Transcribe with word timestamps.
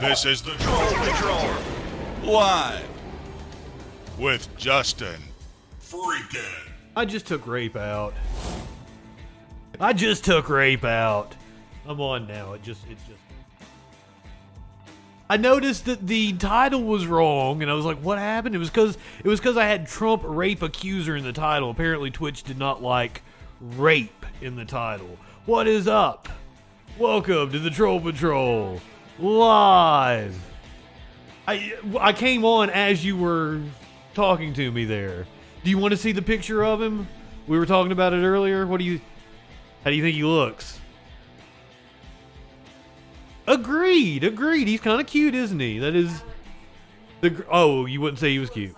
This 0.00 0.24
is 0.24 0.42
the 0.42 0.52
Troll 0.52 0.92
Patrol. 0.94 1.54
Live. 2.24 2.88
With 4.18 4.48
Justin. 4.56 5.20
Freaking. 5.80 6.70
I 6.96 7.04
just 7.04 7.26
took 7.26 7.46
rape 7.46 7.76
out. 7.76 8.14
I 9.78 9.92
just 9.92 10.24
took 10.24 10.48
rape 10.48 10.84
out. 10.84 11.36
I'm 11.86 12.00
on 12.00 12.26
now. 12.26 12.54
It 12.54 12.62
just 12.62 12.84
it 12.86 12.96
just 13.06 13.20
I 15.28 15.36
noticed 15.36 15.84
that 15.84 16.06
the 16.06 16.32
title 16.32 16.82
was 16.82 17.06
wrong 17.06 17.62
and 17.62 17.70
I 17.70 17.74
was 17.74 17.84
like, 17.84 17.98
what 17.98 18.18
happened? 18.18 18.54
It 18.54 18.58
was 18.58 18.70
cuz 18.70 18.98
it 19.22 19.28
was 19.28 19.40
cuz 19.40 19.56
I 19.56 19.66
had 19.66 19.86
Trump 19.86 20.22
rape 20.24 20.62
accuser 20.62 21.16
in 21.16 21.22
the 21.22 21.32
title. 21.32 21.70
Apparently 21.70 22.10
Twitch 22.10 22.42
did 22.42 22.58
not 22.58 22.82
like 22.82 23.22
rape 23.60 24.26
in 24.40 24.56
the 24.56 24.64
title. 24.64 25.18
What 25.44 25.68
is 25.68 25.86
up? 25.86 26.28
Welcome 26.98 27.52
to 27.52 27.58
the 27.58 27.70
Troll 27.70 28.00
Patrol 28.00 28.80
live. 29.22 30.36
I 31.46 31.74
I 31.98 32.12
came 32.12 32.44
on 32.44 32.70
as 32.70 33.04
you 33.04 33.16
were 33.16 33.60
talking 34.14 34.52
to 34.54 34.70
me 34.70 34.84
there. 34.84 35.26
Do 35.64 35.70
you 35.70 35.78
want 35.78 35.92
to 35.92 35.96
see 35.96 36.12
the 36.12 36.22
picture 36.22 36.64
of 36.64 36.80
him? 36.80 37.08
We 37.46 37.58
were 37.58 37.66
talking 37.66 37.92
about 37.92 38.12
it 38.12 38.24
earlier. 38.24 38.66
What 38.66 38.78
do 38.78 38.84
you 38.84 39.00
How 39.84 39.90
do 39.90 39.96
you 39.96 40.02
think 40.02 40.16
he 40.16 40.24
looks? 40.24 40.80
Agreed, 43.46 44.22
agreed. 44.22 44.68
He's 44.68 44.80
kind 44.80 45.00
of 45.00 45.06
cute, 45.06 45.34
isn't 45.34 45.58
he? 45.58 45.78
That 45.78 45.94
is 45.94 46.22
the 47.20 47.44
Oh, 47.50 47.86
you 47.86 48.00
wouldn't 48.00 48.18
say 48.18 48.30
he 48.30 48.38
was 48.38 48.50
cute. 48.50 48.76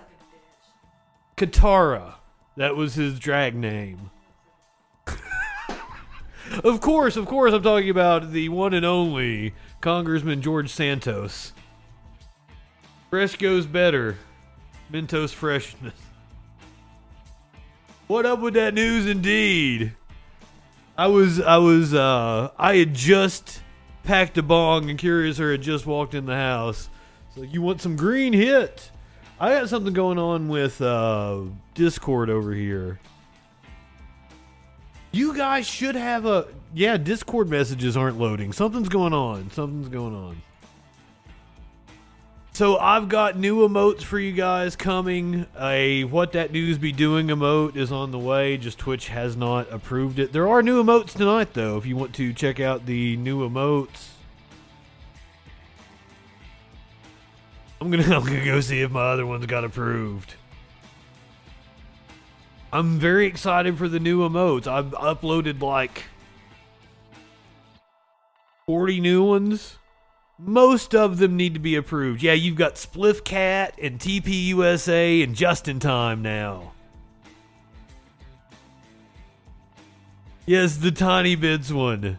Katara. 1.37 2.15
That 2.57 2.77
was 2.77 2.95
his 2.95 3.19
drag 3.19 3.57
name. 3.57 4.11
of 6.65 6.81
course, 6.81 7.17
of 7.17 7.27
course 7.27 7.53
I'm 7.53 7.63
talking 7.63 7.91
about 7.91 8.31
the 8.31 8.49
one 8.49 8.75
and 8.75 8.87
only 8.87 9.55
Congressman 9.85 10.41
George 10.41 10.71
Santos. 10.71 11.53
Fresh 13.11 13.37
goes 13.37 13.67
better. 13.67 14.17
Mentos 14.91 15.31
freshness. 15.31 15.93
What 18.07 18.25
up 18.25 18.41
with 18.41 18.55
that 18.55 18.73
news 18.73 19.07
indeed? 19.07 19.93
I 20.97 21.09
was 21.09 21.39
I 21.39 21.59
was 21.59 21.93
uh 21.93 22.53
I 22.59 22.77
had 22.77 22.95
just 22.95 23.61
packed 24.05 24.39
a 24.39 24.43
bong 24.43 24.89
and 24.89 24.99
Curious 24.99 25.37
Curiouser 25.37 25.53
had 25.53 25.61
just 25.61 25.85
walked 25.85 26.15
in 26.15 26.25
the 26.25 26.35
house. 26.35 26.89
So 27.35 27.43
you 27.43 27.61
want 27.61 27.83
some 27.83 27.95
green 27.95 28.33
hit? 28.33 28.91
I 29.39 29.51
got 29.51 29.69
something 29.69 29.93
going 29.93 30.17
on 30.17 30.49
with 30.49 30.81
uh 30.81 31.41
Discord 31.75 32.31
over 32.31 32.55
here. 32.55 33.01
You 35.13 35.37
guys 35.37 35.67
should 35.67 35.95
have 35.95 36.25
a 36.25 36.47
yeah, 36.75 36.97
Discord 36.97 37.49
messages 37.49 37.97
aren't 37.97 38.19
loading. 38.19 38.53
Something's 38.53 38.89
going 38.89 39.13
on. 39.13 39.51
Something's 39.53 39.89
going 39.89 40.15
on. 40.15 40.43
So 42.53 42.79
I've 42.79 43.09
got 43.09 43.37
new 43.37 43.67
emotes 43.67 44.03
for 44.03 44.19
you 44.19 44.33
guys 44.33 44.77
coming. 44.77 45.47
A 45.61 46.05
what 46.05 46.33
that 46.33 46.53
news 46.53 46.79
be 46.79 46.93
doing 46.93 47.29
emote 47.29 47.77
is 47.77 47.91
on 47.91 48.11
the 48.11 48.19
way. 48.19 48.57
Just 48.57 48.79
Twitch 48.79 49.09
has 49.09 49.37
not 49.37 49.73
approved 49.73 50.19
it. 50.19 50.33
There 50.33 50.49
are 50.49 50.63
new 50.63 50.83
emotes 50.83 51.17
tonight 51.17 51.53
though. 51.55 51.77
If 51.77 51.87
you 51.87 51.97
want 51.97 52.15
to 52.15 52.33
check 52.33 52.61
out 52.61 52.87
the 52.87 53.17
new 53.17 53.49
emotes, 53.49 54.11
I'm 57.81 57.91
gonna 57.91 58.05
I'm 58.17 58.25
gonna 58.25 58.45
go 58.45 58.61
see 58.61 58.83
if 58.83 58.91
my 58.93 59.13
other 59.13 59.27
ones 59.27 59.47
got 59.47 59.65
approved. 59.65 60.35
I'm 62.73 62.99
very 62.99 63.27
excited 63.27 63.79
for 63.79 63.89
the 63.89 64.01
new 64.01 64.29
emotes. 64.29 64.69
I've 64.69 64.93
uploaded 64.93 65.61
like 65.61 66.05
40 68.67 69.01
new 69.01 69.25
ones. 69.25 69.79
Most 70.39 70.95
of 70.95 71.19
them 71.19 71.37
need 71.37 71.55
to 71.55 71.61
be 71.61 71.77
approved. 71.77 72.23
Yeah, 72.23 72.33
you've 72.33 72.57
got 72.57 72.75
Spliff 72.75 73.25
Cat 73.25 73.79
and 73.81 73.99
TPUSA 73.99 75.23
and 75.23 75.35
Just 75.35 75.69
in 75.69 75.79
Time 75.79 76.23
now. 76.23 76.73
Yes, 80.47 80.77
the 80.77 80.91
Tiny 80.91 81.37
Bits 81.37 81.71
one. 81.71 82.19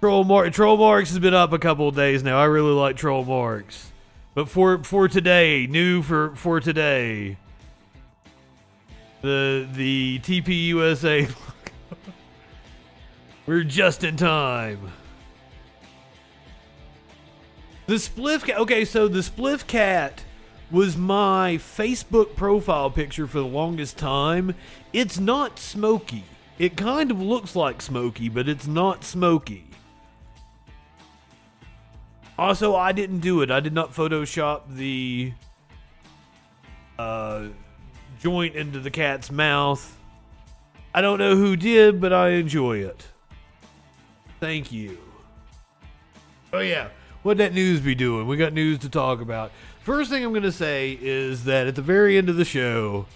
Troll 0.00 0.24
Mar- 0.24 0.50
Troll 0.50 0.76
Marks 0.76 1.10
has 1.10 1.18
been 1.20 1.34
up 1.34 1.52
a 1.52 1.58
couple 1.58 1.88
of 1.88 1.94
days 1.94 2.22
now. 2.22 2.38
I 2.38 2.44
really 2.44 2.72
like 2.72 2.96
Troll 2.96 3.24
Marks. 3.24 3.90
But 4.34 4.48
for 4.48 4.82
for 4.82 5.08
today, 5.08 5.66
new 5.68 6.02
for 6.02 6.34
for 6.34 6.58
today. 6.58 7.36
The 9.22 9.68
the 9.72 10.20
TPUSA 10.24 11.32
We're 13.46 13.64
just 13.64 14.04
in 14.04 14.16
time. 14.16 14.92
The 17.86 17.94
Spliff 17.94 18.44
Cat. 18.44 18.58
Okay, 18.58 18.84
so 18.84 19.08
the 19.08 19.18
Spliff 19.18 19.66
Cat 19.66 20.24
was 20.70 20.96
my 20.96 21.56
Facebook 21.56 22.36
profile 22.36 22.90
picture 22.90 23.26
for 23.26 23.38
the 23.38 23.46
longest 23.46 23.98
time. 23.98 24.54
It's 24.92 25.18
not 25.18 25.58
smoky. 25.58 26.24
It 26.58 26.76
kind 26.76 27.10
of 27.10 27.20
looks 27.20 27.56
like 27.56 27.82
smoky, 27.82 28.28
but 28.28 28.48
it's 28.48 28.66
not 28.66 29.04
smoky. 29.04 29.66
Also, 32.38 32.74
I 32.74 32.92
didn't 32.92 33.20
do 33.20 33.42
it. 33.42 33.50
I 33.50 33.60
did 33.60 33.72
not 33.72 33.92
Photoshop 33.92 34.62
the 34.68 35.32
uh, 36.98 37.48
joint 38.20 38.54
into 38.54 38.80
the 38.80 38.90
cat's 38.90 39.30
mouth. 39.30 39.98
I 40.94 41.00
don't 41.00 41.18
know 41.18 41.36
who 41.36 41.56
did, 41.56 42.00
but 42.00 42.12
I 42.12 42.30
enjoy 42.30 42.78
it. 42.78 43.08
Thank 44.42 44.72
you. 44.72 44.98
Oh 46.52 46.58
yeah, 46.58 46.88
what 47.22 47.38
that 47.38 47.54
news 47.54 47.78
be 47.78 47.94
doing? 47.94 48.26
We 48.26 48.36
got 48.36 48.52
news 48.52 48.80
to 48.80 48.88
talk 48.88 49.20
about. 49.20 49.52
First 49.82 50.10
thing 50.10 50.24
I'm 50.24 50.34
gonna 50.34 50.50
say 50.50 50.98
is 51.00 51.44
that 51.44 51.68
at 51.68 51.76
the 51.76 51.80
very 51.80 52.18
end 52.18 52.28
of 52.28 52.34
the 52.34 52.44
show, 52.44 53.06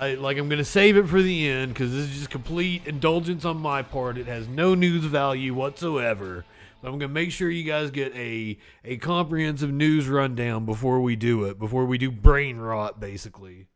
I 0.00 0.14
like 0.14 0.38
I'm 0.38 0.48
gonna 0.48 0.64
save 0.64 0.96
it 0.96 1.08
for 1.08 1.20
the 1.20 1.48
end 1.48 1.74
because 1.74 1.90
this 1.90 2.04
is 2.04 2.16
just 2.16 2.30
complete 2.30 2.86
indulgence 2.86 3.44
on 3.44 3.56
my 3.56 3.82
part. 3.82 4.16
It 4.16 4.28
has 4.28 4.46
no 4.46 4.76
news 4.76 5.02
value 5.02 5.52
whatsoever. 5.52 6.44
But 6.80 6.90
I'm 6.90 6.98
gonna 7.00 7.12
make 7.12 7.32
sure 7.32 7.50
you 7.50 7.64
guys 7.64 7.90
get 7.90 8.14
a 8.14 8.56
a 8.84 8.98
comprehensive 8.98 9.72
news 9.72 10.06
rundown 10.06 10.64
before 10.64 11.00
we 11.00 11.16
do 11.16 11.42
it. 11.42 11.58
Before 11.58 11.86
we 11.86 11.98
do 11.98 12.12
brain 12.12 12.58
rot, 12.58 13.00
basically. 13.00 13.66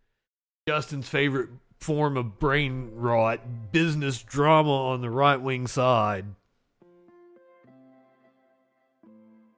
Justin's 0.69 1.09
favorite 1.09 1.49
form 1.81 2.17
of 2.17 2.39
brain 2.39 2.93
rot, 2.95 3.73
business 3.73 4.23
drama 4.23 4.71
on 4.71 5.01
the 5.01 5.11
right 5.11 5.41
wing 5.41 5.67
side. 5.67 6.27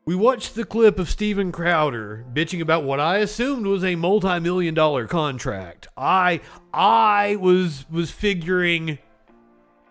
We 0.09 0.15
watched 0.15 0.55
the 0.55 0.65
clip 0.65 0.99
of 0.99 1.11
Steven 1.11 1.53
Crowder 1.53 2.25
bitching 2.33 2.63
about 2.63 2.83
what 2.83 2.99
I 2.99 3.19
assumed 3.19 3.67
was 3.67 3.85
a 3.85 3.95
multi-million 3.95 4.73
dollar 4.73 5.07
contract. 5.07 5.87
I 5.99 6.41
I 6.73 7.37
was 7.37 7.85
was 7.91 8.11
figuring 8.11 8.99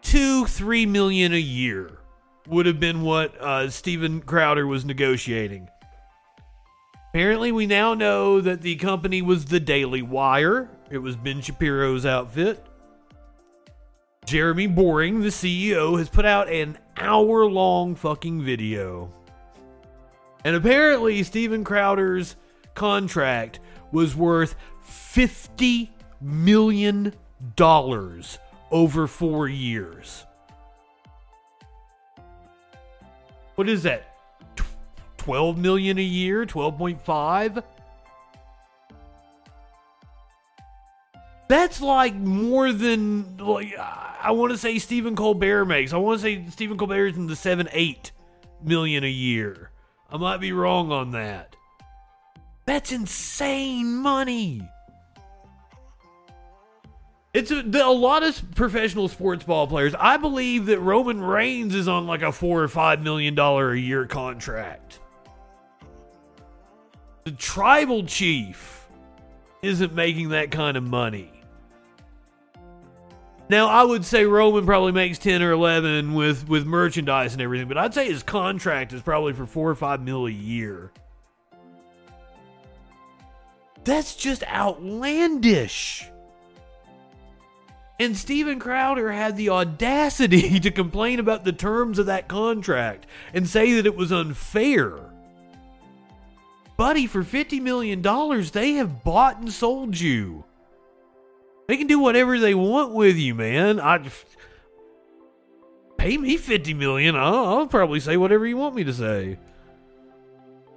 two, 0.01 0.47
three 0.47 0.87
million 0.87 1.33
a 1.33 1.39
year 1.39 1.99
would 2.47 2.65
have 2.65 2.79
been 2.79 3.03
what 3.03 3.39
uh, 3.39 3.69
Steven 3.69 4.21
Crowder 4.21 4.65
was 4.65 4.85
negotiating. 4.85 5.69
Apparently, 7.11 7.51
we 7.51 7.67
now 7.67 7.93
know 7.93 8.41
that 8.41 8.63
the 8.63 8.75
company 8.77 9.21
was 9.21 9.45
the 9.45 9.59
Daily 9.59 10.01
Wire. 10.01 10.67
It 10.89 10.97
was 10.97 11.15
Ben 11.15 11.41
Shapiro's 11.41 12.07
outfit. 12.07 12.65
Jeremy 14.25 14.65
Boring, 14.65 15.21
the 15.21 15.27
CEO, 15.27 15.95
has 15.99 16.09
put 16.09 16.25
out 16.25 16.49
an 16.49 16.79
hour 16.97 17.45
long 17.45 17.93
fucking 17.93 18.41
video 18.41 19.13
and 20.47 20.55
apparently, 20.55 21.21
Steven 21.23 21.65
Crowder's 21.65 22.37
contract 22.73 23.59
was 23.91 24.15
worth 24.15 24.55
$50 24.89 25.89
million 26.21 27.13
over 28.71 29.07
four 29.07 29.49
years. 29.49 30.23
What 33.55 33.67
is 33.67 33.83
that? 33.83 34.15
12 35.17 35.57
million 35.57 35.97
a 35.97 36.01
year? 36.01 36.45
12.5? 36.45 37.61
That's 41.49 41.81
like 41.81 42.15
more 42.15 42.71
than 42.71 43.35
like 43.35 43.75
I 43.77 44.31
want 44.31 44.53
to 44.53 44.57
say 44.57 44.79
Stephen 44.79 45.17
Colbert 45.17 45.65
makes. 45.65 45.91
I 45.91 45.97
want 45.97 46.21
to 46.21 46.23
say 46.23 46.45
Stephen 46.51 46.77
Colbert 46.77 47.07
is 47.07 47.17
in 47.17 47.27
the 47.27 47.35
7 47.35 47.67
8 47.69 48.13
million 48.63 49.03
a 49.03 49.09
year. 49.09 49.71
I 50.09 50.17
might 50.17 50.37
be 50.37 50.51
wrong 50.51 50.91
on 50.91 51.11
that. 51.11 51.55
That's 52.65 52.91
insane 52.91 53.95
money. 53.95 54.61
It's 57.33 57.51
a, 57.51 57.61
a, 57.61 57.91
lot 57.91 58.23
of 58.23 58.41
professional 58.55 59.07
sports 59.09 59.43
ball 59.43 59.67
players. 59.67 59.93
I 59.99 60.17
believe 60.17 60.65
that 60.67 60.79
Roman 60.79 61.21
Reigns 61.21 61.75
is 61.75 61.87
on 61.87 62.07
like 62.07 62.23
a 62.23 62.31
four 62.31 62.63
or 62.63 62.67
five 62.67 63.01
million 63.01 63.35
dollar 63.35 63.71
a 63.71 63.79
year 63.79 64.05
contract. 64.05 64.99
The 67.25 67.31
tribal 67.31 68.05
chief 68.05 68.87
isn't 69.61 69.93
making 69.93 70.29
that 70.29 70.49
kind 70.49 70.77
of 70.77 70.83
money. 70.83 71.36
Now 73.49 73.67
I 73.67 73.83
would 73.83 74.03
say 74.03 74.25
Roman 74.25 74.65
probably 74.65 74.91
makes 74.91 75.17
ten 75.17 75.41
or 75.41 75.51
eleven 75.51 76.13
with 76.13 76.47
with 76.49 76.65
merchandise 76.65 77.33
and 77.33 77.41
everything, 77.41 77.67
but 77.67 77.77
I'd 77.77 77.93
say 77.93 78.09
his 78.09 78.23
contract 78.23 78.93
is 78.93 79.01
probably 79.01 79.33
for 79.33 79.45
four 79.45 79.69
or 79.69 79.75
five 79.75 80.01
mil 80.01 80.27
a 80.27 80.31
year. 80.31 80.91
That's 83.83 84.17
just 84.17 84.43
outlandish. 84.43 86.09
And 87.99 88.15
Steven 88.15 88.59
Crowder 88.59 89.11
had 89.11 89.37
the 89.37 89.49
audacity 89.49 90.59
to 90.59 90.71
complain 90.71 91.19
about 91.19 91.45
the 91.45 91.53
terms 91.53 91.97
of 91.97 92.07
that 92.07 92.27
contract 92.27 93.07
and 93.33 93.47
say 93.47 93.73
that 93.73 93.85
it 93.85 93.95
was 93.95 94.11
unfair. 94.11 94.99
Buddy, 96.75 97.07
for 97.07 97.23
$50 97.23 97.59
million, 97.59 98.03
they 98.51 98.73
have 98.73 99.03
bought 99.03 99.39
and 99.39 99.51
sold 99.51 99.99
you. 99.99 100.43
They 101.67 101.77
can 101.77 101.87
do 101.87 101.99
whatever 101.99 102.39
they 102.39 102.53
want 102.53 102.93
with 102.93 103.17
you, 103.17 103.35
man. 103.35 103.79
I 103.79 104.09
pay 105.97 106.17
me 106.17 106.37
50 106.37 106.73
million. 106.73 107.15
I'll, 107.15 107.45
I'll 107.45 107.67
probably 107.67 107.99
say 107.99 108.15
whatever 108.15 108.47
you 108.47 108.55
want 108.55 108.75
me 108.75 108.85
to 108.85 108.93
say. 108.93 109.37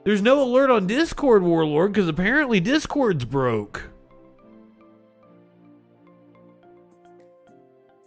There's 0.04 0.22
no 0.22 0.42
alert 0.42 0.70
on 0.70 0.86
Discord, 0.88 1.42
Warlord, 1.42 1.92
because 1.92 2.08
apparently 2.08 2.58
Discord's 2.58 3.24
broke. 3.24 3.90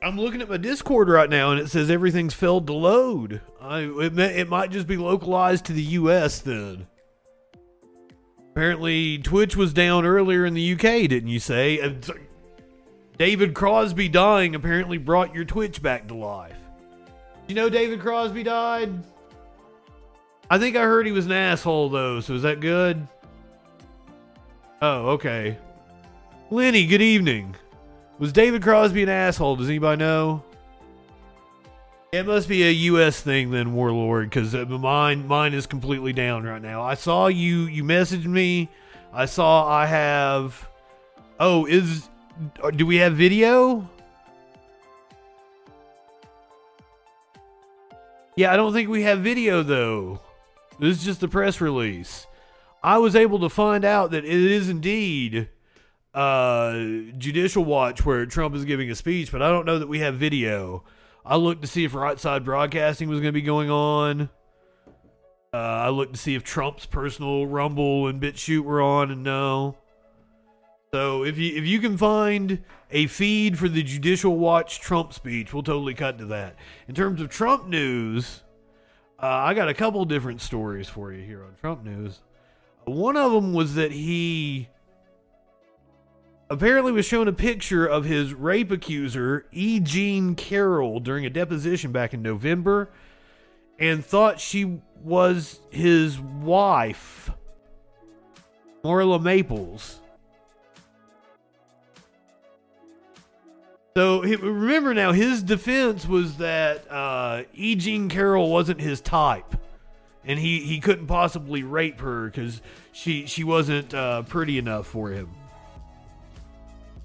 I'm 0.01 0.19
looking 0.19 0.41
at 0.41 0.49
my 0.49 0.57
Discord 0.57 1.07
right 1.07 1.29
now, 1.29 1.51
and 1.51 1.61
it 1.61 1.69
says 1.69 1.89
everything's 1.89 2.33
failed 2.33 2.67
to 2.67 2.73
load. 2.73 3.39
I, 3.61 3.81
it, 3.81 4.19
it 4.19 4.49
might 4.49 4.71
just 4.71 4.87
be 4.87 4.97
localized 4.97 5.65
to 5.65 5.73
the 5.73 5.83
U.S. 5.83 6.39
then. 6.39 6.87
Apparently, 8.51 9.19
Twitch 9.19 9.55
was 9.55 9.71
down 9.71 10.05
earlier 10.05 10.45
in 10.45 10.53
the 10.55 10.73
UK, 10.73 11.07
didn't 11.07 11.29
you 11.29 11.39
say? 11.39 11.79
David 13.17 13.53
Crosby 13.53 14.09
dying 14.09 14.55
apparently 14.55 14.97
brought 14.97 15.35
your 15.35 15.45
Twitch 15.45 15.81
back 15.81 16.07
to 16.07 16.15
life. 16.15 16.57
You 17.47 17.55
know 17.55 17.69
David 17.69 17.99
Crosby 17.99 18.43
died? 18.43 18.91
I 20.49 20.57
think 20.57 20.75
I 20.75 20.81
heard 20.83 21.05
he 21.05 21.11
was 21.11 21.25
an 21.25 21.31
asshole 21.31 21.89
though, 21.89 22.19
so 22.19 22.33
is 22.33 22.41
that 22.41 22.59
good? 22.59 23.07
Oh, 24.81 25.09
okay. 25.11 25.57
Lenny, 26.49 26.85
good 26.85 27.01
evening. 27.01 27.55
Was 28.19 28.31
David 28.31 28.61
Crosby 28.61 29.03
an 29.03 29.09
asshole? 29.09 29.55
Does 29.55 29.69
anybody 29.69 29.99
know? 29.99 30.43
It 32.11 32.27
must 32.27 32.47
be 32.47 32.63
a 32.63 32.69
U.S. 32.69 33.21
thing 33.21 33.49
then, 33.49 33.73
Warlord, 33.73 34.29
because 34.29 34.53
uh, 34.53 34.65
mine 34.65 35.27
mine 35.27 35.53
is 35.55 35.65
completely 35.65 36.13
down 36.13 36.43
right 36.43 36.61
now. 36.61 36.83
I 36.83 36.93
saw 36.93 37.27
you 37.27 37.61
you 37.61 37.83
messaged 37.83 38.25
me. 38.25 38.69
I 39.11 39.25
saw 39.25 39.67
I 39.67 39.87
have. 39.87 40.69
Oh, 41.39 41.65
is 41.65 42.07
do 42.75 42.85
we 42.85 42.97
have 42.97 43.13
video? 43.13 43.89
Yeah, 48.35 48.51
I 48.51 48.57
don't 48.57 48.73
think 48.73 48.89
we 48.89 49.03
have 49.03 49.19
video 49.19 49.63
though. 49.63 50.19
This 50.79 50.97
is 50.97 51.03
just 51.03 51.23
a 51.23 51.27
press 51.27 51.61
release. 51.61 52.25
I 52.83 52.97
was 52.97 53.15
able 53.15 53.39
to 53.39 53.49
find 53.49 53.85
out 53.85 54.11
that 54.11 54.25
it 54.25 54.31
is 54.31 54.69
indeed 54.69 55.49
uh, 56.13 56.73
Judicial 57.17 57.63
Watch 57.63 58.05
where 58.05 58.25
Trump 58.25 58.55
is 58.55 58.65
giving 58.65 58.89
a 58.89 58.95
speech, 58.95 59.31
but 59.31 59.41
I 59.41 59.49
don't 59.49 59.65
know 59.65 59.79
that 59.79 59.87
we 59.87 59.99
have 59.99 60.15
video. 60.15 60.83
I 61.25 61.37
looked 61.37 61.61
to 61.61 61.67
see 61.67 61.85
if 61.85 61.93
Right 61.93 62.19
Side 62.19 62.43
Broadcasting 62.43 63.07
was 63.07 63.19
going 63.19 63.33
to 63.33 63.39
be 63.39 63.41
going 63.41 63.69
on. 63.69 64.29
Uh, 65.53 65.57
I 65.57 65.89
looked 65.89 66.13
to 66.13 66.19
see 66.19 66.35
if 66.35 66.43
Trump's 66.43 66.85
personal 66.85 67.45
Rumble 67.45 68.07
and 68.07 68.19
BitChute 68.19 68.63
were 68.63 68.81
on, 68.81 69.11
and 69.11 69.23
no. 69.23 69.77
So 70.93 71.23
if 71.23 71.39
you 71.39 71.57
if 71.57 71.65
you 71.65 71.79
can 71.79 71.97
find 71.97 72.63
a 72.91 73.07
feed 73.07 73.57
for 73.57 73.67
the 73.67 73.81
Judicial 73.81 74.37
Watch 74.37 74.79
Trump 74.79 75.11
speech, 75.11 75.51
we'll 75.51 75.63
totally 75.63 75.95
cut 75.95 76.19
to 76.19 76.25
that. 76.25 76.55
In 76.87 76.93
terms 76.93 77.19
of 77.19 77.29
Trump 77.29 77.67
news, 77.67 78.43
uh, 79.19 79.25
I 79.25 79.55
got 79.55 79.69
a 79.69 79.73
couple 79.73 80.05
different 80.05 80.39
stories 80.39 80.87
for 80.87 81.11
you 81.11 81.23
here 81.25 81.43
on 81.43 81.55
Trump 81.59 81.83
news. 81.83 82.21
One 82.85 83.17
of 83.17 83.31
them 83.31 83.53
was 83.53 83.73
that 83.73 83.91
he 83.91 84.69
apparently 86.47 86.91
was 86.91 87.07
shown 87.07 87.27
a 87.27 87.33
picture 87.33 87.87
of 87.87 88.05
his 88.05 88.35
rape 88.35 88.69
accuser, 88.69 89.47
E. 89.51 89.79
Jean 89.79 90.35
Carroll, 90.35 90.99
during 90.99 91.25
a 91.25 91.29
deposition 91.31 91.91
back 91.91 92.13
in 92.13 92.21
November, 92.21 92.91
and 93.79 94.05
thought 94.05 94.39
she 94.39 94.79
was 95.01 95.59
his 95.71 96.19
wife, 96.19 97.31
Marla 98.83 99.19
Maples. 99.19 100.01
So 103.95 104.21
remember 104.23 104.93
now, 104.95 105.11
his 105.11 105.43
defense 105.43 106.07
was 106.07 106.37
that 106.37 106.91
uh, 106.91 107.43
E. 107.53 107.75
Jean 107.75 108.09
Carroll 108.09 108.49
wasn't 108.49 108.81
his 108.81 109.01
type, 109.01 109.55
and 110.25 110.39
he, 110.39 110.61
he 110.61 110.79
couldn't 110.79 111.05
possibly 111.05 111.61
rape 111.61 111.99
her 111.99 112.25
because 112.25 112.61
she 112.91 113.27
she 113.27 113.43
wasn't 113.43 113.93
uh, 113.93 114.23
pretty 114.23 114.57
enough 114.57 114.87
for 114.87 115.09
him. 115.09 115.29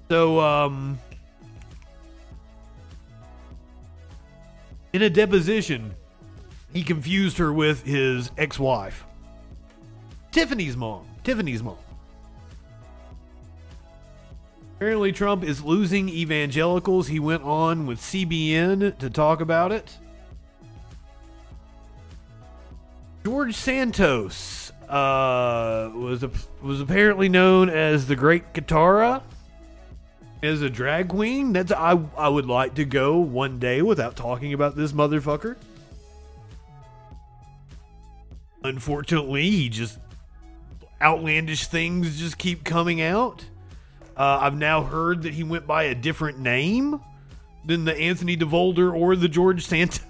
So 0.09 0.41
um, 0.41 0.99
in 4.95 5.03
a 5.03 5.11
deposition, 5.11 5.95
he 6.73 6.83
confused 6.83 7.37
her 7.37 7.53
with 7.53 7.85
his 7.85 8.31
ex-wife, 8.39 9.05
Tiffany's 10.33 10.77
mom. 10.77 11.07
Tiffany's 11.23 11.63
mom. 11.63 11.77
Apparently, 14.79 15.11
Trump 15.11 15.43
is 15.43 15.65
losing 15.65 16.09
evangelicals. 16.09 17.09
He 17.09 17.19
went 17.19 17.43
on 17.43 17.85
with 17.85 17.99
CBN 17.99 18.97
to 18.99 19.11
talk 19.11 19.41
about 19.41 19.73
it. 19.73 19.99
George 23.25 23.57
Santos 23.57 24.71
uh, 24.89 25.91
was 25.93 26.23
a, 26.23 26.31
was 26.63 26.81
apparently 26.81 27.29
known 27.29 27.69
as 27.69 28.07
the 28.07 28.15
Great 28.15 28.55
Katara, 28.55 29.21
as 30.45 30.63
a 30.63 30.71
drag 30.71 31.09
queen. 31.09 31.53
That's 31.53 31.73
I 31.73 32.01
I 32.17 32.29
would 32.29 32.47
like 32.47 32.77
to 32.77 32.85
go 32.85 33.17
one 33.17 33.59
day 33.59 33.83
without 33.83 34.15
talking 34.15 34.53
about 34.53 34.77
this 34.77 34.93
motherfucker. 34.93 35.57
Unfortunately, 38.63 39.51
he 39.51 39.69
just 39.69 39.99
outlandish 41.03 41.67
things 41.67 42.21
just 42.21 42.39
keep 42.39 42.63
coming 42.63 43.01
out. 43.01 43.45
Uh, 44.19 44.39
I've 44.41 44.57
now 44.57 44.83
heard 44.83 45.23
that 45.23 45.35
he 45.35 45.45
went 45.45 45.67
by 45.67 45.85
a 45.85 45.95
different 45.95 46.41
name 46.41 47.01
than 47.65 47.85
the 47.85 47.97
Anthony 47.97 48.37
DeVolder 48.37 48.93
or 48.93 49.15
the 49.15 49.29
George 49.29 49.65
Santos. 49.65 50.01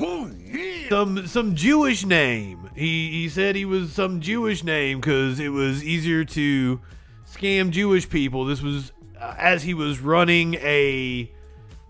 Oh, 0.00 0.30
yeah. 0.44 0.88
Some 0.88 1.26
some 1.26 1.54
Jewish 1.54 2.04
name. 2.04 2.70
He 2.74 3.10
he 3.10 3.28
said 3.28 3.56
he 3.56 3.64
was 3.64 3.92
some 3.92 4.20
Jewish 4.20 4.64
name 4.64 5.00
because 5.00 5.40
it 5.40 5.48
was 5.48 5.82
easier 5.84 6.24
to 6.24 6.80
scam 7.26 7.70
Jewish 7.70 8.08
people. 8.08 8.44
This 8.44 8.62
was 8.62 8.92
uh, 9.20 9.34
as 9.38 9.62
he 9.62 9.74
was 9.74 10.00
running 10.00 10.54
a 10.54 11.30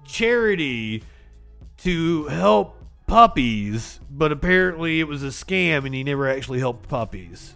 charity 0.07 1.05
to 1.79 2.25
help 2.27 2.83
puppies, 3.07 4.01
but 4.11 4.33
apparently 4.33 5.01
it 5.01 5.09
was 5.09 5.23
a 5.23 5.29
scam 5.29 5.85
and 5.85 5.95
he 5.95 6.03
never 6.03 6.29
actually 6.29 6.59
helped 6.59 6.89
puppies. 6.89 7.55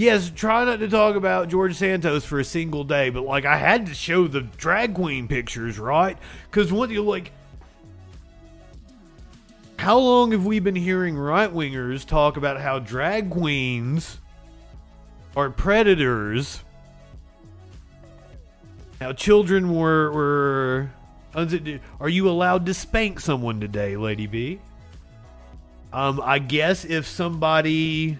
Yes, 0.00 0.32
try 0.34 0.64
not 0.64 0.78
to 0.78 0.88
talk 0.88 1.14
about 1.14 1.50
George 1.50 1.76
Santos 1.76 2.24
for 2.24 2.40
a 2.40 2.44
single 2.44 2.84
day, 2.84 3.10
but 3.10 3.24
like 3.24 3.44
I 3.44 3.58
had 3.58 3.84
to 3.84 3.92
show 3.92 4.26
the 4.26 4.40
drag 4.40 4.94
queen 4.94 5.28
pictures, 5.28 5.78
right? 5.78 6.16
Because 6.46 6.72
what 6.72 6.88
you 6.88 7.02
like, 7.02 7.32
how 9.78 9.98
long 9.98 10.32
have 10.32 10.46
we 10.46 10.58
been 10.58 10.74
hearing 10.74 11.18
right 11.18 11.52
wingers 11.52 12.06
talk 12.06 12.38
about 12.38 12.58
how 12.58 12.78
drag 12.78 13.30
queens 13.30 14.16
are 15.36 15.50
predators? 15.50 16.64
How 19.02 19.12
children 19.12 19.74
were 19.74 20.10
were. 20.12 20.90
Are 22.00 22.08
you 22.08 22.30
allowed 22.30 22.64
to 22.64 22.72
spank 22.72 23.20
someone 23.20 23.60
today, 23.60 23.98
Lady 23.98 24.26
B? 24.26 24.60
Um, 25.92 26.22
I 26.24 26.38
guess 26.38 26.86
if 26.86 27.06
somebody 27.06 28.18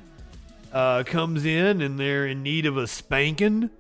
uh, 0.73 1.03
comes 1.05 1.45
in 1.45 1.83
and 1.83 1.99
they're 1.99 2.27
in 2.27 2.43
need 2.43 2.67
of 2.67 2.77
a 2.77 2.87
spanking, 2.87 3.71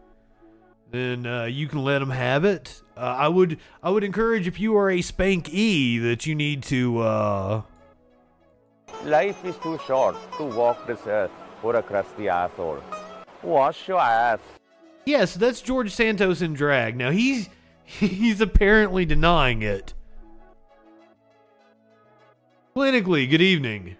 then 0.91 1.27
uh, 1.27 1.45
you 1.45 1.69
can 1.69 1.83
let 1.85 2.01
them 2.01 2.11
have 2.11 2.45
it. 2.45 2.83
Uh, 2.97 3.01
I 3.01 3.29
would 3.29 3.59
I 3.83 3.91
would 3.91 4.05
encourage 4.05 4.47
if 4.47 4.61
you 4.61 4.77
are 4.77 4.91
a 4.91 5.01
spankee 5.01 5.99
that 5.99 6.27
you 6.27 6.35
need 6.35 6.63
to. 6.65 6.99
Uh, 6.99 7.63
Life 9.05 9.45
is 9.45 9.57
too 9.59 9.79
short 9.87 10.17
to 10.37 10.45
walk 10.45 10.87
this 10.87 11.01
earth 11.07 11.31
for 11.63 11.77
a 11.77 11.83
crusty 11.83 12.29
asshole. 12.29 12.83
Wash 13.43 13.89
your 13.89 14.01
ass. 14.01 14.41
Yes, 15.07 15.35
that's 15.35 15.63
George 15.63 15.91
Santos 15.93 16.43
in 16.43 16.53
drag. 16.53 16.97
Now 16.97 17.11
he's 17.11 17.49
he's 17.85 18.41
apparently 18.41 19.05
denying 19.07 19.63
it. 19.63 19.95
Clinically, 22.77 23.29
good 23.29 23.43
evening. 23.43 23.97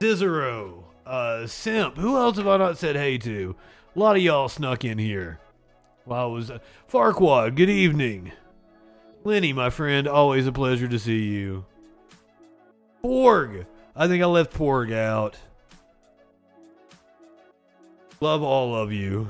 Cicero, 0.00 0.84
uh, 1.06 1.46
Simp. 1.46 1.96
Who 1.96 2.16
else 2.16 2.36
have 2.36 2.46
I 2.46 2.56
not 2.56 2.78
said 2.78 2.96
hey 2.96 3.18
to? 3.18 3.56
A 3.94 3.98
lot 3.98 4.16
of 4.16 4.22
y'all 4.22 4.48
snuck 4.48 4.84
in 4.84 4.98
here. 4.98 5.40
While 6.04 6.24
I 6.24 6.26
was 6.26 6.50
uh, 6.50 6.58
Farquad, 6.90 7.56
good 7.56 7.70
evening. 7.70 8.32
Lenny, 9.24 9.52
my 9.52 9.70
friend, 9.70 10.06
always 10.06 10.46
a 10.46 10.52
pleasure 10.52 10.86
to 10.86 10.98
see 10.98 11.24
you. 11.24 11.64
Porg, 13.02 13.66
I 13.96 14.06
think 14.06 14.22
I 14.22 14.26
left 14.26 14.52
Porg 14.54 14.92
out. 14.92 15.36
Love 18.20 18.42
all 18.42 18.74
of 18.74 18.92
you. 18.92 19.28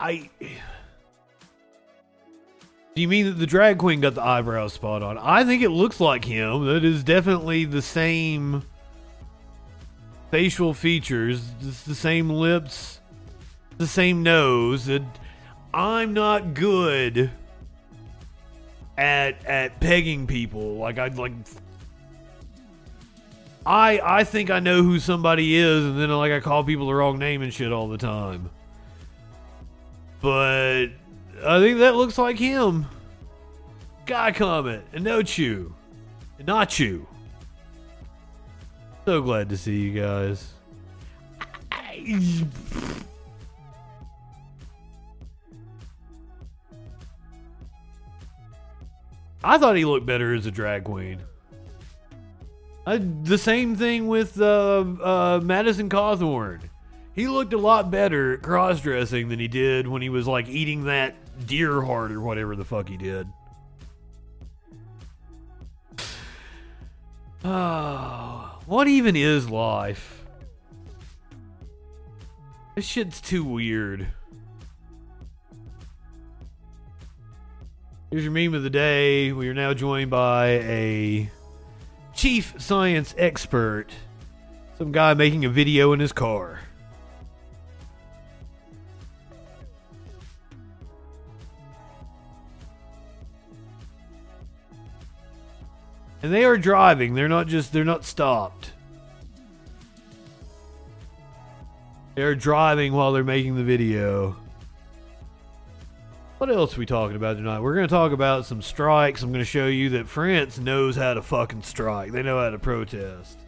I. 0.00 0.30
Do 2.98 3.02
you 3.02 3.06
mean 3.06 3.26
that 3.26 3.38
the 3.38 3.46
drag 3.46 3.78
queen 3.78 4.00
got 4.00 4.16
the 4.16 4.24
eyebrow 4.24 4.66
spot 4.66 5.04
on? 5.04 5.18
I 5.18 5.44
think 5.44 5.62
it 5.62 5.68
looks 5.68 6.00
like 6.00 6.24
him. 6.24 6.66
That 6.66 6.82
is 6.82 7.04
definitely 7.04 7.64
the 7.64 7.80
same 7.80 8.64
facial 10.32 10.74
features, 10.74 11.40
it's 11.60 11.84
the 11.84 11.94
same 11.94 12.28
lips, 12.28 12.98
the 13.76 13.86
same 13.86 14.24
nose. 14.24 14.88
And 14.88 15.06
I'm 15.72 16.12
not 16.12 16.54
good 16.54 17.30
at 18.96 19.46
at 19.46 19.78
pegging 19.78 20.26
people. 20.26 20.74
Like 20.74 20.98
I 20.98 21.06
like 21.06 21.34
I 23.64 24.00
I 24.02 24.24
think 24.24 24.50
I 24.50 24.58
know 24.58 24.82
who 24.82 24.98
somebody 24.98 25.54
is, 25.54 25.84
and 25.84 26.00
then 26.00 26.10
like 26.10 26.32
I 26.32 26.40
call 26.40 26.64
people 26.64 26.88
the 26.88 26.94
wrong 26.94 27.20
name 27.20 27.42
and 27.42 27.54
shit 27.54 27.70
all 27.70 27.86
the 27.86 27.96
time. 27.96 28.50
But 30.20 30.88
I 31.44 31.60
think 31.60 31.78
that 31.78 31.94
looks 31.94 32.18
like 32.18 32.38
him. 32.38 32.86
Guy 34.06 34.32
comment 34.32 34.84
and 34.92 35.04
no 35.04 35.22
chew, 35.22 35.74
and 36.38 36.46
not 36.46 36.68
chew. 36.70 37.06
So 39.04 39.22
glad 39.22 39.48
to 39.50 39.56
see 39.56 39.80
you 39.80 40.00
guys. 40.00 40.52
I 49.42 49.56
thought 49.58 49.76
he 49.76 49.84
looked 49.84 50.06
better 50.06 50.34
as 50.34 50.46
a 50.46 50.50
drag 50.50 50.84
queen. 50.84 51.20
I, 52.86 52.96
the 52.96 53.38
same 53.38 53.76
thing 53.76 54.08
with 54.08 54.40
uh, 54.40 54.84
uh, 55.02 55.40
Madison 55.42 55.88
Cawthorn. 55.88 56.60
He 57.14 57.28
looked 57.28 57.52
a 57.52 57.58
lot 57.58 57.90
better 57.90 58.38
cross 58.38 58.80
dressing 58.80 59.28
than 59.28 59.38
he 59.38 59.48
did 59.48 59.86
when 59.86 60.02
he 60.02 60.08
was 60.08 60.26
like 60.26 60.48
eating 60.48 60.84
that 60.84 61.14
deer 61.46 61.82
heart 61.82 62.12
or 62.12 62.20
whatever 62.20 62.56
the 62.56 62.64
fuck 62.64 62.88
he 62.88 62.96
did. 62.96 63.26
Oh, 67.44 68.58
what 68.66 68.88
even 68.88 69.16
is 69.16 69.48
life? 69.48 70.24
This 72.74 72.84
shit's 72.84 73.20
too 73.20 73.44
weird. 73.44 74.06
Here's 78.10 78.24
your 78.24 78.32
meme 78.32 78.54
of 78.54 78.62
the 78.62 78.70
day. 78.70 79.32
We 79.32 79.48
are 79.48 79.54
now 79.54 79.74
joined 79.74 80.10
by 80.10 80.46
a 80.46 81.30
chief 82.14 82.54
science 82.58 83.14
expert, 83.18 83.88
some 84.78 84.92
guy 84.92 85.14
making 85.14 85.44
a 85.44 85.48
video 85.48 85.92
in 85.92 86.00
his 86.00 86.12
car. 86.12 86.60
And 96.28 96.34
they 96.34 96.44
are 96.44 96.58
driving. 96.58 97.14
They're 97.14 97.26
not 97.26 97.46
just 97.46 97.72
they're 97.72 97.86
not 97.86 98.04
stopped. 98.04 98.72
They're 102.16 102.34
driving 102.34 102.92
while 102.92 103.12
they're 103.12 103.24
making 103.24 103.56
the 103.56 103.64
video. 103.64 104.36
What 106.36 106.50
else 106.50 106.76
are 106.76 106.80
we 106.80 106.84
talking 106.84 107.16
about 107.16 107.38
tonight? 107.38 107.60
We're 107.60 107.74
going 107.74 107.88
to 107.88 107.90
talk 107.90 108.12
about 108.12 108.44
some 108.44 108.60
strikes. 108.60 109.22
I'm 109.22 109.30
going 109.30 109.40
to 109.40 109.46
show 109.46 109.68
you 109.68 109.88
that 109.88 110.06
France 110.06 110.58
knows 110.58 110.96
how 110.96 111.14
to 111.14 111.22
fucking 111.22 111.62
strike. 111.62 112.12
They 112.12 112.22
know 112.22 112.38
how 112.38 112.50
to 112.50 112.58
protest. 112.58 113.38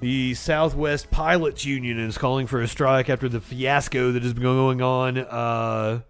The 0.00 0.34
Southwest 0.34 1.08
Pilots 1.12 1.64
Union 1.64 2.00
is 2.00 2.18
calling 2.18 2.48
for 2.48 2.62
a 2.62 2.66
strike 2.66 3.08
after 3.08 3.28
the 3.28 3.40
fiasco 3.40 4.10
that 4.10 4.24
has 4.24 4.32
been 4.32 4.42
going 4.42 4.82
on 4.82 5.18
uh, 5.18 6.00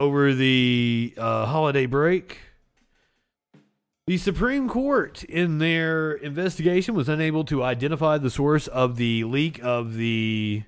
over 0.00 0.34
the 0.34 1.14
uh, 1.16 1.46
holiday 1.46 1.86
break. 1.86 2.40
The 4.06 4.18
Supreme 4.18 4.68
Court, 4.68 5.24
in 5.24 5.56
their 5.56 6.12
investigation, 6.12 6.94
was 6.94 7.08
unable 7.08 7.42
to 7.44 7.62
identify 7.62 8.18
the 8.18 8.28
source 8.28 8.66
of 8.66 8.96
the 8.96 9.24
leak 9.24 9.58
of 9.62 9.94
the 9.94 10.64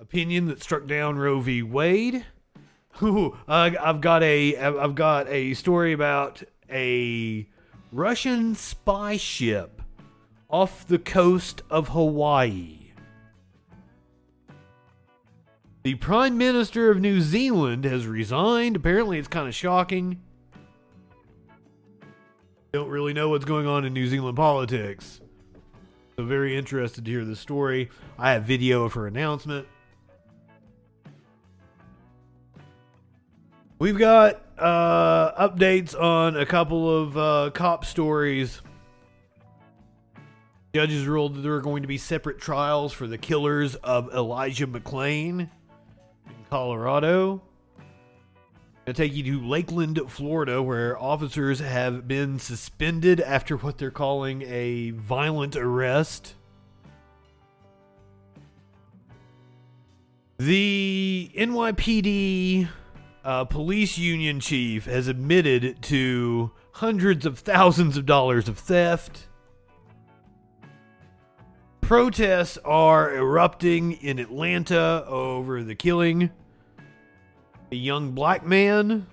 opinion 0.00 0.46
that 0.46 0.62
struck 0.62 0.86
down 0.86 1.18
Roe 1.18 1.40
v. 1.40 1.62
Wade. 1.62 2.24
Ooh, 3.02 3.36
I've 3.46 4.00
got 4.00 4.22
a 4.22 4.56
I've 4.56 4.94
got 4.94 5.28
a 5.28 5.52
story 5.52 5.92
about 5.92 6.42
a 6.70 7.46
Russian 7.92 8.54
spy 8.54 9.18
ship 9.18 9.82
off 10.48 10.86
the 10.86 10.98
coast 10.98 11.60
of 11.68 11.88
Hawaii. 11.88 12.92
The 15.82 15.96
Prime 15.96 16.38
Minister 16.38 16.90
of 16.90 16.98
New 16.98 17.20
Zealand 17.20 17.84
has 17.84 18.06
resigned. 18.06 18.74
Apparently, 18.76 19.18
it's 19.18 19.28
kind 19.28 19.48
of 19.48 19.54
shocking. 19.54 20.22
Don't 22.74 22.90
really 22.90 23.12
know 23.12 23.28
what's 23.28 23.44
going 23.44 23.68
on 23.68 23.84
in 23.84 23.92
New 23.92 24.08
Zealand 24.08 24.34
politics. 24.34 25.20
So, 26.16 26.24
very 26.24 26.56
interested 26.56 27.04
to 27.04 27.10
hear 27.12 27.24
the 27.24 27.36
story. 27.36 27.88
I 28.18 28.32
have 28.32 28.42
video 28.42 28.82
of 28.82 28.94
her 28.94 29.06
announcement. 29.06 29.68
We've 33.78 33.96
got 33.96 34.44
uh, 34.58 35.48
updates 35.48 35.94
on 35.94 36.36
a 36.36 36.44
couple 36.44 36.90
of 36.90 37.16
uh, 37.16 37.50
cop 37.54 37.84
stories. 37.84 38.60
Judges 40.74 41.06
ruled 41.06 41.36
that 41.36 41.42
there 41.42 41.54
are 41.54 41.60
going 41.60 41.82
to 41.82 41.88
be 41.88 41.96
separate 41.96 42.40
trials 42.40 42.92
for 42.92 43.06
the 43.06 43.18
killers 43.18 43.76
of 43.76 44.12
Elijah 44.12 44.66
McClain 44.66 45.42
in 45.42 45.48
Colorado. 46.50 47.40
I 48.86 48.92
take 48.92 49.14
you 49.14 49.22
to 49.22 49.46
Lakeland, 49.46 50.00
Florida, 50.08 50.62
where 50.62 50.98
officers 50.98 51.60
have 51.60 52.06
been 52.06 52.38
suspended 52.38 53.20
after 53.20 53.56
what 53.56 53.78
they're 53.78 53.90
calling 53.90 54.42
a 54.42 54.90
violent 54.90 55.56
arrest. 55.56 56.34
The 60.36 61.30
NYPD 61.34 62.68
uh, 63.24 63.44
police 63.44 63.96
union 63.96 64.40
chief 64.40 64.84
has 64.84 65.08
admitted 65.08 65.80
to 65.82 66.50
hundreds 66.72 67.24
of 67.24 67.38
thousands 67.38 67.96
of 67.96 68.04
dollars 68.04 68.48
of 68.48 68.58
theft. 68.58 69.28
Protests 71.80 72.58
are 72.64 73.14
erupting 73.14 73.92
in 73.92 74.18
Atlanta 74.18 75.04
over 75.06 75.62
the 75.62 75.74
killing 75.74 76.30
a 77.70 77.76
young 77.76 78.12
black 78.12 78.44
man, 78.44 79.06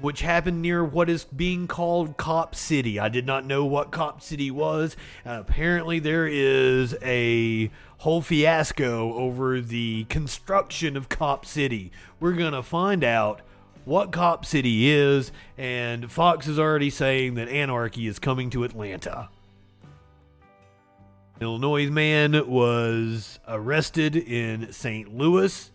which 0.00 0.22
happened 0.22 0.60
near 0.60 0.84
what 0.84 1.08
is 1.08 1.24
being 1.24 1.66
called 1.68 2.16
Cop 2.16 2.54
City. 2.54 2.98
I 2.98 3.08
did 3.08 3.26
not 3.26 3.44
know 3.46 3.64
what 3.64 3.90
Cop 3.90 4.22
City 4.22 4.50
was. 4.50 4.96
Apparently, 5.24 5.98
there 5.98 6.26
is 6.26 6.96
a 7.02 7.70
whole 7.98 8.20
fiasco 8.20 9.14
over 9.14 9.60
the 9.60 10.04
construction 10.04 10.96
of 10.96 11.08
Cop 11.08 11.46
City. 11.46 11.92
We're 12.20 12.32
going 12.32 12.52
to 12.52 12.62
find 12.62 13.04
out 13.04 13.40
what 13.84 14.12
Cop 14.12 14.44
City 14.46 14.88
is, 14.90 15.30
and 15.58 16.10
Fox 16.10 16.46
is 16.46 16.58
already 16.58 16.90
saying 16.90 17.34
that 17.34 17.48
anarchy 17.48 18.06
is 18.06 18.18
coming 18.18 18.50
to 18.50 18.64
Atlanta. 18.64 19.28
Illinois 21.40 21.90
man 21.90 22.48
was 22.48 23.38
arrested 23.46 24.16
in 24.16 24.72
St. 24.72 25.14
Louis 25.14 25.70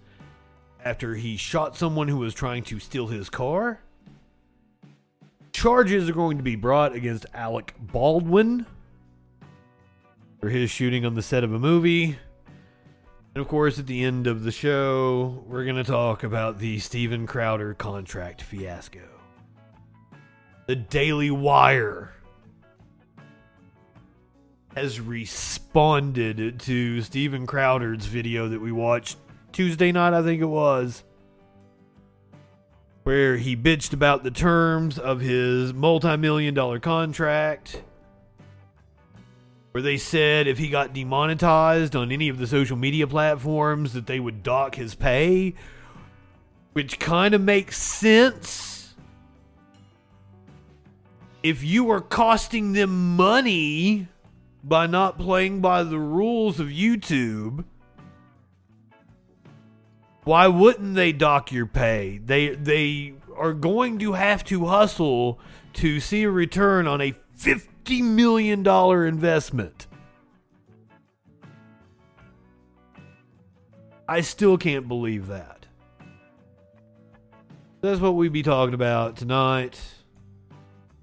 after 0.83 1.15
he 1.15 1.37
shot 1.37 1.75
someone 1.75 2.07
who 2.07 2.17
was 2.17 2.33
trying 2.33 2.63
to 2.63 2.79
steal 2.79 3.07
his 3.07 3.29
car. 3.29 3.81
Charges 5.51 6.09
are 6.09 6.13
going 6.13 6.37
to 6.37 6.43
be 6.43 6.55
brought 6.55 6.95
against 6.95 7.25
Alec 7.33 7.73
Baldwin 7.79 8.65
for 10.39 10.49
his 10.49 10.71
shooting 10.71 11.05
on 11.05 11.15
the 11.15 11.21
set 11.21 11.43
of 11.43 11.53
a 11.53 11.59
movie. 11.59 12.17
And 13.35 13.41
of 13.41 13.47
course, 13.47 13.77
at 13.77 13.87
the 13.87 14.03
end 14.03 14.25
of 14.25 14.43
the 14.43 14.51
show, 14.51 15.43
we're 15.45 15.65
going 15.65 15.75
to 15.75 15.83
talk 15.83 16.23
about 16.23 16.59
the 16.59 16.79
Steven 16.79 17.27
Crowder 17.27 17.73
contract 17.73 18.41
fiasco. 18.41 19.07
The 20.65 20.75
Daily 20.75 21.31
Wire 21.31 22.13
has 24.75 24.99
responded 24.99 26.59
to 26.59 27.01
Steven 27.01 27.45
Crowder's 27.45 28.05
video 28.05 28.47
that 28.49 28.61
we 28.61 28.71
watched 28.71 29.17
Tuesday 29.51 29.91
night, 29.91 30.13
I 30.13 30.21
think 30.23 30.41
it 30.41 30.45
was. 30.45 31.03
where 33.03 33.37
he 33.37 33.55
bitched 33.55 33.93
about 33.93 34.23
the 34.23 34.31
terms 34.31 34.99
of 34.99 35.19
his 35.19 35.73
multi 35.73 36.15
million 36.17 36.53
dollar 36.53 36.79
contract. 36.79 37.81
Where 39.71 39.81
they 39.81 39.97
said 39.97 40.47
if 40.47 40.57
he 40.57 40.69
got 40.69 40.93
demonetized 40.93 41.95
on 41.95 42.11
any 42.11 42.29
of 42.29 42.37
the 42.39 42.47
social 42.47 42.77
media 42.77 43.07
platforms 43.07 43.93
that 43.93 44.07
they 44.07 44.19
would 44.19 44.43
dock 44.43 44.75
his 44.75 44.95
pay, 44.95 45.53
which 46.73 46.99
kind 46.99 47.33
of 47.33 47.41
makes 47.41 47.77
sense. 47.77 48.95
If 51.43 51.63
you 51.63 51.89
are 51.91 52.01
costing 52.01 52.73
them 52.73 53.15
money 53.15 54.07
by 54.63 54.87
not 54.87 55.17
playing 55.17 55.61
by 55.61 55.83
the 55.83 55.99
rules 55.99 56.59
of 56.59 56.67
YouTube, 56.67 57.63
why 60.29 60.45
wouldn't 60.45 60.93
they 60.93 61.11
dock 61.11 61.51
your 61.51 61.65
pay? 61.65 62.19
They 62.23 62.49
they 62.49 63.15
are 63.35 63.51
going 63.51 63.97
to 63.97 64.13
have 64.13 64.43
to 64.43 64.67
hustle 64.67 65.39
to 65.73 65.99
see 65.99 66.21
a 66.21 66.29
return 66.29 66.85
on 66.85 67.01
a 67.01 67.15
fifty 67.33 68.03
million 68.03 68.61
dollar 68.61 69.07
investment. 69.07 69.87
I 74.07 74.21
still 74.21 74.55
can't 74.59 74.87
believe 74.87 75.25
that. 75.29 75.65
That's 77.81 77.99
what 77.99 78.13
we 78.13 78.29
be 78.29 78.43
talking 78.43 78.75
about 78.75 79.15
tonight 79.17 79.81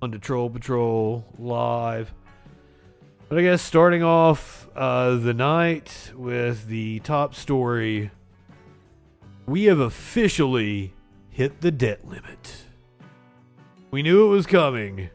on 0.00 0.12
the 0.12 0.20
Troll 0.20 0.50
Patrol 0.50 1.24
live. 1.36 2.14
But 3.28 3.38
I 3.38 3.42
guess 3.42 3.60
starting 3.60 4.04
off 4.04 4.68
uh, 4.76 5.16
the 5.16 5.34
night 5.34 6.12
with 6.14 6.68
the 6.68 7.00
top 7.00 7.34
story, 7.34 8.12
we 9.46 9.64
have 9.64 9.78
officially 9.78 10.92
hit 11.30 11.60
the 11.60 11.70
debt 11.70 12.06
limit. 12.06 12.64
We 13.90 14.02
knew 14.02 14.26
it 14.26 14.30
was 14.30 14.46
coming, 14.46 15.08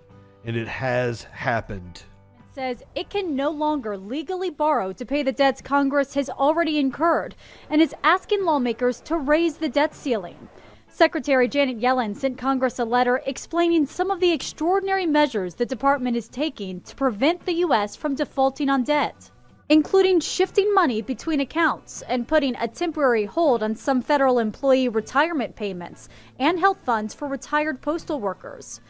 and 0.45 0.55
it 0.55 0.67
has 0.67 1.23
happened. 1.23 2.03
It 2.39 2.55
Says 2.55 2.83
it 2.95 3.09
can 3.09 3.35
no 3.35 3.49
longer 3.49 3.97
legally 3.97 4.49
borrow 4.49 4.93
to 4.93 5.05
pay 5.05 5.23
the 5.23 5.31
debts 5.33 5.61
Congress 5.61 6.13
has 6.13 6.29
already 6.29 6.79
incurred 6.79 7.35
and 7.69 7.81
is 7.81 7.95
asking 8.03 8.45
lawmakers 8.45 9.01
to 9.01 9.17
raise 9.17 9.57
the 9.57 9.69
debt 9.69 9.93
ceiling. 9.93 10.49
Secretary 10.87 11.47
Janet 11.47 11.79
Yellen 11.79 12.15
sent 12.15 12.37
Congress 12.37 12.77
a 12.77 12.85
letter 12.85 13.21
explaining 13.25 13.85
some 13.85 14.11
of 14.11 14.19
the 14.19 14.31
extraordinary 14.31 15.05
measures 15.05 15.55
the 15.55 15.65
department 15.65 16.17
is 16.17 16.27
taking 16.27 16.81
to 16.81 16.95
prevent 16.95 17.45
the 17.45 17.53
U.S. 17.53 17.95
from 17.95 18.15
defaulting 18.15 18.69
on 18.69 18.83
debt, 18.83 19.31
including 19.71 20.19
shifting 20.19 20.73
money 20.73 21.01
between 21.01 21.39
accounts 21.39 22.01
and 22.09 22.27
putting 22.27 22.53
a 22.57 22.67
temporary 22.67 23.23
hold 23.23 23.63
on 23.63 23.73
some 23.73 24.01
federal 24.01 24.37
employee 24.37 24.89
retirement 24.89 25.55
payments 25.55 26.09
and 26.39 26.59
health 26.59 26.77
funds 26.83 27.13
for 27.13 27.25
retired 27.29 27.81
postal 27.81 28.19
workers. 28.19 28.81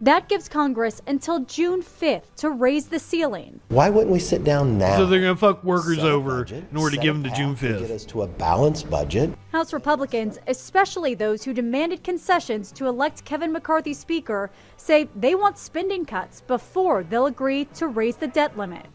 That 0.00 0.28
gives 0.28 0.48
Congress 0.48 1.02
until 1.08 1.40
June 1.40 1.82
5th 1.82 2.32
to 2.36 2.50
raise 2.50 2.86
the 2.86 3.00
ceiling. 3.00 3.58
Why 3.66 3.90
wouldn't 3.90 4.12
we 4.12 4.20
sit 4.20 4.44
down 4.44 4.78
now? 4.78 4.96
So 4.96 5.06
they're 5.06 5.20
going 5.20 5.34
to 5.34 5.40
fuck 5.40 5.64
workers 5.64 5.96
set 5.96 6.06
over 6.06 6.44
budget, 6.44 6.62
in 6.70 6.76
order 6.76 6.94
to 6.94 7.02
give 7.02 7.16
a 7.16 7.18
them 7.18 7.24
to 7.24 7.30
path 7.30 7.38
June 7.60 7.80
Get 7.80 7.90
us 7.90 8.04
to 8.04 8.22
a 8.22 8.28
balanced 8.28 8.88
budget. 8.88 9.30
House 9.50 9.72
Republicans, 9.72 10.38
especially 10.46 11.16
those 11.16 11.42
who 11.42 11.52
demanded 11.52 12.04
concessions 12.04 12.70
to 12.70 12.86
elect 12.86 13.24
Kevin 13.24 13.50
McCarthy 13.50 13.92
Speaker, 13.92 14.52
say 14.76 15.08
they 15.16 15.34
want 15.34 15.58
spending 15.58 16.04
cuts 16.04 16.42
before 16.42 17.02
they'll 17.02 17.26
agree 17.26 17.64
to 17.74 17.88
raise 17.88 18.14
the 18.14 18.28
debt 18.28 18.56
limit. 18.56 18.86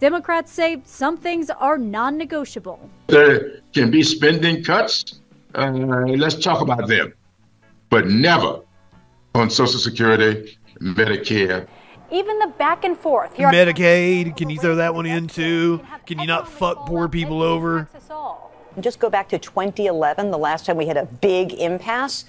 Democrats 0.00 0.52
say 0.52 0.80
some 0.84 1.16
things 1.16 1.50
are 1.50 1.76
non 1.76 2.16
negotiable. 2.16 2.88
There 3.08 3.60
can 3.72 3.90
be 3.90 4.02
spending 4.02 4.62
cuts. 4.62 5.20
Uh, 5.54 5.70
let's 5.70 6.36
talk 6.36 6.60
about 6.60 6.86
them, 6.86 7.12
but 7.90 8.06
never 8.06 8.60
on 9.34 9.50
Social 9.50 9.80
Security, 9.80 10.56
Medicare. 10.80 11.66
Even 12.10 12.38
the 12.38 12.46
back 12.58 12.84
and 12.84 12.96
forth. 12.96 13.34
Medicaid, 13.36 14.36
can 14.36 14.48
you 14.48 14.58
throw 14.58 14.76
that 14.76 14.94
one 14.94 15.04
in 15.04 15.26
too? 15.26 15.80
Can 16.06 16.18
you 16.18 16.26
not 16.26 16.48
fuck 16.48 16.86
poor 16.86 17.08
people 17.08 17.42
over? 17.42 17.88
Just 18.80 19.00
go 19.00 19.10
back 19.10 19.28
to 19.30 19.38
2011, 19.38 20.30
the 20.30 20.38
last 20.38 20.64
time 20.64 20.76
we 20.76 20.86
had 20.86 20.96
a 20.96 21.06
big 21.06 21.52
impasse. 21.54 22.24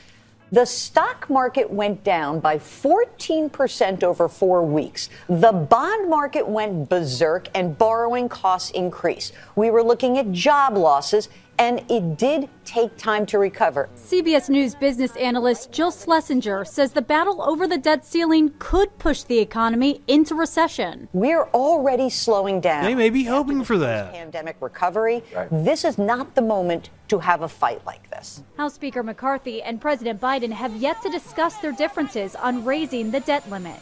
The 0.51 0.65
stock 0.65 1.29
market 1.29 1.69
went 1.69 2.03
down 2.03 2.39
by 2.39 2.57
14% 2.57 4.03
over 4.03 4.27
four 4.27 4.65
weeks. 4.65 5.09
The 5.27 5.51
bond 5.51 6.09
market 6.09 6.47
went 6.47 6.89
berserk 6.89 7.49
and 7.53 7.77
borrowing 7.77 8.29
costs 8.29 8.71
increased. 8.71 9.33
We 9.55 9.69
were 9.69 9.83
looking 9.83 10.17
at 10.17 10.31
job 10.31 10.75
losses, 10.75 11.29
and 11.59 11.83
it 11.91 12.17
did 12.17 12.49
take 12.63 12.95
time 12.97 13.25
to 13.27 13.37
recover. 13.37 13.89
CBS 13.95 14.49
News 14.49 14.73
business 14.73 15.15
analyst 15.17 15.71
Jill 15.71 15.91
Schlesinger 15.91 16.63
says 16.63 16.93
the 16.93 17.01
battle 17.01 17.41
over 17.41 17.67
the 17.67 17.77
debt 17.77 18.05
ceiling 18.05 18.53
could 18.59 18.97
push 18.97 19.23
the 19.23 19.37
economy 19.37 20.01
into 20.07 20.33
recession. 20.33 21.09
We're 21.11 21.43
already 21.53 22.09
slowing 22.09 22.61
down. 22.61 22.85
They 22.85 22.95
may 22.95 23.09
be 23.09 23.25
hoping 23.25 23.63
for 23.65 23.77
that. 23.77 24.13
Pandemic 24.13 24.55
recovery. 24.61 25.21
This 25.51 25.83
is 25.83 25.97
not 25.97 26.33
the 26.33 26.41
moment 26.41 26.89
to 27.09 27.19
have 27.19 27.41
a 27.41 27.47
fight 27.49 27.85
like 27.85 28.09
this. 28.09 28.41
House 28.55 28.75
Speaker 28.75 29.03
McCarthy 29.03 29.61
and 29.61 29.81
President 29.81 30.21
Biden 30.21 30.51
have 30.51 30.73
yet 30.77 31.01
to 31.01 31.09
discuss 31.09 31.57
their 31.57 31.73
differences 31.73 32.35
on 32.35 32.63
raising 32.63 33.11
the 33.11 33.19
debt 33.19 33.49
limit. 33.49 33.79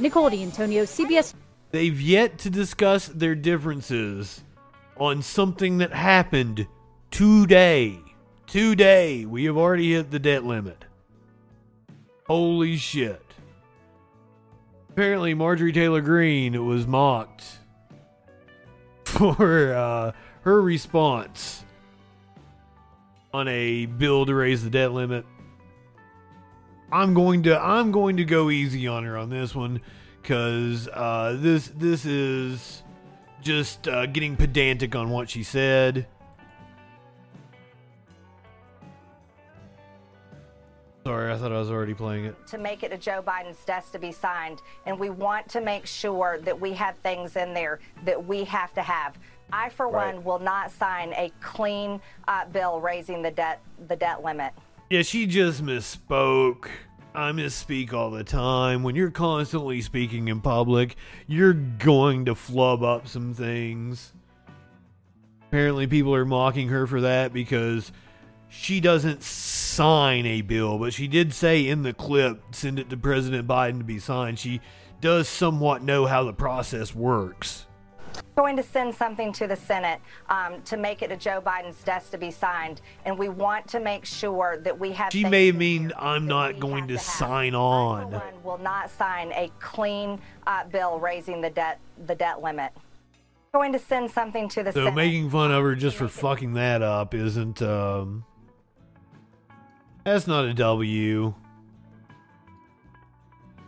Nicole 0.00 0.30
D'Antonio, 0.30 0.84
CBS. 0.84 1.34
They've 1.72 2.00
yet 2.00 2.38
to 2.38 2.50
discuss 2.50 3.08
their 3.08 3.34
differences 3.34 4.42
on 4.96 5.20
something 5.22 5.78
that 5.78 5.92
happened 5.92 6.66
today. 7.12 8.00
Today, 8.48 9.24
we 9.24 9.44
have 9.44 9.56
already 9.56 9.92
hit 9.92 10.10
the 10.10 10.18
debt 10.18 10.44
limit. 10.44 10.84
Holy 12.26 12.76
shit. 12.76 13.22
Apparently, 14.90 15.32
Marjorie 15.34 15.72
Taylor 15.72 16.00
Greene 16.00 16.66
was 16.66 16.86
mocked 16.86 17.44
for 19.04 19.74
uh, 19.74 20.12
her 20.40 20.60
response 20.60 21.64
on 23.32 23.46
a 23.48 23.86
bill 23.86 24.26
to 24.26 24.34
raise 24.34 24.64
the 24.64 24.70
debt 24.70 24.92
limit. 24.92 25.24
I'm 26.90 27.14
going 27.14 27.44
to 27.44 27.58
I'm 27.58 27.90
going 27.90 28.18
to 28.18 28.24
go 28.24 28.50
easy 28.50 28.86
on 28.86 29.04
her 29.04 29.16
on 29.16 29.30
this 29.30 29.54
one 29.54 29.80
because 30.20 30.88
uh, 30.88 31.36
this 31.38 31.68
this 31.68 32.04
is 32.04 32.82
just 33.40 33.88
uh, 33.88 34.06
getting 34.06 34.36
pedantic 34.36 34.94
on 34.94 35.08
what 35.08 35.30
she 35.30 35.42
said. 35.42 36.06
Sorry, 41.04 41.32
I 41.32 41.36
thought 41.36 41.52
I 41.52 41.58
was 41.58 41.70
already 41.70 41.94
playing 41.94 42.26
it. 42.26 42.46
to 42.46 42.58
make 42.58 42.84
it 42.84 42.90
to 42.90 42.98
Joe 42.98 43.22
Biden's 43.26 43.64
desk 43.64 43.90
to 43.92 43.98
be 43.98 44.12
signed. 44.12 44.62
And 44.86 44.98
we 44.98 45.10
want 45.10 45.48
to 45.50 45.60
make 45.60 45.84
sure 45.84 46.38
that 46.42 46.60
we 46.60 46.72
have 46.74 46.96
things 46.98 47.34
in 47.34 47.52
there 47.52 47.80
that 48.04 48.24
we 48.24 48.44
have 48.44 48.72
to 48.74 48.82
have. 48.82 49.18
I, 49.52 49.68
for 49.68 49.88
one, 49.88 50.22
will 50.24 50.38
not 50.38 50.70
sign 50.70 51.12
a 51.14 51.32
clean 51.40 52.00
uh, 52.28 52.46
bill 52.46 52.80
raising 52.80 53.20
the 53.20 53.30
debt 53.30 53.60
the 53.88 53.96
debt 53.96 54.22
limit. 54.24 54.52
Yeah, 54.90 55.02
she 55.02 55.26
just 55.26 55.62
misspoke. 55.62 56.68
I 57.14 57.32
misspeak 57.32 57.92
all 57.92 58.10
the 58.10 58.24
time. 58.24 58.82
When 58.82 58.94
you're 58.94 59.10
constantly 59.10 59.82
speaking 59.82 60.28
in 60.28 60.40
public, 60.40 60.96
you're 61.26 61.52
going 61.52 62.24
to 62.26 62.34
flub 62.34 62.82
up 62.82 63.06
some 63.06 63.34
things. 63.34 64.14
Apparently, 65.48 65.86
people 65.86 66.14
are 66.14 66.24
mocking 66.24 66.68
her 66.68 66.86
for 66.86 67.02
that 67.02 67.34
because 67.34 67.92
she 68.48 68.80
doesn't 68.80 69.22
sign 69.72 70.26
a 70.26 70.42
bill, 70.42 70.78
but 70.78 70.92
she 70.92 71.08
did 71.08 71.32
say 71.32 71.66
in 71.66 71.82
the 71.82 71.92
clip, 71.92 72.42
send 72.52 72.78
it 72.78 72.90
to 72.90 72.96
President 72.96 73.48
Biden 73.48 73.78
to 73.78 73.84
be 73.84 73.98
signed. 73.98 74.38
She 74.38 74.60
does 75.00 75.28
somewhat 75.28 75.82
know 75.82 76.06
how 76.06 76.24
the 76.24 76.32
process 76.32 76.94
works. 76.94 77.66
Going 78.36 78.56
to 78.56 78.62
send 78.62 78.94
something 78.94 79.32
to 79.32 79.46
the 79.46 79.56
Senate 79.56 80.00
um, 80.28 80.60
to 80.62 80.76
make 80.76 81.00
it 81.00 81.08
to 81.08 81.16
Joe 81.16 81.40
Biden's 81.40 81.82
desk 81.82 82.10
to 82.10 82.18
be 82.18 82.30
signed, 82.30 82.82
and 83.06 83.18
we 83.18 83.30
want 83.30 83.66
to 83.68 83.80
make 83.80 84.04
sure 84.04 84.58
that 84.58 84.78
we 84.78 84.92
have. 84.92 85.12
She 85.12 85.24
may 85.24 85.50
mean 85.50 85.92
I'm 85.96 86.26
not 86.26 86.60
going 86.60 86.88
have 86.88 86.98
to 86.98 86.98
sign 86.98 87.54
on. 87.54 88.20
will 88.44 88.58
not 88.58 88.90
sign 88.90 89.32
a 89.32 89.50
clean 89.60 90.20
uh, 90.46 90.64
bill 90.64 90.98
raising 90.98 91.40
the 91.40 91.50
debt 91.50 91.80
the 92.06 92.14
debt 92.14 92.42
limit. 92.42 92.72
Going 93.54 93.72
to 93.72 93.78
send 93.78 94.10
something 94.10 94.48
to 94.50 94.62
the 94.62 94.72
So 94.72 94.84
Senate. 94.84 94.94
making 94.94 95.30
fun 95.30 95.50
of 95.50 95.62
her 95.62 95.74
just 95.74 95.96
for 95.96 96.08
fucking 96.08 96.54
that 96.54 96.82
up 96.82 97.14
isn't 97.14 97.60
um 97.62 98.24
that's 100.04 100.26
not 100.26 100.44
a 100.44 100.54
W. 100.54 101.34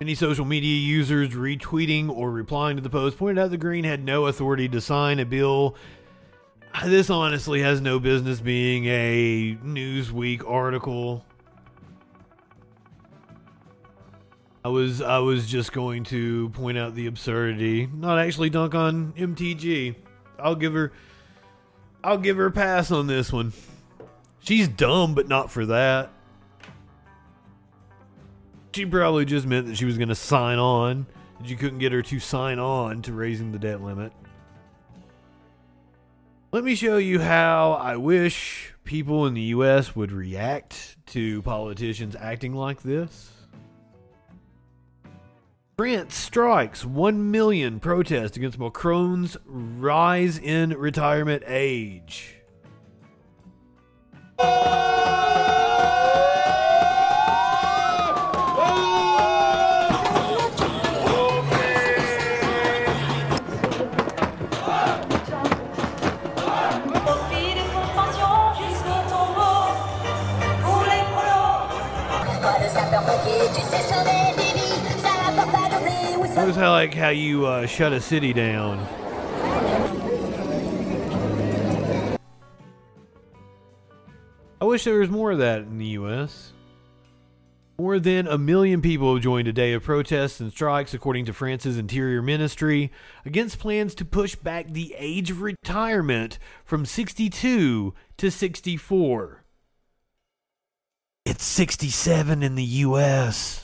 Many 0.00 0.14
social 0.14 0.44
media 0.44 0.76
users 0.76 1.30
retweeting 1.30 2.10
or 2.10 2.30
replying 2.30 2.76
to 2.76 2.82
the 2.82 2.90
post 2.90 3.16
pointed 3.16 3.40
out 3.40 3.50
the 3.50 3.56
Greene 3.56 3.84
had 3.84 4.04
no 4.04 4.26
authority 4.26 4.68
to 4.68 4.80
sign 4.80 5.20
a 5.20 5.24
bill. 5.24 5.76
This 6.84 7.08
honestly 7.08 7.62
has 7.62 7.80
no 7.80 8.00
business 8.00 8.40
being 8.40 8.86
a 8.86 9.56
Newsweek 9.64 10.46
article. 10.48 11.24
I 14.64 14.68
was 14.68 15.00
I 15.00 15.18
was 15.18 15.46
just 15.46 15.72
going 15.72 16.04
to 16.04 16.48
point 16.50 16.78
out 16.78 16.94
the 16.94 17.06
absurdity, 17.06 17.86
not 17.86 18.18
actually 18.18 18.50
dunk 18.50 18.74
on 18.74 19.12
MTG. 19.12 19.94
I'll 20.38 20.56
give 20.56 20.72
her 20.72 20.90
I'll 22.02 22.18
give 22.18 22.36
her 22.38 22.46
a 22.46 22.50
pass 22.50 22.90
on 22.90 23.06
this 23.06 23.32
one. 23.32 23.52
She's 24.40 24.66
dumb, 24.66 25.14
but 25.14 25.28
not 25.28 25.50
for 25.50 25.66
that. 25.66 26.10
She 28.74 28.84
probably 28.84 29.24
just 29.24 29.46
meant 29.46 29.68
that 29.68 29.76
she 29.76 29.84
was 29.84 29.96
going 29.96 30.08
to 30.08 30.16
sign 30.16 30.58
on, 30.58 31.06
that 31.38 31.48
you 31.48 31.54
couldn't 31.56 31.78
get 31.78 31.92
her 31.92 32.02
to 32.02 32.18
sign 32.18 32.58
on 32.58 33.02
to 33.02 33.12
raising 33.12 33.52
the 33.52 33.58
debt 33.60 33.80
limit. 33.80 34.12
Let 36.50 36.64
me 36.64 36.74
show 36.74 36.96
you 36.96 37.20
how 37.20 37.74
I 37.74 37.96
wish 37.96 38.74
people 38.82 39.26
in 39.26 39.34
the 39.34 39.42
U.S. 39.42 39.94
would 39.94 40.10
react 40.10 40.96
to 41.06 41.40
politicians 41.42 42.16
acting 42.18 42.52
like 42.52 42.82
this. 42.82 43.30
France 45.76 46.16
strikes 46.16 46.84
1 46.84 47.30
million 47.30 47.78
protest 47.78 48.36
against 48.36 48.58
Macron's 48.58 49.36
rise 49.46 50.36
in 50.36 50.70
retirement 50.70 51.44
age. 51.46 52.38
Notice 76.34 76.56
how 76.56 76.72
like 76.72 76.92
how 76.92 77.10
you 77.10 77.46
uh, 77.46 77.64
shut 77.64 77.92
a 77.92 78.00
city 78.00 78.32
down. 78.32 78.80
I 84.60 84.64
wish 84.64 84.82
there 84.82 84.98
was 84.98 85.10
more 85.10 85.30
of 85.30 85.38
that 85.38 85.60
in 85.60 85.78
the 85.78 85.86
U.S. 85.86 86.52
More 87.78 88.00
than 88.00 88.26
a 88.26 88.36
million 88.36 88.82
people 88.82 89.14
have 89.14 89.22
joined 89.22 89.46
a 89.46 89.52
day 89.52 89.74
of 89.74 89.84
protests 89.84 90.40
and 90.40 90.50
strikes, 90.50 90.92
according 90.92 91.26
to 91.26 91.32
France's 91.32 91.78
Interior 91.78 92.20
Ministry, 92.20 92.90
against 93.24 93.60
plans 93.60 93.94
to 93.94 94.04
push 94.04 94.34
back 94.34 94.72
the 94.72 94.92
age 94.98 95.30
of 95.30 95.40
retirement 95.40 96.40
from 96.64 96.84
62 96.84 97.94
to 98.16 98.30
64. 98.30 99.44
It's 101.24 101.44
67 101.44 102.42
in 102.42 102.56
the 102.56 102.64
U.S. 102.64 103.63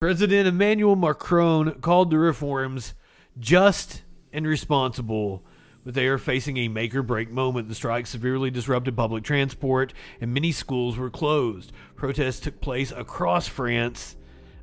President 0.00 0.48
Emmanuel 0.48 0.96
Macron 0.96 1.78
called 1.82 2.10
the 2.10 2.16
reforms 2.16 2.94
just 3.38 4.00
and 4.32 4.46
responsible, 4.46 5.44
but 5.84 5.92
they 5.92 6.06
are 6.06 6.16
facing 6.16 6.56
a 6.56 6.68
make 6.68 6.94
or 6.94 7.02
break 7.02 7.30
moment. 7.30 7.68
The 7.68 7.74
strike 7.74 8.06
severely 8.06 8.50
disrupted 8.50 8.96
public 8.96 9.24
transport, 9.24 9.92
and 10.18 10.32
many 10.32 10.52
schools 10.52 10.96
were 10.96 11.10
closed. 11.10 11.72
Protests 11.96 12.40
took 12.40 12.62
place 12.62 12.90
across 12.92 13.46
France. 13.46 14.16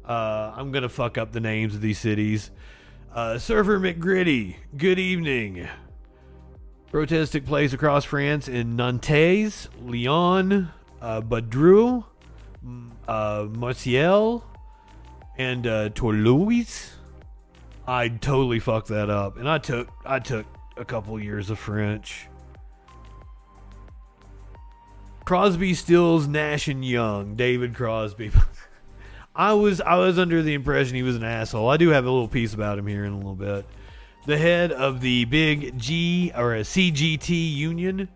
Uh, 0.04 0.54
I'm 0.56 0.72
going 0.72 0.82
to 0.82 0.90
fuck 0.90 1.20
up 1.20 1.34
the 1.34 1.40
names 1.40 1.76
of 1.76 1.82
these 1.82 2.00
cities. 2.00 2.50
Uh, 3.14 3.38
Surfer 3.38 3.80
McGritty, 3.80 4.56
good 4.76 4.98
evening. 4.98 5.68
Protests 6.92 7.30
took 7.30 7.46
place 7.46 7.74
across 7.74 8.06
France 8.06 8.48
in 8.48 8.76
Nantes, 8.76 9.70
Lyon, 9.84 10.70
uh, 11.00 11.22
Badrou, 11.22 12.06
uh, 13.08 13.46
Marseille, 13.52 14.42
and 15.38 15.68
uh, 15.68 15.90
Toulouse. 15.90 16.92
I 17.88 18.10
totally 18.10 18.60
fucked 18.60 18.90
that 18.90 19.10
up, 19.10 19.38
and 19.38 19.50
I 19.50 19.60
took 19.60 19.90
I 20.06 20.20
took 20.20 20.46
a 20.76 20.86
couple 20.86 21.20
years 21.22 21.50
of 21.50 21.58
French. 21.58 22.28
Crosby, 25.26 25.74
Stills, 25.74 26.28
Nash, 26.28 26.68
and 26.68 26.86
Young. 26.86 27.36
David 27.36 27.76
Crosby. 27.76 28.32
I 29.36 29.54
was 29.54 29.82
I 29.82 29.96
was 29.96 30.18
under 30.18 30.42
the 30.42 30.54
impression 30.54 30.96
he 30.96 31.04
was 31.04 31.16
an 31.16 31.24
asshole. 31.24 31.70
I 31.70 31.78
do 31.78 31.90
have 31.90 32.06
a 32.06 32.10
little 32.10 32.28
piece 32.28 32.54
about 32.54 32.80
him 32.80 32.88
here 32.88 33.06
in 33.06 33.14
a 33.14 33.18
little 33.18 33.36
bit. 33.36 33.66
The 34.26 34.38
head 34.38 34.72
of 34.72 35.00
the 35.00 35.26
big 35.26 35.78
G 35.78 36.32
or 36.36 36.56
a 36.56 36.62
CGT 36.62 37.56
union, 37.56 38.10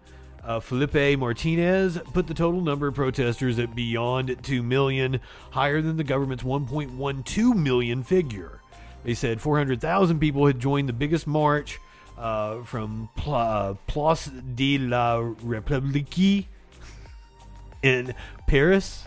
uh, 0.43 0.59
Felipe 0.59 1.19
Martinez, 1.19 1.99
put 2.13 2.27
the 2.27 2.33
total 2.33 2.61
number 2.61 2.87
of 2.87 2.95
protesters 2.95 3.59
at 3.59 3.75
beyond 3.75 4.35
2 4.43 4.63
million, 4.63 5.19
higher 5.51 5.81
than 5.81 5.97
the 5.97 6.03
government's 6.03 6.43
1.12 6.43 7.55
million 7.55 8.03
figure. 8.03 8.59
They 9.03 9.13
said 9.13 9.41
400,000 9.41 10.19
people 10.19 10.45
had 10.47 10.59
joined 10.59 10.89
the 10.89 10.93
biggest 10.93 11.27
march 11.27 11.79
uh, 12.17 12.63
from 12.63 13.09
Pla- 13.15 13.69
uh, 13.69 13.73
Place 13.87 14.27
de 14.27 14.77
la 14.77 15.17
République 15.17 16.45
in 17.81 18.13
Paris. 18.47 19.05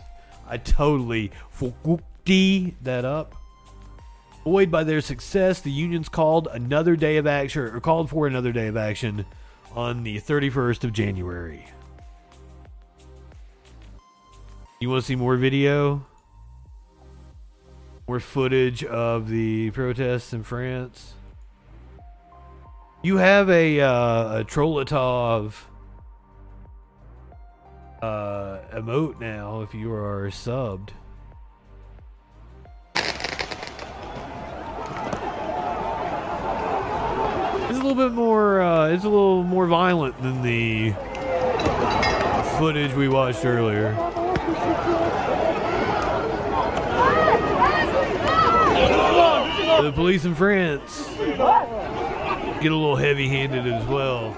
I 0.49 0.59
totally 0.59 1.31
fucked 1.51 2.01
that 2.83 3.05
up. 3.05 3.35
Buoyed 4.45 4.71
by 4.71 4.85
their 4.85 5.01
success, 5.01 5.61
the 5.61 5.71
unions 5.71 6.09
called 6.09 6.49
another 6.53 6.97
day 6.97 7.17
of 7.17 7.27
action, 7.27 7.63
or 7.63 7.81
called 7.81 8.11
for 8.11 8.27
another 8.27 8.53
day 8.53 8.67
of 8.67 8.77
action 8.77 9.25
on 9.75 10.03
the 10.03 10.21
31st 10.21 10.85
of 10.85 10.93
January. 10.93 11.67
You 14.81 14.91
want 14.91 15.03
to 15.03 15.07
see 15.07 15.17
more 15.17 15.37
video? 15.37 16.07
More 18.07 18.21
footage 18.21 18.85
of 18.85 19.29
the 19.29 19.71
protests 19.71 20.33
in 20.33 20.43
France? 20.43 21.15
You 23.03 23.17
have 23.17 23.51
a, 23.51 23.81
uh, 23.81 24.41
a 24.41 24.45
Trollotov 24.45 25.55
uh, 28.03 28.59
emote 28.75 29.21
now 29.21 29.63
if 29.63 29.75
you 29.75 29.93
are 29.93 30.29
subbed. 30.29 30.91
Little 37.85 38.09
bit 38.09 38.15
more. 38.15 38.63
Uh, 38.63 38.89
it's 38.89 39.05
a 39.05 39.09
little 39.09 39.43
more 39.43 39.67
violent 39.67 40.21
than 40.23 40.43
the 40.43 40.93
footage 42.59 42.95
we 42.95 43.09
watched 43.09 43.45
earlier. 43.45 43.93
The 49.83 49.93
police 49.95 50.25
in 50.25 50.35
France 50.35 51.07
get 51.17 52.73
a 52.73 52.77
little 52.77 52.97
heavy-handed 52.97 53.67
as 53.67 53.85
well. 53.87 54.35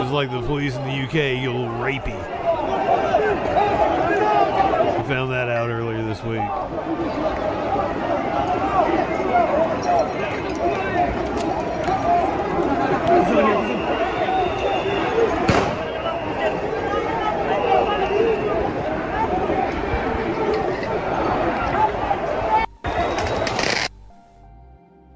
It's 0.00 0.12
like 0.12 0.30
the 0.30 0.42
police 0.42 0.76
in 0.76 0.84
the 0.84 1.02
UK 1.04 1.12
get 1.12 1.46
a 1.46 1.50
little 1.50 1.66
rapey. 1.66 3.71
Found 5.12 5.30
that 5.30 5.50
out 5.50 5.68
earlier 5.68 6.02
this 6.04 6.22
week. 6.22 6.38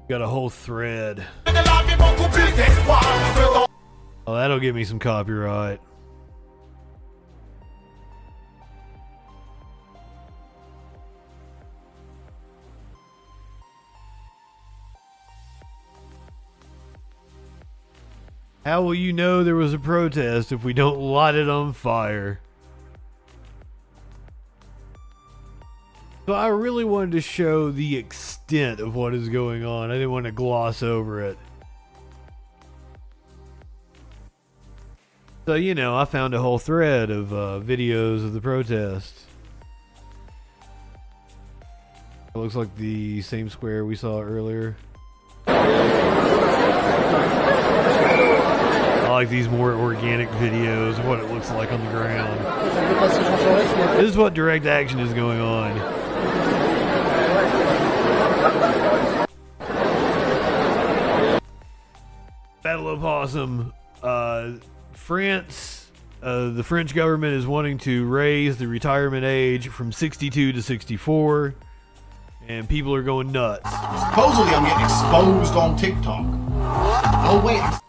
Got 0.07 0.21
a 0.21 0.27
whole 0.27 0.51
thread. 0.51 1.25
Oh, 4.27 4.35
that'll 4.35 4.59
give 4.59 4.75
me 4.75 4.83
some 4.83 4.99
copyright. 4.99 5.81
How 18.67 18.81
will 18.81 18.93
you 18.93 19.13
know 19.13 19.45
there 19.45 19.55
was 19.55 19.73
a 19.73 19.79
protest 19.79 20.51
if 20.51 20.65
we 20.65 20.73
don't 20.73 20.99
light 20.99 21.35
it 21.35 21.47
on 21.47 21.71
fire? 21.71 22.41
So 26.25 26.33
I 26.33 26.47
really 26.47 26.83
wanted 26.83 27.13
to 27.13 27.21
show 27.21 27.71
the 27.71 27.95
extent 27.95 28.81
of 28.81 28.93
what 28.93 29.13
is 29.13 29.29
going 29.29 29.63
on. 29.63 29.89
I 29.89 29.93
didn't 29.93 30.11
want 30.11 30.25
to 30.25 30.33
gloss 30.33 30.83
over 30.83 31.21
it. 31.21 31.37
So, 35.45 35.53
you 35.55 35.73
know, 35.73 35.95
I 35.95 36.03
found 36.03 36.33
a 36.33 36.41
whole 36.41 36.59
thread 36.59 37.09
of 37.09 37.31
uh, 37.31 37.61
videos 37.63 38.25
of 38.25 38.33
the 38.33 38.41
protest. 38.41 39.17
It 41.61 42.37
looks 42.37 42.55
like 42.55 42.75
the 42.75 43.21
same 43.21 43.47
square 43.47 43.85
we 43.85 43.95
saw 43.95 44.19
earlier. 44.19 44.75
I 49.17 49.21
like 49.21 49.29
these 49.29 49.49
more 49.49 49.73
organic 49.73 50.29
videos 50.29 50.99
of 50.99 51.07
what 51.07 51.19
it 51.19 51.31
looks 51.31 51.49
like 51.49 51.71
on 51.71 51.83
the 51.83 51.89
ground. 51.89 52.39
This 53.97 54.11
is 54.11 54.15
what 54.15 54.35
direct 54.35 54.67
action 54.67 54.99
is 54.99 55.11
going 55.11 55.39
on. 55.41 55.75
Battle 62.61 62.89
of 62.89 63.01
Possum, 63.01 63.73
uh, 64.03 64.51
France, 64.91 65.89
uh, 66.21 66.51
the 66.51 66.63
French 66.63 66.93
government 66.93 67.33
is 67.33 67.47
wanting 67.47 67.79
to 67.79 68.05
raise 68.05 68.57
the 68.57 68.67
retirement 68.67 69.25
age 69.25 69.69
from 69.69 69.91
62 69.91 70.53
to 70.53 70.61
64, 70.61 71.55
and 72.47 72.69
people 72.69 72.93
are 72.93 73.01
going 73.01 73.31
nuts. 73.31 73.67
Supposedly, 73.67 74.53
I'm 74.53 74.63
getting 74.63 74.85
exposed 74.85 75.55
on 75.55 75.75
TikTok. 75.75 76.23
Oh 77.29 77.41
wait, 77.43 77.59
I'm 77.63 77.79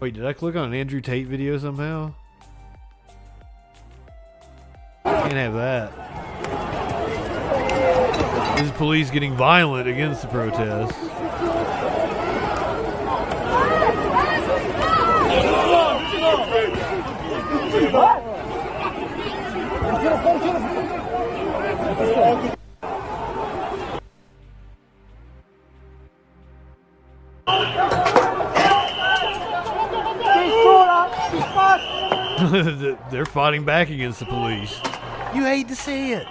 Wait, 0.00 0.14
did 0.14 0.24
I 0.24 0.32
click 0.32 0.56
on 0.56 0.64
an 0.64 0.74
Andrew 0.74 1.02
Tate 1.02 1.26
video 1.26 1.58
somehow? 1.58 2.14
Can't 5.04 5.32
have 5.34 5.52
that. 5.52 5.92
This 8.56 8.64
is 8.64 8.72
police 8.72 9.10
getting 9.10 9.34
violent 9.34 9.86
against 9.86 10.22
the 10.22 10.28
protests. 10.28 10.96
They're 33.10 33.26
fighting 33.26 33.64
back 33.64 33.90
against 33.90 34.18
the 34.18 34.26
police. 34.26 34.80
You 35.32 35.44
hate 35.44 35.68
to 35.68 35.76
see 35.76 36.10
it. 36.10 36.26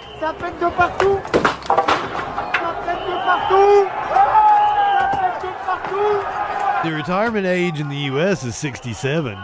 The 6.83 6.91
retirement 6.93 7.45
age 7.45 7.79
in 7.79 7.87
the 7.87 7.95
U.S. 7.95 8.43
is 8.43 8.57
67. 8.57 9.37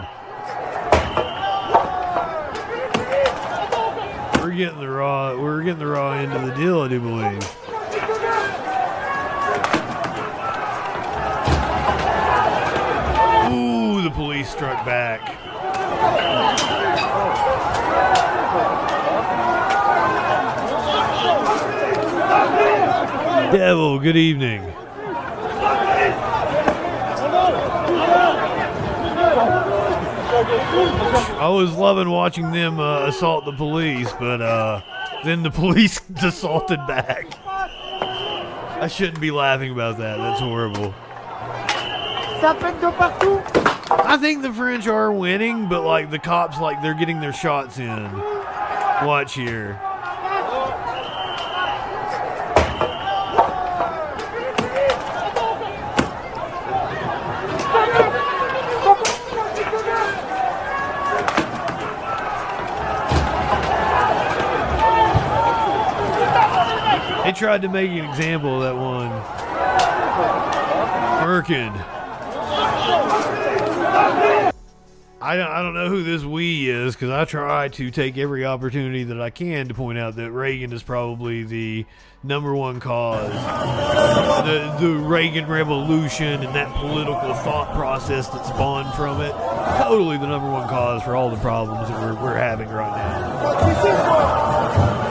We're 4.42 4.50
getting 4.50 4.78
the 4.78 4.90
raw. 4.90 5.34
We're 5.34 5.62
getting 5.62 5.78
the 5.78 5.86
raw 5.86 6.12
end 6.12 6.34
of 6.34 6.44
the 6.44 6.54
deal, 6.54 6.82
I 6.82 6.88
do 6.88 7.00
believe. 7.00 7.42
Ooh, 13.50 14.02
the 14.02 14.10
police 14.10 14.50
struck 14.50 14.84
back. 14.84 15.45
Devil, 23.52 23.98
good 24.00 24.16
evening. 24.16 24.62
I 31.38 31.48
was 31.48 31.72
loving 31.74 32.10
watching 32.10 32.50
them 32.50 32.80
uh, 32.80 33.06
assault 33.06 33.44
the 33.44 33.52
police, 33.52 34.12
but 34.18 34.42
uh, 34.42 34.82
then 35.24 35.42
the 35.42 35.50
police 35.62 36.00
assaulted 36.22 36.86
back. 36.86 37.28
I 38.80 38.88
shouldn't 38.88 39.20
be 39.20 39.30
laughing 39.30 39.70
about 39.72 39.98
that. 39.98 40.18
That's 40.18 40.40
horrible. 40.40 40.94
I 44.08 44.18
think 44.18 44.42
the 44.42 44.52
French 44.52 44.86
are 44.86 45.10
winning, 45.10 45.68
but 45.68 45.82
like 45.82 46.10
the 46.10 46.20
cops, 46.20 46.60
like 46.60 46.80
they're 46.80 46.94
getting 46.94 47.20
their 47.20 47.32
shots 47.32 47.78
in. 47.80 48.12
Watch 49.04 49.34
here. 49.34 49.80
They 67.24 67.32
tried 67.32 67.62
to 67.62 67.68
make 67.68 67.90
an 67.90 68.04
example 68.04 68.62
of 68.62 68.62
that 68.62 68.76
one. 68.76 69.10
Merkin. 71.26 71.74
I 75.18 75.34
don't, 75.36 75.50
I 75.50 75.62
don't 75.62 75.74
know 75.74 75.88
who 75.88 76.04
this 76.04 76.22
we 76.22 76.68
is 76.68 76.94
because 76.94 77.10
I 77.10 77.24
try 77.24 77.68
to 77.68 77.90
take 77.90 78.18
every 78.18 78.44
opportunity 78.44 79.04
that 79.04 79.20
I 79.20 79.30
can 79.30 79.68
to 79.68 79.74
point 79.74 79.98
out 79.98 80.16
that 80.16 80.30
Reagan 80.30 80.72
is 80.72 80.82
probably 80.82 81.42
the 81.42 81.86
number 82.22 82.54
one 82.54 82.80
cause. 82.80 83.32
The, 84.44 84.76
the 84.78 84.94
Reagan 84.94 85.48
Revolution 85.48 86.44
and 86.44 86.54
that 86.54 86.72
political 86.76 87.34
thought 87.34 87.74
process 87.74 88.28
that 88.28 88.44
spawned 88.44 88.94
from 88.94 89.22
it. 89.22 89.32
Totally 89.78 90.18
the 90.18 90.26
number 90.26 90.50
one 90.50 90.68
cause 90.68 91.02
for 91.02 91.16
all 91.16 91.30
the 91.30 91.38
problems 91.38 91.88
that 91.88 92.00
we're, 92.00 92.14
we're 92.22 92.36
having 92.36 92.68
right 92.68 92.94
now. 92.96 95.05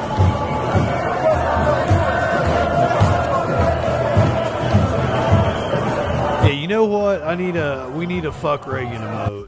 You 6.65 6.69
know 6.69 6.85
what? 6.85 7.21
I 7.21 7.35
need 7.35 7.57
a 7.57 7.87
we 7.93 8.07
need 8.07 8.25
a 8.25 8.31
fuck 8.31 8.65
Reagan 8.65 8.99
emote. 8.99 9.45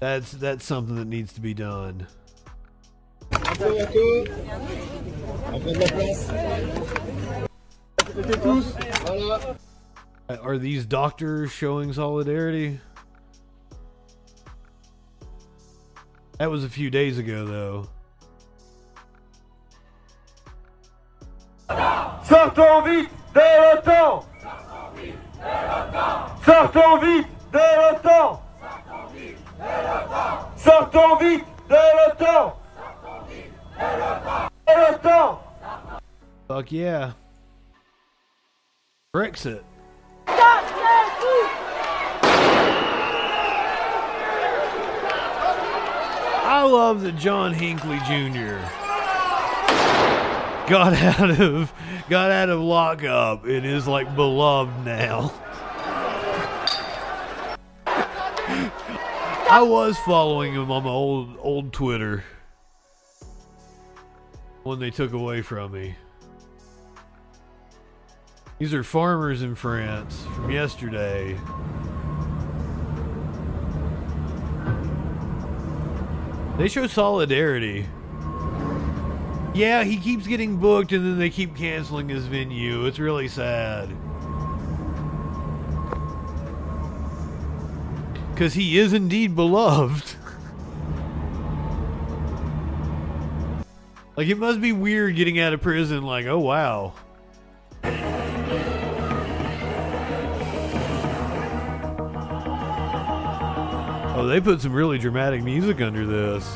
That's 0.00 0.32
that's 0.32 0.64
something 0.64 0.96
that 0.96 1.04
needs 1.04 1.34
to 1.34 1.42
be 1.42 1.52
done. 1.52 2.06
Are 10.40 10.56
these 10.56 10.86
doctors 10.86 11.52
showing 11.52 11.92
solidarity? 11.92 12.80
That 16.38 16.50
was 16.50 16.64
a 16.64 16.70
few 16.70 16.88
days 16.88 17.18
ago, 17.18 17.44
though. 17.44 17.90
Sortons 22.24 22.82
vite 22.86 23.10
de 23.34 23.40
l'OTAN 23.60 24.24
Sortons 26.44 26.98
vite 26.98 27.26
de 27.52 27.58
l'OTAN 27.58 28.42
Sortons 30.56 31.16
vite 31.16 31.44
de 31.68 31.74
l'OTAN 31.74 32.54
l'OTAN 34.66 35.38
Fuck 36.48 36.72
yeah. 36.72 37.12
Brexit. 39.14 39.62
I 46.50 46.62
love 46.64 47.02
that 47.02 47.16
John 47.18 47.52
Hinckley 47.52 47.98
Jr. 48.06 48.58
got 50.68 50.92
out 50.92 51.40
of 51.40 51.72
got 52.10 52.30
out 52.30 52.50
of 52.50 52.60
lockup 52.60 53.44
and 53.44 53.64
is 53.64 53.86
like 53.88 54.14
beloved 54.14 54.84
now. 54.84 55.32
I 59.50 59.62
was 59.62 59.96
following 60.00 60.52
him 60.52 60.70
on 60.70 60.84
my 60.84 60.90
old 60.90 61.36
old 61.40 61.72
Twitter 61.72 62.22
when 64.62 64.78
they 64.78 64.90
took 64.90 65.14
away 65.14 65.40
from 65.40 65.72
me. 65.72 65.96
These 68.58 68.74
are 68.74 68.84
farmers 68.84 69.40
in 69.40 69.54
France 69.54 70.26
from 70.34 70.50
yesterday. 70.50 71.38
They 76.58 76.68
show 76.68 76.86
solidarity. 76.88 77.86
Yeah, 79.58 79.82
he 79.82 79.96
keeps 79.96 80.28
getting 80.28 80.58
booked 80.58 80.92
and 80.92 81.04
then 81.04 81.18
they 81.18 81.30
keep 81.30 81.56
canceling 81.56 82.08
his 82.08 82.26
venue. 82.26 82.86
It's 82.86 83.00
really 83.00 83.26
sad. 83.26 83.88
Because 88.30 88.54
he 88.54 88.78
is 88.78 88.92
indeed 88.92 89.34
beloved. 89.34 90.14
like, 94.16 94.28
it 94.28 94.38
must 94.38 94.60
be 94.60 94.70
weird 94.70 95.16
getting 95.16 95.40
out 95.40 95.52
of 95.52 95.60
prison, 95.60 96.04
like, 96.04 96.26
oh 96.26 96.38
wow. 96.38 96.92
Oh, 104.14 104.26
they 104.28 104.40
put 104.40 104.60
some 104.60 104.72
really 104.72 104.98
dramatic 104.98 105.42
music 105.42 105.80
under 105.80 106.06
this. 106.06 106.48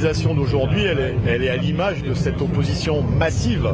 Mobilisation 0.00 0.34
d'aujourd'hui, 0.34 0.82
elle 0.84 0.98
est, 0.98 1.14
elle 1.28 1.44
est 1.44 1.50
à 1.50 1.56
l'image 1.58 2.02
de 2.02 2.14
cette 2.14 2.40
opposition 2.40 3.02
massive. 3.02 3.66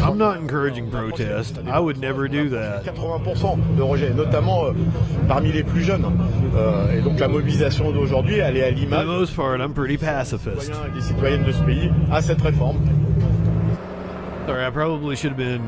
I'm 0.00 0.16
not 0.16 0.38
encouraging 0.38 0.88
protest. 0.90 1.58
I 1.66 1.78
would 1.78 1.98
never 2.00 2.26
do 2.26 2.48
that. 2.50 2.84
80% 2.84 3.58
de 3.76 3.82
rejet, 3.82 4.14
notamment 4.14 4.64
euh, 4.64 4.72
parmi 5.28 5.52
les 5.52 5.62
plus 5.62 5.82
jeunes. 5.82 6.06
Euh, 6.56 6.96
et 6.96 7.02
donc 7.02 7.20
la 7.20 7.28
mobilisation 7.28 7.90
d'aujourd'hui, 7.92 8.38
elle 8.38 8.56
est 8.56 8.62
à 8.62 8.68
For 8.68 8.74
the 8.74 8.78
l'image 8.80 9.06
most 9.06 9.36
part, 9.36 9.56
I'm 9.60 9.74
pretty 9.74 9.98
des 9.98 10.06
pacifist. 10.06 10.62
citoyens 10.62 10.86
et 10.90 10.94
des 10.94 11.00
citoyennes 11.02 11.44
de 11.44 11.52
ce 11.52 11.62
pays 11.64 11.90
à 12.10 12.22
cette 12.22 12.40
réforme. 12.40 12.78
Sorry, 14.46 14.64
I 14.66 14.70
probably 14.70 15.14
should 15.16 15.32
have 15.32 15.36
been 15.38 15.60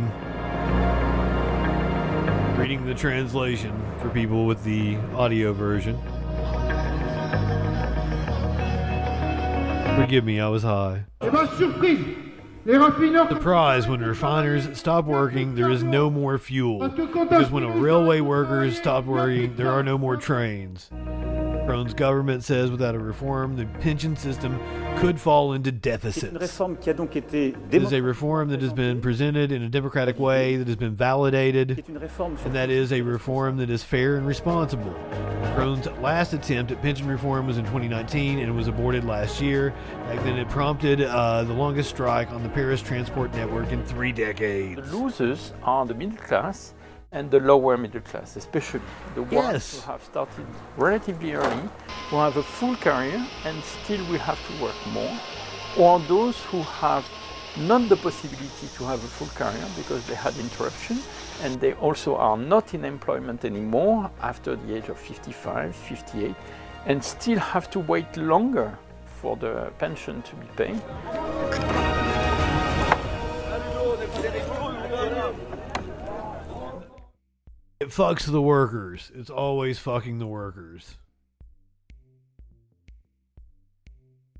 reading 2.58 2.80
the 2.86 2.94
translation 2.94 3.72
for 4.00 4.08
people 4.08 4.46
with 4.46 4.64
the 4.64 4.96
audio 5.14 5.52
version. 5.52 5.94
Forgive 9.96 10.24
me, 10.24 10.40
I 10.40 10.48
was 10.48 10.62
high. 10.62 11.04
Ben, 11.20 11.30
surprise 11.56 12.16
Les 12.66 12.78
raffineurs... 12.78 13.28
Surprise, 13.28 13.86
when 13.86 14.00
refiners 14.00 14.74
stop 14.78 15.04
working, 15.04 15.54
there 15.54 15.70
is 15.70 15.82
no 15.82 16.08
more 16.08 16.38
fuel. 16.38 16.88
Because 16.88 17.50
when 17.50 17.62
a 17.62 17.70
railway 17.70 18.20
workers 18.20 18.78
stop 18.78 19.04
working, 19.04 19.54
there 19.56 19.70
are 19.70 19.82
no 19.82 19.98
more 19.98 20.16
trains. 20.16 20.90
Macron's 21.64 21.94
government 21.94 22.44
says 22.44 22.70
without 22.70 22.94
a 22.94 22.98
reform, 22.98 23.56
the 23.56 23.64
pension 23.80 24.14
system 24.16 24.60
could 24.98 25.18
fall 25.18 25.54
into 25.54 25.70
C'est 25.70 25.76
une 25.76 25.80
deficits. 25.80 26.24
a 26.26 27.46
It 27.70 27.82
is 27.82 27.94
a 27.94 28.02
reform 28.02 28.50
that 28.50 28.60
has 28.60 28.74
been 28.74 29.00
presented 29.00 29.50
in 29.50 29.62
a 29.62 29.68
democratic 29.70 30.18
way, 30.18 30.56
that 30.56 30.66
has 30.66 30.76
been 30.76 30.94
validated, 30.94 31.76
C'est 31.76 31.88
une 31.88 31.96
réforme 31.96 32.36
sur 32.36 32.48
and 32.48 32.54
that 32.54 32.68
is 32.68 32.92
a 32.92 33.00
reform 33.00 33.56
that 33.56 33.70
is 33.70 33.82
fair 33.82 34.16
and 34.16 34.26
responsible. 34.26 34.92
Macron's 35.40 35.86
last 36.02 36.34
attempt 36.34 36.70
at 36.70 36.82
pension 36.82 37.08
reform 37.08 37.46
was 37.46 37.56
in 37.56 37.64
2019 37.64 38.40
and 38.40 38.54
was 38.54 38.68
aborted 38.68 39.04
last 39.04 39.40
year. 39.40 39.72
Back 40.08 40.22
then, 40.22 40.36
it 40.36 40.50
prompted 40.50 41.00
uh, 41.00 41.44
the 41.44 41.54
longest 41.54 41.88
strike 41.88 42.30
on 42.30 42.42
the 42.42 42.50
Paris 42.50 42.82
transport 42.82 43.32
network 43.32 43.72
in 43.72 43.82
three 43.86 44.12
decades. 44.12 44.90
The 44.90 44.96
losers 44.98 45.54
are 45.62 45.86
the 45.86 45.94
middle 45.94 46.18
class 46.18 46.74
and 47.14 47.30
the 47.30 47.40
lower 47.40 47.76
middle 47.78 48.00
class, 48.02 48.36
especially 48.36 48.82
the 49.14 49.22
ones 49.22 49.52
Yes. 49.52 49.84
who 49.84 49.92
have 49.92 50.02
started 50.04 50.46
relatively 50.76 51.32
early, 51.34 51.68
who 52.10 52.16
have 52.16 52.36
a 52.36 52.42
full 52.42 52.76
career 52.76 53.24
and 53.46 53.56
still 53.64 54.04
will 54.10 54.18
have 54.18 54.38
to 54.48 54.52
work 54.62 54.76
more, 54.92 55.16
or 55.78 56.00
those 56.00 56.36
who 56.50 56.60
have 56.62 57.04
not 57.56 57.88
the 57.88 57.96
possibility 57.96 58.66
to 58.76 58.84
have 58.84 58.98
a 59.02 59.06
full 59.16 59.28
career 59.28 59.64
because 59.76 60.04
they 60.08 60.16
had 60.16 60.36
interruption 60.38 60.98
and 61.42 61.60
they 61.60 61.72
also 61.74 62.16
are 62.16 62.36
not 62.36 62.74
in 62.74 62.84
employment 62.84 63.44
anymore 63.44 64.10
after 64.20 64.56
the 64.56 64.74
age 64.76 64.88
of 64.88 64.98
55, 64.98 65.74
58, 65.74 66.34
and 66.86 67.02
still 67.02 67.38
have 67.38 67.70
to 67.70 67.78
wait 67.78 68.16
longer 68.16 68.76
for 69.22 69.36
the 69.36 69.70
pension 69.78 70.20
to 70.22 70.34
be 70.36 70.46
paid. 70.56 72.13
It 77.84 77.90
fucks 77.90 78.24
the 78.24 78.40
workers. 78.40 79.12
It's 79.14 79.28
always 79.28 79.78
fucking 79.78 80.18
the 80.18 80.26
workers. 80.26 80.96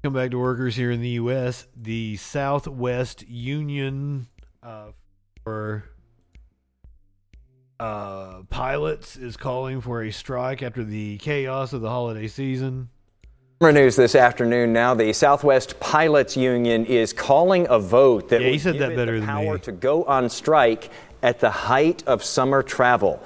Come 0.03 0.15
back 0.15 0.31
to 0.31 0.39
workers 0.39 0.75
here 0.77 0.91
in 0.91 1.03
the 1.03 1.11
U.S. 1.11 1.67
The 1.77 2.17
Southwest 2.17 3.29
Union 3.29 4.29
uh, 4.63 4.93
for 5.43 5.85
uh, 7.79 8.45
pilots 8.49 9.19
is 9.19 9.37
calling 9.37 9.83
for 9.83 10.03
a 10.03 10.11
strike 10.11 10.63
after 10.63 10.83
the 10.83 11.19
chaos 11.19 11.75
of 11.75 11.83
the 11.83 11.91
holiday 11.91 12.29
season. 12.29 12.89
More 13.61 13.73
news 13.73 13.95
this 13.95 14.15
afternoon 14.15 14.73
now. 14.73 14.95
The 14.95 15.13
Southwest 15.13 15.79
Pilots 15.81 16.35
Union 16.35 16.87
is 16.87 17.13
calling 17.13 17.67
a 17.69 17.79
vote 17.79 18.31
that 18.31 18.41
Yeah, 18.41 18.49
he 18.49 18.59
said 18.59 18.73
give 18.73 18.81
that 18.81 18.93
it 18.93 18.97
better 18.97 19.21
the 19.21 19.21
than 19.21 19.29
power 19.29 19.55
me. 19.55 19.61
to 19.61 19.73
go 19.73 20.05
on 20.05 20.31
strike 20.31 20.91
at 21.25 21.41
the 21.41 21.51
height 21.51 22.05
of 22.07 22.23
summer 22.23 22.63
travel. 22.63 23.21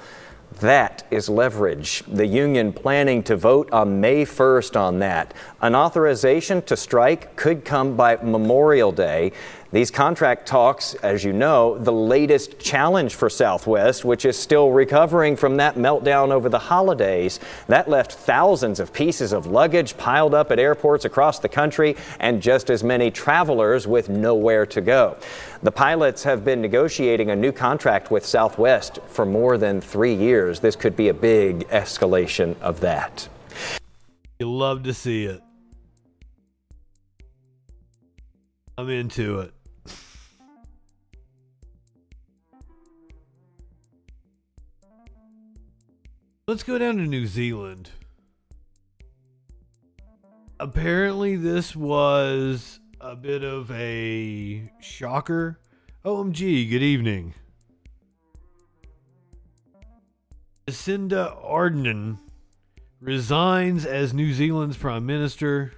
That 0.61 1.05
is 1.11 1.29
leverage. 1.29 2.01
The 2.07 2.25
union 2.25 2.73
planning 2.73 3.21
to 3.23 3.35
vote 3.35 3.69
on 3.71 4.01
May 4.01 4.25
1st 4.25 4.79
on 4.79 4.99
that. 4.99 5.33
An 5.61 5.75
authorization 5.75 6.61
to 6.63 6.75
strike 6.75 7.35
could 7.35 7.63
come 7.63 7.95
by 7.95 8.15
Memorial 8.15 8.91
Day. 8.91 9.33
These 9.71 9.91
contract 9.91 10.47
talks, 10.47 10.95
as 10.95 11.23
you 11.23 11.31
know, 11.31 11.77
the 11.77 11.91
latest 11.91 12.57
challenge 12.57 13.13
for 13.13 13.29
Southwest, 13.29 14.03
which 14.03 14.25
is 14.25 14.35
still 14.35 14.71
recovering 14.71 15.35
from 15.35 15.57
that 15.57 15.75
meltdown 15.75 16.31
over 16.31 16.49
the 16.49 16.57
holidays. 16.57 17.39
That 17.67 17.87
left 17.87 18.13
thousands 18.13 18.79
of 18.79 18.91
pieces 18.91 19.31
of 19.31 19.45
luggage 19.45 19.95
piled 19.95 20.33
up 20.33 20.51
at 20.51 20.57
airports 20.57 21.05
across 21.05 21.37
the 21.37 21.49
country 21.49 21.95
and 22.19 22.41
just 22.41 22.71
as 22.71 22.83
many 22.83 23.11
travelers 23.11 23.85
with 23.85 24.09
nowhere 24.09 24.65
to 24.65 24.81
go. 24.81 25.17
The 25.61 25.71
pilots 25.71 26.23
have 26.23 26.43
been 26.43 26.61
negotiating 26.61 27.29
a 27.29 27.35
new 27.35 27.51
contract 27.51 28.09
with 28.09 28.25
Southwest 28.25 28.97
for 29.05 29.23
more 29.23 29.59
than 29.59 29.81
three 29.81 30.15
years. 30.15 30.59
This 30.59 30.75
could 30.75 30.95
be 30.95 31.09
a 31.09 31.13
big 31.13 31.67
escalation 31.67 32.59
of 32.59 32.79
that. 32.79 33.29
You 34.39 34.51
love 34.51 34.81
to 34.83 34.95
see 34.95 35.25
it. 35.25 35.43
I'm 38.79 38.89
into 38.89 39.41
it. 39.41 39.53
Let's 46.49 46.63
go 46.63 46.79
down 46.79 46.97
to 46.97 47.03
New 47.03 47.27
Zealand. 47.27 47.91
Apparently, 50.59 51.35
this 51.35 51.75
was 51.75 52.79
a 52.99 53.15
bit 53.15 53.43
of 53.43 53.69
a 53.69 54.71
shocker. 54.81 55.59
OMG, 56.03 56.67
good 56.67 56.81
evening. 56.81 57.35
Jacinda 60.67 61.39
Ardern 61.45 62.17
resigns 62.99 63.85
as 63.85 64.15
New 64.15 64.33
Zealand's 64.33 64.75
prime 64.75 65.05
minister. 65.05 65.71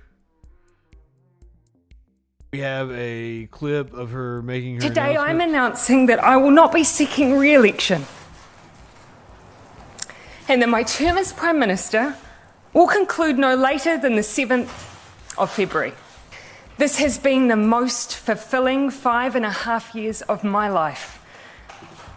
We 2.54 2.60
have 2.60 2.90
a 2.94 3.48
clip 3.48 3.92
of 3.94 4.12
her 4.12 4.42
making 4.42 4.76
her 4.76 4.82
Today 4.84 5.18
I'm 5.18 5.42
announcing 5.42 6.06
that 6.06 6.24
I 6.24 6.38
will 6.38 6.52
not 6.52 6.72
be 6.72 6.86
seeking 6.86 7.38
re 7.38 7.56
election 7.56 8.06
and 10.52 10.62
that 10.62 10.68
my 10.68 10.84
term 10.84 11.18
as 11.18 11.32
Prime 11.32 11.58
Minister 11.58 12.14
will 12.74 12.86
conclude 12.86 13.38
no 13.38 13.56
later 13.56 13.98
than 13.98 14.18
the 14.18 14.22
7th 14.22 14.68
of 15.38 15.50
February. 15.50 15.94
This 16.78 16.98
has 16.98 17.18
been 17.18 17.48
the 17.48 17.56
most 17.56 18.18
fulfilling 18.18 18.90
five 18.90 19.38
and 19.38 19.46
a 19.46 19.50
half 19.50 19.96
years 19.96 20.22
of 20.24 20.44
my 20.44 20.68
life, 20.68 21.24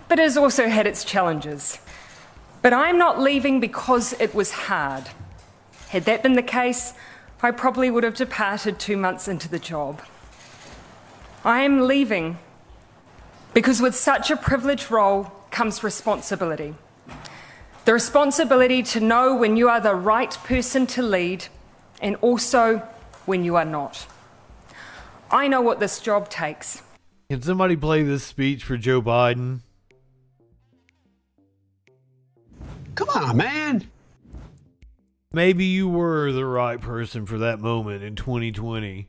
but 0.09 0.19
it 0.19 0.23
has 0.23 0.37
also 0.37 0.67
had 0.67 0.85
its 0.85 1.05
challenges. 1.05 1.79
But 2.61 2.73
I'm 2.73 2.99
not 2.99 3.21
leaving 3.21 3.61
because 3.61 4.15
it 4.15 4.35
was 4.35 4.51
hard. 4.51 5.05
Had 5.91 6.05
that 6.07 6.25
been 6.25 6.33
the 6.33 6.43
case, 6.43 6.93
I 7.41 7.53
probably 7.53 7.89
would 7.89 8.03
have 8.03 8.17
departed 8.17 8.81
two 8.81 8.97
months 8.97 9.29
into 9.29 9.49
the 9.49 9.61
job. 9.61 10.03
I 11.45 11.63
am 11.63 11.83
leaving 11.87 12.39
because 13.53 13.81
with 13.81 13.95
such 13.95 14.33
a 14.33 14.37
privileged 14.37 14.91
role 14.91 15.31
comes 15.53 15.85
responsibility. 15.85 16.75
The 17.85 17.93
responsibility 17.93 18.83
to 18.83 19.01
know 19.01 19.37
when 19.37 19.57
you 19.57 19.69
are 19.69 19.81
the 19.81 19.95
right 19.95 20.33
person 20.45 20.87
to 20.89 21.03
lead 21.03 21.47
and 22.01 22.17
also 22.23 22.79
when 23.27 23.45
you 23.45 23.57
are 23.57 23.65
not. 23.65 24.07
I 25.31 25.49
know 25.49 25.61
what 25.61 25.81
this 25.81 26.01
job 26.01 26.31
takes. 26.31 26.83
Can 27.29 27.43
somebody 27.43 27.77
play 27.77 28.03
this 28.03 28.25
speech 28.25 28.65
for 28.65 28.79
Joe 28.79 29.03
Biden? 29.03 29.61
Come 32.95 33.09
on, 33.11 33.37
man. 33.37 33.91
Maybe 35.33 35.65
you 35.65 35.89
were 35.89 36.33
the 36.33 36.47
right 36.47 36.81
person 36.81 37.27
for 37.27 37.39
that 37.39 37.59
moment 37.59 38.03
in 38.03 38.15
2020. 38.15 39.09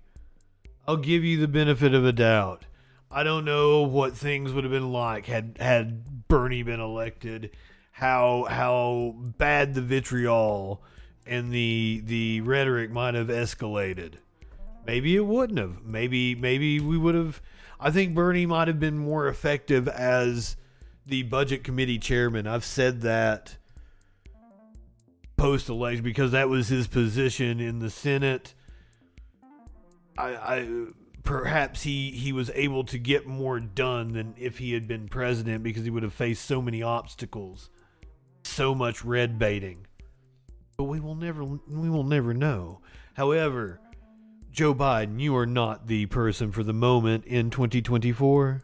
I'll 0.87 0.97
give 0.97 1.23
you 1.23 1.39
the 1.39 1.47
benefit 1.47 1.93
of 1.93 2.03
a 2.03 2.11
doubt. 2.11 2.65
I 3.09 3.23
don't 3.23 3.45
know 3.45 3.83
what 3.83 4.17
things 4.17 4.51
would 4.51 4.63
have 4.63 4.73
been 4.73 4.91
like 4.91 5.27
had 5.27 5.57
had 5.59 6.27
Bernie 6.27 6.63
been 6.63 6.79
elected. 6.79 7.51
How 7.95 8.45
how 8.49 9.15
bad 9.37 9.73
the 9.73 9.81
vitriol 9.81 10.83
and 11.25 11.49
the 11.49 12.01
the 12.03 12.41
rhetoric 12.41 12.91
might 12.91 13.13
have 13.13 13.27
escalated. 13.27 14.15
Maybe 14.85 15.15
it 15.15 15.25
wouldn't 15.25 15.59
have. 15.59 15.81
Maybe 15.85 16.35
maybe 16.35 16.81
we 16.81 16.97
would 16.97 17.15
have. 17.15 17.41
I 17.79 17.91
think 17.91 18.13
Bernie 18.13 18.45
might 18.45 18.67
have 18.67 18.81
been 18.81 18.97
more 18.97 19.29
effective 19.29 19.87
as 19.87 20.57
the 21.05 21.23
budget 21.23 21.63
committee 21.63 21.97
chairman. 21.97 22.47
I've 22.47 22.65
said 22.65 22.99
that 23.03 23.55
post 25.37 25.69
election 25.69 26.03
because 26.03 26.33
that 26.33 26.49
was 26.49 26.67
his 26.67 26.87
position 26.87 27.61
in 27.61 27.79
the 27.79 27.89
Senate. 27.89 28.55
I, 30.17 30.35
I 30.35 30.67
perhaps 31.23 31.83
he 31.83 32.11
he 32.11 32.33
was 32.33 32.51
able 32.55 32.83
to 32.83 32.97
get 32.97 33.25
more 33.25 33.61
done 33.61 34.11
than 34.11 34.35
if 34.37 34.57
he 34.57 34.73
had 34.73 34.85
been 34.85 35.07
president 35.07 35.63
because 35.63 35.85
he 35.85 35.89
would 35.89 36.03
have 36.03 36.13
faced 36.13 36.43
so 36.43 36.61
many 36.61 36.83
obstacles, 36.83 37.69
so 38.55 38.73
much 38.73 39.03
red 39.03 39.37
baiting. 39.37 39.85
But 40.77 40.85
we 40.85 40.99
will 40.99 41.15
never 41.15 41.43
we 41.43 41.89
will 41.89 42.03
never 42.03 42.33
know. 42.33 42.79
However, 43.13 43.81
Joe 44.51 44.73
Biden, 44.73 45.19
you 45.19 45.35
are 45.35 45.45
not 45.45 45.87
the 45.87 46.05
person 46.05 46.51
for 46.51 46.63
the 46.63 46.73
moment 46.73 47.25
in 47.25 47.49
2024. 47.49 48.63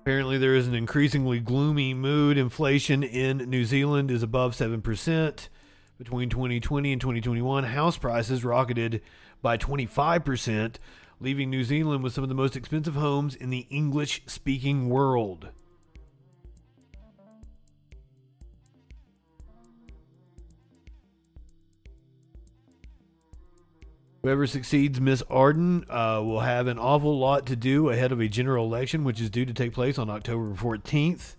Apparently, 0.00 0.38
there 0.38 0.54
is 0.54 0.66
an 0.66 0.74
increasingly 0.74 1.40
gloomy 1.40 1.94
mood. 1.94 2.36
Inflation 2.36 3.02
in 3.02 3.38
New 3.50 3.64
Zealand 3.64 4.10
is 4.10 4.22
above 4.22 4.54
7%. 4.54 5.48
Between 5.98 6.30
2020 6.30 6.92
and 6.92 7.00
2021, 7.00 7.64
house 7.64 7.98
prices 7.98 8.42
rocketed 8.42 9.02
by 9.42 9.58
25%, 9.58 10.76
leaving 11.20 11.50
New 11.50 11.62
Zealand 11.64 12.02
with 12.02 12.14
some 12.14 12.24
of 12.24 12.28
the 12.28 12.34
most 12.34 12.56
expensive 12.56 12.94
homes 12.94 13.34
in 13.34 13.50
the 13.50 13.66
English 13.70 14.22
speaking 14.26 14.88
world. 14.88 15.50
Whoever 24.22 24.46
succeeds 24.46 25.00
Miss 25.00 25.22
Ardern 25.24 25.84
uh, 25.88 26.22
will 26.22 26.40
have 26.40 26.66
an 26.66 26.78
awful 26.78 27.18
lot 27.18 27.46
to 27.46 27.56
do 27.56 27.88
ahead 27.88 28.12
of 28.12 28.20
a 28.20 28.28
general 28.28 28.66
election, 28.66 29.02
which 29.02 29.20
is 29.20 29.30
due 29.30 29.46
to 29.46 29.54
take 29.54 29.72
place 29.72 29.98
on 29.98 30.10
October 30.10 30.54
14th. 30.54 31.36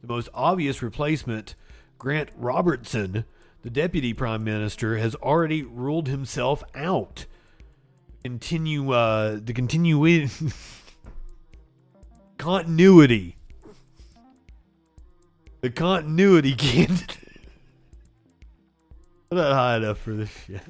The 0.00 0.08
most 0.08 0.30
obvious 0.32 0.82
replacement, 0.82 1.54
Grant 1.98 2.30
Robertson, 2.36 3.24
the 3.62 3.70
deputy 3.70 4.14
prime 4.14 4.42
minister, 4.42 4.96
has 4.96 5.14
already 5.16 5.62
ruled 5.62 6.08
himself 6.08 6.62
out. 6.74 7.26
Continue 8.24 8.92
uh, 8.92 9.38
the 9.42 9.52
continuity 9.52 10.28
continuity. 12.38 13.36
The 15.60 15.70
continuity 15.70 16.54
candidate. 16.54 17.18
I'm 19.30 19.38
not 19.38 19.52
high 19.52 19.76
enough 19.76 19.98
for 19.98 20.12
this 20.12 20.30
shit 20.46 20.62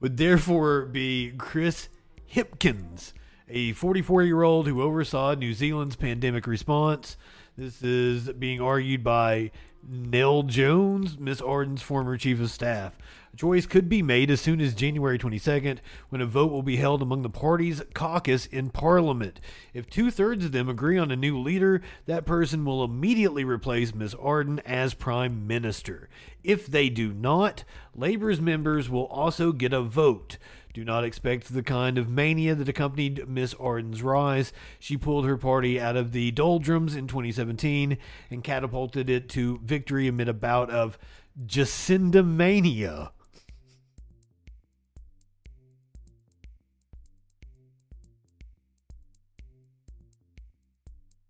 would 0.00 0.16
therefore 0.16 0.86
be 0.86 1.32
Chris 1.36 1.88
Hipkins, 2.32 3.12
a 3.48 3.72
44 3.72 4.22
year 4.22 4.42
old 4.42 4.66
who 4.66 4.82
oversaw 4.82 5.34
New 5.34 5.54
Zealand's 5.54 5.96
pandemic 5.96 6.46
response. 6.46 7.16
This 7.56 7.82
is 7.82 8.30
being 8.32 8.60
argued 8.60 9.02
by 9.02 9.50
Nell 9.86 10.44
Jones, 10.44 11.18
Miss 11.18 11.40
Ardern's 11.40 11.82
former 11.82 12.16
chief 12.16 12.40
of 12.40 12.50
staff. 12.50 12.96
Choice 13.38 13.66
could 13.66 13.88
be 13.88 14.02
made 14.02 14.32
as 14.32 14.40
soon 14.40 14.60
as 14.60 14.74
January 14.74 15.16
22nd, 15.16 15.78
when 16.08 16.20
a 16.20 16.26
vote 16.26 16.50
will 16.50 16.64
be 16.64 16.74
held 16.74 17.02
among 17.02 17.22
the 17.22 17.30
party's 17.30 17.80
caucus 17.94 18.46
in 18.46 18.70
Parliament. 18.70 19.38
If 19.72 19.88
two 19.88 20.10
thirds 20.10 20.44
of 20.44 20.50
them 20.50 20.68
agree 20.68 20.98
on 20.98 21.12
a 21.12 21.16
new 21.16 21.38
leader, 21.38 21.80
that 22.06 22.26
person 22.26 22.64
will 22.64 22.82
immediately 22.82 23.44
replace 23.44 23.94
Miss 23.94 24.12
Ardern 24.16 24.58
as 24.66 24.92
Prime 24.92 25.46
Minister. 25.46 26.08
If 26.42 26.66
they 26.66 26.88
do 26.88 27.14
not, 27.14 27.62
Labour's 27.94 28.40
members 28.40 28.90
will 28.90 29.06
also 29.06 29.52
get 29.52 29.72
a 29.72 29.82
vote. 29.82 30.36
Do 30.74 30.84
not 30.84 31.04
expect 31.04 31.54
the 31.54 31.62
kind 31.62 31.96
of 31.96 32.08
mania 32.08 32.56
that 32.56 32.68
accompanied 32.68 33.28
Miss 33.28 33.54
Ardern's 33.54 34.02
rise. 34.02 34.52
She 34.80 34.96
pulled 34.96 35.26
her 35.26 35.36
party 35.36 35.80
out 35.80 35.96
of 35.96 36.10
the 36.10 36.32
doldrums 36.32 36.96
in 36.96 37.06
2017 37.06 37.98
and 38.32 38.42
catapulted 38.42 39.08
it 39.08 39.28
to 39.28 39.60
victory 39.62 40.08
amid 40.08 40.28
a 40.28 40.34
bout 40.34 40.70
of 40.70 40.98
Jacinda 41.46 42.26
mania. 42.26 43.12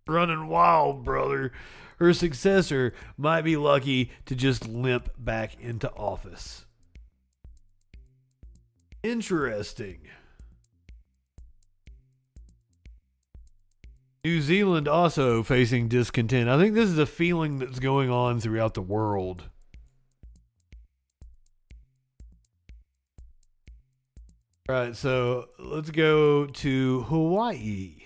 Running 0.09 0.47
wild, 0.47 1.05
brother. 1.05 1.51
Her 1.99 2.13
successor 2.15 2.95
might 3.15 3.43
be 3.43 3.55
lucky 3.55 4.09
to 4.25 4.33
just 4.33 4.67
limp 4.67 5.09
back 5.19 5.61
into 5.61 5.91
office. 5.93 6.65
Interesting. 9.03 9.99
New 14.25 14.41
Zealand 14.41 14.87
also 14.87 15.43
facing 15.43 15.87
discontent. 15.87 16.49
I 16.49 16.57
think 16.57 16.73
this 16.73 16.89
is 16.89 16.97
a 16.97 17.05
feeling 17.05 17.59
that's 17.59 17.77
going 17.77 18.09
on 18.09 18.39
throughout 18.39 18.73
the 18.73 18.81
world. 18.81 19.43
All 24.67 24.75
right, 24.75 24.95
so 24.95 25.49
let's 25.59 25.91
go 25.91 26.47
to 26.47 27.01
Hawaii. 27.03 27.98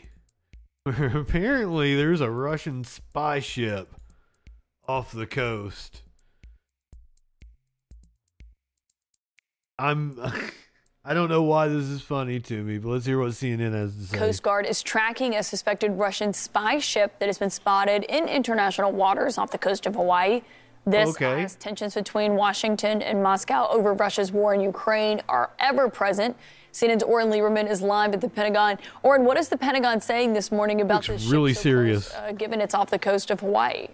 Where 0.84 1.18
apparently 1.18 1.96
there's 1.96 2.20
a 2.20 2.30
Russian 2.30 2.84
spy 2.84 3.40
ship 3.40 3.94
off 4.86 5.12
the 5.12 5.26
coast. 5.26 6.02
I'm 9.80 10.20
I 11.06 11.14
don't 11.14 11.30
know 11.30 11.44
why 11.44 11.68
this 11.68 11.86
is 11.86 12.02
funny 12.02 12.40
to 12.42 12.64
me, 12.64 12.78
but 12.78 12.90
let's 12.90 13.06
hear 13.06 13.20
what 13.20 13.32
CNN 13.32 13.74
has 13.74 13.96
to 13.96 14.04
say. 14.04 14.18
Coast 14.18 14.44
Guard 14.44 14.66
is 14.66 14.82
tracking 14.82 15.36
a 15.36 15.44
suspected 15.44 15.92
Russian 15.92 16.34
spy 16.34 16.80
ship 16.80 17.18
that 17.20 17.28
has 17.28 17.38
been 17.38 17.50
spotted 17.50 18.04
in 18.06 18.28
international 18.28 18.92
waters 18.92 19.38
off 19.38 19.52
the 19.52 19.58
coast 19.58 19.86
of 19.86 19.96
Hawaii. 19.96 20.42
This 20.86 21.10
Okay. 21.12 21.44
as 21.44 21.56
tensions 21.56 21.94
between 21.94 22.36
Washington 22.36 23.02
and 23.02 23.24
Moscow 23.24 23.68
over 23.70 23.94
Russia's 23.94 24.34
war 24.34 24.54
in 24.54 24.60
Ukraine 24.60 25.22
are 25.30 25.50
ever 25.60 25.90
present. 25.90 26.36
CNN's 26.74 27.04
Oren 27.04 27.30
Liebermann 27.30 27.70
is 27.70 27.84
live 27.84 28.16
at 28.16 28.22
the 28.22 28.28
Pentagon. 28.28 28.80
Oren, 29.04 29.24
what 29.26 29.38
is 29.38 29.48
the 29.48 29.58
Pentagon 29.58 30.02
saying 30.02 30.34
this 30.34 30.52
morning 30.52 30.82
about 30.82 31.08
Looks 31.08 31.24
this 31.24 31.32
really 31.32 31.52
ship 31.52 31.58
so 31.58 31.62
serious. 31.62 32.10
close, 32.10 32.22
uh, 32.30 32.32
given 32.32 32.60
it's 32.60 32.74
off 32.74 32.90
the 32.90 32.98
coast 32.98 33.30
of 33.30 33.42
Hawaii? 33.42 33.90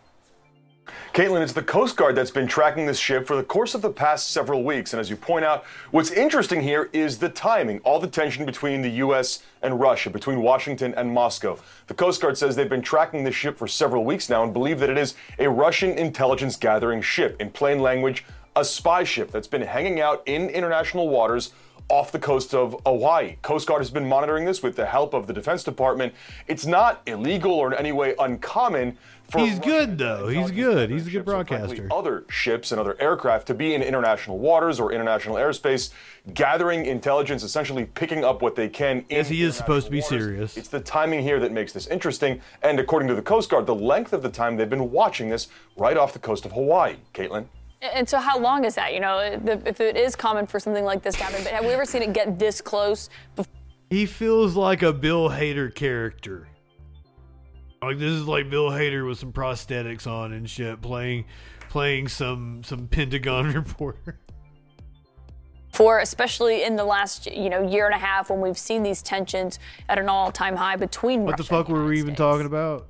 Kaitlan, 1.14 1.42
it's 1.42 1.52
the 1.52 1.62
Coast 1.62 1.98
Guard 1.98 2.16
that's 2.16 2.32
been 2.32 2.48
tracking 2.48 2.86
this 2.86 2.98
ship 2.98 3.28
for 3.28 3.36
the 3.36 3.44
course 3.44 3.76
of 3.76 3.82
the 3.82 3.90
past 3.90 4.30
several 4.30 4.64
weeks. 4.64 4.94
And 4.94 5.00
as 5.00 5.10
you 5.10 5.18
point 5.18 5.44
out, 5.44 5.66
what's 5.92 6.12
interesting 6.12 6.62
here 6.62 6.90
is 6.94 7.18
the 7.18 7.28
timing, 7.28 7.80
all 7.80 8.00
the 8.00 8.08
tension 8.08 8.46
between 8.46 8.82
the 8.82 8.90
U.S. 8.92 9.44
and 9.62 9.78
Russia, 9.78 10.10
between 10.10 10.42
Washington 10.42 10.94
and 10.96 11.14
Moscow. 11.14 11.60
The 11.88 11.94
Coast 11.94 12.22
Guard 12.22 12.38
says 12.38 12.56
they've 12.56 12.70
been 12.70 12.82
tracking 12.82 13.26
this 13.26 13.36
ship 13.36 13.58
for 13.58 13.68
several 13.68 14.06
weeks 14.06 14.30
now 14.30 14.44
and 14.44 14.54
believe 14.54 14.80
that 14.80 14.90
it 14.90 14.98
is 14.98 15.16
a 15.38 15.50
Russian 15.50 15.92
intelligence 15.92 16.56
gathering 16.56 17.02
ship. 17.02 17.36
In 17.42 17.52
plain 17.52 17.80
language, 17.80 18.24
a 18.56 18.64
spy 18.66 19.04
ship 19.04 19.32
that's 19.32 19.48
been 19.48 19.62
hanging 19.62 20.00
out 20.00 20.24
in 20.26 20.50
international 20.50 21.10
waters 21.10 21.52
off 21.90 22.12
the 22.12 22.20
coast 22.20 22.54
of 22.54 22.80
Hawaii. 22.86 23.36
Coast 23.42 23.68
Guard 23.68 23.82
has 23.82 23.90
been 23.90 24.08
monitoring 24.08 24.46
this 24.46 24.62
with 24.62 24.76
the 24.76 24.86
help 24.86 25.14
of 25.14 25.28
the 25.28 25.34
Defense 25.34 25.64
Department. 25.64 26.14
It's 26.48 26.66
not 26.66 27.02
illegal 27.08 27.52
or 27.52 27.74
in 27.74 27.78
any 27.78 27.92
way 27.92 28.14
uncommon 28.20 28.98
for 29.30 29.40
He's 29.40 29.60
good 29.60 29.98
though. 29.98 30.28
He's 30.28 30.52
good. 30.52 30.90
He's 30.90 31.08
a 31.08 31.12
good 31.12 31.26
broadcaster. 31.26 31.88
other 31.92 32.26
ships 32.30 32.72
and 32.72 32.80
other 32.80 33.00
aircraft 33.00 33.48
to 33.48 33.54
be 33.54 33.76
in 33.76 33.82
international 33.82 34.40
waters 34.40 34.80
or 34.80 34.92
international 34.92 35.36
airspace, 35.36 35.92
gathering 36.34 36.86
intelligence, 36.86 37.44
essentially 37.44 37.86
picking 37.86 38.24
up 38.24 38.42
what 38.42 38.56
they 38.56 38.70
can. 38.70 39.06
Yes, 39.10 39.28
he 39.28 39.44
is 39.44 39.56
supposed 39.56 39.86
to 39.86 39.92
be 39.92 40.02
waters. 40.02 40.10
serious. 40.10 40.58
It's 40.58 40.70
the 40.70 40.80
timing 40.80 41.22
here 41.22 41.40
that 41.40 41.52
makes 41.52 41.74
this 41.74 41.88
interesting. 41.88 42.42
And 42.64 42.80
according 42.80 43.08
to 43.10 43.16
the 43.16 43.22
Coast 43.22 43.50
Guard, 43.50 43.66
the 43.66 43.76
length 43.76 44.14
of 44.14 44.24
the 44.24 44.30
time 44.30 44.58
they've 44.58 44.70
been 44.70 44.92
watching 44.92 45.30
this 45.30 45.48
right 45.78 45.98
off 45.98 46.14
the 46.14 46.20
coast 46.20 46.46
of 46.46 46.52
Hawaii. 46.54 46.96
Kaitlan? 47.14 47.46
And 47.82 48.10
so, 48.10 48.20
how 48.20 48.38
long 48.38 48.66
is 48.66 48.76
that? 48.76 48.94
You 48.94 49.00
know, 49.00 49.20
if 49.20 49.80
it 49.80 49.96
is 49.96 50.16
common 50.16 50.46
for 50.46 50.60
something 50.60 50.84
like 50.84 51.02
this 51.02 51.16
to 51.16 51.24
happen, 51.24 51.44
but 51.44 51.54
have 51.54 51.66
we 51.66 51.72
ever 51.72 51.86
seen 51.86 52.02
it 52.02 52.14
get 52.14 52.38
this 52.38 52.60
close? 52.60 53.10
Before? 53.36 53.54
He 53.90 54.06
feels 54.06 54.56
like 54.56 54.84
a 54.84 54.92
Bill 54.92 55.30
Hader 55.30 55.74
character. 55.74 56.48
Like 57.82 57.98
this 57.98 58.12
is 58.12 58.28
like 58.28 58.50
Bill 58.50 58.70
Hader 58.70 59.08
with 59.08 59.18
some 59.18 59.32
prosthetics 59.32 60.06
on 60.06 60.34
and 60.34 60.50
shit, 60.50 60.82
playing 60.82 61.26
playing 61.70 62.10
some 62.10 62.64
some 62.64 62.88
Pentagon 62.88 63.54
reporter. 63.54 64.20
For 65.72 66.00
especially 66.00 66.64
in 66.64 66.76
the 66.76 66.84
last 66.84 67.28
you 67.28 67.50
know 67.50 67.66
year 67.66 67.86
and 67.86 67.96
a 67.96 67.98
half 67.98 68.30
when 68.30 68.42
we've 68.42 68.58
seen 68.58 68.84
these 68.84 69.02
tensions 69.02 69.60
at 69.88 69.98
an 69.98 70.10
all-time 70.10 70.58
high 70.58 70.76
between 70.76 71.24
What 71.24 71.38
the 71.38 71.44
Russia 71.44 71.50
fuck 71.50 71.70
were 71.70 71.86
we 71.86 71.98
even 71.98 72.16
talking 72.16 72.46
about? 72.46 72.89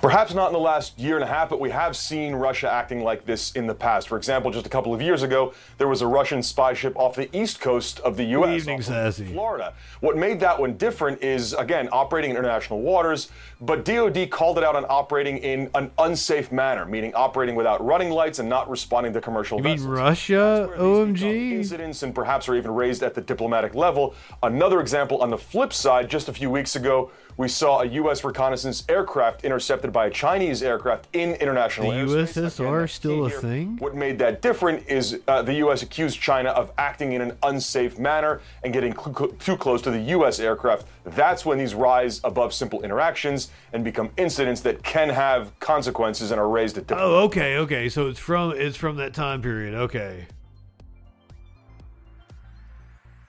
Perhaps 0.00 0.34
not 0.34 0.46
in 0.48 0.52
the 0.52 0.58
last 0.58 0.98
year 0.98 1.16
and 1.16 1.24
a 1.24 1.26
half, 1.26 1.48
but 1.50 1.60
we 1.60 1.70
have 1.70 1.96
seen 1.96 2.34
Russia 2.34 2.70
acting 2.70 3.02
like 3.02 3.26
this 3.26 3.52
in 3.52 3.66
the 3.66 3.74
past. 3.74 4.08
For 4.08 4.16
example, 4.16 4.50
just 4.50 4.66
a 4.66 4.70
couple 4.70 4.94
of 4.94 5.02
years 5.02 5.22
ago, 5.22 5.52
there 5.78 5.88
was 5.88 6.02
a 6.02 6.06
Russian 6.06 6.42
spy 6.42 6.72
ship 6.74 6.94
off 6.96 7.16
the 7.16 7.34
east 7.36 7.60
coast 7.60 8.00
of 8.00 8.16
the 8.16 8.24
U.S. 8.24 8.62
evening, 8.62 8.78
off 8.78 8.84
Sassy. 8.84 9.26
Florida. 9.32 9.74
What 10.00 10.16
made 10.16 10.40
that 10.40 10.58
one 10.58 10.74
different 10.76 11.22
is, 11.22 11.52
again, 11.54 11.88
operating 11.92 12.30
in 12.30 12.36
international 12.36 12.80
waters, 12.80 13.30
but 13.60 13.84
DoD 13.84 14.30
called 14.30 14.58
it 14.58 14.64
out 14.64 14.74
on 14.76 14.86
operating 14.88 15.38
in 15.38 15.70
an 15.74 15.90
unsafe 15.98 16.50
manner, 16.50 16.86
meaning 16.86 17.14
operating 17.14 17.54
without 17.54 17.84
running 17.84 18.10
lights 18.10 18.38
and 18.38 18.48
not 18.48 18.70
responding 18.70 19.12
to 19.12 19.20
commercial 19.20 19.58
You 19.58 19.64
mean. 19.64 19.84
Russia? 19.84 20.70
OMG. 20.76 21.52
Incidents 21.52 22.02
and 22.02 22.14
perhaps 22.14 22.48
are 22.48 22.54
even 22.54 22.70
raised 22.72 23.02
at 23.02 23.14
the 23.14 23.20
diplomatic 23.20 23.74
level. 23.74 24.14
Another 24.42 24.80
example 24.80 25.22
on 25.22 25.30
the 25.30 25.38
flip 25.38 25.72
side, 25.72 26.08
just 26.08 26.28
a 26.28 26.32
few 26.32 26.50
weeks 26.50 26.76
ago, 26.76 27.10
we 27.40 27.48
saw 27.48 27.80
a 27.80 27.86
U.S. 27.86 28.22
reconnaissance 28.22 28.84
aircraft 28.86 29.44
intercepted 29.44 29.94
by 29.94 30.08
a 30.08 30.10
Chinese 30.10 30.62
aircraft 30.62 31.08
in 31.14 31.32
international 31.36 31.90
The 31.90 31.96
airspace. 31.96 32.50
USSR 32.50 32.90
still 32.90 33.24
a 33.24 33.30
thing? 33.30 33.78
What 33.78 33.94
made 33.94 34.18
that 34.18 34.42
different 34.42 34.86
is 34.86 35.20
uh, 35.26 35.40
the 35.40 35.54
U.S. 35.54 35.80
accused 35.80 36.20
China 36.20 36.50
of 36.50 36.70
acting 36.76 37.14
in 37.14 37.22
an 37.22 37.32
unsafe 37.42 37.98
manner 37.98 38.42
and 38.62 38.74
getting 38.74 38.94
cl- 38.94 39.28
too 39.38 39.56
close 39.56 39.80
to 39.82 39.90
the 39.90 40.00
U.S. 40.16 40.38
aircraft. 40.38 40.86
That's 41.04 41.46
when 41.46 41.56
these 41.56 41.74
rise 41.74 42.20
above 42.24 42.52
simple 42.52 42.82
interactions 42.82 43.48
and 43.72 43.82
become 43.82 44.10
incidents 44.18 44.60
that 44.60 44.82
can 44.82 45.08
have 45.08 45.58
consequences 45.60 46.32
and 46.32 46.38
are 46.38 46.48
raised 46.48 46.76
at 46.76 46.88
different 46.88 47.08
Oh, 47.10 47.24
okay, 47.24 47.56
okay. 47.56 47.88
So 47.88 48.08
it's 48.08 48.18
from 48.18 48.52
it's 48.54 48.76
from 48.76 48.96
that 48.96 49.14
time 49.14 49.40
period. 49.40 49.72
Okay. 49.72 50.26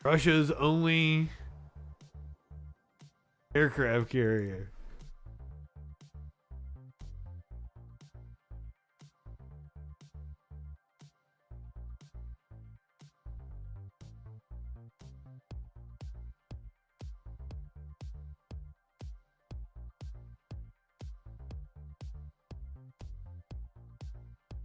Russia's 0.04 0.52
only 0.52 1.30
aircraft 3.54 4.10
carrier. 4.10 4.72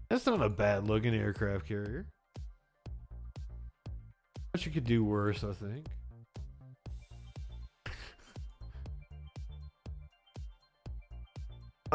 That's 0.08 0.24
not 0.24 0.40
a 0.40 0.48
bad 0.48 0.84
looking 0.84 1.14
aircraft 1.14 1.66
carrier. 1.66 2.06
But 4.52 4.64
you 4.64 4.72
could 4.72 4.84
do 4.84 5.04
worse, 5.04 5.42
I 5.42 5.52
think. 5.52 5.86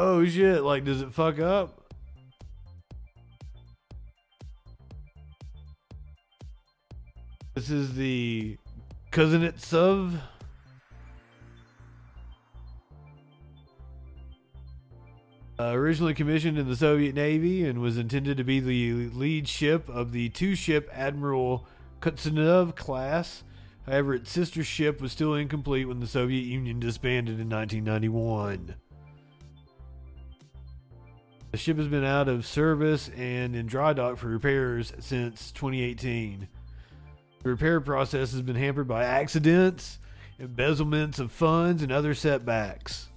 Oh 0.02 0.26
shit, 0.26 0.64
like 0.64 0.84
does 0.84 1.02
it 1.02 1.14
fuck 1.14 1.40
up? 1.40 1.94
This 7.54 7.70
is 7.70 7.94
the 7.94 8.58
Kuznetsov. 9.12 10.20
Uh, 15.60 15.74
originally 15.74 16.16
commissioned 16.16 16.58
in 16.58 16.68
the 16.68 16.76
Soviet 16.76 17.14
Navy 17.14 17.64
and 17.66 17.80
was 17.80 18.00
intended 18.00 18.38
to 18.38 18.44
be 18.44 18.60
the 18.60 19.10
lead 19.10 19.48
ship 19.48 19.88
of 19.88 20.12
the 20.12 20.30
two 20.30 20.56
ship 20.56 20.90
Admiral 20.92 21.68
Kuznetsov 22.02 22.76
class. 22.76 23.44
However, 23.86 24.16
its 24.16 24.32
sister 24.32 24.64
ship 24.64 25.00
was 25.00 25.12
still 25.12 25.36
incomplete 25.36 25.88
when 25.88 26.00
the 26.00 26.08
Soviet 26.08 26.46
Union 26.46 26.80
disbanded 26.80 27.40
in 27.40 27.50
1991. 27.50 28.76
The 31.52 31.58
ship 31.58 31.78
has 31.78 31.88
been 31.88 32.06
out 32.06 32.30
of 32.30 32.46
service 32.46 33.10
and 33.10 33.56
in 33.56 33.66
dry 33.66 33.92
dock 33.92 34.18
for 34.18 34.28
repairs 34.28 34.94
since 35.00 35.52
2018. 35.52 36.48
The 37.44 37.50
repair 37.50 37.82
process 37.82 38.32
has 38.32 38.42
been 38.42 38.56
hampered 38.56 38.88
by 38.88 39.04
accidents, 39.04 40.00
embezzlements 40.40 41.20
of 41.20 41.32
funds, 41.32 41.84
and 41.84 41.92
other 41.92 42.14
setbacks. 42.14 43.10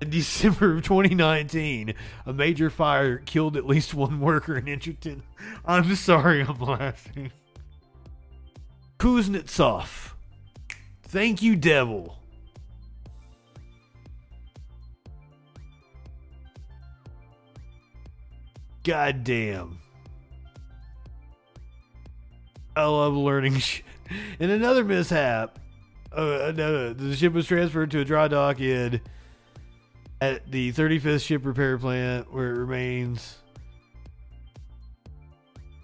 In 0.00 0.10
December 0.10 0.76
of 0.76 0.84
2019, 0.84 1.94
a 2.26 2.32
major 2.32 2.70
fire 2.70 3.18
killed 3.18 3.56
at 3.56 3.66
least 3.66 3.92
one 3.92 4.20
worker 4.20 4.58
in 4.58 4.78
10. 4.78 5.22
I'm 5.66 5.96
sorry, 5.96 6.42
I'm 6.42 6.60
laughing. 6.60 7.32
Kuznetsov. 8.98 10.12
Thank 11.02 11.42
you, 11.42 11.56
devil. 11.56 12.18
God 18.86 19.24
damn. 19.24 19.80
I 22.76 22.84
love 22.84 23.14
learning 23.14 23.58
shit. 23.58 23.84
In 24.38 24.50
another 24.50 24.84
mishap, 24.84 25.58
uh, 26.12 26.52
the 26.52 27.16
ship 27.16 27.32
was 27.32 27.46
transferred 27.46 27.90
to 27.90 27.98
a 27.98 28.04
dry 28.04 28.28
dock 28.28 28.60
in 28.60 29.00
at 30.20 30.48
the 30.52 30.72
35th 30.72 31.26
ship 31.26 31.44
repair 31.44 31.76
plant 31.76 32.32
where 32.32 32.52
it 32.52 32.58
remains. 32.58 33.38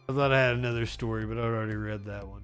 I 0.08 0.12
thought 0.12 0.32
I 0.32 0.38
had 0.38 0.54
another 0.54 0.86
story, 0.86 1.26
but 1.26 1.38
I 1.38 1.40
already 1.40 1.74
read 1.74 2.04
that 2.04 2.28
one. 2.28 2.41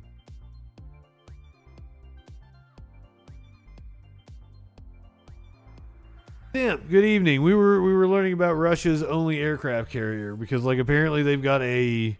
Simp, 6.55 6.89
good 6.89 7.05
evening. 7.05 7.43
We 7.43 7.55
were 7.55 7.83
we 7.83 7.93
were 7.93 8.09
learning 8.09 8.33
about 8.33 8.55
Russia's 8.55 9.03
only 9.03 9.39
aircraft 9.39 9.91
carrier 9.91 10.35
because 10.35 10.63
like 10.63 10.79
apparently 10.79 11.23
they've 11.23 11.43
got 11.43 11.61
a 11.61 12.17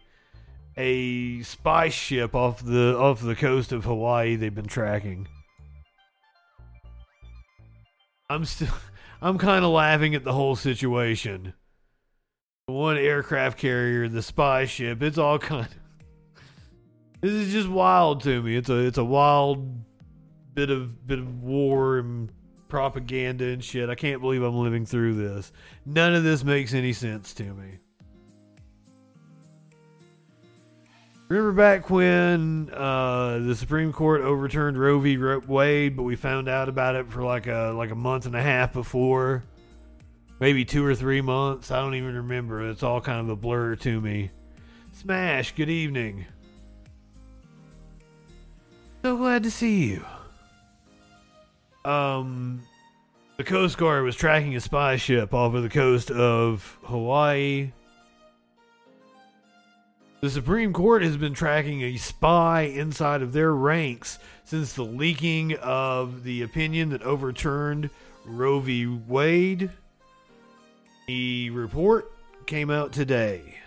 a 0.77 1.41
spy 1.41 1.89
ship 1.89 2.35
off 2.35 2.63
the 2.63 2.95
off 2.95 3.21
the 3.21 3.35
coast 3.35 3.71
of 3.71 3.85
Hawaii 3.85 4.35
they've 4.35 4.53
been 4.53 4.67
tracking. 4.67 5.27
I'm 8.29 8.45
still 8.45 8.69
I'm 9.21 9.39
kind 9.39 9.65
of 9.65 9.71
laughing 9.71 10.13
at 10.13 10.23
the 10.23 10.33
whole 10.33 10.55
situation. 10.55 11.55
One 12.67 12.97
aircraft 12.97 13.57
carrier, 13.57 14.07
the 14.07 14.21
spy 14.21 14.65
ship, 14.65 15.01
it's 15.01 15.17
all 15.17 15.39
kind 15.39 15.65
of 15.65 15.73
This 17.21 17.31
is 17.31 17.51
just 17.51 17.67
wild 17.67 18.21
to 18.23 18.43
me. 18.43 18.55
It's 18.55 18.69
a 18.69 18.77
it's 18.77 18.99
a 18.99 19.03
wild 19.03 19.83
bit 20.53 20.69
of 20.69 21.07
bit 21.07 21.17
of 21.17 21.41
war 21.41 21.97
and 21.97 22.31
propaganda 22.69 23.45
and 23.45 23.63
shit. 23.63 23.89
I 23.89 23.95
can't 23.95 24.21
believe 24.21 24.43
I'm 24.43 24.57
living 24.57 24.85
through 24.85 25.15
this. 25.15 25.51
None 25.85 26.15
of 26.15 26.23
this 26.23 26.43
makes 26.43 26.73
any 26.73 26.93
sense 26.93 27.33
to 27.33 27.43
me. 27.43 27.79
Remember 31.27 31.51
back 31.51 31.91
when 31.91 32.71
uh, 32.73 33.37
the 33.39 33.55
Supreme 33.55 33.93
Court 33.93 34.21
overturned 34.21 34.79
Roe 34.79 34.97
v. 34.97 35.15
Wade, 35.17 35.95
but 35.95 36.01
we 36.01 36.15
found 36.15 36.49
out 36.49 36.69
about 36.69 36.95
it 36.95 37.07
for 37.11 37.21
like 37.21 37.45
a 37.45 37.71
like 37.75 37.91
a 37.91 37.95
month 37.95 38.25
and 38.25 38.35
a 38.35 38.41
half 38.41 38.73
before, 38.73 39.43
maybe 40.39 40.65
two 40.65 40.83
or 40.83 40.95
three 40.95 41.21
months. 41.21 41.69
I 41.69 41.81
don't 41.81 41.93
even 41.93 42.15
remember. 42.15 42.67
It's 42.67 42.81
all 42.81 42.99
kind 42.99 43.19
of 43.19 43.29
a 43.29 43.35
blur 43.35 43.75
to 43.75 44.01
me. 44.01 44.31
Smash. 44.93 45.53
Good 45.53 45.69
evening. 45.69 46.25
So 49.03 49.15
glad 49.15 49.43
to 49.43 49.51
see 49.51 49.85
you. 49.85 50.03
Um, 51.85 52.61
the 53.37 53.43
Coast 53.43 53.77
Guard 53.77 54.03
was 54.03 54.15
tracking 54.15 54.55
a 54.55 54.59
spy 54.59 54.97
ship 54.97 55.33
off 55.33 55.53
of 55.53 55.63
the 55.63 55.69
coast 55.69 56.11
of 56.11 56.77
Hawaii. 56.83 57.71
The 60.21 60.29
Supreme 60.29 60.73
Court 60.73 61.01
has 61.03 61.15
been 61.15 61.33
tracking 61.33 61.81
a 61.81 61.95
spy 61.95 62.63
inside 62.63 63.21
of 63.21 63.31
their 63.31 63.53
ranks 63.53 64.19
since 64.43 64.73
the 64.73 64.83
leaking 64.83 65.55
of 65.55 66.23
the 66.23 66.41
opinion 66.41 66.89
that 66.89 67.03
overturned 67.03 67.89
Roe 68.25 68.59
v. 68.59 68.85
Wade. 68.85 69.69
The 71.07 71.49
report 71.51 72.11
came 72.45 72.69
out 72.69 72.91
today 72.91 73.59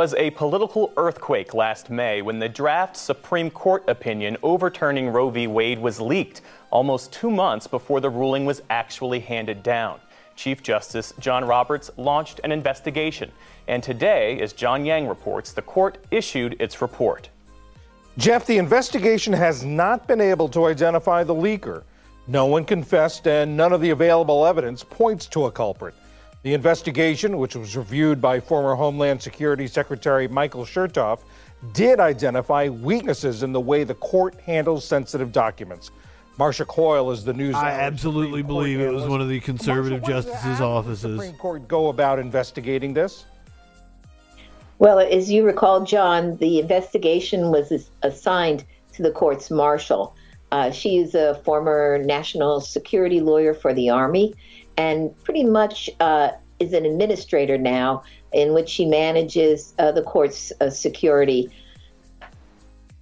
was 0.00 0.14
a 0.14 0.30
political 0.30 0.94
earthquake 0.96 1.52
last 1.52 1.90
May 1.90 2.22
when 2.22 2.38
the 2.38 2.48
draft 2.48 2.96
Supreme 2.96 3.50
Court 3.50 3.84
opinion 3.86 4.38
overturning 4.42 5.10
Roe 5.10 5.28
v. 5.28 5.46
Wade 5.46 5.78
was 5.78 6.00
leaked 6.00 6.40
almost 6.70 7.12
two 7.12 7.30
months 7.30 7.66
before 7.66 8.00
the 8.00 8.08
ruling 8.08 8.46
was 8.46 8.62
actually 8.70 9.20
handed 9.20 9.62
down. 9.62 10.00
Chief 10.36 10.62
Justice 10.62 11.12
John 11.18 11.44
Roberts 11.44 11.90
launched 11.98 12.40
an 12.44 12.50
investigation, 12.50 13.30
and 13.68 13.82
today, 13.82 14.40
as 14.40 14.54
John 14.54 14.86
Yang 14.86 15.06
reports, 15.06 15.52
the 15.52 15.60
court 15.60 15.98
issued 16.10 16.56
its 16.58 16.80
report. 16.80 17.28
Jeff, 18.16 18.46
the 18.46 18.56
investigation 18.56 19.34
has 19.34 19.66
not 19.66 20.08
been 20.08 20.22
able 20.22 20.48
to 20.48 20.64
identify 20.64 21.22
the 21.22 21.34
leaker. 21.34 21.82
No 22.26 22.46
one 22.46 22.64
confessed, 22.64 23.28
and 23.28 23.54
none 23.54 23.74
of 23.74 23.82
the 23.82 23.90
available 23.90 24.46
evidence 24.46 24.82
points 24.82 25.26
to 25.26 25.44
a 25.44 25.52
culprit. 25.52 25.92
The 26.42 26.54
investigation, 26.54 27.36
which 27.36 27.54
was 27.54 27.76
reviewed 27.76 28.20
by 28.20 28.40
former 28.40 28.74
Homeland 28.74 29.20
Security 29.20 29.66
Secretary 29.66 30.26
Michael 30.26 30.64
Chertoff, 30.64 31.20
did 31.74 32.00
identify 32.00 32.68
weaknesses 32.68 33.42
in 33.42 33.52
the 33.52 33.60
way 33.60 33.84
the 33.84 33.94
court 33.94 34.40
handles 34.40 34.84
sensitive 34.86 35.32
documents. 35.32 35.90
Marcia 36.38 36.64
Coyle 36.64 37.10
is 37.10 37.22
the 37.24 37.34
news. 37.34 37.54
I 37.54 37.72
absolutely 37.72 38.40
believe 38.40 38.80
it 38.80 38.90
was 38.90 39.06
one 39.06 39.20
of 39.20 39.28
the 39.28 39.40
conservative 39.40 40.00
Marcia, 40.00 40.22
justices' 40.22 40.60
offices. 40.62 41.02
The 41.02 41.24
Supreme 41.24 41.38
Court 41.38 41.68
go 41.68 41.88
about 41.88 42.18
investigating 42.18 42.94
this. 42.94 43.26
Well, 44.78 44.98
as 44.98 45.30
you 45.30 45.44
recall, 45.44 45.84
John, 45.84 46.38
the 46.38 46.58
investigation 46.58 47.50
was 47.50 47.90
assigned 48.00 48.64
to 48.94 49.02
the 49.02 49.10
court's 49.10 49.50
marshal. 49.50 50.16
Uh, 50.52 50.70
she 50.70 50.96
is 50.96 51.14
a 51.14 51.34
former 51.44 51.98
national 51.98 52.62
security 52.62 53.20
lawyer 53.20 53.52
for 53.52 53.74
the 53.74 53.90
Army, 53.90 54.34
and 54.76 55.16
pretty 55.24 55.44
much 55.44 55.90
uh, 56.00 56.30
is 56.58 56.72
an 56.72 56.84
administrator 56.84 57.58
now, 57.58 58.02
in 58.32 58.52
which 58.52 58.68
she 58.68 58.84
manages 58.84 59.74
uh, 59.78 59.92
the 59.92 60.02
court's 60.02 60.52
uh, 60.60 60.70
security. 60.70 61.50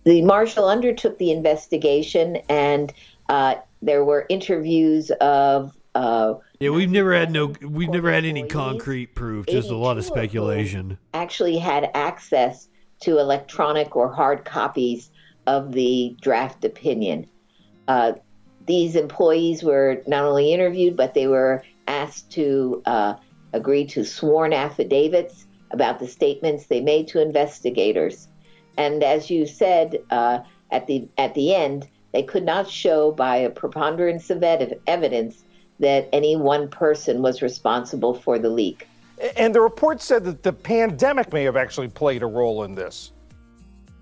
The 0.05 0.23
marshal 0.23 0.69
undertook 0.69 1.19
the 1.19 1.31
investigation, 1.31 2.37
and 2.49 2.93
uh, 3.29 3.57
there 3.83 4.05
were 4.05 4.27
interviews 4.29 5.11
of. 5.21 5.77
Uh, 5.95 6.35
yeah, 6.61 6.71
we've 6.71 6.91
never 6.91 7.15
had 7.15 7.31
no, 7.31 7.53
we've 7.61 7.91
never 7.91 8.11
had 8.11 8.25
any 8.25 8.47
concrete 8.47 9.15
proof, 9.15 9.47
just 9.47 9.71
a 9.71 9.77
lot 9.77 9.99
of 9.99 10.05
speculation. 10.05 10.97
Actually, 11.13 11.59
had 11.59 11.91
access 11.95 12.69
to 13.01 13.19
electronic 13.19 13.97
or 13.97 14.13
hard 14.13 14.45
copies 14.45 15.11
of 15.47 15.73
the 15.73 16.17
draft 16.21 16.65
opinion. 16.65 17.27
These 18.69 18.95
employees 18.95 19.65
were 19.65 20.03
not 20.07 20.25
only 20.25 20.53
interviewed, 20.53 20.97
but 20.97 21.15
they 21.15 21.27
were 21.27 21.65
asked 21.89 22.31
to 22.33 22.83
uh, 22.87 23.15
agree 23.53 23.87
to 23.87 24.05
sworn 24.05 24.53
affidavits 24.53 25.47
about 25.71 25.99
the 25.99 26.07
statements 26.07 26.67
they 26.67 26.81
made 26.81 27.09
to 27.09 27.21
investigators. 27.21 28.29
and 28.77 29.03
as 29.03 29.31
you 29.31 29.47
said 29.47 29.99
uh, 30.11 30.39
at 30.71 30.87
the 30.87 31.09
at 31.19 31.35
the 31.35 31.55
end, 31.55 31.89
they 32.13 32.23
could 32.23 32.45
not 32.45 32.71
show 32.71 33.11
by 33.11 33.37
a 33.37 33.51
preponderance 33.51 34.31
of 34.31 34.43
ev- 34.43 34.79
evidence 34.87 35.45
that 35.81 36.09
any 36.13 36.37
one 36.37 36.69
person 36.69 37.23
was 37.23 37.43
responsible 37.43 38.15
for 38.15 38.39
the 38.39 38.51
leak. 38.51 38.87
And 39.37 39.55
the 39.55 39.61
report 39.61 40.01
said 40.01 40.25
that 40.25 40.43
the 40.43 40.53
pandemic 40.53 41.33
may 41.33 41.45
have 41.45 41.57
actually 41.57 41.89
played 41.89 42.23
a 42.23 42.27
role 42.27 42.65
in 42.65 42.75
this. 42.75 43.13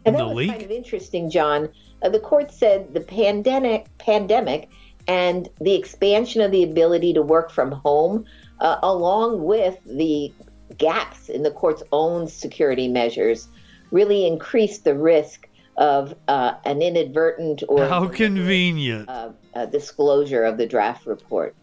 And 0.05 0.17
that 0.17 0.29
was 0.29 0.47
kind 0.47 0.63
of 0.63 0.71
interesting, 0.71 1.31
John. 1.31 1.69
Uh, 2.03 2.09
the 2.09 2.21
court 2.21 2.53
said 2.53 2.93
the 2.95 3.01
pandemic, 3.01 3.87
pandemic, 3.99 4.69
and 5.09 5.49
the 5.61 5.75
expansion 5.75 6.41
of 6.41 6.51
the 6.51 6.63
ability 6.63 7.13
to 7.15 7.23
work 7.23 7.51
from 7.51 7.73
home, 7.73 8.25
uh, 8.61 8.79
along 8.83 9.43
with 9.45 9.79
the 9.85 10.33
gaps 10.77 11.29
in 11.29 11.43
the 11.43 11.51
court's 11.51 11.83
own 11.93 12.27
security 12.27 12.89
measures, 12.89 13.49
really 13.91 14.27
increased 14.27 14.85
the 14.85 14.95
risk 14.95 15.49
of 15.77 16.15
uh, 16.29 16.55
an 16.65 16.83
inadvertent 16.83 17.63
or 17.69 17.87
How 17.87 18.09
convenient. 18.09 19.09
uh, 19.09 19.31
uh, 19.55 19.67
disclosure 19.67 20.45
of 20.45 20.57
the 20.57 20.67
draft 20.67 21.07
report. 21.07 21.55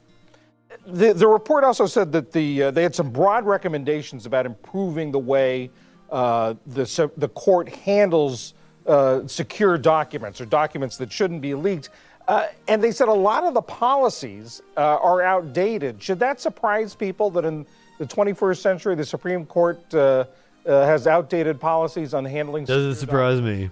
The, 0.86 1.14
the 1.14 1.28
report 1.28 1.64
also 1.64 1.86
said 1.86 2.12
that 2.14 2.32
the 2.32 2.64
uh, 2.64 2.72
they 2.72 2.84
had 2.84 2.96
some 2.96 3.12
broad 3.12 3.46
recommendations 3.46 4.26
about 4.26 4.46
improving 4.46 5.12
the 5.12 5.20
way 5.20 5.70
uh, 6.12 6.56
the 6.66 7.12
the 7.18 7.30
court 7.30 7.70
handles 7.70 8.54
uh, 8.88 9.28
secure 9.28 9.78
documents 9.78 10.42
or 10.42 10.46
documents 10.46 10.98
that 10.98 11.12
shouldn't 11.12 11.42
be 11.42 11.54
leaked. 11.54 11.90
Uh, 12.28 12.48
and 12.68 12.82
they 12.82 12.92
said 12.92 13.10
a 13.10 13.14
lot 13.14 13.44
of 13.44 13.54
the 13.54 13.62
policies 13.62 14.62
uh, 14.78 14.98
are 14.98 15.22
outdated. 15.22 16.02
Should 16.02 16.20
that 16.20 16.40
surprise 16.40 16.96
people 16.96 17.30
that 17.32 17.46
in 17.46 17.66
the 18.00 18.06
21st 18.06 18.58
century 18.58 18.96
the 18.96 19.06
Supreme 19.06 19.46
Court 19.46 19.94
uh, 19.94 20.26
has 20.66 21.08
outdated 21.08 21.60
policies 21.60 22.14
on 22.14 22.24
handling? 22.24 22.66
Doesn't 22.66 22.96
surprise 22.96 23.42
me. 23.42 23.70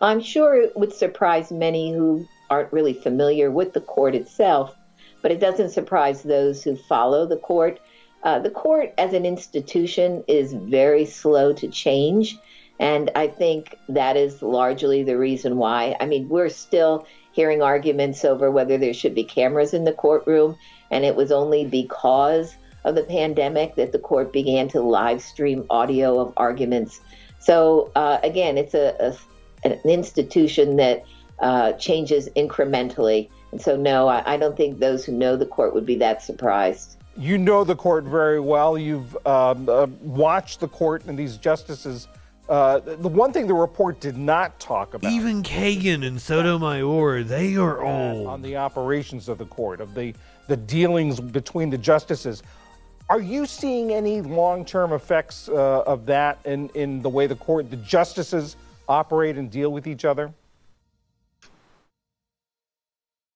I'm 0.00 0.20
sure 0.20 0.54
it 0.54 0.76
would 0.76 0.92
surprise 0.92 1.50
many 1.50 1.92
who 1.92 2.26
aren't 2.50 2.72
really 2.72 2.94
familiar 2.94 3.50
with 3.50 3.72
the 3.72 3.80
court 3.80 4.14
itself, 4.14 4.76
but 5.22 5.32
it 5.32 5.40
doesn't 5.40 5.70
surprise 5.70 6.22
those 6.22 6.62
who 6.62 6.76
follow 6.76 7.26
the 7.26 7.36
court. 7.36 7.80
Uh, 8.22 8.38
the 8.38 8.50
court 8.50 8.92
as 8.98 9.12
an 9.12 9.26
institution 9.26 10.24
is 10.28 10.52
very 10.52 11.04
slow 11.04 11.52
to 11.52 11.68
change. 11.68 12.38
And 12.78 13.10
I 13.14 13.26
think 13.26 13.76
that 13.88 14.16
is 14.16 14.42
largely 14.42 15.02
the 15.02 15.18
reason 15.18 15.56
why. 15.56 15.96
I 16.00 16.06
mean, 16.06 16.28
we're 16.28 16.48
still 16.48 17.06
hearing 17.32 17.62
arguments 17.62 18.24
over 18.24 18.50
whether 18.50 18.78
there 18.78 18.94
should 18.94 19.14
be 19.14 19.24
cameras 19.24 19.74
in 19.74 19.84
the 19.84 19.92
courtroom. 19.92 20.56
And 20.90 21.04
it 21.04 21.16
was 21.16 21.32
only 21.32 21.64
because 21.64 22.56
of 22.84 22.94
the 22.94 23.02
pandemic 23.02 23.74
that 23.74 23.92
the 23.92 23.98
court 23.98 24.32
began 24.32 24.68
to 24.68 24.80
live 24.80 25.20
stream 25.22 25.64
audio 25.70 26.20
of 26.20 26.32
arguments. 26.36 27.00
So, 27.38 27.90
uh, 27.94 28.18
again, 28.22 28.58
it's 28.58 28.74
a, 28.74 28.96
a 29.00 29.16
an 29.64 29.78
institution 29.84 30.76
that 30.76 31.04
uh, 31.40 31.72
changes 31.72 32.28
incrementally. 32.36 33.28
And 33.52 33.60
so, 33.60 33.76
no, 33.76 34.08
I, 34.08 34.34
I, 34.34 34.36
don't 34.36 34.56
think 34.56 34.78
those 34.78 35.04
who 35.04 35.12
know 35.12 35.36
the 35.36 35.46
court 35.46 35.74
would 35.74 35.86
be 35.86 35.96
that 35.96 36.22
surprised. 36.22 36.96
You 37.16 37.38
know 37.38 37.64
the 37.64 37.76
court 37.76 38.04
very 38.04 38.40
well. 38.40 38.78
You've 38.78 39.16
um, 39.26 39.68
uh, 39.68 39.86
watched 40.00 40.60
the 40.60 40.68
court 40.68 41.04
and 41.06 41.18
these 41.18 41.36
justices. 41.36 42.06
Uh, 42.48 42.78
the 42.78 43.08
one 43.08 43.30
thing 43.32 43.46
the 43.46 43.54
report 43.54 44.00
did 44.00 44.16
not 44.16 44.58
talk 44.58 44.94
about. 44.94 45.12
Even 45.12 45.42
Kagan 45.42 46.06
and 46.06 46.20
Sotomayor, 46.20 47.22
they 47.22 47.56
are 47.56 47.84
old. 47.84 48.26
On 48.26 48.40
the 48.40 48.56
operations 48.56 49.28
of 49.28 49.36
the 49.36 49.44
court, 49.46 49.80
of 49.82 49.94
the, 49.94 50.14
the 50.46 50.56
dealings 50.56 51.20
between 51.20 51.68
the 51.68 51.76
justices. 51.76 52.42
Are 53.10 53.20
you 53.20 53.46
seeing 53.46 53.92
any 53.92 54.20
long 54.20 54.64
term 54.64 54.92
effects 54.92 55.48
uh, 55.48 55.82
of 55.82 56.06
that 56.06 56.38
in, 56.44 56.68
in 56.70 57.02
the 57.02 57.08
way 57.08 57.26
the 57.26 57.36
court, 57.36 57.70
the 57.70 57.76
justices, 57.76 58.56
operate 58.88 59.36
and 59.36 59.50
deal 59.50 59.70
with 59.70 59.86
each 59.86 60.04
other? 60.04 60.32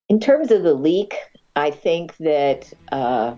In 0.08 0.20
terms 0.20 0.50
of 0.50 0.62
the 0.62 0.74
leak, 0.74 1.16
I 1.56 1.70
think 1.70 2.16
that 2.18 2.70
uh, 2.92 3.34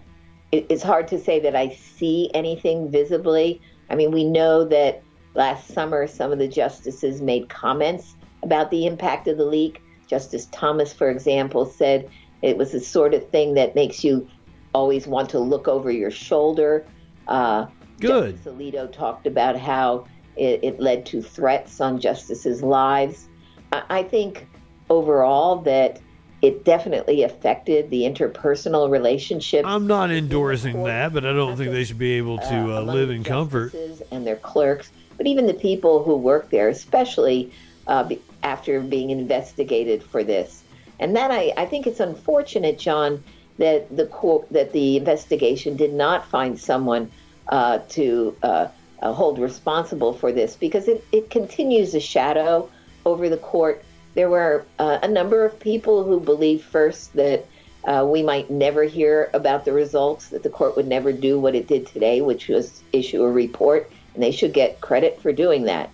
it, 0.50 0.66
it's 0.68 0.82
hard 0.82 1.06
to 1.08 1.20
say 1.20 1.38
that 1.40 1.54
I 1.54 1.68
see 1.68 2.30
anything 2.34 2.90
visibly. 2.90 3.60
I 3.90 3.94
mean, 3.94 4.10
we 4.10 4.24
know 4.24 4.64
that 4.64 5.03
last 5.34 5.68
summer 5.68 6.06
some 6.06 6.32
of 6.32 6.38
the 6.38 6.48
justices 6.48 7.20
made 7.20 7.48
comments 7.48 8.16
about 8.42 8.70
the 8.70 8.86
impact 8.86 9.28
of 9.28 9.36
the 9.36 9.44
leak. 9.44 9.80
Justice 10.06 10.46
Thomas, 10.52 10.92
for 10.92 11.10
example, 11.10 11.66
said 11.66 12.08
it 12.42 12.56
was 12.56 12.72
the 12.72 12.80
sort 12.80 13.14
of 13.14 13.28
thing 13.30 13.54
that 13.54 13.74
makes 13.74 14.04
you 14.04 14.28
always 14.74 15.06
want 15.06 15.30
to 15.30 15.38
look 15.38 15.66
over 15.66 15.90
your 15.90 16.10
shoulder. 16.10 16.86
Uh, 17.26 17.66
Good. 18.00 18.36
Justice 18.36 18.52
Alito 18.52 18.92
talked 18.92 19.26
about 19.26 19.58
how 19.58 20.06
it, 20.36 20.60
it 20.62 20.80
led 20.80 21.06
to 21.06 21.22
threats 21.22 21.80
on 21.80 22.00
justices' 22.00 22.62
lives. 22.62 23.28
I, 23.72 23.82
I 23.88 24.02
think 24.02 24.46
overall 24.90 25.56
that 25.62 26.00
it 26.42 26.64
definitely 26.64 27.22
affected 27.22 27.88
the 27.88 28.02
interpersonal 28.02 28.90
relationship. 28.90 29.64
I'm 29.64 29.86
not 29.86 30.10
endorsing 30.10 30.82
that, 30.84 31.14
but 31.14 31.24
I 31.24 31.32
don't 31.32 31.56
think 31.56 31.72
they 31.72 31.84
should 31.84 31.98
be 31.98 32.12
able 32.12 32.36
to 32.36 32.76
uh, 32.76 32.82
live 32.82 33.08
in 33.08 33.24
comfort. 33.24 33.72
And 34.10 34.26
their 34.26 34.36
clerks, 34.36 34.90
but 35.16 35.26
even 35.26 35.46
the 35.46 35.54
people 35.54 36.02
who 36.02 36.16
work 36.16 36.50
there, 36.50 36.68
especially 36.68 37.52
uh, 37.86 38.08
after 38.42 38.80
being 38.80 39.10
investigated 39.10 40.02
for 40.02 40.24
this. 40.24 40.62
And 41.00 41.16
that 41.16 41.30
I, 41.30 41.52
I 41.56 41.66
think 41.66 41.86
it's 41.86 42.00
unfortunate, 42.00 42.78
John, 42.78 43.22
that 43.58 43.94
the 43.94 44.06
court, 44.06 44.48
that 44.50 44.72
the 44.72 44.96
investigation 44.96 45.76
did 45.76 45.92
not 45.92 46.26
find 46.26 46.58
someone 46.58 47.10
uh, 47.48 47.78
to 47.90 48.36
uh, 48.42 48.68
uh, 49.02 49.12
hold 49.12 49.38
responsible 49.38 50.12
for 50.12 50.32
this 50.32 50.56
because 50.56 50.88
it, 50.88 51.04
it 51.12 51.30
continues 51.30 51.94
a 51.94 52.00
shadow 52.00 52.68
over 53.04 53.28
the 53.28 53.36
court. 53.36 53.84
There 54.14 54.30
were 54.30 54.64
uh, 54.78 54.98
a 55.02 55.08
number 55.08 55.44
of 55.44 55.58
people 55.58 56.04
who 56.04 56.20
believed 56.20 56.64
first 56.64 57.12
that 57.14 57.46
uh, 57.84 58.06
we 58.08 58.22
might 58.22 58.50
never 58.50 58.84
hear 58.84 59.30
about 59.34 59.64
the 59.64 59.72
results, 59.72 60.28
that 60.28 60.42
the 60.42 60.48
court 60.48 60.76
would 60.76 60.88
never 60.88 61.12
do 61.12 61.38
what 61.38 61.54
it 61.54 61.66
did 61.66 61.86
today, 61.86 62.22
which 62.22 62.48
was 62.48 62.82
issue 62.92 63.22
a 63.22 63.30
report, 63.30 63.90
and 64.14 64.22
they 64.22 64.30
should 64.30 64.52
get 64.52 64.80
credit 64.80 65.20
for 65.20 65.32
doing 65.32 65.64
that. 65.64 65.90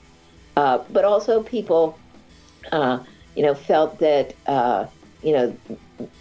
Uh, 0.56 0.78
but 0.90 1.04
also, 1.04 1.42
people, 1.42 1.98
uh, 2.72 2.98
you 3.34 3.42
know, 3.42 3.54
felt 3.54 3.98
that, 3.98 4.34
uh, 4.46 4.86
you 5.22 5.32
know, 5.32 5.56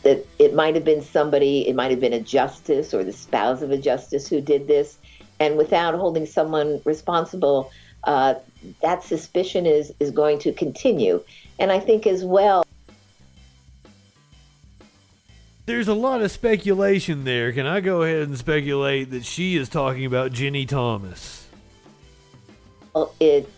that 0.04 0.26
it 0.40 0.54
might 0.54 0.76
have 0.76 0.86
been 0.86 1.02
somebody, 1.02 1.68
it 1.68 1.76
might 1.76 1.92
have 1.92 2.00
been 2.00 2.14
a 2.14 2.20
justice 2.20 2.94
or 2.94 3.04
the 3.04 3.14
spouse 3.14 3.62
of 3.62 3.72
a 3.72 3.78
justice 3.78 4.28
who 4.28 4.42
did 4.42 4.68
this 4.68 4.98
and 5.40 5.58
without 5.58 5.96
holding 5.96 6.26
someone 6.26 6.82
responsible, 6.86 7.72
uh, 8.04 8.36
that 8.82 9.04
suspicion 9.04 9.66
is 9.66 9.94
is 10.00 10.12
going 10.12 10.40
to 10.40 10.52
continue. 10.54 11.24
And 11.58 11.72
I 11.72 11.80
think 11.80 12.06
as 12.06 12.24
well. 12.24 12.66
There's 15.66 15.88
a 15.88 15.94
lot 15.94 16.22
of 16.22 16.32
speculation 16.32 17.26
there. 17.26 17.52
Can 17.54 17.68
I 17.68 17.80
go 17.80 18.02
ahead 18.02 18.24
and 18.24 18.38
speculate 18.38 19.12
that 19.12 19.24
she 19.24 19.56
is 19.56 19.70
talking 19.70 20.06
about 20.06 20.32
Ginni 20.32 20.68
Thomas? 20.68 21.39
It 23.20 23.50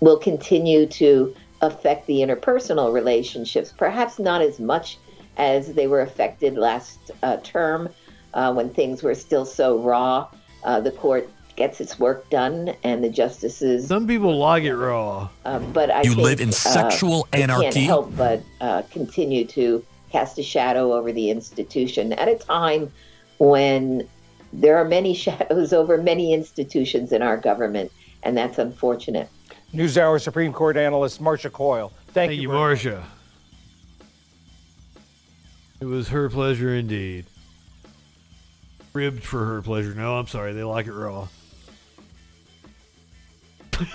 will 0.00 0.18
continue 0.18 0.86
to 0.86 1.34
affect 1.60 2.06
the 2.06 2.18
interpersonal 2.18 2.92
relationships, 2.92 3.72
perhaps 3.76 4.18
not 4.18 4.42
as 4.42 4.60
much 4.60 4.98
as 5.36 5.74
they 5.74 5.86
were 5.86 6.00
affected 6.00 6.56
last 6.56 7.10
uh, 7.22 7.36
term 7.38 7.88
uh, 8.34 8.52
when 8.52 8.70
things 8.70 9.02
were 9.02 9.14
still 9.14 9.44
so 9.44 9.78
raw 9.78 10.28
uh, 10.64 10.80
the 10.80 10.90
court 10.90 11.28
gets 11.56 11.80
its 11.80 11.98
work 11.98 12.28
done 12.30 12.74
and 12.84 13.02
the 13.02 13.10
justices. 13.10 13.86
Some 13.88 14.06
people 14.06 14.36
like 14.36 14.62
it 14.62 14.76
raw. 14.76 15.28
Uh, 15.44 15.58
but 15.58 15.90
I 15.90 16.02
you 16.02 16.10
think, 16.10 16.22
live 16.22 16.40
in 16.40 16.52
sexual 16.52 17.26
uh, 17.32 17.36
anarchy. 17.36 17.70
can't 17.70 17.86
help 17.86 18.16
but 18.16 18.42
uh, 18.60 18.82
continue 18.90 19.44
to 19.46 19.84
cast 20.10 20.38
a 20.38 20.42
shadow 20.42 20.92
over 20.92 21.12
the 21.12 21.30
institution 21.30 22.12
at 22.12 22.28
a 22.28 22.36
time 22.36 22.92
when 23.38 24.08
there 24.52 24.76
are 24.78 24.84
many 24.84 25.14
shadows 25.24 25.72
over 25.72 26.00
many 26.00 26.32
institutions 26.32 27.12
in 27.12 27.22
our 27.22 27.36
government, 27.36 27.92
and 28.22 28.36
that's 28.36 28.58
unfortunate. 28.58 29.28
NewsHour 29.74 30.20
Supreme 30.20 30.52
Court 30.52 30.76
analyst 30.76 31.20
Marcia 31.20 31.50
Coyle. 31.50 31.92
Thank, 32.06 32.30
Thank 32.30 32.32
you, 32.32 32.42
you 32.42 32.48
Marcia. 32.48 33.04
It 35.80 35.84
was 35.84 36.08
her 36.08 36.28
pleasure 36.28 36.74
indeed 36.74 37.26
ribbed 38.98 39.22
for 39.22 39.44
her 39.44 39.62
pleasure. 39.62 39.94
No, 39.94 40.18
I'm 40.18 40.26
sorry. 40.26 40.52
They 40.52 40.64
like 40.64 40.88
it 40.88 40.92
raw. 40.92 41.28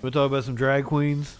We'll 0.00 0.12
talk 0.12 0.30
about 0.30 0.44
some 0.44 0.54
drag 0.54 0.84
queens. 0.84 1.36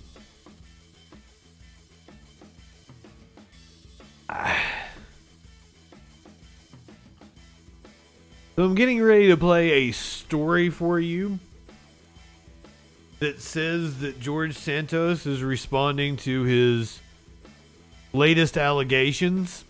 So 8.58 8.64
I'm 8.64 8.74
getting 8.74 9.00
ready 9.00 9.28
to 9.28 9.36
play 9.36 9.70
a 9.70 9.92
story 9.92 10.68
for 10.68 10.98
you 10.98 11.38
that 13.20 13.40
says 13.40 14.00
that 14.00 14.18
George 14.18 14.56
Santos 14.56 15.26
is 15.26 15.44
responding 15.44 16.16
to 16.16 16.42
his 16.42 16.98
latest 18.12 18.58
allegations. 18.58 19.64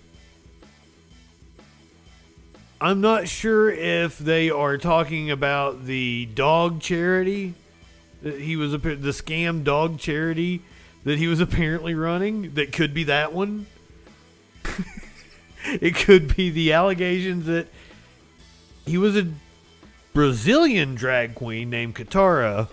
I'm 2.81 3.03
not 3.03 3.29
sure 3.29 3.71
if 3.71 4.17
they 4.17 4.49
are 4.49 4.79
talking 4.79 5.31
about 5.31 5.85
the 5.85 6.25
dog 6.25 6.81
charity 6.81 7.53
that 8.23 8.41
he 8.41 8.57
was 8.57 8.73
the 8.73 8.79
scam 8.79 9.65
dog 9.65 9.99
charity 9.99 10.63
that 11.05 11.19
he 11.19 11.27
was 11.27 11.41
apparently 11.41 11.95
running. 11.95 12.55
That 12.55 12.73
could 12.73 12.95
be 12.95 13.05
that 13.05 13.35
one. 13.35 13.67
it 15.67 15.95
could 15.95 16.35
be 16.35 16.49
the 16.49 16.73
allegations 16.73 17.45
that 17.45 17.69
he 18.89 18.99
was 18.99 19.17
a 19.17 19.29
Brazilian 20.13 20.95
drag 20.95 21.35
queen 21.35 21.71
named 21.71 21.95
Kitara. 21.95 22.69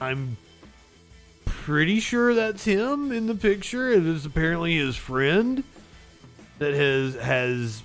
I'm 0.00 0.36
pretty 1.44 2.00
sure 2.00 2.34
that's 2.34 2.64
him 2.64 3.12
in 3.12 3.26
the 3.26 3.34
picture. 3.34 3.90
It 3.90 4.06
is 4.06 4.24
apparently 4.24 4.76
his 4.76 4.96
friend 4.96 5.62
that 6.58 6.74
has 6.74 7.14
has 7.16 7.82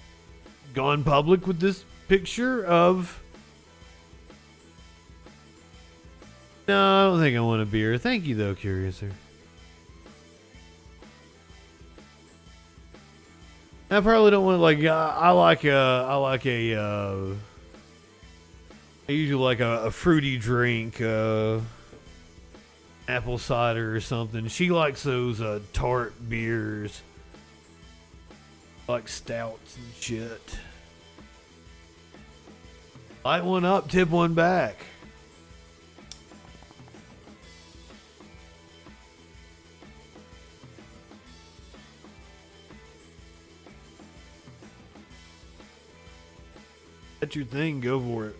gone 0.73 1.03
public 1.03 1.45
with 1.45 1.59
this 1.59 1.83
picture 2.07 2.65
of 2.65 3.21
No, 6.67 6.81
I 6.81 7.09
don't 7.09 7.19
think 7.19 7.37
I 7.37 7.41
want 7.41 7.61
a 7.61 7.65
beer. 7.65 7.97
Thank 7.97 8.25
you 8.25 8.35
though, 8.35 8.55
Curiouser. 8.55 9.11
I 13.95 14.01
probably 14.01 14.31
don't 14.31 14.43
want 14.43 14.59
like 14.59 14.83
uh, 14.83 15.13
I 15.15 15.31
like 15.31 15.63
a 15.63 16.05
I 16.09 16.15
like 16.15 16.45
a 16.45 16.75
uh, 16.75 17.33
I 19.07 19.11
usually 19.11 19.41
like 19.41 19.61
a, 19.61 19.85
a 19.85 19.91
fruity 19.91 20.37
drink, 20.37 20.99
uh, 20.99 21.59
apple 23.07 23.37
cider 23.37 23.95
or 23.95 24.01
something. 24.01 24.47
She 24.49 24.69
likes 24.69 25.03
those 25.03 25.39
uh, 25.39 25.61
tart 25.71 26.13
beers, 26.27 27.01
like 28.89 29.07
stouts 29.07 29.77
and 29.77 29.85
shit. 30.01 30.59
Light 33.23 33.45
one 33.45 33.63
up, 33.63 33.89
tip 33.89 34.09
one 34.09 34.33
back. 34.33 34.85
That's 47.25 47.35
your 47.35 47.45
thing. 47.45 47.79
Go 47.79 47.99
for 47.99 48.27
it. 48.27 48.35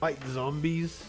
Fight 0.00 0.18
zombies. 0.30 1.04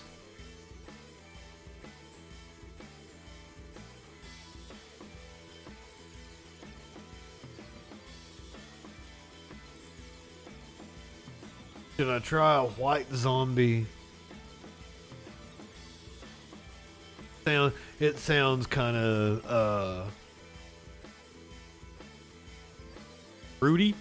Should 11.98 12.10
I 12.10 12.20
try 12.20 12.58
a 12.58 12.66
white 12.66 13.12
zombie? 13.12 13.88
Sound 17.44 17.74
it 18.00 18.20
sounds 18.20 18.68
kind 18.68 18.96
of 18.96 19.46
uh 19.48 20.04
fruity. 23.62 23.94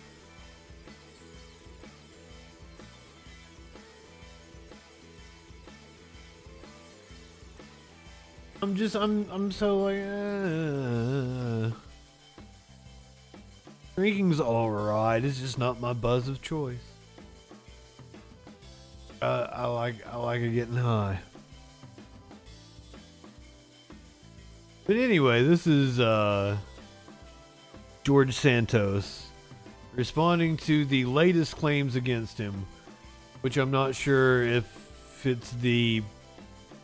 I'm 8.62 8.74
just 8.74 8.96
I'm 8.96 9.28
I'm 9.30 9.52
so 9.52 9.80
like 9.80 9.98
uh, 9.98 11.76
drinking's 13.96 14.40
alright. 14.40 15.22
It's 15.22 15.38
just 15.38 15.58
not 15.58 15.78
my 15.78 15.92
buzz 15.92 16.26
of 16.28 16.40
choice. 16.40 16.78
Uh, 19.20 19.46
I 19.52 19.66
like 19.66 19.96
I 20.10 20.16
like 20.16 20.40
it 20.40 20.52
getting 20.52 20.76
high. 20.76 21.20
But 24.86 24.96
anyway, 24.96 25.42
this 25.42 25.66
is 25.66 26.00
uh, 26.00 26.56
George 28.04 28.34
Santos 28.34 29.29
responding 29.94 30.56
to 30.58 30.84
the 30.86 31.04
latest 31.04 31.56
claims 31.56 31.96
against 31.96 32.38
him, 32.38 32.66
which 33.40 33.56
I'm 33.56 33.70
not 33.70 33.94
sure 33.94 34.42
if 34.42 35.26
it's 35.26 35.50
the 35.52 36.02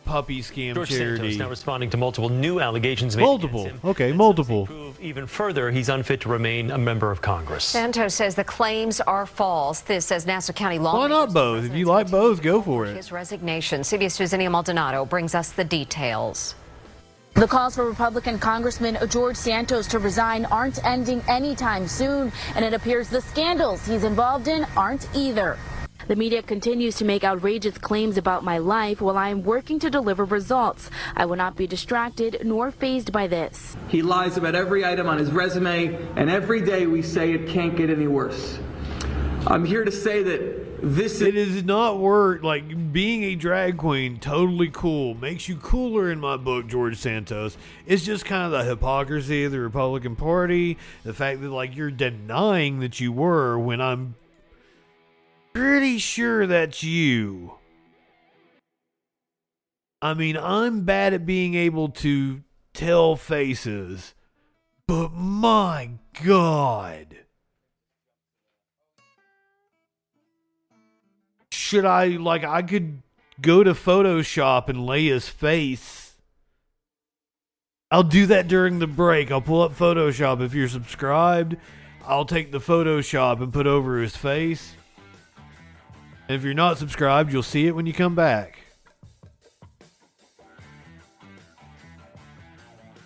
puppy 0.05 0.41
scam 0.41 0.73
George 0.73 0.89
charity. 0.89 1.17
Santos 1.17 1.37
now 1.37 1.49
responding 1.49 1.89
to 1.89 1.97
multiple 1.97 2.29
new 2.29 2.59
allegations 2.59 3.15
made 3.15 3.23
against 3.23 3.43
multiple. 3.43 3.65
him. 3.65 3.79
Okay, 3.83 4.11
multiple. 4.13 4.67
Even 5.01 5.27
further, 5.27 5.69
he's 5.69 5.89
unfit 5.89 6.21
to 6.21 6.29
remain 6.29 6.71
a 6.71 6.77
member 6.77 7.11
of 7.11 7.21
Congress. 7.21 7.65
Santos 7.65 8.13
says 8.15 8.33
the 8.35 8.43
claims 8.43 9.01
are 9.01 9.25
false. 9.25 9.81
This 9.81 10.05
says 10.05 10.25
Nassau 10.25 10.53
County 10.53 10.79
law. 10.79 10.97
Why 10.97 11.07
not 11.07 11.33
both? 11.33 11.65
If 11.65 11.75
you 11.75 11.85
like 11.85 12.09
both, 12.09 12.41
go 12.41 12.61
for 12.61 12.85
it. 12.85 12.95
His 12.95 13.11
resignation. 13.11 13.81
CBS 13.81 14.19
News' 14.19 14.31
Ania 14.31 14.49
Maldonado 14.49 15.05
brings 15.05 15.35
us 15.35 15.51
the 15.51 15.65
details. 15.65 16.55
The 17.37 17.45
calls 17.47 17.75
for 17.75 17.85
Republican 17.87 18.39
Congressman 18.39 18.97
George 19.11 19.35
Santos 19.35 19.85
to 19.89 19.99
resign 19.99 20.45
aren't 20.45 20.83
ending 20.83 21.21
anytime 21.27 21.87
soon, 21.87 22.31
and 22.55 22.65
it 22.65 22.73
appears 22.73 23.09
the 23.09 23.21
scandals 23.21 23.85
he's 23.85 24.03
involved 24.03 24.47
in 24.47 24.65
aren't 24.75 25.07
either. 25.15 25.59
The 26.07 26.15
media 26.15 26.41
continues 26.41 26.95
to 26.95 27.05
make 27.05 27.23
outrageous 27.23 27.77
claims 27.77 28.17
about 28.17 28.43
my 28.43 28.57
life 28.57 29.01
while 29.01 29.19
I 29.19 29.29
am 29.29 29.43
working 29.43 29.77
to 29.81 29.91
deliver 29.91 30.25
results. 30.25 30.89
I 31.15 31.25
will 31.25 31.35
not 31.35 31.55
be 31.55 31.67
distracted 31.67 32.41
nor 32.43 32.71
phased 32.71 33.11
by 33.11 33.27
this. 33.27 33.77
He 33.87 34.01
lies 34.01 34.37
about 34.37 34.55
every 34.55 34.83
item 34.83 35.07
on 35.07 35.19
his 35.19 35.31
resume, 35.31 35.95
and 36.15 36.31
every 36.31 36.61
day 36.61 36.87
we 36.87 37.03
say 37.03 37.33
it 37.33 37.49
can't 37.49 37.77
get 37.77 37.91
any 37.91 38.07
worse. 38.07 38.57
I'm 39.45 39.63
here 39.63 39.85
to 39.85 39.91
say 39.91 40.23
that 40.23 40.66
this 40.81 41.15
is 41.15 41.21
It 41.21 41.35
is 41.35 41.63
not 41.63 41.99
work 41.99 42.43
like 42.43 42.91
being 42.91 43.23
a 43.23 43.35
drag 43.35 43.77
queen. 43.77 44.19
Totally 44.19 44.69
cool. 44.69 45.15
Makes 45.15 45.49
you 45.49 45.57
cooler 45.57 46.11
in 46.11 46.19
my 46.19 46.37
book, 46.37 46.67
George 46.67 46.97
Santos. 46.97 47.57
It's 47.85 48.05
just 48.05 48.25
kind 48.25 48.45
of 48.45 48.51
the 48.51 48.63
hypocrisy 48.63 49.43
of 49.43 49.51
the 49.51 49.59
Republican 49.59 50.15
Party. 50.15 50.77
The 51.03 51.13
fact 51.13 51.41
that 51.41 51.49
like 51.49 51.75
you're 51.75 51.91
denying 51.91 52.79
that 52.79 52.99
you 52.99 53.11
were 53.11 53.57
when 53.57 53.81
I'm 53.81 54.15
pretty 55.53 55.97
sure 55.97 56.45
that's 56.45 56.83
you. 56.83 57.53
I 60.01 60.13
mean, 60.13 60.37
I'm 60.37 60.81
bad 60.81 61.13
at 61.13 61.25
being 61.25 61.55
able 61.55 61.89
to 61.89 62.43
tell 62.73 63.15
faces, 63.15 64.13
but 64.87 65.11
my 65.13 65.89
God. 66.23 67.16
Should 71.67 71.83
I, 71.83 72.05
like, 72.05 72.45
I 72.45 72.61
could 72.61 73.01
go 73.41 73.61
to 73.61 73.73
Photoshop 73.73 74.69
and 74.69 74.85
lay 74.85 75.07
his 75.07 75.27
face. 75.27 76.13
I'll 77.91 78.03
do 78.03 78.25
that 78.27 78.47
during 78.47 78.79
the 78.79 78.87
break. 78.87 79.31
I'll 79.31 79.41
pull 79.41 79.61
up 79.61 79.73
Photoshop. 79.75 80.41
If 80.41 80.53
you're 80.53 80.69
subscribed, 80.69 81.57
I'll 82.05 82.23
take 82.23 82.53
the 82.53 82.61
Photoshop 82.61 83.41
and 83.41 83.51
put 83.51 83.67
over 83.67 83.99
his 83.99 84.15
face. 84.15 84.75
If 86.29 86.45
you're 86.45 86.53
not 86.53 86.77
subscribed, 86.77 87.33
you'll 87.33 87.43
see 87.43 87.67
it 87.67 87.75
when 87.75 87.85
you 87.85 87.91
come 87.91 88.15
back. 88.15 88.59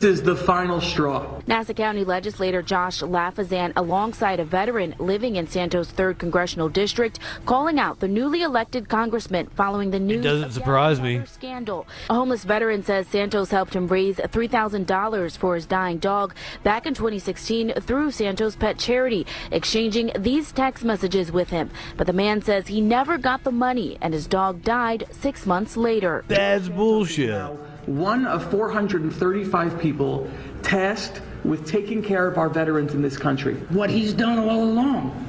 This 0.01 0.17
is 0.17 0.23
the 0.23 0.35
final 0.35 0.81
straw. 0.81 1.39
Nassau 1.45 1.73
County 1.73 2.03
legislator 2.03 2.63
Josh 2.63 3.01
Lafazan, 3.01 3.71
alongside 3.75 4.39
a 4.39 4.43
veteran 4.43 4.95
living 4.97 5.35
in 5.35 5.45
Santos' 5.45 5.91
3rd 5.91 6.17
Congressional 6.17 6.69
District, 6.69 7.19
calling 7.45 7.77
out 7.77 7.99
the 7.99 8.07
newly 8.07 8.41
elected 8.41 8.89
congressman 8.89 9.45
following 9.55 9.91
the 9.91 9.99
news 9.99 10.21
it 10.25 10.27
doesn't 10.27 10.53
surprise 10.53 10.99
me. 10.99 11.21
Scandal. 11.27 11.85
A 12.09 12.15
homeless 12.15 12.45
veteran 12.45 12.81
says 12.81 13.07
Santos 13.09 13.51
helped 13.51 13.75
him 13.75 13.87
raise 13.87 14.15
$3,000 14.15 15.37
for 15.37 15.53
his 15.53 15.67
dying 15.67 15.99
dog 15.99 16.33
back 16.63 16.87
in 16.87 16.95
2016 16.95 17.73
through 17.81 18.09
Santos 18.09 18.55
Pet 18.55 18.79
Charity, 18.79 19.27
exchanging 19.51 20.11
these 20.17 20.51
text 20.51 20.83
messages 20.83 21.31
with 21.31 21.51
him. 21.51 21.69
But 21.95 22.07
the 22.07 22.13
man 22.13 22.41
says 22.41 22.65
he 22.65 22.81
never 22.81 23.19
got 23.19 23.43
the 23.43 23.51
money 23.51 23.99
and 24.01 24.15
his 24.15 24.25
dog 24.25 24.63
died 24.63 25.05
six 25.11 25.45
months 25.45 25.77
later. 25.77 26.25
That's 26.27 26.69
bullshit. 26.69 27.51
One 27.91 28.25
of 28.25 28.49
435 28.49 29.77
people 29.77 30.31
tasked 30.61 31.21
with 31.43 31.67
taking 31.67 32.01
care 32.01 32.25
of 32.25 32.37
our 32.37 32.47
veterans 32.47 32.93
in 32.93 33.01
this 33.01 33.17
country. 33.17 33.55
What 33.67 33.89
he's 33.89 34.13
done 34.13 34.39
all 34.39 34.63
along 34.63 35.25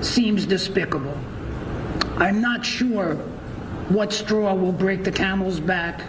seems 0.00 0.44
despicable. 0.44 1.16
I'm 2.16 2.40
not 2.40 2.66
sure 2.66 3.14
what 3.90 4.12
straw 4.12 4.54
will 4.54 4.72
break 4.72 5.04
the 5.04 5.12
camel's 5.12 5.60
back, 5.60 6.02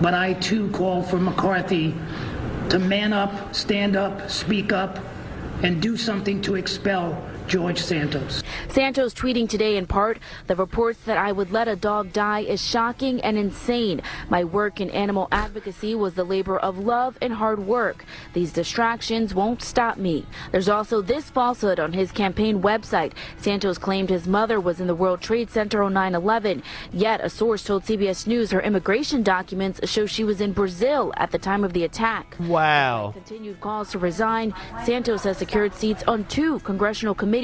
but 0.00 0.14
I 0.14 0.32
too 0.32 0.70
call 0.70 1.02
for 1.02 1.18
McCarthy 1.18 1.94
to 2.70 2.78
man 2.78 3.12
up, 3.12 3.54
stand 3.54 3.96
up, 3.96 4.30
speak 4.30 4.72
up, 4.72 5.00
and 5.62 5.82
do 5.82 5.98
something 5.98 6.40
to 6.42 6.54
expel 6.54 7.22
George 7.50 7.80
Santos. 7.80 8.44
Santos 8.68 9.12
tweeting 9.12 9.48
today 9.48 9.76
in 9.76 9.84
part, 9.84 10.20
the 10.46 10.54
reports 10.54 11.00
that 11.00 11.16
I 11.18 11.32
would 11.32 11.50
let 11.50 11.66
a 11.66 11.74
dog 11.74 12.12
die 12.12 12.42
is 12.42 12.64
shocking 12.64 13.20
and 13.22 13.36
insane. 13.36 14.02
My 14.28 14.44
work 14.44 14.80
in 14.80 14.88
animal 14.90 15.26
advocacy 15.32 15.96
was 15.96 16.14
the 16.14 16.22
labor 16.22 16.56
of 16.56 16.78
love 16.78 17.18
and 17.20 17.32
hard 17.32 17.58
work. 17.58 18.04
These 18.34 18.52
distractions 18.52 19.34
won't 19.34 19.62
stop 19.62 19.96
me. 19.96 20.26
There's 20.52 20.68
also 20.68 21.02
this 21.02 21.28
falsehood 21.28 21.80
on 21.80 21.92
his 21.92 22.12
campaign 22.12 22.62
website. 22.62 23.14
Santos 23.36 23.78
claimed 23.78 24.10
his 24.10 24.28
mother 24.28 24.60
was 24.60 24.78
in 24.78 24.86
the 24.86 24.94
World 24.94 25.20
Trade 25.20 25.50
Center 25.50 25.82
on 25.82 25.92
9-11. 25.92 26.62
Yet 26.92 27.20
a 27.20 27.28
source 27.28 27.64
told 27.64 27.82
CBS 27.82 28.28
News 28.28 28.52
her 28.52 28.62
immigration 28.62 29.24
documents 29.24 29.80
show 29.90 30.06
she 30.06 30.22
was 30.22 30.40
in 30.40 30.52
Brazil 30.52 31.12
at 31.16 31.32
the 31.32 31.38
time 31.38 31.64
of 31.64 31.72
the 31.72 31.82
attack. 31.82 32.36
Wow. 32.38 33.10
Continued 33.12 33.60
calls 33.60 33.90
to 33.90 33.98
resign. 33.98 34.54
Santos 34.84 35.24
has 35.24 35.38
secured 35.38 35.74
seats 35.74 36.04
on 36.06 36.22
two 36.26 36.60
congressional 36.60 37.12
committees 37.12 37.39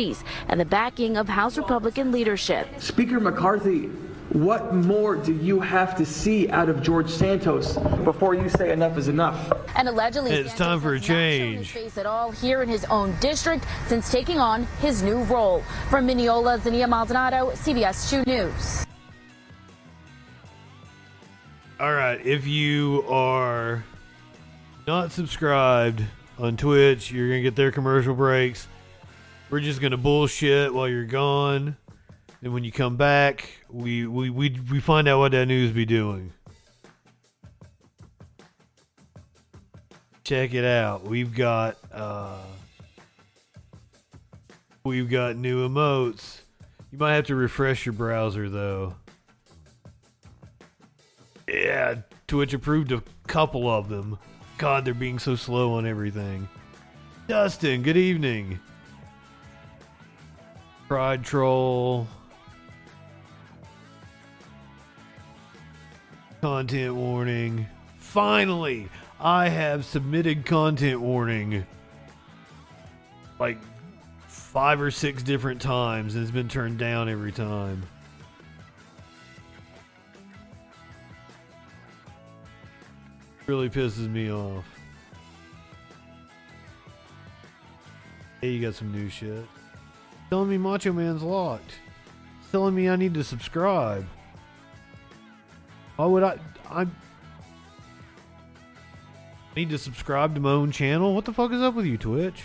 and 0.49 0.61
the 0.61 0.65
backing 0.65 1.17
of 1.17 1.29
House 1.29 1.57
Republican 1.57 2.13
leadership. 2.13 2.69
Speaker 2.79 3.19
McCarthy, 3.19 3.87
what 4.31 4.75
more 4.75 5.17
do 5.17 5.33
you 5.33 5.61
have 5.61 5.97
to 5.97 6.05
see 6.05 6.51
out 6.51 6.69
of 6.69 6.83
George 6.83 7.09
Santos 7.09 7.79
before 8.05 8.35
you 8.35 8.49
say 8.49 8.73
enough 8.73 8.99
is 8.99 9.09
enough? 9.09 9.51
And 9.77 9.89
allegedly, 9.89 10.33
It's 10.33 10.51
Santos 10.51 10.59
time 10.67 10.81
for 10.81 10.95
a 10.95 10.99
has 10.99 11.09
not 11.09 11.15
shown 11.15 11.19
his 11.19 11.67
change. 11.69 11.71
face 11.73 11.99
at 11.99 12.07
all 12.07 12.31
here 12.33 12.63
in 12.63 12.69
his 12.69 12.85
own 12.87 13.17
district 13.21 13.65
since 13.87 14.11
taking 14.11 14.39
on 14.39 14.65
his 14.81 15.03
new 15.03 15.23
role. 15.25 15.63
From 15.89 16.07
Mineola, 16.07 16.59
Zania 16.59 16.89
Maldonado, 16.89 17.51
CBS 17.53 18.11
2 18.11 18.25
News. 18.27 18.85
All 21.79 21.93
right, 21.93 22.25
if 22.25 22.47
you 22.47 23.05
are 23.09 23.85
not 24.87 25.13
subscribed 25.13 26.03
on 26.39 26.57
Twitch, 26.57 27.11
you're 27.13 27.29
gonna 27.29 27.43
get 27.43 27.55
their 27.55 27.71
commercial 27.71 28.15
breaks. 28.15 28.67
We're 29.49 29.61
just 29.61 29.81
gonna 29.81 29.97
bullshit 29.97 30.75
while 30.75 30.89
you're 30.89 31.05
gone, 31.05 31.77
and 32.43 32.53
when 32.53 32.65
you 32.65 32.73
come 32.73 32.97
back, 32.97 33.49
we 33.71 34.07
we 34.07 34.29
we, 34.29 34.59
we 34.71 34.81
find 34.81 35.07
out 35.07 35.21
what 35.21 35.33
that 35.33 35.47
news 35.47 35.71
be 35.71 35.85
doing. 35.85 36.33
Check 40.25 40.53
it 40.53 40.65
out. 40.65 41.05
We've 41.05 41.33
got 41.33 41.77
uh 41.93 42.39
we've 44.83 45.09
got 45.09 45.37
new 45.37 45.69
emotes. 45.69 46.41
You 46.91 46.99
might 46.99 47.15
have 47.15 47.27
to 47.27 47.37
refresh 47.37 47.87
your 47.87 47.93
browser 47.93 48.49
though. 48.49 48.97
Yeah, 51.47 51.97
Twitch 52.27 52.53
approved 52.53 52.91
a 52.91 53.01
couple 53.29 53.71
of 53.71 53.89
them. 53.89 54.19
God, 54.59 54.85
they're 54.85 54.95
being 54.95 55.21
so 55.21 55.37
slow 55.37 55.75
on 55.75 55.87
everything. 55.87 56.49
Dustin, 57.29 57.83
good 57.83 57.97
evening. 57.97 58.59
Pride 60.89 61.25
Troll. 61.25 62.07
Content 66.41 66.95
warning. 66.95 67.67
Finally, 67.99 68.89
I 69.19 69.49
have 69.49 69.85
submitted 69.85 70.47
content 70.47 71.01
warning 71.01 71.67
like 73.39 73.59
five 74.29 74.81
or 74.81 74.91
six 74.91 75.23
different 75.23 75.61
times 75.61 76.15
and 76.15 76.23
it's 76.23 76.31
been 76.31 76.49
turned 76.49 76.79
down 76.79 77.09
every 77.09 77.33
time. 77.33 77.83
Really 83.47 83.69
pisses 83.69 84.09
me 84.09 84.31
off. 84.31 84.65
Hey, 88.41 88.51
you 88.51 88.63
got 88.63 88.75
some 88.75 88.93
new 88.93 89.09
shit. 89.09 89.45
Telling 90.31 90.51
me 90.51 90.59
Macho 90.59 90.93
Man's 90.93 91.23
locked. 91.23 91.75
Telling 92.51 92.75
me 92.75 92.89
I 92.89 92.97
need 92.97 93.15
to 93.15 93.23
subscribe. 93.23 94.07
Why 95.97 96.07
would 96.07 96.23
I? 96.23 96.39
I 96.71 96.87
need 99.57 99.71
to 99.71 99.79
subscribe 99.79 100.35
to 100.35 100.41
my 100.41 100.51
own 100.51 100.71
channel. 100.73 101.15
What 101.15 101.25
the 101.25 101.33
fuck 101.33 101.53
is 101.53 101.63
up 101.63 101.75
with 101.75 101.87
you, 101.87 101.97
Twitch? 101.97 102.43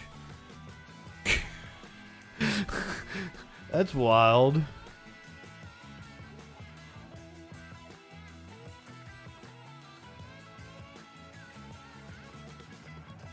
That's 3.72 3.94
wild. 3.94 4.62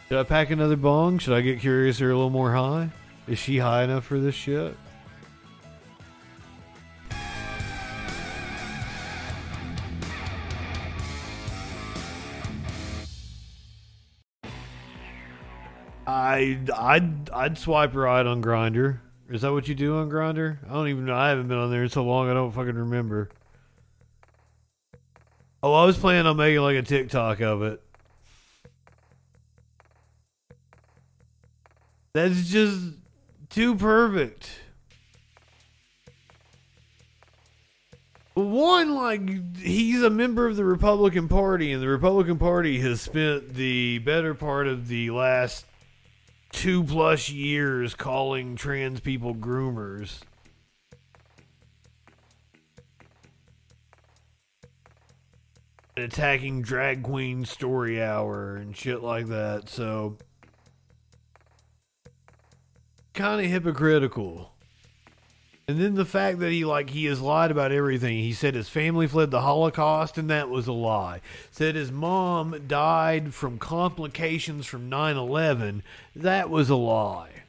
Should 0.08 0.18
I 0.18 0.22
pack 0.22 0.50
another 0.50 0.76
bong? 0.76 1.18
Should 1.18 1.34
I 1.34 1.42
get 1.42 1.60
curious 1.60 2.00
or 2.00 2.10
a 2.10 2.14
little 2.14 2.30
more 2.30 2.54
high? 2.54 2.88
Is 3.28 3.38
she 3.38 3.58
high 3.58 3.84
enough 3.84 4.04
for 4.04 4.18
this 4.18 4.34
shit? 4.34 4.74
I 16.06 16.58
I'd 16.74 17.28
I'd 17.30 17.58
swipe 17.58 17.94
right 17.94 18.24
on 18.24 18.42
Grindr. 18.42 19.00
Is 19.28 19.42
that 19.42 19.52
what 19.52 19.68
you 19.68 19.74
do 19.74 19.98
on 19.98 20.08
Grindr? 20.08 20.56
I 20.66 20.72
don't 20.72 20.88
even 20.88 21.04
know. 21.04 21.14
I 21.14 21.28
haven't 21.28 21.48
been 21.48 21.58
on 21.58 21.70
there 21.70 21.82
in 21.82 21.90
so 21.90 22.02
long. 22.04 22.30
I 22.30 22.34
don't 22.34 22.50
fucking 22.50 22.76
remember. 22.76 23.28
Oh, 25.62 25.74
I 25.74 25.84
was 25.84 25.98
planning 25.98 26.26
on 26.26 26.38
making 26.38 26.62
like 26.62 26.76
a 26.76 26.82
TikTok 26.82 27.42
of 27.42 27.62
it. 27.62 27.82
That's 32.14 32.48
just 32.48 32.94
too 33.58 33.74
perfect. 33.74 34.50
One, 38.34 38.94
like, 38.94 39.56
he's 39.56 40.00
a 40.00 40.10
member 40.10 40.46
of 40.46 40.54
the 40.54 40.64
Republican 40.64 41.26
Party, 41.26 41.72
and 41.72 41.82
the 41.82 41.88
Republican 41.88 42.38
Party 42.38 42.78
has 42.78 43.00
spent 43.00 43.54
the 43.54 43.98
better 43.98 44.32
part 44.32 44.68
of 44.68 44.86
the 44.86 45.10
last 45.10 45.66
two 46.52 46.84
plus 46.84 47.30
years 47.30 47.96
calling 47.96 48.54
trans 48.54 49.00
people 49.00 49.34
groomers. 49.34 50.20
Attacking 55.96 56.62
drag 56.62 57.02
queen 57.02 57.44
story 57.44 58.00
hour 58.00 58.54
and 58.54 58.76
shit 58.76 59.02
like 59.02 59.26
that. 59.26 59.68
So 59.68 60.16
kind 63.14 63.44
of 63.44 63.50
hypocritical. 63.50 64.52
And 65.68 65.78
then 65.78 65.96
the 65.96 66.06
fact 66.06 66.38
that 66.38 66.50
he 66.50 66.64
like 66.64 66.88
he 66.88 67.04
has 67.04 67.20
lied 67.20 67.50
about 67.50 67.72
everything. 67.72 68.16
He 68.18 68.32
said 68.32 68.54
his 68.54 68.70
family 68.70 69.06
fled 69.06 69.30
the 69.30 69.42
Holocaust 69.42 70.16
and 70.16 70.30
that 70.30 70.48
was 70.48 70.66
a 70.66 70.72
lie. 70.72 71.20
Said 71.50 71.74
his 71.74 71.92
mom 71.92 72.64
died 72.66 73.34
from 73.34 73.58
complications 73.58 74.64
from 74.64 74.88
9/11. 74.88 75.82
That 76.16 76.48
was 76.48 76.70
a 76.70 76.76
lie. 76.76 77.42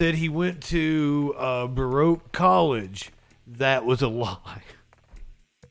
Said 0.00 0.16
he 0.16 0.28
went 0.28 0.60
to 0.64 1.36
uh, 1.38 1.66
Baruch 1.68 2.32
College. 2.32 3.10
That 3.46 3.84
was 3.84 4.02
a 4.02 4.08
lie. 4.26 4.62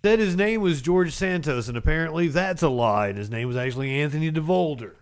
Said 0.05 0.19
his 0.19 0.37
name 0.37 0.61
was 0.61 0.81
George 0.81 1.13
Santos 1.13 1.67
and 1.67 1.75
apparently 1.75 2.29
that's 2.29 2.63
a 2.63 2.69
lie. 2.69 3.09
And 3.09 3.17
his 3.17 3.29
name 3.29 3.49
was 3.49 3.57
actually 3.57 3.99
Anthony 3.99 4.31
DeVolder. 4.31 4.93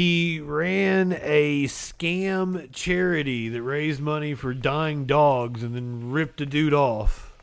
He 0.00 0.40
ran 0.40 1.12
a 1.20 1.64
scam 1.64 2.72
charity 2.72 3.50
that 3.50 3.60
raised 3.60 4.00
money 4.00 4.32
for 4.32 4.54
dying 4.54 5.04
dogs 5.04 5.62
and 5.62 5.76
then 5.76 6.10
ripped 6.10 6.40
a 6.40 6.46
dude 6.46 6.72
off. 6.72 7.34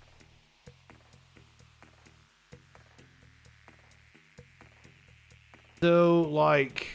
So, 5.81 6.21
like, 6.21 6.87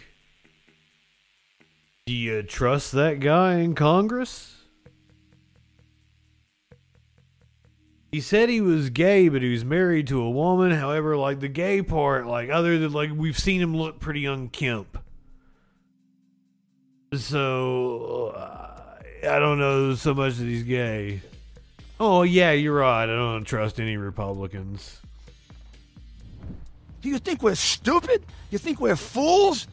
do 2.06 2.12
you 2.12 2.42
trust 2.42 2.90
that 2.90 3.20
guy 3.20 3.58
in 3.58 3.76
Congress? 3.76 4.64
He 8.10 8.20
said 8.20 8.48
he 8.48 8.60
was 8.60 8.90
gay, 8.90 9.28
but 9.28 9.42
he 9.42 9.52
was 9.52 9.64
married 9.64 10.08
to 10.08 10.22
a 10.22 10.28
woman. 10.28 10.72
However, 10.72 11.16
like 11.16 11.38
the 11.38 11.46
gay 11.46 11.82
part, 11.82 12.26
like 12.26 12.50
other 12.50 12.80
than 12.80 12.92
like 12.92 13.10
we've 13.14 13.38
seen 13.38 13.60
him 13.60 13.76
look 13.76 14.00
pretty 14.00 14.26
unkempt. 14.26 14.96
So 17.14 18.32
uh, 18.36 19.28
I 19.28 19.38
don't 19.38 19.58
know 19.58 19.94
so 19.94 20.14
much 20.14 20.36
that 20.36 20.44
he's 20.44 20.62
gay. 20.62 21.20
Oh 22.00 22.22
yeah, 22.22 22.52
you're 22.52 22.74
right. 22.74 23.04
I 23.04 23.06
don't 23.06 23.44
trust 23.44 23.78
any 23.78 23.96
Republicans. 23.96 24.98
Do 27.02 27.08
you 27.08 27.18
think 27.18 27.42
we're 27.42 27.54
stupid? 27.54 28.24
You 28.50 28.58
think 28.58 28.80
we're 28.80 28.96
fools? 28.96 29.66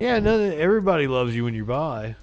Yeah, 0.00 0.18
no, 0.18 0.40
everybody 0.40 1.06
loves 1.06 1.36
you 1.36 1.44
when 1.44 1.54
you're 1.54 1.66
bi. 1.66 2.16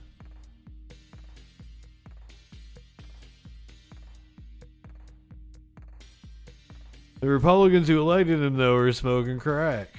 The 7.19 7.27
Republicans 7.27 7.87
who 7.87 7.99
elected 7.99 8.41
him, 8.41 8.57
though, 8.57 8.75
are 8.75 8.91
smoking 8.91 9.39
crack. 9.39 9.89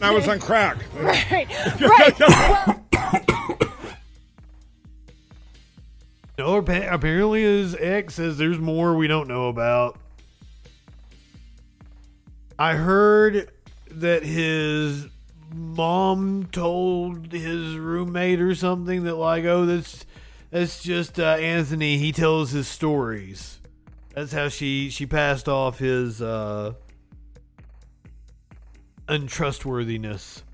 I 0.00 0.10
was 0.10 0.28
on 0.28 0.40
crack. 0.40 0.78
Right, 0.94 1.48
right. 1.80 2.20
well, 2.20 2.84
No, 6.38 6.56
apparently 6.90 7.42
his 7.42 7.74
ex 7.78 8.14
says 8.14 8.38
there's 8.38 8.58
more 8.58 8.94
we 8.96 9.06
don't 9.06 9.28
know 9.28 9.48
about. 9.48 9.98
I 12.58 12.74
heard 12.74 13.50
that 13.90 14.22
his 14.22 15.06
mom 15.54 16.48
told 16.52 17.32
his 17.32 17.76
roommate 17.76 18.40
or 18.40 18.54
something 18.54 19.04
that 19.04 19.16
like, 19.16 19.44
oh, 19.44 19.66
that's 19.66 20.06
that's 20.50 20.82
just 20.82 21.18
uh, 21.20 21.36
Anthony. 21.36 21.98
He 21.98 22.12
tells 22.12 22.50
his 22.50 22.68
stories. 22.68 23.60
That's 24.14 24.32
how 24.32 24.48
she 24.48 24.90
she 24.90 25.06
passed 25.06 25.48
off 25.48 25.78
his 25.78 26.20
uh, 26.20 26.72
untrustworthiness. 29.10 30.44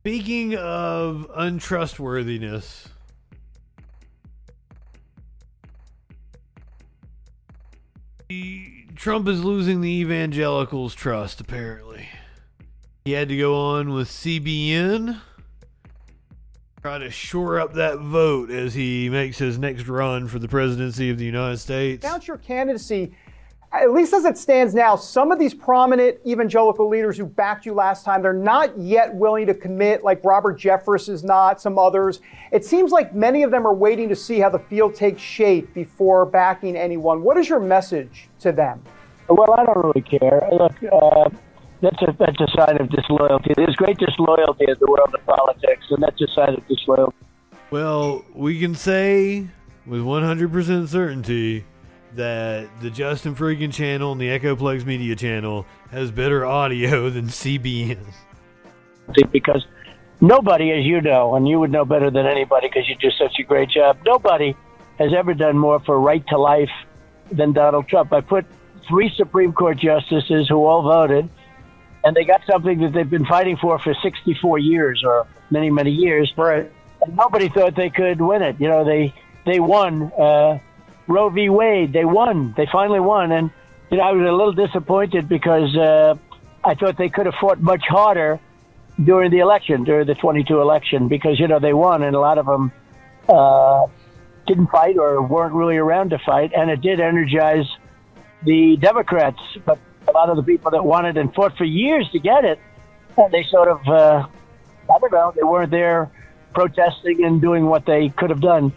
Speaking 0.00 0.56
of 0.56 1.30
untrustworthiness, 1.36 2.88
Trump 8.96 9.28
is 9.28 9.44
losing 9.44 9.82
the 9.82 9.90
evangelicals' 9.90 10.94
trust, 10.94 11.42
apparently. 11.42 12.08
He 13.04 13.12
had 13.12 13.28
to 13.28 13.36
go 13.36 13.54
on 13.54 13.92
with 13.92 14.08
CBN, 14.08 15.20
try 16.82 16.98
to 16.98 17.10
shore 17.12 17.60
up 17.60 17.74
that 17.74 18.00
vote 18.00 18.50
as 18.50 18.74
he 18.74 19.08
makes 19.08 19.38
his 19.38 19.56
next 19.56 19.86
run 19.86 20.26
for 20.26 20.40
the 20.40 20.48
presidency 20.48 21.10
of 21.10 21.18
the 21.18 21.24
United 21.24 21.58
States. 21.58 22.04
announce 22.04 22.26
your 22.26 22.38
candidacy, 22.38 23.12
at 23.72 23.92
least 23.92 24.12
as 24.12 24.24
it 24.24 24.36
stands 24.36 24.74
now, 24.74 24.96
some 24.96 25.30
of 25.30 25.38
these 25.38 25.54
prominent 25.54 26.18
evangelical 26.26 26.88
leaders 26.88 27.16
who 27.16 27.24
backed 27.24 27.64
you 27.64 27.72
last 27.72 28.04
time, 28.04 28.20
they're 28.20 28.32
not 28.32 28.76
yet 28.76 29.14
willing 29.14 29.46
to 29.46 29.54
commit, 29.54 30.02
like 30.02 30.24
Robert 30.24 30.58
Jeffress 30.58 31.08
is 31.08 31.22
not, 31.22 31.60
some 31.60 31.78
others. 31.78 32.20
It 32.50 32.64
seems 32.64 32.90
like 32.90 33.14
many 33.14 33.44
of 33.44 33.52
them 33.52 33.64
are 33.64 33.74
waiting 33.74 34.08
to 34.08 34.16
see 34.16 34.40
how 34.40 34.48
the 34.48 34.58
field 34.58 34.96
takes 34.96 35.22
shape 35.22 35.72
before 35.74 36.26
backing 36.26 36.76
anyone. 36.76 37.22
What 37.22 37.36
is 37.36 37.48
your 37.48 37.60
message 37.60 38.28
to 38.40 38.50
them? 38.50 38.82
Well, 39.28 39.54
I 39.56 39.64
don't 39.64 39.78
really 39.78 40.02
care. 40.02 40.48
Look, 40.50 40.74
uh, 40.92 41.30
that's 41.82 42.00
a 42.02 42.16
that's 42.18 42.40
a 42.40 42.46
sign 42.56 42.80
of 42.80 42.88
disloyalty. 42.88 43.52
There's 43.56 43.76
great 43.76 43.98
disloyalty 43.98 44.64
in 44.68 44.76
the 44.80 44.86
world 44.86 45.14
of 45.14 45.26
politics, 45.26 45.84
and 45.90 46.02
that's 46.02 46.20
a 46.20 46.28
sign 46.28 46.54
of 46.54 46.66
disloyalty. 46.68 47.16
Well, 47.70 48.24
we 48.34 48.60
can 48.60 48.74
say 48.74 49.48
with 49.86 50.02
100% 50.02 50.88
certainty 50.88 51.64
that 52.14 52.68
the 52.80 52.90
Justin 52.90 53.34
Freakin 53.34 53.72
channel 53.72 54.12
and 54.12 54.20
the 54.20 54.28
Echoplex 54.28 54.84
Media 54.84 55.16
channel 55.16 55.66
has 55.90 56.10
better 56.10 56.44
audio 56.46 57.10
than 57.10 57.26
CBN. 57.26 58.04
Because 59.32 59.66
nobody, 60.20 60.70
as 60.70 60.84
you 60.84 61.00
know, 61.00 61.34
and 61.34 61.48
you 61.48 61.58
would 61.58 61.72
know 61.72 61.84
better 61.84 62.10
than 62.10 62.26
anybody 62.26 62.68
because 62.68 62.88
you 62.88 62.94
do 62.96 63.10
such 63.10 63.38
a 63.40 63.42
great 63.42 63.70
job. 63.70 63.98
Nobody 64.06 64.54
has 64.98 65.12
ever 65.12 65.34
done 65.34 65.58
more 65.58 65.80
for 65.80 65.98
right 65.98 66.24
to 66.28 66.38
life 66.38 66.70
than 67.30 67.52
Donald 67.52 67.88
Trump. 67.88 68.12
I 68.12 68.20
put 68.20 68.46
three 68.86 69.10
Supreme 69.16 69.52
Court 69.52 69.78
justices 69.78 70.48
who 70.48 70.64
all 70.64 70.82
voted, 70.82 71.28
and 72.04 72.16
they 72.16 72.24
got 72.24 72.42
something 72.50 72.80
that 72.80 72.92
they've 72.92 73.08
been 73.08 73.26
fighting 73.26 73.56
for 73.56 73.78
for 73.78 73.94
64 73.94 74.58
years 74.58 75.02
or 75.04 75.26
many, 75.50 75.70
many 75.70 75.90
years. 75.90 76.32
Right. 76.36 76.70
And 77.02 77.16
nobody 77.16 77.48
thought 77.48 77.74
they 77.74 77.90
could 77.90 78.20
win 78.20 78.42
it. 78.42 78.60
You 78.60 78.68
know, 78.68 78.84
they 78.84 79.14
they 79.44 79.60
won 79.60 80.12
uh, 80.12 80.58
Roe 81.06 81.30
v. 81.30 81.48
Wade. 81.48 81.92
They 81.92 82.04
won. 82.04 82.54
They 82.56 82.66
finally 82.70 83.00
won, 83.00 83.32
and 83.32 83.50
you 83.90 83.98
know, 83.98 84.04
I 84.04 84.12
was 84.12 84.26
a 84.26 84.32
little 84.32 84.52
disappointed 84.52 85.28
because 85.28 85.76
uh, 85.76 86.14
I 86.64 86.74
thought 86.74 86.96
they 86.96 87.08
could 87.08 87.26
have 87.26 87.34
fought 87.40 87.60
much 87.60 87.82
harder 87.88 88.40
during 89.02 89.30
the 89.30 89.38
election, 89.38 89.84
during 89.84 90.06
the 90.06 90.14
22 90.14 90.60
election, 90.60 91.08
because 91.08 91.40
you 91.40 91.48
know 91.48 91.58
they 91.58 91.72
won, 91.72 92.02
and 92.02 92.14
a 92.14 92.20
lot 92.20 92.38
of 92.38 92.46
them 92.46 92.72
uh, 93.28 93.86
didn't 94.46 94.68
fight 94.68 94.96
or 94.98 95.22
weren't 95.22 95.54
really 95.54 95.76
around 95.76 96.10
to 96.10 96.18
fight, 96.18 96.52
and 96.56 96.70
it 96.70 96.80
did 96.80 97.00
energize 97.00 97.66
the 98.44 98.76
Democrats. 98.76 99.40
But 99.64 99.78
a 100.12 100.18
lot 100.18 100.28
of 100.28 100.36
the 100.36 100.42
people 100.42 100.70
that 100.70 100.84
wanted 100.84 101.16
and 101.16 101.34
fought 101.34 101.56
for 101.56 101.64
years 101.64 102.08
to 102.10 102.18
get 102.18 102.44
it, 102.44 102.58
they 103.30 103.44
sort 103.44 103.68
of, 103.68 103.80
uh, 103.88 104.26
I 104.92 104.98
don't 104.98 105.12
know, 105.12 105.32
they 105.34 105.42
weren't 105.42 105.70
there 105.70 106.10
protesting 106.54 107.24
and 107.24 107.40
doing 107.40 107.66
what 107.66 107.86
they 107.86 108.10
could 108.10 108.30
have 108.30 108.40
done. 108.40 108.72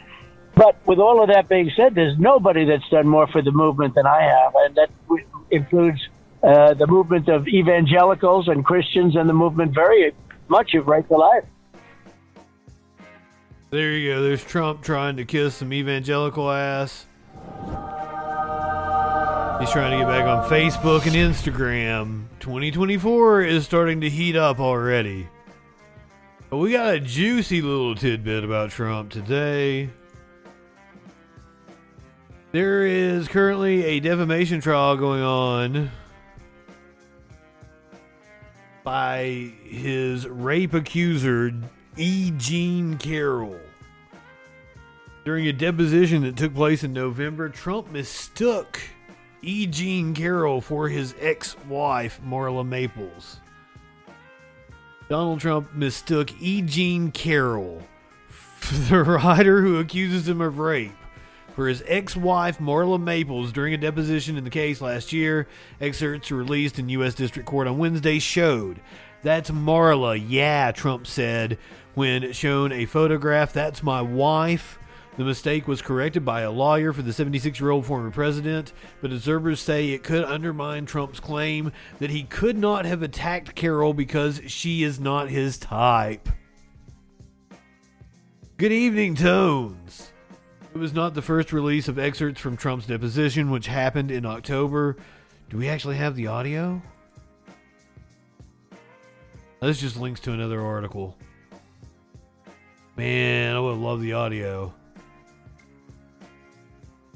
But 0.55 0.77
with 0.85 0.99
all 0.99 1.21
of 1.21 1.29
that 1.29 1.49
being 1.49 1.71
said, 1.75 1.95
there's 1.95 2.17
nobody 2.17 2.63
that's 2.63 2.87
done 2.89 3.07
more 3.07 3.27
for 3.27 3.41
the 3.41 3.51
movement 3.51 3.95
than 3.95 4.05
I 4.05 4.21
have, 4.21 4.53
and 4.55 4.75
that 4.75 4.89
includes 5.51 5.99
uh, 6.41 6.73
the 6.75 6.87
movement 6.87 7.27
of 7.27 7.47
evangelicals 7.47 8.47
and 8.47 8.63
Christians, 8.63 9.15
and 9.15 9.27
the 9.27 9.33
movement 9.33 9.73
very 9.73 10.13
much 10.47 10.73
of 10.73 10.87
right 10.87 11.05
to 11.09 11.15
life. 11.15 11.43
There 13.71 13.91
you 13.91 14.13
go. 14.13 14.21
There's 14.21 14.43
Trump 14.43 14.81
trying 14.81 15.17
to 15.17 15.25
kiss 15.25 15.55
some 15.55 15.73
evangelical 15.73 16.49
ass. 16.49 17.07
He's 19.59 19.71
trying 19.71 19.91
to 19.91 19.97
get 19.97 20.07
back 20.07 20.25
on 20.25 20.49
Facebook 20.49 21.05
and 21.05 21.15
Instagram. 21.15 22.25
2024 22.41 23.41
is 23.43 23.63
starting 23.63 24.01
to 24.01 24.09
heat 24.09 24.35
up 24.35 24.59
already. 24.59 25.29
But 26.49 26.57
we 26.57 26.73
got 26.73 26.93
a 26.93 26.99
juicy 26.99 27.61
little 27.61 27.95
tidbit 27.95 28.43
about 28.43 28.71
Trump 28.71 29.11
today. 29.11 29.89
There 32.51 32.85
is 32.85 33.29
currently 33.29 33.85
a 33.85 33.99
defamation 34.01 34.59
trial 34.59 34.97
going 34.97 35.21
on 35.23 35.89
by 38.83 39.53
his 39.63 40.27
rape 40.27 40.73
accuser, 40.73 41.53
E. 41.95 42.31
Jean 42.37 42.97
Carroll. 42.97 43.59
During 45.23 45.47
a 45.47 45.53
deposition 45.53 46.23
that 46.23 46.35
took 46.35 46.53
place 46.53 46.83
in 46.83 46.91
November, 46.91 47.47
Trump 47.49 47.91
mistook 47.91 48.79
E. 49.45 49.67
Jean 49.67 50.15
Carroll 50.15 50.59
for 50.59 50.89
his 50.89 51.13
ex 51.19 51.55
wife, 51.67 52.19
Marla 52.25 52.67
Maples. 52.67 53.39
Donald 55.07 55.39
Trump 55.39 55.71
mistook 55.73 56.31
E. 56.41 56.63
Jean 56.63 57.11
Carroll, 57.11 57.83
the 58.89 59.03
writer 59.03 59.61
who 59.61 59.77
accuses 59.77 60.27
him 60.27 60.41
of 60.41 60.57
rape, 60.57 60.91
for 61.55 61.67
his 61.67 61.83
ex 61.85 62.17
wife, 62.17 62.57
Marla 62.57 62.99
Maples, 62.99 63.51
during 63.51 63.75
a 63.75 63.77
deposition 63.77 64.35
in 64.35 64.43
the 64.43 64.49
case 64.49 64.81
last 64.81 65.13
year. 65.13 65.47
Excerpts 65.79 66.31
released 66.31 66.79
in 66.79 66.89
U.S. 66.89 67.13
District 67.13 67.47
Court 67.47 67.67
on 67.67 67.77
Wednesday 67.77 68.17
showed. 68.17 68.81
That's 69.21 69.51
Marla, 69.51 70.23
yeah, 70.27 70.71
Trump 70.71 71.05
said 71.05 71.59
when 71.93 72.31
shown 72.33 72.71
a 72.71 72.85
photograph. 72.85 73.53
That's 73.53 73.83
my 73.83 74.01
wife. 74.01 74.79
The 75.17 75.23
mistake 75.23 75.67
was 75.67 75.81
corrected 75.81 76.25
by 76.25 76.41
a 76.41 76.51
lawyer 76.51 76.91
for 76.91 77.01
the 77.01 77.13
76 77.13 77.59
year 77.59 77.71
old 77.71 77.85
former 77.85 78.11
president, 78.11 78.73
but 79.01 79.13
observers 79.13 79.61
say 79.61 79.89
it 79.89 80.03
could 80.03 80.25
undermine 80.25 80.85
Trump's 80.85 81.21
claim 81.21 81.71
that 81.99 82.09
he 82.09 82.23
could 82.23 82.57
not 82.57 82.85
have 82.85 83.01
attacked 83.01 83.55
Carroll 83.55 83.93
because 83.93 84.41
she 84.47 84.83
is 84.83 84.99
not 84.99 85.29
his 85.29 85.57
type. 85.57 86.27
Good 88.57 88.73
evening, 88.73 89.15
Tones. 89.15 90.11
It 90.73 90.77
was 90.77 90.93
not 90.93 91.13
the 91.13 91.21
first 91.21 91.53
release 91.53 91.87
of 91.87 91.97
excerpts 91.97 92.41
from 92.41 92.57
Trump's 92.57 92.85
deposition, 92.85 93.49
which 93.49 93.67
happened 93.67 94.11
in 94.11 94.25
October. 94.25 94.97
Do 95.49 95.57
we 95.57 95.69
actually 95.69 95.95
have 95.95 96.17
the 96.17 96.27
audio? 96.27 96.81
This 99.61 99.79
just 99.79 99.97
links 99.97 100.19
to 100.21 100.33
another 100.33 100.61
article. 100.61 101.15
Man, 102.97 103.55
I 103.55 103.59
would 103.59 103.77
love 103.77 104.01
the 104.01 104.13
audio. 104.13 104.73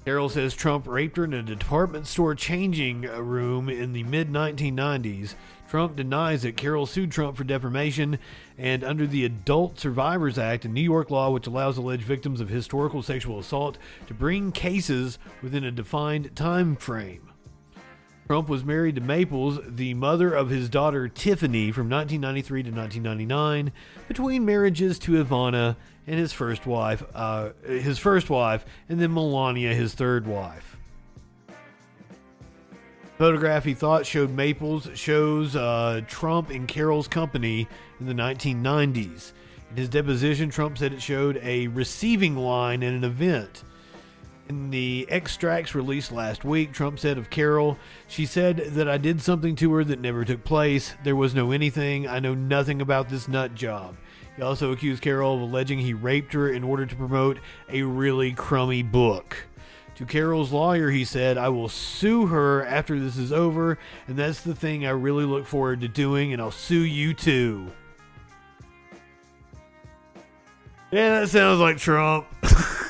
Carroll 0.10 0.28
says 0.28 0.56
Trump 0.56 0.88
raped 0.88 1.18
her 1.18 1.24
in 1.24 1.36
a 1.36 1.44
department 1.44 2.08
store 2.08 2.34
changing 2.34 3.02
room 3.02 3.70
in 3.70 3.94
the 3.94 4.02
mid 4.02 4.32
1990s. 4.32 5.36
Trump 5.70 5.96
denies 5.96 6.42
that 6.42 6.58
Carroll 6.58 6.88
sued 6.88 7.12
Trump 7.12 7.38
for 7.38 7.44
defamation, 7.44 8.18
and 8.58 8.84
under 8.84 9.06
the 9.06 9.24
Adult 9.24 9.80
Survivors 9.80 10.40
Act, 10.40 10.66
a 10.66 10.68
New 10.68 10.82
York 10.82 11.12
law 11.12 11.30
which 11.30 11.46
allows 11.46 11.78
alleged 11.78 12.02
victims 12.02 12.42
of 12.42 12.50
historical 12.50 13.04
sexual 13.04 13.38
assault 13.38 13.78
to 14.08 14.16
bring 14.16 14.52
cases 14.52 15.20
within 15.44 15.64
a 15.64 15.70
defined 15.70 16.36
time 16.36 16.76
frame. 16.76 17.29
Trump 18.30 18.48
was 18.48 18.64
married 18.64 18.94
to 18.94 19.02
Maples, 19.02 19.58
the 19.68 19.96
mother 19.96 20.32
of 20.32 20.52
his 20.52 20.70
daughter 20.70 21.08
Tiffany, 21.08 21.72
from 21.72 21.90
1993 21.90 22.62
to 22.62 22.70
1999, 22.70 23.72
between 24.08 24.46
marriages 24.46 25.00
to 25.00 25.14
Ivana 25.14 25.76
and 26.06 26.20
his 26.20 26.32
first 26.32 26.68
wife, 26.68 27.02
uh, 27.16 27.50
his 27.66 27.98
first 27.98 28.30
wife, 28.30 28.66
and 28.88 29.00
then 29.02 29.16
Melania, 29.16 29.74
his 29.74 29.96
third 29.96 30.28
wife. 30.28 30.78
Photograph 33.18 33.66
he 33.66 33.74
thought 33.74 34.06
showed 34.06 34.30
Maples 34.30 34.88
shows 34.94 35.56
uh, 35.56 36.02
Trump 36.08 36.52
in 36.52 36.68
Carroll's 36.68 37.08
company 37.08 37.68
in 38.00 38.06
the 38.06 38.14
1990s. 38.14 39.32
In 39.72 39.76
his 39.76 39.90
deposition, 39.90 40.52
Trump 40.52 40.78
said 40.78 40.94
it 40.94 41.02
showed 41.02 41.38
a 41.42 41.66
receiving 41.70 42.38
line 42.38 42.84
at 42.84 42.94
an 42.94 43.04
event. 43.04 43.64
In 44.50 44.72
the 44.72 45.06
extracts 45.10 45.76
released 45.76 46.12
last 46.12 46.44
week, 46.44 46.74
Trump 46.74 46.98
said 46.98 47.20
of 47.20 47.30
Carroll, 47.30 47.78
she 48.08 48.26
said 48.26 48.58
that 48.58 48.90
I 48.90 48.98
did 48.98 49.22
something 49.22 49.56
to 49.58 49.72
her 49.74 49.84
that 49.84 50.02
never 50.02 50.26
took 50.26 50.44
place. 50.44 50.96
There 51.04 51.16
was 51.16 51.36
no 51.36 51.52
anything. 51.52 52.08
I 52.08 52.20
know 52.20 52.34
nothing 52.34 52.82
about 52.82 53.10
this 53.10 53.28
nut 53.28 53.54
job. 53.54 53.96
He 54.36 54.42
also 54.42 54.72
accused 54.72 55.04
Carroll 55.04 55.36
of 55.36 55.42
alleging 55.42 55.78
he 55.78 55.94
raped 55.94 56.34
her 56.34 56.50
in 56.50 56.64
order 56.64 56.88
to 56.88 56.96
promote 56.96 57.38
a 57.70 57.84
really 57.84 58.34
crummy 58.34 58.82
book. 58.82 59.38
To 59.98 60.06
Carroll's 60.08 60.52
lawyer, 60.52 60.90
he 60.90 61.06
said, 61.06 61.38
I 61.38 61.50
will 61.50 61.70
sue 61.70 62.26
her 62.26 62.66
after 62.66 63.00
this 63.00 63.18
is 63.18 63.32
over, 63.32 63.78
and 64.08 64.18
that's 64.18 64.42
the 64.42 64.56
thing 64.56 64.84
I 64.84 64.92
really 64.92 65.26
look 65.26 65.46
forward 65.46 65.82
to 65.82 65.88
doing, 65.88 66.34
and 66.34 66.42
I'll 66.42 66.50
sue 66.50 66.86
you 66.86 67.14
too. 67.14 67.72
Yeah, 70.92 71.20
that 71.20 71.30
sounds 71.30 71.60
like 71.60 71.78
Trump. 71.78 72.26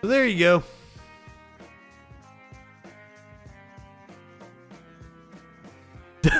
so 0.00 0.06
there 0.06 0.26
you 0.26 0.38
go. 0.38 0.62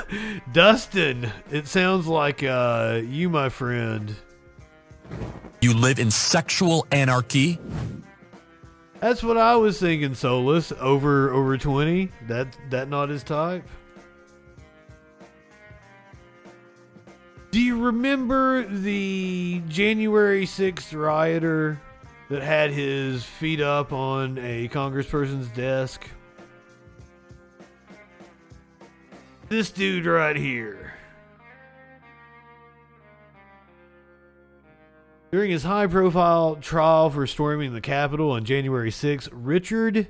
Dustin, 0.53 1.31
it 1.51 1.67
sounds 1.67 2.07
like 2.07 2.43
uh, 2.43 3.01
you, 3.05 3.29
my 3.29 3.49
friend. 3.49 4.15
You 5.61 5.73
live 5.73 5.99
in 5.99 6.11
sexual 6.11 6.85
anarchy? 6.91 7.59
That's 8.99 9.23
what 9.23 9.37
I 9.37 9.55
was 9.55 9.79
thinking, 9.79 10.15
Solus. 10.15 10.71
Over 10.79 11.31
over 11.31 11.57
twenty. 11.57 12.11
That 12.27 12.47
that 12.69 12.89
not 12.89 13.09
his 13.09 13.23
type. 13.23 13.63
Do 17.57 17.63
you 17.63 17.85
remember 17.85 18.67
the 18.67 19.63
January 19.67 20.45
6th 20.45 20.95
rioter 20.95 21.81
that 22.29 22.43
had 22.43 22.69
his 22.69 23.23
feet 23.23 23.61
up 23.61 23.91
on 23.91 24.37
a 24.37 24.67
congressperson's 24.67 25.47
desk? 25.47 26.07
This 29.49 29.71
dude 29.71 30.05
right 30.05 30.35
here. 30.35 30.93
During 35.31 35.49
his 35.49 35.63
high 35.63 35.87
profile 35.87 36.57
trial 36.57 37.09
for 37.09 37.25
storming 37.25 37.73
the 37.73 37.81
Capitol 37.81 38.33
on 38.33 38.45
January 38.45 38.91
6th, 38.91 39.29
Richard 39.31 40.09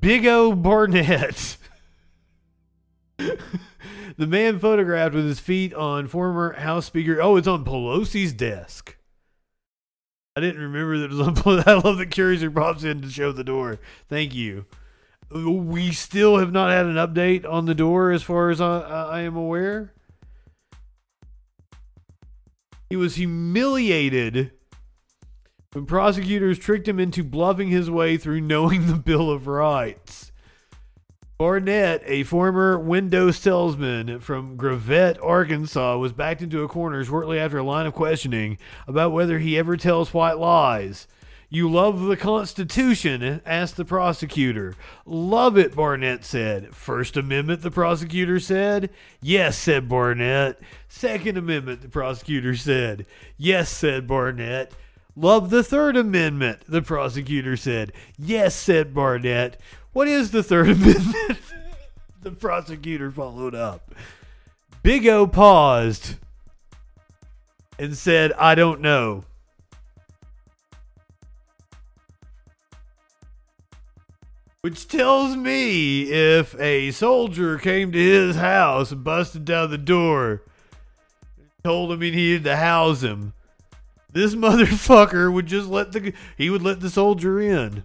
Big 0.00 0.26
O 0.26 0.54
Barnett. 0.54 1.56
the 3.18 4.26
man 4.26 4.58
photographed 4.58 5.14
with 5.14 5.26
his 5.26 5.40
feet 5.40 5.74
on 5.74 6.06
former 6.06 6.52
House 6.54 6.86
Speaker. 6.86 7.20
Oh, 7.20 7.36
it's 7.36 7.48
on 7.48 7.64
Pelosi's 7.64 8.32
desk. 8.32 8.96
I 10.36 10.40
didn't 10.40 10.62
remember 10.62 10.98
that 10.98 11.06
it 11.06 11.10
was 11.10 11.20
on. 11.20 11.34
Pel- 11.34 11.64
I 11.66 11.74
love 11.74 11.98
that 11.98 12.10
Curiouser 12.10 12.50
pops 12.50 12.84
in 12.84 13.02
to 13.02 13.10
show 13.10 13.32
the 13.32 13.42
door. 13.42 13.80
Thank 14.08 14.34
you. 14.34 14.66
We 15.30 15.92
still 15.92 16.38
have 16.38 16.52
not 16.52 16.70
had 16.70 16.86
an 16.86 16.94
update 16.94 17.44
on 17.44 17.66
the 17.66 17.74
door, 17.74 18.12
as 18.12 18.22
far 18.22 18.50
as 18.50 18.60
I, 18.60 18.80
I 18.80 19.20
am 19.22 19.36
aware. 19.36 19.92
He 22.88 22.96
was 22.96 23.16
humiliated 23.16 24.52
when 25.72 25.84
prosecutors 25.84 26.58
tricked 26.58 26.88
him 26.88 26.98
into 26.98 27.22
bluffing 27.22 27.68
his 27.68 27.90
way 27.90 28.16
through 28.16 28.40
knowing 28.40 28.86
the 28.86 28.94
Bill 28.94 29.30
of 29.30 29.46
Rights. 29.46 30.27
Barnett, 31.38 32.02
a 32.04 32.24
former 32.24 32.76
window 32.76 33.30
salesman 33.30 34.18
from 34.18 34.56
Gravette, 34.56 35.22
Arkansas, 35.22 35.96
was 35.96 36.12
backed 36.12 36.42
into 36.42 36.64
a 36.64 36.68
corner 36.68 37.04
shortly 37.04 37.38
after 37.38 37.58
a 37.58 37.62
line 37.62 37.86
of 37.86 37.94
questioning 37.94 38.58
about 38.88 39.12
whether 39.12 39.38
he 39.38 39.56
ever 39.56 39.76
tells 39.76 40.12
white 40.12 40.36
lies. 40.36 41.06
You 41.48 41.70
love 41.70 42.00
the 42.00 42.16
Constitution? 42.16 43.40
asked 43.46 43.76
the 43.76 43.84
prosecutor. 43.84 44.74
Love 45.06 45.56
it, 45.56 45.76
Barnett 45.76 46.24
said. 46.24 46.74
First 46.74 47.16
Amendment, 47.16 47.62
the 47.62 47.70
prosecutor 47.70 48.40
said. 48.40 48.90
Yes, 49.22 49.56
said 49.56 49.88
Barnett. 49.88 50.58
Second 50.88 51.38
Amendment, 51.38 51.82
the 51.82 51.88
prosecutor 51.88 52.56
said. 52.56 53.06
Yes, 53.36 53.68
said 53.68 54.08
Barnett. 54.08 54.72
Love 55.14 55.50
the 55.50 55.62
Third 55.62 55.96
Amendment, 55.96 56.62
the 56.66 56.82
prosecutor 56.82 57.56
said. 57.56 57.92
Yes, 58.18 58.56
said 58.56 58.92
Barnett. 58.92 59.60
What 59.98 60.06
is 60.06 60.30
the 60.30 60.44
Third 60.44 60.68
Amendment? 60.68 61.40
the 62.22 62.30
prosecutor 62.30 63.10
followed 63.10 63.56
up. 63.56 63.96
Big 64.84 65.08
O 65.08 65.26
paused 65.26 66.14
and 67.80 67.96
said, 67.96 68.32
I 68.34 68.54
don't 68.54 68.80
know. 68.80 69.24
Which 74.60 74.86
tells 74.86 75.34
me 75.34 76.02
if 76.02 76.54
a 76.60 76.92
soldier 76.92 77.58
came 77.58 77.90
to 77.90 77.98
his 77.98 78.36
house 78.36 78.92
and 78.92 79.02
busted 79.02 79.44
down 79.44 79.70
the 79.70 79.78
door, 79.78 80.44
told 81.64 81.90
him 81.90 82.02
he 82.02 82.12
needed 82.12 82.44
to 82.44 82.54
house 82.54 83.02
him, 83.02 83.32
this 84.12 84.34
motherfucker 84.36 85.32
would 85.32 85.46
just 85.46 85.66
let 85.66 85.90
the 85.90 86.12
he 86.36 86.50
would 86.50 86.62
let 86.62 86.78
the 86.78 86.88
soldier 86.88 87.40
in. 87.40 87.82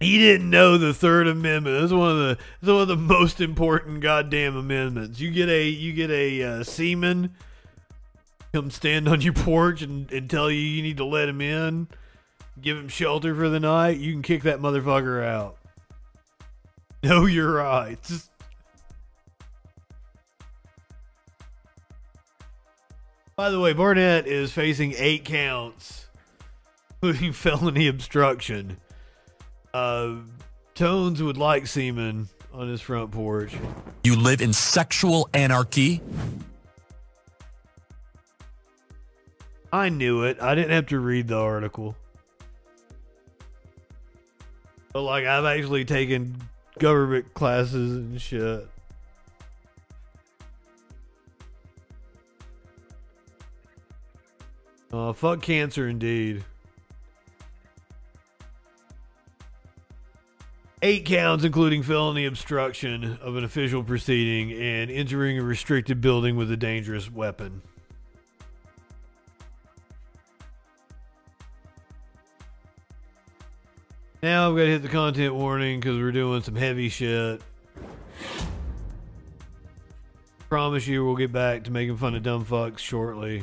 He 0.00 0.18
didn't 0.18 0.50
know 0.50 0.76
the 0.76 0.92
Third 0.92 1.26
Amendment. 1.26 1.80
That's 1.80 1.92
one 1.92 2.10
of 2.10 2.38
the 2.60 2.72
one 2.72 2.82
of 2.82 2.88
the 2.88 2.96
most 2.96 3.40
important 3.40 4.00
goddamn 4.00 4.56
amendments. 4.56 5.20
You 5.20 5.30
get 5.30 5.48
a 5.48 5.66
you 5.66 5.92
get 5.92 6.10
a 6.10 6.42
uh, 6.42 6.62
seaman 6.64 7.34
come 8.56 8.70
stand 8.70 9.06
on 9.06 9.20
your 9.20 9.34
porch 9.34 9.82
and, 9.82 10.10
and 10.10 10.30
tell 10.30 10.50
you 10.50 10.58
you 10.58 10.82
need 10.82 10.96
to 10.96 11.04
let 11.04 11.28
him 11.28 11.42
in, 11.42 11.88
give 12.58 12.78
him 12.78 12.88
shelter 12.88 13.34
for 13.34 13.50
the 13.50 13.60
night. 13.60 13.98
You 13.98 14.12
can 14.12 14.22
kick 14.22 14.44
that 14.44 14.60
motherfucker 14.60 15.22
out. 15.24 15.58
Know 17.02 17.26
your 17.26 17.52
rights. 17.52 18.30
By 23.36 23.50
the 23.50 23.60
way, 23.60 23.74
Barnett 23.74 24.26
is 24.26 24.50
facing 24.50 24.94
eight 24.96 25.24
counts, 25.24 26.06
including 27.02 27.32
felony 27.34 27.86
obstruction. 27.86 28.78
Uh, 29.76 30.14
Tones 30.74 31.22
would 31.22 31.36
like 31.36 31.66
semen 31.66 32.30
on 32.50 32.66
his 32.66 32.80
front 32.80 33.10
porch. 33.10 33.54
You 34.04 34.16
live 34.16 34.40
in 34.40 34.54
sexual 34.54 35.28
anarchy? 35.34 36.00
I 39.70 39.90
knew 39.90 40.22
it. 40.22 40.40
I 40.40 40.54
didn't 40.54 40.70
have 40.70 40.86
to 40.86 40.98
read 40.98 41.28
the 41.28 41.36
article. 41.36 41.94
But 44.94 45.02
like 45.02 45.26
I've 45.26 45.44
actually 45.44 45.84
taken 45.84 46.42
government 46.78 47.34
classes 47.34 47.96
and 47.98 48.18
shit. 48.18 48.66
Uh, 54.90 55.12
fuck 55.12 55.42
cancer 55.42 55.86
indeed. 55.86 56.42
Eight 60.86 61.04
counts, 61.04 61.42
including 61.42 61.82
felony 61.82 62.26
obstruction 62.26 63.18
of 63.20 63.34
an 63.34 63.42
official 63.42 63.82
proceeding 63.82 64.52
and 64.52 64.88
entering 64.88 65.36
a 65.36 65.42
restricted 65.42 66.00
building 66.00 66.36
with 66.36 66.48
a 66.52 66.56
dangerous 66.56 67.10
weapon. 67.10 67.60
Now 74.22 74.48
I've 74.48 74.56
got 74.56 74.62
to 74.62 74.68
hit 74.68 74.82
the 74.82 74.88
content 74.88 75.34
warning 75.34 75.80
because 75.80 75.96
we're 75.96 76.12
doing 76.12 76.42
some 76.42 76.54
heavy 76.54 76.88
shit. 76.88 77.40
Promise 80.48 80.86
you 80.86 81.04
we'll 81.04 81.16
get 81.16 81.32
back 81.32 81.64
to 81.64 81.72
making 81.72 81.96
fun 81.96 82.14
of 82.14 82.22
dumb 82.22 82.44
fucks 82.44 82.78
shortly. 82.78 83.42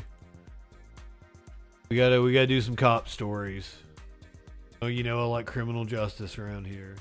We 1.89 1.97
gotta 1.97 2.21
we 2.21 2.31
gotta 2.31 2.47
do 2.47 2.61
some 2.61 2.77
cop 2.77 3.09
stories. 3.09 3.79
Oh, 4.81 4.87
you 4.87 5.03
know 5.03 5.19
I 5.19 5.25
like 5.25 5.45
criminal 5.45 5.83
justice 5.83 6.39
around 6.39 6.67
here. 6.67 6.95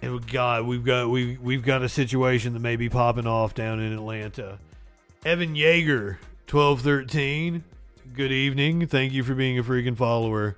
And 0.00 0.26
got 0.30 0.64
we've 0.64 0.84
got 0.84 1.10
we 1.10 1.36
we've 1.38 1.62
got 1.62 1.82
a 1.82 1.88
situation 1.88 2.52
that 2.52 2.60
may 2.60 2.76
be 2.76 2.88
popping 2.88 3.26
off 3.26 3.54
down 3.54 3.80
in 3.80 3.92
Atlanta. 3.92 4.58
Evan 5.24 5.54
Yeager, 5.54 6.18
twelve 6.46 6.82
thirteen. 6.82 7.64
Good 8.14 8.32
evening. 8.32 8.86
Thank 8.86 9.12
you 9.12 9.24
for 9.24 9.34
being 9.34 9.58
a 9.58 9.64
freaking 9.64 9.96
follower. 9.96 10.56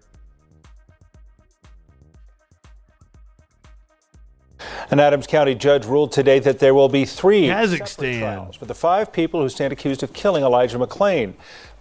An 4.90 4.98
Adams 4.98 5.26
County 5.26 5.54
judge 5.54 5.86
ruled 5.86 6.10
today 6.10 6.40
that 6.40 6.58
there 6.58 6.74
will 6.74 6.88
be 6.88 7.04
three 7.04 7.44
Kazakhstan. 7.44 8.18
trials 8.18 8.56
for 8.56 8.66
the 8.66 8.74
five 8.74 9.12
people 9.12 9.40
who 9.40 9.48
stand 9.48 9.72
accused 9.72 10.02
of 10.02 10.12
killing 10.12 10.42
Elijah 10.42 10.78
McClain. 10.78 11.34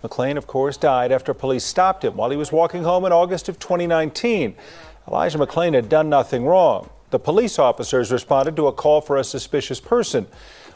McClain, 0.03 0.37
of 0.37 0.47
course, 0.47 0.77
died 0.77 1.11
after 1.11 1.33
police 1.33 1.63
stopped 1.63 2.05
him 2.05 2.15
while 2.15 2.29
he 2.29 2.37
was 2.37 2.51
walking 2.51 2.83
home 2.83 3.05
in 3.05 3.11
August 3.11 3.49
of 3.49 3.57
2019. 3.59 4.55
Elijah 5.07 5.39
McClain 5.39 5.73
had 5.73 5.89
done 5.89 6.07
nothing 6.07 6.45
wrong. 6.45 6.89
The 7.11 7.19
police 7.19 7.57
officers 7.57 8.11
responded 8.11 8.55
to 8.55 8.67
a 8.67 8.71
call 8.71 9.01
for 9.01 9.17
a 9.17 9.23
suspicious 9.23 9.79
person. 9.79 10.27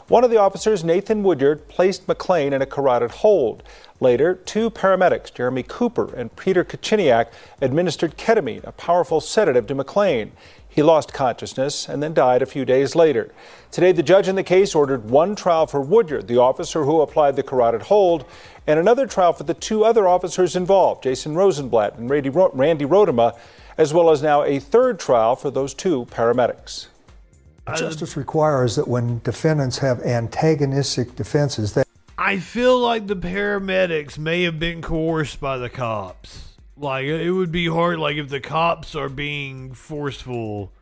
One 0.08 0.24
of 0.24 0.30
the 0.30 0.36
officers, 0.36 0.84
Nathan 0.84 1.22
Woodyard, 1.22 1.68
placed 1.68 2.06
McClain 2.06 2.52
in 2.52 2.60
a 2.60 2.66
carotid 2.66 3.10
hold. 3.10 3.62
Later, 4.00 4.34
two 4.34 4.68
paramedics, 4.68 5.32
Jeremy 5.32 5.62
Cooper 5.62 6.12
and 6.14 6.34
Peter 6.36 6.64
Kachiniak, 6.64 7.28
administered 7.62 8.18
ketamine, 8.18 8.64
a 8.64 8.72
powerful 8.72 9.20
sedative 9.20 9.66
to 9.68 9.74
McClain. 9.74 10.32
He 10.68 10.82
lost 10.82 11.12
consciousness 11.12 11.88
and 11.88 12.02
then 12.02 12.12
died 12.12 12.42
a 12.42 12.46
few 12.46 12.64
days 12.64 12.96
later. 12.96 13.32
Today, 13.70 13.92
the 13.92 14.02
judge 14.02 14.26
in 14.26 14.34
the 14.34 14.42
case 14.42 14.74
ordered 14.74 15.08
one 15.08 15.36
trial 15.36 15.68
for 15.68 15.80
Woodyard, 15.80 16.26
the 16.26 16.38
officer 16.38 16.84
who 16.84 17.00
applied 17.00 17.36
the 17.36 17.44
carotid 17.44 17.82
hold, 17.82 18.24
and 18.66 18.80
another 18.80 19.06
trial 19.06 19.32
for 19.32 19.44
the 19.44 19.54
two 19.54 19.84
other 19.84 20.08
officers 20.08 20.56
involved, 20.56 21.04
Jason 21.04 21.36
Rosenblatt 21.36 21.96
and 21.96 22.10
Randy, 22.10 22.28
Ro- 22.28 22.50
Randy 22.52 22.84
as 23.76 23.92
well 23.92 24.10
as 24.10 24.22
now 24.22 24.42
a 24.42 24.58
third 24.58 24.98
trial 24.98 25.36
for 25.36 25.50
those 25.50 25.74
two 25.74 26.06
paramedics. 26.06 26.88
Justice 27.76 28.16
requires 28.16 28.76
that 28.76 28.86
when 28.86 29.20
defendants 29.24 29.78
have 29.78 30.02
antagonistic 30.02 31.16
defenses, 31.16 31.72
they 31.72 31.84
I 32.16 32.38
feel 32.38 32.78
like 32.78 33.06
the 33.06 33.16
paramedics 33.16 34.18
may 34.18 34.42
have 34.42 34.58
been 34.58 34.82
coerced 34.82 35.40
by 35.40 35.58
the 35.58 35.68
cops. 35.68 36.54
Like 36.76 37.06
it 37.06 37.30
would 37.30 37.50
be 37.50 37.66
hard. 37.66 37.98
Like 37.98 38.16
if 38.16 38.28
the 38.28 38.40
cops 38.40 38.94
are 38.94 39.08
being 39.08 39.72
forceful, 39.72 40.72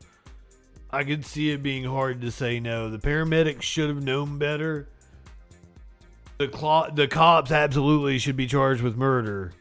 I 0.90 1.05
could 1.05 1.24
see 1.24 1.51
it 1.51 1.62
being 1.62 1.85
hard 1.85 2.20
to 2.20 2.31
say 2.31 2.60
no. 2.60 2.90
The 2.90 2.98
paramedics 2.98 3.62
should 3.62 3.89
have 3.89 4.02
known 4.02 4.39
better. 4.39 4.89
The 6.39 6.48
clo- 6.48 6.90
the 6.93 7.09
cops 7.09 7.51
absolutely 7.51 8.19
should 8.19 8.36
be 8.36 8.47
charged 8.47 8.82
with 8.82 8.97
murder. 8.97 9.52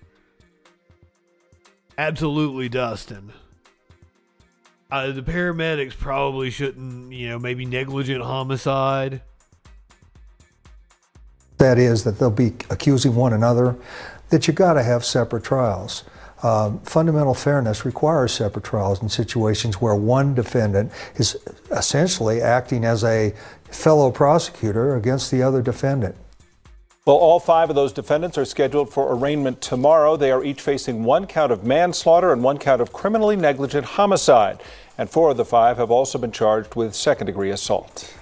Absolutely, 2.02 2.68
Dustin. 2.68 3.32
Uh, 4.90 5.11
the 5.11 5.22
paramedics 5.22 5.95
probably 5.95 6.49
shouldn't, 6.49 7.14
you 7.14 7.30
know, 7.30 7.38
maybe 7.38 7.64
negligent 7.64 8.23
homicide. 8.23 9.22
that 11.60 11.78
is 11.78 12.03
that 12.03 12.18
they'll 12.18 12.32
be 12.32 12.53
accusing 12.72 13.14
one 13.14 13.34
another, 13.34 13.78
that 14.30 14.48
you 14.48 14.53
got 14.53 14.73
to 14.73 14.82
have 14.82 15.06
separate 15.06 15.44
trials. 15.44 16.03
Um, 16.41 16.80
fundamental 16.80 17.36
fairness 17.36 17.86
requires 17.86 18.32
separate 18.32 18.65
trials 18.65 18.99
in 19.03 19.07
situations 19.10 19.80
where 19.80 19.94
one 19.94 20.34
defendant 20.34 20.91
is 21.18 21.38
essentially 21.69 22.41
acting 22.41 22.84
as 22.84 23.03
a 23.03 23.32
fellow 23.69 24.10
prosecutor 24.10 24.95
against 24.95 25.30
the 25.30 25.44
other 25.44 25.61
defendant. 25.61 26.15
Well, 27.03 27.15
all 27.15 27.40
five 27.40 27.72
of 27.72 27.76
those 27.76 27.94
defendants 27.94 28.38
are 28.38 28.45
scheduled 28.45 28.94
for 28.94 29.11
arraignment 29.11 29.60
tomorrow. 29.60 30.15
They 30.15 30.32
are 30.32 30.44
each 30.44 30.61
facing 30.61 31.03
one 31.03 31.26
count 31.26 31.52
of 31.52 31.64
manslaughter 31.64 32.32
and 32.32 32.44
one 32.44 32.60
count 32.60 32.80
of 32.80 32.94
criminally 32.94 33.36
negligent 33.36 33.86
homicide. 33.86 34.61
And 34.99 35.10
four 35.10 35.32
of 35.32 35.38
the 35.38 35.45
five 35.45 35.78
have 35.78 35.90
also 35.90 36.19
been 36.19 36.32
charged 36.32 36.76
with 36.76 36.94
second 36.94 37.26
degree 37.26 37.49
assault. 37.49 38.15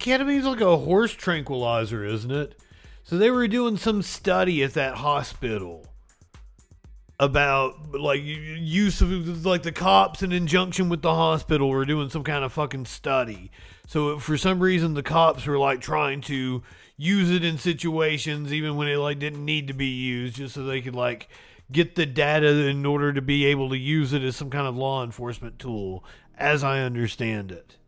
Ketamine's 0.00 0.46
like 0.46 0.60
a 0.60 0.78
horse 0.78 1.12
tranquilizer, 1.12 2.04
isn't 2.04 2.32
it? 2.32 2.60
So 3.04 3.16
they 3.16 3.30
were 3.30 3.46
doing 3.46 3.76
some 3.76 4.02
study 4.02 4.64
at 4.64 4.74
that 4.74 4.96
hospital 4.96 5.86
about 7.20 7.92
like 7.92 8.22
use 8.24 9.00
of 9.00 9.44
like 9.46 9.62
the 9.62 9.70
cops 9.70 10.22
in 10.22 10.32
injunction 10.32 10.88
with 10.88 11.02
the 11.02 11.14
hospital 11.14 11.68
were 11.68 11.84
doing 11.84 12.08
some 12.08 12.24
kind 12.24 12.42
of 12.42 12.52
fucking 12.52 12.86
study. 12.86 13.52
So 13.86 14.18
for 14.18 14.36
some 14.36 14.58
reason 14.58 14.94
the 14.94 15.02
cops 15.04 15.46
were 15.46 15.58
like 15.58 15.80
trying 15.80 16.22
to 16.22 16.62
use 17.00 17.30
it 17.30 17.42
in 17.42 17.56
situations 17.56 18.52
even 18.52 18.76
when 18.76 18.86
it 18.86 18.98
like 18.98 19.18
didn't 19.18 19.42
need 19.42 19.68
to 19.68 19.72
be 19.72 19.86
used 19.86 20.36
just 20.36 20.54
so 20.54 20.62
they 20.62 20.82
could 20.82 20.94
like 20.94 21.28
get 21.72 21.94
the 21.94 22.04
data 22.04 22.66
in 22.68 22.84
order 22.84 23.10
to 23.10 23.22
be 23.22 23.46
able 23.46 23.70
to 23.70 23.78
use 23.78 24.12
it 24.12 24.22
as 24.22 24.36
some 24.36 24.50
kind 24.50 24.66
of 24.66 24.76
law 24.76 25.02
enforcement 25.02 25.58
tool 25.58 26.04
as 26.36 26.62
I 26.62 26.80
understand 26.80 27.52
it. 27.52 27.78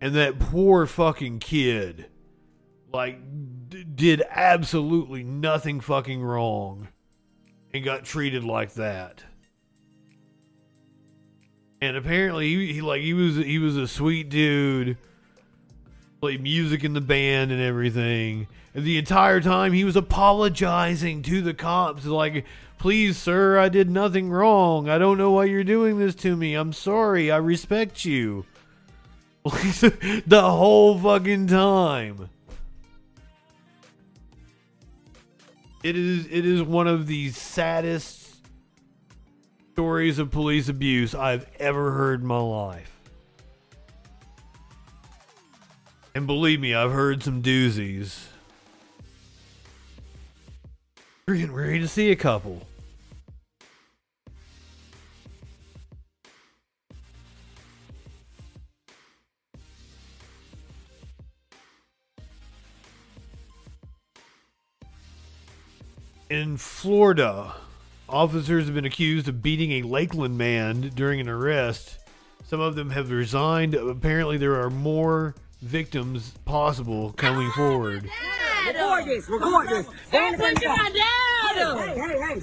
And 0.00 0.16
that 0.16 0.40
poor 0.40 0.86
fucking 0.86 1.38
kid, 1.38 2.06
like, 2.92 3.20
d- 3.68 3.84
did 3.84 4.22
absolutely 4.28 5.22
nothing 5.22 5.80
fucking 5.80 6.22
wrong 6.22 6.88
and 7.72 7.84
got 7.84 8.04
treated 8.04 8.42
like 8.42 8.74
that. 8.74 9.22
And 11.80 11.96
apparently, 11.96 12.48
he, 12.48 12.72
he 12.72 12.80
like 12.80 13.02
he 13.02 13.14
was 13.14 13.36
he 13.36 13.58
was 13.58 13.76
a 13.76 13.88
sweet 13.88 14.28
dude, 14.28 14.98
played 16.20 16.42
music 16.42 16.84
in 16.84 16.92
the 16.92 17.00
band 17.00 17.50
and 17.50 17.60
everything. 17.60 18.46
And 18.74 18.84
the 18.84 18.98
entire 18.98 19.40
time, 19.40 19.72
he 19.72 19.84
was 19.84 19.96
apologizing 19.96 21.22
to 21.22 21.40
the 21.40 21.54
cops, 21.54 22.04
like, 22.04 22.44
"Please, 22.78 23.16
sir, 23.16 23.58
I 23.58 23.68
did 23.68 23.90
nothing 23.90 24.30
wrong. 24.30 24.88
I 24.88 24.98
don't 24.98 25.18
know 25.18 25.32
why 25.32 25.46
you're 25.46 25.64
doing 25.64 25.98
this 25.98 26.14
to 26.16 26.36
me. 26.36 26.54
I'm 26.54 26.72
sorry. 26.72 27.30
I 27.30 27.38
respect 27.38 28.04
you." 28.04 28.44
the 29.44 30.42
whole 30.44 30.98
fucking 30.98 31.46
time. 31.46 32.28
It 35.82 35.96
is 35.96 36.26
it 36.26 36.44
is 36.44 36.62
one 36.62 36.86
of 36.86 37.06
the 37.06 37.30
saddest 37.30 38.36
stories 39.72 40.18
of 40.18 40.30
police 40.30 40.68
abuse 40.68 41.14
I've 41.14 41.46
ever 41.58 41.92
heard 41.92 42.20
in 42.20 42.26
my 42.26 42.38
life. 42.38 42.99
And 46.14 46.26
believe 46.26 46.60
me, 46.60 46.74
I've 46.74 46.92
heard 46.92 47.22
some 47.22 47.40
doozies. 47.40 48.26
We're 51.26 51.36
getting 51.36 51.54
ready 51.54 51.78
to 51.78 51.86
see 51.86 52.10
a 52.10 52.16
couple. 52.16 52.66
In 66.28 66.56
Florida, 66.56 67.54
officers 68.08 68.66
have 68.66 68.74
been 68.74 68.84
accused 68.84 69.28
of 69.28 69.42
beating 69.42 69.72
a 69.72 69.82
Lakeland 69.82 70.36
man 70.36 70.90
during 70.94 71.20
an 71.20 71.28
arrest. 71.28 71.98
Some 72.44 72.60
of 72.60 72.74
them 72.74 72.90
have 72.90 73.10
resigned. 73.10 73.74
Apparently, 73.74 74.36
there 74.36 74.60
are 74.60 74.70
more 74.70 75.34
victims 75.62 76.32
possible 76.44 77.12
coming 77.12 77.50
forward. 77.52 78.08
Record 78.66 79.04
this. 79.06 79.28
Record 79.28 79.68
this. 79.68 79.86
Don't 80.10 80.36
put 80.38 80.62
your 80.62 80.76
down. 80.76 80.92
Hey, 81.52 81.94
hey, 81.94 82.34
hey. 82.34 82.40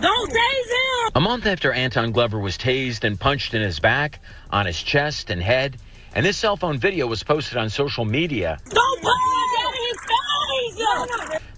Don't 0.00 0.30
tase 0.30 0.36
him. 0.36 1.12
A 1.14 1.20
month 1.20 1.46
after 1.46 1.72
Anton 1.72 2.12
Glover 2.12 2.38
was 2.38 2.56
tased 2.56 3.04
and 3.04 3.18
punched 3.18 3.54
in 3.54 3.62
his 3.62 3.80
back, 3.80 4.20
on 4.50 4.66
his 4.66 4.80
chest 4.82 5.30
and 5.30 5.42
head, 5.42 5.76
and 6.14 6.26
this 6.26 6.36
cell 6.36 6.56
phone 6.56 6.78
video 6.78 7.06
was 7.06 7.22
posted 7.22 7.56
on 7.56 7.70
social 7.70 8.04
media, 8.04 8.58
Don't 8.70 9.00
put 9.00 9.06
your 9.06 9.58
down 9.58 9.74
in 9.74 9.88
his 9.88 10.00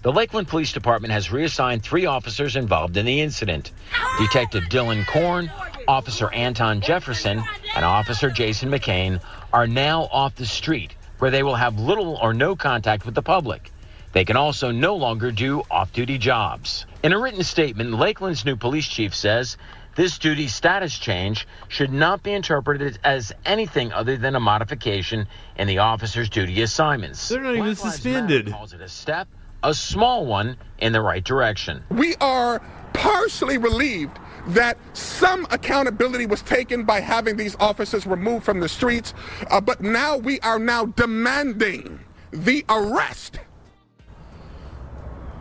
the 0.03 0.11
Lakeland 0.11 0.49
Police 0.49 0.73
Department 0.73 1.13
has 1.13 1.31
reassigned 1.31 1.81
three 1.81 2.05
officers 2.05 2.57
involved 2.57 2.97
in 2.97 3.05
the 3.05 3.21
incident 3.21 3.71
Detective 4.19 4.63
Dylan 4.63 5.07
Korn, 5.07 5.49
Officer 5.87 6.29
Anton 6.33 6.81
Jefferson, 6.81 7.41
and 7.73 7.85
Officer 7.85 8.29
Jason 8.29 8.69
McCain 8.69 9.21
are 9.53 9.67
now 9.67 10.09
off 10.11 10.35
the 10.35 10.45
street, 10.45 10.95
where 11.19 11.31
they 11.31 11.43
will 11.43 11.55
have 11.55 11.79
little 11.79 12.17
or 12.21 12.33
no 12.33 12.55
contact 12.55 13.05
with 13.05 13.15
the 13.15 13.21
public. 13.21 13.71
They 14.11 14.25
can 14.25 14.35
also 14.35 14.71
no 14.71 14.95
longer 14.95 15.31
do 15.31 15.61
off 15.71 15.93
duty 15.93 16.17
jobs. 16.17 16.85
In 17.03 17.13
a 17.13 17.19
written 17.19 17.43
statement, 17.43 17.91
Lakeland's 17.93 18.45
new 18.45 18.55
police 18.55 18.87
chief 18.87 19.15
says 19.15 19.57
this 19.95 20.17
duty 20.17 20.47
status 20.47 20.97
change 20.97 21.47
should 21.67 21.93
not 21.93 22.23
be 22.23 22.33
interpreted 22.33 22.97
as 23.03 23.31
anything 23.45 23.93
other 23.93 24.17
than 24.17 24.35
a 24.35 24.39
modification 24.39 25.27
in 25.55 25.67
the 25.67 25.77
officer's 25.79 26.29
duty 26.29 26.61
assignments. 26.63 27.29
They're 27.29 27.41
not 27.41 27.55
even 27.55 27.75
suspended. 27.75 28.51
calls 28.51 28.73
it 28.73 28.81
a 28.81 28.89
step, 28.89 29.27
a 29.61 29.73
small 29.73 30.25
one, 30.25 30.57
in 30.79 30.93
the 30.93 31.01
right 31.01 31.23
direction. 31.23 31.83
We 31.89 32.15
are 32.15 32.59
partially 32.93 33.57
relieved 33.57 34.17
that 34.47 34.77
some 34.93 35.47
accountability 35.51 36.25
was 36.25 36.41
taken 36.41 36.83
by 36.83 36.99
having 36.99 37.37
these 37.37 37.55
officers 37.59 38.05
removed 38.05 38.43
from 38.43 38.59
the 38.59 38.69
streets, 38.69 39.13
uh, 39.49 39.61
but 39.61 39.81
now 39.81 40.17
we 40.17 40.39
are 40.41 40.59
now 40.59 40.85
demanding 40.85 41.99
the 42.31 42.65
arrest. 42.69 43.39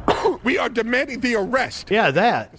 we 0.44 0.58
are 0.58 0.68
demanding 0.68 1.20
the 1.20 1.34
arrest. 1.34 1.90
Yeah, 1.90 2.10
that. 2.12 2.54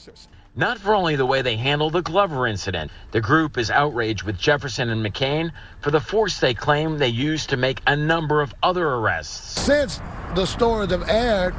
Not 0.56 0.78
for 0.78 0.94
only 0.94 1.15
the 1.15 1.26
way 1.26 1.41
they 1.41 1.56
handled 1.56 1.94
the 1.94 2.03
Glover 2.03 2.45
incident. 2.45 2.91
The 3.11 3.22
group 3.22 3.57
is 3.57 3.72
outraged 3.72 4.24
with 4.24 4.38
Jefferson 4.38 4.90
and 4.90 5.03
McCain 5.03 5.52
for 5.82 5.90
the 5.90 5.99
force 5.99 6.40
they 6.40 6.53
claim 6.53 6.99
they 6.99 7.07
used 7.07 7.49
to 7.49 7.57
make 7.57 7.82
a 7.88 7.95
number 7.95 8.41
of 8.41 8.53
other 8.61 8.88
arrests. 8.88 9.61
Since 9.61 9.99
the 10.36 10.45
stories 10.45 10.91
have 10.91 11.10
aired, 11.10 11.56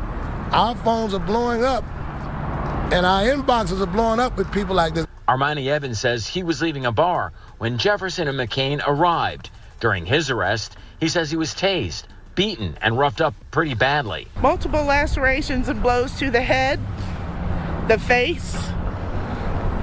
our 0.52 0.76
phones 0.76 1.12
are 1.12 1.18
blowing 1.18 1.64
up 1.64 1.84
and 2.92 3.06
our 3.06 3.22
inboxes 3.22 3.80
are 3.80 3.86
blowing 3.86 4.20
up 4.20 4.36
with 4.36 4.50
people 4.52 4.74
like 4.74 4.94
this. 4.94 5.06
Armani 5.28 5.68
Evans 5.68 5.98
says 5.98 6.26
he 6.26 6.42
was 6.42 6.60
leaving 6.60 6.84
a 6.86 6.92
bar 6.92 7.32
when 7.58 7.78
Jefferson 7.78 8.28
and 8.28 8.38
McCain 8.38 8.82
arrived. 8.86 9.50
During 9.80 10.06
his 10.06 10.30
arrest, 10.30 10.76
he 11.00 11.08
says 11.08 11.30
he 11.30 11.36
was 11.36 11.54
tased, 11.54 12.04
beaten, 12.34 12.76
and 12.80 12.98
roughed 12.98 13.20
up 13.20 13.34
pretty 13.50 13.74
badly. 13.74 14.28
Multiple 14.40 14.84
lacerations 14.84 15.68
and 15.68 15.82
blows 15.82 16.18
to 16.18 16.30
the 16.30 16.40
head, 16.40 16.78
the 17.88 17.98
face, 17.98 18.54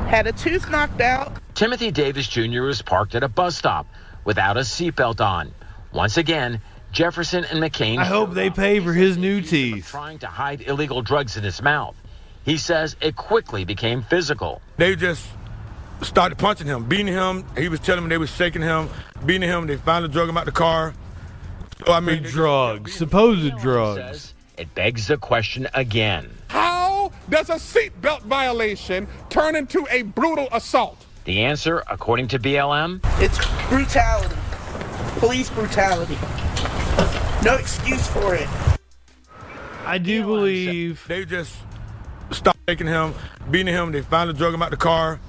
had 0.07 0.27
a 0.27 0.31
tooth 0.31 0.69
knocked 0.69 1.01
out. 1.01 1.33
Timothy 1.55 1.91
Davis 1.91 2.27
Jr. 2.27 2.61
was 2.61 2.81
parked 2.81 3.15
at 3.15 3.23
a 3.23 3.27
bus 3.27 3.57
stop 3.57 3.87
without 4.25 4.57
a 4.57 4.61
seatbelt 4.61 5.21
on. 5.21 5.53
Once 5.91 6.17
again, 6.17 6.61
Jefferson 6.91 7.45
and 7.45 7.59
McCain. 7.59 7.97
I 7.97 8.05
hope 8.05 8.33
they 8.33 8.49
pay 8.49 8.79
for 8.79 8.93
his 8.93 9.17
new 9.17 9.41
teeth. 9.41 9.87
Trying 9.87 10.19
to 10.19 10.27
hide 10.27 10.61
illegal 10.61 11.01
drugs 11.01 11.37
in 11.37 11.43
his 11.43 11.61
mouth. 11.61 11.95
He 12.43 12.57
says 12.57 12.95
it 13.01 13.15
quickly 13.15 13.65
became 13.65 14.01
physical. 14.01 14.61
They 14.77 14.95
just 14.95 15.27
started 16.01 16.37
punching 16.37 16.67
him, 16.67 16.85
beating 16.85 17.07
him. 17.07 17.45
He 17.55 17.69
was 17.69 17.79
telling 17.79 18.01
them 18.01 18.09
they 18.09 18.17
was 18.17 18.31
shaking 18.31 18.61
him, 18.61 18.89
beating 19.25 19.47
him. 19.47 19.67
They 19.67 19.77
finally 19.77 20.11
drug 20.11 20.27
him 20.29 20.37
out 20.37 20.45
the 20.45 20.51
car. 20.51 20.93
So, 21.85 21.93
I 21.93 21.99
mean, 21.99 22.23
drugs, 22.23 22.93
supposed 22.93 23.57
drugs. 23.57 24.33
It 24.57 24.73
begs 24.75 25.07
the 25.07 25.17
question 25.17 25.67
again. 25.73 26.29
How 26.49 27.11
does 27.29 27.49
a 27.49 27.55
seatbelt 27.55 28.21
violation 28.21 29.07
turn 29.29 29.55
into 29.55 29.87
a 29.89 30.03
brutal 30.03 30.47
assault? 30.51 31.03
The 31.23 31.41
answer, 31.41 31.83
according 31.89 32.27
to 32.29 32.39
BLM, 32.39 32.99
It's 33.19 33.37
brutality, 33.69 34.35
police 35.19 35.49
brutality. 35.49 36.17
No 37.43 37.55
excuse 37.55 38.07
for 38.07 38.35
it. 38.35 38.47
I 39.85 39.97
do 39.97 40.23
believe 40.23 41.03
they 41.07 41.25
just 41.25 41.55
stopped 42.33 42.59
shaking 42.67 42.87
him, 42.87 43.13
beating 43.49 43.73
him. 43.73 43.91
They 43.91 44.01
finally 44.01 44.37
drug 44.37 44.53
him 44.53 44.61
out 44.61 44.71
the 44.71 44.77
car. 44.77 45.19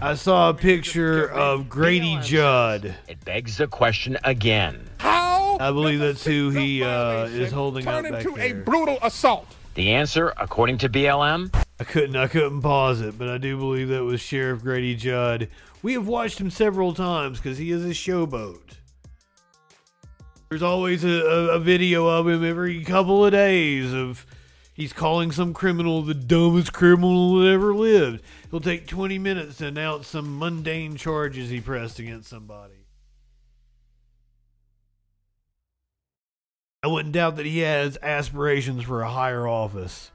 I 0.00 0.14
saw 0.14 0.50
a 0.50 0.54
picture 0.54 1.30
of 1.30 1.68
Grady 1.68 2.18
Judd. 2.22 2.94
It 3.08 3.24
begs 3.24 3.56
the 3.56 3.66
question 3.66 4.18
again. 4.24 4.88
How 4.98 5.56
I 5.58 5.70
believe 5.70 6.00
that's 6.00 6.24
who 6.24 6.50
he 6.50 6.82
uh, 6.82 7.24
is 7.26 7.50
holding 7.50 7.86
up 7.86 8.02
turn 8.02 8.12
back 8.12 8.24
into 8.24 8.36
a 8.36 8.52
there. 8.52 8.62
brutal 8.62 8.98
assault? 9.02 9.46
The 9.74 9.92
answer, 9.92 10.34
according 10.36 10.78
to 10.78 10.88
BLM, 10.88 11.54
I 11.80 11.84
couldn't 11.84 12.16
I 12.16 12.26
couldn't 12.26 12.62
pause 12.62 13.00
it, 13.00 13.18
but 13.18 13.28
I 13.28 13.38
do 13.38 13.56
believe 13.56 13.88
that 13.88 14.04
was 14.04 14.20
Sheriff 14.20 14.62
Grady 14.62 14.94
Judd. 14.94 15.48
We 15.82 15.94
have 15.94 16.06
watched 16.06 16.38
him 16.40 16.50
several 16.50 16.92
times 16.92 17.38
because 17.38 17.58
he 17.58 17.70
is 17.70 17.84
a 17.84 17.90
showboat. 17.90 18.60
There's 20.48 20.62
always 20.62 21.04
a, 21.04 21.08
a, 21.08 21.48
a 21.56 21.58
video 21.58 22.06
of 22.06 22.28
him 22.28 22.44
every 22.44 22.84
couple 22.84 23.24
of 23.24 23.32
days 23.32 23.92
of 23.92 24.24
he's 24.76 24.92
calling 24.92 25.32
some 25.32 25.54
criminal 25.54 26.02
the 26.02 26.14
dumbest 26.14 26.72
criminal 26.72 27.38
that 27.38 27.48
ever 27.48 27.74
lived. 27.74 28.22
He'll 28.50 28.60
take 28.60 28.86
20 28.86 29.18
minutes 29.18 29.58
to 29.58 29.66
announce 29.66 30.06
some 30.06 30.38
mundane 30.38 30.96
charges 30.96 31.50
he 31.50 31.60
pressed 31.60 31.98
against 31.98 32.28
somebody. 32.28 32.74
I 36.82 36.88
wouldn't 36.88 37.14
doubt 37.14 37.36
that 37.36 37.46
he 37.46 37.60
has 37.60 37.98
aspirations 38.00 38.84
for 38.84 39.02
a 39.02 39.10
higher 39.10 39.48
office. 39.48 40.12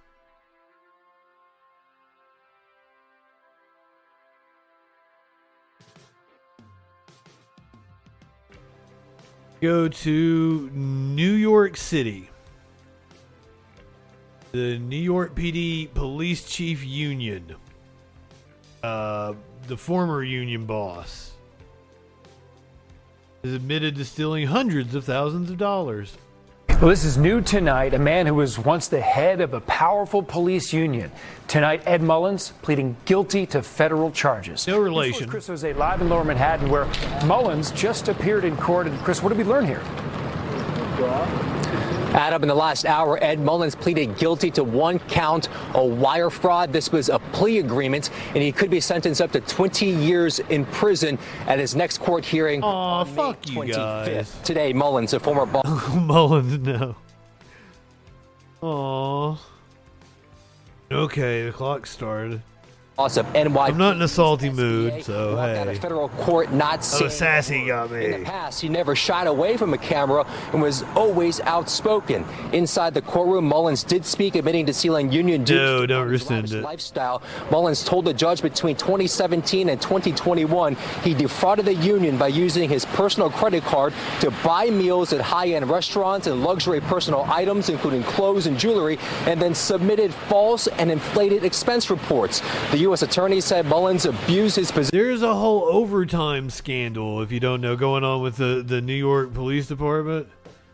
Go 9.62 9.88
to 9.90 10.70
New 10.74 11.34
York 11.34 11.78
City. 11.78 12.31
The 14.52 14.78
New 14.80 14.98
York 14.98 15.34
PD 15.34 15.94
Police 15.94 16.44
Chief 16.44 16.86
Union. 16.86 17.56
Uh, 18.84 19.34
the 19.68 19.78
former 19.78 20.24
union 20.24 20.66
boss 20.66 21.32
is 23.44 23.54
admitted 23.54 23.96
to 23.96 24.04
stealing 24.04 24.48
hundreds 24.48 24.94
of 24.94 25.06
thousands 25.06 25.50
of 25.50 25.58
dollars. 25.58 26.18
Well, 26.68 26.90
this 26.90 27.06
is 27.06 27.16
new 27.16 27.40
tonight. 27.40 27.94
A 27.94 28.00
man 28.00 28.26
who 28.26 28.36
was 28.36 28.60
once 28.60 28.90
the 28.90 29.00
head 29.00 29.40
of 29.40 29.54
a 29.54 29.62
powerful 29.62 30.22
police 30.22 30.74
union. 30.74 31.12
Tonight, 31.48 31.84
Ed 31.86 32.02
Mullins 32.02 32.52
pleading 32.62 32.98
guilty 33.06 33.46
to 33.48 33.62
federal 33.62 34.12
charges. 34.12 34.68
No 34.68 34.80
relation. 34.80 35.30
Chris 35.30 35.48
Jose 35.48 35.72
live 35.74 36.02
in 36.02 36.10
Lower 36.10 36.26
Manhattan, 36.26 36.70
where 36.70 36.88
Mullins 37.26 37.72
just 37.72 38.10
appeared 38.10 38.44
in 38.44 38.58
court. 38.58 38.88
And 38.88 39.00
Chris, 39.00 39.24
what 39.24 39.30
did 39.30 39.38
we 39.38 39.46
learn 39.46 39.66
here? 39.66 39.82
Adam, 42.14 42.42
in 42.44 42.50
the 42.50 42.56
last 42.56 42.86
hour, 42.86 43.18
Ed 43.24 43.40
Mullins 43.40 43.74
pleaded 43.76 44.18
guilty 44.18 44.52
to 44.52 44.64
one 44.64 45.00
count 45.00 45.48
of 45.74 45.92
wire 45.98 46.30
fraud. 46.30 46.74
This 46.74 46.92
was 46.92 47.10
a 47.10 47.20
plea 47.32 47.60
agreement, 47.60 48.10
and 48.30 48.38
he 48.44 48.52
could 48.52 48.70
be 48.70 48.80
sentenced 48.82 49.22
up 49.22 49.32
to 49.32 49.40
20 49.42 49.86
years 49.88 50.40
in 50.50 50.66
prison 50.66 51.18
at 51.48 51.58
his 51.60 51.76
next 51.76 52.00
court 52.00 52.26
hearing. 52.26 52.62
Aw, 52.64 53.04
fuck 53.06 53.48
you 53.50 53.62
25th. 53.62 54.06
guys. 54.06 54.38
Today, 54.44 54.74
Mullins, 54.74 55.14
a 55.14 55.20
former 55.20 55.46
boss. 55.46 55.66
Mullins, 55.96 56.60
no. 56.60 56.96
Aw. 58.62 59.38
Okay, 60.92 61.46
the 61.46 61.52
clock 61.54 61.88
started. 61.88 62.42
Of 62.98 63.34
NY. 63.34 63.58
I'm 63.58 63.78
not 63.78 63.96
in 63.96 64.02
a 64.04 64.08
salty 64.08 64.52
mood, 64.52 65.04
so 65.04 65.36
walked 65.36 65.58
out 65.58 65.66
hey. 65.66 65.76
of 65.76 65.82
federal 65.82 66.10
court 66.10 66.54
not 66.54 66.80
Oh, 67.02 67.08
sassy 67.08 67.66
got 67.66 67.90
me. 67.90 68.06
In 68.06 68.12
the 68.12 68.20
past, 68.20 68.62
he 68.62 68.70
never 68.70 68.96
shied 68.96 69.26
away 69.26 69.58
from 69.58 69.74
a 69.74 69.78
camera 69.80 70.24
and 70.54 70.62
was 70.62 70.84
always 70.96 71.40
outspoken. 71.42 72.24
Inside 72.54 72.94
the 72.94 73.02
courtroom, 73.02 73.46
Mullins 73.48 73.84
did 73.84 74.06
speak, 74.06 74.36
admitting 74.36 74.68
to 74.68 74.74
stealing 74.74 75.12
union 75.12 75.44
dues. 75.44 75.58
No, 75.58 75.86
don't 75.88 76.10
rescind 76.10 76.52
it. 76.52 76.62
Lifestyle. 76.62 77.24
Mullins 77.50 77.84
told 77.84 78.06
the 78.06 78.14
judge 78.14 78.44
between 78.44 78.76
2017 78.76 79.70
and 79.70 79.82
2021 79.82 80.76
he 81.04 81.16
defrauded 81.16 81.66
the 81.66 81.74
union 81.74 82.20
by 82.20 82.28
using 82.28 82.70
his 82.70 82.86
personal 82.86 83.32
credit 83.32 83.64
card 83.64 83.94
to 84.20 84.30
buy 84.44 84.70
meals 84.70 85.12
at 85.12 85.22
high-end 85.22 85.68
restaurants 85.68 86.28
and 86.28 86.44
luxury 86.44 86.82
personal 86.82 87.24
items, 87.30 87.70
including 87.70 88.04
clothes 88.04 88.46
and 88.46 88.60
jewelry, 88.60 89.00
and 89.26 89.42
then 89.42 89.56
submitted 89.56 90.14
false 90.14 90.68
and 90.68 90.92
inflated 90.92 91.44
expense 91.44 91.90
reports. 91.90 92.42
The 92.70 92.81
U.S. 92.82 93.02
attorney 93.02 93.42
said 93.42 93.66
Mullins 93.66 94.06
abused 94.06 94.56
his 94.56 94.72
position. 94.72 94.98
There's 94.98 95.22
a 95.22 95.34
whole 95.34 95.64
overtime 95.64 96.50
scandal, 96.50 97.22
if 97.22 97.32
you 97.32 97.40
don't 97.40 97.62
know, 97.62 97.76
going 97.76 98.04
on 98.04 98.22
with 98.22 98.38
the, 98.38 98.64
the 98.66 98.82
New 98.82 98.96
York 98.96 99.34
Police 99.34 99.68
Department, 99.68 100.28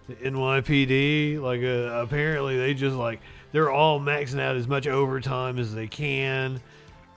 the 0.07 0.15
NYPD. 0.15 1.41
Like, 1.41 1.61
uh, 1.61 2.01
apparently 2.01 2.57
they 2.57 2.73
just 2.73 2.95
like 2.95 3.19
they're 3.51 3.71
all 3.71 3.99
maxing 3.99 4.39
out 4.39 4.55
as 4.55 4.67
much 4.67 4.87
overtime 4.87 5.59
as 5.59 5.73
they 5.73 5.87
can, 5.87 6.61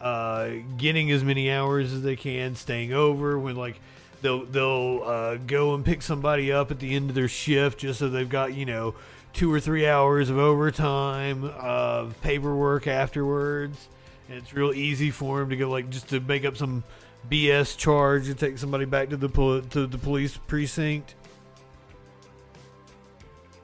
uh, 0.01 0.51
getting 0.77 1.11
as 1.11 1.23
many 1.23 1.51
hours 1.51 1.93
as 1.93 2.03
they 2.03 2.17
can, 2.17 2.55
staying 2.55 2.93
over 2.93 3.39
when 3.39 3.57
like 3.57 3.81
they'll 4.23 4.45
they'll 4.45 5.03
uh, 5.05 5.37
go 5.37 5.75
and 5.75 5.85
pick 5.85 6.03
somebody 6.03 6.53
up 6.53 6.71
at 6.71 6.79
the 6.79 6.95
end 6.95 7.11
of 7.11 7.15
their 7.15 7.29
shift 7.29 7.79
just 7.81 7.99
so 7.99 8.09
they've 8.09 8.29
got 8.29 8.55
you 8.55 8.67
know 8.67 8.95
two 9.33 9.53
or 9.53 9.61
three 9.61 9.87
hours 9.87 10.31
of 10.31 10.39
overtime 10.39 11.45
of 11.45 12.21
paperwork 12.21 12.87
afterwards 12.87 13.89
it's 14.33 14.55
real 14.55 14.73
easy 14.73 15.11
for 15.11 15.43
him 15.43 15.51
to 15.51 15.57
go 15.57 15.69
like 15.69 15.91
just 15.91 16.09
to 16.09 16.21
make 16.21 16.45
up 16.45 16.57
some 16.57 16.85
BS 17.31 17.77
charge 17.77 18.29
and 18.29 18.39
take 18.39 18.59
somebody 18.59 18.85
back 18.85 19.11
to 19.11 19.17
the 19.17 19.29
pol- 19.29 19.63
to 19.63 19.87
the 19.87 19.99
police 19.99 20.37
precinct. 20.37 21.15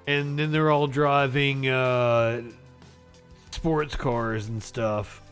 And 0.06 0.38
then 0.38 0.52
they're 0.52 0.70
all 0.70 0.86
driving 0.86 1.68
uh, 1.68 2.42
sports 3.50 3.96
cars 3.96 4.48
and 4.48 4.62
stuff. 4.62 5.22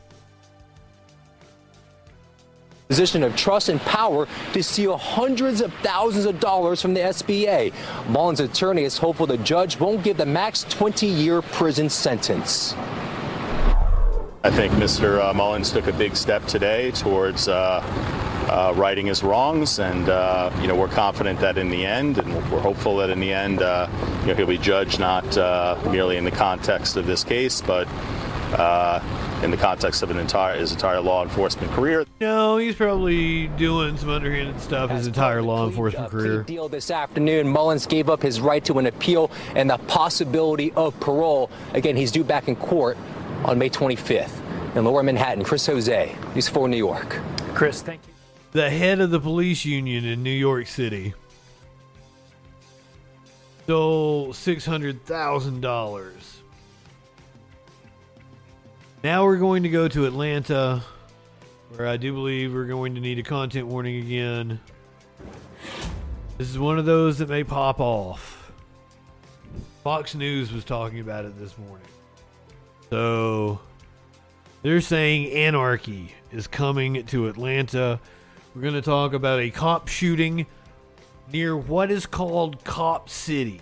position 2.89 3.23
of 3.23 3.35
trust 3.35 3.71
and 3.71 3.81
power 3.81 4.29
to 4.53 4.63
steal 4.63 4.97
hundreds 4.97 5.61
of 5.61 5.73
thousands 5.83 6.27
of 6.27 6.39
dollars 6.39 6.81
from 6.83 6.95
the 6.95 7.01
SBA. 7.01 7.73
Mullins' 8.09 8.41
attorney 8.41 8.85
is 8.85 8.99
hopeful 8.99 9.27
the 9.27 9.39
judge 9.39 9.81
won't 9.81 10.05
give 10.05 10.17
the 10.17 10.27
max 10.27 10.65
20-year 10.67 11.43
prison 11.43 11.89
sentence. 11.89 12.75
I 14.45 14.51
think 14.51 14.75
Mr. 14.75 15.21
uh, 15.21 15.33
Mullins 15.33 15.73
took 15.73 15.87
a 15.87 15.93
big 15.95 16.15
step 16.15 16.45
today 16.45 16.91
towards 16.91 17.49
uh, 17.49 17.81
uh, 18.51 18.75
righting 18.77 19.07
his 19.07 19.23
wrongs, 19.23 19.79
and 19.79 20.11
uh, 20.11 20.51
you 20.61 20.67
know 20.67 20.77
we're 20.77 20.87
confident 20.87 21.41
that 21.41 21.57
in 21.57 21.71
the 21.71 21.87
end, 21.87 22.19
and 22.19 22.35
we're 22.53 22.61
hopeful 22.61 22.99
that 22.99 23.09
in 23.09 23.21
the 23.21 23.33
end, 23.33 23.63
uh, 23.63 23.89
you 24.21 24.27
know 24.27 24.35
he'll 24.35 24.47
be 24.47 24.59
judged 24.59 25.01
not 25.01 25.39
uh, 25.39 25.79
merely 25.91 26.19
in 26.19 26.25
the 26.25 26.31
context 26.31 26.99
of 26.99 27.07
this 27.07 27.25
case, 27.25 27.63
but 27.63 27.89
uh, 28.59 29.01
in 29.43 29.51
the 29.51 29.57
context 29.57 30.03
of 30.03 30.11
an 30.11 30.19
entire 30.19 30.59
his 30.59 30.73
entire 30.73 31.01
law 31.01 31.23
enforcement 31.23 31.73
career. 31.73 32.05
No, 32.21 32.59
he's 32.59 32.75
probably 32.75 33.47
doing 33.47 33.97
some 33.97 34.11
underhanded 34.11 34.61
stuff 34.61 34.91
his 34.91 35.07
entire 35.07 35.41
law 35.41 35.67
enforcement 35.67 36.11
career. 36.11 36.43
Deal 36.43 36.69
this 36.69 36.91
afternoon, 36.91 37.49
Mullins 37.49 37.87
gave 37.87 38.11
up 38.11 38.21
his 38.21 38.43
right 38.43 38.63
to 38.67 38.79
an 38.79 38.85
appeal 38.85 39.31
and 39.57 39.71
the 39.71 39.79
possibility 39.79 40.71
of 40.73 41.01
parole. 41.01 41.51
Again, 41.73 41.97
he's 41.97 42.13
due 42.13 42.25
back 42.25 42.47
in 42.47 42.57
court 42.57 42.99
on 43.45 43.59
May 43.59 43.71
25th. 43.71 44.41
In 44.77 44.85
Lower 44.85 45.03
Manhattan, 45.03 45.45
Chris 45.45 45.67
Jose, 45.67 46.17
News 46.35 46.49
4 46.49 46.67
New 46.67 46.77
York. 46.77 47.21
Chris, 47.55 47.83
thank 47.83 48.01
you. 48.09 48.13
The 48.51 48.69
head 48.69 49.01
of 49.01 49.11
the 49.11 49.21
police 49.21 49.65
union 49.65 50.05
in 50.05 50.23
New 50.23 50.31
York 50.31 50.67
City 50.67 51.15
stole 53.65 54.33
six 54.33 54.67
hundred 54.67 55.05
thousand 55.05 55.61
dollars. 55.61 56.39
Now 59.03 59.25
we're 59.25 59.39
going 59.39 59.63
to 59.63 59.69
go 59.69 59.89
to 59.89 60.07
Atlanta, 60.07 60.83
where 61.75 61.89
I 61.89 61.97
do 61.97 62.13
believe 62.13 62.53
we're 62.53 62.67
going 62.67 62.95
to 62.95 63.01
need 63.01 63.19
a 63.19 63.23
content 63.23 63.67
warning 63.67 64.05
again. 64.05 64.61
This 66.39 66.51
is 66.51 66.59
one 66.59 66.79
of 66.79 66.85
those 66.85 67.19
that 67.19 67.29
may 67.29 67.45
pop 67.45 67.81
off. 67.81 68.53
Fox 69.83 70.15
News 70.15 70.53
was 70.53 70.65
talking 70.65 71.01
about 71.01 71.25
it 71.25 71.39
this 71.39 71.57
morning. 71.59 71.87
So 72.95 73.59
they're 74.63 74.81
saying 74.81 75.33
anarchy 75.33 76.15
is 76.31 76.47
coming 76.47 77.05
to 77.07 77.27
Atlanta. 77.27 77.99
We're 78.55 78.63
going 78.63 78.75
to 78.75 78.83
talk 78.83 79.15
about 79.15 79.41
a 79.41 79.51
cop 79.51 79.89
shooting 79.89 80.47
near 81.33 81.57
what 81.57 81.91
is 81.91 82.07
called 82.07 82.63
Cop 82.63 83.11
City. 83.11 83.61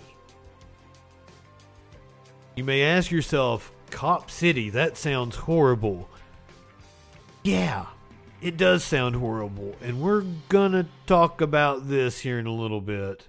You 2.57 2.65
may 2.65 2.83
ask 2.83 3.11
yourself, 3.11 3.73
Cop 3.89 4.31
City, 4.31 4.69
that 4.69 4.99
sounds 4.99 5.35
horrible. 5.37 6.11
Yeah, 7.43 7.87
it 8.43 8.59
does 8.59 8.85
sound 8.85 9.17
horrible, 9.17 9.75
and 9.81 10.03
we're 10.03 10.27
gonna 10.51 10.87
talk 11.07 11.41
about 11.41 11.89
this 11.89 12.19
here 12.19 12.39
in 12.39 12.47
a 12.47 12.55
little 12.55 12.83
bit. 12.83 13.29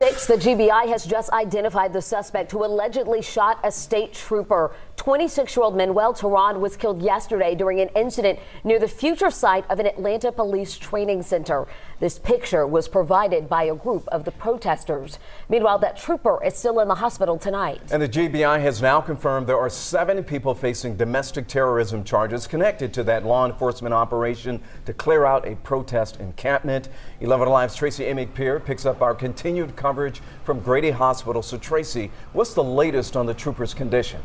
The 0.00 0.38
GBI 0.38 0.88
has 0.88 1.04
just 1.04 1.28
identified 1.28 1.92
the 1.92 2.00
suspect 2.00 2.52
who 2.52 2.64
allegedly 2.64 3.20
shot 3.20 3.60
a 3.62 3.70
state 3.70 4.14
trooper. 4.14 4.74
26 5.00 5.56
year 5.56 5.64
old 5.64 5.74
Manuel 5.74 6.12
Teran 6.12 6.60
was 6.60 6.76
killed 6.76 7.00
yesterday 7.00 7.54
during 7.54 7.80
an 7.80 7.88
incident 7.96 8.38
near 8.64 8.78
the 8.78 8.86
future 8.86 9.30
site 9.30 9.64
of 9.70 9.80
an 9.80 9.86
Atlanta 9.86 10.30
police 10.30 10.76
training 10.76 11.22
center. 11.22 11.66
This 12.00 12.18
picture 12.18 12.66
was 12.66 12.86
provided 12.86 13.48
by 13.48 13.62
a 13.62 13.74
group 13.74 14.06
of 14.08 14.26
the 14.26 14.30
protesters. 14.30 15.18
Meanwhile, 15.48 15.78
that 15.78 15.96
trooper 15.96 16.44
is 16.44 16.54
still 16.54 16.80
in 16.80 16.88
the 16.88 16.96
hospital 16.96 17.38
tonight. 17.38 17.80
And 17.90 18.02
the 18.02 18.10
GBI 18.10 18.60
has 18.60 18.82
now 18.82 19.00
confirmed 19.00 19.46
there 19.46 19.58
are 19.58 19.70
seven 19.70 20.22
people 20.22 20.54
facing 20.54 20.98
domestic 20.98 21.48
terrorism 21.48 22.04
charges 22.04 22.46
connected 22.46 22.92
to 22.92 23.02
that 23.04 23.24
law 23.24 23.46
enforcement 23.46 23.94
operation 23.94 24.60
to 24.84 24.92
clear 24.92 25.24
out 25.24 25.48
a 25.48 25.56
protest 25.56 26.20
encampment. 26.20 26.90
11 27.22 27.48
Alive's 27.48 27.74
Tracy 27.74 28.04
Amick 28.04 28.34
Pier 28.34 28.60
picks 28.60 28.84
up 28.84 29.00
our 29.00 29.14
continued 29.14 29.76
coverage 29.76 30.20
from 30.44 30.60
Grady 30.60 30.90
Hospital. 30.90 31.40
So, 31.40 31.56
Tracy, 31.56 32.10
what's 32.34 32.52
the 32.52 32.62
latest 32.62 33.16
on 33.16 33.24
the 33.24 33.32
trooper's 33.32 33.72
condition? 33.72 34.20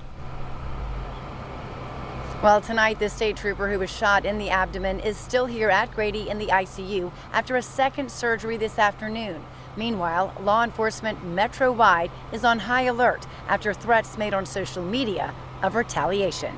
Well, 2.44 2.62
tonight, 2.62 3.00
the 3.00 3.10
state 3.10 3.38
trooper 3.38 3.72
who 3.72 3.80
was 3.80 3.90
shot 3.90 4.26
in 4.26 4.38
the 4.38 4.50
abdomen 4.50 5.00
is 5.00 5.18
still 5.18 5.48
here 5.48 5.70
at 5.70 5.96
Grady 5.96 6.30
in 6.30 6.38
the 6.38 6.48
ICU 6.48 7.12
after 7.32 7.56
a 7.56 7.62
second 7.62 8.12
surgery 8.12 8.58
this 8.58 8.78
afternoon. 8.78 9.44
Meanwhile, 9.76 10.34
law 10.42 10.64
enforcement 10.64 11.26
metro 11.26 11.72
wide 11.72 12.12
is 12.32 12.44
on 12.44 12.60
high 12.60 12.84
alert 12.84 13.26
after 13.48 13.74
threats 13.74 14.18
made 14.18 14.34
on 14.34 14.46
social 14.46 14.84
media 14.84 15.34
of 15.64 15.76
retaliation. 15.76 16.56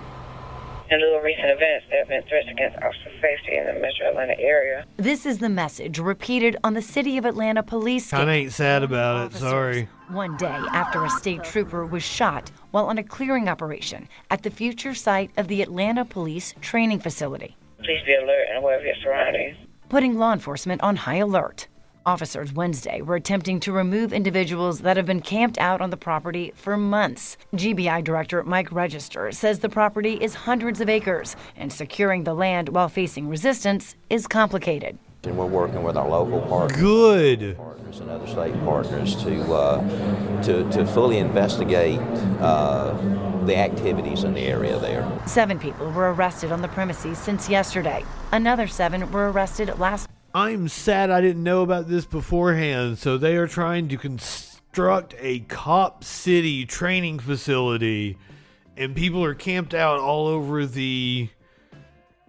In 0.90 1.02
lieu 1.02 1.18
of 1.18 1.24
recent 1.24 1.50
events, 1.52 1.86
there 1.90 2.00
have 2.00 2.08
been 2.08 2.24
threats 2.30 2.48
against 2.50 2.78
officer 2.78 3.12
safety 3.22 3.58
in 3.58 3.66
the 3.66 3.74
metro 3.74 4.08
Atlanta 4.10 4.40
area. 4.40 4.86
This 4.96 5.26
is 5.26 5.40
the 5.40 5.50
message 5.50 6.00
repeated 6.00 6.56
on 6.64 6.76
the 6.76 6.82
City 6.82 7.18
of 7.18 7.26
Atlanta 7.26 7.62
police. 7.62 8.14
I 8.14 8.24
ain't 8.32 8.54
sad 8.54 8.84
about 8.84 9.34
it, 9.34 9.38
sorry. 9.38 9.90
One 10.08 10.38
day 10.38 10.46
after 10.46 11.04
a 11.04 11.10
state 11.10 11.44
trooper 11.44 11.86
was 11.86 12.04
shot 12.04 12.52
while 12.72 12.86
on 12.86 12.98
a 12.98 13.04
clearing 13.04 13.50
operation 13.50 14.08
at 14.32 14.44
the 14.44 14.50
future 14.50 14.94
site 14.94 15.32
of 15.36 15.50
the 15.50 15.62
Atlanta 15.62 16.06
Police 16.06 16.56
Training 16.62 17.00
Facility, 17.00 17.58
Please 17.80 18.00
be 18.06 18.16
alert 18.16 18.46
and 18.50 18.58
aware 18.60 18.78
of 18.80 18.86
your 18.86 18.96
surroundings. 19.04 19.58
putting 19.90 20.18
law 20.18 20.32
enforcement 20.32 20.82
on 20.82 20.96
high 20.96 21.18
alert. 21.18 21.68
Officers 22.08 22.54
Wednesday 22.54 23.02
were 23.02 23.18
attempting 23.18 23.60
to 23.60 23.74
remove 23.74 24.14
individuals 24.14 24.80
that 24.80 24.96
have 24.96 25.06
been 25.06 25.20
camped 25.20 25.58
out 25.58 25.82
on 25.82 25.90
the 25.90 25.98
property 25.98 26.54
for 26.56 26.78
months. 26.78 27.36
GBI 27.54 28.02
Director 28.02 28.42
Mike 28.44 28.72
Register 28.72 29.30
says 29.34 29.60
the 29.60 29.68
property 29.68 30.14
is 30.14 30.34
hundreds 30.34 30.80
of 30.80 30.88
acres, 30.88 31.36
and 31.58 31.72
securing 31.72 32.24
the 32.24 32.34
land 32.34 32.70
while 32.70 32.88
facing 32.88 33.28
resistance 33.28 33.98
is 34.10 34.26
complicated. 34.26 34.98
And 35.24 35.38
we're 35.38 35.48
working 35.48 35.84
with 35.84 35.98
our 35.98 36.08
local 36.08 36.40
partners. 36.44 36.80
Good. 36.80 37.58
Partners 37.58 38.00
and 38.00 38.10
other 38.10 38.28
state 38.28 38.58
partners 38.64 39.22
to 39.24 39.54
uh, 39.54 40.44
to, 40.44 40.72
to 40.72 40.86
fully 40.86 41.18
investigate 41.18 42.00
uh, 42.40 42.94
the 43.46 43.58
activities 43.58 44.24
in 44.24 44.34
the 44.34 44.48
area 44.48 44.80
there. 44.80 45.06
Seven 45.26 45.60
people 45.60 45.92
were 45.92 46.14
arrested 46.14 46.54
on 46.54 46.62
the 46.62 46.70
premises 46.70 47.18
since 47.18 47.50
yesterday. 47.50 48.06
Another 48.32 48.68
seven 48.68 49.12
were 49.12 49.30
arrested 49.30 49.78
last. 49.78 50.08
I'm 50.34 50.68
sad 50.68 51.10
I 51.10 51.22
didn't 51.22 51.44
know 51.44 51.62
about 51.62 51.88
this 51.88 52.06
beforehand. 52.06 52.98
So 52.98 53.18
they 53.18 53.38
are 53.38 53.48
trying 53.48 53.88
to 53.90 53.98
construct 53.98 55.16
a 55.20 55.40
Cop 55.42 56.04
City 56.04 56.66
training 56.66 57.20
facility, 57.20 58.18
and 58.76 58.96
people 58.96 59.24
are 59.24 59.34
camped 59.34 59.74
out 59.74 60.00
all 60.00 60.28
over 60.28 60.66
the 60.66 61.30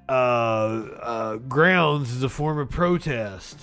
uh, 0.08 0.12
uh, 0.12 1.36
grounds 1.36 2.14
as 2.14 2.22
a 2.22 2.28
form 2.28 2.58
of 2.58 2.70
protest. 2.70 3.58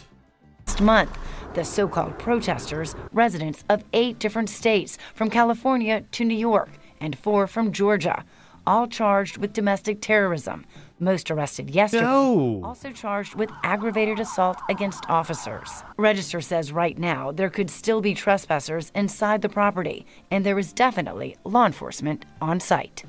Last 0.68 0.82
month, 0.82 1.18
the 1.54 1.64
so 1.64 1.88
called 1.88 2.20
protesters, 2.20 2.96
residents 3.14 3.64
of 3.70 3.84
eight 3.94 4.20
different 4.20 4.50
states, 4.50 4.98
from 5.14 5.30
California 5.30 6.02
to 6.12 6.26
New 6.26 6.38
York, 6.38 6.70
and 7.00 7.18
four 7.18 7.48
from 7.48 7.72
Georgia, 7.72 8.26
all 8.68 8.88
charged 8.88 9.38
with 9.38 9.54
domestic 9.54 10.02
terrorism. 10.02 10.66
Most 11.00 11.30
arrested 11.30 11.70
yesterday, 11.72 12.06
No. 12.06 12.62
also 12.64 12.92
charged 12.92 13.36
with 13.36 13.50
aggravated 13.64 14.20
assault 14.20 14.58
against 14.70 15.10
officers. 15.10 15.84
Register 15.98 16.40
says 16.40 16.72
right 16.72 16.98
now 16.98 17.34
there 17.34 17.50
could 17.50 17.70
still 17.70 18.00
be 18.00 18.14
trespassers 18.14 18.92
inside 18.96 19.42
the 19.42 19.50
property, 19.50 20.06
and 20.32 20.46
there 20.46 20.58
is 20.58 20.72
definitely 20.72 21.36
law 21.44 21.66
enforcement 21.66 22.24
on 22.42 22.62
site. 22.62 23.04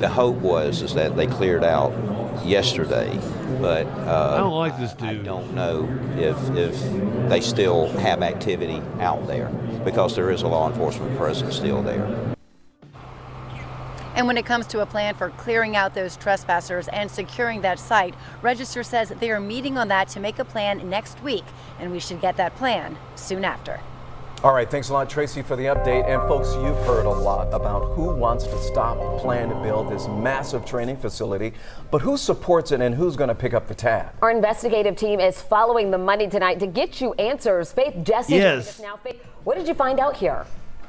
The 0.00 0.08
hope 0.08 0.36
was 0.36 0.80
is 0.80 0.94
that 0.94 1.16
they 1.16 1.26
cleared 1.26 1.64
out 1.64 1.92
yesterday, 2.46 3.18
but 3.60 3.86
uh, 3.86 4.34
I 4.34 4.38
don't 4.38 4.54
like 4.54 4.78
this 4.78 4.94
dude. 4.94 5.08
I 5.08 5.14
don't 5.22 5.54
know 5.54 5.86
if 6.16 6.38
if 6.56 7.28
they 7.28 7.42
still 7.42 7.88
have 7.98 8.22
activity 8.22 8.80
out 9.00 9.26
there 9.26 9.48
because 9.84 10.16
there 10.16 10.30
is 10.30 10.40
a 10.40 10.48
law 10.48 10.70
enforcement 10.70 11.14
presence 11.18 11.56
still 11.56 11.82
there. 11.82 12.34
And 14.18 14.26
when 14.26 14.36
it 14.36 14.44
comes 14.44 14.66
to 14.68 14.80
a 14.80 14.86
plan 14.86 15.14
for 15.14 15.30
clearing 15.30 15.76
out 15.76 15.94
those 15.94 16.16
trespassers 16.16 16.88
and 16.88 17.08
securing 17.08 17.60
that 17.60 17.78
site, 17.78 18.16
Register 18.42 18.82
says 18.82 19.10
they 19.20 19.30
are 19.30 19.38
meeting 19.38 19.78
on 19.78 19.86
that 19.88 20.08
to 20.08 20.18
make 20.18 20.40
a 20.40 20.44
plan 20.44 20.90
next 20.90 21.22
week, 21.22 21.44
and 21.78 21.92
we 21.92 22.00
should 22.00 22.20
get 22.20 22.36
that 22.36 22.56
plan 22.56 22.98
soon 23.14 23.44
after. 23.44 23.78
All 24.42 24.52
right, 24.52 24.68
thanks 24.68 24.88
a 24.88 24.92
lot, 24.92 25.08
Tracy, 25.08 25.40
for 25.40 25.54
the 25.54 25.66
update. 25.66 26.04
And 26.08 26.20
folks, 26.28 26.52
you've 26.56 26.84
heard 26.84 27.06
a 27.06 27.10
lot 27.10 27.54
about 27.54 27.94
who 27.94 28.12
wants 28.12 28.42
to 28.48 28.58
stop 28.58 29.20
plan 29.20 29.50
to 29.50 29.54
build 29.54 29.88
this 29.88 30.08
massive 30.08 30.66
training 30.66 30.96
facility, 30.96 31.52
but 31.92 32.00
who 32.02 32.16
supports 32.16 32.72
it 32.72 32.80
and 32.80 32.96
who's 32.96 33.14
going 33.14 33.28
to 33.28 33.36
pick 33.36 33.54
up 33.54 33.68
the 33.68 33.74
tab? 33.74 34.14
Our 34.20 34.32
investigative 34.32 34.96
team 34.96 35.20
is 35.20 35.40
following 35.40 35.92
the 35.92 35.98
money 35.98 36.26
tonight 36.26 36.58
to 36.58 36.66
get 36.66 37.00
you 37.00 37.14
answers. 37.14 37.70
Faith 37.70 37.94
Jesse 38.02 38.34
Yes. 38.34 38.80
now. 38.80 38.96
Faith, 38.96 39.22
what 39.44 39.56
did 39.56 39.68
you 39.68 39.74
find 39.74 40.00
out 40.00 40.16
here? 40.16 40.44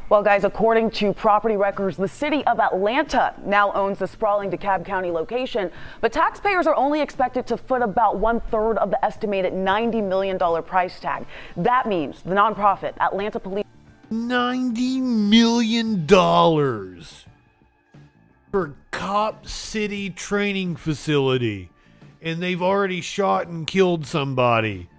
Well, 0.10 0.24
guys, 0.24 0.44
according 0.44 0.90
to 0.92 1.14
property 1.14 1.56
records, 1.56 1.96
the 1.96 2.08
city 2.08 2.44
of 2.48 2.60
Atlanta 2.60 3.36
now 3.46 3.72
owns 3.74 4.00
the 4.00 4.08
sprawling 4.08 4.50
DeKalb 4.50 4.84
County 4.84 5.12
location, 5.12 5.70
but 6.02 6.12
taxpayers 6.12 6.66
are 6.66 6.74
only 6.74 7.00
expected 7.00 7.46
to 7.46 7.58
foot 7.58 7.84
about 7.84 8.18
one 8.18 8.40
third 8.40 8.80
of 8.80 8.90
the 8.90 9.06
estimated 9.06 9.54
$90 9.54 10.04
million 10.04 10.40
price 10.64 11.00
tag. 11.00 11.28
That 11.56 11.88
means 11.88 12.24
the 12.24 12.34
nonprofit 12.34 12.98
Atlanta 13.00 13.40
Police. 13.40 13.66
$90 14.12 15.00
million 15.00 16.08
for 18.52 18.74
Cop 18.90 19.46
City 19.46 20.10
training 20.10 20.76
facility. 20.76 21.70
And 22.20 22.42
they've 22.42 22.64
already 22.64 23.02
shot 23.02 23.46
and 23.46 23.68
killed 23.68 24.08
somebody. 24.08 24.90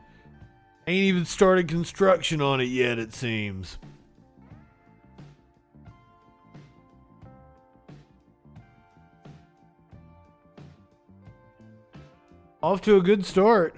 Ain't 0.86 1.02
even 1.02 1.24
started 1.24 1.66
construction 1.66 2.40
on 2.40 2.60
it 2.60 2.66
yet, 2.68 3.00
it 3.00 3.12
seems. 3.12 3.76
Off 12.62 12.82
to 12.82 12.96
a 12.96 13.00
good 13.00 13.24
start. 13.24 13.74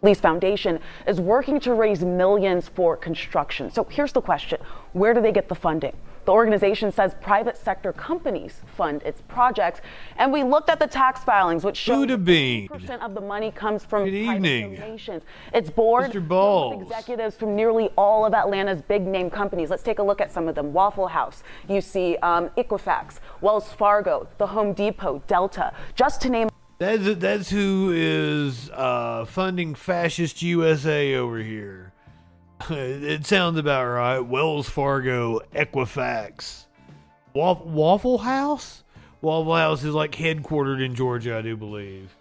Police 0.00 0.20
Foundation 0.20 0.78
is 1.06 1.20
working 1.20 1.58
to 1.60 1.74
raise 1.74 2.02
millions 2.04 2.68
for 2.68 2.96
construction. 2.96 3.70
So 3.70 3.84
here's 3.84 4.12
the 4.12 4.20
question 4.22 4.58
Where 4.92 5.12
do 5.12 5.20
they 5.20 5.32
get 5.32 5.48
the 5.48 5.54
funding? 5.54 5.94
The 6.24 6.32
organization 6.32 6.90
says 6.90 7.14
private 7.20 7.56
sector 7.56 7.92
companies 7.92 8.60
fund 8.76 9.02
its 9.04 9.20
projects. 9.28 9.80
And 10.16 10.32
we 10.32 10.42
looked 10.42 10.70
at 10.70 10.80
the 10.80 10.86
tax 10.86 11.22
filings, 11.22 11.64
which 11.64 11.76
show 11.76 11.96
Buddha 11.96 12.18
bean. 12.18 12.66
percent 12.68 13.02
of 13.02 13.14
the 13.14 13.20
money 13.20 13.50
comes 13.52 13.84
from 13.84 14.04
Good 14.10 14.24
private 14.24 14.46
evening. 14.46 14.74
donations. 14.76 15.22
It's 15.52 15.70
board 15.70 16.10
Mr. 16.12 16.26
Balls. 16.26 16.82
executives 16.82 17.36
from 17.36 17.54
nearly 17.54 17.90
all 17.96 18.24
of 18.26 18.32
Atlanta's 18.34 18.82
big 18.82 19.06
name 19.06 19.28
companies. 19.30 19.70
Let's 19.70 19.82
take 19.84 19.98
a 19.98 20.02
look 20.02 20.20
at 20.20 20.32
some 20.32 20.48
of 20.48 20.54
them. 20.54 20.72
Waffle 20.72 21.08
House, 21.08 21.42
you 21.68 21.80
see 21.80 22.16
um, 22.18 22.48
Equifax, 22.56 23.20
Wells 23.40 23.72
Fargo, 23.72 24.26
the 24.38 24.48
Home 24.48 24.72
Depot, 24.72 25.22
Delta, 25.26 25.72
just 25.94 26.20
to 26.22 26.28
name. 26.30 26.48
That's 26.78 27.14
that's 27.16 27.48
who 27.48 27.92
is 27.94 28.70
uh, 28.70 29.24
funding 29.24 29.74
fascist 29.74 30.42
USA 30.42 31.14
over 31.14 31.38
here. 31.38 31.92
it 32.70 33.24
sounds 33.26 33.58
about 33.58 33.86
right. 33.86 34.20
Wells 34.20 34.68
Fargo, 34.68 35.40
Equifax, 35.54 36.66
Wa- 37.34 37.62
Waffle 37.62 38.18
House. 38.18 38.82
Waffle 39.22 39.56
House 39.56 39.84
is 39.84 39.94
like 39.94 40.12
headquartered 40.12 40.84
in 40.84 40.94
Georgia, 40.94 41.38
I 41.38 41.42
do 41.42 41.56
believe. 41.56 42.14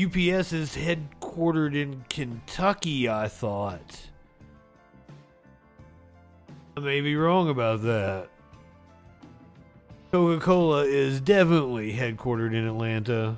UPS 0.00 0.52
is 0.52 0.74
headquartered 0.74 1.80
in 1.80 2.04
Kentucky, 2.08 3.08
I 3.08 3.28
thought. 3.28 4.08
I 6.76 6.80
may 6.80 7.00
be 7.00 7.14
wrong 7.14 7.48
about 7.48 7.82
that. 7.82 8.28
Coca 10.10 10.44
Cola 10.44 10.84
is 10.84 11.20
definitely 11.20 11.92
headquartered 11.92 12.54
in 12.54 12.66
Atlanta. 12.66 13.36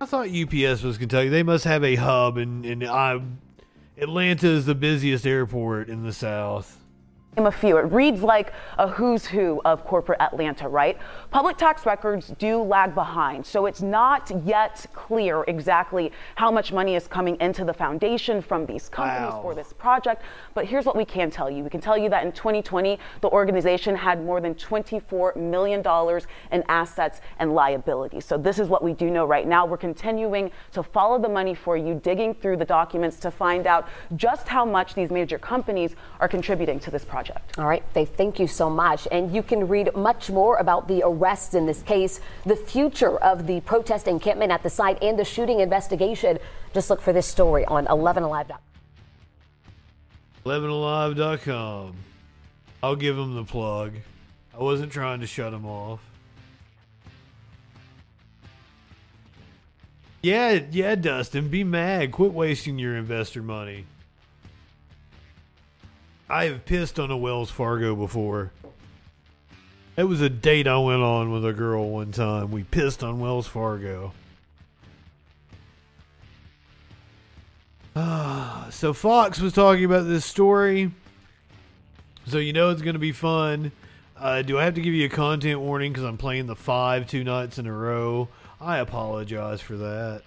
I 0.00 0.06
thought 0.06 0.28
UPS 0.28 0.82
was 0.82 0.96
Kentucky. 0.96 1.28
They 1.28 1.42
must 1.42 1.64
have 1.64 1.82
a 1.82 1.96
hub, 1.96 2.38
and, 2.38 2.64
and 2.64 2.84
I, 2.84 3.20
Atlanta 3.96 4.46
is 4.46 4.64
the 4.64 4.76
busiest 4.76 5.26
airport 5.26 5.88
in 5.88 6.04
the 6.04 6.12
South. 6.12 6.77
A 7.38 7.52
few. 7.52 7.78
It 7.78 7.82
reads 7.92 8.22
like 8.22 8.52
a 8.78 8.88
who's 8.88 9.24
who 9.24 9.62
of 9.64 9.84
corporate 9.84 10.20
Atlanta, 10.20 10.68
right? 10.68 10.98
Public 11.30 11.56
tax 11.56 11.86
records 11.86 12.34
do 12.38 12.60
lag 12.60 12.94
behind, 12.96 13.46
so 13.46 13.66
it's 13.66 13.80
not 13.80 14.30
yet 14.44 14.84
clear 14.92 15.44
exactly 15.46 16.10
how 16.34 16.50
much 16.50 16.72
money 16.72 16.96
is 16.96 17.06
coming 17.06 17.36
into 17.40 17.64
the 17.64 17.72
foundation 17.72 18.42
from 18.42 18.66
these 18.66 18.88
companies 18.88 19.32
Wow. 19.34 19.40
for 19.42 19.54
this 19.54 19.72
project. 19.72 20.22
But 20.52 20.64
here's 20.66 20.84
what 20.84 20.96
we 20.96 21.04
can 21.04 21.30
tell 21.30 21.48
you. 21.48 21.62
We 21.62 21.70
can 21.70 21.80
tell 21.80 21.96
you 21.96 22.08
that 22.10 22.24
in 22.24 22.32
2020, 22.32 22.98
the 23.20 23.28
organization 23.28 23.94
had 23.94 24.24
more 24.24 24.40
than 24.40 24.54
$24 24.56 25.36
million 25.36 25.80
in 26.50 26.64
assets 26.68 27.20
and 27.38 27.54
liabilities. 27.54 28.24
So 28.24 28.36
this 28.36 28.58
is 28.58 28.68
what 28.68 28.82
we 28.82 28.92
do 28.92 29.10
know 29.10 29.24
right 29.24 29.46
now. 29.46 29.64
We're 29.64 29.76
continuing 29.76 30.50
to 30.72 30.82
follow 30.82 31.20
the 31.20 31.28
money 31.28 31.54
for 31.54 31.76
you, 31.76 31.94
digging 32.02 32.34
through 32.34 32.56
the 32.56 32.64
documents 32.64 33.16
to 33.20 33.30
find 33.30 33.66
out 33.66 33.88
just 34.16 34.48
how 34.48 34.64
much 34.64 34.94
these 34.94 35.10
major 35.10 35.38
companies 35.38 35.94
are 36.20 36.28
contributing 36.28 36.80
to 36.80 36.90
this 36.90 37.04
project. 37.04 37.27
All 37.56 37.66
right, 37.66 37.82
Faith, 37.92 38.16
thank 38.16 38.38
you 38.38 38.46
so 38.46 38.70
much. 38.70 39.08
And 39.10 39.34
you 39.34 39.42
can 39.42 39.68
read 39.68 39.94
much 39.94 40.30
more 40.30 40.56
about 40.56 40.88
the 40.88 41.02
arrests 41.04 41.54
in 41.54 41.66
this 41.66 41.82
case, 41.82 42.20
the 42.46 42.56
future 42.56 43.16
of 43.18 43.46
the 43.46 43.60
protest 43.60 44.08
encampment 44.08 44.52
at 44.52 44.62
the 44.62 44.70
site, 44.70 45.02
and 45.02 45.18
the 45.18 45.24
shooting 45.24 45.60
investigation. 45.60 46.38
Just 46.74 46.90
look 46.90 47.00
for 47.00 47.12
this 47.12 47.26
story 47.26 47.64
on 47.64 47.86
11alive.com. 47.86 48.58
11alive.com. 50.44 51.94
I'll 52.82 52.96
give 52.96 53.16
them 53.16 53.34
the 53.34 53.44
plug. 53.44 53.94
I 54.54 54.62
wasn't 54.62 54.92
trying 54.92 55.20
to 55.20 55.26
shut 55.26 55.52
them 55.52 55.66
off. 55.66 56.00
Yeah, 60.22 60.60
yeah, 60.70 60.94
Dustin, 60.94 61.48
be 61.48 61.64
mad. 61.64 62.12
Quit 62.12 62.32
wasting 62.32 62.78
your 62.78 62.96
investor 62.96 63.42
money. 63.42 63.84
I 66.30 66.44
have 66.44 66.66
pissed 66.66 66.98
on 67.00 67.10
a 67.10 67.16
Wells 67.16 67.50
Fargo 67.50 67.96
before. 67.96 68.52
It 69.96 70.04
was 70.04 70.20
a 70.20 70.28
date 70.28 70.68
I 70.68 70.78
went 70.78 71.02
on 71.02 71.32
with 71.32 71.44
a 71.44 71.52
girl 71.52 71.88
one 71.88 72.12
time. 72.12 72.50
We 72.50 72.64
pissed 72.64 73.02
on 73.02 73.18
Wells 73.18 73.46
Fargo. 73.46 74.12
Ah, 77.96 78.68
so 78.70 78.92
Fox 78.92 79.40
was 79.40 79.52
talking 79.52 79.84
about 79.84 80.06
this 80.06 80.24
story. 80.24 80.92
So 82.26 82.38
you 82.38 82.52
know 82.52 82.70
it's 82.70 82.82
going 82.82 82.94
to 82.94 83.00
be 83.00 83.12
fun. 83.12 83.72
Uh, 84.16 84.42
do 84.42 84.58
I 84.58 84.64
have 84.64 84.74
to 84.74 84.82
give 84.82 84.94
you 84.94 85.06
a 85.06 85.08
content 85.08 85.60
warning 85.60 85.92
because 85.92 86.04
I'm 86.04 86.18
playing 86.18 86.46
the 86.46 86.56
five 86.56 87.06
two 87.06 87.24
nights 87.24 87.58
in 87.58 87.66
a 87.66 87.72
row? 87.72 88.28
I 88.60 88.78
apologize 88.78 89.60
for 89.60 89.76
that. 89.78 90.22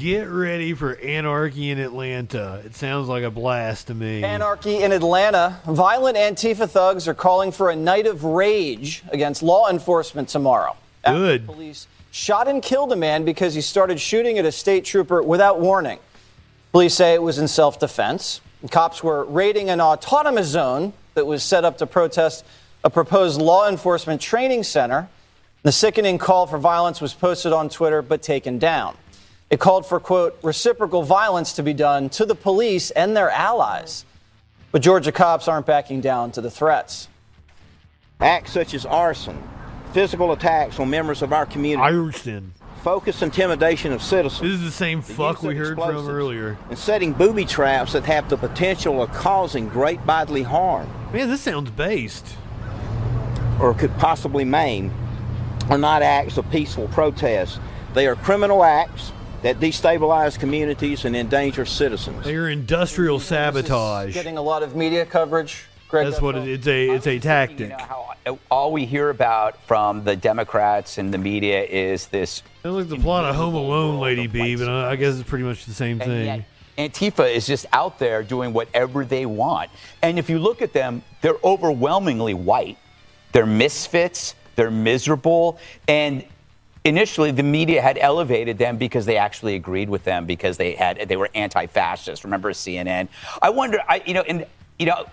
Get 0.00 0.28
ready 0.28 0.74
for 0.74 0.94
anarchy 0.94 1.70
in 1.70 1.80
Atlanta. 1.80 2.62
It 2.64 2.76
sounds 2.76 3.08
like 3.08 3.24
a 3.24 3.32
blast 3.32 3.88
to 3.88 3.94
me. 3.94 4.22
Anarchy 4.22 4.80
in 4.84 4.92
Atlanta. 4.92 5.58
Violent 5.66 6.16
Antifa 6.16 6.70
thugs 6.70 7.08
are 7.08 7.14
calling 7.14 7.50
for 7.50 7.70
a 7.70 7.74
night 7.74 8.06
of 8.06 8.22
rage 8.22 9.02
against 9.10 9.42
law 9.42 9.68
enforcement 9.68 10.28
tomorrow. 10.28 10.76
Good. 11.04 11.46
Police 11.46 11.88
shot 12.12 12.46
and 12.46 12.62
killed 12.62 12.92
a 12.92 12.96
man 12.96 13.24
because 13.24 13.54
he 13.54 13.60
started 13.60 13.98
shooting 13.98 14.38
at 14.38 14.44
a 14.44 14.52
state 14.52 14.84
trooper 14.84 15.20
without 15.20 15.58
warning. 15.58 15.98
Police 16.70 16.94
say 16.94 17.14
it 17.14 17.22
was 17.22 17.38
in 17.38 17.48
self 17.48 17.80
defense. 17.80 18.40
Cops 18.70 19.02
were 19.02 19.24
raiding 19.24 19.68
an 19.68 19.80
autonomous 19.80 20.46
zone 20.46 20.92
that 21.14 21.26
was 21.26 21.42
set 21.42 21.64
up 21.64 21.78
to 21.78 21.88
protest 21.88 22.44
a 22.84 22.90
proposed 22.90 23.40
law 23.40 23.68
enforcement 23.68 24.20
training 24.20 24.62
center. 24.62 25.08
The 25.64 25.72
sickening 25.72 26.18
call 26.18 26.46
for 26.46 26.58
violence 26.58 27.00
was 27.00 27.14
posted 27.14 27.52
on 27.52 27.68
Twitter 27.68 28.00
but 28.00 28.22
taken 28.22 28.60
down. 28.60 28.96
It 29.50 29.60
called 29.60 29.86
for, 29.86 29.98
quote, 29.98 30.38
reciprocal 30.42 31.02
violence 31.02 31.54
to 31.54 31.62
be 31.62 31.72
done 31.72 32.10
to 32.10 32.26
the 32.26 32.34
police 32.34 32.90
and 32.90 33.16
their 33.16 33.30
allies. 33.30 34.04
But 34.72 34.82
Georgia 34.82 35.12
cops 35.12 35.48
aren't 35.48 35.64
backing 35.64 36.02
down 36.02 36.32
to 36.32 36.42
the 36.42 36.50
threats. 36.50 37.08
Acts 38.20 38.52
such 38.52 38.74
as 38.74 38.84
arson, 38.84 39.42
physical 39.94 40.32
attacks 40.32 40.78
on 40.78 40.90
members 40.90 41.22
of 41.22 41.32
our 41.32 41.46
community, 41.46 41.96
Arson. 41.96 42.52
focused 42.82 43.22
intimidation 43.22 43.92
of 43.92 44.02
citizens. 44.02 44.42
This 44.42 44.52
is 44.52 44.64
the 44.64 44.70
same 44.70 45.00
fuck 45.00 45.42
we 45.42 45.54
heard 45.56 45.76
from 45.78 46.08
earlier. 46.08 46.58
and 46.68 46.78
setting 46.78 47.12
booby 47.14 47.46
traps 47.46 47.92
that 47.92 48.04
have 48.04 48.28
the 48.28 48.36
potential 48.36 49.02
of 49.02 49.10
causing 49.12 49.68
great 49.68 50.04
bodily 50.04 50.42
harm 50.42 50.88
Man, 51.12 51.28
this 51.30 51.40
sounds 51.40 51.70
based. 51.70 52.26
or 53.60 53.72
could 53.72 53.96
possibly 53.98 54.44
maim 54.44 54.92
are 55.70 55.78
not 55.78 56.02
acts 56.02 56.36
of 56.38 56.50
peaceful 56.50 56.88
protest. 56.88 57.60
They 57.94 58.06
are 58.06 58.16
criminal 58.16 58.64
acts 58.64 59.12
that 59.42 59.60
destabilize 59.60 60.38
communities 60.38 61.04
and 61.04 61.14
endanger 61.14 61.64
citizens. 61.64 62.24
They 62.24 62.36
are 62.36 62.48
industrial 62.48 63.20
sabotage. 63.20 64.14
Getting 64.14 64.36
a 64.36 64.42
lot 64.42 64.62
of 64.62 64.74
media 64.74 65.06
coverage. 65.06 65.64
Greg, 65.88 66.06
That's 66.06 66.20
what 66.20 66.36
it, 66.36 66.46
it's 66.48 66.66
a 66.66 66.90
it's 66.90 67.06
a 67.06 67.18
tactic. 67.18 67.72
all 68.50 68.72
we 68.72 68.84
hear 68.84 69.08
about 69.08 69.62
from 69.62 70.04
the 70.04 70.16
Democrats 70.16 70.98
and 70.98 71.14
the 71.14 71.18
media 71.18 71.62
is 71.64 72.08
this. 72.08 72.42
Sounds 72.62 72.76
like 72.76 72.88
the 72.88 73.02
plot 73.02 73.24
of 73.24 73.34
Home 73.36 73.54
Alone, 73.54 73.98
Lady 73.98 74.26
B, 74.26 74.54
but 74.56 74.68
I 74.68 74.90
I 74.90 74.96
guess 74.96 75.18
it's 75.18 75.28
pretty 75.28 75.44
much 75.44 75.64
the 75.64 75.72
same 75.72 76.00
And 76.02 76.10
thing. 76.10 76.26
yet 76.26 76.44
Antifa 76.92 77.32
is 77.34 77.46
just 77.46 77.66
out 77.72 77.98
there 77.98 78.22
doing 78.22 78.52
whatever 78.52 79.04
they 79.04 79.24
want. 79.26 79.70
And 80.02 80.18
if 80.18 80.28
you 80.30 80.38
look 80.38 80.62
at 80.62 80.72
them, 80.72 81.02
they're 81.22 81.38
overwhelmingly 81.42 82.34
white. 82.34 82.78
They're 83.32 83.46
misfits, 83.46 84.34
they're 84.54 84.70
miserable, 84.70 85.58
and 85.88 86.24
initially 86.88 87.30
the 87.30 87.42
media 87.42 87.80
had 87.80 87.98
elevated 87.98 88.58
them 88.58 88.76
because 88.76 89.06
they 89.06 89.16
actually 89.16 89.54
agreed 89.54 89.88
with 89.88 90.04
them 90.04 90.26
because 90.26 90.56
they 90.56 90.72
had 90.72 91.08
they 91.08 91.16
were 91.16 91.30
anti-fascist. 91.34 92.24
Remember 92.24 92.52
CNN? 92.52 93.08
I 93.40 93.50
wonder 93.50 93.80
I 93.88 94.02
you 94.06 94.14
know 94.14 94.22
and 94.22 94.46
you 94.78 94.86
know 94.86 95.06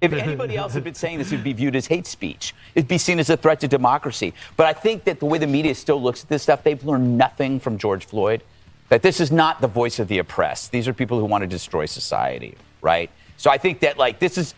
if 0.00 0.12
anybody 0.12 0.56
else 0.56 0.74
had 0.74 0.84
been 0.84 0.94
saying 0.94 1.18
this, 1.18 1.32
it 1.32 1.36
would 1.36 1.44
be 1.44 1.52
viewed 1.52 1.76
as 1.76 1.86
hate 1.86 2.06
speech. 2.06 2.54
It'd 2.74 2.88
be 2.88 2.98
seen 2.98 3.18
as 3.18 3.30
a 3.30 3.36
threat 3.36 3.60
to 3.60 3.68
democracy. 3.68 4.34
But 4.56 4.66
I 4.66 4.72
think 4.72 5.04
that 5.04 5.20
the 5.20 5.26
way 5.26 5.38
the 5.38 5.46
media 5.46 5.74
still 5.74 6.00
looks 6.02 6.22
at 6.22 6.28
this 6.28 6.42
stuff, 6.42 6.62
they've 6.62 6.82
learned 6.84 7.18
nothing 7.18 7.60
from 7.60 7.78
George 7.78 8.04
Floyd. 8.06 8.42
That 8.88 9.02
this 9.02 9.20
is 9.20 9.32
not 9.32 9.60
the 9.60 9.68
voice 9.68 9.98
of 9.98 10.08
the 10.08 10.18
oppressed. 10.18 10.70
These 10.70 10.86
are 10.86 10.92
people 10.92 11.18
who 11.18 11.24
want 11.24 11.42
to 11.42 11.48
destroy 11.48 11.86
society, 11.86 12.56
right? 12.82 13.10
So 13.38 13.50
I 13.50 13.58
think 13.58 13.80
that 13.80 13.96
like 13.96 14.18
this 14.18 14.36
is, 14.36 14.54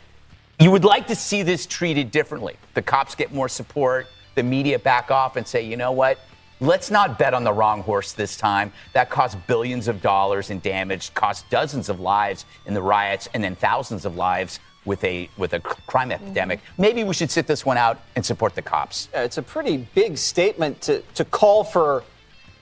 you 0.59 0.71
would 0.71 0.85
like 0.85 1.07
to 1.09 1.15
see 1.15 1.43
this 1.43 1.67
treated 1.67 2.11
differently. 2.11 2.57
The 2.75 2.83
cops 2.83 3.15
get 3.15 3.33
more 3.33 3.49
support, 3.49 4.09
the 4.35 4.43
media 4.43 4.79
back 4.79 5.11
off 5.11 5.37
and 5.37 5.47
say, 5.47 5.63
you 5.63 5.77
know 5.77 5.93
what? 5.93 6.19
Let's 6.61 6.91
not 6.91 7.19
bet 7.19 7.35
on 7.35 7.45
the 7.45 7.53
wrong 7.53 7.83
horse 7.83 8.13
this 8.13 8.37
time. 8.37 8.73
That 8.93 9.11
cost 9.11 9.37
billions 9.47 9.89
of 9.89 10.01
dollars 10.01 10.51
in 10.51 10.61
damage, 10.61 11.13
cost 11.15 11.49
dozens 11.51 11.89
of 11.89 12.01
lives 12.01 12.45
in 12.67 12.75
the 12.75 12.83
riots, 12.83 13.29
and 13.35 13.43
then 13.43 13.57
thousands 13.57 14.05
of 14.05 14.17
lives 14.17 14.61
with 14.85 15.03
a 15.05 15.29
with 15.37 15.55
a 15.55 15.61
crime 15.61 16.11
mm-hmm. 16.11 16.25
epidemic. 16.25 16.61
Maybe 16.79 17.05
we 17.05 17.15
should 17.15 17.31
sit 17.31 17.47
this 17.47 17.65
one 17.65 17.77
out 17.77 18.01
and 18.17 18.25
support 18.25 18.55
the 18.55 18.63
cops. 18.63 19.09
Yeah, 19.13 19.23
it's 19.23 19.39
a 19.39 19.43
pretty 19.43 19.89
big 19.95 20.17
statement 20.19 20.81
to, 20.83 21.01
to 21.15 21.25
call 21.25 21.65
for 21.65 22.05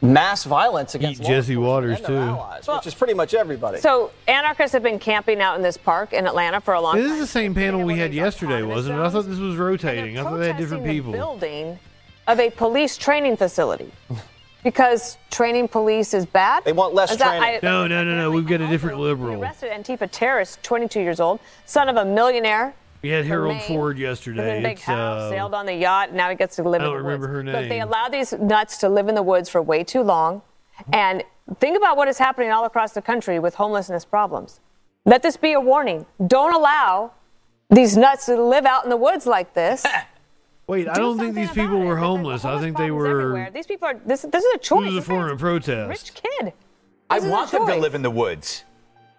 mass 0.01 0.45
violence 0.45 0.95
against 0.95 1.23
law 1.23 1.29
Jesse 1.29 1.57
Watters, 1.57 1.99
and 1.99 2.07
too. 2.07 2.17
allies, 2.17 2.67
which 2.67 2.87
is 2.87 2.95
pretty 2.95 3.15
much 3.15 3.35
everybody. 3.35 3.79
So 3.79 4.11
anarchists 4.27 4.73
have 4.73 4.83
been 4.83 4.99
camping 4.99 5.41
out 5.41 5.57
in 5.57 5.63
this 5.63 5.77
park 5.77 6.13
in 6.13 6.27
Atlanta 6.27 6.61
for 6.61 6.75
a 6.75 6.81
long 6.81 6.97
This 6.97 7.07
time. 7.07 7.15
is 7.15 7.21
the 7.21 7.27
same 7.27 7.55
panel 7.55 7.85
we 7.85 7.99
had 7.99 8.13
yesterday, 8.13 8.63
wasn't 8.63 8.99
it? 8.99 9.03
I 9.03 9.11
thought 9.11 9.27
this 9.27 9.39
was 9.39 9.57
rotating. 9.57 10.19
I 10.19 10.23
thought 10.25 10.39
they 10.39 10.49
had 10.49 10.57
different 10.57 10.85
people. 10.85 11.13
The 11.13 11.19
building 11.19 11.79
of 12.29 12.39
a 12.41 12.51
police 12.51 12.97
training 12.97 13.37
facility 13.37 13.91
because 14.65 15.19
training 15.31 15.67
police 15.69 16.15
is 16.15 16.25
bad. 16.25 16.65
They 16.65 16.73
want 16.73 16.95
less 16.95 17.11
Is 17.13 17.19
that- 17.19 17.39
training. 17.39 17.61
I- 17.63 17.67
No, 17.67 17.87
no, 17.87 18.05
no, 18.05 18.17
no. 18.17 18.31
We've 18.31 18.47
got 18.47 18.61
a 18.61 18.67
different 18.69 18.99
liberal. 19.01 19.41
arrested 19.43 19.71
Antifa 19.73 20.09
terrorist, 20.11 20.63
22 20.63 21.01
years 21.01 21.21
old, 21.21 21.41
son 21.67 21.89
of 21.89 21.97
a 21.97 22.05
millionaire. 22.05 22.75
We 23.03 23.09
had 23.09 23.23
from 23.25 23.29
Harold 23.31 23.57
Maine, 23.57 23.67
Ford 23.69 23.97
lived 23.97 23.99
in 23.99 24.07
yesterday. 24.09 24.63
big 24.63 24.73
It's, 24.75 24.83
house, 24.83 25.23
uh, 25.23 25.31
sailed 25.31 25.55
on 25.55 25.67
the 25.67 25.75
yacht. 25.75 26.13
Now 26.13 26.31
he 26.31 26.37
gets 26.37 26.55
to 26.57 26.63
live 26.63 26.81
I 26.81 26.85
in 26.85 26.91
don't 26.91 26.99
the 26.99 27.03
remember 27.05 27.27
woods. 27.39 27.49
her 27.51 27.61
Look, 27.61 27.69
they 27.69 27.81
allow 27.81 28.09
these 28.09 28.33
nuts 28.35 28.79
to 28.79 28.89
live 28.89 29.09
in 29.09 29.17
the 29.17 29.23
woods 29.25 29.49
for 29.49 29.61
way 29.61 29.83
too 29.83 30.03
long. 30.03 30.43
And 30.93 31.25
think 31.59 31.77
about 31.77 31.97
what 31.97 32.07
is 32.07 32.19
happening 32.19 32.53
all 32.53 32.65
across 32.65 32.93
the 32.93 33.03
country 33.03 33.41
with 33.41 33.57
homelessness 33.57 34.05
problems. 34.05 34.61
Let 35.05 35.25
this 35.25 35.37
be 35.37 35.53
a 35.55 35.61
warning. 35.61 36.07
Don't 36.29 36.55
allow 36.55 37.11
these 37.71 37.97
nuts 37.97 38.27
to 38.27 38.41
live 38.41 38.65
out 38.67 38.85
in 38.85 38.91
the 38.91 38.97
woods 38.97 39.27
like 39.27 39.53
this. 39.55 39.85
Wait, 40.67 40.89
I 40.89 40.95
don't 40.95 41.19
think 41.19 41.35
these 41.35 41.51
people 41.51 41.81
were 41.81 41.97
homeless. 41.97 42.45
I 42.45 42.61
think 42.61 42.77
they 42.77 42.91
were. 42.91 43.51
These 43.53 43.67
people 43.67 43.89
are. 43.89 43.95
This, 44.07 44.23
this 44.23 44.45
is 44.45 44.55
a 44.55 44.59
choice. 44.59 44.85
This 44.85 44.95
was 44.95 44.95
a 44.95 45.01
This 45.01 45.07
form 45.07 45.31
of 45.31 45.39
protest. 45.39 45.89
Rich 45.89 46.15
kid. 46.15 46.53
I 47.11 47.17
This 47.17 47.25
is 47.25 47.29
a 47.29 47.33
want 47.33 47.51
them 47.51 47.67
to 47.67 47.77
live 47.77 47.95
in 47.95 48.03
the 48.03 48.11
woods, 48.11 48.65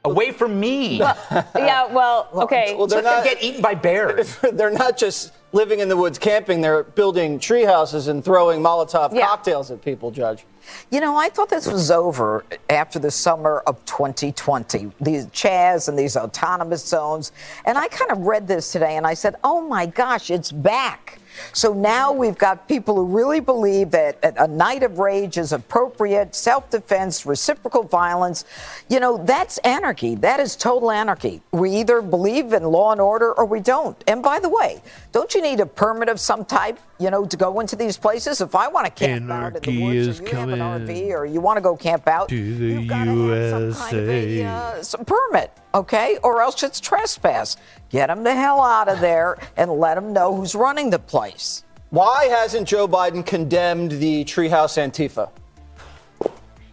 away 0.06 0.32
from 0.32 0.60
me. 0.60 0.98
yeah, 1.00 1.86
well, 1.94 2.30
okay. 2.34 2.74
Well, 2.76 2.88
they're 2.88 3.02
Let 3.02 3.24
them 3.24 3.24
not 3.24 3.24
get 3.26 3.44
eaten 3.44 3.62
by 3.62 3.76
bears. 3.76 4.38
they're 4.54 4.72
not 4.72 4.98
just 4.98 5.34
living 5.52 5.80
in 5.82 5.88
the 5.90 5.96
woods 5.98 6.18
camping, 6.18 6.62
they're 6.62 6.82
building 6.84 7.38
tree 7.38 7.64
houses 7.64 8.08
and 8.08 8.26
throwing 8.26 8.60
Molotov 8.60 9.14
Yeah. 9.14 9.28
cocktails 9.28 9.70
at 9.70 9.84
people, 9.84 10.10
Judge. 10.10 10.46
You 10.90 11.00
know, 11.02 11.16
I 11.16 11.30
thought 11.30 11.50
this 11.50 11.68
was 11.68 11.92
over 11.92 12.44
after 12.72 12.98
the 12.98 13.12
summer 13.12 13.62
of 13.68 13.84
2020, 13.86 14.92
these 15.00 15.28
Chaz 15.28 15.90
and 15.90 16.00
these 16.00 16.18
autonomous 16.18 16.84
zones. 16.84 17.32
And 17.66 17.78
I 17.78 17.88
kind 17.90 18.10
of 18.12 18.20
read 18.20 18.48
this 18.48 18.72
today 18.72 18.96
and 18.98 19.06
I 19.06 19.14
said, 19.14 19.36
oh 19.44 19.62
my 19.62 19.86
gosh, 19.86 20.32
it's 20.32 20.52
back. 20.52 21.20
So 21.54 21.74
now 21.74 22.12
we've 22.12 22.38
got 22.38 22.68
people 22.68 22.96
who 22.96 23.06
really 23.06 23.40
believe 23.40 23.92
that 23.92 24.20
a 24.24 24.48
night 24.48 24.84
of 24.84 25.00
rage 25.00 25.38
is 25.38 25.52
appropriate, 25.52 26.36
self 26.36 26.70
defense, 26.70 27.26
reciprocal 27.26 27.84
violence. 27.84 28.46
You 28.90 29.00
know, 29.00 29.18
that's 29.18 29.58
anarchy. 29.60 30.16
That 30.16 30.40
is 30.40 30.56
total 30.56 30.92
anarchy. 30.92 31.42
We 31.52 31.72
either 31.78 32.02
believe 32.02 32.54
in 32.54 32.64
law 32.64 32.92
and 32.92 33.02
order 33.02 33.34
or 33.34 33.46
we 33.46 33.60
don't. 33.60 34.02
And 34.08 34.22
by 34.24 34.40
the 34.40 34.50
way, 34.50 34.82
don't 35.14 35.34
you 35.36 35.44
need 35.44 35.60
a 35.60 35.66
permit 35.66 36.10
of 36.10 36.20
some 36.20 36.44
type, 36.44 36.80
you 37.00 37.12
know, 37.12 37.24
to 37.24 37.38
go 37.38 37.60
into 37.60 37.76
these 37.76 37.98
places? 37.98 38.42
If 38.42 38.56
I 38.56 38.68
want 38.68 38.88
to 38.88 38.92
camp 38.92 39.30
out 39.30 39.56
in 39.56 39.62
the 39.62 39.84
woods 39.84 40.08
is 40.08 40.20
or 40.20 40.24
you 40.24 40.36
have 40.36 40.50
an 40.50 40.60
RV 40.60 41.10
or 41.12 41.26
you 41.28 41.40
want 41.40 41.58
to 41.58 41.62
go 41.62 41.78
camp 41.78 42.08
out, 42.08 42.30
to 42.30 42.56
the 42.56 42.82
USA. 42.82 44.44
uh, 44.44 44.82
some 44.82 45.06
permit, 45.06 45.52
okay? 45.76 46.18
Or 46.24 46.42
else 46.42 46.64
it's 46.64 46.80
trespass. 46.80 47.58
Get 47.90 48.08
them 48.08 48.24
the 48.24 48.34
hell 48.34 48.60
out 48.60 48.90
of 48.90 49.00
there 49.02 49.38
and 49.56 49.72
let 49.72 49.94
them 49.96 50.14
know 50.14 50.36
who's 50.36 50.56
running 50.56 50.90
the 50.90 50.98
place. 51.00 51.64
Why 51.92 52.26
hasn't 52.26 52.68
Joe 52.68 52.88
Biden 52.88 53.24
condemned 53.24 53.92
the 53.92 54.26
treehouse 54.26 54.82
Antifa? 54.82 55.30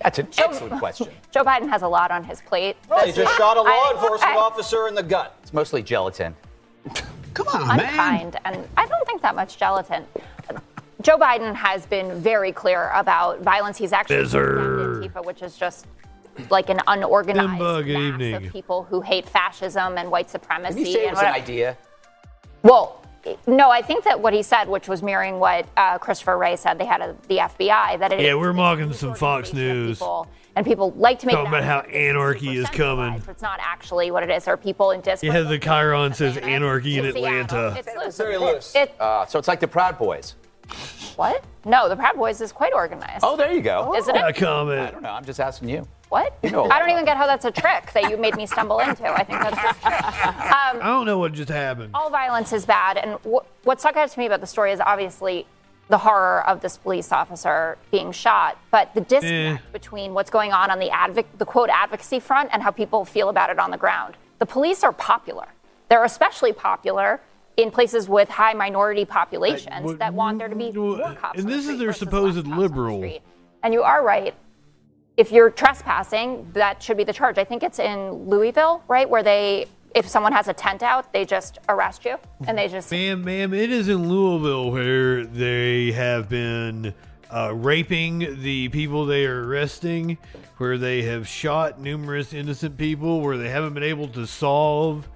That's 0.02 0.18
an 0.18 0.28
excellent 0.38 0.78
question. 0.78 1.08
Joe 1.30 1.44
Biden 1.44 1.68
has 1.68 1.82
a 1.82 1.88
lot 1.88 2.10
on 2.10 2.24
his 2.24 2.40
plate. 2.40 2.78
He 3.04 3.12
just 3.12 3.36
shot 3.36 3.58
a 3.58 3.60
law 3.60 3.68
I- 3.68 3.92
enforcement 3.94 4.32
I- 4.32 4.38
officer 4.38 4.88
in 4.88 4.94
the 4.94 5.02
gut. 5.02 5.36
It's 5.42 5.52
mostly 5.52 5.82
gelatin. 5.82 6.34
Come 7.34 7.48
on, 7.48 7.78
unkind, 7.80 8.38
and 8.44 8.66
I 8.76 8.86
don't 8.86 9.06
think 9.06 9.22
that 9.22 9.34
much 9.34 9.56
gelatin. 9.56 10.04
Joe 11.02 11.16
Biden 11.16 11.54
has 11.54 11.86
been 11.86 12.20
very 12.20 12.52
clear 12.52 12.90
about 12.94 13.40
violence. 13.40 13.78
He's 13.78 13.92
actually 13.92 14.16
Antifa, 14.16 15.24
which 15.24 15.40
is 15.42 15.56
just 15.56 15.86
like 16.50 16.68
an 16.68 16.78
unorganized 16.86 17.60
Dimba, 17.60 17.86
mass 17.86 18.02
evening. 18.02 18.34
of 18.34 18.52
people 18.52 18.82
who 18.84 19.00
hate 19.00 19.28
fascism 19.28 19.96
and 19.96 20.10
white 20.10 20.28
supremacy. 20.28 20.84
Did 20.84 20.86
you 20.88 20.92
say 20.92 21.04
it 21.04 21.08
and 21.08 21.16
was 21.16 21.22
an 21.22 21.32
idea? 21.32 21.76
Well, 22.62 23.02
no, 23.46 23.70
I 23.70 23.80
think 23.82 24.04
that 24.04 24.20
what 24.20 24.32
he 24.34 24.42
said, 24.42 24.68
which 24.68 24.88
was 24.88 25.02
mirroring 25.02 25.38
what 25.38 25.66
uh, 25.76 25.98
Christopher 25.98 26.36
Wray 26.36 26.56
said, 26.56 26.78
they 26.78 26.84
had 26.86 27.00
a, 27.00 27.16
the 27.28 27.38
FBI 27.38 27.98
that 27.98 28.12
it 28.12 28.20
Yeah, 28.20 28.30
is 28.32 28.36
we're 28.36 28.52
mocking 28.52 28.92
some 28.92 29.14
Fox 29.14 29.52
News. 29.54 29.98
people, 29.98 30.26
and 30.60 30.66
people 30.66 30.90
like 30.92 31.18
to 31.20 31.26
make 31.26 31.36
Talking 31.36 31.52
that 31.52 31.62
about 31.64 31.86
how 31.86 31.90
anarchy 31.90 32.54
is 32.58 32.68
coming. 32.68 33.22
It's 33.26 33.40
not 33.40 33.58
actually 33.62 34.10
what 34.10 34.22
it 34.22 34.28
is. 34.28 34.46
Or 34.46 34.58
people 34.58 34.90
in 34.90 35.00
disparate. 35.00 35.32
Yeah, 35.32 35.40
the 35.40 35.58
Chiron 35.58 36.12
says 36.12 36.36
anarchy 36.36 36.98
in 36.98 37.06
Atlanta. 37.06 37.74
It's 37.78 37.88
loose. 37.96 38.16
very 38.18 38.36
loose. 38.36 38.74
It, 38.76 38.94
Uh, 39.00 39.24
so 39.24 39.38
it's 39.38 39.48
like 39.48 39.60
the 39.60 39.66
Proud 39.68 39.96
Boys. 39.96 40.34
what? 41.16 41.42
No, 41.64 41.88
the 41.88 41.96
Proud 41.96 42.16
Boys 42.16 42.42
is 42.42 42.52
quite 42.52 42.74
organized. 42.74 43.24
Oh, 43.24 43.38
there 43.38 43.50
you 43.54 43.62
go. 43.62 43.94
Isn't 43.96 44.14
it? 44.14 44.20
A 44.20 44.26
I 44.26 44.32
comment. 44.32 44.80
I 44.80 44.90
don't 44.90 45.02
know. 45.02 45.08
I'm 45.12 45.24
just 45.24 45.40
asking 45.40 45.70
you. 45.70 45.88
What? 46.10 46.36
You 46.42 46.50
know 46.50 46.60
a 46.60 46.64
I 46.64 46.66
lot 46.68 46.78
don't 46.80 46.90
even 46.90 47.04
get 47.06 47.16
how 47.16 47.26
that's 47.26 47.46
a 47.46 47.50
trick 47.50 47.90
that 47.94 48.10
you 48.10 48.18
made 48.18 48.36
me 48.36 48.44
stumble 48.44 48.80
into. 48.80 49.06
I 49.10 49.24
think 49.24 49.40
that's 49.40 49.56
just 49.62 49.80
true. 49.80 49.90
Um, 50.50 50.78
I 50.82 50.86
don't 50.88 51.06
know 51.06 51.16
what 51.18 51.32
just 51.32 51.48
happened. 51.48 51.92
all 51.94 52.10
violence 52.10 52.52
is 52.52 52.66
bad. 52.66 52.98
And 52.98 53.14
wh- 53.24 53.46
what 53.66 53.80
stuck 53.80 53.96
out 53.96 54.10
to 54.10 54.18
me 54.18 54.26
about 54.26 54.40
the 54.42 54.46
story 54.46 54.72
is 54.72 54.80
obviously 54.80 55.46
the 55.90 55.98
horror 55.98 56.46
of 56.46 56.60
this 56.60 56.76
police 56.76 57.12
officer 57.12 57.76
being 57.90 58.12
shot, 58.12 58.56
but 58.70 58.94
the 58.94 59.00
eh. 59.00 59.04
disconnect 59.04 59.72
between 59.72 60.14
what's 60.14 60.30
going 60.30 60.52
on 60.52 60.70
on 60.70 60.78
the 60.78 60.88
advoc- 60.88 61.26
the 61.36 61.44
quote 61.44 61.68
advocacy 61.68 62.20
front 62.20 62.48
and 62.52 62.62
how 62.62 62.70
people 62.70 63.04
feel 63.04 63.28
about 63.28 63.50
it 63.50 63.58
on 63.58 63.70
the 63.70 63.76
ground. 63.76 64.16
The 64.38 64.46
police 64.46 64.82
are 64.84 64.92
popular. 64.92 65.48
They're 65.88 66.04
especially 66.04 66.52
popular 66.52 67.20
in 67.56 67.70
places 67.72 68.08
with 68.08 68.28
high 68.28 68.54
minority 68.54 69.04
populations 69.04 69.84
what- 69.84 69.98
that 69.98 70.14
want 70.14 70.38
there 70.38 70.48
to 70.48 70.54
be 70.54 70.70
more 70.70 71.14
cops. 71.14 71.38
And 71.38 71.46
on 71.46 71.50
the 71.50 71.56
this 71.56 71.68
is 71.68 71.78
their 71.78 71.92
supposed 71.92 72.38
on 72.38 72.50
the 72.50 72.56
liberal. 72.56 73.04
And 73.62 73.74
you 73.74 73.82
are 73.82 74.02
right. 74.02 74.34
If 75.16 75.32
you're 75.32 75.50
trespassing, 75.50 76.50
that 76.54 76.82
should 76.82 76.96
be 76.96 77.04
the 77.04 77.12
charge. 77.12 77.36
I 77.36 77.44
think 77.44 77.62
it's 77.62 77.78
in 77.78 78.12
Louisville, 78.30 78.82
right, 78.88 79.10
where 79.10 79.22
they, 79.22 79.66
if 79.94 80.08
someone 80.08 80.32
has 80.32 80.48
a 80.48 80.54
tent 80.54 80.82
out, 80.82 81.12
they 81.12 81.24
just 81.24 81.58
arrest 81.68 82.04
you 82.04 82.16
and 82.46 82.56
they 82.56 82.68
just 82.68 82.90
Ma'am, 82.90 83.24
ma'am, 83.24 83.52
it 83.54 83.70
is 83.70 83.88
in 83.88 84.08
Louisville 84.08 84.70
where 84.70 85.24
they 85.24 85.92
have 85.92 86.28
been 86.28 86.94
uh, 87.30 87.54
raping 87.54 88.40
the 88.42 88.68
people 88.68 89.06
they 89.06 89.24
are 89.26 89.46
arresting, 89.46 90.18
where 90.58 90.78
they 90.78 91.02
have 91.02 91.26
shot 91.26 91.80
numerous 91.80 92.32
innocent 92.32 92.76
people, 92.76 93.20
where 93.20 93.36
they 93.36 93.48
haven't 93.48 93.74
been 93.74 93.82
able 93.82 94.08
to 94.08 94.26
solve 94.26 95.08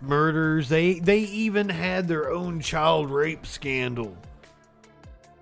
murders. 0.00 0.68
They 0.68 0.98
they 0.98 1.20
even 1.20 1.68
had 1.68 2.08
their 2.08 2.30
own 2.30 2.60
child 2.60 3.10
rape 3.10 3.46
scandal 3.46 4.16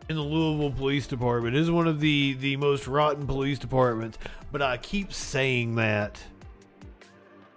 in 0.09 0.17
the 0.17 0.23
Louisville 0.23 0.73
Police 0.73 1.07
Department. 1.07 1.57
It 1.57 1.61
is 1.61 1.71
one 1.71 1.87
of 1.87 2.01
the 2.01 2.35
the 2.35 2.57
most 2.57 2.87
rotten 2.87 3.27
police 3.27 3.59
departments, 3.59 4.19
but 4.53 4.63
I 4.63 4.77
keep 4.77 5.13
saying 5.13 5.77
that. 5.77 6.23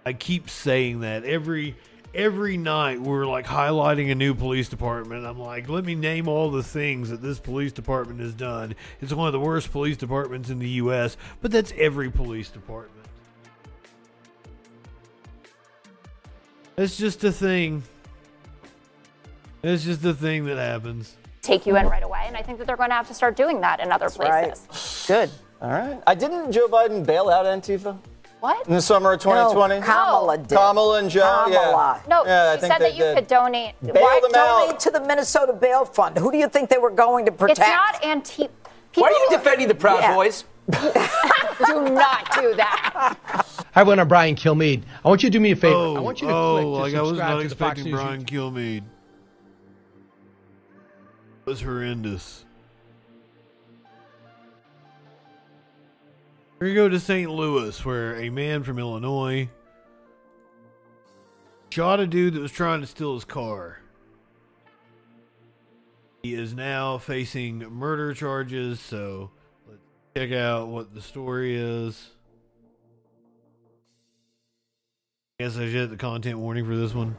I 0.05 0.13
keep 0.13 0.49
saying 0.49 1.01
that 1.01 1.23
every 1.23 1.75
every 2.13 2.57
night 2.57 2.99
we're 2.99 3.25
like 3.25 3.45
highlighting 3.45 4.11
a 4.11 4.15
new 4.15 4.33
police 4.33 4.67
department. 4.67 5.25
I'm 5.25 5.39
like, 5.39 5.69
let 5.69 5.85
me 5.85 5.95
name 5.95 6.27
all 6.27 6.51
the 6.51 6.63
things 6.63 7.09
that 7.09 7.21
this 7.21 7.39
police 7.39 7.71
department 7.71 8.19
has 8.19 8.33
done. 8.33 8.75
It's 8.99 9.13
one 9.13 9.27
of 9.27 9.33
the 9.33 9.39
worst 9.39 9.71
police 9.71 9.97
departments 9.97 10.49
in 10.49 10.59
the 10.59 10.69
U.S., 10.69 11.17
but 11.41 11.51
that's 11.51 11.71
every 11.77 12.11
police 12.11 12.49
department. 12.49 13.07
It's 16.77 16.97
just 16.97 17.23
a 17.23 17.31
thing. 17.31 17.83
It's 19.63 19.83
just 19.83 20.03
a 20.03 20.13
thing 20.13 20.45
that 20.45 20.57
happens. 20.57 21.15
take 21.41 21.67
you 21.67 21.77
in 21.77 21.85
right 21.85 22.01
away. 22.01 22.23
And 22.25 22.35
I 22.35 22.41
think 22.41 22.57
that 22.57 22.65
they're 22.65 22.77
going 22.77 22.89
to 22.89 22.95
have 22.95 23.07
to 23.09 23.13
start 23.13 23.35
doing 23.35 23.61
that 23.61 23.79
in 23.79 23.91
other 23.91 24.09
places. 24.09 24.67
Right. 24.69 25.07
Good. 25.07 25.29
All 25.61 25.69
right. 25.69 26.01
I 26.07 26.15
didn't 26.15 26.51
Joe 26.51 26.67
Biden 26.67 27.05
bail 27.05 27.29
out 27.29 27.45
Antifa 27.45 27.99
What? 28.41 28.67
in 28.67 28.73
the 28.73 28.81
summer 28.81 29.13
of 29.13 29.21
2020? 29.21 29.81
Kamala 29.81 30.37
did. 30.39 30.49
Kamala 30.49 30.97
and 30.97 31.11
Joe. 31.11 31.43
Kamala. 31.45 32.01
Yeah. 32.01 32.09
No, 32.09 32.25
yeah, 32.25 32.53
I 32.53 32.57
think 32.57 32.73
said 32.73 32.81
that 32.81 32.95
you 32.95 33.03
did. 33.03 33.15
could 33.15 33.27
donate. 33.27 33.75
Bail 33.83 33.93
Why 33.93 34.19
them 34.19 34.31
donate- 34.31 34.65
Donate 34.65 34.79
to 34.79 34.89
the 34.89 35.01
Minnesota 35.01 35.53
Bail 35.53 35.85
Fund. 35.85 36.17
Who 36.17 36.31
do 36.31 36.39
you 36.39 36.49
think 36.49 36.71
they 36.71 36.79
were 36.79 36.89
going 36.89 37.25
to 37.25 37.31
protect? 37.31 37.59
It's 37.59 37.67
not 37.67 38.03
anti. 38.03 38.49
Why 38.95 39.09
are 39.09 39.11
you 39.11 39.27
defending 39.29 39.67
the 39.67 39.75
Proud 39.75 39.99
Yeah. 40.01 40.15
Boys? 40.15 40.43
do 40.71 40.79
not 41.91 42.33
do 42.35 42.55
that. 42.55 43.15
Hi, 43.73 43.81
everyone. 43.81 43.99
I'm 43.99 44.07
Brian 44.07 44.35
Kilmeade. 44.35 44.83
I 45.05 45.07
want 45.07 45.21
you 45.21 45.29
to 45.29 45.33
do 45.33 45.39
me 45.39 45.51
a 45.51 45.55
favor. 45.55 45.75
Oh, 45.75 45.95
I 45.95 45.99
want 45.99 46.19
you 46.21 46.27
to 46.27 46.33
oh, 46.33 46.53
click 46.53 46.63
to 46.63 46.69
like 46.69 46.95
I 46.95 47.01
was 47.01 47.09
subscribe 47.09 47.29
not 47.29 47.41
to 47.43 47.47
the 47.49 47.55
Fox 47.55 47.79
expecting 47.79 47.91
News 47.91 48.01
Brian 48.01 48.25
Kilmeade. 48.25 48.83
It 51.45 51.49
was 51.49 51.61
horrendous. 51.61 52.45
You 56.61 56.75
go 56.75 56.87
to 56.87 56.99
St. 56.99 57.27
Louis, 57.27 57.83
where 57.83 58.21
a 58.21 58.29
man 58.29 58.61
from 58.61 58.77
Illinois 58.77 59.49
shot 61.71 61.99
a 61.99 62.05
dude 62.05 62.35
that 62.35 62.39
was 62.39 62.51
trying 62.51 62.81
to 62.81 62.87
steal 62.87 63.15
his 63.15 63.25
car. 63.25 63.79
He 66.21 66.35
is 66.35 66.53
now 66.53 66.99
facing 66.99 67.57
murder 67.57 68.13
charges, 68.13 68.79
so 68.79 69.31
let's 69.67 69.81
check 70.15 70.31
out 70.31 70.67
what 70.67 70.93
the 70.93 71.01
story 71.01 71.55
is. 71.55 72.11
I 75.39 75.45
guess 75.45 75.57
I 75.57 75.61
should 75.61 75.73
hit 75.73 75.89
the 75.89 75.97
content 75.97 76.37
warning 76.37 76.67
for 76.67 76.75
this 76.75 76.93
one. 76.93 77.17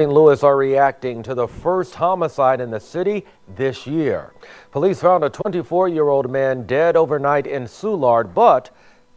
St. 0.00 0.10
Louis 0.10 0.42
are 0.42 0.56
reacting 0.56 1.22
to 1.24 1.34
the 1.34 1.46
first 1.46 1.96
homicide 1.96 2.62
in 2.62 2.70
the 2.70 2.80
city 2.80 3.26
this 3.54 3.86
year. 3.86 4.32
Police 4.70 5.02
found 5.02 5.22
a 5.24 5.28
24 5.28 5.90
year 5.90 6.08
old 6.08 6.30
man 6.30 6.62
dead 6.66 6.96
overnight 6.96 7.46
in 7.46 7.64
Soulard, 7.64 8.32
but 8.32 8.70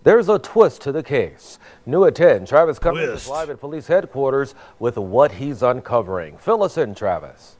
there's 0.03 0.27
a 0.27 0.37
twist 0.37 0.81
to 0.81 0.91
the 0.91 1.01
case. 1.01 1.57
New 1.85 2.03
at 2.03 2.15
10, 2.15 2.45
Travis 2.47 2.79
Cummings 2.79 3.07
is 3.07 3.29
live 3.29 3.49
at 3.49 3.61
police 3.61 3.87
headquarters 3.87 4.55
with 4.77 4.97
what 4.97 5.31
he's 5.31 5.63
uncovering. 5.63 6.37
Fill 6.37 6.61
us 6.63 6.77
in, 6.77 6.93
Travis. 6.93 7.55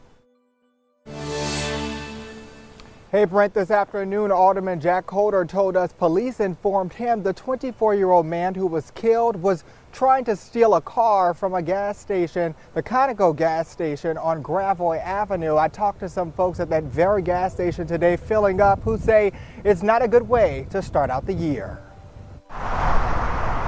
Hey 3.10 3.24
Brent, 3.24 3.54
this 3.54 3.72
afternoon, 3.72 4.34
Alderman 4.34 4.82
Jack 4.82 5.10
Holder 5.10 5.46
told 5.46 5.78
us 5.78 5.94
police 5.94 6.42
informed 6.42 6.92
him 6.92 7.24
the 7.24 7.32
24 7.32 7.96
year 7.96 8.12
old 8.12 8.26
man 8.26 8.54
who 8.54 8.68
was 8.68 8.92
killed 8.92 9.38
was 9.38 9.64
trying 9.94 10.26
to 10.26 10.36
steal 10.36 10.74
a 10.74 10.82
car 10.82 11.34
from 11.34 11.54
a 11.54 11.62
gas 11.62 11.98
station, 12.00 12.54
the 12.74 12.84
Conoco 12.84 13.34
gas 13.36 13.70
station 13.70 14.18
on 14.18 14.42
Gravois 14.42 15.00
Avenue. 15.00 15.56
I 15.56 15.68
talked 15.68 16.00
to 16.00 16.10
some 16.10 16.32
folks 16.32 16.60
at 16.60 16.70
that 16.72 16.84
very 16.84 17.22
gas 17.22 17.54
station 17.54 17.86
today, 17.88 18.18
filling 18.18 18.60
up, 18.60 18.82
who 18.82 18.98
say 18.98 19.32
it's 19.64 19.84
not 19.84 20.02
a 20.02 20.08
good 20.08 20.28
way 20.28 20.68
to 20.72 20.82
start 20.82 21.10
out 21.10 21.26
the 21.26 21.34
year. 21.34 21.80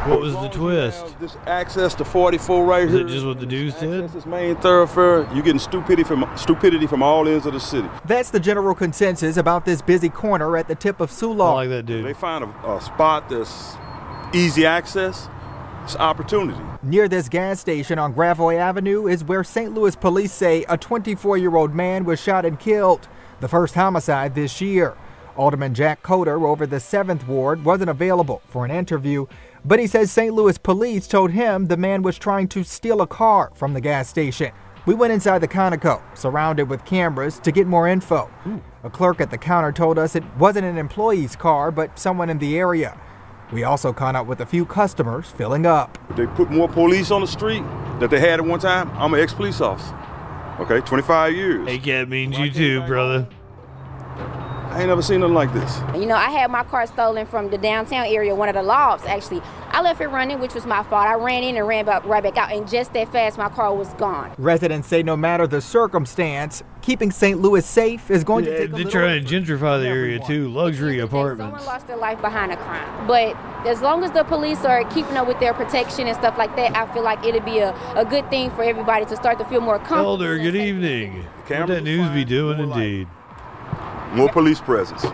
What 0.08 0.20
was 0.22 0.34
the 0.34 0.50
twist? 0.50 1.20
This 1.20 1.36
access 1.48 1.96
to 1.96 2.06
44 2.06 2.64
right 2.64 2.84
Is 2.84 2.92
here. 2.92 3.02
it 3.02 3.10
just 3.10 3.26
what 3.26 3.40
the 3.40 3.46
dude 3.48 3.74
said? 3.74 4.10
This 4.10 4.28
main 4.28 4.56
thoroughfare. 4.58 5.28
You're 5.34 5.42
getting 5.44 5.58
stupidity 5.58 6.04
from 6.04 6.30
stupidity 6.36 6.86
from 6.86 7.02
all 7.02 7.28
ends 7.28 7.48
of 7.48 7.54
the 7.54 7.60
city. 7.60 7.90
That's 8.06 8.30
the 8.30 8.40
general 8.40 8.76
consensus 8.76 9.38
about 9.38 9.66
this 9.66 9.82
busy 9.82 10.10
corner 10.10 10.58
at 10.58 10.68
the 10.68 10.76
tip 10.76 11.00
of 11.00 11.10
Soulard. 11.10 11.56
like 11.56 11.70
that 11.70 11.88
dude. 11.88 12.06
They 12.06 12.14
find 12.14 12.44
a, 12.44 12.72
a 12.76 12.82
spot 12.82 13.30
that's 13.30 13.78
easy 14.32 14.64
access. 14.64 15.28
Opportunity. 15.94 16.60
Near 16.82 17.08
this 17.08 17.30
gas 17.30 17.60
station 17.60 18.00
on 18.00 18.14
Gravois 18.14 18.58
Avenue 18.58 19.08
is 19.08 19.24
where 19.24 19.44
St. 19.44 19.74
Louis 19.74 19.96
police 19.96 20.32
say 20.32 20.66
a 20.68 20.78
24 20.78 21.38
year 21.38 21.56
old 21.56 21.76
man 21.76 22.06
was 22.06 22.20
shot 22.20 22.46
and 22.46 22.60
killed, 22.60 23.08
the 23.40 23.48
first 23.48 23.76
homicide 23.76 24.34
this 24.34 24.60
year. 24.60 24.98
Alderman 25.38 25.76
Jack 25.76 26.02
Coatar 26.02 26.42
over 26.48 26.66
the 26.66 26.78
7th 26.78 27.28
Ward 27.28 27.64
wasn't 27.64 27.90
available 27.90 28.42
for 28.48 28.66
an 28.66 28.72
interview, 28.72 29.28
but 29.64 29.80
he 29.80 29.86
says 29.86 30.12
St. 30.12 30.34
Louis 30.34 30.58
police 30.58 31.08
told 31.08 31.32
him 31.32 31.68
the 31.68 31.78
man 31.78 32.02
was 32.02 32.18
trying 32.18 32.48
to 32.48 32.64
steal 32.64 33.02
a 33.02 33.08
car 33.08 33.52
from 33.54 33.74
the 33.74 33.82
gas 33.82 34.08
station. 34.10 34.52
We 34.86 34.94
went 34.94 35.14
inside 35.14 35.40
the 35.40 35.48
Conoco, 35.48 36.02
surrounded 36.18 36.70
with 36.70 36.86
cameras, 36.86 37.40
to 37.40 37.52
get 37.52 37.68
more 37.68 37.88
info. 37.88 38.30
A 38.84 38.90
clerk 38.90 39.20
at 39.20 39.32
the 39.32 39.38
counter 39.38 39.72
told 39.72 40.00
us 40.00 40.16
it 40.16 40.24
wasn't 40.38 40.66
an 40.66 40.78
employee's 40.78 41.36
car, 41.36 41.72
but 41.72 42.00
someone 42.00 42.30
in 42.30 42.38
the 42.38 42.58
area. 42.58 43.00
We 43.56 43.64
also 43.64 43.94
caught 43.94 44.18
up 44.18 44.28
with 44.28 44.42
a 44.42 44.46
few 44.46 44.66
customers 44.66 45.28
filling 45.28 45.66
up. 45.66 45.98
They 46.18 46.28
put 46.28 46.52
more 46.52 46.68
police 46.68 47.10
on 47.10 47.22
the 47.22 47.28
street 47.28 47.64
that 48.02 48.10
they 48.10 48.20
had 48.20 48.42
at 48.42 48.46
one 48.46 48.60
time. 48.60 48.92
I'm 48.98 49.14
an 49.14 49.22
ex-police 49.22 49.62
officer. 49.62 49.98
Okay, 50.60 50.82
25 50.86 51.34
years. 51.34 51.66
Hey, 51.66 51.80
cat 51.80 52.10
means 52.10 52.38
you 52.38 52.52
too, 52.52 52.82
brother. 52.82 53.30
I 54.76 54.80
ain't 54.80 54.90
never 54.90 55.02
seen 55.02 55.22
nothing 55.22 55.36
like 55.36 55.54
this. 55.54 55.80
You 55.96 56.06
know, 56.06 56.18
I 56.18 56.30
had 56.30 56.52
my 56.52 56.66
car 56.66 56.86
stolen 56.86 57.26
from 57.28 57.50
the 57.50 57.58
downtown 57.58 58.08
area, 58.08 58.36
one 58.36 58.50
of 58.50 58.56
the 58.56 58.62
lofts 58.62 59.06
actually. 59.06 59.42
I 59.70 59.82
left 59.82 60.02
it 60.02 60.10
running, 60.10 60.42
which 60.42 60.54
was 60.54 60.66
my 60.66 60.84
fault. 60.84 61.08
I 61.08 61.14
ran 61.14 61.44
in 61.44 61.56
and 61.56 61.66
ran 61.66 61.86
back, 61.86 62.04
right 62.06 62.22
back 62.22 62.36
out, 62.36 62.52
and 62.52 62.70
just 62.70 62.92
that 62.92 63.10
fast, 63.10 63.38
my 63.38 63.48
car 63.48 63.74
was 63.74 63.88
gone. 63.94 64.34
Residents 64.38 64.90
say 64.90 65.02
no 65.02 65.16
matter 65.16 65.48
the 65.48 65.62
circumstance, 65.62 66.62
keeping 66.82 67.10
St. 67.10 67.40
Louis 67.40 67.66
safe 67.66 68.12
is 68.12 68.26
going 68.26 68.44
to 68.44 68.52
Yeah, 68.52 68.58
take 68.58 68.74
a 68.74 68.74
they're 68.74 68.84
trying 68.84 69.26
to 69.26 69.34
gentrify 69.34 69.80
the 69.80 69.88
area 69.88 70.20
too. 70.20 70.50
Luxury 70.50 71.00
apartments. 71.00 71.56
Someone 71.56 71.74
lost 71.74 71.88
their 71.88 71.96
life 71.96 72.20
behind 72.20 72.52
a 72.52 72.58
crime. 72.58 73.08
But 73.08 73.38
as 73.66 73.82
long 73.82 74.04
as 74.04 74.12
the 74.12 74.26
police 74.26 74.66
are 74.66 74.84
keeping 74.90 75.16
up 75.16 75.26
with 75.26 75.40
their 75.40 75.54
protection 75.54 76.08
and 76.08 76.18
stuff 76.18 76.38
like 76.38 76.54
that, 76.58 76.76
I 76.76 76.94
feel 76.94 77.04
like 77.04 77.26
it'd 77.26 77.46
be 77.46 77.60
a, 77.60 77.74
a 77.96 78.04
good 78.04 78.30
thing 78.30 78.52
for 78.52 78.64
everybody 78.64 79.06
to 79.06 79.16
start 79.16 79.38
to 79.40 79.46
feel 79.46 79.62
more 79.62 79.78
comfortable. 79.78 80.12
Elder, 80.12 80.38
good 80.38 80.58
evening. 80.58 81.24
What 81.48 81.68
that 81.68 81.84
news 81.84 82.10
be 82.10 82.26
doing 82.26 82.60
indeed? 82.60 83.08
More 84.16 84.30
police 84.30 84.62
presence. 84.62 85.06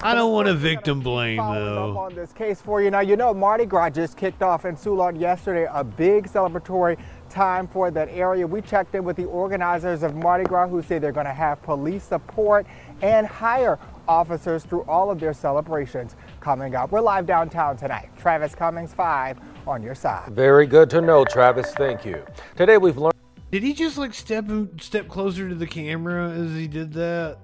I 0.00 0.14
don't 0.14 0.32
want 0.32 0.46
to 0.46 0.54
victim 0.54 1.00
blame 1.00 1.38
though. 1.38 1.96
on 1.98 2.14
this 2.14 2.32
case 2.32 2.60
for 2.60 2.80
you. 2.80 2.90
Now, 2.90 3.00
you 3.00 3.16
know, 3.16 3.34
Mardi 3.34 3.66
Gras 3.66 3.90
just 3.90 4.16
kicked 4.16 4.42
off 4.42 4.64
in 4.64 4.76
Soulard 4.76 5.18
yesterday, 5.18 5.66
a 5.72 5.82
big 5.82 6.28
celebratory 6.28 6.96
time 7.30 7.66
for 7.66 7.90
that 7.90 8.08
area. 8.10 8.46
We 8.46 8.60
checked 8.60 8.94
in 8.94 9.02
with 9.02 9.16
the 9.16 9.24
organizers 9.24 10.04
of 10.04 10.14
Mardi 10.14 10.44
Gras 10.44 10.68
who 10.68 10.82
say 10.82 10.98
they're 11.00 11.10
going 11.10 11.26
to 11.26 11.32
have 11.32 11.60
police 11.62 12.04
support 12.04 12.64
and 13.02 13.26
hire 13.26 13.78
officers 14.06 14.62
through 14.62 14.82
all 14.82 15.10
of 15.10 15.18
their 15.18 15.32
celebrations 15.32 16.14
coming 16.38 16.76
up. 16.76 16.92
We're 16.92 17.00
live 17.00 17.26
downtown 17.26 17.76
tonight. 17.76 18.10
Travis 18.18 18.54
Cummings, 18.54 18.94
5 18.94 19.38
on 19.66 19.82
your 19.82 19.96
side. 19.96 20.28
Very 20.32 20.66
good 20.66 20.90
to 20.90 21.00
know, 21.00 21.24
Travis. 21.24 21.72
Thank 21.74 22.04
you. 22.04 22.24
Today 22.54 22.78
we've 22.78 22.98
learned. 22.98 23.14
Did 23.54 23.62
he 23.62 23.72
just 23.72 23.96
like 23.96 24.12
step 24.12 24.50
step 24.80 25.06
closer 25.06 25.48
to 25.48 25.54
the 25.54 25.68
camera 25.68 26.28
as 26.28 26.50
he 26.56 26.66
did 26.66 26.92
that? 26.94 27.38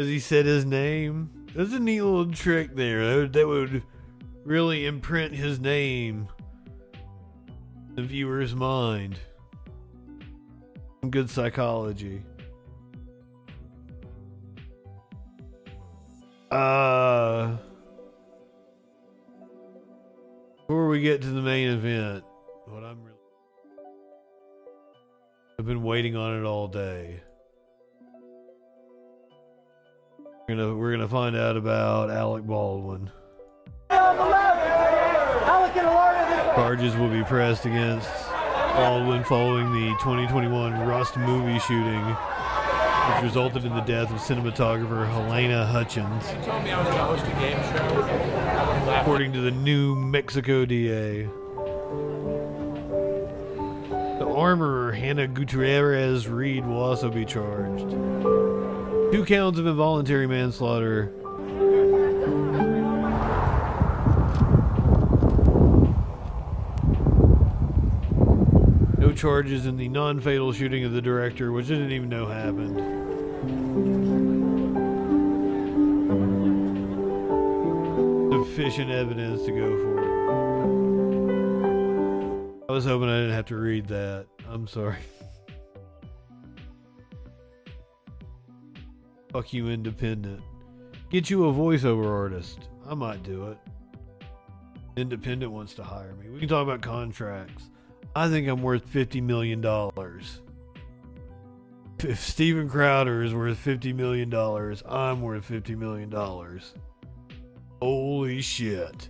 As 0.00 0.06
he 0.06 0.18
said 0.18 0.46
his 0.46 0.64
name? 0.64 1.28
That's 1.54 1.74
a 1.74 1.78
neat 1.78 2.00
little 2.00 2.32
trick 2.32 2.74
there. 2.74 3.28
That 3.28 3.46
would, 3.46 3.82
really 4.46 4.86
imprint 4.86 5.34
his 5.34 5.60
name 5.60 6.28
in 7.90 7.96
the 7.96 8.02
viewer's 8.02 8.54
mind. 8.54 9.18
Some 11.02 11.10
good 11.10 11.28
psychology. 11.28 12.22
Uh 16.50 17.58
before 20.60 20.88
we 20.88 21.02
get 21.02 21.20
to 21.20 21.28
the 21.28 21.42
main 21.42 21.68
event, 21.68 22.24
I've 25.66 25.70
been 25.70 25.82
waiting 25.82 26.14
on 26.14 26.38
it 26.38 26.44
all 26.44 26.68
day. 26.68 27.18
We're 30.20 30.54
gonna 30.54 30.76
we're 30.76 30.92
gonna 30.92 31.08
find 31.08 31.34
out 31.34 31.56
about 31.56 32.08
Alec 32.08 32.44
Baldwin. 32.44 33.10
Charges 36.54 36.94
will 36.94 37.08
be 37.08 37.24
pressed 37.24 37.66
against 37.66 38.08
Baldwin 38.76 39.24
following 39.24 39.72
the 39.72 39.88
2021 39.98 40.86
Rust 40.86 41.16
movie 41.16 41.58
shooting, 41.58 42.04
which 42.04 43.24
resulted 43.24 43.64
in 43.64 43.74
the 43.74 43.80
death 43.80 44.12
of 44.12 44.18
cinematographer 44.18 45.10
Halyna 45.10 45.66
Hutchins. 45.66 46.26
According 49.00 49.32
to 49.32 49.40
the 49.40 49.50
New 49.50 49.96
Mexico 49.96 50.64
DA. 50.64 51.28
Armorer 54.36 54.92
Hannah 54.92 55.28
Gutierrez 55.28 56.28
Reed 56.28 56.66
will 56.66 56.82
also 56.82 57.08
be 57.08 57.24
charged. 57.24 57.88
Two 57.88 59.24
counts 59.26 59.58
of 59.58 59.66
involuntary 59.66 60.26
manslaughter. 60.26 61.10
No 68.98 69.10
charges 69.14 69.64
in 69.64 69.78
the 69.78 69.88
non 69.88 70.20
fatal 70.20 70.52
shooting 70.52 70.84
of 70.84 70.92
the 70.92 71.00
director, 71.00 71.50
which 71.50 71.66
I 71.66 71.68
didn't 71.70 71.92
even 71.92 72.10
know 72.10 72.26
happened. 72.26 72.76
Sufficient 78.32 78.90
evidence 78.90 79.46
to 79.46 79.52
go 79.52 79.76
for 79.78 80.10
it. 80.10 80.15
I 82.68 82.72
was 82.72 82.84
hoping 82.84 83.08
I 83.08 83.20
didn't 83.20 83.34
have 83.34 83.46
to 83.46 83.56
read 83.56 83.86
that. 83.88 84.26
I'm 84.48 84.66
sorry. 84.66 84.96
Fuck 89.32 89.52
you, 89.52 89.68
independent. 89.68 90.42
Get 91.10 91.30
you 91.30 91.46
a 91.46 91.52
voiceover 91.52 92.06
artist. 92.06 92.68
I 92.88 92.94
might 92.94 93.22
do 93.22 93.48
it. 93.48 93.58
Independent 94.96 95.52
wants 95.52 95.74
to 95.74 95.84
hire 95.84 96.14
me. 96.14 96.28
We 96.28 96.40
can 96.40 96.48
talk 96.48 96.64
about 96.64 96.82
contracts. 96.82 97.70
I 98.16 98.28
think 98.28 98.48
I'm 98.48 98.62
worth 98.62 98.90
$50 98.90 99.22
million. 99.22 99.62
If 101.98 102.18
Steven 102.18 102.68
Crowder 102.68 103.22
is 103.22 103.32
worth 103.34 103.64
$50 103.64 103.94
million, 103.94 104.32
I'm 104.34 105.22
worth 105.22 105.48
$50 105.48 105.76
million. 105.76 106.60
Holy 107.80 108.40
shit. 108.40 109.08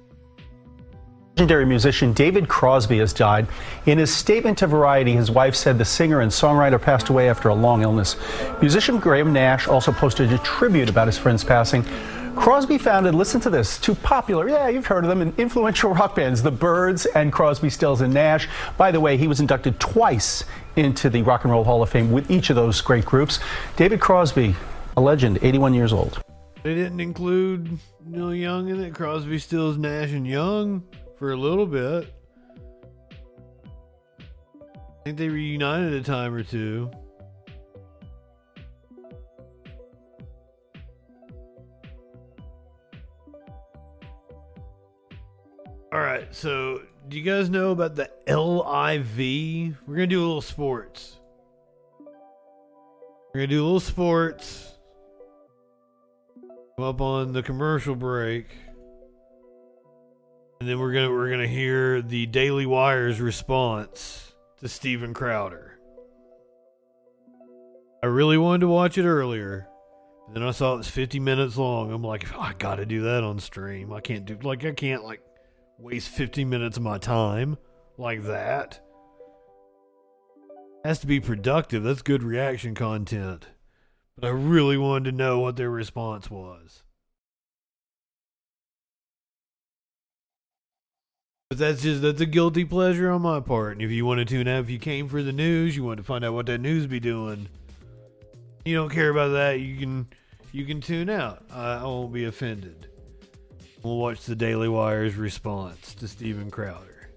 Legendary 1.36 1.66
musician 1.66 2.14
David 2.14 2.48
Crosby 2.48 2.96
has 2.96 3.12
died. 3.12 3.46
In 3.84 3.98
his 3.98 4.10
statement 4.10 4.56
to 4.56 4.66
Variety, 4.66 5.12
his 5.12 5.30
wife 5.30 5.54
said 5.54 5.76
the 5.76 5.84
singer 5.84 6.22
and 6.22 6.32
songwriter 6.32 6.80
passed 6.80 7.10
away 7.10 7.28
after 7.28 7.50
a 7.50 7.54
long 7.54 7.82
illness. 7.82 8.16
Musician 8.62 8.98
Graham 8.98 9.34
Nash 9.34 9.68
also 9.68 9.92
posted 9.92 10.32
a 10.32 10.38
tribute 10.38 10.88
about 10.88 11.08
his 11.08 11.18
friend's 11.18 11.44
passing. 11.44 11.84
Crosby 12.36 12.78
founded, 12.78 13.14
listen 13.14 13.38
to 13.42 13.50
this, 13.50 13.78
two 13.78 13.94
popular, 13.96 14.48
yeah, 14.48 14.68
you've 14.68 14.86
heard 14.86 15.04
of 15.04 15.10
them, 15.10 15.20
and 15.20 15.38
influential 15.38 15.92
rock 15.92 16.16
bands, 16.16 16.42
the 16.42 16.50
Byrds 16.50 17.04
and 17.04 17.30
Crosby, 17.30 17.68
Stills, 17.68 18.00
and 18.00 18.14
Nash. 18.14 18.48
By 18.78 18.90
the 18.90 19.00
way, 19.00 19.18
he 19.18 19.28
was 19.28 19.38
inducted 19.38 19.78
twice 19.78 20.42
into 20.76 21.10
the 21.10 21.20
Rock 21.20 21.44
and 21.44 21.52
Roll 21.52 21.64
Hall 21.64 21.82
of 21.82 21.90
Fame 21.90 22.12
with 22.12 22.30
each 22.30 22.48
of 22.48 22.56
those 22.56 22.80
great 22.80 23.04
groups. 23.04 23.40
David 23.76 24.00
Crosby, 24.00 24.56
a 24.96 25.02
legend, 25.02 25.38
81 25.42 25.74
years 25.74 25.92
old. 25.92 26.18
They 26.62 26.74
didn't 26.74 27.00
include 27.00 27.78
Neil 28.06 28.34
Young 28.34 28.70
in 28.70 28.80
it. 28.82 28.94
Crosby, 28.94 29.38
Stills, 29.38 29.76
Nash, 29.76 30.12
and 30.12 30.26
Young 30.26 30.82
for 31.18 31.32
a 31.32 31.36
little 31.36 31.66
bit. 31.66 32.12
I 34.60 35.04
think 35.04 35.18
they 35.18 35.28
reunited 35.28 35.92
a 35.94 36.02
time 36.02 36.34
or 36.34 36.42
two. 36.42 36.90
All 45.92 46.00
right, 46.00 46.26
so 46.34 46.82
do 47.08 47.16
you 47.16 47.22
guys 47.22 47.48
know 47.48 47.70
about 47.70 47.94
the 47.94 48.10
LIV? 48.26 49.78
We're 49.86 49.94
gonna 49.94 50.06
do 50.08 50.20
a 50.20 50.26
little 50.26 50.42
sports. 50.42 51.20
We're 53.32 53.40
gonna 53.40 53.46
do 53.46 53.62
a 53.62 53.64
little 53.64 53.80
sports. 53.80 54.74
Come 56.76 56.84
up 56.84 57.00
on 57.00 57.32
the 57.32 57.42
commercial 57.42 57.94
break. 57.94 58.46
And 60.60 60.68
then 60.68 60.78
we're 60.78 60.92
gonna 60.92 61.10
we're 61.10 61.30
gonna 61.30 61.46
hear 61.46 62.00
the 62.00 62.26
Daily 62.26 62.64
Wire's 62.64 63.20
response 63.20 64.34
to 64.60 64.68
Steven 64.68 65.12
Crowder. 65.12 65.78
I 68.02 68.06
really 68.06 68.38
wanted 68.38 68.60
to 68.60 68.68
watch 68.68 68.98
it 68.98 69.04
earlier, 69.04 69.68
Then 70.32 70.42
I 70.42 70.50
saw 70.52 70.76
it's 70.76 70.88
50 70.88 71.18
minutes 71.20 71.56
long. 71.56 71.92
I'm 71.92 72.02
like, 72.02 72.32
I 72.38 72.54
gotta 72.58 72.86
do 72.86 73.02
that 73.02 73.22
on 73.22 73.38
stream. 73.38 73.92
I 73.92 74.00
can't 74.00 74.24
do 74.24 74.38
like 74.42 74.64
I 74.64 74.72
can't 74.72 75.04
like 75.04 75.20
waste 75.78 76.08
50 76.08 76.44
minutes 76.44 76.76
of 76.78 76.82
my 76.82 76.98
time 76.98 77.58
like 77.98 78.24
that. 78.24 78.80
Has 80.84 81.00
to 81.00 81.06
be 81.06 81.20
productive. 81.20 81.82
That's 81.82 82.02
good 82.02 82.22
reaction 82.22 82.74
content. 82.74 83.46
But 84.16 84.26
I 84.26 84.30
really 84.30 84.78
wanted 84.78 85.10
to 85.10 85.16
know 85.16 85.40
what 85.40 85.56
their 85.56 85.70
response 85.70 86.30
was. 86.30 86.82
But 91.48 91.58
that's 91.58 91.82
just 91.82 92.02
that's 92.02 92.20
a 92.20 92.26
guilty 92.26 92.64
pleasure 92.64 93.08
on 93.10 93.22
my 93.22 93.38
part. 93.38 93.72
And 93.74 93.82
if 93.82 93.92
you 93.92 94.04
want 94.04 94.18
to 94.18 94.24
tune 94.24 94.48
out, 94.48 94.64
if 94.64 94.70
you 94.70 94.80
came 94.80 95.08
for 95.08 95.22
the 95.22 95.30
news, 95.32 95.76
you 95.76 95.84
want 95.84 95.98
to 95.98 96.02
find 96.02 96.24
out 96.24 96.34
what 96.34 96.46
that 96.46 96.60
news 96.60 96.88
be 96.88 96.98
doing. 96.98 97.48
You 98.64 98.74
don't 98.74 98.90
care 98.90 99.10
about 99.10 99.28
that. 99.28 99.60
You 99.60 99.76
can 99.76 100.08
you 100.50 100.64
can 100.64 100.80
tune 100.80 101.08
out. 101.08 101.44
I, 101.52 101.74
I 101.74 101.84
won't 101.84 102.12
be 102.12 102.24
offended. 102.24 102.88
We'll 103.84 103.98
watch 103.98 104.24
the 104.24 104.34
Daily 104.34 104.68
Wire's 104.68 105.14
response 105.14 105.94
to 105.96 106.08
Steven 106.08 106.50
Crowder. 106.50 107.10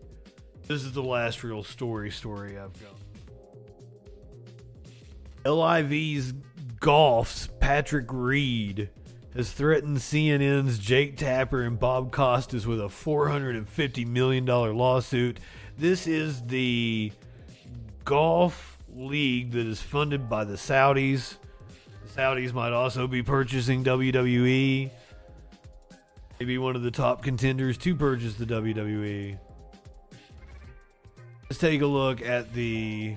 This 0.68 0.84
is 0.84 0.92
the 0.92 1.02
last 1.02 1.44
real 1.44 1.64
story 1.64 2.12
story 2.12 2.60
I've 2.60 2.74
got. 2.80 2.94
LIV's 5.52 6.34
golf's 6.80 7.48
Patrick 7.60 8.06
Reed 8.10 8.92
has 9.36 9.52
threatened 9.52 9.98
CNN's 9.98 10.80
Jake 10.80 11.18
Tapper 11.18 11.64
and 11.64 11.80
Bob 11.80 12.12
Costas 12.12 12.66
with 12.66 12.80
a 12.80 12.86
$450 12.88 14.08
million 14.08 14.46
lawsuit. 14.46 15.40
This 15.78 16.08
is 16.08 16.42
the 16.44 17.12
golf 18.06 18.78
league 18.94 19.52
that 19.52 19.68
is 19.68 19.82
funded 19.82 20.28
by 20.28 20.44
the 20.44 20.56
Saudis. 20.56 21.36
The 22.06 22.22
Saudis 22.22 22.54
might 22.54 22.74
also 22.74 23.08
be 23.08 23.22
purchasing 23.22 23.84
WWE. 23.84 24.90
Maybe 26.40 26.58
one 26.58 26.76
of 26.76 26.82
the 26.82 26.92
top 26.92 27.22
contenders 27.22 27.78
to 27.80 27.96
purchase 27.96 28.34
the 28.36 28.46
WWE. 28.46 29.38
Let's 31.50 31.60
take 31.60 31.82
a 31.82 31.86
look 31.86 32.22
at 32.22 32.54
the 32.54 33.16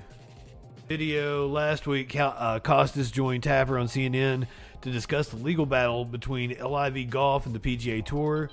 video. 0.88 1.46
Last 1.48 1.86
week, 1.86 2.14
uh, 2.18 2.58
Costas 2.60 3.10
joined 3.10 3.44
Tapper 3.44 3.78
on 3.78 3.86
CNN 3.86 4.46
to 4.82 4.90
discuss 4.90 5.28
the 5.28 5.36
legal 5.36 5.66
battle 5.66 6.04
between 6.04 6.50
LIV 6.58 7.10
Golf 7.10 7.46
and 7.46 7.54
the 7.54 7.58
PGA 7.58 8.04
Tour. 8.04 8.50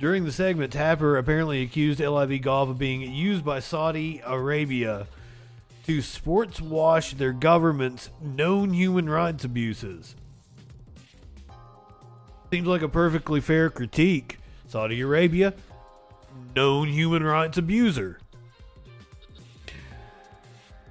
During 0.00 0.24
the 0.24 0.32
segment, 0.32 0.72
Tapper 0.72 1.16
apparently 1.16 1.62
accused 1.62 2.00
LIV 2.00 2.42
Golf 2.42 2.68
of 2.68 2.78
being 2.78 3.00
used 3.02 3.44
by 3.44 3.60
Saudi 3.60 4.20
Arabia 4.24 5.06
to 5.84 6.02
sports 6.02 6.60
wash 6.60 7.14
their 7.14 7.32
government's 7.32 8.10
known 8.20 8.72
human 8.72 9.08
rights 9.08 9.44
abuses. 9.44 10.14
Seems 12.50 12.66
like 12.66 12.82
a 12.82 12.88
perfectly 12.88 13.40
fair 13.40 13.70
critique. 13.70 14.38
Saudi 14.68 15.00
Arabia, 15.00 15.54
known 16.54 16.88
human 16.88 17.22
rights 17.22 17.58
abuser. 17.58 18.18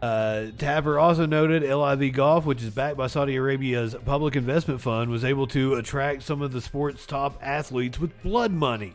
Uh, 0.02 0.48
Tapper 0.58 1.00
also 1.00 1.26
noted 1.26 1.64
LIV 1.64 2.14
Golf, 2.14 2.46
which 2.46 2.62
is 2.62 2.70
backed 2.70 2.98
by 2.98 3.08
Saudi 3.08 3.36
Arabia's 3.36 3.96
public 4.06 4.36
investment 4.36 4.80
fund, 4.80 5.10
was 5.10 5.26
able 5.26 5.48
to 5.48 5.76
attract 5.76 6.24
some 6.24 6.42
of 6.42 6.52
the 6.52 6.62
sport's 6.62 7.06
top 7.06 7.40
athletes 7.42 8.00
with 8.00 8.22
blood 8.22 8.52
money. 8.52 8.94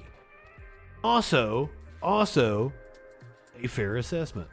Also, 1.03 1.71
also, 2.01 2.73
a 3.61 3.67
fair 3.67 3.97
assessment. 3.97 4.49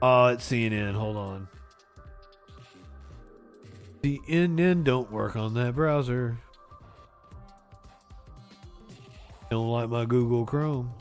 Oh, 0.00 0.26
it's 0.26 0.48
CNN. 0.48 0.94
Hold 0.94 1.16
on. 1.16 1.48
The 4.02 4.20
NN 4.28 4.82
don't 4.82 5.10
work 5.12 5.36
on 5.36 5.54
that 5.54 5.76
browser. 5.76 6.36
Don't 9.48 9.68
like 9.68 9.88
my 9.88 10.04
Google 10.04 10.44
Chrome. 10.44 10.92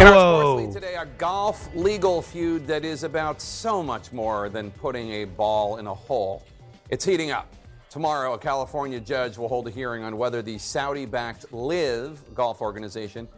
In 0.00 0.06
our 0.06 0.40
sports 0.40 0.74
today, 0.74 0.94
a 0.94 1.04
golf 1.04 1.68
legal 1.74 2.22
feud 2.22 2.66
that 2.68 2.86
is 2.86 3.04
about 3.04 3.38
so 3.38 3.82
much 3.82 4.12
more 4.12 4.48
than 4.48 4.70
putting 4.70 5.10
a 5.10 5.26
ball 5.26 5.76
in 5.76 5.86
a 5.86 5.94
hole. 5.94 6.42
It's 6.88 7.04
heating 7.04 7.32
up. 7.32 7.52
Tomorrow, 7.90 8.32
a 8.32 8.38
California 8.38 8.98
judge 8.98 9.36
will 9.36 9.48
hold 9.48 9.68
a 9.68 9.70
hearing 9.70 10.02
on 10.02 10.16
whether 10.16 10.40
the 10.40 10.56
Saudi 10.56 11.04
backed 11.04 11.52
LIV 11.52 12.34
golf 12.34 12.62
organization 12.62 13.28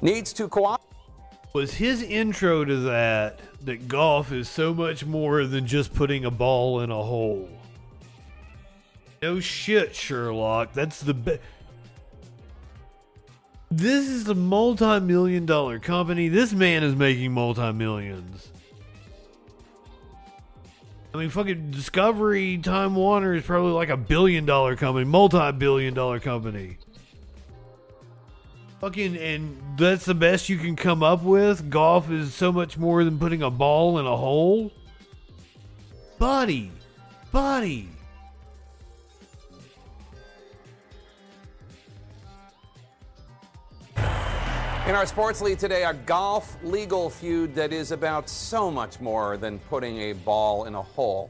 needs 0.00 0.32
to 0.32 0.48
cooperate. 0.48 0.88
Was 1.52 1.74
his 1.74 2.02
intro 2.02 2.64
to 2.64 2.76
that 2.76 3.40
that 3.66 3.86
golf 3.86 4.32
is 4.32 4.48
so 4.48 4.72
much 4.72 5.04
more 5.04 5.44
than 5.44 5.66
just 5.66 5.92
putting 5.92 6.24
a 6.24 6.30
ball 6.30 6.80
in 6.80 6.90
a 6.90 7.02
hole? 7.02 7.46
No 9.20 9.38
shit, 9.38 9.94
Sherlock. 9.94 10.72
That's 10.72 11.00
the 11.00 11.12
best. 11.12 11.40
This 13.70 14.08
is 14.08 14.28
a 14.28 14.34
multi 14.34 15.00
million 15.00 15.44
dollar 15.44 15.78
company. 15.78 16.28
This 16.28 16.52
man 16.52 16.84
is 16.84 16.94
making 16.94 17.32
multi 17.32 17.72
millions. 17.72 18.48
I 21.12 21.18
mean, 21.18 21.30
fucking 21.30 21.70
Discovery 21.70 22.58
Time 22.58 22.94
Warner 22.94 23.34
is 23.34 23.44
probably 23.44 23.72
like 23.72 23.88
a 23.88 23.96
billion 23.96 24.44
dollar 24.44 24.76
company, 24.76 25.04
multi 25.04 25.50
billion 25.52 25.94
dollar 25.94 26.20
company. 26.20 26.78
Fucking, 28.80 29.16
and 29.16 29.60
that's 29.78 30.04
the 30.04 30.14
best 30.14 30.48
you 30.48 30.58
can 30.58 30.76
come 30.76 31.02
up 31.02 31.22
with? 31.22 31.70
Golf 31.70 32.10
is 32.10 32.34
so 32.34 32.52
much 32.52 32.76
more 32.76 33.02
than 33.02 33.18
putting 33.18 33.42
a 33.42 33.50
ball 33.50 33.98
in 33.98 34.06
a 34.06 34.16
hole? 34.16 34.70
Buddy, 36.18 36.70
buddy. 37.32 37.88
In 44.86 44.94
our 44.94 45.04
sports 45.04 45.42
lead 45.42 45.58
today, 45.58 45.82
a 45.82 45.94
golf 45.94 46.56
legal 46.62 47.10
feud 47.10 47.56
that 47.56 47.72
is 47.72 47.90
about 47.90 48.28
so 48.28 48.70
much 48.70 49.00
more 49.00 49.36
than 49.36 49.58
putting 49.58 49.98
a 49.98 50.12
ball 50.12 50.66
in 50.66 50.76
a 50.76 50.82
hole. 50.82 51.28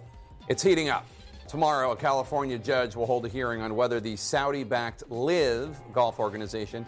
It's 0.49 0.63
heating 0.63 0.91
up. 0.91 1.07
Tomorrow, 1.49 1.93
a 1.93 1.97
California 1.97 2.59
judge 2.59 2.95
will 2.95 3.07
hold 3.07 3.25
a 3.25 3.31
hearing 3.31 3.63
on 3.63 3.75
whether 3.75 3.99
the 3.99 4.15
Saudi 4.15 4.63
backed 4.63 5.11
LIV 5.11 5.75
golf 5.95 6.19
organization 6.19 6.85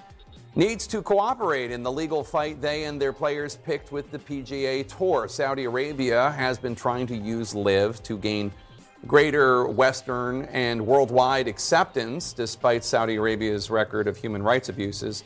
needs 0.56 0.86
to 0.88 1.00
cooperate 1.00 1.70
in 1.70 1.82
the 1.82 1.90
legal 1.90 2.22
fight 2.22 2.60
they 2.60 2.84
and 2.84 3.00
their 3.00 3.14
players 3.14 3.56
picked 3.56 3.90
with 3.90 4.10
the 4.10 4.18
PGA 4.18 4.86
Tour. 4.94 5.26
Saudi 5.26 5.64
Arabia 5.64 6.32
has 6.32 6.58
been 6.58 6.74
trying 6.74 7.06
to 7.06 7.16
use 7.16 7.54
LIV 7.54 8.02
to 8.02 8.18
gain 8.18 8.52
greater 9.06 9.66
Western 9.66 10.44
and 10.46 10.86
worldwide 10.86 11.48
acceptance 11.48 12.34
despite 12.34 12.84
Saudi 12.84 13.16
Arabia's 13.16 13.70
record 13.70 14.06
of 14.06 14.18
human 14.18 14.42
rights 14.42 14.68
abuses. 14.68 15.24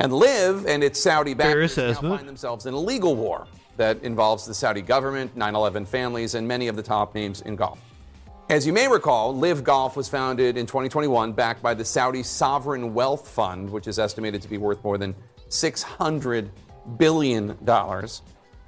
And 0.00 0.14
LIV 0.14 0.66
and 0.66 0.82
its 0.82 0.98
Saudi 0.98 1.34
backers 1.34 1.76
now 1.76 1.92
find 1.92 2.26
themselves 2.26 2.64
in 2.64 2.72
a 2.72 2.78
legal 2.78 3.14
war 3.14 3.46
that 3.76 4.02
involves 4.02 4.46
the 4.46 4.54
Saudi 4.54 4.80
government, 4.80 5.36
9 5.36 5.54
11 5.54 5.84
families, 5.84 6.34
and 6.34 6.48
many 6.48 6.68
of 6.68 6.76
the 6.76 6.82
top 6.82 7.14
names 7.14 7.42
in 7.42 7.54
golf. 7.54 7.78
As 8.48 8.66
you 8.66 8.72
may 8.72 8.88
recall, 8.88 9.36
LIV 9.36 9.62
Golf 9.62 9.96
was 9.96 10.08
founded 10.08 10.56
in 10.56 10.66
2021, 10.66 11.32
backed 11.32 11.62
by 11.62 11.74
the 11.74 11.84
Saudi 11.84 12.22
Sovereign 12.22 12.94
Wealth 12.94 13.28
Fund, 13.28 13.70
which 13.70 13.86
is 13.86 13.98
estimated 13.98 14.42
to 14.42 14.48
be 14.48 14.58
worth 14.58 14.82
more 14.82 14.98
than 14.98 15.14
$600 15.50 16.48
billion. 16.96 17.56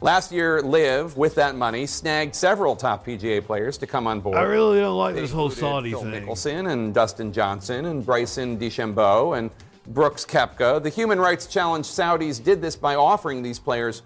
Last 0.00 0.32
year, 0.32 0.60
LIV, 0.60 1.16
with 1.16 1.34
that 1.36 1.56
money, 1.56 1.86
snagged 1.86 2.34
several 2.34 2.76
top 2.76 3.06
PGA 3.06 3.44
players 3.44 3.78
to 3.78 3.86
come 3.86 4.06
on 4.06 4.20
board. 4.20 4.36
I 4.36 4.42
really 4.42 4.80
don't 4.80 4.98
like 4.98 5.14
They 5.14 5.22
this 5.22 5.32
whole 5.32 5.50
Saudi 5.50 5.90
Phil 5.90 6.02
thing. 6.02 6.26
Mickelson 6.26 6.72
and 6.72 6.92
Dustin 6.92 7.32
Johnson 7.32 7.86
and 7.86 8.04
Bryson 8.04 8.58
DeChambeau 8.58 9.38
and 9.38 9.50
Brooks 9.86 10.24
Koepka. 10.24 10.82
The 10.82 10.88
Human 10.90 11.18
Rights 11.20 11.46
Challenge 11.46 11.84
Saudis 11.84 12.42
did 12.42 12.60
this 12.62 12.76
by 12.76 12.94
offering 12.94 13.42
these 13.42 13.58
players 13.58 14.02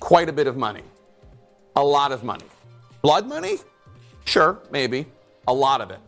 quite 0.00 0.28
a 0.28 0.32
bit 0.32 0.46
of 0.46 0.56
money. 0.56 0.82
A 1.76 1.82
lot 1.82 2.12
of 2.12 2.22
money. 2.24 2.44
Blood 3.02 3.26
money? 3.26 3.58
Sure, 4.24 4.58
maybe. 4.70 5.06
A 5.48 5.52
lot 5.52 5.80
of 5.80 5.90
it. 5.90 5.98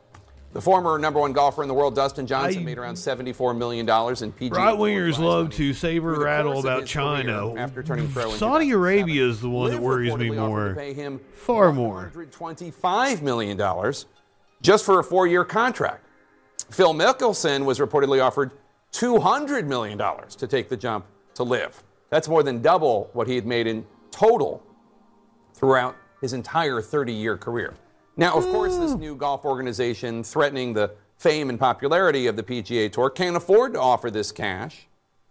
The 0.53 0.61
former 0.63 0.99
number 0.99 1.21
one 1.21 1.35
golfer 1.35 1.61
in 1.63 1.69
the 1.69 1.75
world, 1.75 1.95
Dustin 1.95 2.27
Johnson, 2.27 2.63
I- 2.63 2.65
made 2.65 2.79
around 2.79 2.95
$74 2.95 3.57
million 3.59 3.81
in 3.87 3.87
PGA. 4.33 4.53
Right 4.53 4.75
wingers 4.79 5.19
love 5.19 5.51
to 5.57 5.75
saber 5.75 6.13
rattle 6.19 6.59
about 6.61 6.87
China. 6.87 7.55
after 7.57 7.83
turning 7.83 8.11
pro 8.11 8.31
Saudi 8.33 8.71
Arabia 8.71 9.27
is 9.29 9.41
the 9.43 9.51
one 9.51 9.71
that 9.71 9.83
worries 9.83 10.17
me 10.17 10.31
more. 10.31 10.75
pay 10.75 10.95
him 10.95 11.21
Far 11.35 11.73
more. 11.73 12.11
$125 12.15 13.21
million 13.21 13.93
just 14.63 14.85
for 14.87 14.99
a 14.99 15.05
four 15.05 15.27
year 15.27 15.45
contract. 15.45 16.05
Phil 16.71 16.95
Mickelson 16.95 17.65
was 17.67 17.79
reportedly 17.79 18.23
offered 18.25 18.53
$200 18.97 19.67
million 19.67 19.99
to 19.99 20.47
take 20.47 20.69
the 20.69 20.77
jump 20.77 21.05
to 21.35 21.43
LIV. 21.43 21.83
That's 22.11 22.29
more 22.29 22.43
than 22.43 22.63
double 22.63 23.11
what 23.13 23.29
he 23.29 23.35
had 23.35 23.47
made 23.47 23.67
in 23.67 23.87
total 24.11 24.63
throughout 25.55 25.97
his 26.21 26.33
entire 26.33 26.81
30 26.81 27.13
year 27.13 27.37
career. 27.37 27.75
Now, 28.17 28.37
of 28.37 28.45
course, 28.45 28.79
this 28.79 28.95
new 28.95 29.15
golf 29.15 29.45
organization 29.45 30.25
threatening 30.25 30.73
the 30.73 30.93
fame 31.19 31.51
and 31.51 31.61
popularity 31.61 32.27
of 32.27 32.37
the 32.37 32.43
PGA 32.43 32.91
Tour 32.91 33.11
can't 33.11 33.37
afford 33.37 33.75
to 33.75 33.81
offer 33.81 34.11
this 34.11 34.33
cash 34.33 34.87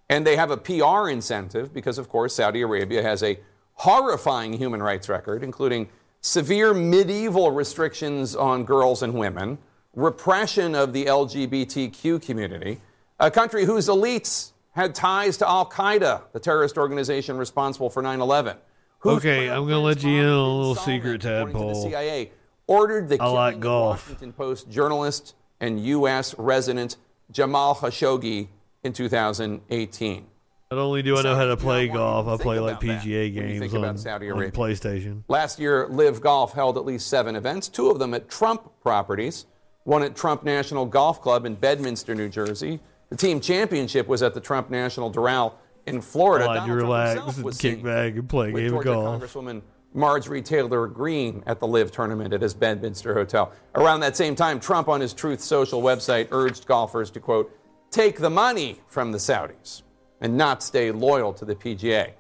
And 0.10 0.26
they 0.26 0.36
have 0.36 0.52
a 0.52 0.58
PR 0.58 1.10
incentive 1.10 1.74
because, 1.74 1.98
of 1.98 2.10
course, 2.10 2.36
Saudi 2.36 2.62
Arabia 2.62 3.02
has 3.02 3.24
a 3.24 3.40
horrifying 3.74 4.54
human 4.54 4.84
rights 4.84 5.10
record, 5.10 5.44
including 5.44 5.90
severe 6.22 6.74
medieval 6.74 7.52
restrictions 7.52 8.36
on 8.36 8.66
girls 8.66 9.02
and 9.02 9.16
women, 9.16 9.58
repression 9.96 10.76
of 10.76 10.94
the 10.94 11.06
LGBTQ 11.06 12.22
community, 12.22 12.82
a 13.20 13.32
country 13.32 13.66
whose 13.66 13.88
elites 13.88 14.52
had 14.72 14.94
ties 14.94 15.38
to 15.38 15.48
Al 15.48 15.66
Qaeda, 15.66 16.24
the 16.34 16.40
terrorist 16.40 16.78
organization 16.78 17.38
responsible 17.38 17.90
for 17.90 18.02
9 18.02 18.22
11. 18.22 18.58
Okay, 19.06 19.50
I'm 19.50 19.64
gonna 19.64 19.80
let 19.80 20.04
you 20.04 20.10
in 20.10 20.26
on 20.26 20.34
a 20.34 20.56
little 20.58 20.76
secret, 20.76 21.22
Tadpole. 21.22 21.84
The. 21.84 21.90
CIA 21.90 22.32
ordered 22.66 23.08
the 23.08 23.22
I 23.22 23.28
like 23.28 23.62
killing 23.62 23.66
of. 23.66 24.00
Washington 24.00 24.34
Post 24.34 24.70
journalist 24.70 25.36
and 25.60 25.80
U.S. 25.86 26.34
resident 26.38 26.98
Jamal 27.32 27.76
Khashoggi 27.76 28.48
in 28.84 28.94
2018. 28.94 30.26
Not 30.72 30.80
only 30.80 31.04
do 31.04 31.16
I 31.16 31.22
know 31.22 31.36
how 31.36 31.46
to 31.46 31.56
play 31.56 31.88
golf, 31.88 32.28
I 32.28 32.42
play 32.42 32.60
like 32.60 32.80
PGA 32.82 33.32
games 33.32 33.74
on, 33.74 33.98
Saudi 34.00 34.32
on 34.32 34.40
PlayStation. 34.52 35.24
Last 35.28 35.60
year, 35.60 35.88
LIV 35.88 36.22
Golf 36.22 36.54
held 36.54 36.78
at 36.78 36.86
least 36.86 37.08
seven 37.08 37.36
events, 37.36 37.70
two 37.70 37.92
of 37.92 38.00
them 38.00 38.16
at 38.16 38.30
Trump 38.30 38.72
properties, 38.82 39.46
one 39.84 40.02
at 40.02 40.16
Trump 40.16 40.44
National 40.44 40.88
Golf 40.88 41.22
Club 41.22 41.46
in 41.46 41.54
Bedminster, 41.54 42.16
New 42.16 42.30
Jersey. 42.30 42.80
The 43.10 43.16
team 43.16 43.40
championship 43.40 44.08
was 44.08 44.24
at 44.24 44.34
the 44.34 44.42
Trump 44.42 44.70
National 44.70 45.12
Doral 45.12 45.54
in 45.86 46.02
Florida. 46.02 46.46
To 46.46 46.54
Donald 46.54 46.68
Trump 46.68 46.82
relax 46.82 47.38
and 47.38 47.44
was 47.44 47.58
kick 47.58 47.84
back 47.84 48.14
and 48.14 48.28
play 48.28 48.50
a 48.50 48.54
with 48.54 48.64
game 48.64 48.78
of 48.78 48.84
Georgia 48.84 48.90
golf. 48.90 49.22
Congresswoman 49.22 49.62
Marjorie 49.94 50.42
Taylor 50.42 50.88
Greene 50.88 51.42
at 51.48 51.60
the 51.60 51.68
LIV 51.68 51.92
tournament 51.92 52.34
at 52.34 52.42
his 52.42 52.54
Bedminster 52.54 53.14
hotel. 53.14 53.54
Around 53.76 54.02
that 54.02 54.18
same 54.18 54.36
time, 54.36 54.60
Trump 54.60 54.90
on 54.90 55.00
his 55.00 55.14
Truth 55.14 55.40
Social 55.40 55.82
website 55.82 56.28
urged 56.32 56.66
golfers 56.66 57.10
to, 57.12 57.22
quote, 57.22 57.58
take 57.92 58.20
the 58.20 58.30
money 58.30 58.82
from 58.88 59.14
the 59.14 59.18
Saudis 59.18 59.84
and 60.20 60.36
not 60.36 60.62
stay 60.62 60.92
loyal 60.92 61.32
to 61.34 61.46
the 61.46 61.56
PGA. 61.56 62.12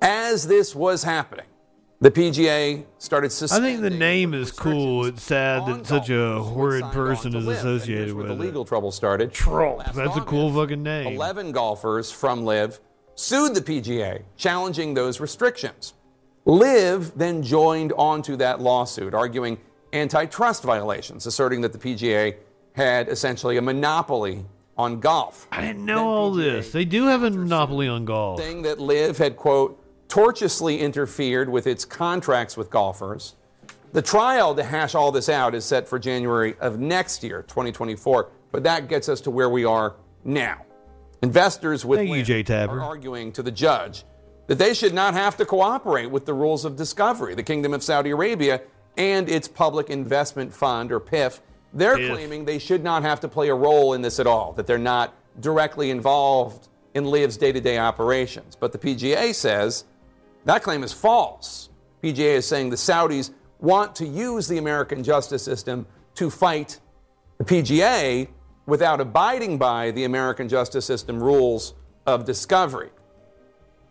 As 0.00 0.46
this 0.46 0.74
was 0.74 1.02
happening, 1.02 1.44
the 2.00 2.10
PGA 2.10 2.84
started 2.98 3.32
I 3.32 3.60
think 3.60 3.80
the 3.80 3.90
name 3.90 4.32
is 4.32 4.52
cool. 4.52 5.04
It's 5.06 5.22
sad 5.22 5.66
that 5.66 5.86
such 5.86 6.10
a 6.10 6.40
horrid 6.40 6.84
person 6.92 7.34
is 7.34 7.46
associated 7.46 8.14
where 8.14 8.26
the 8.26 8.34
with 8.34 8.40
it. 8.40 8.44
legal 8.44 8.64
trouble 8.64 8.92
started. 8.92 9.32
Trump. 9.32 9.82
That's 9.94 10.16
a 10.16 10.20
cool 10.20 10.52
fucking 10.52 10.82
name. 10.82 11.14
11 11.14 11.52
golfers 11.52 12.12
from 12.12 12.44
LIV 12.44 12.78
sued 13.16 13.54
the 13.54 13.60
PGA, 13.60 14.22
challenging 14.36 14.94
those 14.94 15.18
restrictions. 15.18 15.94
LIV 16.44 17.18
then 17.18 17.42
joined 17.42 17.92
onto 17.94 18.36
that 18.36 18.60
lawsuit, 18.60 19.12
arguing 19.12 19.58
antitrust 19.92 20.62
violations, 20.62 21.26
asserting 21.26 21.60
that 21.62 21.72
the 21.72 21.78
PGA 21.78 22.36
had 22.74 23.08
essentially 23.08 23.56
a 23.56 23.62
monopoly 23.62 24.46
on 24.76 25.00
golf. 25.00 25.48
I 25.50 25.60
didn't 25.60 25.84
know 25.84 26.06
all 26.06 26.30
this. 26.32 26.70
They 26.70 26.84
do 26.84 27.06
have 27.06 27.24
a 27.24 27.30
monopoly 27.30 27.88
on 27.88 28.04
golf. 28.04 28.38
Saying 28.38 28.62
that 28.62 28.78
LIV 28.78 29.18
had, 29.18 29.36
quote, 29.36 29.82
tortuously 30.08 30.80
interfered 30.80 31.48
with 31.48 31.66
its 31.66 31.84
contracts 31.84 32.56
with 32.56 32.70
golfers. 32.70 33.34
The 33.92 34.02
trial 34.02 34.54
to 34.54 34.64
hash 34.64 34.94
all 34.94 35.12
this 35.12 35.28
out 35.28 35.54
is 35.54 35.64
set 35.64 35.88
for 35.88 35.98
January 35.98 36.56
of 36.60 36.78
next 36.78 37.22
year, 37.22 37.42
2024. 37.42 38.28
But 38.50 38.62
that 38.64 38.88
gets 38.88 39.08
us 39.08 39.20
to 39.22 39.30
where 39.30 39.48
we 39.48 39.64
are 39.64 39.94
now. 40.24 40.64
Investors 41.22 41.84
with 41.84 41.98
Thank 41.98 42.10
you, 42.10 42.16
Live 42.16 42.26
Jay 42.26 42.42
Tapper. 42.42 42.78
are 42.78 42.82
arguing 42.82 43.32
to 43.32 43.42
the 43.42 43.50
judge 43.50 44.04
that 44.46 44.58
they 44.58 44.72
should 44.72 44.94
not 44.94 45.14
have 45.14 45.36
to 45.36 45.44
cooperate 45.44 46.06
with 46.06 46.24
the 46.24 46.32
rules 46.32 46.64
of 46.64 46.76
discovery. 46.76 47.34
The 47.34 47.42
Kingdom 47.42 47.74
of 47.74 47.82
Saudi 47.82 48.10
Arabia 48.10 48.62
and 48.96 49.28
its 49.28 49.46
Public 49.46 49.90
Investment 49.90 50.54
Fund, 50.54 50.90
or 50.90 51.00
PIF, 51.00 51.40
they're 51.74 51.96
claiming 52.08 52.46
they 52.46 52.58
should 52.58 52.82
not 52.82 53.02
have 53.02 53.20
to 53.20 53.28
play 53.28 53.48
a 53.48 53.54
role 53.54 53.92
in 53.92 54.00
this 54.00 54.18
at 54.18 54.26
all, 54.26 54.54
that 54.54 54.66
they're 54.66 54.78
not 54.78 55.14
directly 55.40 55.90
involved 55.90 56.68
in 56.94 57.04
Liv's 57.04 57.36
day 57.36 57.52
to 57.52 57.60
day 57.60 57.78
operations. 57.78 58.56
But 58.56 58.72
the 58.72 58.78
PGA 58.78 59.34
says 59.34 59.84
that 60.44 60.62
claim 60.62 60.82
is 60.82 60.92
false. 60.92 61.70
PGA 62.02 62.36
is 62.36 62.46
saying 62.46 62.70
the 62.70 62.76
Saudis 62.76 63.30
want 63.58 63.94
to 63.96 64.06
use 64.06 64.48
the 64.48 64.58
American 64.58 65.02
justice 65.02 65.42
system 65.42 65.86
to 66.14 66.30
fight 66.30 66.80
the 67.38 67.44
PGA 67.44 68.28
without 68.66 69.00
abiding 69.00 69.58
by 69.58 69.90
the 69.90 70.04
American 70.04 70.48
justice 70.48 70.84
system 70.84 71.22
rules 71.22 71.74
of 72.06 72.24
discovery. 72.24 72.90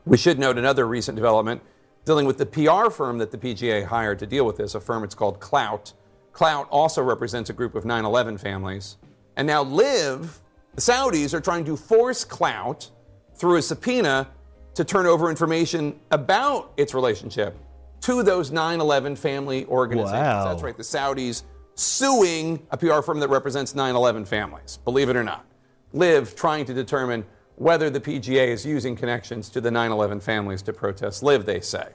We 0.06 0.18
should 0.18 0.40
note 0.40 0.58
another 0.58 0.88
recent 0.88 1.16
development 1.16 1.62
dealing 2.06 2.26
with 2.26 2.38
the 2.38 2.46
PR 2.46 2.90
firm 2.90 3.18
that 3.18 3.32
the 3.32 3.38
PGA 3.38 3.86
hired 3.86 4.20
to 4.20 4.26
deal 4.26 4.46
with 4.46 4.56
this, 4.56 4.76
a 4.76 4.80
firm 4.80 5.04
it's 5.04 5.16
called 5.16 5.40
Clout. 5.42 5.94
Clout 6.32 6.68
also 6.70 7.04
represents 7.04 7.50
a 7.50 7.54
group 7.54 7.76
of 7.76 7.84
9 7.84 8.06
11 8.06 8.38
families. 8.38 8.98
And 9.36 9.46
now 9.46 9.64
LIV, 9.64 10.40
the 10.76 10.82
Saudis, 10.82 11.34
are 11.34 11.42
trying 11.42 11.66
to 11.66 11.76
force 11.76 12.24
Clout 12.24 12.90
through 13.36 13.58
a 13.58 13.62
subpoena 13.62 14.30
to 14.78 14.86
turn 14.86 15.08
over 15.08 15.30
information 15.30 16.00
about 16.12 16.72
its 16.78 16.94
relationship 16.94 17.58
to 18.02 18.22
those 18.22 18.52
9 18.52 18.80
11 18.80 19.16
family 19.16 19.66
organizations. 19.66 20.22
Wow. 20.22 20.46
That's 20.46 20.62
right, 20.62 20.78
the 20.78 20.84
Saudis 20.84 21.44
suing 21.74 22.66
a 22.70 22.78
PR 22.78 23.02
firm 23.02 23.20
that 23.20 23.30
represents 23.30 23.74
9 23.74 23.96
11 23.96 24.26
families, 24.26 24.78
believe 24.86 25.10
it 25.10 25.16
or 25.16 25.24
not. 25.24 25.46
LIV 25.94 26.36
trying 26.36 26.64
to 26.66 26.76
determine 26.76 27.26
whether 27.56 27.90
the 27.90 28.00
PGA 28.00 28.50
is 28.50 28.68
using 28.68 28.96
connections 28.96 29.50
to 29.50 29.62
the 29.62 29.72
9 29.72 29.92
11 29.92 30.20
families 30.20 30.62
to 30.62 30.74
protest 30.74 31.24
LIV, 31.24 31.48
they 31.48 31.60
say, 31.60 31.88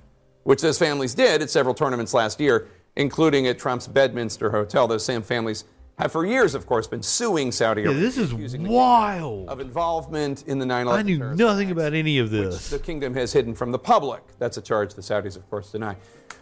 which 0.43 0.61
those 0.61 0.79
families 0.79 1.15
did 1.15 1.41
at 1.41 1.51
several 1.51 1.75
tournaments 1.75 2.13
last 2.13 2.41
year, 2.41 2.67
including 2.97 3.47
at 3.47 3.61
Trump's 3.61 3.87
Bedminster 3.87 4.51
Hotel. 4.51 4.89
Those 4.89 5.05
same 5.05 5.23
families 5.23 5.65
have 5.99 6.11
for 6.13 6.25
years, 6.25 6.55
of 6.55 6.67
course, 6.67 6.87
been 6.87 7.03
suing 7.03 7.53
Saudi 7.53 7.83
Yeah, 7.83 7.89
Arabia. 7.89 8.03
this 8.07 8.19
is 8.19 8.33
accusing 8.33 8.67
wild. 8.67 9.49
of 9.49 9.61
involvement 9.61 10.45
in 10.47 10.59
the 10.59 10.67
9 10.67 10.87
11. 10.87 10.99
I 11.01 11.03
knew 11.09 11.35
nothing 11.35 11.71
about 11.71 11.93
any 11.95 12.19
of 12.19 12.31
this. 12.31 12.71
the 12.71 12.79
kingdom 12.79 13.15
has 13.15 13.33
hidden 13.33 13.55
from 13.55 13.71
the 13.73 13.79
public. 13.79 14.23
That's 14.39 14.57
a 14.57 14.63
charge 14.63 14.95
the 14.95 15.03
Saudis, 15.03 15.37
of 15.37 15.49
course, 15.51 15.71
deny. 15.73 15.97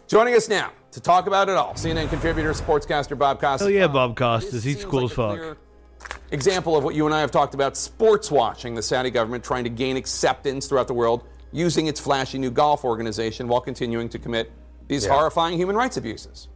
Joining 0.07 0.33
us 0.35 0.49
now 0.49 0.71
to 0.91 0.99
talk 0.99 1.27
about 1.27 1.47
it 1.49 1.55
all, 1.55 1.73
CNN 1.73 2.09
contributor, 2.09 2.51
sportscaster 2.53 3.17
Bob 3.17 3.39
Costas. 3.39 3.61
Hell 3.61 3.69
yeah, 3.69 3.87
Bob 3.87 4.15
Costas. 4.17 4.63
He's 4.63 4.83
cool 4.85 5.05
as 5.05 5.11
fuck. 5.13 5.57
Example 6.31 6.75
of 6.77 6.83
what 6.83 6.95
you 6.95 7.05
and 7.05 7.13
I 7.13 7.19
have 7.19 7.31
talked 7.31 7.53
about 7.53 7.77
sports 7.77 8.31
washing, 8.31 8.73
the 8.73 8.81
Saudi 8.81 9.09
government 9.11 9.43
trying 9.43 9.63
to 9.65 9.69
gain 9.69 9.97
acceptance 9.97 10.65
throughout 10.67 10.87
the 10.87 10.93
world 10.93 11.23
using 11.51 11.87
its 11.87 11.99
flashy 11.99 12.37
new 12.39 12.49
golf 12.51 12.83
organization 12.85 13.47
while 13.47 13.59
continuing 13.61 14.07
to 14.09 14.17
commit 14.17 14.51
these 14.87 15.05
Yeah. 15.05 15.13
horrifying 15.13 15.57
human 15.57 15.75
rights 15.75 15.97
abuses. 15.97 16.47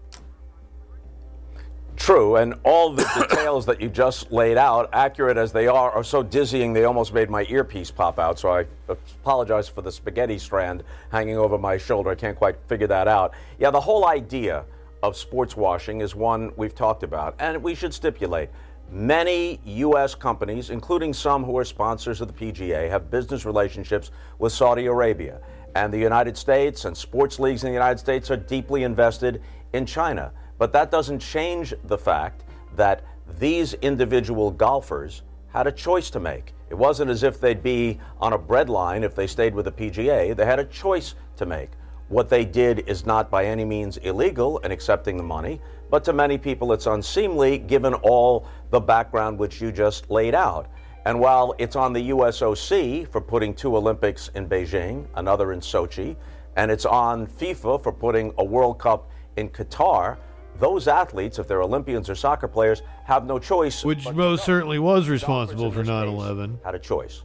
True, 1.95 2.35
and 2.35 2.55
all 2.63 2.91
the 2.91 3.09
details 3.15 3.65
that 3.67 3.79
you 3.79 3.89
just 3.89 4.31
laid 4.31 4.57
out, 4.57 4.89
accurate 4.91 5.37
as 5.37 5.51
they 5.51 5.67
are, 5.67 5.91
are 5.91 6.03
so 6.03 6.21
dizzying 6.21 6.73
they 6.73 6.83
almost 6.83 7.13
made 7.13 7.29
my 7.29 7.45
earpiece 7.49 7.89
pop 7.89 8.19
out. 8.19 8.37
So 8.37 8.49
I 8.49 8.65
apologize 8.89 9.69
for 9.69 9.81
the 9.81 9.91
spaghetti 9.91 10.37
strand 10.37 10.83
hanging 11.11 11.37
over 11.37 11.57
my 11.57 11.77
shoulder. 11.77 12.09
I 12.09 12.15
can't 12.15 12.37
quite 12.37 12.57
figure 12.67 12.87
that 12.87 13.07
out. 13.07 13.33
Yeah, 13.59 13.71
the 13.71 13.79
whole 13.79 14.07
idea 14.07 14.65
of 15.03 15.15
sports 15.15 15.55
washing 15.55 16.01
is 16.01 16.15
one 16.15 16.51
we've 16.57 16.75
talked 16.75 17.03
about, 17.03 17.35
and 17.39 17.61
we 17.63 17.73
should 17.75 17.93
stipulate. 17.93 18.49
Many 18.91 19.59
U.S. 19.65 20.13
companies, 20.15 20.69
including 20.69 21.13
some 21.13 21.43
who 21.43 21.57
are 21.57 21.65
sponsors 21.65 22.21
of 22.21 22.27
the 22.27 22.33
PGA, 22.33 22.89
have 22.89 23.09
business 23.09 23.45
relationships 23.45 24.11
with 24.37 24.51
Saudi 24.51 24.85
Arabia. 24.85 25.39
And 25.75 25.93
the 25.93 25.97
United 25.97 26.37
States 26.37 26.85
and 26.85 26.95
sports 26.95 27.39
leagues 27.39 27.63
in 27.63 27.69
the 27.69 27.73
United 27.73 27.99
States 27.99 28.29
are 28.29 28.37
deeply 28.37 28.83
invested 28.83 29.41
in 29.73 29.85
China. 29.85 30.31
But 30.57 30.71
that 30.73 30.91
doesn't 30.91 31.19
change 31.19 31.73
the 31.83 31.97
fact 31.97 32.43
that 32.75 33.03
these 33.39 33.73
individual 33.75 34.51
golfers 34.51 35.23
had 35.47 35.67
a 35.67 35.71
choice 35.71 36.09
to 36.11 36.19
make. 36.19 36.53
It 36.69 36.75
wasn't 36.75 37.11
as 37.11 37.23
if 37.23 37.39
they'd 37.39 37.63
be 37.63 37.99
on 38.19 38.33
a 38.33 38.39
breadline 38.39 39.03
if 39.03 39.15
they 39.15 39.27
stayed 39.27 39.53
with 39.53 39.65
the 39.65 39.71
PGA. 39.71 40.35
They 40.35 40.45
had 40.45 40.59
a 40.59 40.65
choice 40.65 41.15
to 41.37 41.45
make. 41.45 41.71
What 42.07 42.29
they 42.29 42.45
did 42.45 42.87
is 42.87 43.05
not 43.05 43.31
by 43.31 43.45
any 43.45 43.65
means 43.65 43.97
illegal 43.97 44.59
in 44.59 44.71
accepting 44.71 45.17
the 45.17 45.23
money, 45.23 45.59
but 45.89 46.03
to 46.03 46.13
many 46.13 46.37
people 46.37 46.71
it's 46.73 46.85
unseemly 46.85 47.57
given 47.57 47.93
all 47.95 48.47
the 48.69 48.79
background 48.79 49.39
which 49.39 49.59
you 49.61 49.71
just 49.71 50.09
laid 50.09 50.35
out. 50.35 50.67
And 51.05 51.19
while 51.19 51.55
it's 51.57 51.75
on 51.75 51.93
the 51.93 52.09
USOC 52.09 53.07
for 53.07 53.21
putting 53.21 53.53
two 53.53 53.75
Olympics 53.75 54.29
in 54.29 54.47
Beijing, 54.47 55.05
another 55.15 55.53
in 55.53 55.59
Sochi, 55.59 56.15
and 56.55 56.71
it's 56.71 56.85
on 56.85 57.27
FIFA 57.27 57.81
for 57.81 57.91
putting 57.91 58.33
a 58.37 58.43
World 58.43 58.79
Cup 58.79 59.09
in 59.35 59.49
Qatar, 59.49 60.17
those 60.59 60.87
athletes, 60.87 61.39
if 61.39 61.47
they're 61.47 61.61
Olympians 61.61 62.09
or 62.09 62.15
soccer 62.15 62.47
players, 62.47 62.81
have 63.05 63.25
no 63.25 63.39
choice. 63.39 63.83
Which 63.83 64.09
most 64.13 64.45
certainly 64.45 64.79
was 64.79 65.09
responsible 65.09 65.71
for 65.71 65.83
9 65.83 66.07
11. 66.07 66.59
Had 66.63 66.75
a 66.75 66.79
choice. 66.79 67.23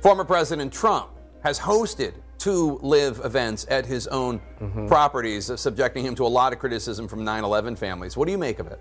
Former 0.00 0.24
President 0.24 0.72
Trump 0.72 1.10
has 1.44 1.58
hosted 1.58 2.14
two 2.38 2.78
LIV 2.82 3.20
events 3.24 3.66
at 3.70 3.86
his 3.86 4.06
own 4.08 4.40
Mm-hmm. 4.60 4.86
properties, 4.86 5.50
uh, 5.50 5.56
subjecting 5.56 6.04
him 6.04 6.14
to 6.14 6.24
a 6.24 6.28
lot 6.28 6.52
of 6.52 6.58
criticism 6.58 7.08
from 7.08 7.24
9 7.24 7.42
11 7.44 7.76
families. 7.76 8.16
What 8.16 8.26
do 8.26 8.32
you 8.32 8.38
make 8.38 8.58
of 8.60 8.66
it? 8.68 8.80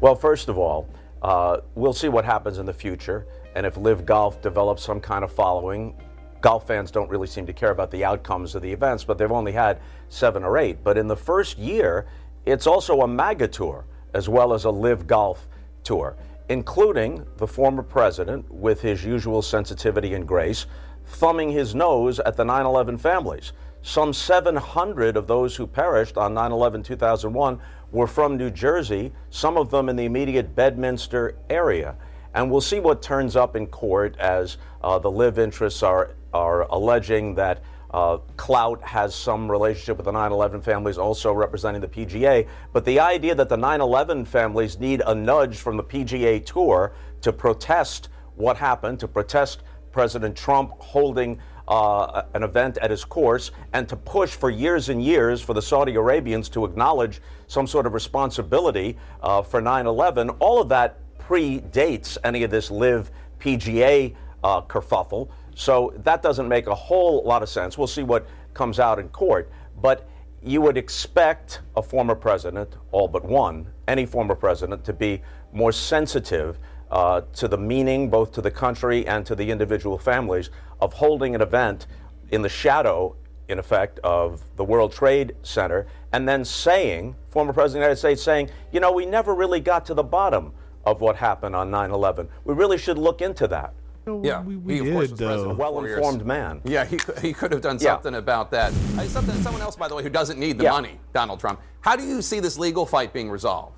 Well, 0.00 0.14
first 0.14 0.48
of 0.48 0.58
all, 0.58 0.88
uh, 1.22 1.58
we'll 1.74 1.92
see 1.92 2.08
what 2.08 2.24
happens 2.24 2.58
in 2.58 2.66
the 2.66 2.72
future. 2.72 3.26
And 3.54 3.64
if 3.66 3.76
LIV 3.76 4.04
Golf 4.04 4.42
develops 4.42 4.82
some 4.82 5.00
kind 5.00 5.24
of 5.24 5.32
following, 5.32 5.96
golf 6.40 6.66
fans 6.66 6.90
don't 6.90 7.10
really 7.10 7.26
seem 7.26 7.46
to 7.46 7.52
care 7.52 7.70
about 7.70 7.90
the 7.90 8.04
outcomes 8.04 8.54
of 8.54 8.62
the 8.62 8.72
events, 8.72 9.04
but 9.04 9.18
they've 9.18 9.32
only 9.32 9.52
had 9.52 9.80
seven 10.08 10.44
or 10.44 10.58
eight. 10.58 10.84
But 10.84 10.98
in 10.98 11.08
the 11.08 11.16
first 11.16 11.58
year, 11.58 12.06
it's 12.44 12.66
also 12.66 13.00
a 13.00 13.08
MAGA 13.08 13.48
tour 13.48 13.84
as 14.14 14.28
well 14.28 14.54
as 14.54 14.64
a 14.64 14.70
LIV 14.70 15.06
Golf 15.06 15.48
tour. 15.84 16.16
including 16.48 17.26
the 17.38 17.46
former 17.46 17.82
president, 17.82 18.48
with 18.52 18.80
his 18.80 19.04
usual 19.04 19.42
sensitivity 19.42 20.14
and 20.14 20.28
grace, 20.28 20.66
thumbing 21.04 21.50
his 21.50 21.74
nose 21.74 22.20
at 22.20 22.36
the 22.36 22.44
9 22.44 22.64
11 22.64 22.98
families. 22.98 23.52
Some 23.82 24.12
700 24.12 25.16
of 25.16 25.26
those 25.26 25.56
who 25.56 25.66
perished 25.66 26.16
on 26.16 26.34
9 26.34 26.52
11 26.52 26.82
2001 26.82 27.60
were 27.92 28.06
from 28.06 28.36
New 28.36 28.50
Jersey, 28.50 29.12
some 29.30 29.56
of 29.56 29.70
them 29.70 29.88
in 29.88 29.96
the 29.96 30.04
immediate 30.04 30.54
Bedminster 30.54 31.36
area. 31.50 31.96
And 32.34 32.50
we'll 32.50 32.60
see 32.60 32.80
what 32.80 33.00
turns 33.00 33.36
up 33.36 33.56
in 33.56 33.66
court 33.66 34.16
as 34.18 34.58
uh, 34.82 34.98
the 34.98 35.10
LIV 35.10 35.38
interests 35.38 35.82
are, 35.82 36.14
are 36.36 36.62
alleging 36.70 37.34
that 37.34 37.62
uh, 37.92 38.18
Clout 38.36 38.82
has 38.82 39.14
some 39.14 39.50
relationship 39.50 39.96
with 39.96 40.04
the 40.04 40.12
9 40.12 40.32
11 40.32 40.60
families, 40.60 40.98
also 40.98 41.32
representing 41.32 41.80
the 41.80 41.88
PGA. 41.88 42.46
But 42.72 42.84
the 42.84 43.00
idea 43.00 43.34
that 43.34 43.48
the 43.48 43.56
9 43.56 43.80
11 43.80 44.26
families 44.26 44.78
need 44.78 45.02
a 45.06 45.14
nudge 45.14 45.56
from 45.56 45.76
the 45.76 45.84
PGA 45.84 46.44
Tour 46.44 46.92
to 47.22 47.32
protest 47.32 48.10
what 48.34 48.56
happened, 48.58 49.00
to 49.00 49.08
protest 49.08 49.62
President 49.92 50.36
Trump 50.36 50.72
holding 50.78 51.38
uh, 51.68 52.22
an 52.34 52.42
event 52.42 52.76
at 52.78 52.90
his 52.90 53.02
course, 53.04 53.50
and 53.72 53.88
to 53.88 53.96
push 53.96 54.30
for 54.34 54.50
years 54.50 54.90
and 54.90 55.02
years 55.02 55.40
for 55.40 55.54
the 55.54 55.62
Saudi 55.62 55.94
Arabians 55.94 56.50
to 56.50 56.66
acknowledge 56.66 57.22
some 57.46 57.66
sort 57.66 57.86
of 57.86 57.94
responsibility 57.94 58.98
uh, 59.22 59.40
for 59.40 59.62
9 59.62 59.86
11, 59.86 60.28
all 60.38 60.60
of 60.60 60.68
that 60.68 60.98
predates 61.18 62.18
any 62.24 62.42
of 62.42 62.50
this 62.50 62.70
LIV 62.70 63.10
PGA 63.40 64.14
uh, 64.44 64.60
kerfuffle. 64.62 65.28
So 65.58 65.94
that 66.04 66.20
doesn't 66.20 66.48
make 66.48 66.66
a 66.66 66.74
whole 66.74 67.24
lot 67.24 67.42
of 67.42 67.48
sense. 67.48 67.78
We'll 67.78 67.86
see 67.86 68.02
what 68.02 68.26
comes 68.52 68.78
out 68.78 68.98
in 68.98 69.08
court. 69.08 69.50
But 69.80 70.06
you 70.42 70.60
would 70.60 70.76
expect 70.76 71.62
a 71.76 71.82
former 71.82 72.14
president, 72.14 72.76
all 72.92 73.08
but 73.08 73.24
one, 73.24 73.66
any 73.88 74.04
former 74.04 74.34
president, 74.34 74.84
to 74.84 74.92
be 74.92 75.22
more 75.54 75.72
sensitive 75.72 76.58
uh, 76.90 77.22
to 77.32 77.48
the 77.48 77.56
meaning, 77.56 78.10
both 78.10 78.32
to 78.32 78.42
the 78.42 78.50
country 78.50 79.06
and 79.06 79.24
to 79.24 79.34
the 79.34 79.50
individual 79.50 79.96
families, 79.96 80.50
of 80.82 80.92
holding 80.92 81.34
an 81.34 81.40
event 81.40 81.86
in 82.32 82.42
the 82.42 82.50
shadow, 82.50 83.16
in 83.48 83.58
effect, 83.58 83.98
of 84.00 84.42
the 84.56 84.64
World 84.64 84.92
Trade 84.92 85.36
Center, 85.42 85.86
and 86.12 86.28
then 86.28 86.44
saying, 86.44 87.16
former 87.30 87.54
president 87.54 87.78
of 87.78 87.80
the 87.80 87.86
United 87.86 87.98
States 87.98 88.22
saying, 88.22 88.50
you 88.72 88.80
know, 88.80 88.92
we 88.92 89.06
never 89.06 89.34
really 89.34 89.60
got 89.60 89.86
to 89.86 89.94
the 89.94 90.04
bottom 90.04 90.52
of 90.84 91.00
what 91.00 91.16
happened 91.16 91.56
on 91.56 91.70
9 91.70 91.92
11. 91.92 92.28
We 92.44 92.52
really 92.52 92.76
should 92.76 92.98
look 92.98 93.22
into 93.22 93.48
that. 93.48 93.72
Yeah, 94.06 94.40
we, 94.42 94.54
we 94.56 94.74
he, 94.74 94.78
of 94.80 94.84
did, 94.86 94.92
course, 94.94 95.10
was 95.10 95.18
though. 95.18 95.26
president 95.26 95.58
Well-informed 95.58 96.24
man. 96.24 96.60
Yeah, 96.64 96.84
he, 96.84 96.96
could- 96.96 97.18
he 97.18 97.32
could 97.32 97.50
have 97.50 97.60
done 97.60 97.76
Yeah. 97.80 97.94
something 97.94 98.14
about 98.14 98.52
that. 98.52 98.72
Uh, 98.96 99.02
something, 99.02 99.34
someone 99.42 99.62
else, 99.62 99.74
by 99.74 99.88
the 99.88 99.96
way, 99.96 100.04
who 100.04 100.08
doesn't 100.08 100.38
need 100.38 100.58
the 100.58 100.64
Yeah. 100.64 100.70
money, 100.70 101.00
Donald 101.12 101.40
Trump. 101.40 101.60
How 101.80 101.96
do 101.96 102.04
you 102.04 102.22
see 102.22 102.38
this 102.38 102.56
legal 102.56 102.86
fight 102.86 103.12
being 103.12 103.28
resolved? 103.28 103.72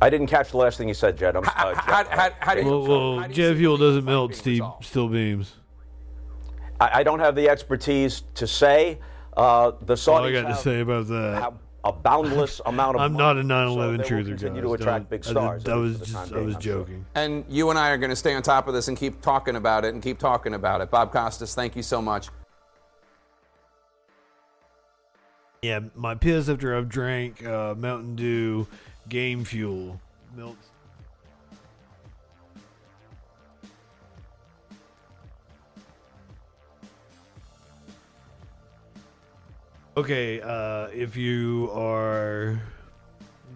I 0.00 0.08
didn't 0.08 0.28
catch 0.28 0.52
the 0.52 0.56
last 0.56 0.78
thing 0.78 0.86
you 0.86 0.94
said, 0.94 1.16
Jed. 1.18 1.34
I'm, 1.36 1.42
uh, 1.44 1.50
How, 1.50 2.04
how, 2.04 2.30
how 2.38 2.54
do 2.54 2.60
you, 2.62 2.66
Well, 2.68 3.16
well 3.18 3.28
jet 3.28 3.56
fuel 3.56 3.76
doesn't 3.76 4.04
melt 4.04 4.34
Steve, 4.36 4.62
still 4.80 5.08
beams. 5.08 5.54
I, 6.80 7.00
I 7.00 7.02
don't 7.02 7.20
have 7.20 7.34
the 7.34 7.48
expertise 7.48 8.22
to 8.36 8.46
say. 8.46 8.98
Uh, 9.36 9.72
the 9.82 9.94
Saudis 9.94 10.08
All 10.08 10.24
I 10.24 10.32
got 10.32 10.48
to 10.48 10.56
say 10.56 10.80
about 10.80 11.08
that. 11.08 11.52
Have 11.84 11.94
a 11.94 11.98
boundless 11.98 12.60
amount 12.66 12.96
of 12.96 13.02
I'm 13.02 13.12
money, 13.14 13.42
not 13.42 13.66
a 13.66 13.68
9/11 13.70 13.98
so 14.06 14.14
truther, 14.14 14.24
continue 14.26 14.62
guys. 14.62 14.68
to 14.68 14.74
attract 14.74 15.10
big 15.10 15.24
stars. 15.24 15.66
I, 15.66 15.72
at 15.72 15.78
least 15.78 16.00
was 16.00 16.08
just, 16.08 16.12
time 16.30 16.38
I 16.38 16.40
was 16.42 16.54
I'm 16.56 16.60
sure. 16.60 16.78
joking. 16.80 17.06
And 17.14 17.44
you 17.48 17.70
and 17.70 17.78
I 17.78 17.90
are 17.90 17.98
going 17.98 18.10
to 18.10 18.16
stay 18.16 18.34
on 18.34 18.42
top 18.42 18.68
of 18.68 18.74
this 18.74 18.88
and 18.88 18.96
keep 18.96 19.20
talking 19.20 19.56
about 19.56 19.84
it 19.84 19.94
and 19.94 20.02
keep 20.02 20.18
talking 20.18 20.54
about 20.54 20.80
it. 20.80 20.90
Bob 20.90 21.12
Costas, 21.12 21.54
thank 21.54 21.76
you 21.76 21.82
so 21.82 22.00
much. 22.02 22.28
Yeah, 25.62 25.80
my 25.94 26.16
piss 26.16 26.48
after 26.48 26.76
I've 26.76 26.88
drank 26.88 27.44
uh, 27.46 27.74
Mountain 27.76 28.16
Dew 28.16 28.66
game 29.08 29.44
fuel 29.44 30.00
melts. 30.36 30.71
Okay, 39.94 40.40
uh, 40.40 40.86
if 40.86 41.18
you 41.18 41.70
are 41.74 42.62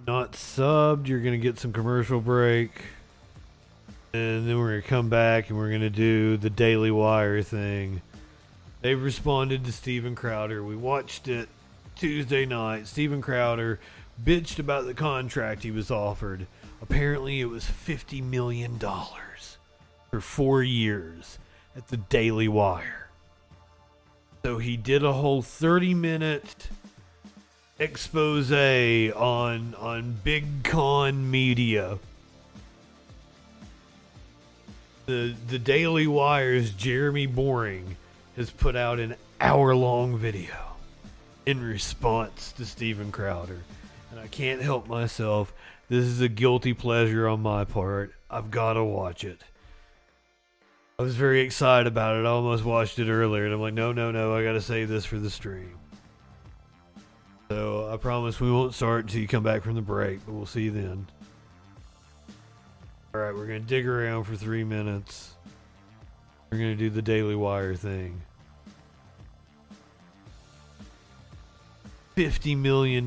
not 0.06 0.32
subbed, 0.32 1.08
you're 1.08 1.22
to 1.32 1.38
get 1.38 1.58
some 1.58 1.72
commercial 1.72 2.20
break. 2.20 2.72
And 4.12 4.46
then 4.46 4.58
we're 4.58 4.82
to 4.82 4.86
come 4.86 5.08
back 5.08 5.48
and 5.48 5.56
we're 5.56 5.70
to 5.80 5.88
do 5.88 6.36
the 6.36 6.50
Daily 6.50 6.90
Wire 6.90 7.40
thing. 7.40 8.02
They've 8.82 9.02
responded 9.02 9.64
to 9.64 9.72
Steven 9.72 10.14
Crowder. 10.14 10.62
We 10.62 10.76
watched 10.76 11.26
it 11.26 11.48
Tuesday 11.94 12.44
night. 12.44 12.86
Steven 12.86 13.22
Crowder 13.22 13.80
bitched 14.22 14.58
about 14.58 14.84
the 14.84 14.92
contract 14.92 15.62
he 15.62 15.70
was 15.70 15.90
offered. 15.90 16.46
Apparently, 16.82 17.40
it 17.40 17.46
was 17.46 17.64
$50 17.64 18.22
million 18.22 18.78
for 18.78 20.20
four 20.20 20.62
years 20.62 21.38
at 21.74 21.88
the 21.88 21.96
Daily 21.96 22.46
Wire. 22.46 23.05
So 24.46 24.58
he 24.58 24.76
did 24.76 25.02
a 25.02 25.12
whole 25.12 25.42
30 25.42 25.92
minute 25.94 26.68
expose 27.80 28.52
on 28.52 29.74
on 29.74 30.18
Big 30.22 30.62
Con 30.62 31.28
Media. 31.28 31.98
The 35.06 35.34
the 35.48 35.58
Daily 35.58 36.06
Wire's 36.06 36.70
Jeremy 36.70 37.26
Boring 37.26 37.96
has 38.36 38.48
put 38.48 38.76
out 38.76 39.00
an 39.00 39.16
hour 39.40 39.74
long 39.74 40.16
video 40.16 40.76
in 41.44 41.60
response 41.60 42.52
to 42.52 42.64
Steven 42.64 43.10
Crowder. 43.10 43.62
And 44.12 44.20
I 44.20 44.28
can't 44.28 44.62
help 44.62 44.86
myself. 44.86 45.52
This 45.88 46.04
is 46.04 46.20
a 46.20 46.28
guilty 46.28 46.72
pleasure 46.72 47.26
on 47.26 47.42
my 47.42 47.64
part. 47.64 48.14
I've 48.30 48.52
got 48.52 48.74
to 48.74 48.84
watch 48.84 49.24
it. 49.24 49.42
I 50.98 51.02
was 51.02 51.14
very 51.14 51.42
excited 51.42 51.86
about 51.86 52.16
it. 52.16 52.24
I 52.24 52.30
almost 52.30 52.64
watched 52.64 52.98
it 52.98 53.10
earlier, 53.10 53.44
and 53.44 53.52
I'm 53.52 53.60
like, 53.60 53.74
no, 53.74 53.92
no, 53.92 54.10
no, 54.10 54.34
I 54.34 54.42
gotta 54.42 54.62
save 54.62 54.88
this 54.88 55.04
for 55.04 55.18
the 55.18 55.28
stream. 55.28 55.76
So 57.50 57.90
I 57.92 57.98
promise 57.98 58.40
we 58.40 58.50
won't 58.50 58.72
start 58.72 59.04
until 59.04 59.20
you 59.20 59.28
come 59.28 59.42
back 59.42 59.62
from 59.62 59.74
the 59.74 59.82
break, 59.82 60.24
but 60.24 60.32
we'll 60.32 60.46
see 60.46 60.62
you 60.62 60.70
then. 60.70 61.06
Alright, 63.14 63.34
we're 63.34 63.46
gonna 63.46 63.60
dig 63.60 63.86
around 63.86 64.24
for 64.24 64.36
three 64.36 64.64
minutes. 64.64 65.34
We're 66.50 66.56
gonna 66.56 66.74
do 66.74 66.88
the 66.88 67.02
Daily 67.02 67.34
Wire 67.34 67.74
thing. 67.74 68.22
$50 72.16 72.56
million. 72.56 73.06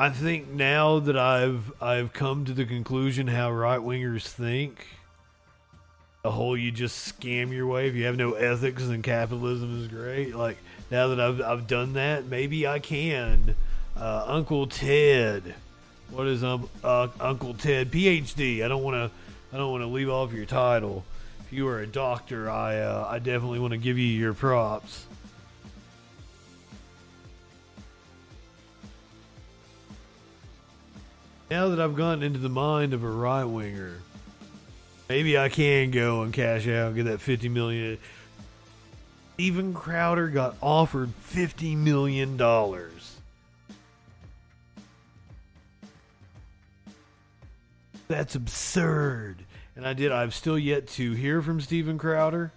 I 0.00 0.08
think 0.08 0.48
now 0.48 0.98
that 1.00 1.18
I've 1.18 1.70
I've 1.78 2.14
come 2.14 2.46
to 2.46 2.54
the 2.54 2.64
conclusion 2.64 3.26
how 3.26 3.52
right 3.52 3.78
wingers 3.80 4.22
think, 4.22 4.86
the 6.22 6.30
whole 6.30 6.56
you 6.56 6.70
just 6.72 7.20
scam 7.20 7.52
your 7.52 7.66
way 7.66 7.86
if 7.86 7.94
you 7.94 8.06
have 8.06 8.16
no 8.16 8.32
ethics 8.32 8.86
then 8.86 9.02
capitalism 9.02 9.78
is 9.78 9.88
great. 9.88 10.34
Like 10.34 10.56
now 10.90 11.08
that 11.08 11.20
I've 11.20 11.42
I've 11.42 11.66
done 11.66 11.92
that, 11.92 12.24
maybe 12.24 12.66
I 12.66 12.78
can. 12.78 13.54
Uh, 13.94 14.24
Uncle 14.26 14.68
Ted, 14.68 15.54
what 16.08 16.26
is 16.26 16.42
um 16.42 16.70
uh, 16.82 17.08
Uncle 17.20 17.52
Ted 17.52 17.90
PhD? 17.90 18.64
I 18.64 18.68
don't 18.68 18.82
want 18.82 18.94
to 18.94 19.10
I 19.54 19.58
don't 19.58 19.70
want 19.70 19.82
to 19.82 19.88
leave 19.88 20.08
off 20.08 20.32
your 20.32 20.46
title. 20.46 21.04
If 21.40 21.52
you 21.52 21.68
are 21.68 21.80
a 21.80 21.86
doctor, 21.86 22.48
I 22.48 22.78
uh, 22.78 23.06
I 23.06 23.18
definitely 23.18 23.58
want 23.58 23.72
to 23.72 23.78
give 23.78 23.98
you 23.98 24.06
your 24.06 24.32
props. 24.32 25.04
Now 31.50 31.68
that 31.70 31.80
I've 31.80 31.96
gotten 31.96 32.22
into 32.22 32.38
the 32.38 32.48
mind 32.48 32.94
of 32.94 33.02
a 33.02 33.10
right 33.10 33.44
winger, 33.44 33.96
maybe 35.08 35.36
I 35.36 35.48
can 35.48 35.90
go 35.90 36.22
and 36.22 36.32
cash 36.32 36.68
out 36.68 36.88
and 36.88 36.96
get 36.96 37.06
that 37.06 37.20
fifty 37.20 37.48
million. 37.48 37.98
Even 39.36 39.74
Crowder 39.74 40.28
got 40.28 40.54
offered 40.62 41.10
fifty 41.22 41.74
million 41.74 42.36
dollars. 42.36 43.16
That's 48.06 48.36
absurd. 48.36 49.44
And 49.74 49.86
I 49.86 49.92
did. 49.92 50.12
I've 50.12 50.34
still 50.34 50.58
yet 50.58 50.86
to 50.88 51.12
hear 51.12 51.42
from 51.42 51.60
Steven 51.60 51.98
Crowder. 51.98 52.52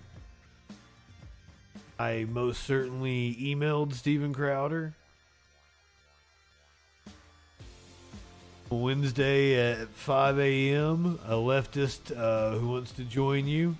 I 1.97 2.25
most 2.29 2.63
certainly 2.63 3.35
emailed 3.39 3.93
Steven 3.93 4.33
Crowder. 4.33 4.93
Wednesday 8.69 9.71
at 9.71 9.89
5 9.89 10.39
a.m. 10.39 11.19
A 11.25 11.33
leftist 11.33 12.15
uh, 12.15 12.57
who 12.57 12.69
wants 12.69 12.91
to 12.93 13.03
join 13.03 13.47
you. 13.47 13.75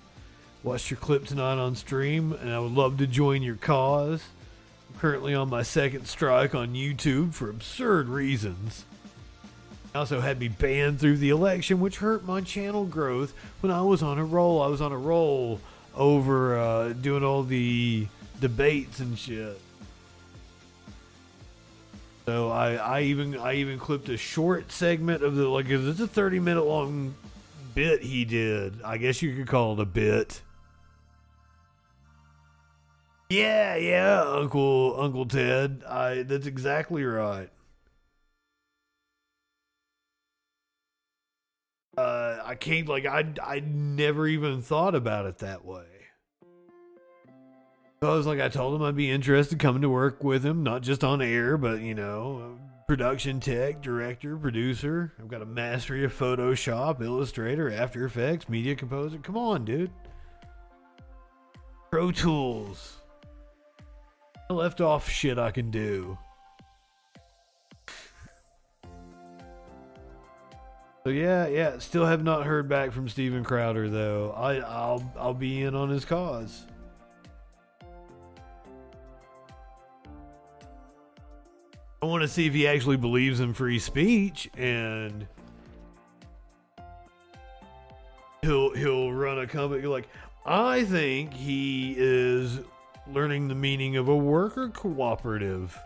Watch 0.63 0.89
your 0.89 0.99
clip 0.99 1.25
tonight 1.25 1.57
on 1.57 1.75
stream, 1.75 2.33
and 2.33 2.51
I 2.51 2.59
would 2.59 2.71
love 2.71 2.97
to 2.99 3.07
join 3.07 3.43
your 3.43 3.55
cause. 3.55 4.23
I'm 4.89 4.99
currently 4.99 5.33
on 5.33 5.49
my 5.49 5.63
second 5.63 6.07
strike 6.07 6.55
on 6.55 6.73
YouTube 6.73 7.33
for 7.33 7.49
absurd 7.49 8.07
reasons. 8.07 8.85
Also 9.95 10.21
had 10.21 10.39
me 10.39 10.47
banned 10.47 10.99
through 10.99 11.17
the 11.17 11.29
election, 11.29 11.79
which 11.79 11.97
hurt 11.97 12.25
my 12.25 12.41
channel 12.41 12.85
growth 12.85 13.33
when 13.61 13.71
I 13.71 13.81
was 13.81 14.01
on 14.01 14.17
a 14.17 14.25
roll. 14.25 14.61
I 14.61 14.67
was 14.67 14.81
on 14.81 14.91
a 14.91 14.97
roll 14.97 15.59
over 15.95 16.57
uh, 16.57 16.93
doing 16.93 17.23
all 17.23 17.43
the 17.43 18.07
debates 18.39 18.99
and 18.99 19.17
shit. 19.17 19.59
So 22.25 22.49
I, 22.49 22.75
I 22.75 23.01
even 23.01 23.37
I 23.37 23.55
even 23.55 23.77
clipped 23.77 24.07
a 24.09 24.17
short 24.17 24.71
segment 24.71 25.23
of 25.23 25.35
the 25.35 25.47
like 25.47 25.65
it's 25.69 25.99
a 25.99 26.07
thirty 26.07 26.39
minute 26.39 26.63
long 26.63 27.15
bit 27.75 28.01
he 28.03 28.23
did. 28.23 28.81
I 28.83 28.97
guess 28.97 29.21
you 29.21 29.35
could 29.35 29.47
call 29.47 29.73
it 29.73 29.79
a 29.79 29.85
bit. 29.85 30.41
Yeah, 33.29 33.75
yeah, 33.75 34.21
Uncle 34.21 34.95
Uncle 34.99 35.25
Ted. 35.25 35.83
I 35.87 36.23
that's 36.23 36.45
exactly 36.47 37.03
right. 37.03 37.49
Uh, 41.97 42.39
I 42.43 42.55
can't 42.55 42.87
like 42.87 43.05
I 43.05 43.33
I 43.41 43.59
never 43.59 44.27
even 44.27 44.61
thought 44.61 44.95
about 44.95 45.25
it 45.27 45.39
that 45.39 45.63
way. 45.63 46.02
So 48.03 48.11
I 48.11 48.15
was 48.15 48.27
like, 48.27 48.41
I 48.41 48.49
told 48.49 48.75
him 48.75 48.81
I'd 48.81 48.97
be 48.97 49.09
interested 49.09 49.59
coming 49.59 49.81
to 49.83 49.89
work 49.89 50.25
with 50.25 50.45
him, 50.45 50.61
not 50.61 50.81
just 50.81 51.05
on 51.05 51.21
air, 51.21 51.57
but 51.57 51.79
you 51.79 51.95
know, 51.95 52.59
production 52.85 53.39
tech, 53.39 53.81
director, 53.81 54.35
producer. 54.35 55.13
I've 55.21 55.29
got 55.29 55.41
a 55.41 55.45
mastery 55.45 56.03
of 56.03 56.13
Photoshop, 56.13 57.01
Illustrator, 57.01 57.71
After 57.71 58.03
Effects, 58.03 58.49
Media 58.49 58.75
Composer. 58.75 59.19
Come 59.19 59.37
on, 59.37 59.63
dude. 59.63 59.89
Pro 61.91 62.11
Tools. 62.11 62.97
I 64.49 64.53
left 64.53 64.81
off 64.81 65.07
shit 65.07 65.39
I 65.39 65.51
can 65.51 65.71
do. 65.71 66.17
So 71.05 71.09
yeah, 71.09 71.47
yeah. 71.47 71.79
Still 71.79 72.05
have 72.05 72.21
not 72.21 72.45
heard 72.45 72.67
back 72.67 72.91
from 72.91 73.07
Steven 73.07 73.45
Crowder 73.45 73.89
though. 73.89 74.33
I, 74.35 74.55
I'll 74.57 75.09
I'll 75.17 75.33
be 75.33 75.63
in 75.63 75.73
on 75.73 75.87
his 75.87 76.03
cause. 76.03 76.65
I 82.03 82.05
want 82.05 82.21
to 82.21 82.27
see 82.27 82.47
if 82.47 82.53
he 82.53 82.67
actually 82.67 82.97
believes 82.97 83.39
in 83.39 83.53
free 83.53 83.79
speech 83.79 84.49
and 84.57 85.25
he'll 88.41 88.75
he'll 88.75 89.13
run 89.13 89.39
a 89.39 89.47
company 89.47 89.87
like 89.87 90.09
I 90.45 90.83
think 90.83 91.33
he 91.33 91.95
is 91.97 92.59
learning 93.07 93.47
the 93.47 93.55
meaning 93.55 93.95
of 93.95 94.09
a 94.09 94.17
worker 94.17 94.67
cooperative. 94.67 95.79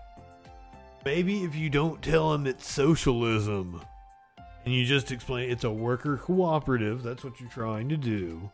Maybe 1.06 1.44
if 1.44 1.54
you 1.54 1.70
don't 1.70 2.02
tell 2.02 2.34
him 2.34 2.48
it's 2.48 2.68
socialism 2.68 3.80
and 4.66 4.74
you 4.74 4.86
just 4.86 5.12
explain 5.12 5.52
it's 5.52 5.66
a 5.66 5.72
worker 5.72 6.18
cooperative, 6.18 7.04
that's 7.04 7.24
what 7.24 7.40
you're 7.40 7.48
trying 7.52 7.90
to 7.90 7.98
do. 7.98 8.50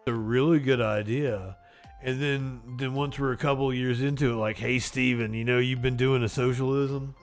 It's 0.00 0.08
a 0.08 0.12
really 0.12 0.58
good 0.58 0.80
idea. 0.80 1.56
And 2.02 2.20
then 2.20 2.60
then 2.78 2.94
once 2.94 3.18
we're 3.18 3.32
a 3.32 3.36
couple 3.36 3.72
years 3.74 4.00
into 4.00 4.32
it, 4.32 4.36
like, 4.36 4.56
hey 4.56 4.78
Steven, 4.78 5.34
you 5.34 5.44
know 5.44 5.58
you've 5.58 5.82
been 5.82 5.96
doing 5.96 6.22
a 6.22 6.28
socialism? 6.28 7.14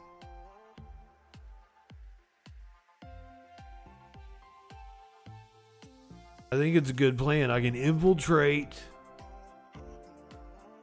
I 6.52 6.56
think 6.56 6.76
it's 6.76 6.90
a 6.90 6.94
good 6.94 7.18
plan. 7.18 7.52
I 7.52 7.60
can 7.60 7.76
infiltrate 7.76 8.76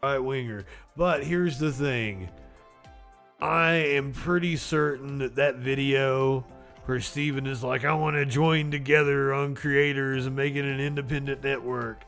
right 0.05 0.19
winger. 0.19 0.65
But 0.97 1.25
here's 1.25 1.59
the 1.59 1.73
thing. 1.73 2.29
I 3.41 3.73
am 3.73 4.13
pretty 4.13 4.57
certain 4.57 5.19
that 5.19 5.37
that 5.37 5.57
video 5.57 6.47
where 6.87 7.01
Steven 7.01 7.47
is 7.47 7.63
like, 7.63 7.85
I 7.85 7.95
want 7.95 8.17
to 8.17 8.27
join 8.27 8.71
together 8.71 9.33
on 9.33 9.55
creators 9.55 10.27
and 10.27 10.37
make 10.37 10.55
it 10.55 10.65
an 10.65 10.81
independent 10.81 11.43
network. 11.43 12.05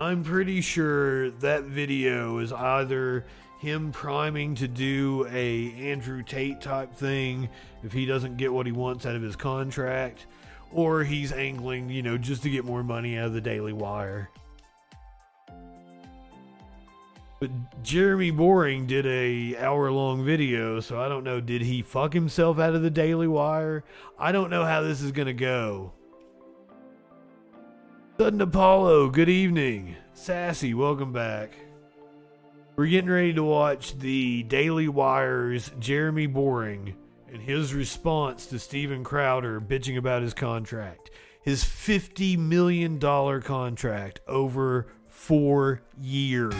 I'm 0.00 0.24
pretty 0.24 0.60
sure 0.60 1.30
that 1.30 1.64
video 1.64 2.38
is 2.38 2.52
either 2.52 3.24
him 3.60 3.92
priming 3.92 4.54
to 4.56 4.68
do 4.68 5.26
a 5.30 5.72
Andrew 5.72 6.22
Tate 6.22 6.60
type 6.60 6.94
thing 6.94 7.48
if 7.82 7.92
he 7.92 8.04
doesn't 8.04 8.36
get 8.36 8.52
what 8.52 8.66
he 8.66 8.72
wants 8.72 9.06
out 9.06 9.14
of 9.14 9.22
his 9.22 9.36
contract, 9.36 10.26
or 10.72 11.04
he's 11.04 11.32
angling, 11.32 11.88
you 11.90 12.02
know, 12.02 12.18
just 12.18 12.42
to 12.42 12.50
get 12.50 12.64
more 12.64 12.82
money 12.82 13.16
out 13.16 13.26
of 13.26 13.34
the 13.34 13.40
Daily 13.40 13.72
Wire. 13.72 14.30
But 17.40 17.82
Jeremy 17.82 18.30
Boring 18.30 18.86
did 18.86 19.06
a 19.06 19.56
hour 19.58 19.90
long 19.90 20.24
video, 20.24 20.80
so 20.80 21.00
I 21.00 21.08
don't 21.08 21.24
know. 21.24 21.40
Did 21.40 21.62
he 21.62 21.82
fuck 21.82 22.12
himself 22.12 22.58
out 22.58 22.74
of 22.74 22.82
the 22.82 22.90
Daily 22.90 23.28
Wire? 23.28 23.84
I 24.18 24.32
don't 24.32 24.50
know 24.50 24.64
how 24.64 24.82
this 24.82 25.00
is 25.02 25.12
gonna 25.12 25.32
go. 25.32 25.92
Sudden 28.16 28.40
Apollo, 28.42 29.10
good 29.10 29.28
evening. 29.28 29.96
Sassy, 30.12 30.72
welcome 30.72 31.12
back. 31.12 31.50
We're 32.76 32.86
getting 32.86 33.10
ready 33.10 33.32
to 33.34 33.42
watch 33.42 33.98
the 33.98 34.44
Daily 34.44 34.86
Wire's 34.86 35.72
Jeremy 35.80 36.28
Boring 36.28 36.94
and 37.32 37.42
his 37.42 37.74
response 37.74 38.46
to 38.46 38.60
Steven 38.60 39.02
Crowder 39.02 39.60
bitching 39.60 39.98
about 39.98 40.22
his 40.22 40.32
contract. 40.32 41.10
His 41.42 41.64
$50 41.64 42.38
million 42.38 43.00
contract 43.00 44.20
over 44.28 44.86
four 45.08 45.82
years. 46.00 46.54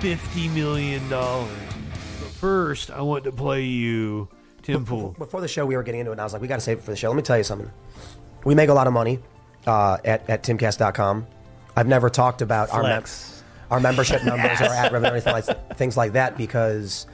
$50 0.00 0.54
million. 0.54 1.06
But 1.10 2.30
first, 2.32 2.90
I 2.90 3.02
want 3.02 3.24
to 3.24 3.32
play 3.32 3.64
you 3.64 4.30
Tim 4.62 4.86
Pool. 4.86 5.14
Before 5.18 5.42
the 5.42 5.48
show, 5.48 5.66
we 5.66 5.76
were 5.76 5.82
getting 5.82 6.00
into 6.00 6.12
it, 6.12 6.14
and 6.14 6.22
I 6.22 6.24
was 6.24 6.32
like, 6.32 6.40
we 6.40 6.48
got 6.48 6.56
to 6.56 6.62
save 6.62 6.78
it 6.78 6.84
for 6.84 6.92
the 6.92 6.96
show. 6.96 7.10
Let 7.10 7.16
me 7.16 7.22
tell 7.22 7.36
you 7.36 7.44
something. 7.44 7.70
We 8.44 8.54
make 8.54 8.68
a 8.68 8.74
lot 8.74 8.86
of 8.86 8.92
money 8.92 9.20
uh, 9.66 9.98
at, 10.04 10.28
at 10.28 10.42
timcast.com. 10.42 11.26
I've 11.76 11.86
never 11.86 12.10
talked 12.10 12.42
about 12.42 12.70
our, 12.70 12.82
mem- 12.82 13.04
our 13.70 13.80
membership 13.80 14.24
numbers 14.24 14.60
or 14.60 14.64
ad 14.64 14.92
revenue 14.92 15.10
or 15.12 15.14
anything 15.14 15.32
like, 15.32 15.76
things 15.76 15.96
like 15.96 16.12
that 16.14 16.36
because 16.36 17.06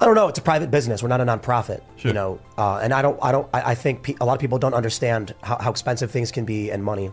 I 0.00 0.04
don't 0.06 0.14
know. 0.14 0.28
It's 0.28 0.38
a 0.38 0.42
private 0.42 0.70
business. 0.70 1.02
We're 1.02 1.08
not 1.08 1.20
a 1.20 1.24
nonprofit, 1.24 1.80
you 1.98 2.12
know. 2.12 2.40
Uh, 2.56 2.78
and 2.78 2.92
I 2.94 3.02
don't. 3.02 3.18
I 3.20 3.32
don't. 3.32 3.48
I, 3.52 3.72
I 3.72 3.74
think 3.74 4.02
pe- 4.04 4.14
a 4.20 4.24
lot 4.24 4.34
of 4.34 4.40
people 4.40 4.58
don't 4.58 4.74
understand 4.74 5.34
how, 5.42 5.58
how 5.58 5.70
expensive 5.70 6.10
things 6.12 6.30
can 6.30 6.44
be 6.44 6.70
and 6.70 6.84
money 6.84 7.10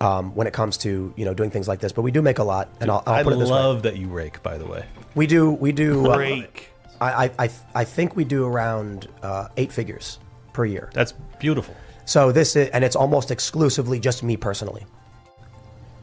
um, 0.00 0.34
when 0.34 0.46
it 0.46 0.54
comes 0.54 0.78
to 0.78 1.12
you 1.14 1.24
know 1.26 1.34
doing 1.34 1.50
things 1.50 1.68
like 1.68 1.80
this. 1.80 1.92
But 1.92 2.02
we 2.02 2.10
do 2.10 2.22
make 2.22 2.38
a 2.38 2.44
lot, 2.44 2.70
and 2.80 2.90
I'll, 2.90 3.02
I'll 3.06 3.14
I 3.16 3.22
put 3.22 3.34
it 3.34 3.38
this 3.38 3.50
way. 3.50 3.56
love 3.56 3.82
that 3.82 3.96
you 3.98 4.08
rake, 4.08 4.42
by 4.42 4.56
the 4.56 4.64
way. 4.66 4.86
We 5.14 5.26
do. 5.26 5.50
We 5.50 5.72
do. 5.72 6.10
uh, 6.10 6.16
Rake. 6.16 6.70
I, 7.02 7.24
I, 7.26 7.30
I, 7.38 7.50
I 7.74 7.84
think 7.84 8.16
we 8.16 8.24
do 8.24 8.46
around 8.46 9.08
uh, 9.22 9.48
eight 9.58 9.70
figures 9.72 10.18
per 10.54 10.64
year. 10.64 10.88
That's 10.94 11.12
beautiful. 11.38 11.76
So 12.04 12.32
this 12.32 12.56
is, 12.56 12.68
and 12.70 12.84
it's 12.84 12.96
almost 12.96 13.30
exclusively 13.30 14.00
just 14.00 14.22
me 14.22 14.36
personally. 14.36 14.84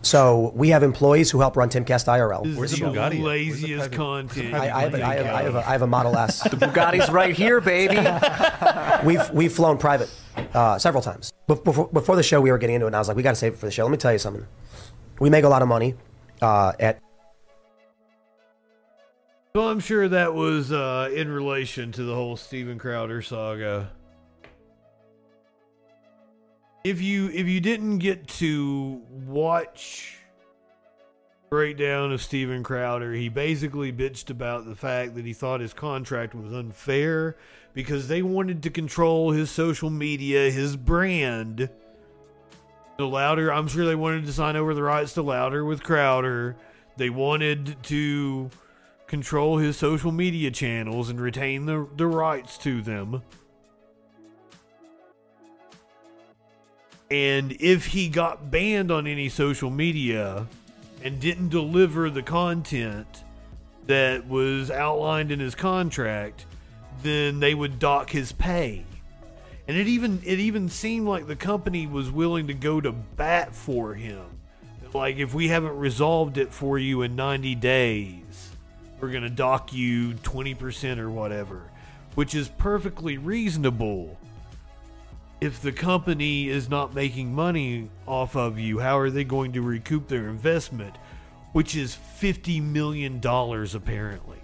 So 0.02 0.54
we 0.56 0.70
have 0.70 0.82
employees 0.84 1.30
who 1.30 1.42
help 1.42 1.58
run 1.58 1.70
Timcast 1.70 2.08
IRL. 2.08 2.44
This 2.44 2.74
is 2.74 2.80
the 2.80 2.90
laziest 2.90 3.92
content. 3.92 4.54
I, 4.54 4.70
I, 4.70 4.82
have, 4.84 4.94
a- 4.94 5.06
I, 5.06 5.16
have, 5.16 5.26
I, 5.26 5.44
have 5.44 5.56
a, 5.56 5.68
I 5.68 5.72
have 5.72 5.82
a 5.82 5.88
Model 5.88 6.18
S. 6.18 6.42
The 6.42 6.56
Bugatti's 6.56 7.10
right 7.10 7.36
here, 7.36 7.60
baby. 7.60 7.98
we've 9.06 9.30
we've 9.32 9.52
flown 9.52 9.78
private 9.78 10.10
uh, 10.54 10.80
several 10.80 11.04
times. 11.04 11.34
Before, 11.48 11.90
before 11.90 12.16
the 12.16 12.24
show, 12.24 12.40
we 12.40 12.50
were 12.50 12.58
getting 12.58 12.76
into 12.76 12.86
it, 12.86 12.90
and 12.90 12.96
I 12.96 13.00
was 13.00 13.10
like, 13.10 13.18
we 13.18 13.24
got 13.24 13.32
to 13.32 13.36
save 13.36 13.54
it 13.54 13.60
for 13.60 13.66
the 13.66 13.72
show. 13.72 13.84
Let 13.84 13.92
me 13.92 13.98
tell 13.98 14.14
you 14.14 14.20
something. 14.20 14.46
We 15.20 15.30
make 15.30 15.44
a 15.44 15.50
lot 15.50 15.62
of 15.62 15.68
money 15.68 15.96
uh, 16.42 16.72
at 16.80 17.02
Well, 19.54 19.70
I'm 19.70 19.82
sure 19.82 20.08
that 20.08 20.34
was 20.34 20.72
uh, 20.72 21.10
in 21.14 21.30
relation 21.30 21.92
to 21.94 22.04
the 22.04 22.16
whole 22.16 22.38
Steven 22.38 22.78
Crowder 22.80 23.22
saga. 23.22 23.92
If 26.84 27.02
you 27.02 27.30
if 27.30 27.48
you 27.48 27.60
didn't 27.60 27.98
get 27.98 28.28
to 28.40 29.02
watch 29.26 30.16
breakdown 31.50 32.12
of 32.12 32.22
Steven 32.22 32.64
Crowder, 32.64 33.14
he 33.14 33.28
basically 33.28 33.92
bitched 33.92 34.30
about 34.30 34.66
the 34.66 34.76
fact 34.76 35.16
that 35.16 35.26
he 35.26 35.34
thought 35.34 35.60
his 35.60 35.74
contract 35.74 36.36
was 36.36 36.54
unfair 36.54 37.36
because 37.74 38.08
they 38.08 38.22
wanted 38.22 38.64
to 38.64 38.70
control 38.70 39.32
his 39.32 39.50
social 39.50 39.90
media, 39.90 40.52
his 40.52 40.78
brand. 40.78 41.70
The 42.98 43.08
Louder, 43.08 43.52
I'm 43.52 43.68
sure 43.68 43.86
they 43.86 43.96
wanted 43.96 44.26
to 44.26 44.34
sign 44.34 44.56
over 44.56 44.74
the 44.74 44.84
rights 44.84 45.14
to 45.14 45.22
Louder 45.22 45.66
with 45.66 45.84
Crowder. 45.84 46.56
They 46.98 47.10
wanted 47.10 47.82
to 47.84 48.50
control 49.08 49.58
his 49.58 49.76
social 49.76 50.12
media 50.12 50.52
channels 50.52 51.10
and 51.10 51.20
retain 51.20 51.66
the, 51.66 51.88
the 51.96 52.08
rights 52.08 52.58
to 52.60 52.82
them. 52.82 53.24
And 57.12 57.58
if 57.60 57.88
he 57.88 58.08
got 58.08 58.52
banned 58.52 58.92
on 58.92 59.08
any 59.08 59.30
social 59.30 59.70
media 59.70 60.46
and 61.04 61.20
didn't 61.20 61.50
deliver 61.50 62.10
the 62.10 62.22
content 62.22 63.24
that 63.88 64.28
was 64.28 64.70
outlined 64.70 65.32
in 65.32 65.40
his 65.40 65.56
contract, 65.56 66.46
then 67.02 67.40
they 67.40 67.56
would 67.56 67.80
dock 67.80 68.12
his 68.12 68.32
pay. 68.32 68.86
And 69.68 69.78
it 69.78 69.88
even 69.88 70.22
it 70.26 70.40
even 70.40 70.70
seemed 70.70 71.08
like 71.08 71.28
the 71.28 71.36
company 71.36 71.88
was 71.88 72.12
willing 72.12 72.48
to 72.48 72.54
go 72.54 72.82
to 72.82 72.92
bat 72.92 73.54
for 73.54 73.94
him. 73.94 74.26
Like 74.94 75.18
if 75.18 75.34
we 75.34 75.48
haven't 75.48 75.78
resolved 75.78 76.38
it 76.38 76.52
for 76.52 76.80
you 76.80 77.04
in 77.04 77.16
90 77.16 77.56
days, 77.56 78.56
we're 79.00 79.12
going 79.12 79.24
to 79.24 79.30
dock 79.30 79.72
you 79.72 80.14
20% 80.16 80.98
or 80.98 81.10
whatever, 81.10 81.62
which 82.16 82.34
is 82.34 82.48
perfectly 82.50 83.18
reasonable. 83.18 84.18
If 85.42 85.62
the 85.62 85.72
company 85.72 86.50
is 86.50 86.70
not 86.70 86.94
making 86.94 87.34
money 87.34 87.90
off 88.06 88.36
of 88.36 88.60
you, 88.60 88.80
how 88.80 89.00
are 89.00 89.10
they 89.10 89.24
going 89.24 89.54
to 89.54 89.62
recoup 89.62 90.08
their 90.08 90.28
investment? 90.28 90.96
which 91.52 91.76
is 91.76 91.98
$50 92.20 92.62
million 92.62 93.20
apparently. 93.24 94.38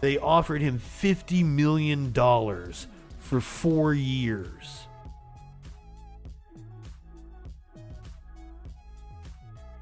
They 0.00 0.18
offered 0.18 0.62
him 0.62 0.78
$50 0.78 1.44
million 1.44 2.12
for 2.12 3.40
four 3.40 3.94
years. 3.94 4.80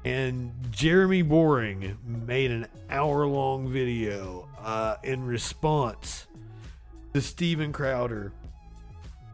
And 0.03 0.51
Jeremy 0.71 1.21
Boring 1.21 1.97
made 2.05 2.49
an 2.49 2.67
hour 2.89 3.27
long 3.27 3.69
video 3.69 4.47
uh, 4.59 4.95
in 5.03 5.23
response 5.23 6.25
to 7.13 7.21
Steven 7.21 7.71
Crowder 7.71 8.31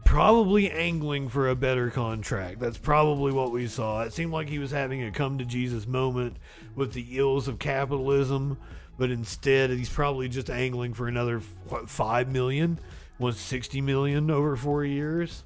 probably 0.08 0.70
angling 0.70 1.28
for 1.28 1.50
a 1.50 1.54
better 1.54 1.90
contract. 1.90 2.58
That's 2.58 2.78
probably 2.78 3.30
what 3.30 3.52
we 3.52 3.66
saw. 3.66 4.00
It 4.00 4.14
seemed 4.14 4.32
like 4.32 4.48
he 4.48 4.58
was 4.58 4.70
having 4.70 5.02
a 5.02 5.10
come 5.10 5.36
to 5.36 5.44
Jesus 5.44 5.86
moment 5.86 6.38
with 6.74 6.94
the 6.94 7.18
ills 7.18 7.46
of 7.46 7.58
capitalism, 7.58 8.56
but 8.96 9.10
instead 9.10 9.68
he's 9.68 9.90
probably 9.90 10.26
just 10.30 10.48
angling 10.48 10.94
for 10.94 11.08
another 11.08 11.40
what, 11.68 11.90
5 11.90 12.32
million, 12.32 12.78
was 13.18 13.36
60 13.36 13.82
million 13.82 14.30
over 14.30 14.56
4 14.56 14.82
years. 14.86 15.44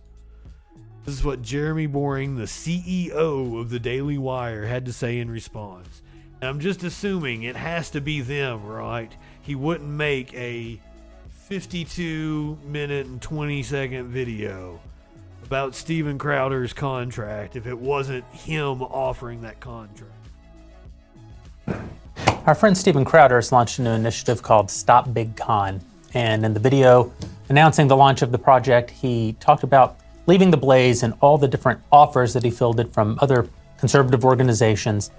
This 1.05 1.17
is 1.17 1.25
what 1.25 1.43
Jeremy 1.43 1.87
Boring, 1.87 2.37
the 2.37 2.45
CEO 2.45 3.61
of 3.61 3.69
the 3.69 3.81
Daily 3.81 4.17
Wire, 4.17 4.65
had 4.65 4.85
to 4.85 4.93
say 4.93 5.19
in 5.19 5.29
response. 5.29 6.03
And 6.41 6.49
I'm 6.49 6.61
just 6.61 6.85
assuming 6.85 7.43
it 7.43 7.57
has 7.57 7.91
to 7.91 8.01
be 8.01 8.21
them, 8.21 8.65
right? 8.65 9.11
He 9.41 9.57
wouldn't 9.57 9.91
make 9.91 10.33
a 10.35 10.81
52 11.53 12.57
minute 12.65 13.05
and 13.05 13.21
20 13.21 13.63
second 13.63 14.09
video 14.09 14.81
about 15.45 15.75
Steven 15.75 16.17
Crowder's 16.17 16.73
contract 16.73 17.57
if 17.57 17.67
it 17.67 17.79
wasn't 17.79 18.25
him 18.33 18.81
offering 18.81 19.43
that 19.43 19.61
contract. 19.61 20.15
Our 22.47 22.55
friend 22.55 22.75
Steven 22.75 23.05
Crowder 23.05 23.35
has 23.35 23.53
launched 23.53 23.79
a 23.81 23.83
new 23.83 23.91
initiative 23.91 24.43
called 24.43 24.71
Stop 24.71 25.13
Big 25.13 25.37
Con. 25.37 25.83
And 26.15 26.43
in 26.47 26.55
the 26.55 26.61
video 26.61 27.13
announcing 27.51 27.87
the 27.87 27.99
launch 27.99 28.23
of 28.23 28.33
the 28.33 28.39
project, 28.39 28.89
he 28.89 29.37
talked 29.39 29.63
about 29.63 29.99
leaving 30.27 30.51
the 30.51 30.57
blaze 30.57 31.03
and 31.03 31.13
all 31.21 31.37
the 31.37 31.49
different 31.49 31.83
offers 31.93 32.33
that 32.33 32.45
he 32.45 32.51
fielded 32.51 32.95
from 32.95 33.19
other 33.21 33.47
conservative 33.77 34.25
organizations 34.25 35.11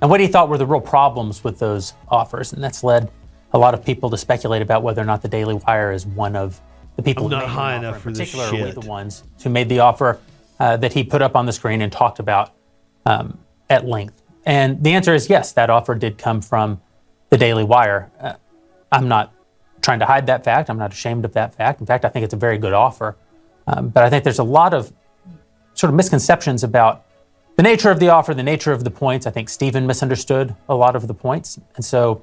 and 0.00 0.08
what 0.08 0.20
he 0.20 0.28
thought 0.28 0.48
were 0.48 0.56
the 0.56 0.66
real 0.66 0.80
problems 0.80 1.42
with 1.42 1.58
those 1.58 1.94
offers. 2.08 2.52
And 2.52 2.62
that's 2.62 2.84
led 2.84 3.10
a 3.52 3.58
lot 3.58 3.74
of 3.74 3.84
people 3.84 4.10
to 4.10 4.16
speculate 4.16 4.62
about 4.62 4.82
whether 4.82 5.02
or 5.02 5.04
not 5.04 5.22
the 5.22 5.28
Daily 5.28 5.54
Wire 5.54 5.92
is 5.92 6.06
one 6.06 6.36
of 6.36 6.60
the 6.96 7.02
people 7.02 7.24
I'm 7.24 7.30
who 7.30 7.36
not 7.36 7.46
made 7.46 7.52
high 7.52 7.72
the 7.72 7.78
enough 7.78 7.94
offer, 7.96 8.00
for 8.00 8.10
this 8.10 8.18
particular, 8.30 8.52
we 8.52 8.70
shit. 8.70 8.80
the 8.80 8.88
ones 8.88 9.24
who 9.42 9.50
made 9.50 9.68
the 9.68 9.80
offer 9.80 10.20
uh, 10.58 10.76
that 10.76 10.92
he 10.92 11.04
put 11.04 11.22
up 11.22 11.36
on 11.36 11.46
the 11.46 11.52
screen 11.52 11.80
and 11.82 11.90
talked 11.90 12.18
about 12.18 12.52
um, 13.06 13.38
at 13.68 13.86
length. 13.86 14.22
And 14.44 14.82
the 14.82 14.92
answer 14.92 15.14
is 15.14 15.28
yes, 15.28 15.52
that 15.52 15.70
offer 15.70 15.94
did 15.94 16.18
come 16.18 16.40
from 16.40 16.80
the 17.30 17.38
Daily 17.38 17.64
Wire. 17.64 18.10
Uh, 18.20 18.34
I'm 18.92 19.08
not 19.08 19.32
trying 19.82 20.00
to 20.00 20.06
hide 20.06 20.26
that 20.26 20.44
fact. 20.44 20.68
I'm 20.68 20.78
not 20.78 20.92
ashamed 20.92 21.24
of 21.24 21.32
that 21.34 21.54
fact. 21.54 21.80
In 21.80 21.86
fact, 21.86 22.04
I 22.04 22.08
think 22.08 22.24
it's 22.24 22.34
a 22.34 22.38
very 22.38 22.58
good 22.58 22.72
offer. 22.72 23.16
Um, 23.66 23.88
but 23.88 24.04
I 24.04 24.10
think 24.10 24.24
there's 24.24 24.38
a 24.38 24.44
lot 24.44 24.74
of 24.74 24.92
sort 25.74 25.90
of 25.90 25.94
misconceptions 25.94 26.64
about 26.64 27.06
the 27.56 27.62
nature 27.62 27.90
of 27.90 28.00
the 28.00 28.08
offer, 28.08 28.34
the 28.34 28.42
nature 28.42 28.72
of 28.72 28.84
the 28.84 28.90
points. 28.90 29.26
I 29.26 29.30
think 29.30 29.48
Stephen 29.48 29.86
misunderstood 29.86 30.54
a 30.68 30.74
lot 30.74 30.96
of 30.96 31.06
the 31.06 31.14
points. 31.14 31.58
And 31.76 31.84
so 31.84 32.22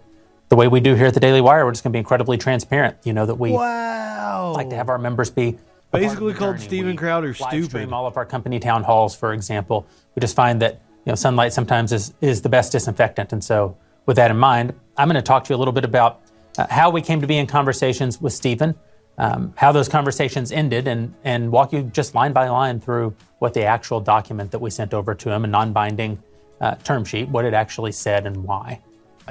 the 0.49 0.56
way 0.56 0.68
we 0.68 0.80
do 0.80 0.95
here 0.95 1.07
at 1.07 1.14
the 1.14 1.19
Daily 1.19 1.41
Wire, 1.41 1.65
we're 1.65 1.72
just 1.72 1.84
going 1.84 1.91
to 1.91 1.95
be 1.95 1.99
incredibly 1.99 2.38
transparent. 2.38 2.98
You 3.03 3.14
know 3.14 3.26
that 3.26 3.36
we 3.36 3.52
wow. 3.52 4.53
like 4.56 4.69
to 4.69 4.76
have 4.76 4.90
our 4.90 4.98
members 4.98 5.30
be 5.30 5.49
a 5.49 5.52
part 5.52 6.03
of 6.03 6.10
Basically 6.10 6.34
called 6.34 6.60
Stephen 6.60 6.69
Steven 6.69 6.98
Crowder 6.98 7.28
live 7.28 7.38
stupid. 7.38 7.65
stream 7.65 7.94
all 7.94 8.07
of 8.07 8.18
our 8.18 8.26
company 8.26 8.60
town 8.60 8.84
halls, 8.84 9.15
for 9.15 9.34
example. 9.34 9.86
We 10.15 10.22
just 10.22 10.36
find 10.36 10.61
that 10.61 10.82
you 11.06 11.11
know 11.11 11.15
sunlight 11.15 11.53
sometimes 11.53 11.91
is 11.91 12.14
is 12.22 12.41
the 12.41 12.49
best 12.49 12.72
disinfectant. 12.72 13.34
And 13.34 13.44
so, 13.44 13.78
with 14.06 14.15
that 14.18 14.32
in 14.32 14.38
mind, 14.38 14.74
I'm 14.98 15.07
going 15.07 15.15
to 15.15 15.22
talk 15.22 15.44
to 15.45 15.53
you 15.53 15.57
a 15.57 15.60
little 15.60 15.74
bit 15.74 15.86
about 15.86 16.22
uh, 16.57 16.68
how 16.69 16.90
we 16.90 17.02
came 17.02 17.22
to 17.22 17.28
be 17.28 17.38
in 17.38 17.48
conversations 17.48 18.22
with 18.22 18.34
Stephen, 18.34 18.74
um, 19.18 19.53
how 19.57 19.72
those 19.72 19.90
conversations 19.90 20.52
ended, 20.53 20.88
and 20.88 21.14
and 21.26 21.52
walk 21.52 21.74
you 21.74 21.84
just 21.84 22.15
line 22.15 22.32
by 22.32 22.48
line 22.48 22.80
through 22.80 23.14
what 23.40 23.53
the 23.53 23.64
actual 23.64 23.99
document 23.99 24.52
that 24.52 24.60
we 24.60 24.69
sent 24.69 24.94
over 24.94 25.14
to 25.14 25.30
him, 25.30 25.44
a 25.44 25.48
non-binding 25.48 26.22
uh, 26.61 26.76
term 26.76 27.03
sheet, 27.03 27.28
what 27.30 27.44
it 27.44 27.53
actually 27.53 27.91
said 27.91 28.26
and 28.26 28.38
why. 28.44 28.82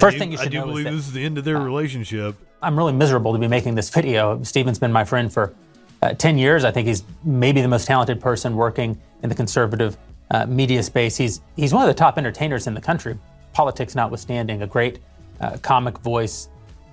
First 0.01 0.15
do, 0.15 0.19
thing 0.19 0.33
you 0.33 0.39
should 0.39 0.49
I 0.49 0.51
do 0.51 0.59
know 0.59 0.67
believe 0.67 0.79
is 0.79 0.85
that 0.85 0.91
uh, 0.91 0.97
this 0.97 1.07
is 1.07 1.13
the 1.13 1.25
end 1.25 1.39
of 1.39 1.45
their 1.45 1.59
relationship. 1.59 2.37
I'm 2.63 2.77
really 2.77 2.93
miserable 2.93 3.33
to 3.33 3.39
be 3.39 3.49
making 3.49 3.75
this 3.75 3.91
video. 3.91 4.43
Stephen's 4.43 4.79
been 4.79 4.93
my 4.93 5.05
friend 5.05 5.33
for 5.33 5.55
uh, 6.03 6.15
10 6.15 6.39
years. 6.39 6.65
I 6.65 6.71
think 6.71 6.89
he's 6.89 7.05
maybe 7.25 7.63
the 7.63 7.69
most 7.69 7.87
talented 7.87 8.21
person 8.21 8.57
working 8.57 9.01
in 9.23 9.29
the 9.29 9.35
conservative 9.35 9.97
uh, 10.31 10.47
media 10.47 10.83
space. 10.83 11.17
He's, 11.17 11.41
he's 11.57 11.73
one 11.73 11.83
of 11.83 11.89
the 11.89 11.95
top 11.95 12.19
entertainers 12.19 12.67
in 12.67 12.75
the 12.75 12.81
country, 12.81 13.19
politics 13.53 13.95
notwithstanding, 13.95 14.63
a 14.63 14.67
great 14.67 14.99
uh, 15.41 15.57
comic 15.63 15.99
voice. 15.99 16.49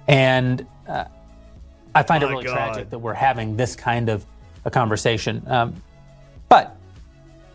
And 0.08 0.66
uh, 0.88 1.06
I 1.96 2.04
find 2.04 2.24
it 2.24 2.28
really 2.28 2.46
God. 2.46 2.54
tragic 2.54 2.90
that 2.90 3.00
we're 3.00 3.14
having 3.14 3.58
this 3.58 3.76
kind 3.76 4.10
of 4.10 4.26
a 4.66 4.72
conversation. 4.72 5.44
Um, 5.48 5.76
but 6.50 6.78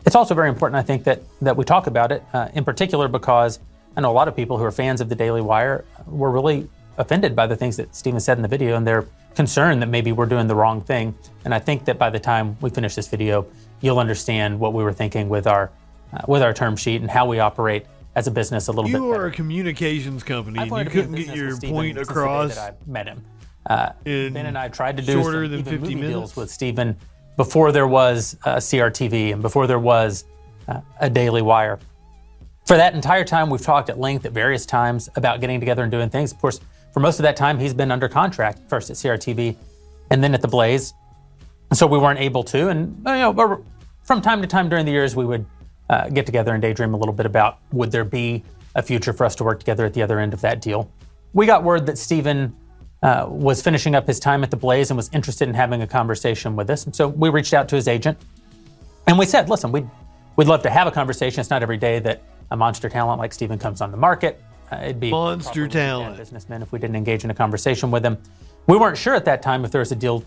it's 0.05 0.16
also 0.16 0.35
very 0.35 0.49
important, 0.49 0.79
I 0.79 0.83
think, 0.83 1.05
that, 1.05 1.23
that 1.41 1.57
we 1.57 1.65
talk 1.65 1.87
about 1.87 2.12
it, 2.12 2.23
uh, 2.33 2.49
in 2.55 2.65
particular 2.65 3.09
because 3.09 3.61
I 3.99 4.01
know 4.01 4.12
a 4.12 4.15
lot 4.15 4.29
of 4.29 4.37
people 4.37 4.57
who 4.57 4.62
are 4.62 4.70
fans 4.70 5.01
of 5.01 5.09
the 5.09 5.16
Daily 5.16 5.41
Wire 5.41 5.85
were 6.07 6.31
really 6.31 6.70
offended 6.99 7.35
by 7.35 7.49
the 7.49 7.57
things 7.57 7.77
that 7.79 7.97
Stephen 7.97 8.20
said 8.20 8.39
in 8.39 8.43
the 8.43 8.49
video, 8.49 8.77
and 8.77 8.87
they're 8.87 9.07
concerned 9.35 9.83
that 9.83 9.89
maybe 9.89 10.12
we're 10.12 10.27
doing 10.27 10.47
the 10.47 10.55
wrong 10.55 10.81
thing. 10.81 11.16
And 11.45 11.53
I 11.53 11.59
think 11.59 11.85
that 11.87 11.99
by 11.99 12.09
the 12.09 12.20
time 12.20 12.57
we 12.61 12.70
finish 12.70 12.95
this 12.95 13.09
video, 13.09 13.45
you'll 13.81 13.99
understand 13.99 14.61
what 14.61 14.73
we 14.73 14.85
were 14.85 14.93
thinking 14.93 15.29
with 15.29 15.49
our 15.49 15.73
uh, 16.12 16.20
with 16.29 16.43
our 16.43 16.55
term 16.55 16.77
sheet 16.77 17.01
and 17.01 17.11
how 17.11 17.27
we 17.27 17.41
operate 17.41 17.87
as 18.15 18.29
a 18.29 18.31
business 18.31 18.69
a 18.69 18.70
little 18.70 18.85
bit. 18.85 18.93
You 18.93 19.11
are 19.11 19.27
a 19.27 19.33
communications 19.33 20.23
company, 20.23 20.59
and 20.59 20.66
you 20.66 20.70
wanted 20.70 20.85
to 20.85 20.91
be 20.91 20.99
in 21.01 21.05
couldn't 21.07 21.27
get 21.27 21.37
your 21.37 21.59
point 21.59 21.97
since 21.97 22.07
the 22.07 22.15
day 22.15 22.20
across. 22.20 22.57
I 22.57 22.75
met 22.87 23.09
him. 23.09 23.25
Uh, 23.66 23.91
in 24.05 24.33
ben 24.33 24.47
and 24.47 24.57
I 24.57 24.69
tried 24.69 24.97
to 24.99 25.03
do 25.03 25.15
shorter 25.15 25.47
some 25.47 25.51
than 25.51 25.61
even 25.61 25.73
50 25.73 25.79
movie 25.81 25.95
minutes? 25.97 26.11
deals 26.12 26.37
with 26.37 26.53
Stephen 26.53 26.97
before 27.37 27.73
there 27.73 27.89
was 27.89 28.37
uh, 28.45 28.59
CRTV 28.59 29.33
and 29.33 29.43
before 29.43 29.66
there 29.66 29.81
was 29.81 30.25
uh, 30.69 30.83
a 31.01 31.11
Daily 31.11 31.43
Wire. 31.43 31.81
For 32.69 32.77
that 32.77 32.93
entire 32.93 33.24
time, 33.24 33.49
we've 33.49 33.62
talked 33.62 33.89
at 33.89 33.99
length 33.99 34.27
at 34.27 34.32
various 34.32 34.66
times 34.66 35.09
about 35.16 35.40
getting 35.40 35.59
together 35.59 35.82
and 35.85 35.90
doing 35.90 36.11
things. 36.11 36.32
Of 36.32 36.39
course, 36.39 36.61
for 36.93 37.01
most 37.01 37.19
of 37.19 37.23
that 37.23 37.35
time, 37.35 37.59
he's 37.59 37.73
been 37.73 37.90
under 37.90 38.11
contract, 38.11 38.61
first 38.69 38.90
at 38.90 38.97
CRTV 38.97 39.57
and 40.11 40.23
then 40.23 40.35
at 40.35 40.43
the 40.43 40.49
Blaze. 40.49 40.93
So 41.73 41.86
we 41.86 41.97
weren't 41.97 42.20
able 42.20 42.45
to. 42.45 42.69
And 42.69 42.95
you 43.07 43.32
know, 43.32 43.65
from 44.03 44.20
time 44.20 44.43
to 44.43 44.47
time 44.47 44.69
during 44.69 44.85
the 44.85 44.93
years, 44.93 45.16
we 45.16 45.24
would 45.24 45.47
uh, 45.89 46.11
get 46.11 46.27
together 46.27 46.53
and 46.53 46.61
daydream 46.61 46.93
a 46.93 46.99
little 46.99 47.15
bit 47.15 47.24
about 47.24 47.57
would 47.73 47.90
there 47.90 48.05
be 48.05 48.45
a 48.74 48.82
future 48.82 49.15
for 49.15 49.24
us 49.24 49.35
to 49.36 49.45
work 49.45 49.61
together 49.61 49.86
at 49.86 49.95
the 49.95 50.03
other 50.03 50.20
end 50.20 50.35
of 50.35 50.43
that 50.43 50.61
deal. 50.61 50.93
We 51.32 51.47
got 51.47 51.65
word 51.65 51.86
that 51.86 51.97
Stephen 51.97 52.55
uh, 53.03 53.28
was 53.31 53.62
finishing 53.62 53.95
up 53.95 54.07
his 54.07 54.20
time 54.20 54.45
at 54.45 54.51
the 54.51 54.59
Blaze 54.59 54.90
and 54.90 54.97
was 54.99 55.09
interested 55.15 55.49
in 55.49 55.55
having 55.55 55.81
a 55.81 55.86
conversation 55.86 56.55
with 56.55 56.69
us. 56.69 56.85
And 56.85 56.95
so 56.95 57.09
we 57.09 57.31
reached 57.31 57.55
out 57.55 57.66
to 57.70 57.77
his 57.77 57.89
agent 57.89 58.19
and 59.07 59.19
we 59.19 59.24
said, 59.24 59.49
listen, 59.49 59.73
we'd, 59.73 59.89
we'd 60.36 60.49
love 60.49 60.62
to 60.65 60.70
have 60.70 60.86
a 60.86 60.90
conversation. 60.90 61.40
It's 61.40 61.49
not 61.49 61.62
every 61.62 61.78
day 61.78 61.99
that 62.01 62.20
a 62.51 62.57
monster 62.57 62.89
talent 62.89 63.19
like 63.19 63.33
Stephen 63.33 63.59
comes 63.59 63.81
on 63.81 63.91
the 63.91 63.97
market. 63.97 64.43
Uh, 64.70 64.77
it'd 64.83 65.01
be 65.01 65.11
Monster 65.11 65.66
talent. 65.66 66.16
businessman 66.16 66.62
if 66.62 66.73
we 66.73 66.79
didn't 66.79 66.97
engage 66.97 67.25
in 67.25 67.31
a 67.31 67.35
conversation 67.35 67.91
with 67.91 68.05
him. 68.05 68.19
We 68.66 68.77
weren't 68.77 68.99
sure 68.99 69.15
at 69.15 69.25
that 69.25 69.41
time 69.43 69.65
if 69.65 69.70
there 69.70 69.79
was 69.79 69.93
a 69.93 69.97
deal 69.97 70.25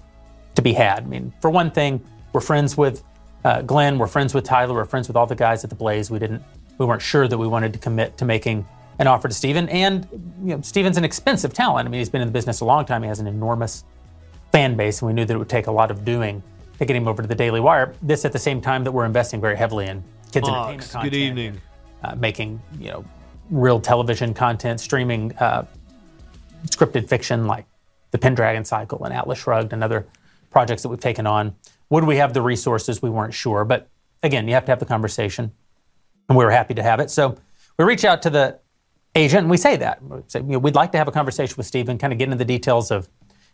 to 0.55 0.61
be 0.61 0.73
had. 0.73 1.03
I 1.03 1.05
mean, 1.07 1.33
for 1.41 1.49
one 1.49 1.71
thing, 1.71 2.03
we're 2.33 2.41
friends 2.41 2.75
with 2.75 3.03
uh, 3.43 3.61
Glenn, 3.61 3.97
we're 3.97 4.07
friends 4.07 4.33
with 4.33 4.43
Tyler, 4.43 4.73
we're 4.73 4.85
friends 4.85 5.07
with 5.07 5.15
all 5.15 5.25
the 5.25 5.35
guys 5.35 5.63
at 5.63 5.69
the 5.69 5.75
Blaze. 5.75 6.09
We 6.09 6.19
didn't, 6.19 6.43
we 6.77 6.85
weren't 6.85 7.01
sure 7.01 7.27
that 7.27 7.37
we 7.37 7.47
wanted 7.47 7.73
to 7.73 7.79
commit 7.79 8.17
to 8.17 8.25
making 8.25 8.65
an 8.99 9.07
offer 9.07 9.27
to 9.27 9.33
Steven. 9.33 9.69
And 9.69 10.07
you 10.43 10.55
know, 10.55 10.61
Steven's 10.61 10.97
an 10.97 11.05
expensive 11.05 11.53
talent. 11.53 11.87
I 11.87 11.91
mean, 11.91 11.99
he's 11.99 12.09
been 12.09 12.21
in 12.21 12.27
the 12.27 12.33
business 12.33 12.61
a 12.61 12.65
long 12.65 12.85
time. 12.85 13.03
He 13.03 13.07
has 13.09 13.19
an 13.19 13.27
enormous 13.27 13.83
fan 14.51 14.75
base, 14.75 15.01
and 15.01 15.07
we 15.07 15.13
knew 15.13 15.25
that 15.25 15.33
it 15.33 15.37
would 15.37 15.49
take 15.49 15.67
a 15.67 15.71
lot 15.71 15.91
of 15.91 16.03
doing 16.03 16.41
to 16.79 16.85
get 16.85 16.95
him 16.95 17.07
over 17.07 17.21
to 17.21 17.27
the 17.27 17.35
Daily 17.35 17.59
Wire. 17.59 17.93
This 18.01 18.25
at 18.25 18.31
the 18.31 18.39
same 18.39 18.59
time 18.59 18.83
that 18.83 18.91
we're 18.91 19.05
investing 19.05 19.39
very 19.39 19.55
heavily 19.55 19.87
in 19.87 20.03
kids 20.31 20.47
entertainment 20.47 20.77
Mox, 20.77 20.91
content, 20.91 21.11
good 21.11 21.17
evening. 21.17 21.61
Uh, 22.03 22.15
making 22.15 22.61
you 22.79 22.91
know 22.91 23.05
real 23.49 23.79
television 23.79 24.33
content, 24.33 24.79
streaming 24.79 25.35
uh, 25.37 25.65
scripted 26.65 27.07
fiction 27.07 27.47
like 27.47 27.65
the 28.11 28.17
Pendragon 28.17 28.65
Cycle 28.65 29.03
and 29.03 29.13
Atlas 29.13 29.39
Shrugged 29.39 29.73
and 29.73 29.83
other 29.83 30.07
projects 30.49 30.83
that 30.83 30.89
we've 30.89 30.99
taken 30.99 31.25
on. 31.25 31.55
Would 31.89 32.03
we 32.03 32.17
have 32.17 32.33
the 32.33 32.41
resources? 32.41 33.01
We 33.01 33.09
weren't 33.09 33.33
sure, 33.33 33.65
but 33.65 33.89
again, 34.23 34.47
you 34.47 34.53
have 34.53 34.65
to 34.65 34.71
have 34.71 34.79
the 34.79 34.85
conversation, 34.85 35.51
and 36.29 36.37
we 36.37 36.45
were 36.45 36.51
happy 36.51 36.73
to 36.75 36.83
have 36.83 36.99
it. 36.99 37.09
So 37.09 37.37
we 37.77 37.85
reach 37.85 38.05
out 38.05 38.21
to 38.23 38.29
the 38.29 38.59
agent 39.15 39.41
and 39.41 39.49
we 39.49 39.57
say 39.57 39.75
that 39.77 40.01
we 40.03 40.19
say, 40.27 40.39
you 40.39 40.45
know, 40.45 40.59
we'd 40.59 40.75
like 40.75 40.91
to 40.93 40.97
have 40.97 41.07
a 41.07 41.11
conversation 41.11 41.55
with 41.57 41.65
Stephen, 41.65 41.97
kind 41.97 42.13
of 42.13 42.19
get 42.19 42.25
into 42.25 42.37
the 42.37 42.45
details 42.45 42.91
of 42.91 43.09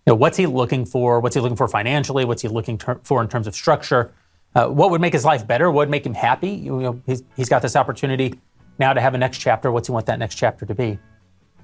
you 0.06 0.12
know 0.12 0.16
what's 0.16 0.38
he 0.38 0.46
looking 0.46 0.86
for, 0.86 1.20
what's 1.20 1.36
he 1.36 1.42
looking 1.42 1.58
for 1.58 1.68
financially, 1.68 2.26
what's 2.26 2.42
he 2.42 2.48
looking 2.48 2.78
ter- 2.78 3.00
for 3.04 3.22
in 3.22 3.28
terms 3.28 3.48
of 3.48 3.56
structure, 3.56 4.14
uh, 4.58 4.68
what 4.68 4.90
would 4.90 5.00
make 5.00 5.14
his 5.14 5.24
life 5.24 5.46
better, 5.46 5.70
what 5.70 5.84
would 5.84 5.90
make 5.90 6.04
him 6.04 6.16
happy. 6.16 6.50
You 6.50 6.82
know, 6.82 7.02
he's, 7.06 7.24
he's 7.36 7.48
got 7.48 7.62
this 7.62 7.76
opportunity 7.76 8.40
now 8.80 8.92
to 8.92 9.00
have 9.00 9.14
a 9.14 9.18
next 9.18 9.38
chapter. 9.38 9.72
What's 9.72 9.88
he 9.88 9.92
want 9.92 10.08
that 10.08 10.18
next 10.18 10.36
chapter 10.36 10.66
to 10.66 10.74
be? 10.74 10.98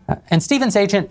Uh, 0.08 0.16
and 0.30 0.44
Stephen's 0.44 0.76
agent 0.76 1.10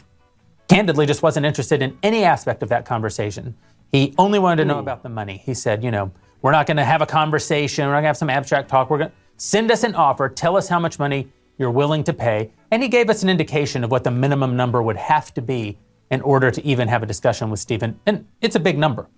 candidly 0.69 1.07
just 1.07 1.25
wasn't 1.25 1.45
interested 1.45 1.83
in 1.83 1.99
any 2.05 2.23
aspect 2.23 2.63
of 2.63 2.69
that 2.69 2.85
conversation. 2.85 3.57
He 3.91 4.15
only 4.17 4.39
wanted 4.39 4.63
to 4.63 4.69
know 4.69 4.79
about 4.79 5.03
the 5.03 5.09
money. 5.09 5.43
He 5.45 5.55
said, 5.55 5.83
you 5.83 5.91
know, 5.91 6.13
we're 6.41 6.53
not 6.53 6.67
going 6.67 6.77
to 6.77 6.85
have 6.85 7.03
a 7.03 7.07
conversation. 7.07 7.85
We're 7.85 7.93
not 7.93 7.97
going 7.97 8.05
to 8.05 8.09
have 8.09 8.17
some 8.17 8.31
abstract 8.31 8.69
talk. 8.69 8.89
We're 8.89 8.99
going 8.99 9.11
to 9.11 9.17
send 9.37 9.73
us 9.73 9.83
an 9.83 9.97
offer. 9.97 10.29
Tell 10.29 10.57
us 10.57 10.69
how 10.69 10.79
much 10.79 11.01
money 11.01 11.33
you're 11.59 11.71
willing 11.71 12.05
to 12.05 12.13
pay. 12.13 12.53
And 12.71 12.81
he 12.81 12.89
gave 12.89 13.11
us 13.11 13.25
an 13.25 13.29
indication 13.29 13.83
of 13.83 13.91
what 13.91 14.05
the 14.05 14.11
minimum 14.13 14.57
number 14.57 14.81
would 14.81 14.97
have 14.97 15.35
to 15.35 15.43
be 15.43 15.79
in 16.13 16.21
order 16.21 16.53
to 16.53 16.65
even 16.65 16.87
have 16.87 17.03
a 17.03 17.07
discussion 17.07 17.51
with 17.51 17.59
Stephen. 17.59 17.99
And 18.07 18.27
it's 18.41 18.55
a 18.55 18.61
big 18.61 18.79
number. 18.79 19.09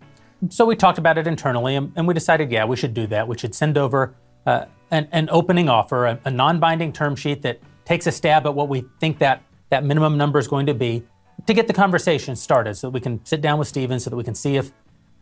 So 0.51 0.67
we 0.67 0.77
talked 0.77 0.99
about 0.99 1.19
it 1.19 1.27
internally 1.27 1.77
and, 1.77 1.93
and 1.97 2.07
we 2.07 2.15
decided, 2.15 2.51
yeah, 2.51 2.65
we 2.65 2.77
should 2.77 2.95
do 2.95 3.07
that. 3.09 3.27
We 3.27 3.39
should 3.39 3.55
send 3.55 3.79
over 3.79 4.15
uh, 4.47 4.67
an, 4.91 5.09
an 5.13 5.29
opening 5.31 5.69
offer, 5.69 6.07
a, 6.07 6.21
a 6.25 6.31
non 6.31 6.61
binding 6.61 6.93
term 6.93 7.17
sheet 7.17 7.43
that 7.43 7.61
takes 7.85 8.07
a 8.07 8.13
stab 8.13 8.47
at 8.47 8.55
what 8.55 8.69
we 8.69 8.85
think 9.01 9.19
that, 9.19 9.43
that 9.71 9.85
minimum 9.85 10.17
number 10.17 10.39
is 10.39 10.49
going 10.49 10.67
to 10.67 10.75
be 10.75 11.03
to 11.47 11.55
get 11.55 11.67
the 11.67 11.73
conversation 11.73 12.37
started 12.37 12.75
so 12.75 12.89
that 12.89 12.93
we 12.93 13.01
can 13.01 13.25
sit 13.25 13.41
down 13.41 13.59
with 13.59 13.69
Stephen 13.69 13.99
so 14.01 14.11
that 14.11 14.17
we 14.17 14.25
can 14.25 14.35
see 14.35 14.57
if, 14.57 14.73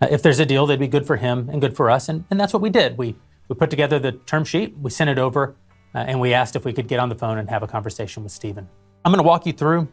uh, 0.01 0.09
if 0.11 0.23
there's 0.23 0.41
a 0.41 0.47
deal 0.47 0.67
that'd 0.67 0.81
be 0.81 0.89
good 0.89 1.07
for 1.07 1.17
him 1.17 1.49
and 1.51 1.61
good 1.61 1.77
for 1.77 1.91
us. 1.91 2.09
And, 2.09 2.25
and 2.31 2.39
that's 2.39 2.53
what 2.53 2.63
we 2.63 2.71
did. 2.71 2.99
We, 2.99 3.17
we 3.49 3.55
put 3.55 3.71
together 3.71 3.99
the 3.99 4.13
term 4.13 4.45
sheet, 4.45 4.77
we 4.79 4.91
sent 4.91 5.11
it 5.11 5.19
over, 5.19 5.57
uh, 5.95 5.99
and 5.99 6.21
we 6.21 6.33
asked 6.33 6.57
if 6.57 6.65
we 6.65 6.73
could 6.73 6.89
get 6.89 7.01
on 7.01 7.09
the 7.09 7.15
phone 7.15 7.39
and 7.39 7.49
have 7.51 7.63
a 7.63 7.67
conversation 7.67 8.23
with 8.23 8.33
Stephen. 8.33 8.69
I'm 9.05 9.13
going 9.13 9.23
to 9.23 9.27
walk 9.27 9.47
you 9.47 9.53
through 9.53 9.89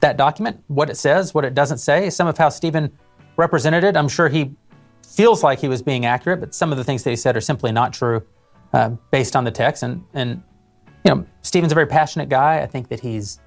that 0.00 0.16
document, 0.16 0.62
what 0.68 0.90
it 0.90 0.96
says, 0.96 1.34
what 1.34 1.44
it 1.44 1.54
doesn't 1.54 1.78
say, 1.78 2.10
some 2.10 2.26
of 2.26 2.38
how 2.38 2.48
Stephen 2.48 2.92
represented 3.36 3.84
it. 3.84 3.96
I'm 3.96 4.08
sure 4.08 4.28
he 4.28 4.52
feels 5.06 5.42
like 5.42 5.60
he 5.60 5.68
was 5.68 5.82
being 5.82 6.06
accurate, 6.06 6.40
but 6.40 6.54
some 6.54 6.72
of 6.72 6.78
the 6.78 6.84
things 6.84 7.02
that 7.04 7.10
he 7.10 7.16
said 7.16 7.36
are 7.36 7.40
simply 7.40 7.72
not 7.72 7.92
true 7.92 8.22
uh, 8.72 8.90
based 9.10 9.36
on 9.36 9.44
the 9.44 9.50
text. 9.50 9.82
And, 9.82 10.04
and, 10.14 10.42
you 11.04 11.14
know, 11.14 11.26
Stephen's 11.42 11.72
a 11.72 11.74
very 11.74 11.86
passionate 11.86 12.28
guy. 12.28 12.60
I 12.60 12.66
think 12.66 12.88
that 12.88 13.00
he's 13.00 13.40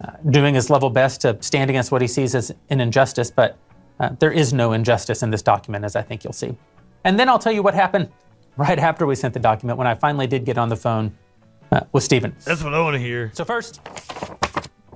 uh, 0.00 0.12
doing 0.30 0.54
his 0.54 0.70
level 0.70 0.90
best 0.90 1.20
to 1.22 1.40
stand 1.40 1.70
against 1.70 1.92
what 1.92 2.02
he 2.02 2.08
sees 2.08 2.34
as 2.34 2.52
an 2.70 2.80
injustice, 2.80 3.30
but 3.30 3.58
uh, 4.00 4.10
there 4.18 4.32
is 4.32 4.52
no 4.52 4.72
injustice 4.72 5.22
in 5.22 5.30
this 5.30 5.42
document, 5.42 5.84
as 5.84 5.96
I 5.96 6.02
think 6.02 6.24
you'll 6.24 6.32
see. 6.32 6.56
And 7.04 7.18
then 7.18 7.28
I'll 7.28 7.38
tell 7.38 7.52
you 7.52 7.62
what 7.62 7.74
happened 7.74 8.10
right 8.56 8.78
after 8.78 9.06
we 9.06 9.14
sent 9.14 9.34
the 9.34 9.40
document 9.40 9.78
when 9.78 9.86
I 9.86 9.94
finally 9.94 10.26
did 10.26 10.44
get 10.44 10.58
on 10.58 10.68
the 10.68 10.76
phone 10.76 11.16
uh, 11.72 11.80
with 11.92 12.02
Stephen. 12.04 12.34
That's 12.44 12.62
what 12.62 12.74
I 12.74 12.80
want 12.80 12.94
to 12.94 13.00
hear. 13.00 13.30
So, 13.34 13.44
first, 13.44 13.80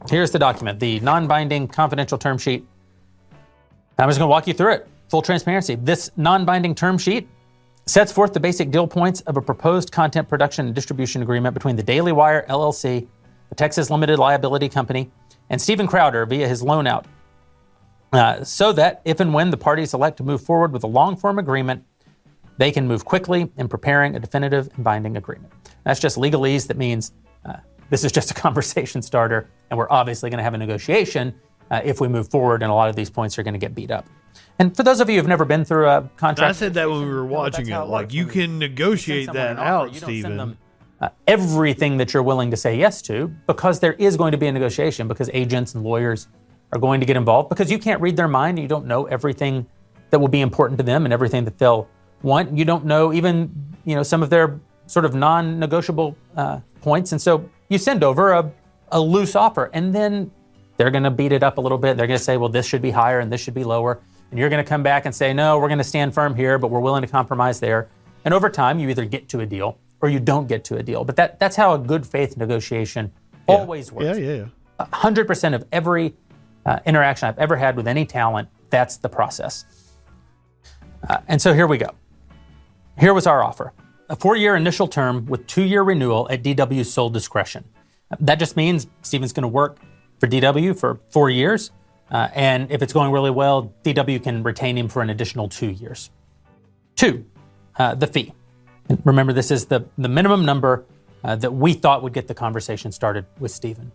here's 0.09 0.31
the 0.31 0.39
document 0.39 0.81
the 0.81 1.01
non 1.01 1.27
binding 1.27 1.69
confidential 1.69 2.19
term 2.19 2.39
sheet. 2.39 2.66
I'm 3.98 4.08
just 4.08 4.18
going 4.18 4.28
to 4.28 4.30
walk 4.30 4.46
you 4.46 4.54
through 4.54 4.72
it. 4.72 4.88
Full 5.08 5.22
transparency. 5.22 5.74
This 5.74 6.10
non 6.16 6.44
binding 6.44 6.74
term 6.74 6.96
sheet 6.96 7.28
sets 7.86 8.12
forth 8.12 8.32
the 8.32 8.40
basic 8.40 8.70
deal 8.70 8.86
points 8.86 9.20
of 9.22 9.36
a 9.36 9.42
proposed 9.42 9.90
content 9.90 10.28
production 10.28 10.66
and 10.66 10.74
distribution 10.74 11.22
agreement 11.22 11.54
between 11.54 11.76
the 11.76 11.82
Daily 11.82 12.12
Wire 12.12 12.46
LLC, 12.48 13.06
the 13.48 13.54
Texas 13.54 13.90
Limited 13.90 14.18
Liability 14.18 14.68
Company, 14.68 15.10
and 15.50 15.60
Steven 15.60 15.86
Crowder 15.86 16.24
via 16.26 16.46
his 16.46 16.62
loan 16.62 16.86
out. 16.86 17.06
Uh, 18.12 18.42
so 18.42 18.72
that 18.72 19.00
if 19.04 19.20
and 19.20 19.34
when 19.34 19.50
the 19.50 19.56
parties 19.56 19.94
elect 19.94 20.16
to 20.16 20.22
move 20.22 20.42
forward 20.42 20.72
with 20.72 20.84
a 20.84 20.86
long 20.86 21.16
form 21.16 21.38
agreement, 21.38 21.84
they 22.58 22.70
can 22.70 22.86
move 22.86 23.04
quickly 23.04 23.50
in 23.56 23.68
preparing 23.68 24.16
a 24.16 24.20
definitive 24.20 24.68
and 24.74 24.84
binding 24.84 25.16
agreement. 25.16 25.52
That's 25.84 26.00
just 26.00 26.16
legalese. 26.16 26.66
That 26.66 26.76
means 26.76 27.12
uh, 27.44 27.56
this 27.88 28.04
is 28.04 28.12
just 28.12 28.30
a 28.30 28.34
conversation 28.46 29.02
starter, 29.02 29.48
and 29.70 29.78
we're 29.78 29.90
obviously 29.90 30.30
going 30.30 30.38
to 30.38 30.44
have 30.44 30.54
a 30.54 30.58
negotiation 30.58 31.34
uh, 31.70 31.80
if 31.84 32.01
we 32.01 32.09
move 32.09 32.28
forward, 32.28 32.62
and 32.62 32.70
a 32.70 32.74
lot 32.74 32.88
of 32.88 32.97
these 32.97 33.10
points 33.10 33.38
are 33.38 33.42
going 33.42 33.55
to 33.55 33.59
get 33.59 33.74
beat 33.74 33.90
up. 33.90 34.06
And 34.59 34.76
for 34.76 34.82
those 34.82 35.01
of 35.01 35.09
you 35.09 35.16
who've 35.16 35.28
never 35.28 35.44
been 35.44 35.64
through 35.64 35.88
a 35.88 36.02
contract, 36.16 36.51
I 36.51 36.52
said 36.52 36.74
that 36.74 36.88
when 36.90 37.02
we 37.02 37.09
were 37.09 37.24
watching 37.24 37.68
it. 37.68 37.78
Like 37.78 38.12
you 38.12 38.26
can 38.26 38.59
negotiate 38.59 39.32
that 39.32 39.59
out, 39.59 39.94
Stephen. 39.94 40.59
uh, 41.01 41.09
everything 41.26 41.97
that 41.97 42.12
you're 42.12 42.22
willing 42.22 42.51
to 42.51 42.56
say 42.56 42.76
yes 42.76 43.01
to 43.02 43.28
because 43.47 43.80
there 43.80 43.94
is 43.94 44.16
going 44.16 44.32
to 44.32 44.38
be 44.38 44.47
a 44.47 44.52
negotiation 44.52 45.09
because 45.09 45.30
agents 45.32 45.74
and 45.74 45.82
lawyers 45.82 46.28
are 46.72 46.78
going 46.78 47.01
to 47.01 47.06
get 47.06 47.16
involved 47.16 47.48
because 47.48 47.70
you 47.70 47.78
can't 47.78 48.01
read 48.02 48.16
their 48.16 48.28
mind 48.28 48.59
and 48.59 48.62
you 48.62 48.68
don't 48.68 48.86
know 48.86 49.06
everything 49.06 49.66
that 50.10 50.18
will 50.18 50.28
be 50.28 50.40
important 50.40 50.76
to 50.78 50.84
them 50.84 51.05
and 51.06 51.12
everything 51.12 51.44
that 51.44 51.56
they'll 51.59 51.88
want. 52.22 52.56
You 52.56 52.64
don't 52.66 52.84
know 52.84 53.12
even 53.12 53.51
you 53.84 53.94
know 53.94 54.02
some 54.02 54.22
of 54.22 54.28
their 54.30 54.60
sort 54.86 55.05
of 55.05 55.14
non-negotiable 55.14 56.16
uh, 56.36 56.60
points, 56.82 57.12
and 57.12 57.22
so 57.22 57.48
you 57.68 57.78
send 57.78 58.05
over 58.05 58.32
a, 58.32 58.52
a 58.92 59.01
loose 59.01 59.34
offer, 59.36 59.70
and 59.72 59.94
then 59.94 60.30
they're 60.81 60.90
going 60.90 61.05
to 61.05 61.11
beat 61.11 61.31
it 61.31 61.43
up 61.43 61.59
a 61.59 61.61
little 61.61 61.77
bit. 61.77 61.98
They're 61.98 62.07
going 62.07 62.19
to 62.19 62.24
say, 62.24 62.39
well, 62.39 62.48
this 62.48 62.65
should 62.65 62.81
be 62.81 62.90
higher 62.90 63.20
and 63.20 63.31
this 63.31 63.39
should 63.39 63.52
be 63.52 63.65
lower, 63.65 64.01
and 64.31 64.39
you're 64.39 64.48
going 64.48 64.65
to 64.65 64.69
come 64.69 64.82
back 64.82 65.05
and 65.05 65.15
say, 65.15 65.35
no, 65.35 65.59
we're 65.59 65.69
going 65.69 65.77
to 65.77 65.85
stand 65.85 66.15
firm 66.15 66.35
here, 66.35 66.57
but 66.57 66.70
we're 66.70 66.81
willing 66.81 67.02
to 67.02 67.07
compromise 67.07 67.61
there. 67.61 67.90
And 68.24 68.32
over 68.32 68.48
time, 68.48 68.78
you 68.78 68.89
either 68.89 69.05
get 69.05 69.28
to 69.28 69.40
a 69.40 69.47
deal 69.47 69.77
or 70.01 70.09
you 70.09 70.19
don't 70.19 70.48
get 70.48 70.65
to 70.65 70.78
a 70.78 70.82
deal. 70.82 71.05
But 71.05 71.16
that, 71.16 71.39
that's 71.39 71.55
how 71.55 71.74
a 71.74 71.78
good 71.78 72.07
faith 72.07 72.39
negotiation 72.39 73.12
always 73.47 73.93
works. 73.93 74.19
Yeah, 74.19 74.24
yeah, 74.24 74.44
yeah. 74.78 74.86
100% 74.86 75.55
of 75.55 75.66
every 75.70 76.15
uh, 76.65 76.78
interaction 76.86 77.28
I've 77.28 77.39
ever 77.39 77.57
had 77.57 77.77
with 77.77 77.86
any 77.86 78.07
talent, 78.07 78.48
that's 78.70 78.97
the 78.97 79.09
process. 79.11 79.66
Uh, 81.07 81.19
and 81.28 81.43
so 81.43 81.52
here 81.52 81.66
we 81.66 81.77
go. 81.77 81.90
Here 82.98 83.12
was 83.12 83.27
our 83.27 83.44
offer 83.44 83.74
a 84.09 84.16
four 84.16 84.35
year 84.35 84.57
initial 84.57 84.89
term 84.89 85.27
with 85.27 85.47
two 85.47 85.65
year 85.65 85.82
renewal 85.82 86.27
at 86.31 86.43
DW's 86.43 86.90
sole 86.90 87.11
discretion. 87.11 87.65
That 88.19 88.39
just 88.39 88.57
means 88.57 88.86
Stephen's 89.02 89.35
going 89.35 89.43
to 89.43 89.48
work 89.48 89.78
for 90.20 90.28
DW 90.28 90.78
for 90.78 91.01
four 91.10 91.30
years. 91.30 91.72
Uh, 92.10 92.28
and 92.34 92.70
if 92.70 92.82
it's 92.82 92.92
going 92.92 93.10
really 93.10 93.30
well, 93.30 93.72
DW 93.82 94.22
can 94.22 94.42
retain 94.42 94.76
him 94.76 94.88
for 94.88 95.02
an 95.02 95.10
additional 95.10 95.48
two 95.48 95.70
years. 95.70 96.10
Two, 96.94 97.24
uh, 97.78 97.94
the 97.94 98.06
fee. 98.06 98.32
And 98.88 99.01
remember, 99.05 99.32
this 99.32 99.51
is 99.51 99.66
the, 99.66 99.86
the 99.97 100.09
minimum 100.09 100.44
number 100.44 100.84
uh, 101.24 101.36
that 101.36 101.52
we 101.52 101.72
thought 101.72 102.02
would 102.02 102.12
get 102.12 102.28
the 102.28 102.34
conversation 102.34 102.92
started 102.92 103.26
with 103.38 103.51
Stephen. 103.51 103.92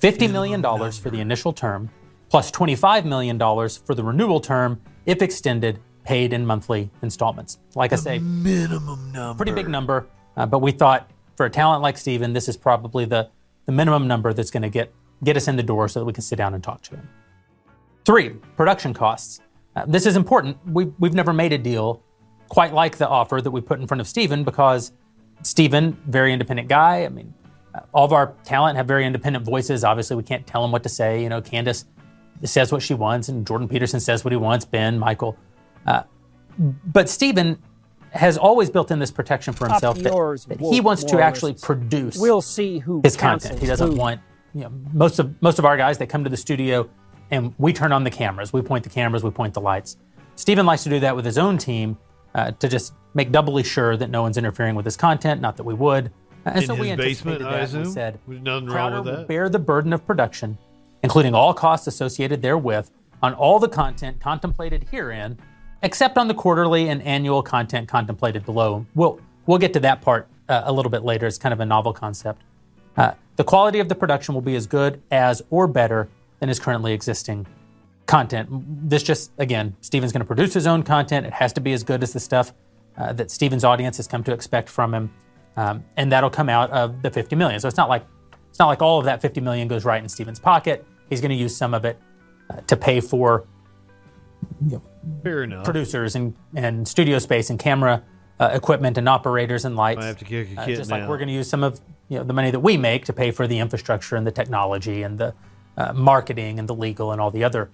$50 0.00 0.30
million 0.30 0.62
for 0.92 1.10
the 1.10 1.20
initial 1.20 1.52
term, 1.52 1.90
plus 2.28 2.50
$25 2.50 3.04
million 3.04 3.38
for 3.38 3.94
the 3.94 4.04
renewal 4.04 4.40
term 4.40 4.80
if 5.06 5.22
extended, 5.22 5.80
paid 6.04 6.32
in 6.32 6.46
monthly 6.46 6.90
installments. 7.02 7.58
Like 7.74 7.92
I 7.92 7.96
say, 7.96 8.18
minimum 8.18 9.12
number. 9.12 9.36
pretty 9.36 9.52
big 9.52 9.68
number, 9.68 10.06
uh, 10.36 10.46
but 10.46 10.60
we 10.60 10.70
thought 10.72 11.10
for 11.36 11.46
a 11.46 11.50
talent 11.50 11.82
like 11.82 11.98
Stephen, 11.98 12.32
this 12.32 12.48
is 12.48 12.56
probably 12.56 13.04
the, 13.04 13.28
the 13.66 13.72
minimum 13.72 14.06
number 14.06 14.32
that's 14.32 14.50
going 14.50 14.62
to 14.62 14.70
get, 14.70 14.92
get 15.24 15.36
us 15.36 15.48
in 15.48 15.56
the 15.56 15.62
door 15.62 15.88
so 15.88 16.00
that 16.00 16.06
we 16.06 16.12
can 16.12 16.22
sit 16.22 16.36
down 16.36 16.54
and 16.54 16.62
talk 16.62 16.82
to 16.82 16.96
him. 16.96 17.08
Three, 18.04 18.30
production 18.56 18.94
costs. 18.94 19.40
Uh, 19.76 19.84
this 19.86 20.06
is 20.06 20.16
important. 20.16 20.56
We, 20.66 20.86
we've 20.98 21.14
never 21.14 21.32
made 21.32 21.52
a 21.52 21.58
deal 21.58 22.02
quite 22.48 22.72
like 22.72 22.96
the 22.96 23.08
offer 23.08 23.40
that 23.40 23.50
we 23.50 23.60
put 23.60 23.80
in 23.80 23.86
front 23.86 24.00
of 24.00 24.08
Stephen 24.08 24.44
because 24.44 24.92
Stephen, 25.42 25.96
very 26.06 26.32
independent 26.32 26.68
guy. 26.68 27.04
I 27.04 27.08
mean, 27.08 27.34
uh, 27.74 27.80
all 27.92 28.04
of 28.04 28.12
our 28.12 28.34
talent 28.44 28.76
have 28.76 28.86
very 28.86 29.04
independent 29.04 29.44
voices. 29.44 29.84
Obviously, 29.84 30.16
we 30.16 30.22
can't 30.22 30.46
tell 30.46 30.62
them 30.62 30.72
what 30.72 30.82
to 30.84 30.88
say. 30.88 31.22
You 31.22 31.28
know, 31.28 31.40
Candace 31.40 31.84
says 32.44 32.72
what 32.72 32.82
she 32.82 32.94
wants, 32.94 33.28
and 33.28 33.46
Jordan 33.46 33.68
Peterson 33.68 34.00
says 34.00 34.24
what 34.24 34.32
he 34.32 34.36
wants. 34.36 34.64
Ben, 34.64 34.98
Michael, 34.98 35.36
uh, 35.86 36.04
but 36.58 37.08
Stephen 37.08 37.62
has 38.10 38.38
always 38.38 38.70
built 38.70 38.90
in 38.90 38.98
this 38.98 39.10
protection 39.10 39.52
for 39.52 39.68
himself 39.68 39.98
that, 39.98 40.12
that 40.48 40.60
he 40.60 40.80
wants 40.80 41.04
to 41.04 41.20
actually 41.20 41.52
produce 41.54 42.16
We'll 42.16 42.40
see 42.40 42.78
who 42.78 43.02
his 43.04 43.16
content. 43.16 43.58
He 43.58 43.66
doesn't 43.66 43.90
who. 43.92 43.96
want 43.96 44.20
you 44.54 44.62
know 44.62 44.70
most 44.92 45.18
of 45.18 45.40
most 45.42 45.58
of 45.58 45.64
our 45.64 45.76
guys 45.76 45.98
they 45.98 46.06
come 46.06 46.24
to 46.24 46.30
the 46.30 46.36
studio 46.36 46.88
and 47.30 47.54
we 47.58 47.72
turn 47.72 47.92
on 47.92 48.04
the 48.04 48.10
cameras, 48.10 48.52
we 48.52 48.62
point 48.62 48.84
the 48.84 48.90
cameras, 48.90 49.22
we 49.22 49.30
point 49.30 49.52
the 49.54 49.60
lights. 49.60 49.96
Stephen 50.36 50.64
likes 50.64 50.82
to 50.84 50.88
do 50.90 51.00
that 51.00 51.14
with 51.14 51.24
his 51.24 51.36
own 51.36 51.58
team 51.58 51.98
uh, 52.34 52.52
to 52.52 52.68
just 52.68 52.94
make 53.14 53.30
doubly 53.32 53.62
sure 53.62 53.96
that 53.96 54.08
no 54.08 54.22
one's 54.22 54.38
interfering 54.38 54.74
with 54.74 54.84
his 54.84 54.96
content. 54.96 55.40
Not 55.40 55.56
that 55.58 55.64
we 55.64 55.74
would. 55.74 56.06
Uh, 56.46 56.50
and 56.50 56.62
In 56.62 56.66
so 56.66 56.74
we 56.74 56.94
basement, 56.94 57.42
anticipated 57.42 57.46
I 57.46 57.50
that. 57.50 57.62
assume? 57.64 57.82
We 57.82 57.90
said 57.90 58.18
There's 58.26 58.40
nothing 58.40 58.66
wrong 58.66 58.74
Crowder 58.74 59.02
with 59.02 59.14
that. 59.18 59.28
bear 59.28 59.48
the 59.48 59.58
burden 59.58 59.92
of 59.92 60.06
production, 60.06 60.56
including 61.02 61.34
all 61.34 61.52
costs 61.52 61.86
associated 61.86 62.40
therewith, 62.40 62.88
on 63.22 63.34
all 63.34 63.58
the 63.58 63.68
content 63.68 64.20
contemplated 64.20 64.86
herein, 64.90 65.36
except 65.82 66.16
on 66.16 66.28
the 66.28 66.34
quarterly 66.34 66.88
and 66.88 67.02
annual 67.02 67.42
content 67.42 67.88
contemplated 67.88 68.44
below. 68.46 68.86
We'll 68.94 69.20
we'll 69.46 69.58
get 69.58 69.72
to 69.74 69.80
that 69.80 70.00
part 70.00 70.28
uh, 70.48 70.62
a 70.64 70.72
little 70.72 70.90
bit 70.90 71.02
later. 71.02 71.26
It's 71.26 71.36
kind 71.38 71.52
of 71.52 71.60
a 71.60 71.66
novel 71.66 71.92
concept. 71.92 72.42
Uh, 72.98 73.12
the 73.36 73.44
quality 73.44 73.78
of 73.78 73.88
the 73.88 73.94
production 73.94 74.34
will 74.34 74.42
be 74.42 74.56
as 74.56 74.66
good 74.66 75.00
as 75.10 75.40
or 75.50 75.68
better 75.68 76.08
than 76.40 76.48
is 76.48 76.58
currently 76.58 76.92
existing 76.92 77.46
content. 78.06 78.48
This 78.90 79.04
just 79.04 79.30
again, 79.38 79.76
Steven's 79.80 80.12
going 80.12 80.20
to 80.20 80.26
produce 80.26 80.52
his 80.52 80.66
own 80.66 80.82
content. 80.82 81.24
It 81.24 81.32
has 81.32 81.52
to 81.54 81.60
be 81.60 81.72
as 81.72 81.84
good 81.84 82.02
as 82.02 82.12
the 82.12 82.20
stuff 82.20 82.52
uh, 82.96 83.12
that 83.12 83.30
Steven's 83.30 83.62
audience 83.62 83.96
has 83.98 84.08
come 84.08 84.24
to 84.24 84.32
expect 84.32 84.68
from 84.68 84.92
him, 84.92 85.14
um, 85.56 85.84
and 85.96 86.10
that'll 86.10 86.30
come 86.30 86.48
out 86.48 86.70
of 86.70 87.00
the 87.02 87.10
50 87.10 87.36
million. 87.36 87.60
So 87.60 87.68
it's 87.68 87.76
not 87.76 87.88
like 87.88 88.04
it's 88.50 88.58
not 88.58 88.66
like 88.66 88.82
all 88.82 88.98
of 88.98 89.04
that 89.04 89.22
50 89.22 89.40
million 89.40 89.68
goes 89.68 89.84
right 89.84 90.02
in 90.02 90.08
Steven's 90.08 90.40
pocket. 90.40 90.84
He's 91.08 91.20
going 91.20 91.30
to 91.30 91.36
use 91.36 91.56
some 91.56 91.74
of 91.74 91.84
it 91.84 91.96
uh, 92.50 92.60
to 92.62 92.76
pay 92.76 93.00
for 93.00 93.46
Fair 95.22 95.44
enough. 95.44 95.64
producers 95.64 96.16
and, 96.16 96.34
and 96.56 96.86
studio 96.88 97.20
space 97.20 97.50
and 97.50 97.58
camera 97.58 98.02
uh, 98.40 98.50
equipment 98.52 98.98
and 98.98 99.08
operators 99.08 99.64
and 99.64 99.76
lights. 99.76 99.98
Might 99.98 100.06
have 100.06 100.18
to 100.18 100.24
kick 100.24 100.56
a 100.56 100.60
Uh, 100.60 100.64
kid 100.64 100.76
just 100.76 100.90
like 100.90 101.08
we're 101.08 101.18
going 101.18 101.28
to 101.28 101.34
use 101.34 101.48
some 101.48 101.62
of 101.64 101.80
you 102.08 102.18
know 102.18 102.24
the 102.24 102.32
money 102.32 102.50
that 102.50 102.60
we 102.60 102.76
make 102.76 103.04
to 103.06 103.12
pay 103.12 103.30
for 103.30 103.46
the 103.46 103.58
infrastructure 103.58 104.16
and 104.16 104.26
the 104.26 104.30
technology 104.32 105.02
and 105.02 105.18
the 105.18 105.34
uh, 105.76 105.92
marketing 105.92 106.58
and 106.58 106.68
the 106.68 106.74
legal 106.74 107.12
and 107.12 107.20
all 107.20 107.30
the 107.30 107.44
other 107.44 107.70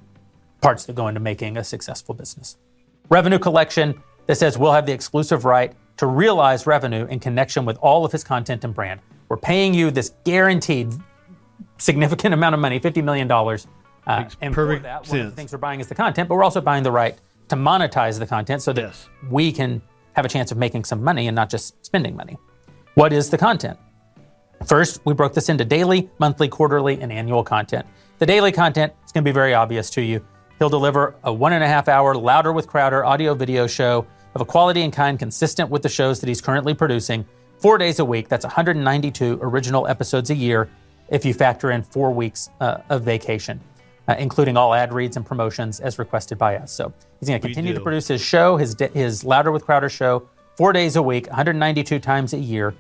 parts 0.60 0.84
that 0.86 0.94
go 0.94 1.08
into 1.08 1.20
making 1.20 1.56
a 1.56 1.64
successful 1.64 2.14
business. 2.14 2.56
Revenue 3.08 3.38
collection 3.38 4.02
that 4.26 4.36
says 4.36 4.56
we'll 4.56 4.72
have 4.72 4.86
the 4.86 4.92
exclusive 4.92 5.44
right 5.44 5.74
to 5.98 6.06
realize 6.06 6.66
revenue 6.66 7.06
in 7.06 7.20
connection 7.20 7.64
with 7.64 7.76
all 7.78 8.04
of 8.04 8.12
his 8.12 8.24
content 8.24 8.64
and 8.64 8.74
brand. 8.74 9.00
We're 9.28 9.36
paying 9.36 9.74
you 9.74 9.90
this 9.90 10.14
guaranteed 10.24 10.92
significant 11.78 12.34
amount 12.34 12.54
of 12.54 12.60
money, 12.60 12.80
$50 12.80 13.02
million. 13.04 13.30
Uh, 13.30 14.28
and 14.40 14.54
for 14.54 14.78
that, 14.80 15.06
one 15.08 15.20
of 15.20 15.26
the 15.30 15.36
things 15.36 15.52
we're 15.52 15.58
buying 15.58 15.80
is 15.80 15.86
the 15.88 15.94
content, 15.94 16.28
but 16.28 16.34
we're 16.34 16.44
also 16.44 16.60
buying 16.60 16.82
the 16.82 16.90
right 16.92 17.16
to 17.48 17.56
monetize 17.56 18.18
the 18.18 18.26
content 18.26 18.62
so 18.62 18.72
that 18.72 18.94
we 19.30 19.52
can 19.52 19.80
have 20.14 20.24
a 20.24 20.28
chance 20.28 20.50
of 20.50 20.58
making 20.58 20.84
some 20.84 21.02
money 21.02 21.28
and 21.28 21.34
not 21.34 21.50
just 21.50 21.84
spending 21.84 22.16
money. 22.16 22.36
What 22.94 23.12
is 23.12 23.30
the 23.30 23.38
content? 23.38 23.78
First, 24.66 25.00
we 25.04 25.12
broke 25.14 25.34
this 25.34 25.48
into 25.48 25.64
daily, 25.64 26.08
monthly, 26.18 26.48
quarterly, 26.48 27.00
and 27.00 27.12
annual 27.12 27.44
content. 27.44 27.86
The 28.18 28.26
daily 28.26 28.52
content 28.52 28.92
is 29.04 29.12
going 29.12 29.24
to 29.24 29.28
be 29.28 29.34
very 29.34 29.52
obvious 29.52 29.90
to 29.90 30.02
you. 30.02 30.24
He'll 30.58 30.68
deliver 30.68 31.16
a 31.24 31.32
one 31.32 31.52
and 31.52 31.62
a 31.62 31.66
half 31.66 31.88
hour 31.88 32.14
Louder 32.14 32.52
with 32.52 32.66
Crowder 32.66 33.04
audio 33.04 33.34
video 33.34 33.66
show 33.66 34.06
of 34.34 34.40
a 34.40 34.44
quality 34.44 34.82
and 34.82 34.92
kind 34.92 35.18
consistent 35.18 35.68
with 35.68 35.82
the 35.82 35.88
shows 35.88 36.20
that 36.20 36.28
he's 36.28 36.40
currently 36.40 36.74
producing 36.74 37.26
four 37.58 37.78
days 37.78 37.98
a 37.98 38.04
week. 38.04 38.28
That's 38.28 38.44
192 38.44 39.38
original 39.42 39.86
episodes 39.86 40.30
a 40.30 40.34
year 40.34 40.70
if 41.08 41.24
you 41.24 41.34
factor 41.34 41.72
in 41.72 41.82
four 41.82 42.10
weeks 42.12 42.48
uh, 42.60 42.78
of 42.88 43.02
vacation, 43.02 43.60
uh, 44.08 44.16
including 44.18 44.56
all 44.56 44.74
ad 44.74 44.92
reads 44.92 45.16
and 45.16 45.24
promotions 45.24 45.80
as 45.80 45.98
requested 45.98 46.38
by 46.38 46.56
us. 46.56 46.72
So 46.72 46.92
he's 47.20 47.28
going 47.28 47.40
to 47.40 47.46
continue 47.46 47.74
to 47.74 47.80
produce 47.80 48.08
his 48.08 48.20
show, 48.20 48.56
his, 48.56 48.76
his 48.92 49.24
Louder 49.24 49.50
with 49.50 49.64
Crowder 49.64 49.88
show, 49.88 50.28
four 50.56 50.72
days 50.72 50.96
a 50.96 51.02
week, 51.02 51.26
192 51.28 51.98
times 51.98 52.32
a 52.32 52.38
year. 52.38 52.74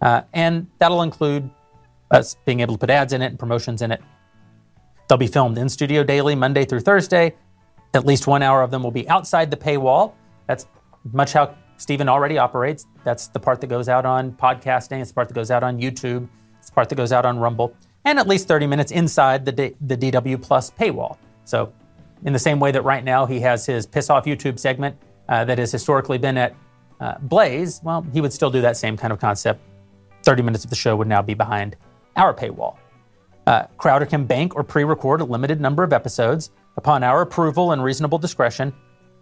Uh, 0.00 0.22
and 0.32 0.68
that'll 0.78 1.02
include 1.02 1.50
us 2.10 2.36
being 2.46 2.60
able 2.60 2.74
to 2.74 2.78
put 2.78 2.90
ads 2.90 3.12
in 3.12 3.22
it 3.22 3.26
and 3.26 3.38
promotions 3.38 3.82
in 3.82 3.90
it. 3.90 4.00
They'll 5.08 5.18
be 5.18 5.26
filmed 5.26 5.58
in 5.58 5.68
studio 5.68 6.04
daily, 6.04 6.34
Monday 6.34 6.64
through 6.64 6.80
Thursday. 6.80 7.34
At 7.94 8.04
least 8.06 8.26
one 8.26 8.42
hour 8.42 8.62
of 8.62 8.70
them 8.70 8.82
will 8.82 8.90
be 8.90 9.08
outside 9.08 9.50
the 9.50 9.56
paywall. 9.56 10.12
That's 10.46 10.66
much 11.12 11.32
how 11.32 11.54
Stephen 11.78 12.08
already 12.08 12.38
operates. 12.38 12.86
That's 13.04 13.28
the 13.28 13.40
part 13.40 13.60
that 13.62 13.68
goes 13.68 13.88
out 13.88 14.04
on 14.04 14.32
podcasting. 14.32 15.00
It's 15.00 15.10
the 15.10 15.14
part 15.14 15.28
that 15.28 15.34
goes 15.34 15.50
out 15.50 15.62
on 15.62 15.80
YouTube. 15.80 16.28
It's 16.58 16.68
the 16.68 16.74
part 16.74 16.88
that 16.90 16.96
goes 16.96 17.12
out 17.12 17.24
on 17.24 17.38
Rumble. 17.38 17.74
And 18.08 18.18
at 18.18 18.26
least 18.26 18.48
30 18.48 18.66
minutes 18.66 18.90
inside 18.90 19.44
the, 19.44 19.52
D- 19.52 19.74
the 19.82 19.94
DW 19.94 20.40
Plus 20.40 20.70
paywall. 20.70 21.18
So, 21.44 21.70
in 22.24 22.32
the 22.32 22.38
same 22.38 22.58
way 22.58 22.72
that 22.72 22.80
right 22.80 23.04
now 23.04 23.26
he 23.26 23.38
has 23.40 23.66
his 23.66 23.84
Piss 23.84 24.08
Off 24.08 24.24
YouTube 24.24 24.58
segment 24.58 24.96
uh, 25.28 25.44
that 25.44 25.58
has 25.58 25.70
historically 25.70 26.16
been 26.16 26.38
at 26.38 26.56
uh, 27.00 27.18
Blaze, 27.20 27.82
well, 27.84 28.06
he 28.14 28.22
would 28.22 28.32
still 28.32 28.50
do 28.50 28.62
that 28.62 28.78
same 28.78 28.96
kind 28.96 29.12
of 29.12 29.20
concept. 29.20 29.60
30 30.22 30.40
minutes 30.40 30.64
of 30.64 30.70
the 30.70 30.76
show 30.76 30.96
would 30.96 31.06
now 31.06 31.20
be 31.20 31.34
behind 31.34 31.76
our 32.16 32.32
paywall. 32.32 32.78
Uh, 33.46 33.66
Crowder 33.76 34.06
can 34.06 34.24
bank 34.24 34.56
or 34.56 34.64
pre 34.64 34.84
record 34.84 35.20
a 35.20 35.24
limited 35.24 35.60
number 35.60 35.82
of 35.82 35.92
episodes 35.92 36.50
upon 36.78 37.04
our 37.04 37.20
approval 37.20 37.72
and 37.72 37.84
reasonable 37.84 38.16
discretion. 38.16 38.72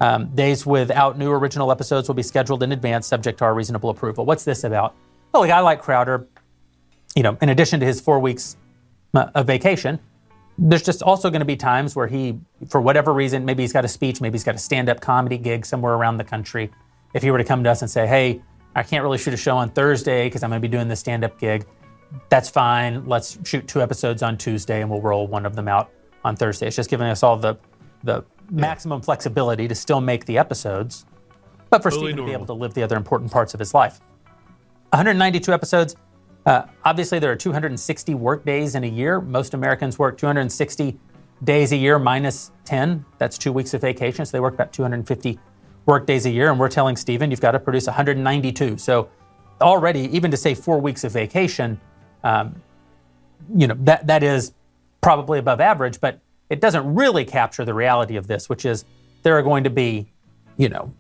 Um, 0.01 0.33
days 0.37 0.65
without 0.65 1.19
new 1.19 1.33
original 1.33 1.73
episodes 1.73 2.07
will 2.07 2.15
be 2.15 2.23
scheduled 2.23 2.63
in 2.63 2.71
advance, 2.71 3.09
subject 3.09 3.39
to 3.39 3.47
our 3.47 3.55
reasonable 3.55 3.91
approval. 3.91 4.25
What's 4.25 4.45
this 4.45 4.63
about? 4.63 4.95
Well, 5.35 5.43
a 5.43 5.49
guy 5.49 5.59
like 5.59 5.83
Crowder, 5.83 6.29
you 7.17 7.25
know, 7.25 7.37
in 7.43 7.49
addition 7.49 7.81
to 7.81 7.87
his 7.87 8.01
four 8.01 8.21
weeks 8.21 8.57
of 9.17 9.47
vacation, 9.47 9.99
there's 10.59 10.83
just 10.83 11.03
also 11.03 11.31
going 11.31 11.41
to 11.41 11.47
be 11.47 11.57
times 11.57 11.95
where 11.95 12.07
he, 12.07 12.39
for 12.69 12.81
whatever 12.81 13.13
reason, 13.13 13.45
maybe 13.45 13.63
he's 13.63 13.73
got 13.73 13.85
a 13.85 13.89
speech, 13.89 14.21
maybe 14.21 14.35
he's 14.35 14.45
got 14.45 14.55
a 14.55 14.59
stand 14.59 14.89
up 14.89 15.01
comedy 15.01 15.39
gig 15.39 15.67
somewhere 15.67 15.95
around 15.95 16.17
the 16.17 16.25
country. 16.25 16.71
If 17.15 17.23
he 17.23 17.31
were 17.31 17.39
to 17.39 17.45
come 17.45 17.63
to 17.65 17.71
us 17.71 17.83
and 17.83 17.91
say, 17.91 18.07
hey, 18.07 18.43
I 18.75 18.83
can't 18.83 19.03
really 19.03 19.19
shoot 19.19 19.35
a 19.35 19.39
show 19.39 19.57
on 19.57 19.71
Thursday 19.71 20.27
because 20.27 20.43
I'm 20.43 20.51
going 20.51 20.61
to 20.61 20.69
be 20.69 20.71
doing 20.71 20.89
this 20.89 21.01
stand 21.01 21.25
up 21.25 21.39
gig, 21.39 21.67
that's 22.29 22.49
fine. 22.49 23.07
Let's 23.07 23.39
shoot 23.45 23.67
two 23.69 23.83
episodes 23.83 24.23
on 24.23 24.37
Tuesday 24.37 24.81
and 24.81 24.91
we'll 24.91 25.01
roll 25.01 25.27
one 25.27 25.47
of 25.47 25.57
them 25.57 25.69
out 25.69 25.91
on 26.25 26.37
Thursday. 26.37 26.67
It's 26.67 26.77
just 26.77 26.91
giving 26.91 27.07
us 27.07 27.23
all 27.23 27.37
the, 27.37 27.57
the 28.05 28.25
maximum 28.51 29.03
flexibility 29.03 29.69
to 29.69 29.75
still 29.75 30.01
make 30.01 30.25
the 30.27 30.39
episodes, 30.39 31.07
but 31.71 31.83
for 31.83 31.91
Totally 31.91 32.13
Stephen 32.13 32.25
to 32.25 32.31
be 32.31 32.33
able 32.33 32.47
to 32.47 32.53
live 32.53 32.75
the 32.75 32.83
other 32.83 32.97
important 32.97 33.31
parts 33.31 33.55
of 33.55 33.61
his 33.61 33.75
life. 33.75 34.01
192 34.91 35.53
episodes. 35.53 35.97
Uh, 36.47 36.65
obviously, 36.85 37.19
there 37.19 37.33
are 37.33 37.37
260 37.37 38.15
work 38.15 38.45
days 38.45 38.77
in 38.77 38.85
a 38.85 38.87
year. 38.87 39.21
Most 39.21 39.53
Americans 39.53 39.99
work 39.99 40.17
260 40.17 40.97
days 41.43 41.73
a 41.73 41.77
year 41.77 41.99
minus 41.99 42.53
10. 42.65 43.05
That's 43.19 43.37
two 43.37 43.53
weeks 43.53 43.75
of 43.75 43.81
vacation. 43.81 44.25
So 44.25 44.31
they 44.31 44.41
work 44.41 44.55
about 44.55 44.73
250 44.73 45.41
work 45.87 46.07
days 46.07 46.25
a 46.25 46.31
year. 46.31 46.51
And 46.51 46.59
we're 46.59 46.69
telling 46.69 46.97
Stephen, 46.97 47.33
you've 47.33 47.41
got 47.41 47.53
to 47.53 47.59
produce 47.59 47.87
192. 47.87 48.79
So 48.79 49.11
already, 49.61 50.03
even 50.17 50.31
to 50.31 50.37
say 50.37 50.55
four 50.55 50.81
weeks 50.81 51.03
of 51.03 51.13
vacation, 51.13 51.81
um, 52.23 52.63
you 53.55 53.67
know, 53.67 53.77
that, 53.81 54.07
that 54.07 54.23
is 54.23 54.55
probably 55.01 55.41
above 55.41 55.61
average, 55.61 56.01
but 56.01 56.21
it 56.49 56.61
doesn't 56.61 56.95
really 56.95 57.25
capture 57.25 57.65
the 57.65 57.75
reality 57.75 58.17
of 58.17 58.29
this, 58.29 58.49
which 58.49 58.65
is 58.65 58.85
there 59.25 59.37
are 59.37 59.43
going 59.43 59.65
to 59.65 59.71
be, 59.71 60.07
you 60.57 60.69
know, 60.69 60.95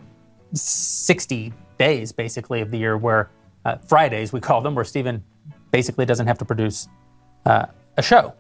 60 0.54 1.52
days 1.78 2.10
basically 2.10 2.60
of 2.60 2.72
the 2.72 2.78
year 2.78 2.96
where 2.96 3.30
uh, 3.64 3.76
Fridays, 3.78 4.32
we 4.32 4.40
call 4.40 4.60
them, 4.60 4.74
where 4.74 4.84
Stephen 4.84 5.22
basically 5.70 6.06
doesn't 6.06 6.26
have 6.26 6.38
to 6.38 6.44
produce 6.44 6.88
uh, 7.44 7.66
a 7.96 8.02
show. 8.02 8.34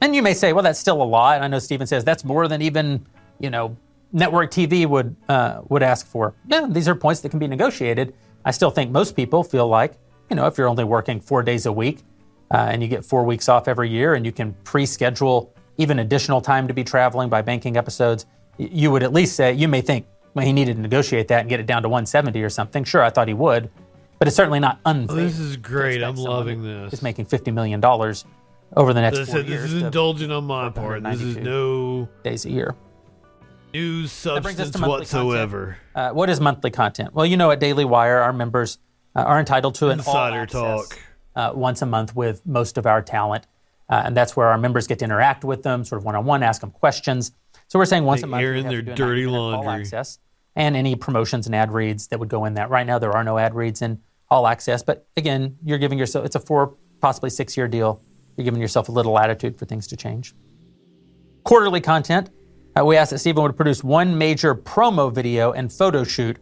And 0.00 0.14
you 0.14 0.22
may 0.22 0.34
say, 0.34 0.52
well, 0.52 0.62
that's 0.62 0.78
still 0.78 1.00
a 1.02 1.04
lot. 1.04 1.36
And 1.36 1.44
I 1.44 1.48
know 1.48 1.58
Stephen 1.58 1.86
says 1.86 2.04
that's 2.04 2.24
more 2.24 2.48
than 2.48 2.60
even, 2.62 3.06
you 3.40 3.50
know, 3.50 3.76
network 4.12 4.50
TV 4.50 4.86
would 4.86 5.16
uh, 5.28 5.62
would 5.68 5.82
ask 5.82 6.06
for. 6.06 6.34
Yeah, 6.46 6.66
these 6.68 6.88
are 6.88 6.94
points 6.94 7.20
that 7.22 7.30
can 7.30 7.38
be 7.38 7.46
negotiated. 7.46 8.14
I 8.44 8.50
still 8.50 8.70
think 8.70 8.90
most 8.90 9.16
people 9.16 9.42
feel 9.42 9.66
like, 9.66 9.94
you 10.30 10.36
know, 10.36 10.46
if 10.46 10.58
you're 10.58 10.68
only 10.68 10.84
working 10.84 11.20
four 11.20 11.42
days 11.42 11.66
a 11.66 11.72
week 11.72 12.00
uh, 12.50 12.68
and 12.70 12.82
you 12.82 12.88
get 12.88 13.04
four 13.04 13.24
weeks 13.24 13.48
off 13.48 13.68
every 13.68 13.88
year 13.88 14.14
and 14.14 14.24
you 14.26 14.32
can 14.32 14.54
pre-schedule 14.64 15.52
even 15.78 15.98
additional 15.98 16.40
time 16.40 16.68
to 16.68 16.74
be 16.74 16.84
traveling 16.84 17.28
by 17.28 17.42
banking 17.42 17.76
episodes, 17.76 18.26
you 18.58 18.90
would 18.90 19.02
at 19.02 19.12
least 19.12 19.34
say, 19.34 19.52
you 19.52 19.66
may 19.66 19.80
think, 19.80 20.06
well, 20.34 20.44
he 20.44 20.52
needed 20.52 20.76
to 20.76 20.82
negotiate 20.82 21.28
that 21.28 21.40
and 21.40 21.48
get 21.48 21.58
it 21.60 21.66
down 21.66 21.82
to 21.82 21.88
170 21.88 22.42
or 22.42 22.50
something. 22.50 22.84
Sure, 22.84 23.02
I 23.02 23.10
thought 23.10 23.28
he 23.28 23.34
would, 23.34 23.70
but 24.18 24.28
it's 24.28 24.36
certainly 24.36 24.60
not 24.60 24.80
unfair. 24.84 25.16
Oh, 25.16 25.20
this 25.20 25.38
is 25.38 25.56
great. 25.56 26.02
I'm 26.02 26.16
loving 26.16 26.62
this. 26.62 26.92
It's 26.92 27.02
making 27.02 27.26
50 27.26 27.50
million 27.50 27.80
dollars 27.80 28.24
over 28.76 28.92
the 28.92 29.00
next 29.00 29.18
four 29.18 29.26
said, 29.26 29.46
years. 29.48 29.62
this 29.62 29.72
is 29.72 29.82
indulgent 29.82 30.32
on 30.32 30.44
my 30.44 30.68
part. 30.70 31.02
This 31.02 31.20
is 31.20 31.36
no 31.36 32.08
days 32.22 32.44
a 32.44 32.50
year. 32.50 32.74
news 33.72 34.10
That 34.22 34.42
substance 34.42 34.80
whatsoever. 34.80 35.76
Uh, 35.94 36.10
what 36.10 36.30
is 36.30 36.40
monthly 36.40 36.70
content? 36.70 37.14
Well, 37.14 37.26
you 37.26 37.36
know, 37.36 37.50
at 37.50 37.60
Daily 37.60 37.84
Wire, 37.84 38.18
our 38.18 38.32
members 38.32 38.78
uh, 39.14 39.20
are 39.20 39.38
entitled 39.38 39.74
to 39.76 39.88
an 39.90 39.98
Insider 39.98 40.46
talk. 40.46 40.98
uh, 41.36 41.52
once 41.54 41.82
a 41.82 41.86
month 41.86 42.16
with 42.16 42.44
most 42.46 42.78
of 42.78 42.86
our 42.86 43.02
talent, 43.02 43.46
uh, 43.88 44.02
and 44.06 44.16
that's 44.16 44.34
where 44.36 44.48
our 44.48 44.58
members 44.58 44.86
get 44.86 44.98
to 45.00 45.04
interact 45.04 45.44
with 45.44 45.62
them, 45.62 45.84
sort 45.84 46.00
of 46.00 46.04
one 46.04 46.16
on 46.16 46.24
one, 46.24 46.42
ask 46.42 46.60
them 46.60 46.70
questions. 46.70 47.32
So 47.68 47.78
we're 47.78 47.84
saying 47.84 48.04
once 48.04 48.22
They 48.22 48.26
a 48.26 48.30
month, 48.30 48.42
air 48.42 48.54
in 48.54 48.66
their 48.68 48.80
to 48.80 48.82
do 48.82 48.92
a 48.92 48.94
dirty 48.96 49.22
90-minute 49.24 49.38
all 49.40 49.64
laundry. 49.64 49.82
access, 49.82 50.18
and 50.56 50.76
any 50.76 50.94
promotions 50.94 51.46
and 51.46 51.54
ad 51.54 51.72
reads 51.72 52.08
that 52.08 52.18
would 52.20 52.28
go 52.28 52.44
in 52.44 52.54
that. 52.54 52.70
Right 52.70 52.86
now, 52.86 52.98
there 52.98 53.12
are 53.12 53.24
no 53.24 53.38
ad 53.38 53.54
reads 53.54 53.82
in 53.82 54.00
all 54.30 54.46
access, 54.46 54.82
but 54.82 55.06
again, 55.16 55.56
you're 55.64 55.78
giving 55.78 55.98
yourself 55.98 56.24
it's 56.24 56.36
a 56.36 56.40
four, 56.40 56.76
possibly 57.00 57.30
six 57.30 57.56
year 57.56 57.68
deal. 57.68 58.02
You're 58.36 58.44
giving 58.44 58.60
yourself 58.60 58.88
a 58.88 58.92
little 58.92 59.12
latitude 59.12 59.58
for 59.58 59.64
things 59.64 59.86
to 59.88 59.96
change 59.96 60.34
quarterly 61.44 61.80
content. 61.80 62.30
Uh, 62.76 62.84
we 62.84 62.96
asked 62.96 63.12
that 63.12 63.18
Stephen 63.18 63.42
would 63.44 63.56
produce 63.56 63.84
one 63.84 64.18
major 64.18 64.54
promo 64.54 65.14
video 65.14 65.52
and 65.52 65.72
photo 65.72 66.02
shoot 66.02 66.38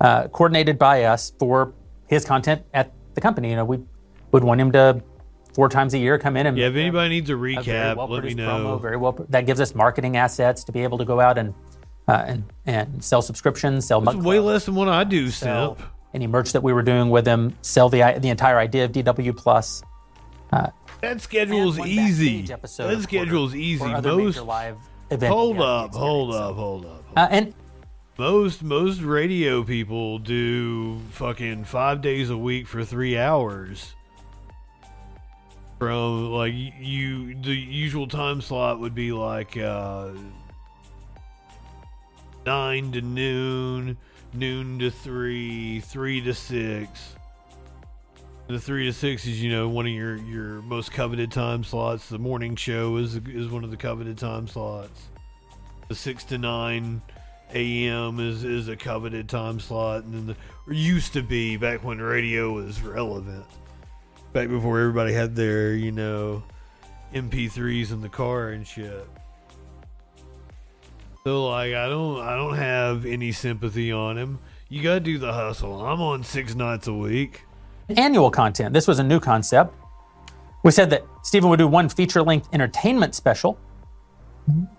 uh, 0.00 0.28
coordinated 0.28 0.78
by 0.78 1.04
us 1.04 1.32
for 1.38 1.74
his 2.06 2.24
content 2.24 2.62
at 2.72 2.92
the 3.14 3.20
company. 3.20 3.50
You 3.50 3.56
know, 3.56 3.64
we 3.64 3.78
would 4.30 4.44
want 4.44 4.60
him 4.60 4.70
to 4.72 5.02
four 5.54 5.68
times 5.68 5.92
a 5.94 5.98
year 5.98 6.18
come 6.18 6.36
in 6.36 6.46
and 6.46 6.56
Yeah, 6.56 6.68
if 6.68 6.76
anybody 6.76 7.08
needs 7.08 7.30
a 7.30 7.34
a 7.34 7.38
recap, 7.38 8.08
let 8.08 8.24
me 8.24 8.34
know. 8.34 8.48
Promo, 8.48 8.80
very 8.80 8.96
well. 8.96 9.26
That 9.28 9.44
gives 9.46 9.60
us 9.60 9.74
marketing 9.74 10.16
assets 10.16 10.62
to 10.64 10.72
be 10.72 10.82
able 10.82 10.98
to 10.98 11.04
go 11.04 11.20
out 11.20 11.36
and 11.36 11.52
uh, 12.08 12.24
and 12.26 12.44
and 12.66 13.04
sell 13.04 13.22
subscriptions, 13.22 13.86
sell 13.86 14.00
That's 14.00 14.16
way 14.16 14.38
less 14.38 14.64
than 14.66 14.74
what 14.74 14.88
I 14.88 15.04
do, 15.04 15.30
sell 15.30 15.76
Simp. 15.76 15.88
any 16.14 16.26
merch 16.26 16.52
that 16.52 16.62
we 16.62 16.72
were 16.72 16.82
doing 16.82 17.10
with 17.10 17.24
them, 17.24 17.56
sell 17.62 17.88
the 17.88 18.18
the 18.20 18.28
entire 18.28 18.58
idea 18.58 18.84
of 18.84 18.92
DW 18.92 19.36
Plus. 19.36 19.82
Uh, 20.52 20.68
That 21.00 21.20
schedule 21.20 21.68
is 21.70 21.78
easy. 21.78 22.42
That 22.42 22.60
a 22.64 22.68
schedule 23.02 23.46
is 23.46 23.52
quarter 23.52 23.56
easy. 23.56 23.84
Most 23.86 24.42
live 24.42 24.76
event 25.10 25.32
hold 25.32 25.60
up, 25.60 25.94
hold 25.94 26.34
up, 26.34 26.54
hold 26.56 26.86
up. 26.86 27.04
uh, 27.16 27.28
and 27.30 27.54
Most 28.18 28.62
most 28.62 29.00
radio 29.00 29.62
people 29.64 30.18
do 30.18 30.98
fucking 31.12 31.64
five 31.64 32.02
days 32.02 32.30
a 32.30 32.36
week 32.36 32.66
for 32.66 32.84
three 32.84 33.16
hours. 33.18 33.94
From 35.78 36.30
like 36.30 36.54
you, 36.54 37.34
the 37.42 37.54
usual 37.54 38.06
time 38.06 38.40
slot 38.40 38.78
would 38.78 38.94
be 38.94 39.10
like 39.12 39.56
uh, 39.56 40.10
nine 42.46 42.92
to 42.92 43.00
noon, 43.00 43.96
noon 44.32 44.78
to 44.78 44.90
three, 44.90 45.80
three 45.80 46.20
to 46.22 46.34
six. 46.34 47.14
The 48.48 48.58
three 48.58 48.86
to 48.86 48.92
six 48.92 49.26
is 49.26 49.42
you 49.42 49.50
know 49.50 49.68
one 49.68 49.86
of 49.86 49.92
your 49.92 50.16
your 50.16 50.62
most 50.62 50.92
coveted 50.92 51.30
time 51.30 51.64
slots. 51.64 52.08
The 52.08 52.18
morning 52.18 52.56
show 52.56 52.96
is 52.96 53.16
is 53.16 53.48
one 53.48 53.64
of 53.64 53.70
the 53.70 53.76
coveted 53.76 54.18
time 54.18 54.48
slots. 54.48 55.08
The 55.88 55.94
six 55.94 56.24
to 56.24 56.38
nine 56.38 57.02
a.m. 57.54 58.20
is 58.20 58.44
is 58.44 58.68
a 58.68 58.76
coveted 58.76 59.28
time 59.28 59.60
slot, 59.60 60.04
and 60.04 60.14
then 60.14 60.26
the 60.26 60.36
or 60.66 60.72
used 60.72 61.12
to 61.14 61.22
be 61.22 61.56
back 61.56 61.84
when 61.84 61.98
radio 61.98 62.52
was 62.52 62.82
relevant, 62.82 63.46
back 64.32 64.48
before 64.48 64.80
everybody 64.80 65.12
had 65.12 65.36
their 65.36 65.74
you 65.74 65.92
know 65.92 66.42
MP3s 67.14 67.92
in 67.92 68.00
the 68.00 68.08
car 68.08 68.50
and 68.50 68.66
shit. 68.66 69.06
So 71.24 71.46
like 71.46 71.72
I 71.72 71.88
don't 71.88 72.20
I 72.20 72.34
don't 72.34 72.56
have 72.56 73.06
any 73.06 73.30
sympathy 73.30 73.92
on 73.92 74.18
him. 74.18 74.40
You 74.68 74.82
gotta 74.82 75.00
do 75.00 75.18
the 75.18 75.32
hustle. 75.32 75.84
I'm 75.84 76.00
on 76.00 76.24
six 76.24 76.56
nights 76.56 76.88
a 76.88 76.92
week. 76.92 77.44
annual 77.96 78.30
content. 78.30 78.72
This 78.72 78.88
was 78.88 78.98
a 78.98 79.04
new 79.04 79.20
concept. 79.20 79.72
We 80.64 80.72
said 80.72 80.90
that 80.90 81.04
Stephen 81.22 81.48
would 81.50 81.58
do 81.58 81.68
one 81.68 81.88
feature 81.88 82.22
length 82.22 82.48
entertainment 82.52 83.14
special. 83.14 83.56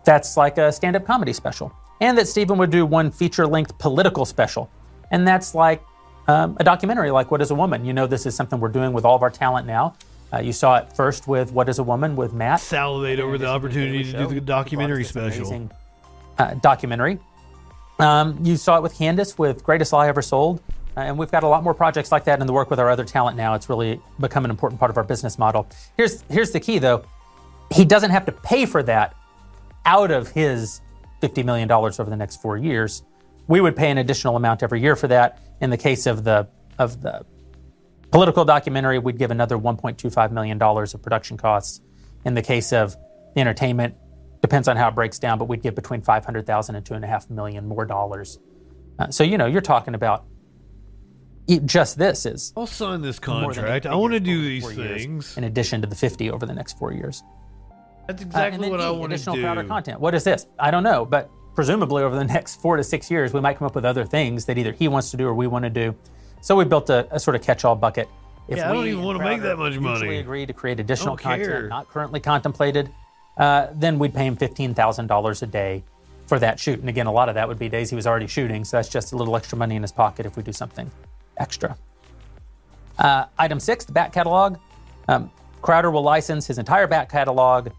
That's 0.04 0.36
like 0.36 0.58
a 0.58 0.72
stand 0.74 0.98
up 0.98 1.06
comedy 1.06 1.32
special. 1.32 1.72
And 2.02 2.18
that 2.18 2.28
Stephen 2.28 2.58
would 2.58 2.72
do 2.72 2.86
one 2.86 3.10
feature 3.10 3.48
length 3.48 3.78
political 3.78 4.26
special. 4.26 4.70
And 5.12 5.26
that's 5.26 5.56
like 5.56 5.82
um, 6.28 6.58
a 6.60 6.64
documentary 6.66 7.12
like 7.12 7.32
What 7.32 7.42
is 7.42 7.52
a 7.52 7.56
Woman. 7.56 7.86
You 7.86 7.94
know, 7.94 8.06
this 8.06 8.26
is 8.26 8.36
something 8.36 8.60
we're 8.60 8.68
doing 8.70 8.92
with 8.92 9.06
all 9.06 9.16
of 9.16 9.22
our 9.22 9.30
talent 9.30 9.66
now. 9.66 9.96
Uh, 10.34 10.40
you 10.40 10.52
saw 10.52 10.76
it 10.78 10.92
first 10.94 11.28
with 11.28 11.54
What 11.54 11.70
is 11.70 11.80
a 11.80 11.84
Woman 11.84 12.18
with 12.18 12.34
Matt. 12.34 12.60
Salivate 12.60 13.22
over 13.22 13.38
the 13.38 13.48
opportunity 13.48 14.12
to 14.12 14.18
do 14.18 14.28
the 14.28 14.42
documentary 14.42 15.06
special. 15.06 15.48
amazing 15.48 15.72
uh, 16.38 16.56
documentary. 16.56 17.20
Um, 18.00 18.40
you 18.44 18.58
saw 18.58 18.78
it 18.78 18.84
with 18.84 18.96
Candace 18.96 19.38
with 19.38 19.64
Greatest 19.64 19.94
Lie 19.94 20.08
Ever 20.08 20.22
Sold. 20.22 20.62
Uh, 20.96 21.02
and 21.02 21.18
we've 21.18 21.32
got 21.32 21.44
a 21.44 21.48
lot 21.48 21.64
more 21.64 21.74
projects 21.74 22.12
like 22.12 22.26
that 22.26 22.40
in 22.40 22.48
the 22.48 22.54
work 22.54 22.70
with 22.70 22.80
our 22.80 22.90
other 22.90 23.04
talent 23.04 23.36
now. 23.36 23.56
It's 23.56 23.70
really 23.70 24.00
become 24.20 24.46
an 24.46 24.52
important 24.52 24.80
part 24.80 24.92
of 24.92 24.98
our 24.98 25.04
business 25.04 25.40
model. 25.40 25.68
Here's 25.98 26.22
here's 26.30 26.52
the 26.52 26.60
key 26.60 26.80
though. 26.80 27.04
He 27.72 27.86
doesn't 27.86 28.12
have 28.12 28.26
to 28.26 28.32
pay 28.32 28.66
for 28.66 28.84
that 28.84 29.16
out 29.86 30.12
of 30.12 30.30
his 30.30 30.82
$50 31.22 31.44
million 31.44 31.72
over 31.72 32.04
the 32.04 32.16
next 32.16 32.42
four 32.42 32.58
years. 32.58 33.04
We 33.48 33.62
would 33.62 33.76
pay 33.76 33.90
an 33.90 33.98
additional 33.98 34.36
amount 34.36 34.62
every 34.62 34.82
year 34.82 34.96
for 34.96 35.08
that. 35.08 35.42
In 35.62 35.70
the 35.70 35.78
case 35.78 36.06
of 36.06 36.24
the 36.24 36.48
of 36.78 37.02
the 37.02 37.26
political 38.12 38.46
documentary, 38.46 39.00
we'd 39.00 39.18
give 39.18 39.32
another 39.32 39.58
$1.25 39.58 40.32
million 40.32 40.62
of 40.62 41.02
production 41.02 41.38
costs. 41.38 41.82
In 42.26 42.34
the 42.36 42.42
case 42.42 42.72
of 42.72 42.96
entertainment, 43.36 43.96
depends 44.44 44.68
on 44.68 44.76
how 44.78 44.90
it 44.90 44.94
breaks 44.96 45.18
down, 45.18 45.40
but 45.40 45.46
we'd 45.46 45.64
give 45.64 45.74
between 45.74 46.02
500,000 46.02 46.76
and 46.76 46.86
two 46.86 46.94
and 46.94 47.04
a 47.04 47.08
half 47.08 47.30
million 47.30 47.66
more 47.66 47.86
dollars. 47.86 48.38
Uh, 49.00 49.10
so 49.10 49.24
you 49.24 49.38
know, 49.38 49.46
you're 49.48 49.62
talking 49.62 49.96
about 49.96 50.26
e- 51.48 51.60
just 51.64 51.98
this 51.98 52.26
is. 52.26 52.54
I'll 52.56 52.68
sign 52.68 53.02
this 53.02 53.18
contract. 53.20 53.86
I 53.86 53.96
want 53.96 54.14
to 54.14 54.20
do 54.20 54.42
these 54.44 54.62
four 54.64 54.74
years, 54.74 55.02
things. 55.02 55.38
in 55.38 55.46
addition 55.46 55.82
to 55.82 55.88
the 55.88 55.96
50 55.96 56.30
over 56.30 56.46
the 56.46 56.54
next 56.54 56.78
four 56.78 56.92
years. 56.92 57.24
That's 58.08 58.22
Uh, 58.22 58.26
exactly 58.28 58.62
then 58.64 58.72
what 58.72 58.82
I 58.82 58.92
want 58.92 59.04
to 59.04 59.08
do. 59.08 59.14
additional 59.16 59.36
do. 59.38 59.42
Crowder 59.44 59.64
content. 59.64 60.00
What 60.02 60.14
is 60.14 60.26
this? 60.26 60.46
I 60.60 60.70
don't 60.72 60.84
know, 60.84 61.06
but 61.06 61.30
presumably 61.56 62.04
over 62.04 62.16
the 62.16 62.26
next 62.36 62.62
four 62.62 62.76
to 62.76 62.84
six 62.84 63.10
years, 63.10 63.34
we 63.34 63.40
might 63.40 63.58
come 63.58 63.66
up 63.66 63.76
with 63.76 63.86
other 63.86 64.04
things 64.06 64.44
that 64.46 64.58
either 64.58 64.74
he 64.74 64.90
wants 64.90 65.10
to 65.12 65.18
do 65.18 65.26
or 65.26 65.34
we 65.34 65.48
want 65.48 65.64
to 65.64 65.70
do. 65.70 65.96
So 66.42 66.58
we 66.58 66.66
built 66.66 66.90
a, 66.90 67.08
a 67.16 67.20
sort 67.20 67.36
of 67.38 67.42
catch-all 67.42 67.78
bucket. 67.78 68.10
If 68.50 68.58
Yeah, 68.58 68.70
I 68.70 68.74
don't 68.74 68.86
even 68.88 69.04
wanna 69.04 69.20
make 69.24 69.42
that 69.44 69.58
much 69.58 69.80
money. 69.80 70.06
We 70.06 70.18
agree 70.18 70.46
to 70.46 70.52
create 70.52 70.82
additional 70.82 71.16
Don't 71.16 71.24
care. 71.24 71.38
content 71.46 71.70
not 71.70 71.88
currently 71.88 72.20
contemplated, 72.20 72.92
uh, 73.38 73.68
then 73.74 74.00
we'd 74.00 74.14
pay 74.14 74.26
him 74.26 74.36
fifteen 74.36 74.74
thousand 74.74 75.08
dollars 75.08 75.42
a 75.42 75.48
day 75.48 75.84
for 76.28 76.40
that 76.40 76.60
shoot. 76.60 76.80
And 76.80 76.90
again, 76.90 77.08
a 77.08 77.12
lot 77.12 77.30
of 77.30 77.36
that 77.36 77.48
would 77.48 77.60
be 77.60 77.70
days 77.70 77.90
he 77.90 77.96
was 77.96 78.08
already 78.08 78.28
shooting, 78.28 78.64
so 78.64 78.78
that's 78.78 78.90
just 78.90 79.14
a 79.14 79.16
little 79.16 79.36
extra 79.36 79.58
money 79.58 79.76
in 79.76 79.82
his 79.82 79.92
pocket 79.92 80.26
if 80.26 80.38
we 80.38 80.44
do 80.44 80.54
something 80.54 80.90
extra. 81.38 81.76
Uh, 82.98 83.26
item 83.38 83.60
six, 83.60 83.86
the 83.86 83.92
back 83.92 84.14
catalog. 84.14 84.58
Um, 85.08 85.32
Crowder 85.62 85.92
will 85.92 86.04
license 86.04 86.46
his 86.48 86.60
entire 86.60 86.88
back 86.88 87.10
catalog, 87.10 87.70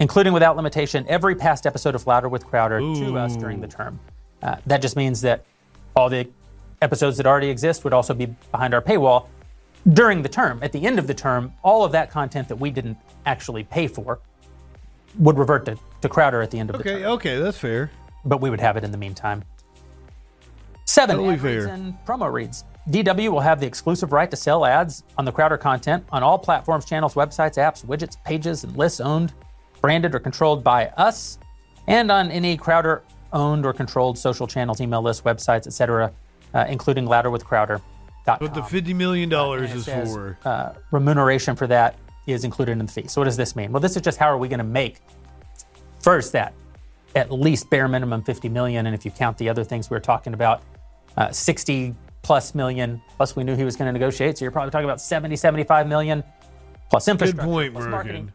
including 0.00 0.32
without 0.32 0.56
limitation 0.56 1.04
every 1.08 1.34
past 1.34 1.66
episode 1.66 1.94
of 1.94 2.06
Louder 2.06 2.28
with 2.28 2.46
Crowder 2.46 2.80
to 2.80 3.18
us 3.18 3.36
during 3.36 3.60
the 3.60 3.68
term. 3.68 3.98
Uh, 4.42 4.56
that 4.66 4.82
just 4.82 4.96
means 4.96 5.20
that 5.20 5.44
all 5.94 6.08
the 6.08 6.28
episodes 6.82 7.16
that 7.16 7.26
already 7.26 7.48
exist 7.48 7.84
would 7.84 7.92
also 7.92 8.14
be 8.14 8.26
behind 8.50 8.74
our 8.74 8.82
paywall 8.82 9.28
during 9.92 10.22
the 10.22 10.28
term. 10.28 10.58
At 10.62 10.72
the 10.72 10.84
end 10.86 10.98
of 10.98 11.06
the 11.06 11.14
term, 11.14 11.52
all 11.62 11.84
of 11.84 11.92
that 11.92 12.10
content 12.10 12.48
that 12.48 12.56
we 12.56 12.70
didn't 12.70 12.98
actually 13.26 13.64
pay 13.64 13.86
for 13.86 14.18
would 15.18 15.38
revert 15.38 15.64
to, 15.66 15.78
to 16.02 16.08
Crowder 16.08 16.42
at 16.42 16.50
the 16.50 16.58
end 16.58 16.70
of 16.70 16.78
the 16.78 16.84
term. 16.84 16.94
Okay, 16.96 17.06
okay, 17.06 17.38
that's 17.38 17.58
fair. 17.58 17.90
But 18.24 18.40
we 18.40 18.50
would 18.50 18.60
have 18.60 18.76
it 18.76 18.84
in 18.84 18.90
the 18.90 18.98
meantime. 18.98 19.44
Seven, 20.86 21.16
Totally 21.16 21.34
ad 21.34 21.42
reads 21.42 21.64
fair. 21.64 21.74
and 21.74 21.94
promo 22.06 22.32
reads. 22.32 22.64
DW 22.90 23.30
will 23.30 23.40
have 23.40 23.60
the 23.60 23.66
exclusive 23.66 24.12
right 24.12 24.30
to 24.30 24.36
sell 24.36 24.66
ads 24.66 25.02
on 25.16 25.24
the 25.24 25.32
Crowder 25.32 25.56
content 25.56 26.04
on 26.12 26.22
all 26.22 26.38
platforms, 26.38 26.84
channels, 26.84 27.14
websites, 27.14 27.56
apps, 27.56 27.84
widgets, 27.84 28.22
pages, 28.24 28.64
and 28.64 28.76
lists 28.76 29.00
owned, 29.00 29.32
branded, 29.80 30.14
or 30.14 30.18
controlled 30.18 30.62
by 30.62 30.88
us, 30.88 31.38
and 31.86 32.10
on 32.10 32.30
any 32.30 32.56
Crowder 32.58 33.02
owned 33.32 33.64
or 33.64 33.72
controlled 33.72 34.18
social 34.18 34.46
channels, 34.46 34.80
email 34.80 35.00
lists, 35.00 35.22
websites, 35.22 35.66
etc., 35.66 36.12
uh, 36.52 36.66
including 36.68 37.06
louderwithcrowder.com. 37.06 38.38
What 38.38 38.54
the 38.54 38.62
fifty 38.62 38.92
million 38.94 39.28
dollars 39.30 39.72
is 39.72 39.86
for? 39.86 40.38
uh, 40.44 40.74
remuneration 40.90 41.56
for 41.56 41.66
that 41.68 41.96
is 42.32 42.44
included 42.44 42.72
in 42.72 42.78
the 42.78 42.92
fee. 42.92 43.06
So 43.08 43.20
what 43.20 43.26
does 43.26 43.36
this 43.36 43.54
mean? 43.54 43.72
Well, 43.72 43.80
this 43.80 43.96
is 43.96 44.02
just 44.02 44.18
how 44.18 44.26
are 44.26 44.38
we 44.38 44.48
going 44.48 44.58
to 44.58 44.64
make 44.64 45.00
first 46.00 46.32
that 46.32 46.54
at 47.14 47.30
least 47.30 47.70
bare 47.70 47.88
minimum 47.88 48.22
50 48.22 48.48
million, 48.48 48.86
and 48.86 48.94
if 48.94 49.04
you 49.04 49.10
count 49.10 49.38
the 49.38 49.48
other 49.48 49.64
things 49.64 49.90
we 49.90 49.94
were 49.94 50.00
talking 50.00 50.34
about, 50.34 50.62
uh, 51.16 51.30
60 51.30 51.94
plus 52.22 52.54
million. 52.54 53.00
Plus, 53.16 53.36
we 53.36 53.44
knew 53.44 53.54
he 53.54 53.64
was 53.64 53.76
going 53.76 53.86
to 53.86 53.92
negotiate, 53.92 54.38
so 54.38 54.44
you're 54.44 54.52
probably 54.52 54.72
talking 54.72 54.86
about 54.86 55.00
70, 55.00 55.36
75 55.36 55.86
million 55.86 56.24
plus 56.90 57.08
infrastructure, 57.08 57.46
point, 57.46 57.72
plus 57.72 57.84
Merkin. 57.84 57.90
marketing. 57.90 58.32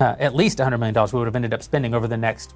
Uh, 0.00 0.16
at 0.18 0.34
least 0.34 0.58
100 0.58 0.78
million 0.78 0.94
dollars 0.94 1.12
we 1.12 1.18
would 1.18 1.26
have 1.26 1.36
ended 1.36 1.54
up 1.54 1.62
spending 1.62 1.94
over 1.94 2.08
the 2.08 2.16
next 2.16 2.54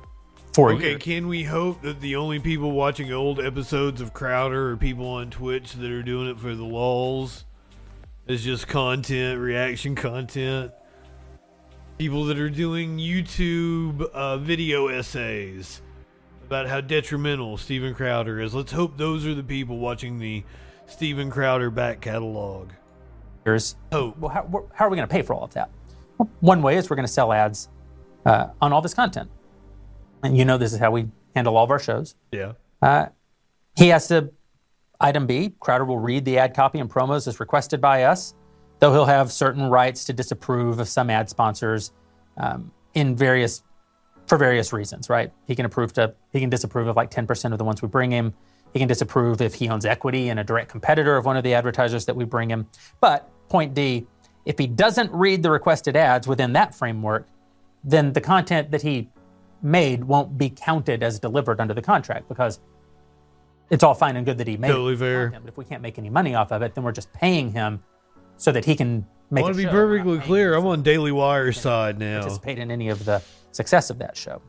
four 0.52 0.72
okay, 0.72 0.90
years. 0.90 1.02
can 1.02 1.28
we 1.28 1.44
hope 1.44 1.80
that 1.82 2.00
the 2.00 2.16
only 2.16 2.38
people 2.38 2.72
watching 2.72 3.12
old 3.12 3.40
episodes 3.40 4.00
of 4.00 4.12
Crowder 4.12 4.72
are 4.72 4.76
people 4.76 5.06
on 5.06 5.30
Twitch 5.30 5.74
that 5.74 5.90
are 5.90 6.02
doing 6.02 6.28
it 6.28 6.38
for 6.38 6.54
the 6.54 6.64
lulls? 6.64 7.44
It's 8.28 8.42
just 8.42 8.66
content, 8.66 9.40
reaction 9.40 9.94
content. 9.94 10.72
People 11.96 12.24
that 12.24 12.40
are 12.40 12.50
doing 12.50 12.98
YouTube 12.98 14.02
uh, 14.10 14.38
video 14.38 14.88
essays 14.88 15.80
about 16.44 16.66
how 16.66 16.80
detrimental 16.80 17.56
Steven 17.56 17.94
Crowder 17.94 18.40
is. 18.40 18.52
Let's 18.52 18.72
hope 18.72 18.96
those 18.98 19.24
are 19.26 19.34
the 19.34 19.44
people 19.44 19.78
watching 19.78 20.18
the 20.18 20.42
Steven 20.86 21.30
Crowder 21.30 21.70
back 21.70 22.00
catalog. 22.00 22.70
years. 23.44 23.76
hope. 23.92 24.18
Well, 24.18 24.32
how, 24.32 24.68
how 24.74 24.86
are 24.86 24.90
we 24.90 24.96
going 24.96 25.08
to 25.08 25.12
pay 25.12 25.22
for 25.22 25.32
all 25.32 25.44
of 25.44 25.54
that? 25.54 25.70
Well, 26.18 26.28
one 26.40 26.62
way 26.62 26.76
is 26.76 26.90
we're 26.90 26.96
going 26.96 27.06
to 27.06 27.12
sell 27.12 27.32
ads 27.32 27.68
uh, 28.24 28.48
on 28.60 28.72
all 28.72 28.82
this 28.82 28.94
content. 28.94 29.30
And 30.24 30.36
you 30.36 30.44
know 30.44 30.58
this 30.58 30.72
is 30.72 30.80
how 30.80 30.90
we 30.90 31.06
handle 31.36 31.56
all 31.56 31.64
of 31.64 31.70
our 31.70 31.78
shows. 31.78 32.16
Yeah. 32.32 32.54
Uh, 32.82 33.06
he 33.76 33.88
has 33.88 34.08
to, 34.08 34.32
item 35.00 35.26
B, 35.26 35.54
Crowder 35.60 35.84
will 35.84 35.98
read 35.98 36.24
the 36.24 36.38
ad 36.38 36.54
copy 36.54 36.78
and 36.78 36.90
promos 36.90 37.26
as 37.26 37.40
requested 37.40 37.80
by 37.80 38.04
us, 38.04 38.34
though 38.78 38.92
he'll 38.92 39.06
have 39.06 39.32
certain 39.32 39.68
rights 39.68 40.04
to 40.04 40.12
disapprove 40.12 40.78
of 40.78 40.88
some 40.88 41.10
ad 41.10 41.28
sponsors 41.28 41.92
um, 42.36 42.70
in 42.94 43.16
various, 43.16 43.62
for 44.26 44.38
various 44.38 44.72
reasons, 44.72 45.08
right? 45.08 45.32
He 45.46 45.54
can 45.54 45.66
approve 45.66 45.92
to, 45.94 46.14
he 46.32 46.40
can 46.40 46.50
disapprove 46.50 46.86
of 46.88 46.96
like 46.96 47.10
10% 47.10 47.52
of 47.52 47.58
the 47.58 47.64
ones 47.64 47.82
we 47.82 47.88
bring 47.88 48.10
him. 48.10 48.34
He 48.72 48.78
can 48.78 48.88
disapprove 48.88 49.40
if 49.40 49.54
he 49.54 49.68
owns 49.68 49.86
equity 49.86 50.28
in 50.28 50.38
a 50.38 50.44
direct 50.44 50.70
competitor 50.70 51.16
of 51.16 51.24
one 51.24 51.36
of 51.36 51.44
the 51.44 51.54
advertisers 51.54 52.04
that 52.06 52.16
we 52.16 52.24
bring 52.24 52.50
him. 52.50 52.66
But 53.00 53.28
point 53.48 53.74
D, 53.74 54.06
if 54.44 54.58
he 54.58 54.66
doesn't 54.66 55.10
read 55.12 55.42
the 55.42 55.50
requested 55.50 55.96
ads 55.96 56.26
within 56.26 56.52
that 56.54 56.74
framework, 56.74 57.26
then 57.84 58.12
the 58.12 58.20
content 58.20 58.70
that 58.72 58.82
he 58.82 59.08
made 59.62 60.04
won't 60.04 60.36
be 60.36 60.50
counted 60.50 61.02
as 61.02 61.18
delivered 61.18 61.60
under 61.60 61.74
the 61.74 61.82
contract 61.82 62.28
because 62.28 62.60
it's 63.70 63.82
all 63.82 63.94
fine 63.94 64.16
and 64.16 64.24
good 64.24 64.38
that 64.38 64.46
he 64.46 64.56
made 64.56 64.68
Totally 64.68 64.94
the 64.94 65.04
fair. 65.04 65.30
but 65.30 65.48
if 65.48 65.56
we 65.56 65.64
can't 65.64 65.82
make 65.82 65.98
any 65.98 66.10
money 66.10 66.34
off 66.34 66.52
of 66.52 66.62
it, 66.62 66.74
then 66.74 66.84
we're 66.84 66.92
just 66.92 67.12
paying 67.12 67.50
him 67.52 67.82
so 68.36 68.52
that 68.52 68.64
he 68.64 68.76
can 68.76 69.06
make. 69.30 69.42
I 69.42 69.46
want 69.46 69.56
to 69.56 69.62
be 69.62 69.68
perfectly 69.68 70.18
clear. 70.20 70.54
I'm 70.54 70.66
on 70.66 70.82
Daily 70.82 71.12
Wire's 71.12 71.60
side 71.60 71.98
now. 71.98 72.20
participate 72.20 72.58
in 72.58 72.70
any 72.70 72.88
of 72.88 73.04
the 73.04 73.22
success 73.52 73.90
of 73.90 73.98
that 73.98 74.16
show. 74.16 74.40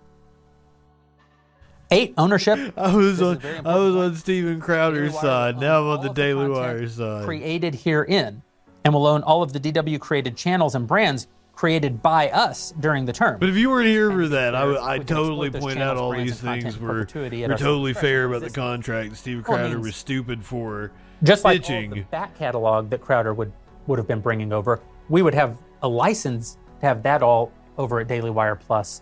Eight 1.89 2.13
ownership. 2.17 2.73
I 2.77 2.93
was 2.95 3.19
This 3.19 3.45
on 3.45 3.65
I 3.65 3.77
was 3.77 3.95
on 3.95 4.15
Steven 4.15 4.59
Crowder's 4.59 5.13
side. 5.13 5.57
Now 5.57 5.81
I'm 5.81 5.99
on 5.99 6.05
the 6.05 6.13
Daily 6.13 6.49
Wire 6.49 6.87
side. 6.87 7.25
created 7.25 7.75
herein 7.75 8.43
and 8.83 8.93
will 8.93 9.07
own 9.07 9.23
all 9.23 9.41
of 9.41 9.53
the 9.53 9.59
DW 9.59 9.99
created 9.99 10.35
channels 10.35 10.75
and 10.75 10.87
brands 10.87 11.27
created 11.57 12.03
by 12.03 12.29
us 12.29 12.71
during 12.79 13.03
the 13.05 13.11
term. 13.11 13.39
But 13.39 13.49
if 13.49 13.55
you 13.55 13.71
weren't 13.71 13.87
here 13.87 14.11
for 14.11 14.27
that, 14.27 14.53
I, 14.53 14.63
would- 14.63 14.77
I 14.77 14.99
totally 14.99 15.49
point 15.49 15.79
out 15.79 15.97
all 15.97 16.11
these 16.11 16.39
things 16.39 16.75
in 16.75 16.81
were, 16.85 16.99
were 16.99 17.05
totally 17.05 17.93
fair 17.93 18.25
about 18.25 18.41
the 18.41 18.45
does 18.45 18.53
this 18.53 18.57
mean? 18.57 18.65
contract. 18.65 19.17
Steve 19.17 19.43
Crowder 19.43 19.79
was 19.79 19.95
stupid 19.95 20.45
for 20.45 20.91
just 21.23 21.43
like 21.43 21.61
all 21.61 21.67
pitching. 21.67 21.89
the 21.89 22.01
back 22.01 22.37
catalog 22.37 22.91
that 22.91 23.01
Crowder 23.01 23.33
would 23.33 23.51
would 23.87 23.97
have 23.97 24.07
been 24.07 24.21
bringing 24.21 24.53
over, 24.53 24.81
we 25.09 25.23
would 25.23 25.33
have 25.33 25.57
a 25.81 25.87
license 25.87 26.57
to 26.79 26.85
have 26.85 27.01
that 27.03 27.23
all 27.23 27.51
over 27.79 27.99
at 28.01 28.07
Daily 28.07 28.29
Wire 28.29 28.55
Plus 28.55 29.01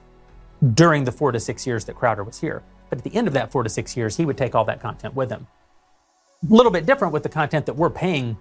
during 0.76 1.04
the 1.04 1.12
four 1.12 1.34
to 1.34 1.40
six 1.40 1.68
years 1.68 1.84
that 1.86 1.96
Crowder 1.96 2.24
was 2.24 2.40
here. 2.40 2.64
But 2.90 3.00
at 3.00 3.04
the 3.04 3.14
end 3.16 3.28
of 3.28 3.34
that 3.34 3.52
four 3.52 3.64
to 3.64 3.70
six 3.70 3.98
years, 3.98 4.16
he 4.16 4.26
would 4.26 4.38
take 4.38 4.56
all 4.56 4.64
that 4.66 4.80
content 4.80 5.14
with 5.14 5.30
him. 5.30 5.46
A 6.50 6.54
little 6.54 6.72
bit 6.72 6.86
different 6.86 7.12
with 7.14 7.24
the 7.24 7.30
content 7.30 7.66
that 7.66 7.76
we're 7.76 7.90
paying. 7.90 8.38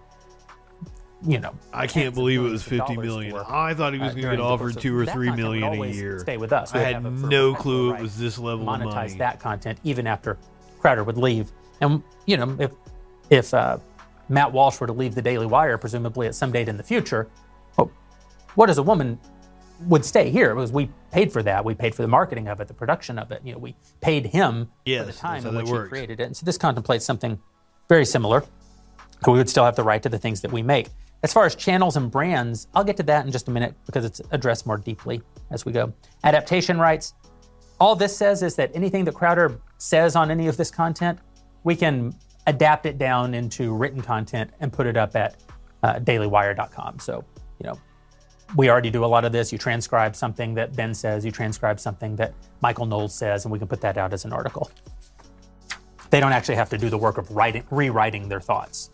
You 1.26 1.38
know, 1.40 1.54
I 1.72 1.86
can't 1.86 2.14
believe 2.14 2.40
it 2.40 2.42
was 2.42 2.62
of 2.62 2.68
50 2.68 2.78
dollars 2.78 3.06
million. 3.06 3.36
I 3.48 3.72
thought 3.72 3.94
he 3.94 3.98
was 3.98 4.10
uh, 4.10 4.14
going 4.14 4.30
to 4.30 4.36
get 4.36 4.40
offered 4.40 4.78
two 4.78 4.96
or 4.96 5.06
three 5.06 5.30
million 5.30 5.64
a 5.64 5.86
year. 5.86 6.18
Stay 6.18 6.36
with 6.36 6.52
us. 6.52 6.74
I 6.74 6.78
had 6.80 7.02
no 7.02 7.54
clue 7.54 7.90
it 7.90 7.92
right 7.94 8.02
was 8.02 8.18
this 8.18 8.38
level 8.38 8.68
of 8.68 8.80
monetize 8.80 8.94
money. 8.94 9.18
that 9.18 9.40
content 9.40 9.78
even 9.84 10.06
after 10.06 10.38
Crowder 10.80 11.02
would 11.04 11.16
leave. 11.16 11.50
And 11.80 12.02
you 12.26 12.36
know, 12.36 12.56
if 12.58 12.72
if 13.30 13.54
uh, 13.54 13.78
Matt 14.28 14.52
Walsh 14.52 14.80
were 14.80 14.86
to 14.86 14.92
leave 14.92 15.14
the 15.14 15.22
Daily 15.22 15.46
Wire, 15.46 15.78
presumably 15.78 16.26
at 16.26 16.34
some 16.34 16.52
date 16.52 16.68
in 16.68 16.76
the 16.76 16.82
future, 16.82 17.28
well, 17.78 17.90
what 18.54 18.68
as 18.68 18.76
a 18.78 18.82
woman 18.82 19.18
would 19.86 20.04
stay 20.04 20.30
here 20.30 20.54
because 20.54 20.72
we 20.72 20.90
paid 21.10 21.32
for 21.32 21.42
that. 21.42 21.64
We 21.64 21.74
paid 21.74 21.94
for 21.94 22.02
the 22.02 22.08
marketing 22.08 22.48
of 22.48 22.60
it, 22.60 22.68
the 22.68 22.74
production 22.74 23.18
of 23.18 23.32
it. 23.32 23.40
You 23.44 23.52
know, 23.52 23.58
we 23.58 23.74
paid 24.00 24.26
him 24.26 24.70
for 24.86 25.04
the 25.04 25.12
time 25.12 25.46
in 25.46 25.54
which 25.56 25.68
he 25.68 25.88
created 25.88 26.20
it. 26.20 26.24
And 26.24 26.36
so 26.36 26.44
this 26.46 26.58
contemplates 26.58 27.04
something 27.04 27.40
very 27.88 28.04
similar. 28.04 28.44
We 29.26 29.32
would 29.32 29.48
still 29.48 29.64
have 29.64 29.76
the 29.76 29.82
right 29.82 30.02
to 30.02 30.08
the 30.08 30.18
things 30.18 30.42
that 30.42 30.52
we 30.52 30.62
make. 30.62 30.88
As 31.24 31.32
far 31.32 31.46
as 31.46 31.54
channels 31.54 31.96
and 31.96 32.10
brands, 32.10 32.68
I'll 32.74 32.84
get 32.84 32.98
to 32.98 33.02
that 33.04 33.24
in 33.24 33.32
just 33.32 33.48
a 33.48 33.50
minute 33.50 33.74
because 33.86 34.04
it's 34.04 34.20
addressed 34.30 34.66
more 34.66 34.76
deeply 34.76 35.22
as 35.50 35.64
we 35.64 35.72
go. 35.72 35.90
Adaptation 36.22 36.78
rights. 36.78 37.14
All 37.80 37.96
this 37.96 38.14
says 38.14 38.42
is 38.42 38.54
that 38.56 38.70
anything 38.74 39.06
that 39.06 39.14
Crowder 39.14 39.58
says 39.78 40.16
on 40.16 40.30
any 40.30 40.48
of 40.48 40.58
this 40.58 40.70
content, 40.70 41.18
we 41.64 41.76
can 41.76 42.14
adapt 42.46 42.84
it 42.84 42.98
down 42.98 43.32
into 43.32 43.72
written 43.72 44.02
content 44.02 44.50
and 44.60 44.70
put 44.70 44.86
it 44.86 44.98
up 44.98 45.16
at 45.16 45.36
uh, 45.82 45.94
dailywire.com. 45.94 46.98
So, 46.98 47.24
you 47.58 47.68
know, 47.68 47.80
we 48.54 48.68
already 48.68 48.90
do 48.90 49.02
a 49.02 49.06
lot 49.06 49.24
of 49.24 49.32
this. 49.32 49.50
You 49.50 49.56
transcribe 49.56 50.14
something 50.14 50.52
that 50.56 50.76
Ben 50.76 50.92
says, 50.92 51.24
you 51.24 51.30
transcribe 51.32 51.80
something 51.80 52.16
that 52.16 52.34
Michael 52.60 52.84
Knowles 52.84 53.14
says, 53.14 53.46
and 53.46 53.52
we 53.52 53.58
can 53.58 53.66
put 53.66 53.80
that 53.80 53.96
out 53.96 54.12
as 54.12 54.26
an 54.26 54.34
article. 54.34 54.70
They 56.10 56.20
don't 56.20 56.32
actually 56.32 56.56
have 56.56 56.68
to 56.68 56.76
do 56.76 56.90
the 56.90 56.98
work 56.98 57.16
of 57.16 57.30
writing, 57.30 57.64
rewriting 57.70 58.28
their 58.28 58.42
thoughts. 58.42 58.90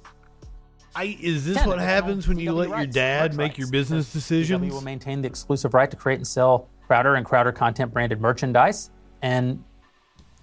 I, 0.94 1.16
is 1.20 1.44
this 1.44 1.64
what 1.64 1.78
happens 1.78 2.26
when 2.26 2.38
you 2.38 2.52
let 2.52 2.68
your 2.68 2.86
dad 2.86 3.36
make 3.36 3.56
your 3.56 3.68
business 3.68 4.12
decisions? 4.12 4.60
decisions? 4.60 4.74
will 4.74 4.80
maintain 4.80 5.22
the 5.22 5.28
exclusive 5.28 5.74
right 5.74 5.90
to 5.90 5.96
create 5.96 6.16
and 6.16 6.26
sell 6.26 6.68
Crowder 6.86 7.14
and 7.14 7.24
Crowder 7.24 7.52
content 7.52 7.92
branded 7.92 8.20
merchandise, 8.20 8.90
and 9.22 9.62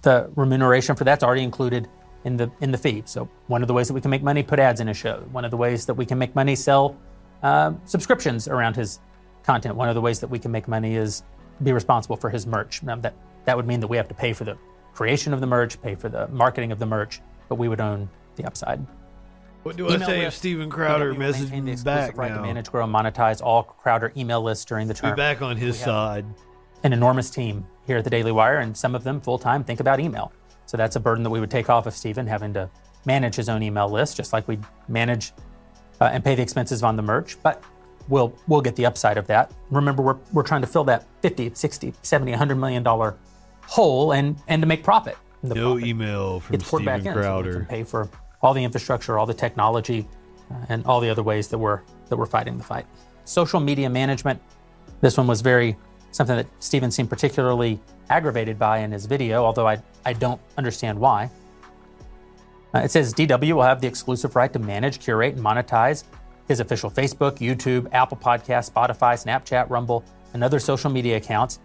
the 0.02 0.30
remuneration 0.36 0.96
for 0.96 1.04
that's 1.04 1.22
already 1.22 1.42
included 1.42 1.88
in 2.24 2.36
the 2.36 2.50
in 2.60 2.70
the 2.70 2.78
fee. 2.78 3.02
So 3.04 3.28
one 3.48 3.62
of 3.62 3.68
the 3.68 3.74
ways 3.74 3.88
that 3.88 3.94
we 3.94 4.00
can 4.00 4.10
make 4.10 4.22
money, 4.22 4.42
put 4.42 4.58
ads 4.58 4.80
in 4.80 4.88
a 4.88 4.94
show. 4.94 5.26
One 5.32 5.44
of 5.44 5.50
the 5.50 5.56
ways 5.56 5.84
that 5.86 5.94
we 5.94 6.06
can 6.06 6.18
make 6.18 6.34
money, 6.34 6.56
sell 6.56 6.96
uh, 7.42 7.72
subscriptions 7.84 8.48
around 8.48 8.76
his 8.76 9.00
content. 9.42 9.76
One 9.76 9.88
of 9.88 9.94
the 9.94 10.00
ways 10.00 10.20
that 10.20 10.28
we 10.28 10.38
can 10.38 10.50
make 10.50 10.66
money 10.66 10.96
is 10.96 11.22
be 11.62 11.72
responsible 11.72 12.16
for 12.16 12.30
his 12.30 12.46
merch. 12.46 12.82
Now 12.82 12.96
that 12.96 13.14
that 13.44 13.56
would 13.56 13.66
mean 13.66 13.80
that 13.80 13.88
we 13.88 13.98
have 13.98 14.08
to 14.08 14.14
pay 14.14 14.32
for 14.32 14.44
the 14.44 14.56
creation 14.94 15.34
of 15.34 15.40
the 15.40 15.46
merch, 15.46 15.80
pay 15.82 15.94
for 15.94 16.08
the 16.08 16.26
marketing 16.28 16.72
of 16.72 16.78
the 16.78 16.86
merch, 16.86 17.20
but 17.48 17.56
we 17.56 17.68
would 17.68 17.80
own 17.80 18.08
the 18.36 18.44
upside. 18.44 18.84
What 19.68 19.76
do 19.76 19.86
I 19.86 19.96
Email 19.96 20.08
say 20.08 20.24
if. 20.24 20.34
Steven 20.34 20.70
Crowder 20.70 21.12
messaged 21.12 21.50
me 21.62 21.76
back 21.84 22.16
right 22.16 22.28
to 22.28 22.36
now? 22.36 22.40
manage, 22.40 22.70
grow, 22.70 22.84
and 22.84 22.94
monetize 22.94 23.42
all 23.42 23.64
Crowder 23.64 24.14
email 24.16 24.40
lists 24.40 24.64
during 24.64 24.88
the 24.88 24.94
Be 24.94 25.12
back 25.12 25.42
on 25.42 25.58
his 25.58 25.78
side. 25.78 26.24
An 26.84 26.94
enormous 26.94 27.28
team 27.28 27.66
here 27.86 27.98
at 27.98 28.04
the 28.04 28.08
Daily 28.08 28.32
Wire, 28.32 28.60
and 28.60 28.74
some 28.74 28.94
of 28.94 29.04
them 29.04 29.20
full 29.20 29.38
time 29.38 29.62
think 29.62 29.80
about 29.80 30.00
email. 30.00 30.32
So 30.64 30.78
that's 30.78 30.96
a 30.96 31.00
burden 31.00 31.22
that 31.22 31.28
we 31.28 31.38
would 31.38 31.50
take 31.50 31.68
off 31.68 31.84
of 31.86 31.94
Stephen 31.94 32.26
having 32.26 32.54
to 32.54 32.70
manage 33.04 33.34
his 33.34 33.50
own 33.50 33.62
email 33.62 33.90
list, 33.90 34.16
just 34.16 34.32
like 34.32 34.48
we 34.48 34.58
manage 34.88 35.32
uh, 36.00 36.04
and 36.04 36.24
pay 36.24 36.34
the 36.34 36.40
expenses 36.40 36.82
on 36.82 36.96
the 36.96 37.02
merch. 37.02 37.36
But 37.42 37.62
we'll 38.08 38.34
we'll 38.46 38.62
get 38.62 38.74
the 38.74 38.86
upside 38.86 39.18
of 39.18 39.26
that. 39.26 39.52
Remember, 39.70 40.02
we're, 40.02 40.16
we're 40.32 40.44
trying 40.44 40.62
to 40.62 40.66
fill 40.66 40.84
that 40.84 41.04
50, 41.20 41.50
60, 41.52 41.92
70, 42.00 42.32
100 42.32 42.54
million 42.54 42.82
dollar 42.82 43.18
hole 43.66 44.12
and 44.12 44.38
and 44.48 44.62
to 44.62 44.66
make 44.66 44.82
profit. 44.82 45.18
No 45.42 45.72
profit 45.72 45.84
email 45.84 46.40
from 46.40 46.56
gets 46.56 46.70
poured 46.70 46.86
back 46.86 47.02
Steven 47.02 47.18
in 47.18 47.22
so 47.22 47.28
Crowder. 47.28 47.66
pay 47.68 47.82
for 47.84 48.08
all 48.42 48.54
the 48.54 48.62
infrastructure, 48.62 49.18
all 49.18 49.26
the 49.26 49.34
technology, 49.34 50.06
uh, 50.50 50.54
and 50.68 50.84
all 50.86 51.00
the 51.00 51.10
other 51.10 51.22
ways 51.22 51.48
that 51.48 51.58
we're 51.58 51.80
that 52.08 52.16
we're 52.16 52.26
fighting 52.26 52.56
the 52.56 52.64
fight. 52.64 52.86
Social 53.24 53.60
media 53.60 53.90
management. 53.90 54.40
This 55.00 55.16
one 55.16 55.26
was 55.26 55.40
very 55.40 55.76
something 56.10 56.36
that 56.36 56.46
Stephen 56.58 56.90
seemed 56.90 57.10
particularly 57.10 57.78
aggravated 58.08 58.58
by 58.58 58.78
in 58.78 58.90
his 58.90 59.06
video, 59.06 59.44
although 59.44 59.68
I 59.68 59.82
I 60.04 60.12
don't 60.12 60.40
understand 60.56 60.98
why. 60.98 61.30
Uh, 62.74 62.80
it 62.80 62.90
says 62.90 63.14
DW 63.14 63.52
will 63.54 63.62
have 63.62 63.80
the 63.80 63.86
exclusive 63.86 64.36
right 64.36 64.52
to 64.52 64.58
manage, 64.58 65.00
curate, 65.00 65.34
and 65.34 65.44
monetize 65.44 66.04
his 66.48 66.60
official 66.60 66.90
Facebook, 66.90 67.38
YouTube, 67.38 67.88
Apple 67.92 68.16
Podcast, 68.16 68.72
Spotify, 68.72 69.14
Snapchat, 69.22 69.68
Rumble, 69.68 70.04
and 70.32 70.42
other 70.42 70.58
social 70.58 70.90
media 70.90 71.16
accounts, 71.16 71.60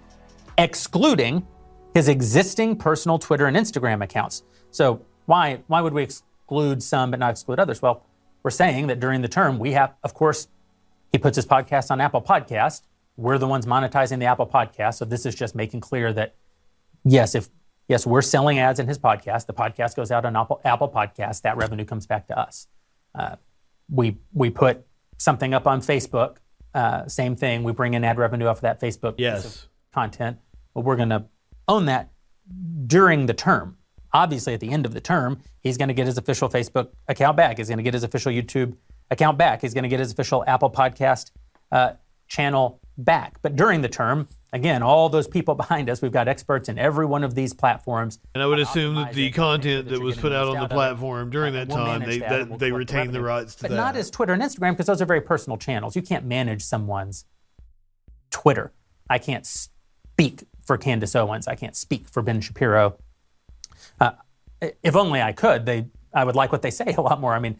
excluding 0.57 1.45
his 1.93 2.09
existing 2.09 2.75
personal 2.75 3.17
Twitter 3.19 3.47
and 3.47 3.55
Instagram 3.55 4.03
accounts. 4.03 4.43
So 4.71 5.05
why 5.25 5.61
why 5.67 5.81
would 5.81 5.93
we 5.93 6.07
exclude 6.53 6.83
some 6.83 7.11
but 7.11 7.19
not 7.19 7.31
exclude 7.31 7.59
others? 7.59 7.81
Well, 7.81 8.05
we're 8.43 8.51
saying 8.51 8.87
that 8.87 8.99
during 8.99 9.21
the 9.21 9.27
term 9.27 9.59
we 9.59 9.71
have, 9.73 9.93
of 10.03 10.13
course, 10.13 10.47
he 11.11 11.17
puts 11.17 11.35
his 11.35 11.45
podcast 11.45 11.91
on 11.91 12.01
Apple 12.01 12.21
Podcast. 12.21 12.81
We're 13.17 13.37
the 13.37 13.47
ones 13.47 13.65
monetizing 13.65 14.19
the 14.19 14.25
Apple 14.25 14.47
Podcast. 14.47 14.95
So 14.95 15.05
this 15.05 15.25
is 15.25 15.35
just 15.35 15.55
making 15.55 15.81
clear 15.81 16.11
that 16.13 16.35
yes, 17.03 17.35
if 17.35 17.49
yes, 17.87 18.05
we're 18.05 18.21
selling 18.21 18.59
ads 18.59 18.79
in 18.79 18.87
his 18.87 18.97
podcast. 18.99 19.45
The 19.45 19.53
podcast 19.53 19.95
goes 19.95 20.11
out 20.11 20.25
on 20.25 20.35
Apple, 20.35 20.59
Apple 20.65 20.89
Podcast. 20.89 21.41
That 21.43 21.57
revenue 21.57 21.85
comes 21.85 22.05
back 22.07 22.27
to 22.27 22.39
us. 22.39 22.67
Uh, 23.15 23.35
we 23.89 24.17
we 24.33 24.49
put 24.49 24.85
something 25.17 25.53
up 25.53 25.67
on 25.67 25.81
Facebook. 25.81 26.37
Uh, 26.73 27.07
same 27.07 27.35
thing. 27.35 27.63
We 27.63 27.71
bring 27.71 27.93
in 27.93 28.03
ad 28.03 28.17
revenue 28.17 28.47
off 28.47 28.57
of 28.57 28.61
that 28.61 28.81
Facebook 28.81 29.15
Yes. 29.17 29.67
content. 29.93 30.37
But 30.73 30.81
we're 30.81 30.95
going 30.95 31.09
to 31.09 31.25
own 31.67 31.85
that 31.85 32.09
during 32.87 33.27
the 33.27 33.33
term. 33.35 33.77
Obviously, 34.13 34.53
at 34.53 34.59
the 34.59 34.71
end 34.71 34.85
of 34.85 34.93
the 34.93 35.01
term, 35.01 35.39
he's 35.61 35.77
going 35.77 35.87
to 35.87 35.93
get 35.93 36.05
his 36.05 36.17
official 36.17 36.49
Facebook 36.49 36.89
account 37.07 37.35
back. 37.35 37.57
He's 37.57 37.67
going 37.67 37.77
to 37.77 37.83
get 37.83 37.93
his 37.93 38.03
official 38.03 38.31
YouTube 38.31 38.75
account 39.09 39.37
back. 39.37 39.61
He's 39.61 39.73
going 39.73 39.83
to 39.83 39.89
get 39.89 39.99
his 39.99 40.11
official 40.11 40.43
Apple 40.45 40.69
Podcast 40.69 41.31
uh, 41.71 41.93
channel 42.27 42.79
back. 42.97 43.41
But 43.41 43.55
during 43.55 43.81
the 43.81 43.89
term, 43.89 44.27
again, 44.51 44.83
all 44.83 45.09
those 45.09 45.27
people 45.27 45.55
behind 45.63 45.89
us, 45.89 46.01
we've 46.01 46.11
got 46.11 46.27
experts 46.27 46.69
in 46.69 46.77
every 46.77 47.05
one 47.05 47.23
of 47.23 47.35
these 47.35 47.53
platforms. 47.53 48.19
And 48.33 48.43
I 48.43 48.45
would 48.45 48.59
assume 48.59 48.95
that 48.95 49.13
the 49.13 49.31
content 49.31 49.89
that 49.89 49.99
was 49.99 50.17
put 50.17 50.31
out 50.31 50.47
on 50.47 50.55
the 50.55 50.63
out 50.63 50.69
platform 50.69 51.29
during 51.29 51.53
that 51.53 51.67
We'll 51.67 51.77
time, 51.77 52.05
they 52.05 52.19
that 52.19 52.29
that, 52.29 52.49
we'll 52.49 52.57
they 52.57 52.71
retain 52.71 53.11
the 53.11 53.21
rights 53.21 53.55
to 53.55 53.63
but 53.63 53.71
that. 53.71 53.77
not 53.77 53.95
as 53.95 54.09
Twitter 54.09 54.33
and 54.33 54.41
Instagram 54.41 54.71
because 54.71 54.85
those 54.85 55.01
are 55.01 55.05
very 55.05 55.21
personal 55.21 55.57
channels. 55.57 55.95
You 55.95 56.01
can't 56.01 56.25
manage 56.25 56.63
someone's 56.63 57.25
Twitter. 58.29 58.73
I 59.09 59.19
can't 59.19 59.45
speak 59.45 60.43
for 60.65 60.77
Candace 60.77 61.15
Owens. 61.15 61.47
I 61.47 61.55
can't 61.55 61.75
speak 61.75 62.07
for 62.07 62.21
Ben 62.21 62.41
Shapiro. 62.41 62.97
If 64.83 64.95
only 64.95 65.21
I 65.21 65.31
could, 65.31 65.65
they 65.65 65.87
I 66.13 66.23
would 66.23 66.35
like 66.35 66.51
what 66.51 66.61
they 66.61 66.71
say 66.71 66.93
a 66.97 67.01
lot 67.01 67.19
more. 67.19 67.33
I 67.33 67.39
mean, 67.39 67.57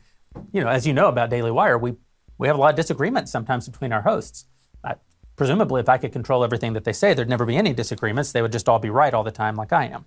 you 0.51 0.61
know, 0.61 0.69
as 0.69 0.85
you 0.87 0.93
know 0.93 1.07
about 1.07 1.29
Daily 1.29 1.51
Wire, 1.51 1.77
we 1.77 1.95
we 2.37 2.47
have 2.47 2.55
a 2.55 2.59
lot 2.59 2.71
of 2.71 2.75
disagreements 2.75 3.31
sometimes 3.31 3.67
between 3.67 3.91
our 3.91 4.01
hosts. 4.01 4.45
I, 4.83 4.95
presumably, 5.35 5.81
if 5.81 5.89
I 5.89 5.97
could 5.97 6.11
control 6.11 6.43
everything 6.43 6.73
that 6.73 6.83
they 6.83 6.93
say, 6.93 7.13
there'd 7.13 7.29
never 7.29 7.45
be 7.45 7.55
any 7.55 7.73
disagreements. 7.73 8.31
They 8.31 8.41
would 8.41 8.51
just 8.51 8.67
all 8.67 8.79
be 8.79 8.89
right 8.89 9.13
all 9.13 9.23
the 9.23 9.31
time, 9.31 9.55
like 9.55 9.71
I 9.71 9.85
am. 9.85 10.05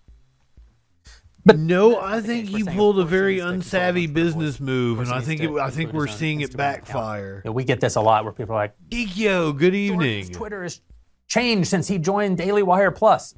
But 1.45 1.61
no, 1.61 2.01
I 2.01 2.21
think 2.21 2.49
he 2.49 2.65
pulled 2.65 2.99
a 2.99 3.05
very 3.05 3.39
unsavvy 3.39 4.13
business 4.13 4.59
move, 4.59 4.99
and 4.99 5.09
I 5.11 5.21
think 5.21 5.41
it, 5.41 5.51
I 5.53 5.71
think 5.71 5.93
we're 5.93 6.09
seeing 6.09 6.41
it 6.41 6.57
backfire. 6.57 7.43
Yeah, 7.45 7.53
we 7.53 7.63
get 7.63 7.81
this 7.81 7.95
a 7.95 8.01
lot 8.01 8.25
where 8.25 8.33
people 8.33 8.57
are 8.57 8.59
like, 8.59 8.75
Geekyo, 8.89 9.57
good 9.57 9.75
evening. 9.75 10.33
Twitter 10.33 10.65
has 10.65 10.81
changed 11.29 11.69
since 11.69 11.87
he 11.87 11.99
joined 11.99 12.37
Daily 12.37 12.65
Wire 12.65 12.91
Plus. 12.91 13.33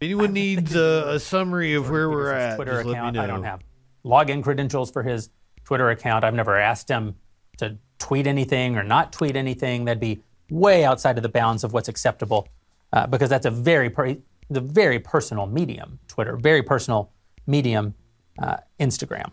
Anyone 0.00 0.32
needs 0.32 0.74
a, 0.74 1.04
a 1.08 1.20
summary 1.20 1.74
of 1.74 1.90
where 1.90 2.08
we're 2.08 2.32
at? 2.32 2.56
Twitter 2.56 2.72
just 2.72 2.86
let 2.86 2.92
me 2.92 2.98
account. 2.98 3.16
know. 3.16 3.22
I 3.22 3.26
don't 3.26 3.42
have 3.44 3.60
login 4.04 4.42
credentials 4.42 4.90
for 4.90 5.02
his 5.02 5.30
Twitter 5.64 5.90
account. 5.90 6.24
I've 6.24 6.34
never 6.34 6.56
asked 6.56 6.88
him 6.88 7.16
to 7.58 7.76
tweet 7.98 8.26
anything 8.26 8.76
or 8.76 8.84
not 8.84 9.12
tweet 9.12 9.34
anything. 9.34 9.84
That'd 9.84 10.00
be 10.00 10.20
way 10.50 10.84
outside 10.84 11.16
of 11.16 11.22
the 11.22 11.28
bounds 11.28 11.64
of 11.64 11.72
what's 11.72 11.88
acceptable, 11.88 12.48
uh, 12.92 13.06
because 13.06 13.28
that's 13.28 13.46
a 13.46 13.50
very 13.50 13.90
per- 13.90 14.16
the 14.50 14.60
very 14.60 14.98
personal 14.98 15.46
medium. 15.46 15.98
Twitter, 16.08 16.36
very 16.36 16.62
personal 16.62 17.10
medium. 17.46 17.94
Uh, 18.40 18.56
Instagram. 18.78 19.32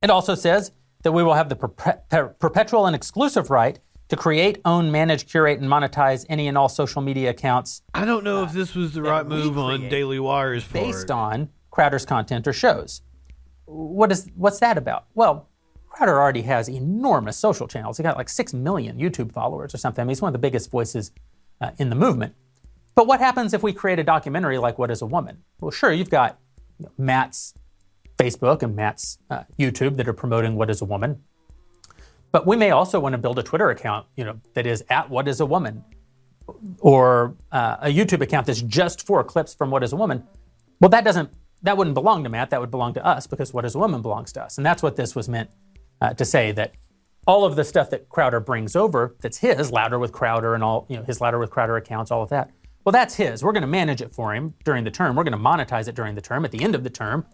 It 0.00 0.10
also 0.10 0.36
says 0.36 0.70
that 1.02 1.10
we 1.10 1.24
will 1.24 1.34
have 1.34 1.48
the 1.48 1.56
perpe- 1.56 2.08
per- 2.08 2.28
perpetual 2.28 2.86
and 2.86 2.94
exclusive 2.94 3.50
right 3.50 3.80
to 4.08 4.16
create, 4.16 4.60
own, 4.64 4.90
manage, 4.90 5.30
curate, 5.30 5.60
and 5.60 5.70
monetize 5.70 6.24
any 6.28 6.48
and 6.48 6.56
all 6.56 6.68
social 6.68 7.02
media 7.02 7.30
accounts 7.30 7.82
I 7.94 8.04
don't 8.04 8.24
know 8.24 8.42
if 8.42 8.52
this 8.52 8.74
was 8.74 8.92
the 8.92 9.02
right 9.02 9.26
move 9.26 9.58
on 9.58 9.88
Daily 9.88 10.18
Wire's 10.18 10.64
part. 10.64 10.72
based 10.72 11.10
on 11.10 11.50
Crowder's 11.70 12.06
content 12.06 12.46
or 12.46 12.52
shows. 12.52 13.02
What 13.66 14.10
is 14.10 14.28
what's 14.34 14.60
that 14.60 14.78
about? 14.78 15.06
Well, 15.14 15.48
Crowder 15.88 16.18
already 16.18 16.42
has 16.42 16.68
enormous 16.68 17.36
social 17.36 17.68
channels. 17.68 17.96
He 17.96 18.02
got 18.02 18.16
like 18.16 18.28
six 18.28 18.54
million 18.54 18.98
YouTube 18.98 19.32
followers 19.32 19.74
or 19.74 19.78
something. 19.78 20.02
I 20.02 20.04
mean, 20.04 20.10
he's 20.10 20.22
one 20.22 20.30
of 20.30 20.32
the 20.32 20.38
biggest 20.38 20.70
voices 20.70 21.10
uh, 21.60 21.72
in 21.78 21.90
the 21.90 21.96
movement. 21.96 22.34
But 22.94 23.06
what 23.06 23.20
happens 23.20 23.52
if 23.54 23.62
we 23.62 23.72
create 23.72 23.98
a 23.98 24.04
documentary 24.04 24.58
like 24.58 24.78
"What 24.78 24.90
Is 24.90 25.02
a 25.02 25.06
Woman"? 25.06 25.42
Well, 25.60 25.70
sure, 25.70 25.92
you've 25.92 26.10
got 26.10 26.38
you 26.78 26.86
know, 26.86 26.92
Matt's 26.98 27.54
Facebook 28.16 28.62
and 28.62 28.74
Matt's 28.74 29.18
uh, 29.30 29.44
YouTube 29.58 29.96
that 29.96 30.08
are 30.08 30.12
promoting 30.12 30.56
"What 30.56 30.70
Is 30.70 30.80
a 30.80 30.84
Woman," 30.84 31.22
but 32.38 32.46
we 32.46 32.56
may 32.56 32.70
also 32.70 33.00
want 33.00 33.14
to 33.14 33.18
build 33.18 33.36
a 33.40 33.42
Twitter 33.42 33.70
account, 33.70 34.06
you 34.14 34.22
know, 34.22 34.40
that 34.54 34.64
is 34.64 34.84
at 34.90 35.10
"What 35.10 35.26
Is 35.26 35.40
a 35.40 35.46
Woman," 35.46 35.84
or 36.78 37.34
uh, 37.50 37.78
a 37.80 37.88
YouTube 37.88 38.20
account 38.20 38.46
that's 38.46 38.62
just 38.62 39.04
for 39.04 39.24
clips 39.24 39.52
from 39.52 39.72
"What 39.72 39.82
Is 39.82 39.92
a 39.92 39.96
Woman." 39.96 40.22
Well, 40.80 40.88
that 40.90 41.02
doesn't 41.02 41.30
that 41.62 41.76
wouldn't 41.76 41.94
belong 41.94 42.22
to 42.22 42.30
Matt. 42.30 42.50
That 42.50 42.60
would 42.60 42.70
belong 42.70 42.94
to 42.94 43.04
us 43.04 43.26
because 43.26 43.52
"What 43.52 43.64
Is 43.64 43.74
a 43.74 43.78
Woman" 43.80 44.02
belongs 44.02 44.32
to 44.34 44.44
us, 44.44 44.56
and 44.56 44.64
that's 44.64 44.84
what 44.84 44.94
this 44.94 45.16
was 45.16 45.28
meant 45.28 45.50
uh, 46.00 46.14
to 46.14 46.24
say. 46.24 46.52
That 46.52 46.74
all 47.26 47.44
of 47.44 47.56
the 47.56 47.64
stuff 47.64 47.90
that 47.90 48.08
Crowder 48.08 48.38
brings 48.38 48.76
over, 48.76 49.16
that's 49.20 49.38
his, 49.38 49.72
Louder 49.72 49.98
with 49.98 50.12
Crowder, 50.12 50.54
and 50.54 50.62
all 50.62 50.86
you 50.88 50.96
know, 50.96 51.02
his 51.02 51.20
Louder 51.20 51.40
with 51.40 51.50
Crowder 51.50 51.76
accounts, 51.76 52.12
all 52.12 52.22
of 52.22 52.28
that. 52.28 52.52
Well, 52.84 52.92
that's 52.92 53.16
his. 53.16 53.42
We're 53.42 53.52
going 53.52 53.62
to 53.62 53.66
manage 53.66 54.00
it 54.00 54.14
for 54.14 54.32
him 54.32 54.54
during 54.62 54.84
the 54.84 54.92
term. 54.92 55.16
We're 55.16 55.24
going 55.24 55.32
to 55.32 55.38
monetize 55.38 55.88
it 55.88 55.96
during 55.96 56.14
the 56.14 56.20
term. 56.20 56.44
At 56.44 56.52
the 56.52 56.62
end 56.62 56.76
of 56.76 56.84
the 56.84 56.90
term, 56.90 57.26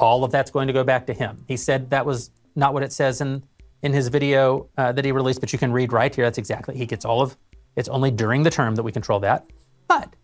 all 0.00 0.24
of 0.24 0.32
that's 0.32 0.50
going 0.50 0.68
to 0.68 0.72
go 0.72 0.84
back 0.84 1.06
to 1.08 1.12
him. 1.12 1.44
He 1.46 1.58
said 1.58 1.90
that 1.90 2.06
was 2.06 2.30
not 2.56 2.72
what 2.72 2.82
it 2.82 2.94
says 2.94 3.20
in 3.20 3.42
in 3.82 3.92
his 3.92 4.08
video 4.08 4.68
uh, 4.76 4.92
that 4.92 5.04
he 5.04 5.12
released, 5.12 5.40
but 5.40 5.52
you 5.52 5.58
can 5.58 5.72
read 5.72 5.92
right 5.92 6.14
here. 6.14 6.24
That's 6.24 6.38
exactly. 6.38 6.76
He 6.76 6.86
gets 6.86 7.04
all 7.04 7.22
of. 7.22 7.36
It's 7.76 7.88
only 7.88 8.10
during 8.10 8.42
the 8.42 8.50
term 8.50 8.74
that 8.74 8.82
we 8.82 8.92
control 8.92 9.20
that. 9.20 9.46
But 9.86 10.14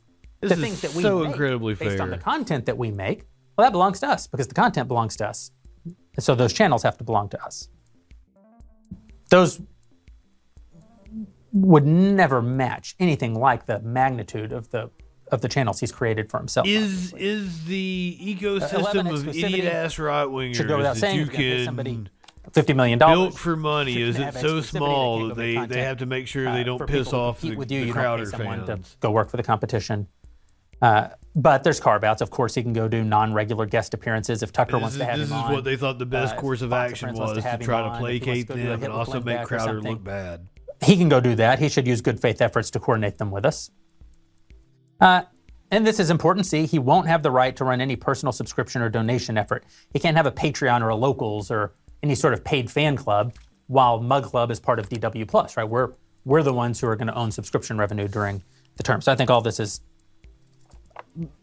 This 0.41 0.51
the 0.51 0.57
things 0.57 0.81
that 0.81 0.93
we 0.95 1.03
so 1.03 1.21
make 1.21 1.29
incredibly 1.29 1.75
based 1.75 2.01
on 2.01 2.11
the 2.11 2.19
content 2.19 2.67
that 2.67 2.77
we 2.77 2.91
make, 2.91 3.25
well, 3.57 3.65
that 3.67 3.73
belongs 3.73 4.01
to 4.01 4.09
us 4.09 4.27
because 4.27 4.49
the 4.49 4.55
content 4.55 4.89
belongs 4.89 5.17
to 5.17 5.29
us. 5.29 5.53
So 6.19 6.35
those 6.35 6.53
channels 6.53 6.83
have 6.83 6.99
to 6.99 7.05
belong 7.05 7.29
to 7.31 7.45
us. 7.45 7.69
Those 9.31 9.61
would 11.53 11.87
never 11.87 12.43
match 12.43 12.97
anything 12.99 13.35
like 13.35 13.67
the 13.67 13.81
magnitude 13.81 14.53
of 14.53 14.71
the 14.71 14.91
of 15.33 15.41
the 15.41 15.49
channels 15.49 15.81
he's 15.81 15.93
created 15.93 16.31
for 16.31 16.39
himself. 16.39 16.67
Is 16.67 17.15
is 17.17 17.65
the 17.65 18.19
ecosystem 18.21 18.75
11 18.75 19.07
of 19.07 19.29
idiot 19.29 19.65
ass 19.73 19.99
right 19.99 20.27
wingers 20.27 20.57
should 20.57 20.69
go 20.69 20.77
without 20.77 20.97
saying 20.97 21.17
you 21.17 21.23
if 21.23 21.29
you're 21.29 21.37
gonna 21.37 21.43
pay 21.45 21.57
can 21.57 21.65
somebody 21.65 22.05
fifty 22.53 22.73
million 22.73 22.99
built 22.99 23.35
for 23.35 23.57
money 23.57 24.01
is 24.01 24.19
it 24.19 24.35
so 24.35 24.61
small 24.61 25.29
that 25.29 25.37
they, 25.37 25.67
they 25.67 25.83
have 25.83 25.99
to 25.99 26.07
make 26.07 26.27
sure 26.27 26.53
they 26.53 26.65
don't 26.65 26.87
piss 26.87 27.13
off 27.13 27.41
the, 27.41 27.57
with 27.57 27.71
you. 27.71 27.81
the 27.81 27.87
you 27.87 27.93
Crowder 27.93 28.25
don't 28.25 28.33
pay 28.33 28.39
someone 28.39 28.67
fans. 28.67 28.91
to 28.93 28.97
go 28.99 29.11
work 29.11 29.31
for 29.31 29.37
the 29.37 29.43
competition. 29.43 30.07
Uh, 30.83 31.09
but 31.35 31.65
there's 31.65 31.81
carve 31.81 32.05
outs. 32.05 32.21
Of 32.21 32.31
course, 32.31 32.55
he 32.55 32.63
can 32.63 32.73
go 32.73 32.89
do 32.89 33.03
non-regular 33.03 33.65
guest 33.67 33.95
appearances 33.95 34.43
if 34.43 34.53
Tucker 34.53 34.73
This 34.73 34.83
wants 34.83 34.95
is, 34.97 34.99
to 35.01 35.05
have 35.07 35.19
this 35.19 35.29
is 35.29 35.33
what 35.33 35.65
they 35.65 35.77
thought 35.77 35.99
the 35.99 36.07
best 36.07 36.35
Uh, 36.35 36.41
course 36.41 36.61
of 36.61 36.73
action 36.73 37.15
was 37.15 37.33
to 37.35 37.41
him 37.41 37.61
try 37.61 37.81
to 37.81 37.89
on, 37.89 38.01
placate 38.01 38.49
to 38.49 38.55
them 38.55 38.83
and 38.83 38.93
also 38.93 39.21
make 39.21 39.43
Crowder 39.45 39.81
look 39.81 40.05
bad. 40.05 40.49
He 40.83 40.97
can 40.97 41.09
go 41.09 41.21
do 41.21 41.35
that. 41.37 41.59
He 41.59 41.69
should 41.69 41.87
use 41.87 42.03
good 42.03 42.21
faith 42.21 42.43
efforts 42.43 42.71
to 42.73 42.81
coordinate 42.81 43.17
them 43.17 43.31
with 43.31 43.47
us. 43.47 43.71
Uh, 45.01 45.23
and 45.71 45.87
this 45.87 45.99
is 45.99 46.11
important. 46.11 46.45
See, 46.45 46.67
he 46.67 46.79
won't 46.79 47.09
have 47.09 47.23
the 47.23 47.31
right 47.31 47.57
to 47.57 47.65
run 47.65 47.81
any 47.81 47.97
personal 47.97 48.33
subscription 48.33 48.83
or 48.83 48.91
donation 48.91 49.39
effort. 49.39 49.65
He 49.93 49.99
can't 49.99 50.17
have 50.17 50.27
a 50.27 50.33
Patreon 50.33 50.83
or 50.83 50.91
a 50.91 50.97
Locals 50.97 51.51
or 51.51 51.73
any 52.05 52.15
sort 52.15 52.35
of 52.35 52.45
paid 52.45 52.71
fan 52.71 52.97
club 52.97 53.35
while 53.67 53.99
Mug 54.01 54.25
Club 54.25 54.51
is 54.51 54.61
part 54.61 54.79
of 54.79 54.89
DW 54.91 55.27
Plus, 55.27 55.57
right? 55.57 55.65
We're 55.65 55.93
we're 56.27 56.43
the 56.43 56.53
ones 56.53 56.81
who 56.81 56.87
are 56.87 56.97
going 56.97 57.09
to 57.09 57.15
own 57.15 57.31
subscription 57.31 57.77
revenue 57.79 58.09
during 58.09 58.43
the 58.77 58.83
term. 58.83 59.01
So 59.01 59.13
I 59.13 59.17
think 59.17 59.31
all 59.31 59.41
this 59.41 59.59
is 59.61 59.81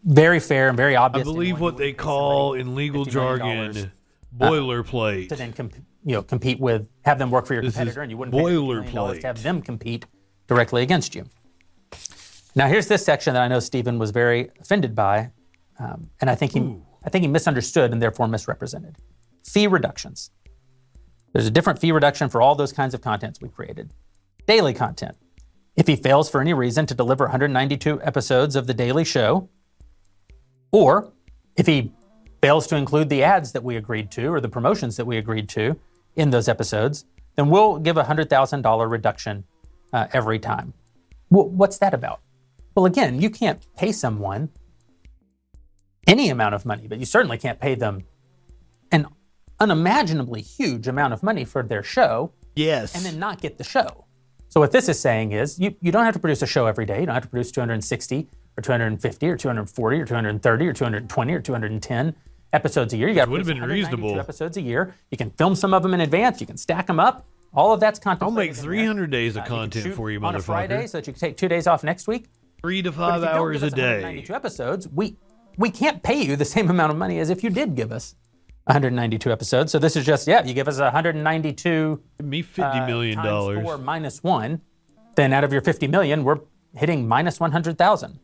very 0.04 0.40
fair 0.40 0.68
and 0.68 0.76
very 0.76 0.96
obvious. 0.96 1.26
I 1.26 1.30
believe 1.30 1.60
what 1.60 1.76
they 1.76 1.92
call 1.92 2.54
in 2.54 2.74
legal 2.74 3.04
$50 3.04 3.14
million 3.14 3.72
jargon 3.72 3.92
uh, 4.40 4.50
boilerplate. 4.50 5.28
to 5.28 5.36
then 5.36 5.52
comp- 5.52 5.74
you 6.04 6.14
know 6.14 6.22
compete 6.22 6.60
with 6.60 6.86
have 7.04 7.18
them 7.18 7.30
work 7.30 7.46
for 7.46 7.54
your 7.54 7.62
This 7.62 7.74
competitor, 7.74 8.02
and 8.02 8.10
you 8.10 8.16
wouldn't 8.16 8.34
pay 8.34 8.42
$50 8.42 8.44
million 8.44 8.84
boilerplate. 8.94 9.20
to 9.20 9.26
have 9.26 9.42
them 9.42 9.62
compete 9.62 10.06
directly 10.46 10.82
against 10.82 11.14
you. 11.14 11.24
Now, 12.54 12.68
here's 12.68 12.86
this 12.86 13.04
section 13.04 13.34
that 13.34 13.42
I 13.42 13.48
know 13.48 13.60
Stephen 13.60 13.98
was 13.98 14.10
very 14.10 14.50
offended 14.60 14.94
by, 14.94 15.30
um, 15.78 16.10
and 16.20 16.28
I 16.30 16.34
think 16.36 16.52
he 16.52 16.60
I 17.04 17.10
think 17.10 17.22
he 17.22 17.28
misunderstood 17.28 17.92
and 17.92 18.00
therefore 18.00 18.28
misrepresented. 18.28 18.96
Fee 19.44 19.66
reductions. 19.66 20.30
There's 21.32 21.46
a 21.46 21.50
different 21.50 21.78
fee 21.78 21.92
reduction 21.92 22.28
for 22.28 22.42
all 22.42 22.54
those 22.54 22.72
kinds 22.72 22.94
of 22.94 23.00
contents 23.00 23.40
we 23.40 23.48
created. 23.48 23.92
Daily 24.46 24.74
content. 24.74 25.16
If 25.76 25.86
he 25.86 25.96
fails 25.96 26.28
for 26.28 26.40
any 26.40 26.52
reason 26.52 26.84
to 26.86 26.94
deliver 26.94 27.24
192 27.24 28.02
episodes 28.02 28.56
of 28.56 28.66
the 28.66 28.74
daily 28.74 29.04
show, 29.04 29.48
or 30.70 31.12
if 31.56 31.66
he 31.66 31.92
fails 32.42 32.66
to 32.66 32.76
include 32.76 33.08
the 33.08 33.22
ads 33.22 33.52
that 33.52 33.62
we 33.62 33.76
agreed 33.76 34.10
to 34.10 34.26
or 34.26 34.40
the 34.40 34.48
promotions 34.48 34.96
that 34.96 35.06
we 35.06 35.16
agreed 35.16 35.48
to 35.50 35.78
in 36.16 36.30
those 36.30 36.48
episodes, 36.48 37.06
then 37.36 37.48
we'll 37.48 37.78
give 37.78 37.96
a 37.96 38.04
$100,000 38.04 38.90
reduction 38.90 39.44
uh, 39.92 40.06
every 40.12 40.38
time. 40.38 40.74
Wh- 41.28 41.52
what's 41.52 41.78
that 41.78 41.94
about? 41.94 42.20
Well, 42.74 42.86
again, 42.86 43.20
you 43.20 43.30
can't 43.30 43.66
pay 43.76 43.92
someone 43.92 44.50
any 46.06 46.28
amount 46.30 46.54
of 46.54 46.66
money, 46.66 46.86
but 46.88 46.98
you 46.98 47.06
certainly 47.06 47.38
can't 47.38 47.60
pay 47.60 47.74
them 47.74 48.02
an 48.90 49.06
unimaginably 49.62 50.42
huge 50.42 50.88
amount 50.88 51.12
of 51.12 51.22
money 51.22 51.44
for 51.44 51.62
their 51.62 51.84
show. 51.84 52.32
Yes. 52.56 52.96
And 52.96 53.04
then 53.04 53.18
not 53.18 53.40
get 53.40 53.58
the 53.58 53.64
show. 53.64 54.04
So 54.48 54.60
what 54.60 54.72
this 54.72 54.88
is 54.88 54.98
saying 54.98 55.32
is 55.32 55.58
you, 55.58 55.74
you 55.80 55.92
don't 55.92 56.04
have 56.04 56.14
to 56.14 56.20
produce 56.20 56.42
a 56.42 56.46
show 56.46 56.66
every 56.66 56.84
day. 56.84 57.00
You 57.00 57.06
don't 57.06 57.14
have 57.14 57.22
to 57.22 57.28
produce 57.28 57.52
260 57.52 58.28
or 58.58 58.60
250 58.60 59.28
or 59.30 59.36
240 59.36 60.00
or 60.00 60.04
230 60.04 60.66
or 60.66 60.72
220 60.72 61.32
or 61.32 61.40
210 61.40 62.14
episodes 62.52 62.92
a 62.92 62.96
year. 62.96 63.08
You 63.08 63.14
got 63.14 63.28
Would 63.28 63.38
have 63.38 63.46
been 63.46 63.60
192 63.60 63.96
reasonable. 63.96 64.20
episodes 64.20 64.56
a 64.56 64.60
year. 64.60 64.94
You 65.10 65.16
can 65.16 65.30
film 65.30 65.54
some 65.54 65.72
of 65.72 65.82
them 65.82 65.94
in 65.94 66.00
advance. 66.00 66.40
You 66.40 66.46
can 66.46 66.58
stack 66.58 66.86
them 66.88 67.00
up. 67.00 67.24
All 67.54 67.72
of 67.72 67.80
that's 67.80 67.98
content. 67.98 68.24
I'll 68.24 68.30
make 68.30 68.54
300 68.54 69.10
days 69.10 69.36
of 69.36 69.44
uh, 69.44 69.46
content 69.46 69.94
for 69.94 70.10
you, 70.10 70.20
on 70.22 70.34
a 70.34 70.40
Friday 70.40 70.86
so 70.86 70.98
that 70.98 71.06
you 71.06 71.12
can 71.12 71.20
take 71.20 71.36
two 71.36 71.48
days 71.48 71.66
off 71.66 71.84
next 71.84 72.08
week. 72.08 72.26
Three 72.60 72.82
to 72.82 72.90
five 72.92 73.22
you 73.22 73.28
hours 73.28 73.62
a 73.62 73.70
day. 73.70 74.02
192 74.02 74.34
episodes. 74.34 74.88
We 74.88 75.16
we 75.58 75.70
can't 75.70 76.02
pay 76.02 76.22
you 76.22 76.36
the 76.36 76.44
same 76.46 76.70
amount 76.70 76.92
of 76.92 76.98
money 76.98 77.18
as 77.18 77.28
if 77.30 77.44
you 77.44 77.50
did 77.50 77.74
give 77.74 77.92
us 77.92 78.14
192 78.64 79.32
episodes. 79.32 79.72
So 79.72 79.78
this 79.78 79.96
is 79.96 80.06
just 80.06 80.26
yeah, 80.28 80.44
you 80.44 80.54
give 80.54 80.68
us 80.68 80.78
192. 80.78 82.00
Me 82.22 82.42
fifty 82.42 82.80
million 82.80 83.16
times 83.16 83.26
dollars. 83.26 83.62
Four 83.64 83.78
minus 83.78 84.22
one, 84.22 84.60
then 85.16 85.32
out 85.32 85.44
of 85.44 85.52
your 85.52 85.62
50 85.62 85.88
million, 85.88 86.24
we're 86.24 86.38
hitting 86.74 87.06
minus 87.06 87.40
100,000. 87.40 88.18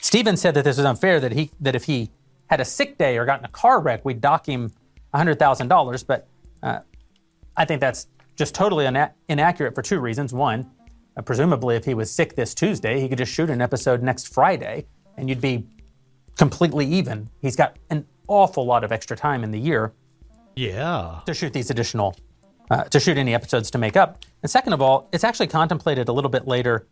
Steven 0.00 0.36
said 0.36 0.54
that 0.54 0.64
this 0.64 0.78
was 0.78 0.86
unfair. 0.86 1.20
That 1.20 1.32
he 1.32 1.50
that 1.60 1.74
if 1.74 1.84
he 1.84 2.10
had 2.48 2.60
a 2.60 2.64
sick 2.64 2.96
day 2.98 3.18
or 3.18 3.24
got 3.24 3.40
in 3.40 3.44
a 3.44 3.50
car 3.50 3.80
wreck, 3.80 4.04
we'd 4.04 4.20
dock 4.20 4.46
him 4.48 4.72
$100,000. 5.14 6.06
But 6.06 6.28
uh, 6.62 6.80
I 7.56 7.64
think 7.64 7.80
that's 7.80 8.08
just 8.36 8.54
totally 8.54 8.86
ina- 8.86 9.12
inaccurate 9.28 9.74
for 9.74 9.82
two 9.82 10.00
reasons. 10.00 10.32
One, 10.32 10.70
uh, 11.16 11.22
presumably, 11.22 11.76
if 11.76 11.84
he 11.84 11.94
was 11.94 12.10
sick 12.10 12.36
this 12.36 12.54
Tuesday, 12.54 13.00
he 13.00 13.08
could 13.08 13.18
just 13.18 13.32
shoot 13.32 13.50
an 13.50 13.60
episode 13.60 14.02
next 14.02 14.32
Friday, 14.32 14.86
and 15.16 15.28
you'd 15.28 15.40
be 15.40 15.66
completely 16.36 16.86
even. 16.86 17.28
He's 17.40 17.56
got 17.56 17.76
an 17.90 18.06
awful 18.28 18.64
lot 18.66 18.84
of 18.84 18.92
extra 18.92 19.16
time 19.16 19.44
in 19.44 19.50
the 19.50 19.58
year 19.60 19.92
Yeah. 20.54 21.20
to 21.26 21.34
shoot 21.34 21.52
these 21.52 21.70
additional, 21.70 22.16
uh, 22.70 22.84
to 22.84 23.00
shoot 23.00 23.16
any 23.18 23.34
episodes 23.34 23.70
to 23.72 23.78
make 23.78 23.96
up. 23.96 24.24
And 24.42 24.50
second 24.50 24.72
of 24.72 24.80
all, 24.82 25.08
it's 25.12 25.24
actually 25.24 25.48
contemplated 25.48 26.08
a 26.08 26.12
little 26.12 26.30
bit 26.30 26.46
later. 26.46 26.86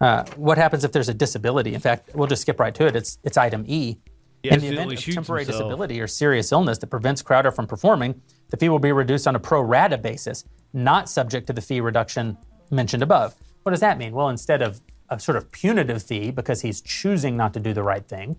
Uh, 0.00 0.24
what 0.36 0.56
happens 0.58 0.84
if 0.84 0.92
there's 0.92 1.08
a 1.08 1.14
disability? 1.14 1.74
In 1.74 1.80
fact, 1.80 2.10
we'll 2.14 2.28
just 2.28 2.42
skip 2.42 2.58
right 2.58 2.74
to 2.74 2.86
it. 2.86 2.96
It's 2.96 3.18
it's 3.24 3.36
item 3.36 3.64
E. 3.66 3.98
He 4.42 4.48
In 4.48 4.60
the 4.60 4.68
event 4.68 4.92
of 4.94 4.98
temporary 5.04 5.44
himself. 5.44 5.64
disability 5.68 6.00
or 6.00 6.06
serious 6.06 6.50
illness 6.50 6.78
that 6.78 6.86
prevents 6.86 7.20
Crowder 7.20 7.50
from 7.52 7.66
performing, 7.66 8.22
the 8.48 8.56
fee 8.56 8.70
will 8.70 8.78
be 8.78 8.90
reduced 8.92 9.28
on 9.28 9.36
a 9.36 9.38
pro 9.38 9.60
rata 9.60 9.98
basis, 9.98 10.44
not 10.72 11.10
subject 11.10 11.46
to 11.48 11.52
the 11.52 11.60
fee 11.60 11.82
reduction 11.82 12.38
mentioned 12.70 13.02
above. 13.02 13.34
What 13.64 13.72
does 13.72 13.80
that 13.80 13.98
mean? 13.98 14.12
Well, 14.14 14.30
instead 14.30 14.62
of 14.62 14.80
a 15.10 15.20
sort 15.20 15.36
of 15.36 15.52
punitive 15.52 16.02
fee 16.02 16.30
because 16.30 16.62
he's 16.62 16.80
choosing 16.80 17.36
not 17.36 17.52
to 17.52 17.60
do 17.60 17.74
the 17.74 17.82
right 17.82 18.08
thing, 18.08 18.36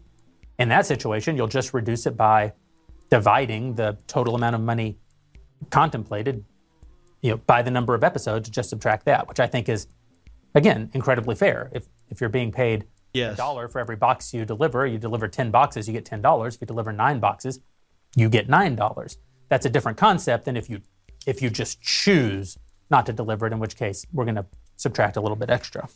in 0.60 0.70
that 0.70 0.86
situation, 0.86 1.36
you'll 1.36 1.48
just 1.48 1.74
reduce 1.74 2.06
it 2.06 2.16
by 2.16 2.54
dividing 3.10 3.76
the 3.76 3.98
total 4.08 4.36
amount 4.36 4.56
of 4.56 4.62
money 4.62 4.98
contemplated, 5.70 6.44
you 7.22 7.32
know, 7.32 7.38
by 7.38 7.62
the 7.62 7.72
number 7.72 7.94
of 7.94 8.04
episodes, 8.04 8.50
just 8.50 8.70
subtract 8.70 9.06
that, 9.06 9.28
which 9.28 9.40
I 9.40 9.48
think 9.48 9.70
is, 9.70 9.88
again, 10.56 10.90
incredibly 10.94 11.36
fair. 11.36 11.70
If 11.74 11.88
if 12.10 12.20
you're 12.20 12.30
being 12.30 12.52
paid 12.52 12.86
Yes. 13.14 13.34
a 13.34 13.38
dollar 13.38 13.68
for 13.68 13.80
every 13.80 13.98
box 13.98 14.34
you 14.34 14.46
deliver, 14.46 14.86
you 14.88 14.98
deliver 14.98 15.28
ten 15.28 15.52
boxes, 15.52 15.88
you 15.88 15.94
get 15.94 16.06
ten 16.06 16.22
dollars. 16.22 16.56
If 16.56 16.62
you 16.62 16.68
deliver 16.68 16.94
nine 16.94 17.20
boxes, 17.20 17.60
you 18.16 18.30
get 18.30 18.48
nine 18.48 18.76
dollars. 18.76 19.18
That's 19.50 19.66
a 19.66 19.70
different 19.70 19.98
concept 19.98 20.46
than 20.46 20.56
if 20.56 20.70
you 20.70 20.82
if 21.26 21.42
you 21.42 21.50
just 21.50 21.82
choose 21.82 22.58
not 22.90 23.06
to 23.08 23.14
deliver 23.14 23.46
it, 23.48 23.54
in 23.54 23.60
which 23.60 23.76
case 23.76 24.06
we're 24.14 24.26
going 24.26 24.36
to 24.36 24.46
subtract 24.78 25.18
a 25.18 25.22
little 25.22 25.36
bit 25.36 25.50
extra. 25.50 25.88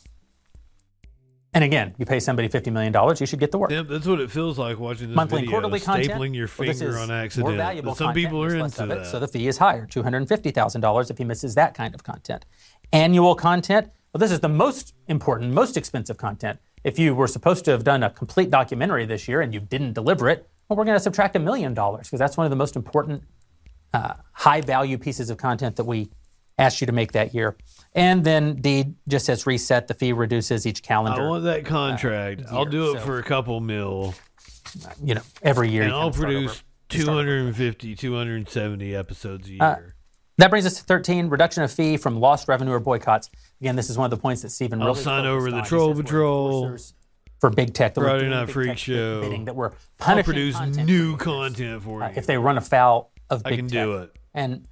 And 1.56 1.64
again, 1.64 1.94
you 1.96 2.04
pay 2.04 2.20
somebody 2.20 2.48
fifty 2.48 2.70
million 2.70 2.92
dollars, 2.92 3.18
you 3.18 3.26
should 3.26 3.40
get 3.40 3.50
the 3.50 3.56
work. 3.56 3.70
Yeah, 3.70 3.80
that's 3.80 4.06
what 4.06 4.20
it 4.20 4.30
feels 4.30 4.58
like 4.58 4.78
watching 4.78 5.08
this 5.08 5.16
Monthly 5.16 5.40
video. 5.40 5.52
quarterly 5.52 5.80
content. 5.80 6.12
Stapling 6.12 6.34
your 6.34 6.48
finger 6.48 6.70
is 6.70 6.96
on 6.96 7.08
More 7.08 7.16
accident. 7.16 7.56
valuable 7.56 7.92
But 7.92 7.96
some 7.96 8.06
content, 8.08 8.26
people 8.26 8.44
are 8.44 8.54
into 8.56 8.82
of 8.82 8.90
it. 8.90 9.06
So 9.06 9.18
the 9.18 9.26
fee 9.26 9.48
is 9.48 9.56
higher, 9.56 9.86
two 9.86 10.02
hundred 10.02 10.18
and 10.18 10.28
fifty 10.28 10.50
thousand 10.50 10.82
dollars 10.82 11.10
if 11.10 11.16
he 11.16 11.24
misses 11.24 11.54
that 11.54 11.72
kind 11.72 11.94
of 11.94 12.04
content. 12.04 12.44
Annual 12.92 13.36
content. 13.36 13.88
Well, 14.12 14.18
this 14.18 14.32
is 14.32 14.40
the 14.40 14.50
most 14.50 14.92
important, 15.08 15.54
most 15.54 15.78
expensive 15.78 16.18
content. 16.18 16.58
If 16.84 16.98
you 16.98 17.14
were 17.14 17.26
supposed 17.26 17.64
to 17.64 17.70
have 17.70 17.84
done 17.84 18.02
a 18.02 18.10
complete 18.10 18.50
documentary 18.50 19.06
this 19.06 19.26
year 19.26 19.40
and 19.40 19.54
you 19.54 19.60
didn't 19.60 19.94
deliver 19.94 20.28
it, 20.28 20.46
well, 20.68 20.76
we're 20.76 20.84
going 20.84 20.96
to 20.96 21.02
subtract 21.02 21.36
a 21.36 21.38
million 21.38 21.72
dollars 21.72 22.06
because 22.06 22.18
that's 22.18 22.36
one 22.36 22.44
of 22.44 22.50
the 22.50 22.56
most 22.56 22.76
important 22.76 23.22
uh, 23.94 24.12
high 24.32 24.60
value 24.60 24.98
pieces 24.98 25.30
of 25.30 25.38
content 25.38 25.76
that 25.76 25.84
we 25.84 26.10
asked 26.58 26.82
you 26.82 26.86
to 26.86 26.92
make 26.92 27.12
that 27.12 27.34
year. 27.34 27.56
And 27.96 28.22
then 28.22 28.56
D 28.56 28.94
just 29.08 29.24
says 29.26 29.46
reset. 29.46 29.88
The 29.88 29.94
fee 29.94 30.12
reduces 30.12 30.66
each 30.66 30.82
calendar. 30.82 31.22
I 31.22 31.26
want 31.28 31.44
that 31.44 31.64
contract. 31.64 32.42
I'll 32.50 32.66
do 32.66 32.90
it 32.92 33.00
so- 33.00 33.06
for 33.06 33.18
a 33.18 33.22
couple 33.22 33.58
mil. 33.60 34.14
you 35.02 35.14
know, 35.14 35.22
every 35.42 35.70
year. 35.70 35.84
And 35.84 35.92
I'll 35.92 36.08
over. 36.08 36.22
produce 36.24 36.62
250, 36.90 37.94
270 37.96 38.94
episodes 38.94 39.48
a 39.48 39.52
year. 39.52 39.62
Uh, 39.62 39.76
that 40.38 40.50
brings 40.50 40.66
us 40.66 40.76
to 40.78 40.84
13, 40.84 41.28
reduction 41.28 41.62
of 41.62 41.72
fee 41.72 41.96
from 41.96 42.20
lost 42.20 42.48
revenue 42.48 42.72
or 42.72 42.80
boycotts. 42.80 43.30
Again, 43.60 43.76
this 43.76 43.88
is 43.88 43.96
one 43.96 44.04
of 44.04 44.10
the 44.10 44.20
points 44.20 44.42
that 44.42 44.50
Stephen 44.50 44.82
I'll 44.82 44.88
really 44.88 45.02
sign 45.02 45.24
over 45.24 45.50
the 45.50 45.62
He 45.62 45.66
Troll 45.68 45.94
Patrol. 45.94 46.76
For 47.40 47.50
big 47.50 47.74
tech, 47.74 47.94
that 47.94 48.00
Friday 48.00 48.30
Night 48.30 48.50
Freak 48.50 48.78
Show. 48.78 49.20
bidding, 49.20 49.44
that 49.44 49.54
we're 49.54 49.72
punishing 49.98 50.18
I'll 50.18 50.24
produce 50.24 50.56
content 50.56 50.86
new 50.86 51.16
content 51.18 51.82
for 51.82 52.00
you. 52.00 52.06
uh, 52.06 52.12
if 52.16 52.26
they 52.26 52.38
run 52.38 52.56
afoul 52.56 53.12
of 53.28 53.42
big 53.44 53.52
I 53.52 53.56
can 53.56 53.68
tech. 53.68 53.84
do 53.84 53.96
it. 53.98 54.12
And 54.32 54.66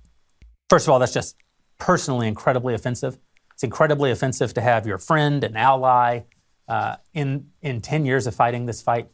first 0.70 0.86
of 0.86 0.92
all, 0.92 0.98
that's 0.98 1.12
just 1.12 1.36
personally 1.78 2.28
incredibly 2.28 2.74
offensive. 2.74 3.18
It's 3.52 3.62
incredibly 3.62 4.10
offensive 4.10 4.54
to 4.54 4.60
have 4.60 4.86
your 4.86 4.98
friend 4.98 5.44
and 5.44 5.56
ally 5.56 6.22
uh, 6.68 6.96
in 7.12 7.50
in 7.62 7.80
ten 7.80 8.04
years 8.04 8.26
of 8.26 8.34
fighting 8.34 8.66
this 8.66 8.82
fight 8.82 9.08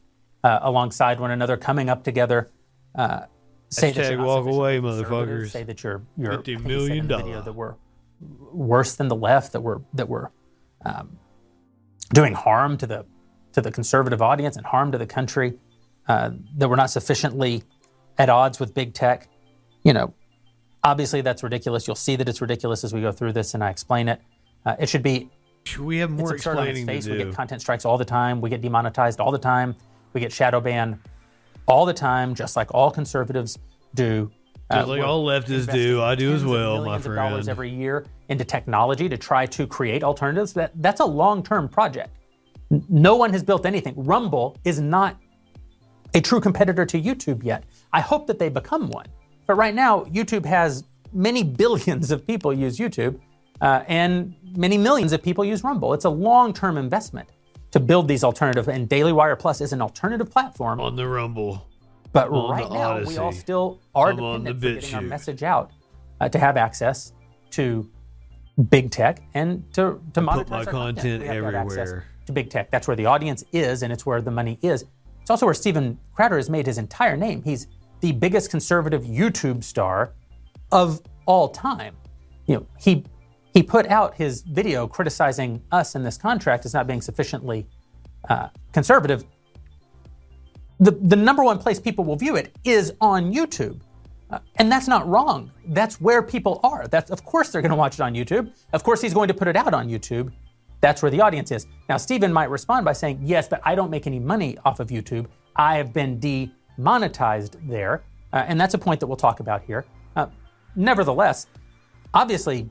uh, 0.44 0.60
alongside 0.62 1.20
one 1.20 1.30
another, 1.30 1.56
coming 1.56 1.90
up 1.90 2.04
together. 2.04 2.50
Uh, 2.94 3.22
say 3.68 3.92
that 3.92 4.10
you're 4.10 4.22
walk 4.22 4.46
away, 4.46 4.78
motherfuckers. 4.78 5.50
Say 5.50 5.62
that 5.64 5.82
you're 5.82 6.02
you're 6.16 6.38
$50 6.38 6.38
I 6.38 6.42
think 6.42 6.46
he 6.46 6.54
said 6.54 6.66
million 6.66 7.08
video 7.08 7.42
that 7.42 7.52
we're 7.52 7.74
worse 8.20 8.94
than 8.94 9.08
the 9.08 9.16
left, 9.16 9.52
that 9.52 9.60
we're 9.60 9.80
that 9.94 10.08
we're 10.08 10.28
um, 10.84 11.18
doing 12.12 12.34
harm 12.34 12.76
to 12.78 12.86
the 12.86 13.04
to 13.52 13.60
the 13.60 13.70
conservative 13.70 14.22
audience 14.22 14.56
and 14.56 14.64
harm 14.64 14.92
to 14.92 14.98
the 14.98 15.06
country, 15.06 15.54
uh, 16.08 16.30
that 16.56 16.68
we're 16.68 16.76
not 16.76 16.90
sufficiently 16.90 17.62
at 18.18 18.28
odds 18.28 18.60
with 18.60 18.74
big 18.74 18.94
tech. 18.94 19.28
You 19.82 19.92
know, 19.92 20.14
obviously 20.84 21.20
that's 21.20 21.42
ridiculous. 21.42 21.86
You'll 21.86 21.96
see 21.96 22.16
that 22.16 22.28
it's 22.28 22.40
ridiculous 22.40 22.84
as 22.84 22.92
we 22.92 23.00
go 23.00 23.12
through 23.12 23.32
this 23.32 23.54
and 23.54 23.62
I 23.64 23.70
explain 23.70 24.08
it. 24.08 24.20
Uh, 24.64 24.76
it 24.78 24.88
should 24.88 25.02
be 25.02 25.28
We 25.78 25.98
have 25.98 26.10
more 26.10 26.34
it's 26.34 26.46
absurd 26.46 26.58
on 26.58 26.68
its 26.68 26.78
explaining 26.78 26.86
to 26.86 27.08
face. 27.08 27.18
We 27.18 27.24
get 27.24 27.34
content 27.34 27.60
strikes 27.60 27.84
all 27.84 27.98
the 27.98 28.04
time. 28.04 28.40
We 28.40 28.50
get 28.50 28.60
demonetized 28.60 29.20
all 29.20 29.30
the 29.30 29.38
time. 29.38 29.74
We 30.12 30.20
get 30.20 30.32
shadow 30.32 30.60
banned 30.60 30.98
all 31.66 31.86
the 31.86 31.94
time, 31.94 32.34
just 32.34 32.56
like 32.56 32.74
all 32.74 32.90
conservatives 32.90 33.58
do. 33.94 34.30
Just 34.72 34.86
like 34.88 35.02
all 35.02 35.24
leftists 35.24 35.72
do, 35.72 36.00
I 36.00 36.14
do 36.14 36.32
as 36.32 36.44
well, 36.44 36.76
my 36.78 36.84
millions 36.84 37.06
of 37.06 37.14
dollars 37.16 37.48
every 37.48 37.70
year 37.70 38.06
into 38.28 38.44
technology 38.44 39.08
to 39.08 39.18
try 39.18 39.44
to 39.46 39.66
create 39.66 40.04
alternatives. 40.04 40.52
That 40.52 40.70
that's 40.76 41.00
a 41.00 41.04
long-term 41.04 41.68
project. 41.70 42.10
N- 42.70 42.84
No 42.88 43.16
one 43.16 43.32
has 43.32 43.42
built 43.42 43.66
anything. 43.66 43.94
Rumble 43.96 44.56
is 44.64 44.80
not 44.80 45.16
a 46.14 46.20
true 46.20 46.40
competitor 46.40 46.86
to 46.86 47.00
YouTube 47.02 47.42
yet. 47.42 47.64
I 47.92 48.00
hope 48.00 48.28
that 48.28 48.38
they 48.38 48.48
become 48.48 48.88
one. 48.90 49.06
But 49.50 49.56
right 49.56 49.74
now, 49.74 50.04
YouTube 50.04 50.44
has 50.44 50.84
many 51.12 51.42
billions 51.42 52.12
of 52.12 52.24
people 52.24 52.52
use 52.54 52.78
YouTube, 52.78 53.18
uh, 53.60 53.82
and 53.88 54.32
many 54.56 54.78
millions 54.78 55.12
of 55.12 55.24
people 55.24 55.44
use 55.44 55.64
Rumble. 55.64 55.92
It's 55.92 56.04
a 56.04 56.08
long-term 56.08 56.78
investment 56.78 57.28
to 57.72 57.80
build 57.80 58.06
these 58.06 58.22
alternative. 58.22 58.68
And 58.68 58.88
Daily 58.88 59.12
Wire 59.12 59.34
Plus 59.34 59.60
is 59.60 59.72
an 59.72 59.82
alternative 59.82 60.30
platform 60.30 60.78
on 60.78 60.94
the 60.94 61.04
Rumble. 61.04 61.66
But 62.12 62.28
on 62.28 62.48
right 62.48 62.70
now, 62.70 63.02
we 63.02 63.18
all 63.18 63.32
still 63.32 63.80
are 63.92 64.10
I'm 64.10 64.20
on 64.20 64.44
dependent 64.44 64.60
for 64.60 64.80
getting 64.82 64.94
our 64.94 65.02
message 65.02 65.42
out 65.42 65.72
uh, 66.20 66.28
to 66.28 66.38
have 66.38 66.56
access 66.56 67.12
to 67.50 67.90
big 68.70 68.92
tech 68.92 69.20
and 69.34 69.64
to 69.74 70.00
to 70.14 70.20
I 70.20 70.22
monetize 70.22 70.36
put 70.36 70.50
my 70.50 70.64
content 70.64 71.22
We 71.22 71.26
have 71.26 71.38
to 71.38 71.44
have 71.44 71.54
access 71.56 71.88
everywhere. 71.88 72.06
to 72.26 72.32
big 72.32 72.50
tech. 72.50 72.70
That's 72.70 72.86
where 72.86 72.96
the 72.96 73.06
audience 73.06 73.42
is, 73.50 73.82
and 73.82 73.92
it's 73.92 74.06
where 74.06 74.22
the 74.22 74.30
money 74.30 74.60
is. 74.62 74.84
It's 75.22 75.30
also 75.30 75.44
where 75.44 75.54
Steven 75.54 75.98
Crowder 76.14 76.36
has 76.36 76.48
made 76.48 76.66
his 76.66 76.78
entire 76.78 77.16
name. 77.16 77.42
He's 77.42 77.66
the 78.00 78.12
biggest 78.12 78.50
conservative 78.50 79.04
YouTube 79.04 79.62
star 79.62 80.14
of 80.72 81.00
all 81.26 81.48
time. 81.48 81.96
You 82.46 82.56
know, 82.56 82.66
he 82.78 83.04
he 83.52 83.62
put 83.62 83.86
out 83.88 84.14
his 84.14 84.42
video 84.42 84.86
criticizing 84.86 85.62
us 85.72 85.94
in 85.94 86.02
this 86.02 86.16
contract 86.16 86.64
as 86.64 86.74
not 86.74 86.86
being 86.86 87.00
sufficiently 87.00 87.66
uh, 88.28 88.48
conservative. 88.72 89.24
The 90.78 90.92
the 90.92 91.16
number 91.16 91.44
one 91.44 91.58
place 91.58 91.78
people 91.80 92.04
will 92.04 92.16
view 92.16 92.36
it 92.36 92.56
is 92.64 92.92
on 93.00 93.32
YouTube. 93.32 93.80
Uh, 94.30 94.38
and 94.56 94.70
that's 94.70 94.86
not 94.86 95.08
wrong. 95.08 95.50
That's 95.68 96.00
where 96.00 96.22
people 96.22 96.60
are. 96.62 96.86
That's 96.86 97.10
of 97.10 97.24
course 97.24 97.50
they're 97.50 97.62
going 97.62 97.70
to 97.70 97.76
watch 97.76 97.94
it 97.94 98.00
on 98.00 98.14
YouTube. 98.14 98.52
Of 98.72 98.84
course 98.84 99.00
he's 99.00 99.12
going 99.12 99.28
to 99.28 99.34
put 99.34 99.48
it 99.48 99.56
out 99.56 99.74
on 99.74 99.88
YouTube. 99.88 100.32
That's 100.80 101.02
where 101.02 101.10
the 101.10 101.20
audience 101.20 101.50
is. 101.50 101.66
Now 101.88 101.96
Stephen 101.96 102.32
might 102.32 102.48
respond 102.48 102.84
by 102.84 102.92
saying, 102.92 103.20
"Yes, 103.22 103.48
but 103.48 103.60
I 103.64 103.74
don't 103.74 103.90
make 103.90 104.06
any 104.06 104.20
money 104.20 104.56
off 104.64 104.80
of 104.80 104.88
YouTube. 104.88 105.26
I 105.56 105.76
have 105.76 105.92
been 105.92 106.18
demonetized 106.76 107.56
there." 107.68 108.02
Uh, 108.32 108.44
and 108.46 108.60
that's 108.60 108.74
a 108.74 108.78
point 108.78 109.00
that 109.00 109.06
we'll 109.06 109.16
talk 109.16 109.40
about 109.40 109.62
here. 109.62 109.84
Uh, 110.16 110.26
nevertheless, 110.76 111.46
obviously, 112.14 112.68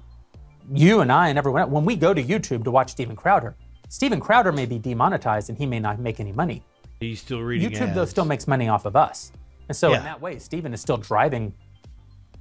you 0.72 1.02
and 1.02 1.11
I 1.11 1.30
and 1.30 1.38
everyone 1.38 1.61
else, 1.64 1.72
when 1.72 1.86
we 1.86 1.95
go 1.95 2.14
to 2.14 2.24
YouTube 2.24 2.64
to 2.64 2.72
watch 2.72 2.92
Steven 2.92 3.16
Crowder, 3.16 3.56
Steven 3.90 4.19
Crowder 4.19 4.52
may 4.52 4.66
be 4.66 4.78
demonetized 4.78 5.50
and 5.50 5.58
he 5.58 5.66
may 5.66 5.80
not 5.80 6.00
make 6.00 6.19
any 6.19 6.32
money. 6.32 6.64
He's 7.00 7.22
still 7.22 7.42
reading 7.42 7.69
YouTube 7.72 7.94
though 7.94 8.06
still 8.06 8.26
makes 8.26 8.48
money 8.48 8.68
off 8.69 8.86
of 8.86 8.95
us, 8.95 9.32
and 9.68 9.76
so 9.76 9.92
Yeah. 9.92 9.98
in 9.98 10.03
that 10.03 10.22
way, 10.22 10.38
Steven 10.40 10.74
is 10.74 10.82
still 10.82 10.98
driving. 10.98 11.53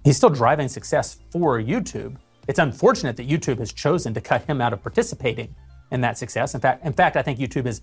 He's 0.04 0.16
still 0.16 0.30
driving 0.30 0.68
success 0.68 1.18
for 1.30 1.60
YouTube. 1.60 2.16
It's 2.46 2.58
unfortunate 2.58 3.16
that 3.18 3.28
YouTube 3.28 3.58
has 3.58 3.72
chosen 3.72 4.14
to 4.14 4.20
cut 4.20 4.42
him 4.44 4.60
out 4.60 4.72
of 4.72 4.82
participating 4.82 5.54
in 5.90 6.00
that 6.02 6.16
success. 6.18 6.54
In 6.54 6.60
fact, 6.60 6.84
in 6.84 6.92
fact, 6.92 7.16
I 7.16 7.22
think 7.22 7.38
YouTube 7.38 7.66
is 7.66 7.82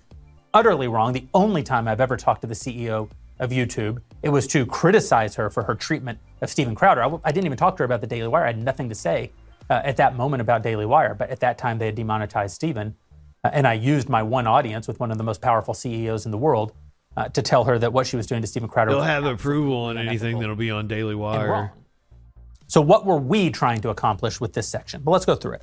utterly 0.54 0.88
wrong. 0.88 1.12
The 1.12 1.26
only 1.34 1.62
time 1.62 1.86
I've 1.88 2.00
ever 2.00 2.16
talked 2.16 2.40
to 2.42 2.46
the 2.46 2.54
CEO 2.54 3.08
of 3.38 3.50
YouTube, 3.50 4.00
it 4.22 4.30
was 4.30 4.46
to 4.48 4.66
criticize 4.66 5.34
her 5.34 5.50
for 5.50 5.62
her 5.64 5.74
treatment 5.74 6.18
of 6.40 6.50
Steven 6.50 6.74
Crowder. 6.74 7.02
I 7.24 7.32
didn't 7.32 7.46
even 7.46 7.58
talk 7.58 7.76
to 7.76 7.82
her 7.82 7.84
about 7.84 8.00
the 8.00 8.06
Daily 8.06 8.28
Wire. 8.28 8.44
I 8.44 8.48
had 8.48 8.62
nothing 8.62 8.88
to 8.88 8.94
say 8.94 9.30
uh, 9.70 9.80
at 9.84 9.96
that 9.98 10.16
moment 10.16 10.40
about 10.40 10.62
Daily 10.62 10.86
Wire. 10.86 11.14
But 11.14 11.30
at 11.30 11.40
that 11.40 11.58
time, 11.58 11.78
they 11.78 11.86
had 11.86 11.94
demonetized 11.94 12.54
Steven. 12.54 12.96
Uh, 13.44 13.50
and 13.52 13.66
I 13.66 13.74
used 13.74 14.08
my 14.08 14.22
one 14.22 14.46
audience 14.46 14.88
with 14.88 14.98
one 15.00 15.10
of 15.10 15.18
the 15.18 15.24
most 15.24 15.40
powerful 15.40 15.74
CEOs 15.74 16.24
in 16.24 16.32
the 16.32 16.38
world 16.38 16.72
uh, 17.16 17.28
to 17.28 17.42
tell 17.42 17.64
her 17.64 17.78
that 17.78 17.92
what 17.92 18.06
she 18.06 18.16
was 18.16 18.26
doing 18.26 18.42
to 18.42 18.46
Steven 18.46 18.68
Crowder 18.68 18.90
They'll 18.90 19.02
have 19.02 19.24
approval 19.24 19.76
on 19.76 19.98
anything 19.98 20.38
that'll 20.38 20.56
be 20.56 20.70
on 20.70 20.88
Daily 20.88 21.14
Wire. 21.14 21.72
So, 22.68 22.80
what 22.80 23.06
were 23.06 23.18
we 23.18 23.50
trying 23.50 23.80
to 23.82 23.90
accomplish 23.90 24.40
with 24.40 24.52
this 24.52 24.68
section? 24.68 25.02
But 25.02 25.12
let's 25.12 25.24
go 25.24 25.36
through 25.36 25.54
it. 25.54 25.62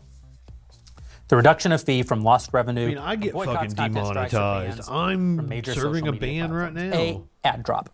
The 1.29 1.37
reduction 1.37 1.71
of 1.71 1.81
fee 1.81 2.03
from 2.03 2.21
lost 2.21 2.49
revenue. 2.53 2.83
I 2.85 2.87
mean, 2.89 2.97
I 2.97 3.15
get 3.15 3.33
fucking 3.33 3.71
content 3.75 4.07
strikes, 4.07 4.33
or 4.33 4.37
demonetized. 4.37 4.89
I'm 4.91 5.47
major 5.47 5.73
serving 5.73 6.07
a 6.07 6.11
ban 6.11 6.51
right 6.51 6.73
now. 6.73 6.93
A 6.93 7.21
ad 7.43 7.63
drop. 7.63 7.89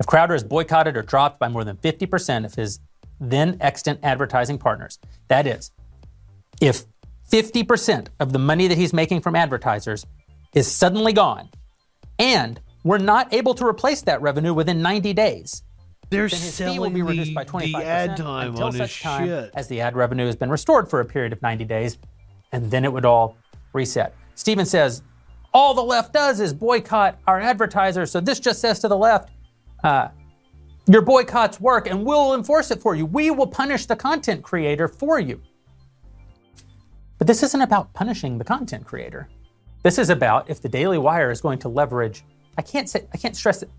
If 0.00 0.06
Crowder 0.06 0.34
is 0.34 0.44
boycotted 0.44 0.96
or 0.96 1.02
dropped 1.02 1.38
by 1.40 1.48
more 1.48 1.64
than 1.64 1.76
50% 1.76 2.44
of 2.44 2.54
his 2.54 2.78
then 3.20 3.56
extant 3.60 3.98
advertising 4.04 4.58
partners, 4.58 4.98
that 5.26 5.46
is, 5.46 5.72
if 6.60 6.84
50% 7.30 8.06
of 8.20 8.32
the 8.32 8.38
money 8.38 8.68
that 8.68 8.78
he's 8.78 8.92
making 8.92 9.20
from 9.22 9.34
advertisers 9.34 10.06
is 10.54 10.70
suddenly 10.70 11.12
gone, 11.12 11.48
and 12.18 12.60
we're 12.84 12.98
not 12.98 13.34
able 13.34 13.54
to 13.54 13.66
replace 13.66 14.02
that 14.02 14.22
revenue 14.22 14.54
within 14.54 14.80
90 14.80 15.12
days, 15.14 15.64
They're 16.10 16.28
then 16.28 16.40
his 16.40 16.56
fee 16.56 16.78
will 16.78 16.90
be 16.90 17.02
reduced 17.02 17.30
the- 17.30 17.34
by 17.34 17.44
25% 17.44 17.84
ad 17.84 18.16
time 18.16 18.48
until 18.50 18.66
on 18.66 18.72
his 18.72 18.78
such 18.78 19.02
time 19.02 19.26
shit. 19.26 19.50
as 19.54 19.66
the 19.66 19.80
ad 19.80 19.96
revenue 19.96 20.26
has 20.26 20.36
been 20.36 20.48
restored 20.48 20.88
for 20.88 21.00
a 21.00 21.04
period 21.04 21.32
of 21.32 21.42
90 21.42 21.64
days, 21.64 21.98
and 22.52 22.70
then 22.70 22.84
it 22.84 22.92
would 22.92 23.04
all 23.04 23.36
reset. 23.72 24.14
Steven 24.34 24.66
says, 24.66 25.02
all 25.52 25.74
the 25.74 25.82
left 25.82 26.12
does 26.12 26.40
is 26.40 26.52
boycott 26.52 27.18
our 27.26 27.40
advertisers. 27.40 28.10
So 28.10 28.20
this 28.20 28.38
just 28.38 28.60
says 28.60 28.78
to 28.80 28.88
the 28.88 28.96
left, 28.96 29.30
uh, 29.82 30.08
your 30.86 31.02
boycotts 31.02 31.60
work 31.60 31.86
and 31.88 32.04
we'll 32.04 32.34
enforce 32.34 32.70
it 32.70 32.80
for 32.80 32.94
you. 32.94 33.06
We 33.06 33.30
will 33.30 33.46
punish 33.46 33.86
the 33.86 33.96
content 33.96 34.42
creator 34.42 34.88
for 34.88 35.18
you. 35.18 35.40
But 37.18 37.26
this 37.26 37.42
isn't 37.42 37.60
about 37.60 37.92
punishing 37.94 38.38
the 38.38 38.44
content 38.44 38.86
creator. 38.86 39.28
This 39.82 39.98
is 39.98 40.10
about 40.10 40.48
if 40.48 40.60
the 40.60 40.68
Daily 40.68 40.98
Wire 40.98 41.30
is 41.30 41.40
going 41.40 41.58
to 41.60 41.68
leverage, 41.68 42.24
I 42.56 42.62
can't 42.62 42.88
say, 42.88 43.06
I 43.12 43.16
can't 43.16 43.36
stress 43.36 43.62
it, 43.62 43.70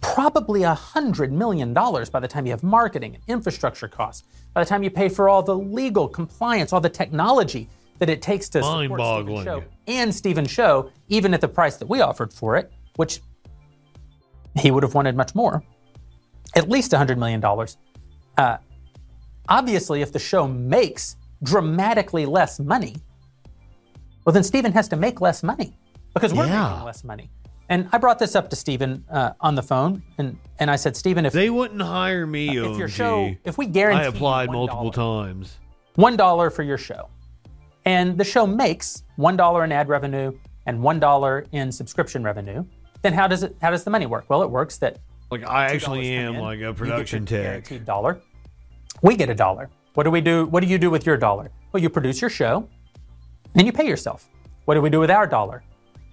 probably 0.00 0.62
a 0.62 0.74
hundred 0.74 1.32
million 1.32 1.74
dollars 1.74 2.10
by 2.10 2.20
the 2.20 2.28
time 2.28 2.46
you 2.46 2.52
have 2.52 2.62
marketing 2.62 3.14
and 3.14 3.24
infrastructure 3.28 3.88
costs, 3.88 4.26
by 4.54 4.62
the 4.62 4.68
time 4.68 4.82
you 4.82 4.90
pay 4.90 5.08
for 5.08 5.28
all 5.28 5.42
the 5.42 5.56
legal 5.56 6.08
compliance, 6.08 6.72
all 6.72 6.80
the 6.80 6.88
technology 6.88 7.68
that 8.00 8.10
it 8.10 8.20
takes 8.22 8.48
to 8.48 8.62
support 8.62 9.00
Steven. 9.00 9.44
Show 9.44 9.64
and 9.86 10.12
Steven 10.14 10.46
Show, 10.46 10.90
even 11.08 11.32
at 11.34 11.40
the 11.40 11.48
price 11.48 11.76
that 11.76 11.86
we 11.86 12.00
offered 12.00 12.32
for 12.32 12.56
it, 12.56 12.72
which 12.96 13.20
he 14.58 14.70
would 14.70 14.82
have 14.82 14.94
wanted 14.94 15.16
much 15.16 15.34
more, 15.34 15.62
at 16.56 16.68
least 16.68 16.90
$100 16.92 17.16
million. 17.18 17.44
Uh, 18.36 18.56
obviously, 19.48 20.02
if 20.02 20.12
the 20.12 20.18
show 20.18 20.48
makes 20.48 21.16
dramatically 21.42 22.26
less 22.26 22.58
money, 22.58 22.96
well, 24.24 24.32
then 24.32 24.42
Steven 24.42 24.72
has 24.72 24.88
to 24.88 24.96
make 24.96 25.20
less 25.20 25.42
money 25.42 25.76
because 26.14 26.32
we're 26.34 26.46
Yeah. 26.46 26.70
making 26.70 26.84
less 26.84 27.04
money. 27.04 27.30
And 27.68 27.88
I 27.92 27.98
brought 27.98 28.18
this 28.18 28.34
up 28.34 28.50
to 28.50 28.56
Steven 28.56 29.04
uh, 29.10 29.32
on 29.40 29.54
the 29.54 29.62
phone, 29.62 30.02
and, 30.18 30.36
and 30.58 30.70
I 30.70 30.76
said, 30.76 30.96
Steven, 30.96 31.24
if 31.24 31.32
they 31.32 31.50
wouldn't 31.50 31.80
hire 31.80 32.26
me, 32.26 32.48
if 32.48 32.54
your 32.76 32.88
OMG. 32.88 32.90
show, 32.90 33.34
if 33.44 33.56
we 33.58 33.66
guarantee 33.66 34.04
I 34.04 34.06
applied 34.08 34.48
$1 34.48 34.52
multiple 34.52 34.90
times. 34.90 35.58
one 35.94 36.16
dollar 36.16 36.50
for 36.50 36.64
your 36.64 36.78
show, 36.78 37.08
and 37.84 38.16
the 38.18 38.24
show 38.24 38.46
makes 38.46 39.04
one 39.16 39.36
dollar 39.36 39.64
in 39.64 39.72
ad 39.72 39.88
revenue 39.88 40.32
and 40.66 40.82
one 40.82 41.00
dollar 41.00 41.46
in 41.52 41.72
subscription 41.72 42.22
revenue, 42.22 42.64
then 43.02 43.12
how 43.12 43.26
does 43.26 43.42
it? 43.42 43.56
How 43.60 43.70
does 43.70 43.84
the 43.84 43.90
money 43.90 44.06
work? 44.06 44.24
Well, 44.28 44.42
it 44.42 44.50
works 44.50 44.78
that 44.78 44.98
Like 45.30 45.46
I 45.46 45.66
actually 45.66 46.10
am 46.12 46.36
in, 46.36 46.40
like 46.40 46.60
a 46.60 46.72
production 46.74 47.24
tech. 47.26 47.42
guaranteed 47.42 47.84
dollar. 47.84 48.20
We 49.02 49.16
get 49.16 49.30
a 49.30 49.34
dollar. 49.34 49.70
What 49.94 50.04
do 50.04 50.10
we 50.10 50.20
do? 50.20 50.46
What 50.46 50.62
do 50.62 50.68
you 50.68 50.78
do 50.78 50.90
with 50.90 51.06
your 51.06 51.16
dollar? 51.16 51.50
Well, 51.72 51.82
you 51.82 51.88
produce 51.90 52.20
your 52.20 52.30
show, 52.30 52.68
and 53.54 53.66
you 53.66 53.72
pay 53.72 53.86
yourself. 53.86 54.28
What 54.66 54.74
do 54.74 54.80
we 54.80 54.90
do 54.90 55.00
with 55.00 55.10
our 55.10 55.26
dollar? 55.26 55.62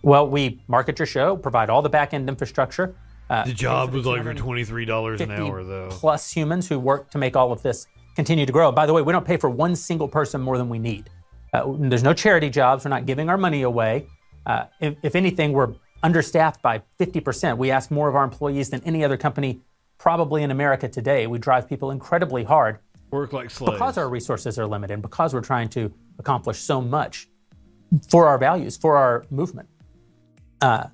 Well, 0.04 0.28
we 0.30 0.62
market 0.68 0.98
your 1.00 1.06
show, 1.06 1.36
provide 1.36 1.70
all 1.70 1.82
the 1.82 1.90
back 1.90 2.14
end 2.14 2.30
infrastructure. 2.30 2.96
Uh, 3.30 3.44
The 3.44 3.54
job 3.54 3.94
was 3.94 4.06
like 4.06 4.24
for 4.24 4.34
twenty 4.34 4.64
three 4.64 4.86
dollars 4.86 5.20
an 5.20 5.32
hour 5.32 5.64
though. 5.64 5.90
plus 5.92 6.32
humans 6.32 6.70
who 6.70 6.80
work 6.80 7.10
to 7.12 7.18
make 7.18 7.36
all 7.36 7.52
of 7.52 7.62
this 7.62 7.88
continue 8.16 8.46
to 8.46 8.52
grow. 8.54 8.72
By 8.72 8.86
the 8.86 8.94
way, 8.94 9.02
we 9.02 9.12
don't 9.12 9.26
pay 9.26 9.36
for 9.38 9.50
one 9.50 9.76
single 9.76 10.08
person 10.08 10.40
more 10.42 10.58
than 10.58 10.70
we 10.70 10.80
need. 10.80 11.10
Uh, 11.58 11.76
there's 11.80 12.04
no 12.04 12.14
charity 12.14 12.50
jobs. 12.50 12.86
We're 12.86 12.90
not 12.90 13.06
giving 13.06 13.30
our 13.30 13.38
money 13.38 13.64
away. 13.64 14.08
Uh, 14.46 14.66
if, 14.80 14.96
if 15.04 15.16
anything, 15.16 15.54
we're 15.54 15.74
understaffed 16.04 16.62
by 16.62 16.82
50%. 17.00 17.58
We 17.58 17.72
ask 17.72 17.92
more 17.92 18.08
of 18.08 18.16
our 18.16 18.24
employees 18.24 18.70
than 18.70 18.82
any 18.84 19.04
other 19.04 19.18
company 19.18 19.62
probably 19.98 20.44
in 20.44 20.52
America 20.52 20.88
today. 20.88 21.28
We 21.28 21.40
drive 21.40 21.68
people 21.68 21.92
incredibly 21.92 22.44
hard. 22.44 22.80
Work 23.12 23.34
like 23.34 23.50
slaves. 23.50 23.74
Because 23.74 23.98
our 23.98 24.10
resources 24.10 24.60
are 24.60 24.68
limited, 24.68 25.02
because 25.02 25.34
we're 25.34 25.42
trying 25.42 25.70
to 25.70 25.92
accomplish 26.20 26.60
so 26.60 26.82
much 26.82 27.28
for 28.10 28.28
our 28.28 28.38
values, 28.38 28.78
for 28.78 28.98
our 28.98 29.26
movement. 29.30 29.68
Uh, 30.62 30.88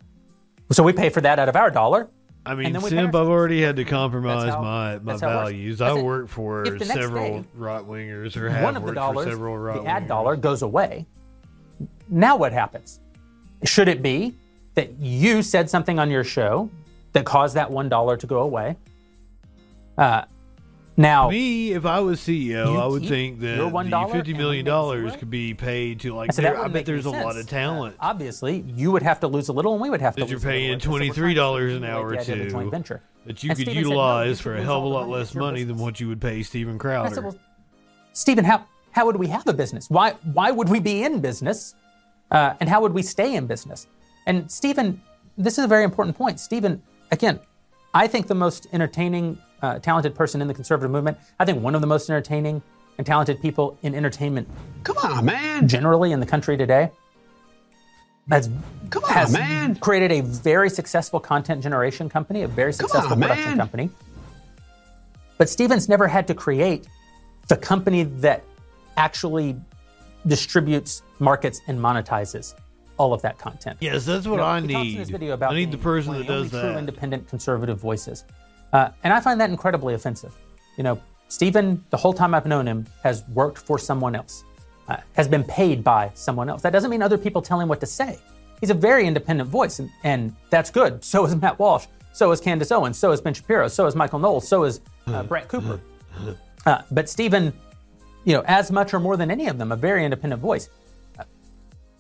so 0.72 0.84
we 0.84 0.94
pay 0.94 1.10
for 1.10 1.22
that 1.22 1.40
out 1.40 1.50
of 1.50 1.56
our 1.56 1.72
dollar. 1.72 2.10
I 2.46 2.56
mean, 2.56 2.66
and 2.68 2.76
then 2.76 2.82
we 2.82 2.90
pay 2.90 2.96
Simp, 2.98 3.16
I've 3.16 3.28
already 3.28 3.62
had 3.62 3.78
to 3.78 3.86
compromise 3.86 4.50
how- 4.54 4.62
my, 4.62 5.00
my 5.00 5.14
that's 5.14 5.22
how 5.22 5.30
it 5.30 5.36
works. 5.36 5.50
values. 5.52 5.82
I 5.82 5.94
work 5.94 6.28
for 6.28 6.64
If 6.66 6.74
the 6.80 6.86
next 6.86 6.94
several 6.94 7.46
right 7.56 7.82
wingers 7.84 8.36
or 8.36 8.50
have 8.50 8.64
one 8.64 8.76
of 8.76 8.86
the 8.86 8.92
dollars, 8.94 9.26
for 9.26 9.32
several 9.32 9.58
right 9.58 9.82
the 9.82 9.88
ad 9.90 10.08
dollar 10.08 10.36
goes 10.36 10.62
away. 10.62 11.06
Now 12.10 12.36
what 12.36 12.52
happens? 12.52 13.00
Should 13.64 13.88
it 13.88 14.02
be 14.02 14.36
that 14.76 14.92
you 15.00 15.42
said 15.42 15.70
something 15.70 16.00
on 16.00 16.12
your 16.12 16.24
show 16.26 16.70
that 17.14 17.24
caused 17.26 17.56
that 17.56 17.72
one 17.72 17.88
dollar 17.88 18.18
to 18.18 18.28
go 18.28 18.40
away? 18.42 18.76
Uh, 19.98 20.24
Now, 20.96 21.30
me, 21.30 21.74
if 21.74 21.86
I 21.86 22.00
was 22.02 22.20
CEO, 22.20 22.72
you 22.74 22.78
I 22.78 22.86
would 22.86 23.02
keep 23.02 23.10
think 23.10 23.40
that 23.40 23.58
the 23.58 24.10
fifty 24.12 24.34
million 24.34 24.64
dollars 24.66 25.16
could 25.16 25.30
be 25.32 25.54
paid 25.56 26.00
to 26.02 26.14
like. 26.14 26.30
I 26.30 26.34
said, 26.34 26.46
there- 26.46 26.60
I 26.60 26.68
bet 26.68 26.86
there's 26.86 27.06
a 27.06 27.10
lot 27.10 27.36
of 27.36 27.48
talent. 27.48 27.96
Uh, 28.00 28.06
obviously, 28.06 28.64
you 28.68 28.92
would 28.92 29.02
have 29.02 29.20
to 29.22 29.28
lose 29.28 29.48
a 29.50 29.54
little, 29.54 29.74
and 29.74 29.82
we 29.82 29.90
would 29.90 30.02
have 30.02 30.16
to. 30.16 30.22
that 30.22 30.30
you're 30.30 30.38
lose 30.38 30.44
a 30.46 30.48
little. 30.48 30.60
paying 30.62 30.80
twenty 30.80 31.08
to 31.10 31.14
three 31.14 31.34
dollars 31.34 31.74
an 31.76 31.84
hour 31.84 32.14
a 32.14 32.24
joint 32.24 32.52
to 32.52 32.70
venture. 32.70 33.02
that 33.26 33.44
you 33.44 33.50
And 33.50 33.58
could 33.58 33.64
Steven 33.66 33.74
said, 33.84 33.84
no, 33.84 33.90
utilize 33.90 34.30
you 34.40 34.44
for 34.44 34.56
a 34.56 34.62
hell 34.64 34.78
of 34.80 34.84
a 34.84 34.88
lot 34.88 35.10
less 35.10 35.34
money 35.34 35.64
than 35.64 35.78
what 35.78 36.00
you 36.00 36.08
would 36.10 36.22
pay 36.22 36.44
Steven 36.44 36.74
And 36.74 36.80
I 36.80 36.82
Crowder. 36.82 37.16
said, 37.16 37.24
well, 37.24 37.36
Steven, 38.14 38.46
how 38.46 38.66
how 38.92 39.08
would 39.08 39.16
we 39.16 39.28
have 39.28 39.48
a 39.48 39.54
business? 39.54 39.90
Why 39.90 40.12
why 40.34 40.52
would 40.52 40.70
we 40.70 40.80
be 40.80 41.04
in 41.04 41.22
business? 41.22 41.74
Uh, 42.30 42.54
and 42.60 42.70
how 42.70 42.82
would 42.82 42.94
we 42.94 43.02
stay 43.02 43.34
in 43.36 43.48
business? 43.48 43.88
And 44.28 44.50
Steven, 44.52 45.02
this 45.40 45.58
is 45.58 45.66
a 45.66 45.68
very 45.68 45.84
important 45.84 46.16
point. 46.18 46.40
Steven, 46.40 46.82
again, 47.12 47.40
I 47.96 48.08
think 48.08 48.28
the 48.28 48.36
most 48.36 48.68
entertaining, 48.74 49.38
uh, 49.64 49.80
talented 49.80 50.14
person 50.14 50.42
in 50.42 50.48
the 50.48 50.54
conservative 50.54 50.92
movement. 50.92 51.18
I 51.40 51.46
think 51.46 51.64
one 51.64 51.74
of 51.74 51.82
the 51.82 51.88
most 51.88 52.10
entertaining 52.10 52.62
and 52.98 53.08
talented 53.08 53.42
people 53.42 53.78
in 53.82 53.96
entertainment. 53.96 54.48
Come 54.84 54.98
on, 54.98 55.26
man. 55.26 55.68
Generally 55.68 56.12
in 56.12 56.20
the 56.20 56.26
country 56.26 56.58
today. 56.58 56.92
Has, 58.30 58.50
Come 58.90 59.04
on, 59.04 59.10
has 59.10 59.34
man. 59.34 59.76
created 59.76 60.12
a 60.12 60.22
very 60.22 60.70
successful 60.70 61.20
content 61.20 61.62
generation 61.64 62.08
company, 62.08 62.44
a 62.44 62.48
very 62.48 62.72
successful 62.72 63.12
on, 63.14 63.20
production 63.20 63.50
man. 63.50 63.58
company. 63.58 63.90
But 65.38 65.50
Stevens 65.50 65.90
never 65.90 66.08
had 66.08 66.28
to 66.28 66.34
create 66.36 66.88
the 67.50 67.58
company 67.58 68.04
that 68.04 68.44
actually 68.96 69.58
distributes, 70.28 71.02
markets, 71.20 71.60
and 71.68 71.78
monetizes 71.80 72.54
all 72.98 73.12
of 73.14 73.22
that 73.24 73.38
content. 73.40 73.78
Yes, 73.82 74.06
that's 74.06 74.26
what 74.26 74.36
You 74.36 74.38
know, 74.38 74.44
I 74.44 74.62
he 74.62 74.98
this 74.98 75.08
need. 75.08 75.12
video 75.12 75.34
about 75.34 75.52
I 75.52 75.56
need 75.56 75.72
the 75.72 75.78
person 75.78 76.14
that 76.14 76.22
of 76.22 76.28
the 76.28 76.34
does 76.34 76.54
only 76.54 76.62
True 76.62 76.74
that. 76.74 76.78
independent 76.80 77.28
conservative 77.28 77.78
voices, 77.80 78.24
uh, 78.74 78.90
and 79.04 79.14
I 79.14 79.20
find 79.22 79.40
that 79.40 79.50
incredibly 79.50 79.94
offensive. 79.94 80.34
You 80.78 80.84
know, 80.84 81.02
Steven, 81.30 81.84
the 81.90 81.98
whole 81.98 82.14
time 82.14 82.34
I've 82.36 82.46
known 82.46 82.68
him, 82.68 82.86
has 83.04 83.24
worked 83.30 83.58
for 83.58 83.80
someone 83.80 84.16
else, 84.16 84.44
uh, 84.90 84.98
has 85.14 85.28
been 85.28 85.44
paid 85.44 85.84
by 85.84 86.12
someone 86.14 86.50
else. 86.50 86.62
That 86.62 86.74
doesn't 86.74 86.90
mean 86.90 87.02
other 87.02 87.18
people 87.18 87.42
tell 87.42 87.60
him 87.60 87.70
what 87.70 87.80
to 87.80 87.86
say. 87.86 88.20
He's 88.60 88.70
a 88.70 88.74
very 88.76 89.08
independent 89.08 89.50
voice, 89.50 89.80
and, 89.80 89.90
and 90.04 90.36
that's 90.50 90.70
good. 90.70 91.04
So 91.04 91.26
is 91.26 91.36
Matt 91.36 91.58
Walsh. 91.60 91.86
So 92.14 92.32
is 92.32 92.40
Candace 92.40 92.72
Owens. 92.72 92.98
So 92.98 93.12
is 93.12 93.22
Ben 93.22 93.34
Shapiro. 93.34 93.68
So 93.68 93.86
is 93.88 93.96
Michael 93.96 94.20
Knowles. 94.20 94.48
So 94.48 94.64
is 94.64 94.82
uh, 95.08 95.24
Brett 95.24 95.48
Cooper. 95.48 95.80
Uh, 96.66 96.82
but 96.92 97.10
Steven, 97.10 97.52
you 98.24 98.34
know, 98.34 98.44
as 98.46 98.72
much 98.72 98.94
or 98.94 99.00
more 99.00 99.18
than 99.18 99.32
any 99.32 99.48
of 99.48 99.58
them, 99.58 99.72
a 99.72 99.76
very 99.76 100.06
independent 100.06 100.42
voice. 100.42 100.70
Uh, 101.20 101.24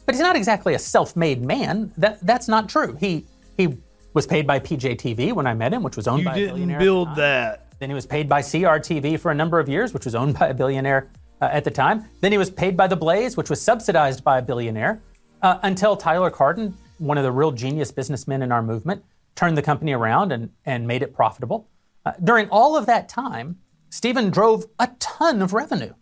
But 0.06 0.16
he's 0.16 0.22
not 0.22 0.36
exactly 0.36 0.74
a 0.76 0.80
self-made 0.80 1.44
man. 1.44 1.92
That 1.98 2.20
that's 2.22 2.48
not 2.48 2.70
true. 2.70 2.96
He 3.00 3.26
he 3.58 3.78
was 4.14 4.28
paid 4.28 4.46
by 4.48 4.60
PJTV 4.60 5.34
when 5.34 5.48
I 5.48 5.54
met 5.54 5.74
him, 5.74 5.84
which 5.84 5.96
was 5.98 6.08
owned 6.08 6.20
You 6.20 6.26
by 6.26 6.34
a 6.34 6.36
didn't 6.36 6.54
billionaire. 6.56 6.80
build 6.80 7.16
that. 7.16 7.68
Then 7.80 7.90
he 7.90 7.94
was 7.96 8.06
paid 8.06 8.30
by 8.30 8.42
CRTV 8.42 9.20
for 9.20 9.32
a 9.32 9.36
number 9.36 9.60
of 9.60 9.68
years, 9.68 9.94
which 9.94 10.06
was 10.06 10.16
owned 10.16 10.38
by 10.40 10.48
a 10.48 10.54
billionaire 10.54 11.10
uh, 11.42 11.50
at 11.52 11.64
the 11.64 11.72
time. 11.72 12.06
Then 12.22 12.32
he 12.32 12.38
was 12.38 12.50
paid 12.50 12.78
by 12.78 12.88
The 12.88 12.96
Blaze, 12.96 13.36
which 13.36 13.50
was 13.50 13.62
subsidized 13.62 14.24
by 14.24 14.38
a 14.38 14.42
billionaire, 14.42 15.02
uh, 15.42 15.60
until 15.64 15.98
Tyler 15.98 16.30
Cardon, 16.30 16.76
one 17.00 17.18
of 17.18 17.24
the 17.24 17.32
real 17.32 17.52
genius 17.52 17.92
businessmen 17.92 18.42
in 18.42 18.52
our 18.52 18.62
movement, 18.64 19.04
turned 19.36 19.58
the 19.58 19.62
company 19.62 19.92
around 19.94 20.32
and, 20.32 20.50
and 20.66 20.88
made 20.88 21.02
it 21.02 21.14
profitable. 21.14 21.68
Uh, 22.06 22.12
during 22.24 22.48
all 22.50 22.78
of 22.78 22.86
that 22.86 23.10
time, 23.10 23.58
Steven 23.90 24.30
drove 24.30 24.66
a 24.80 24.90
ton 25.00 25.42
of 25.42 25.54
revenue. 25.54 25.94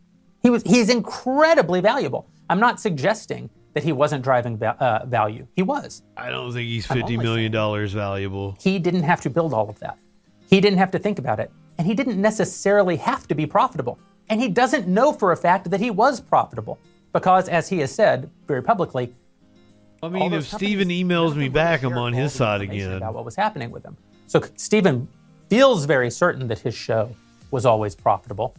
He 0.43 0.49
was 0.49 0.63
he's 0.63 0.89
incredibly 0.89 1.81
valuable. 1.81 2.27
I'm 2.49 2.59
not 2.59 2.79
suggesting 2.79 3.49
that 3.73 3.83
he 3.83 3.91
wasn't 3.91 4.23
driving 4.23 4.57
va- 4.57 4.75
uh, 4.79 5.05
value. 5.05 5.47
He 5.55 5.61
was. 5.63 6.03
I 6.17 6.29
don't 6.29 6.51
think 6.51 6.67
he's 6.67 6.85
fifty 6.85 7.17
million 7.17 7.51
dollars 7.51 7.93
valuable. 7.93 8.57
He 8.59 8.79
didn't 8.79 9.03
have 9.03 9.21
to 9.21 9.29
build 9.29 9.53
all 9.53 9.69
of 9.69 9.79
that. 9.79 9.97
He 10.49 10.59
didn't 10.59 10.79
have 10.79 10.91
to 10.91 10.99
think 10.99 11.19
about 11.19 11.39
it. 11.39 11.51
And 11.77 11.87
he 11.87 11.93
didn't 11.93 12.21
necessarily 12.21 12.97
have 12.97 13.27
to 13.27 13.35
be 13.35 13.45
profitable. 13.45 13.97
And 14.29 14.41
he 14.41 14.49
doesn't 14.49 14.87
know 14.87 15.13
for 15.13 15.31
a 15.31 15.37
fact 15.37 15.69
that 15.71 15.79
he 15.79 15.89
was 15.89 16.19
profitable. 16.19 16.77
Because, 17.13 17.49
as 17.49 17.67
he 17.67 17.79
has 17.79 17.93
said 17.93 18.29
very 18.47 18.61
publicly, 18.61 19.13
I 20.03 20.09
mean, 20.09 20.33
if 20.33 20.47
Steven 20.47 20.89
emails 20.89 21.35
me 21.35 21.49
back, 21.49 21.83
I'm 21.83 21.97
on 21.97 22.13
his 22.13 22.33
side 22.33 22.61
again. 22.61 22.93
about 22.93 23.13
what 23.13 23.25
was 23.25 23.35
happening 23.35 23.69
with 23.71 23.83
him. 23.83 23.97
So 24.27 24.41
Steven 24.55 25.07
feels 25.49 25.85
very 25.85 26.09
certain 26.09 26.47
that 26.47 26.59
his 26.59 26.73
show 26.73 27.13
was 27.51 27.65
always 27.65 27.95
profitable, 27.95 28.55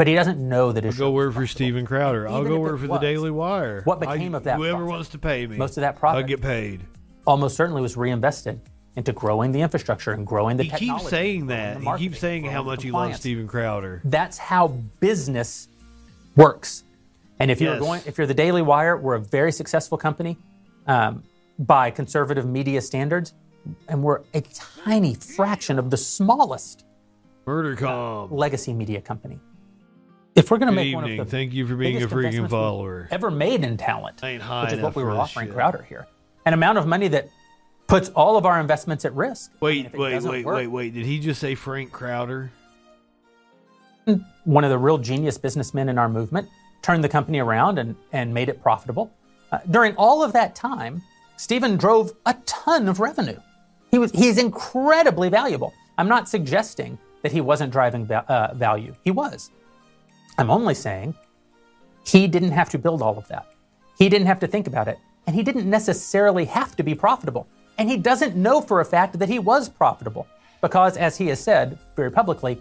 but 0.00 0.06
he 0.06 0.14
doesn't 0.14 0.38
know 0.38 0.72
that 0.72 0.82
his 0.82 0.98
I'll 0.98 1.08
go 1.08 1.12
work 1.12 1.34
for 1.34 1.46
Steven 1.46 1.84
Crowder. 1.84 2.26
I'll 2.26 2.42
go 2.42 2.58
work 2.58 2.80
for 2.80 2.86
the. 2.86 2.96
Daily 2.96 3.30
Wire. 3.30 3.82
What 3.84 4.00
became 4.00 4.34
I- 4.34 4.38
of 4.38 4.44
that 4.44 4.56
Whoever 4.56 4.78
profit? 4.78 4.90
wants 4.90 5.08
to 5.10 5.18
pay 5.18 5.46
me, 5.46 5.58
most 5.58 5.76
of 5.76 5.82
that 5.82 5.96
profit 5.96 6.22
I'll 6.22 6.26
get 6.26 6.40
paid. 6.40 6.80
almost 7.26 7.54
certainly 7.54 7.82
was 7.82 7.98
reinvested 7.98 8.62
into 8.96 9.12
growing 9.12 9.52
the 9.52 9.60
infrastructure 9.60 10.12
and 10.12 10.26
growing 10.26 10.56
the 10.56 10.62
He 10.62 10.70
technology. 10.70 11.02
keeps 11.02 11.10
saying 11.10 11.46
that. 11.48 11.82
He 11.82 11.96
keeps 11.98 12.18
saying 12.18 12.46
how 12.46 12.62
much 12.62 12.82
he 12.82 12.90
loves. 12.90 13.18
Steven 13.18 13.46
Crowder. 13.46 14.00
That's 14.04 14.38
how 14.38 14.68
business 15.00 15.68
works. 16.34 16.84
And 17.38 17.50
if 17.50 17.60
you're 17.60 17.78
going, 17.78 18.00
if 18.06 18.16
you're 18.16 18.26
the 18.26 18.32
Daily 18.32 18.62
Wire, 18.62 18.96
we're 18.96 19.16
a 19.16 19.20
very 19.20 19.52
successful 19.52 19.98
company 19.98 20.38
um, 20.86 21.22
by 21.58 21.90
conservative 21.90 22.46
media 22.46 22.80
standards, 22.80 23.34
and 23.86 24.02
we're 24.02 24.22
a 24.32 24.40
tiny 24.82 25.12
fraction 25.12 25.78
of 25.78 25.90
the 25.90 25.98
smallest 25.98 26.86
MurderCom 27.46 28.30
legacy 28.30 28.72
media 28.72 29.02
company. 29.02 29.38
If 30.36 30.50
we're 30.50 30.58
going 30.58 30.68
to 30.68 30.72
make 30.74 30.94
one 30.94 31.04
of 31.04 31.10
evening. 31.10 31.24
the 31.24 31.30
Thank 31.30 31.52
you 31.52 31.66
for 31.66 31.76
being 31.76 32.02
a 32.02 32.06
freaking 32.06 32.48
follower. 32.48 33.08
ever 33.10 33.30
made 33.30 33.64
in 33.64 33.76
talent, 33.76 34.22
I 34.22 34.30
ain't 34.30 34.42
high 34.42 34.64
which 34.64 34.74
is 34.74 34.80
what 34.80 34.94
we 34.94 35.02
were 35.02 35.10
offering 35.10 35.48
shit. 35.48 35.54
Crowder 35.54 35.84
here, 35.88 36.06
an 36.46 36.54
amount 36.54 36.78
of 36.78 36.86
money 36.86 37.08
that 37.08 37.28
puts 37.86 38.08
all 38.10 38.36
of 38.36 38.46
our 38.46 38.60
investments 38.60 39.04
at 39.04 39.12
risk. 39.14 39.50
Wait, 39.60 39.92
wait, 39.92 40.22
wait, 40.22 40.44
work- 40.44 40.56
wait, 40.56 40.66
wait. 40.68 40.94
Did 40.94 41.04
he 41.06 41.18
just 41.18 41.40
say 41.40 41.54
Frank 41.54 41.90
Crowder? 41.92 42.50
one 44.44 44.64
of 44.64 44.70
the 44.70 44.78
real 44.78 44.98
genius 44.98 45.38
businessmen 45.38 45.88
in 45.88 45.98
our 45.98 46.08
movement, 46.08 46.48
turned 46.82 47.04
the 47.04 47.08
company 47.08 47.38
around 47.38 47.78
and, 47.78 47.94
and 48.12 48.32
made 48.32 48.48
it 48.48 48.60
profitable. 48.62 49.12
Uh, 49.52 49.58
during 49.70 49.94
all 49.96 50.24
of 50.24 50.32
that 50.32 50.54
time, 50.54 51.02
Steven 51.36 51.76
drove 51.76 52.12
a 52.26 52.34
ton 52.46 52.88
of 52.88 52.98
revenue. 52.98 53.38
He 53.90 53.98
was 53.98 54.10
he's 54.12 54.38
incredibly 54.38 55.28
valuable. 55.28 55.72
I'm 55.98 56.08
not 56.08 56.28
suggesting 56.28 56.98
that 57.22 57.30
he 57.32 57.40
wasn't 57.40 57.72
driving 57.72 58.06
va- 58.06 58.24
uh, 58.28 58.54
value. 58.54 58.94
He 59.04 59.10
was. 59.10 59.50
I'm 60.40 60.50
only 60.50 60.74
saying 60.74 61.14
he 62.06 62.26
didn't 62.26 62.52
have 62.52 62.70
to 62.70 62.78
build 62.78 63.02
all 63.02 63.18
of 63.18 63.28
that. 63.28 63.46
He 63.98 64.08
didn't 64.08 64.26
have 64.26 64.40
to 64.40 64.46
think 64.46 64.66
about 64.66 64.88
it, 64.88 64.98
and 65.26 65.36
he 65.36 65.42
didn't 65.42 65.68
necessarily 65.68 66.46
have 66.46 66.74
to 66.76 66.82
be 66.82 66.94
profitable. 66.94 67.46
And 67.76 67.88
he 67.90 67.96
doesn't 67.96 68.36
know 68.36 68.60
for 68.60 68.80
a 68.80 68.84
fact 68.84 69.18
that 69.18 69.28
he 69.28 69.38
was 69.38 69.68
profitable 69.68 70.26
because, 70.60 70.96
as 70.96 71.16
he 71.16 71.26
has 71.28 71.40
said 71.40 71.78
very 71.96 72.10
publicly, 72.10 72.60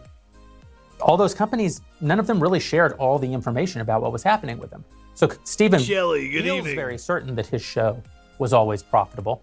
all 1.02 1.16
those 1.16 1.34
companies, 1.34 1.82
none 2.02 2.20
of 2.20 2.28
them 2.28 2.42
really 2.42 2.60
shared 2.60 2.94
all 2.94 3.18
the 3.18 3.32
information 3.32 3.82
about 3.82 4.02
what 4.02 4.12
was 4.12 4.24
happening 4.24 4.58
with 4.58 4.70
them. 4.70 4.84
So 5.16 5.30
Steven 5.44 5.80
Shelley, 5.82 6.30
good 6.30 6.44
feels 6.44 6.60
evening. 6.60 6.76
very 6.76 6.98
certain 6.98 7.36
that 7.36 7.48
his 7.48 7.62
show 7.62 8.02
was 8.38 8.54
always 8.54 8.84
profitable, 8.84 9.42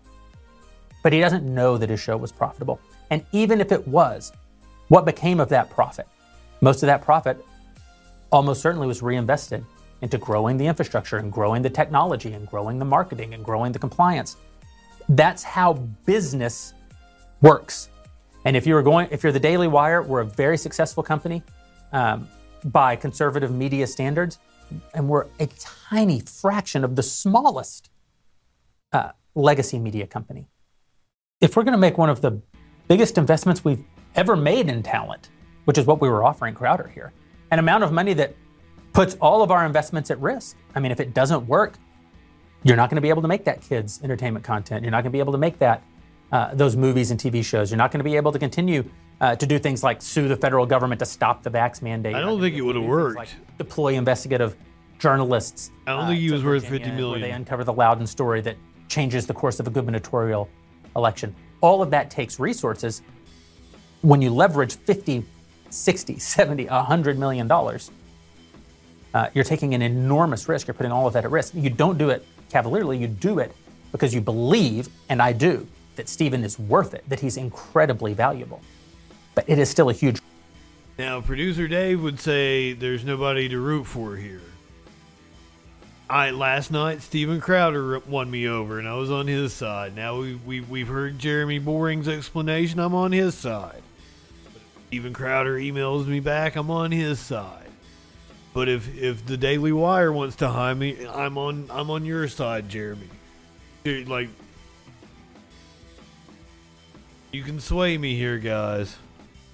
but 1.03 1.13
he 1.13 1.21
doesn't 1.21 1.45
know 1.45 1.79
that 1.79 1.89
his 1.89 2.01
show 2.01 2.17
was 2.17 2.33
profitable. 2.33 2.81
And 3.11 3.25
even 3.33 3.61
if 3.61 3.73
it 3.73 3.87
was, 3.89 4.33
what 4.89 5.05
became 5.05 5.41
of 5.41 5.49
that 5.51 5.71
profit? 5.71 6.07
Most 6.61 6.83
of 6.83 6.87
that 6.87 7.03
profit 7.03 7.43
almost 8.31 8.63
certainly 8.63 8.87
was 8.87 9.03
reinvested 9.03 9.65
into 10.03 10.19
growing 10.19 10.57
the 10.57 10.67
infrastructure 10.67 11.19
and 11.19 11.33
growing 11.33 11.63
the 11.63 11.71
technology 11.71 12.33
and 12.33 12.47
growing 12.49 12.79
the 12.79 12.85
marketing 12.85 13.35
and 13.35 13.45
growing 13.45 13.73
the 13.73 13.79
compliance. 13.79 14.37
That's 15.09 15.43
how 15.43 15.75
business 16.05 16.75
works. 17.41 17.91
And 18.45 18.57
if 18.57 18.67
you're 18.67 18.83
going, 18.83 19.09
if 19.11 19.23
you're 19.23 19.33
the 19.33 19.41
Daily 19.41 19.69
Wire, 19.69 20.03
we're 20.03 20.21
a 20.21 20.27
very 20.27 20.59
successful 20.59 21.03
company 21.03 21.43
um, 21.93 22.29
by 22.65 22.97
conservative 22.97 23.53
media 23.53 23.87
standards, 23.87 24.39
and 24.95 25.09
we're 25.09 25.27
a 25.41 25.47
tiny 25.59 26.21
fraction 26.21 26.85
of 26.85 26.97
the 26.97 27.03
smallest 27.03 27.91
uh, 28.93 29.11
legacy 29.35 29.79
media 29.79 30.07
company. 30.07 30.49
If 31.41 31.57
we're 31.57 31.65
going 31.65 31.73
to 31.73 31.79
make 31.79 31.99
one 31.99 32.11
of 32.11 32.21
the 32.21 32.41
biggest 32.89 33.19
investments 33.19 33.65
we've 33.65 33.85
ever 34.15 34.37
made 34.37 34.69
in 34.69 34.83
talent, 34.83 35.29
which 35.65 35.79
is 35.79 35.87
what 35.87 36.01
we 36.01 36.09
were 36.09 36.25
offering 36.25 36.55
Crowder 36.55 36.89
here, 36.89 37.13
an 37.51 37.59
amount 37.59 37.85
of 37.85 37.93
money 37.93 38.15
that 38.15 38.35
puts 38.93 39.15
all 39.21 39.43
of 39.43 39.51
our 39.51 39.67
investments 39.67 40.11
at 40.11 40.19
risk. 40.21 40.57
I 40.75 40.81
mean, 40.81 40.93
if 40.93 41.01
it 41.01 41.15
doesn't 41.15 41.47
work, 41.47 41.75
you're 42.65 42.77
not 42.77 42.91
going 42.91 42.97
to 42.97 43.03
be 43.03 43.11
able 43.11 43.23
to 43.23 43.29
make 43.29 43.45
that 43.45 43.61
kids 43.61 44.01
entertainment 44.03 44.45
content. 44.45 44.83
You're 44.83 44.91
not 44.91 45.03
going 45.03 45.13
to 45.13 45.17
be 45.17 45.21
able 45.21 45.33
to 45.33 45.39
make 45.39 45.59
that 45.59 45.83
uh, 46.33 46.55
those 46.55 46.77
movies 46.77 47.11
and 47.11 47.21
TV 47.21 47.45
shows. 47.45 47.71
You're 47.71 47.79
not 47.79 47.93
going 47.93 48.01
to 48.01 48.05
be 48.05 48.17
able 48.17 48.33
to 48.33 48.39
continue 48.39 48.89
uh, 49.21 49.37
to 49.37 49.47
do 49.47 49.59
things 49.59 49.83
like 49.83 50.03
sue 50.03 50.29
the 50.29 50.37
federal 50.37 50.67
government 50.67 50.99
to 50.99 51.07
stop 51.07 51.43
the 51.43 51.51
vax 51.51 51.81
mandate. 51.83 52.15
I 52.15 52.21
don't 52.21 52.41
think 52.41 52.57
it 52.57 52.63
would 52.63 52.77
have 52.77 52.85
worked. 52.85 53.37
Deploy 53.59 53.95
investigative 53.95 54.57
journalists. 54.99 55.71
I 55.87 55.93
don't 55.93 56.05
uh, 56.05 56.09
think 56.09 56.21
he 56.21 56.31
was 56.31 56.45
worth 56.45 56.65
Virginia 56.65 56.97
50 56.97 57.11
Where 57.11 57.21
they 57.21 57.31
uncover 57.31 57.65
the 57.65 57.73
Loudoun 57.73 58.07
story 58.07 58.41
that 58.43 58.57
changes 58.89 59.27
the 59.27 59.35
course 59.35 59.61
of 59.61 59.67
a 59.67 59.71
gubernatorial 59.71 60.49
election. 60.95 61.35
All 61.61 61.83
of 61.83 61.91
that 61.91 62.11
takes 62.11 62.39
resources. 62.39 63.03
When 64.03 64.23
you 64.23 64.31
leverage 64.31 64.77
50, 64.77 65.25
60, 65.77 66.19
70, 66.19 66.67
100 66.67 67.19
million 67.19 67.47
dollars, 67.47 67.91
uh, 69.15 69.29
you're 69.35 69.45
taking 69.45 69.75
an 69.75 69.83
enormous 69.83 70.49
risk. 70.49 70.67
You're 70.67 70.75
putting 70.75 70.93
all 70.93 71.07
of 71.07 71.13
that 71.15 71.25
at 71.25 71.31
risk. 71.31 71.55
You 71.55 71.71
don't 71.71 71.97
do 71.97 72.11
it 72.11 72.27
cavalierly. 72.51 72.99
You 72.99 73.07
do 73.07 73.39
it 73.39 73.53
because 73.93 74.15
you 74.15 74.21
believe, 74.21 74.89
and 75.09 75.23
I 75.23 75.33
do, 75.33 75.67
that 75.97 76.09
Steven 76.09 76.45
is 76.45 76.59
worth 76.59 76.93
it, 76.95 77.09
that 77.09 77.21
he's 77.21 77.37
incredibly 77.37 78.13
valuable. 78.13 78.61
But 79.35 79.49
it 79.49 79.59
is 79.59 79.71
still 79.71 79.89
a 79.91 79.93
huge 79.93 80.21
Now, 80.99 81.21
producer 81.21 81.69
Dave 81.69 82.03
would 82.03 82.21
say 82.21 82.73
there's 82.73 83.05
nobody 83.05 83.49
to 83.49 83.59
root 83.59 83.85
for 83.87 84.17
here. 84.17 84.43
I 86.09 86.31
last 86.31 86.71
night 86.71 87.03
Steven 87.03 87.41
Crowder 87.41 87.99
won 88.01 88.31
me 88.31 88.47
over, 88.47 88.79
and 88.79 88.87
I 88.87 88.95
was 88.95 89.11
on 89.11 89.27
his 89.27 89.53
side. 89.53 89.97
Now 89.97 90.21
we, 90.21 90.37
we 90.37 90.61
we've 90.61 90.87
heard 90.89 91.19
Jeremy 91.19 91.59
Boring's 91.59 92.07
explanation. 92.07 92.79
I'm 92.79 92.95
on 92.95 93.11
his 93.11 93.35
side. 93.35 93.83
Steven 94.89 95.13
Crowder 95.13 95.57
emails 95.57 96.07
me 96.07 96.21
back. 96.21 96.57
I'm 96.57 96.71
on 96.71 96.93
his 96.93 97.19
side. 97.19 97.63
But 98.55 98.69
if 98.69 98.97
if 98.97 99.27
the 99.27 99.37
Daily 99.37 99.73
Wire 99.73 100.13
wants 100.13 100.37
to 100.37 100.49
hire 100.49 100.75
me, 100.75 101.07
I'm 101.07 101.37
on 101.37 101.69
I'm 101.71 101.91
on 101.91 102.05
your 102.05 102.29
side, 102.29 102.69
Jeremy. 102.69 103.09
Dude, 103.85 104.09
Like 104.09 104.29
you 107.33 107.43
can 107.43 107.61
sway 107.61 107.99
me 107.99 108.17
here, 108.17 108.39
guys. 108.39 108.97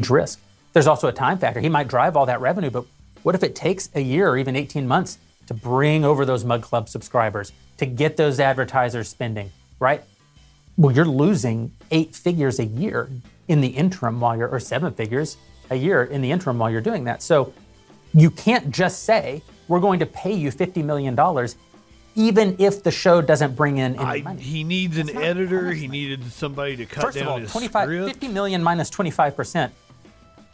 risk. 0.09 0.39
There's 0.73 0.87
also 0.87 1.09
a 1.09 1.13
time 1.13 1.39
factor. 1.39 1.61
He 1.61 1.69
might 1.69 1.89
drive 1.89 2.17
all 2.17 2.27
that 2.27 2.41
revenue, 2.41 2.71
but 2.71 2.85
what 3.25 3.35
if 3.35 3.43
it 3.43 3.55
takes 3.57 3.89
a 3.95 4.01
year 4.01 4.29
or 4.29 4.39
even 4.39 4.55
18 4.55 4.87
months 4.87 5.19
to 5.47 5.55
bring 5.55 6.05
over 6.05 6.25
those 6.25 6.45
Mug 6.45 6.63
Club 6.63 6.89
subscribers, 6.89 7.53
to 7.79 7.87
get 7.87 8.17
those 8.17 8.39
advertisers 8.39 9.09
spending, 9.09 9.51
right? 9.81 10.03
Well, 10.77 10.95
you're 10.95 11.05
losing 11.05 11.73
eight 11.91 12.15
figures 12.15 12.59
a 12.59 12.65
year 12.65 13.11
in 13.49 13.61
the 13.61 13.69
interim 13.69 14.21
while 14.21 14.37
you're, 14.37 14.49
or 14.49 14.61
seven 14.61 14.93
figures 14.93 15.37
a 15.71 15.75
year 15.77 16.05
in 16.05 16.23
the 16.23 16.31
interim 16.31 16.59
while 16.59 16.71
you're 16.71 16.81
doing 16.81 17.05
that. 17.05 17.23
So 17.23 17.53
you 18.15 18.31
can't 18.31 18.71
just 18.71 19.05
say, 19.05 19.43
we're 19.69 19.81
going 19.81 19.99
to 20.01 20.07
pay 20.07 20.33
you 20.33 20.51
$50 20.51 20.85
million, 20.85 21.19
even 22.15 22.57
if 22.59 22.83
the 22.83 22.91
show 22.91 23.23
doesn't 23.23 23.57
bring 23.57 23.79
in 23.79 23.95
any 23.97 24.05
I, 24.05 24.23
money. 24.23 24.43
he 24.43 24.65
needs 24.65 24.99
an 24.99 25.17
editor. 25.17 25.73
He 25.73 25.89
needed 25.89 26.25
somebody 26.31 26.77
to 26.77 26.87
cut 26.87 27.05
First 27.05 27.19
down 27.19 27.27
of 27.27 27.33
all, 27.33 27.39
his 27.39 27.51
25, 27.51 27.85
script. 27.87 28.09
50 28.09 28.29
million 28.29 28.63
minus 28.63 28.91
25% 28.91 29.71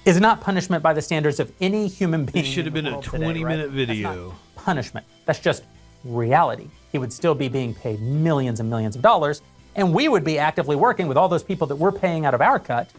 is 0.05 0.20
not 0.20 0.41
punishment 0.41 0.83
by 0.83 0.92
the 0.92 1.02
standards 1.02 1.41
of 1.41 1.52
any 1.60 1.89
human 1.89 2.25
being. 2.25 2.44
This 2.44 2.52
should 2.52 2.65
have 2.65 2.75
been 2.75 2.86
a 2.86 2.92
world 2.92 3.05
today, 3.05 3.18
20 3.18 3.44
right? 3.44 3.50
minute 3.50 3.75
That's 3.75 3.89
video. 3.89 4.34
punishment. 4.55 5.05
That's 5.26 5.41
just 5.41 5.65
reality. 6.05 6.68
He 6.92 6.99
would 6.99 7.12
still 7.12 7.34
be 7.34 7.49
being 7.49 7.75
paid 7.75 8.00
millions 8.00 8.60
and 8.60 8.70
millions 8.70 8.94
of 8.97 9.02
dollars, 9.02 9.42
and 9.79 9.95
we 9.95 10.09
would 10.09 10.25
be 10.25 10.39
actively 10.39 10.75
working 10.75 11.07
with 11.07 11.17
all 11.17 11.29
those 11.29 11.45
people 11.45 11.69
that 11.69 11.77
we're 11.77 11.93
paying 11.93 12.27
out 12.27 12.35
of 12.35 12.43
our 12.43 12.59
cut 12.59 12.91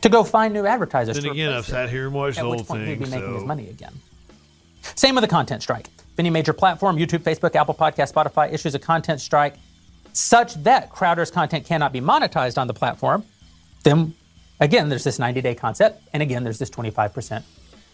to 0.00 0.08
go 0.08 0.24
find 0.24 0.54
new 0.54 0.66
advertisers. 0.66 1.16
Then 1.16 1.30
again, 1.30 1.52
I've 1.52 1.66
sat 1.66 1.90
here 1.90 2.06
and 2.06 2.14
watched 2.14 2.38
at 2.38 2.42
the 2.42 2.48
which 2.48 2.60
whole 2.60 2.76
point 2.76 2.88
he'd 2.88 2.98
be 2.98 3.04
making 3.04 3.34
his 3.34 3.44
money 3.44 3.68
again. 3.68 3.92
Same 4.94 5.14
with 5.14 5.22
the 5.22 5.28
content 5.28 5.62
strike. 5.62 5.86
If 5.86 6.18
any 6.18 6.30
major 6.30 6.54
platform, 6.54 6.96
YouTube, 6.96 7.20
Facebook, 7.20 7.54
Apple 7.54 7.74
Podcast, 7.74 8.12
Spotify, 8.12 8.52
issues 8.52 8.74
a 8.74 8.78
content 8.78 9.20
strike 9.20 9.54
such 10.14 10.54
that 10.64 10.90
Crowder's 10.90 11.30
content 11.30 11.66
cannot 11.66 11.92
be 11.92 12.00
monetized 12.00 12.58
on 12.58 12.66
the 12.66 12.74
platform, 12.74 13.24
then 13.84 14.14
again, 14.58 14.88
there's 14.88 15.04
this 15.04 15.18
90 15.18 15.42
day 15.42 15.54
concept, 15.54 16.02
and 16.14 16.22
again, 16.22 16.44
there's 16.44 16.58
this 16.58 16.70
25% 16.70 17.42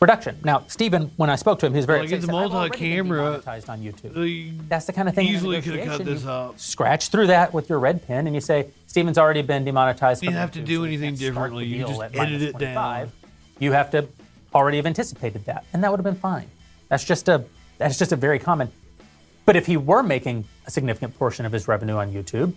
reduction. 0.00 0.38
Now, 0.44 0.64
Steven, 0.68 1.10
when 1.16 1.30
I 1.30 1.36
spoke 1.36 1.58
to 1.60 1.66
him, 1.66 1.72
he 1.72 1.76
was 1.78 1.86
very 1.86 2.00
Like, 2.00 2.12
it's 2.12 2.24
excited. 2.24 2.30
He 2.30 2.36
said, 2.36 2.44
"I've 2.44 2.54
already 2.54 2.78
been 2.78 2.88
multi-camera. 2.88 3.22
demonetized 3.24 3.68
on 3.70 3.80
YouTube. 3.80 4.68
That's 4.68 4.86
the 4.86 4.92
kind 4.92 5.08
of 5.08 5.14
thing. 5.14 5.28
easily 5.28 5.60
could 5.62 5.76
have 5.76 5.98
cut 5.98 6.04
this 6.06 6.24
you 6.24 6.30
up. 6.30 6.58
Scratch 6.58 7.08
through 7.08 7.28
that 7.28 7.52
with 7.52 7.68
your 7.68 7.78
red 7.78 8.06
pen, 8.06 8.26
and 8.26 8.34
you 8.34 8.40
say, 8.40 8.68
"Steven's 8.86 9.18
already 9.18 9.42
been 9.42 9.64
demonetized." 9.64 10.22
You 10.22 10.30
have 10.30 10.52
to 10.52 10.60
do 10.60 10.76
so 10.78 10.84
anything 10.84 11.14
differently. 11.14 11.64
You 11.66 11.86
just 11.86 12.00
edit 12.14 12.42
it 12.42 12.58
down. 12.58 13.12
You 13.58 13.72
have 13.72 13.90
to 13.90 14.06
already 14.54 14.76
have 14.76 14.86
anticipated 14.86 15.44
that, 15.46 15.64
and 15.72 15.82
that 15.82 15.90
would 15.90 15.98
have 15.98 16.04
been 16.04 16.14
fine. 16.20 16.48
That's 16.88 17.04
just 17.04 17.28
a 17.28 17.44
that's 17.78 17.98
just 17.98 18.12
a 18.12 18.16
very 18.16 18.38
common. 18.38 18.70
But 19.46 19.56
if 19.56 19.66
he 19.66 19.76
were 19.76 20.02
making 20.02 20.44
a 20.66 20.70
significant 20.70 21.18
portion 21.18 21.46
of 21.46 21.52
his 21.52 21.66
revenue 21.68 21.96
on 21.96 22.12
YouTube, 22.12 22.54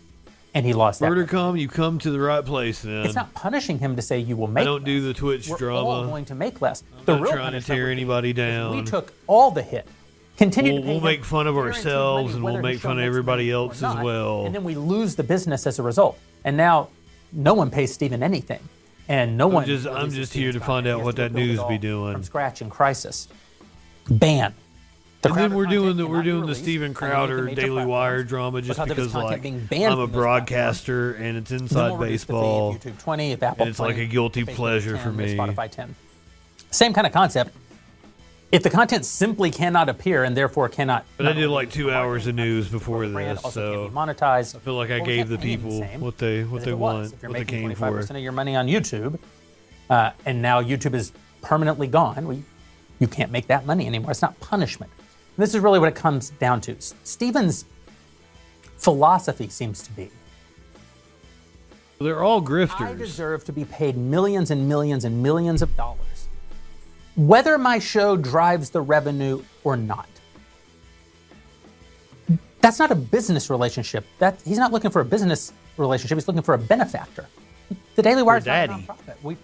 and 0.53 0.65
he 0.65 0.73
lost 0.73 0.99
that, 0.99 1.09
Murdercom, 1.11 1.59
you 1.59 1.67
come 1.67 1.97
to 1.99 2.11
the 2.11 2.19
right 2.19 2.43
place 2.45 2.81
then. 2.81 3.05
it's 3.05 3.15
not 3.15 3.33
punishing 3.33 3.80
him 3.80 3.95
to 3.95 4.01
say 4.01 4.19
you 4.19 4.35
will 4.35 4.47
make. 4.47 4.61
I 4.63 4.65
don't 4.65 4.83
do 4.83 5.01
the 5.01 5.13
Twitch 5.13 5.47
We're 5.47 5.57
drama. 5.57 5.85
all 5.88 6.05
going 6.07 6.25
to 6.25 6.35
make 6.35 6.61
less. 6.61 6.83
I'm 6.99 7.05
the 7.05 7.13
not 7.15 7.21
real 7.23 7.31
trying 7.33 7.51
to 7.53 7.61
tear 7.61 7.89
anybody 7.89 8.33
down. 8.33 8.75
We 8.77 8.83
took 8.83 9.13
all 9.27 9.51
the 9.51 9.61
hit. 9.63 9.88
Continue 10.38 10.73
We'll, 10.73 10.81
to 10.81 10.88
we'll 10.88 11.01
make 11.01 11.23
fun 11.23 11.45
of 11.47 11.55
ourselves 11.57 12.33
and 12.33 12.43
we'll 12.43 12.61
make 12.61 12.80
fun 12.80 12.97
of 12.99 13.05
everybody 13.05 13.51
else 13.51 13.83
as 13.83 13.95
well. 14.03 14.45
And 14.45 14.55
then 14.55 14.63
we 14.63 14.75
lose 14.75 15.15
the 15.15 15.23
business 15.23 15.67
as 15.67 15.77
a 15.80 15.83
result. 15.83 16.17
And 16.43 16.57
now 16.57 16.89
no 17.31 17.53
one 17.53 17.69
pays 17.69 17.93
Steven 17.93 18.23
anything. 18.23 18.59
And 19.07 19.38
no 19.38 19.47
I'm 19.47 19.53
one. 19.53 19.65
just- 19.65 19.85
I'm 19.88 20.09
just 20.09 20.33
here 20.33 20.51
to 20.51 20.59
find 20.59 20.88
out 20.88 21.03
what 21.03 21.17
that 21.17 21.31
news 21.33 21.59
be 21.69 21.77
doing. 21.77 22.13
From 22.13 22.23
scratch 22.23 22.61
in 22.61 22.69
crisis. 22.69 23.27
Ban. 24.09 24.53
And 25.24 25.35
then 25.35 25.53
we're 25.53 25.66
doing 25.66 25.98
the 25.98 26.08
we're 26.08 26.24
doing 26.24 26.45
the 26.45 26.56
Steven 26.56 26.95
on 26.95 27.03
any 27.03 27.14
of 27.14 27.30
the 27.30 27.43
Crowder 27.43 27.56
Daily 27.56 27.85
Wire 27.85 28.24
drama 28.24 28.61
just 28.61 28.83
because 28.88 29.14
like 29.14 29.41
being 29.41 29.66
banned 29.66 29.93
I'm 29.93 30.00
a 30.00 30.08
broadcaster 30.08 31.14
and 31.14 31.38
it's 31.38 31.51
inside 31.51 31.90
we'll 31.90 31.98
release 31.98 32.24
the 32.24 32.33
feed, 32.33 32.40
baseball. 32.40 32.75
YouTube 32.75 33.00
20, 33.00 33.32
if 33.32 33.43
Apple 33.43 33.64
and 33.64 33.69
it's 33.69 33.80
like 33.80 33.98
a 33.98 34.06
guilty 34.06 34.45
pleasure 34.45 34.95
10, 34.95 35.03
for 35.03 35.11
me. 35.11 35.35
Spotify 35.35 35.69
10. 35.69 35.95
Same 36.72 36.93
kind 36.93 37.06
of 37.06 37.14
concept. 37.14 37.56
If 38.51 38.64
the 38.64 38.69
content 38.69 39.06
simply 39.06 39.50
cannot 39.50 39.88
appear 39.88 40.24
and 40.25 40.35
therefore 40.35 40.67
cannot. 40.67 41.06
But 41.16 41.27
I 41.27 41.33
did 41.33 41.50
like 41.50 41.72
two 41.72 41.90
hours 41.90 42.27
of 42.27 42.35
news 42.35 42.67
before 42.67 43.08
this, 43.08 43.41
so 43.43 43.90
monetized. 43.93 44.56
I 44.56 44.59
feel 44.59 44.74
like 44.74 44.91
I 44.91 45.00
gave 45.00 45.30
the 45.30 45.38
can't 45.38 45.41
pay 45.43 45.51
him 45.53 45.61
the 45.64 45.69
people 45.69 46.00
what 46.06 46.17
they 46.17 46.43
what 46.43 46.64
they 46.64 46.74
want, 46.74 47.11
what 47.11 47.22
they 47.22 47.27
making 47.27 47.69
came 47.69 47.77
25% 47.77 48.09
of 48.09 48.17
your 48.17 48.33
money 48.33 48.56
on 48.58 48.67
YouTube, 48.67 49.19
uh, 49.90 50.11
and 50.25 50.41
now 50.41 50.61
YouTube 50.61 50.95
is 50.95 51.14
permanently 51.41 51.88
gone, 51.88 52.27
well, 52.27 52.35
you, 52.35 52.43
you 53.00 53.08
can't 53.08 53.32
make 53.32 53.48
that 53.48 53.66
money 53.66 53.88
anymore. 53.88 54.11
It's 54.11 54.22
not 54.22 54.38
punishment. 54.41 54.91
And 55.38 55.43
this 55.43 55.56
is 55.56 55.61
really 55.61 55.80
what 55.80 55.90
it 55.90 55.95
comes 55.95 56.32
down 56.32 56.61
to. 56.61 56.76
Steven's 57.03 57.66
philosophy 58.77 59.48
seems 59.50 59.84
to 59.84 59.92
be 59.92 60.10
They're 62.00 62.24
all 62.24 62.42
grifters. 62.42 62.82
I 62.82 62.93
deserve 62.95 63.45
to 63.45 63.53
be 63.53 63.66
paid 63.66 63.95
millions 63.95 64.51
and 64.51 64.68
millions 64.68 65.06
and 65.06 65.22
millions 65.22 65.61
of 65.61 65.76
dollars, 65.77 66.27
whether 67.16 67.58
my 67.58 67.80
show 67.80 68.18
drives 68.18 68.72
the 68.72 68.82
revenue 68.82 69.43
or 69.64 69.77
not. 69.77 70.08
That's 72.61 72.77
not 72.80 72.92
a 72.92 72.95
business 72.95 73.50
relationship. 73.50 74.06
That 74.19 74.40
he's 74.45 74.58
not 74.60 74.72
looking 74.72 74.92
for 74.92 75.01
a 75.01 75.06
business 75.06 75.51
relationship. 75.77 76.18
He's 76.18 76.27
looking 76.27 76.43
for 76.43 76.53
a 76.53 76.60
benefactor. 76.60 77.27
The 77.95 78.01
Daily 78.01 78.22
Wire 78.24 78.38
is 78.38 78.45
not 78.45 78.69
a 78.69 78.74
nonprofit. 78.74 79.16
We 79.24 79.38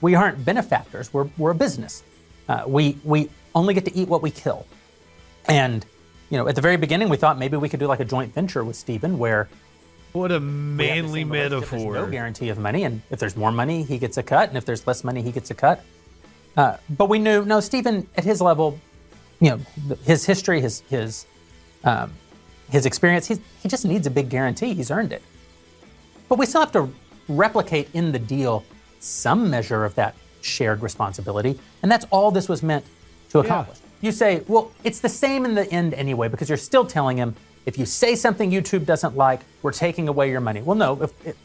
we 0.00 0.14
aren't 0.14 0.44
benefactors. 0.44 1.12
We're 1.12 1.28
we're 1.36 1.50
a 1.50 1.54
business. 1.54 2.02
Uh, 2.48 2.64
we 2.66 2.96
we 3.04 3.28
only 3.54 3.74
get 3.74 3.84
to 3.86 3.94
eat 3.96 4.08
what 4.08 4.22
we 4.22 4.30
kill. 4.30 4.66
And 5.48 5.84
you 6.30 6.38
know, 6.38 6.48
at 6.48 6.54
the 6.56 6.60
very 6.60 6.76
beginning, 6.76 7.08
we 7.08 7.16
thought 7.16 7.38
maybe 7.38 7.56
we 7.56 7.68
could 7.68 7.80
do 7.80 7.86
like 7.86 8.00
a 8.00 8.04
joint 8.04 8.34
venture 8.34 8.64
with 8.64 8.76
Steven, 8.76 9.18
where 9.18 9.48
What 10.12 10.32
a 10.32 10.34
we 10.34 10.34
have 10.34 10.42
the 10.42 10.46
manly 10.46 11.24
relationship. 11.24 11.60
There's 11.60 11.72
metaphor. 11.72 11.94
no 11.94 12.06
guarantee 12.06 12.48
of 12.48 12.58
money, 12.58 12.84
and 12.84 13.02
if 13.10 13.18
there's 13.20 13.36
more 13.36 13.52
money, 13.52 13.84
he 13.84 13.98
gets 13.98 14.16
a 14.16 14.22
cut, 14.22 14.48
and 14.48 14.58
if 14.58 14.64
there's 14.64 14.86
less 14.86 15.04
money, 15.04 15.22
he 15.22 15.30
gets 15.30 15.50
a 15.50 15.54
cut. 15.54 15.84
Uh, 16.56 16.76
but 16.90 17.08
we 17.08 17.18
knew 17.18 17.44
no, 17.44 17.60
Steven 17.60 18.08
at 18.16 18.24
his 18.24 18.40
level, 18.40 18.78
you 19.40 19.50
know, 19.50 19.96
his 20.04 20.24
history, 20.24 20.60
his 20.60 20.80
his 20.88 21.26
um, 21.84 22.12
his 22.70 22.86
experience, 22.86 23.26
he's, 23.26 23.40
he 23.62 23.68
just 23.68 23.84
needs 23.84 24.06
a 24.08 24.10
big 24.10 24.28
guarantee. 24.28 24.74
He's 24.74 24.90
earned 24.90 25.12
it. 25.12 25.22
But 26.28 26.38
we 26.38 26.46
still 26.46 26.60
have 26.62 26.72
to 26.72 26.92
replicate 27.28 27.88
in 27.94 28.10
the 28.10 28.18
deal 28.18 28.64
some 28.98 29.48
measure 29.48 29.84
of 29.84 29.94
that 29.94 30.16
shared 30.40 30.82
responsibility, 30.82 31.60
and 31.82 31.92
that's 31.92 32.04
all 32.10 32.32
this 32.32 32.48
was 32.48 32.62
meant 32.64 32.84
to 33.30 33.38
accomplish. 33.38 33.78
You 34.00 34.12
say, 34.12 34.42
well, 34.46 34.72
it's 34.84 35.00
the 35.00 35.08
same 35.08 35.44
in 35.44 35.54
the 35.54 35.70
end 35.72 35.94
anyway, 35.94 36.28
because 36.28 36.48
you're 36.48 36.58
still 36.58 36.84
telling 36.84 37.16
him 37.16 37.34
if 37.64 37.78
you 37.78 37.86
say 37.86 38.14
something 38.14 38.50
YouTube 38.50 38.86
doesn't 38.86 39.16
like, 39.16 39.40
we're 39.62 39.72
taking 39.72 40.08
away 40.08 40.30
your 40.30 40.40
money. 40.40 40.62
Well, 40.62 40.76
no, 40.76 41.02
if, 41.02 41.26
if 41.26 41.36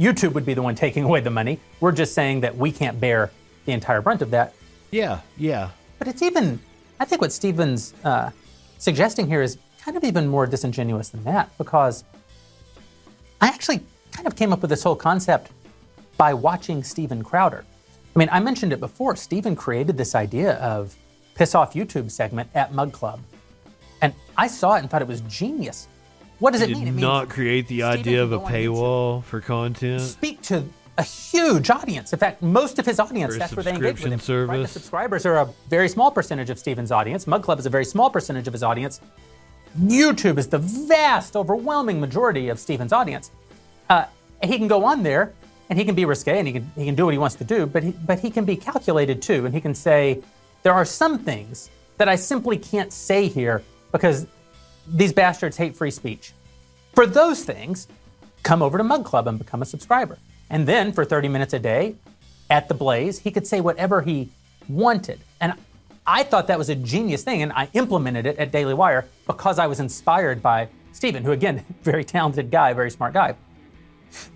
YouTube 0.00 0.32
would 0.32 0.46
be 0.46 0.54
the 0.54 0.62
one 0.62 0.74
taking 0.74 1.04
away 1.04 1.20
the 1.20 1.30
money. 1.30 1.60
We're 1.80 1.92
just 1.92 2.14
saying 2.14 2.40
that 2.40 2.56
we 2.56 2.72
can't 2.72 2.98
bear 2.98 3.30
the 3.66 3.72
entire 3.72 4.00
brunt 4.00 4.22
of 4.22 4.30
that. 4.30 4.54
Yeah, 4.90 5.20
yeah. 5.36 5.70
But 5.98 6.08
it's 6.08 6.22
even, 6.22 6.58
I 6.98 7.04
think 7.04 7.20
what 7.20 7.32
Steven's 7.32 7.92
uh, 8.02 8.30
suggesting 8.78 9.26
here 9.26 9.42
is 9.42 9.58
kind 9.82 9.98
of 9.98 10.04
even 10.04 10.26
more 10.26 10.46
disingenuous 10.46 11.10
than 11.10 11.22
that 11.24 11.56
because 11.58 12.04
I 13.42 13.48
actually 13.48 13.80
kind 14.10 14.26
of 14.26 14.36
came 14.36 14.52
up 14.52 14.62
with 14.62 14.70
this 14.70 14.82
whole 14.82 14.96
concept 14.96 15.50
by 16.16 16.32
watching 16.32 16.82
Steven 16.82 17.22
Crowder. 17.22 17.64
I 18.14 18.18
mean, 18.18 18.28
I 18.32 18.40
mentioned 18.40 18.72
it 18.72 18.80
before. 18.80 19.16
Steven 19.16 19.54
created 19.54 19.96
this 19.98 20.14
idea 20.14 20.54
of 20.54 20.96
piss 21.34 21.54
off 21.54 21.74
YouTube 21.74 22.10
segment 22.10 22.50
at 22.54 22.74
Mug 22.74 22.92
Club. 22.92 23.20
And 24.02 24.14
I 24.36 24.46
saw 24.46 24.74
it 24.76 24.80
and 24.80 24.90
thought 24.90 25.02
it 25.02 25.08
was 25.08 25.20
genius. 25.22 25.88
What 26.38 26.52
does 26.52 26.62
He 26.62 26.66
it 26.66 26.68
did 26.68 26.78
mean? 26.78 26.88
It 26.88 26.90
means 26.92 27.02
not 27.02 27.28
create 27.28 27.68
the 27.68 27.82
idea 27.82 28.22
of 28.22 28.32
a 28.32 28.38
paywall 28.38 29.22
for 29.24 29.40
content. 29.40 30.00
speak 30.00 30.40
to 30.42 30.64
a 30.98 31.02
huge 31.02 31.70
audience. 31.70 32.12
In 32.12 32.18
fact, 32.18 32.42
most 32.42 32.78
of 32.78 32.86
his 32.86 33.00
audience, 33.00 33.36
that's 33.36 33.54
where 33.54 33.62
they 33.62 33.72
engage 33.72 34.02
with 34.02 34.12
him. 34.12 34.18
subscription 34.18 34.48
Right? 34.48 34.62
The 34.62 34.68
subscribers 34.68 35.26
are 35.26 35.36
a 35.36 35.48
very 35.68 35.88
small 35.88 36.10
percentage 36.10 36.50
of 36.50 36.58
Steven's 36.58 36.92
audience. 36.92 37.26
Mug 37.26 37.42
Club 37.42 37.58
is 37.58 37.66
a 37.66 37.70
very 37.70 37.84
small 37.84 38.10
percentage 38.10 38.46
of 38.46 38.52
his 38.52 38.62
audience. 38.62 39.00
YouTube 39.78 40.38
is 40.38 40.48
the 40.48 40.58
vast, 40.58 41.36
overwhelming 41.36 42.00
majority 42.00 42.48
of 42.48 42.58
Steven's 42.58 42.92
audience. 42.92 43.30
Uh, 43.88 44.04
he 44.42 44.58
can 44.58 44.68
go 44.68 44.84
on 44.84 45.02
there 45.02 45.32
and 45.68 45.78
he 45.78 45.84
can 45.84 45.94
be 45.94 46.04
risque 46.04 46.38
and 46.38 46.46
he 46.46 46.52
can, 46.52 46.70
he 46.76 46.84
can 46.84 46.94
do 46.94 47.04
what 47.04 47.12
he 47.12 47.18
wants 47.18 47.36
to 47.36 47.44
do, 47.44 47.66
but 47.66 47.82
he, 47.82 47.92
but 47.92 48.18
he 48.18 48.30
can 48.30 48.44
be 48.44 48.56
calculated 48.56 49.22
too. 49.22 49.46
And 49.46 49.54
he 49.54 49.60
can 49.60 49.74
say, 49.74 50.22
there 50.62 50.74
are 50.74 50.84
some 50.84 51.18
things 51.18 51.70
that 51.98 52.08
I 52.08 52.16
simply 52.16 52.56
can't 52.56 52.92
say 52.92 53.28
here 53.28 53.62
because 53.92 54.26
these 54.86 55.12
bastards 55.12 55.56
hate 55.56 55.76
free 55.76 55.90
speech. 55.90 56.32
For 56.94 57.06
those 57.06 57.44
things, 57.44 57.88
come 58.42 58.62
over 58.62 58.78
to 58.78 58.84
Mug 58.84 59.04
Club 59.04 59.28
and 59.28 59.38
become 59.38 59.62
a 59.62 59.64
subscriber. 59.64 60.18
And 60.50 60.66
then 60.66 60.92
for 60.92 61.04
30 61.04 61.28
minutes 61.28 61.54
a 61.54 61.58
day 61.58 61.94
at 62.48 62.68
the 62.68 62.74
Blaze, 62.74 63.18
he 63.18 63.30
could 63.30 63.46
say 63.46 63.60
whatever 63.60 64.02
he 64.02 64.30
wanted. 64.68 65.20
And 65.40 65.54
I 66.06 66.24
thought 66.24 66.48
that 66.48 66.58
was 66.58 66.68
a 66.68 66.74
genius 66.74 67.22
thing, 67.22 67.42
and 67.42 67.52
I 67.52 67.68
implemented 67.74 68.26
it 68.26 68.36
at 68.38 68.50
Daily 68.50 68.74
Wire 68.74 69.08
because 69.26 69.58
I 69.58 69.66
was 69.66 69.78
inspired 69.78 70.42
by 70.42 70.68
Steven, 70.92 71.22
who, 71.22 71.32
again, 71.32 71.64
very 71.82 72.04
talented 72.04 72.50
guy, 72.50 72.72
very 72.72 72.90
smart 72.90 73.14
guy. 73.14 73.34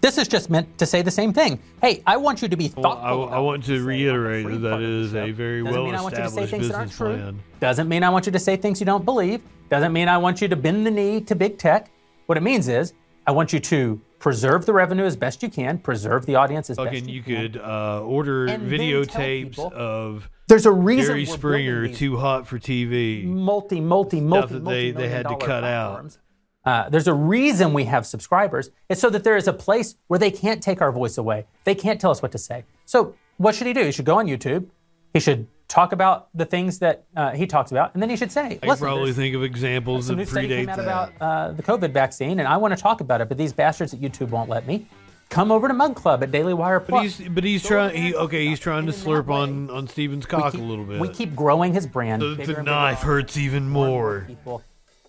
This 0.00 0.18
is 0.18 0.28
just 0.28 0.50
meant 0.50 0.76
to 0.78 0.86
say 0.86 1.02
the 1.02 1.10
same 1.10 1.32
thing. 1.32 1.58
Hey, 1.82 2.02
I 2.06 2.16
want 2.16 2.42
you 2.42 2.48
to 2.48 2.56
be 2.56 2.72
Well, 2.76 2.94
thoughtful. 2.96 3.28
I, 3.30 3.36
I 3.36 3.38
want 3.38 3.64
to 3.64 3.84
reiterate 3.84 4.46
that 4.46 4.58
that 4.60 4.82
is 4.82 5.14
a 5.14 5.30
very 5.32 5.62
Doesn't 5.62 5.74
well 5.74 5.84
mean 5.86 5.94
I 5.94 6.02
want 6.02 6.16
you 6.16 6.22
to 6.22 6.28
say 6.30 6.44
established 6.44 6.50
things 6.52 6.68
that 6.68 6.74
aren't 6.76 6.90
business 6.90 6.96
true. 7.08 7.16
plan. 7.16 7.42
Doesn't 7.60 7.88
mean 7.88 8.02
I 8.02 8.10
want 8.10 8.26
you 8.26 8.32
to 8.32 8.38
say 8.38 8.56
things 8.56 8.80
you 8.80 8.86
don't 8.86 9.04
believe. 9.04 9.42
Doesn't 9.70 9.92
mean 9.92 10.08
I 10.08 10.18
want 10.18 10.40
you 10.40 10.48
to 10.48 10.56
bend 10.56 10.86
the 10.86 10.90
knee 10.90 11.20
to 11.22 11.34
big 11.34 11.58
tech. 11.58 11.90
What 12.26 12.38
it 12.38 12.42
means 12.42 12.68
is 12.68 12.92
I 13.26 13.32
want 13.32 13.52
you 13.52 13.60
to 13.60 14.00
preserve 14.18 14.64
the 14.64 14.72
revenue 14.72 15.04
as 15.04 15.16
best 15.16 15.42
you 15.42 15.50
can, 15.50 15.78
preserve 15.78 16.24
the 16.26 16.34
audience 16.34 16.70
as 16.70 16.76
best 16.76 16.92
you 16.92 17.00
can. 17.00 17.00
Fucking, 17.00 17.08
you 17.14 17.16
you 17.16 17.22
can. 17.22 17.52
could 17.52 17.60
uh, 17.60 18.00
order 18.02 18.46
And 18.46 18.70
videotapes 18.70 19.58
of 19.72 20.30
There's 20.48 20.66
a 20.66 20.72
reason 20.72 21.06
Jerry 21.08 21.26
Springer 21.26 21.88
too 21.88 22.16
hot 22.16 22.46
for 22.46 22.58
TV. 22.58 23.24
multi, 23.24 23.80
multi, 23.80 24.18
Stuff 24.18 24.28
multi, 24.28 24.54
that 24.54 24.64
they, 24.64 24.90
they 24.92 25.08
had 25.08 25.24
to 25.28 25.36
cut 25.36 25.60
dollar 25.62 25.66
out. 25.66 26.18
Uh, 26.64 26.88
there's 26.88 27.08
a 27.08 27.14
reason 27.14 27.72
we 27.72 27.84
have 27.84 28.06
subscribers. 28.06 28.70
It's 28.88 29.00
so 29.00 29.10
that 29.10 29.24
there 29.24 29.36
is 29.36 29.46
a 29.48 29.52
place 29.52 29.96
where 30.06 30.18
they 30.18 30.30
can't 30.30 30.62
take 30.62 30.80
our 30.80 30.90
voice 30.92 31.18
away. 31.18 31.46
They 31.64 31.74
can't 31.74 32.00
tell 32.00 32.10
us 32.10 32.22
what 32.22 32.32
to 32.32 32.38
say. 32.38 32.64
So 32.86 33.14
what 33.36 33.54
should 33.54 33.66
he 33.66 33.72
do? 33.72 33.84
He 33.84 33.92
should 33.92 34.04
go 34.06 34.18
on 34.18 34.26
YouTube. 34.26 34.66
He 35.12 35.20
should 35.20 35.46
talk 35.68 35.92
about 35.92 36.28
the 36.34 36.44
things 36.44 36.78
that 36.78 37.04
uh, 37.16 37.32
he 37.32 37.46
talks 37.46 37.70
about, 37.70 37.94
and 37.94 38.02
then 38.02 38.10
he 38.10 38.16
should 38.16 38.30
say, 38.32 38.58
I 38.62 38.66
"Listen, 38.66 38.84
probably 38.84 39.12
think 39.12 39.34
of 39.34 39.42
examples 39.42 40.08
that 40.08 40.28
study 40.28 40.48
predate 40.48 40.56
came 40.56 40.68
out 40.68 40.76
that. 40.76 40.82
about 40.84 41.12
uh, 41.20 41.52
the 41.52 41.62
COVID 41.62 41.92
vaccine, 41.92 42.38
and 42.38 42.48
I 42.48 42.56
want 42.56 42.76
to 42.76 42.80
talk 42.82 43.00
about 43.00 43.20
it, 43.20 43.28
but 43.28 43.38
these 43.38 43.52
bastards 43.52 43.94
at 43.94 44.00
YouTube 44.00 44.30
won't 44.30 44.48
let 44.50 44.66
me. 44.66 44.86
Come 45.30 45.50
over 45.50 45.66
to 45.68 45.74
Mug 45.74 45.96
Club 45.96 46.22
at 46.22 46.30
Daily 46.30 46.52
Wire 46.54 46.80
But 46.80 46.88
Plus. 46.90 47.16
he's 47.18 47.28
but 47.28 47.44
he's 47.44 47.62
trying. 47.64 47.96
He 47.96 48.14
okay. 48.14 48.46
He's 48.46 48.60
trying 48.60 48.86
to 48.86 48.92
slurp 48.92 49.28
on 49.30 49.70
on 49.70 49.88
Steven's 49.88 50.26
cock 50.26 50.54
a 50.54 50.58
little 50.58 50.84
bit. 50.84 51.00
we 51.00 51.08
keep 51.08 51.34
growing 51.34 51.72
his 51.72 51.86
brand. 51.86 52.22
the, 52.22 52.34
the 52.44 52.62
knife 52.62 53.00
hurts 53.00 53.36
even 53.36 53.68
more. 53.68 54.24
people. 54.26 54.62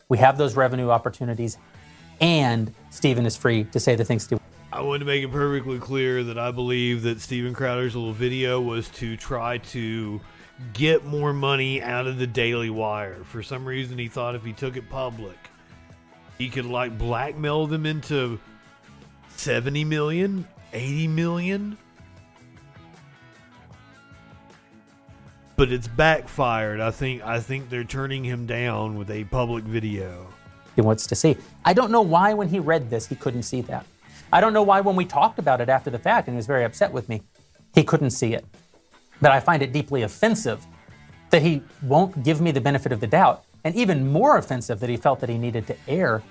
We 0.07 0.17
have 0.19 0.37
those 0.37 0.55
revenue 0.55 0.89
opportunities, 0.89 1.57
and 2.21 2.73
Steven 2.91 3.25
is 3.25 3.35
free 3.35 3.63
to 3.65 3.79
say 3.79 3.95
the 3.95 4.05
things 4.05 4.23
Steven. 4.23 4.43
I 4.71 4.81
want 4.81 4.99
to 4.99 5.05
make 5.05 5.23
it 5.23 5.31
perfectly 5.31 5.79
clear 5.79 6.23
that 6.25 6.37
I 6.37 6.51
believe 6.51 7.03
that 7.03 7.21
Steven 7.21 7.53
Crowder's 7.53 7.95
little 7.95 8.13
video 8.13 8.59
was 8.59 8.89
to 8.89 9.15
try 9.15 9.57
to 9.59 10.19
get 10.73 11.05
more 11.05 11.33
money 11.33 11.81
out 11.81 12.07
of 12.07 12.17
the 12.17 12.27
Daily 12.27 12.69
Wire. 12.69 13.23
For 13.23 13.41
some 13.41 13.65
reason, 13.65 13.97
he 13.97 14.07
thought 14.07 14.35
if 14.35 14.43
he 14.43 14.53
took 14.53 14.77
it 14.77 14.89
public, 14.89 15.37
he 16.37 16.49
could 16.49 16.65
like 16.65 16.97
blackmail 16.97 17.67
them 17.67 17.85
into 17.85 18.39
70 19.29 19.85
million, 19.85 20.47
80 20.73 21.07
million. 21.07 21.77
But 25.57 25.71
it's 25.71 25.87
backfired. 25.87 26.79
I 26.81 26.91
think 26.91 27.23
I 27.23 27.39
think 27.39 27.69
they're 27.69 27.83
turning 27.83 28.23
him 28.23 28.45
down 28.45 28.97
with 28.97 29.09
a 29.09 29.23
public 29.25 29.63
video. 29.63 30.27
he 30.75 30.81
wants 30.81 31.07
to 31.07 31.15
see. 31.15 31.37
I 31.63 31.73
don't 31.73 31.91
know 31.91 32.01
why 32.01 32.33
when 32.33 32.49
he 32.49 32.59
read 32.59 32.89
this 32.89 33.07
he 33.07 33.15
couldn't 33.15 33.43
see 33.43 33.61
that. 33.61 33.85
I 34.33 34.41
don't 34.41 34.53
know 34.53 34.63
why 34.63 34.81
when 34.81 34.95
we 34.95 35.05
talked 35.05 35.39
about 35.39 35.61
it 35.61 35.69
after 35.69 35.89
the 35.89 35.99
fact 35.99 36.27
and 36.27 36.35
he 36.35 36.37
was 36.37 36.47
very 36.47 36.65
upset 36.65 36.91
with 36.91 37.07
me, 37.07 37.21
he 37.73 37.83
couldn't 37.83 38.09
see 38.11 38.33
it. 38.33 38.45
But 39.21 39.31
I 39.31 39.39
find 39.39 39.61
it 39.63 39.71
deeply 39.71 40.01
offensive 40.01 40.65
that 41.29 41.41
he 41.41 41.61
won't 41.81 42.23
give 42.23 42.41
me 42.41 42.51
the 42.51 42.61
benefit 42.61 42.91
of 42.91 42.99
the 42.99 43.07
doubt, 43.07 43.45
and 43.63 43.75
even 43.75 44.11
more 44.11 44.37
offensive 44.37 44.79
that 44.81 44.89
he 44.89 44.97
felt 44.97 45.19
that 45.21 45.29
he 45.29 45.37
needed 45.37 45.67
to 45.67 45.75
air 45.87 46.21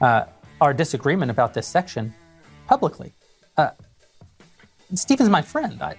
uh, 0.00 0.24
our 0.60 0.74
disagreement 0.74 1.30
about 1.30 1.54
this 1.54 1.66
section 1.66 2.12
publicly. 2.66 3.12
Uh, 3.56 3.70
Steven's 4.94 5.30
my 5.30 5.42
friend. 5.42 5.80
I, 5.82 5.96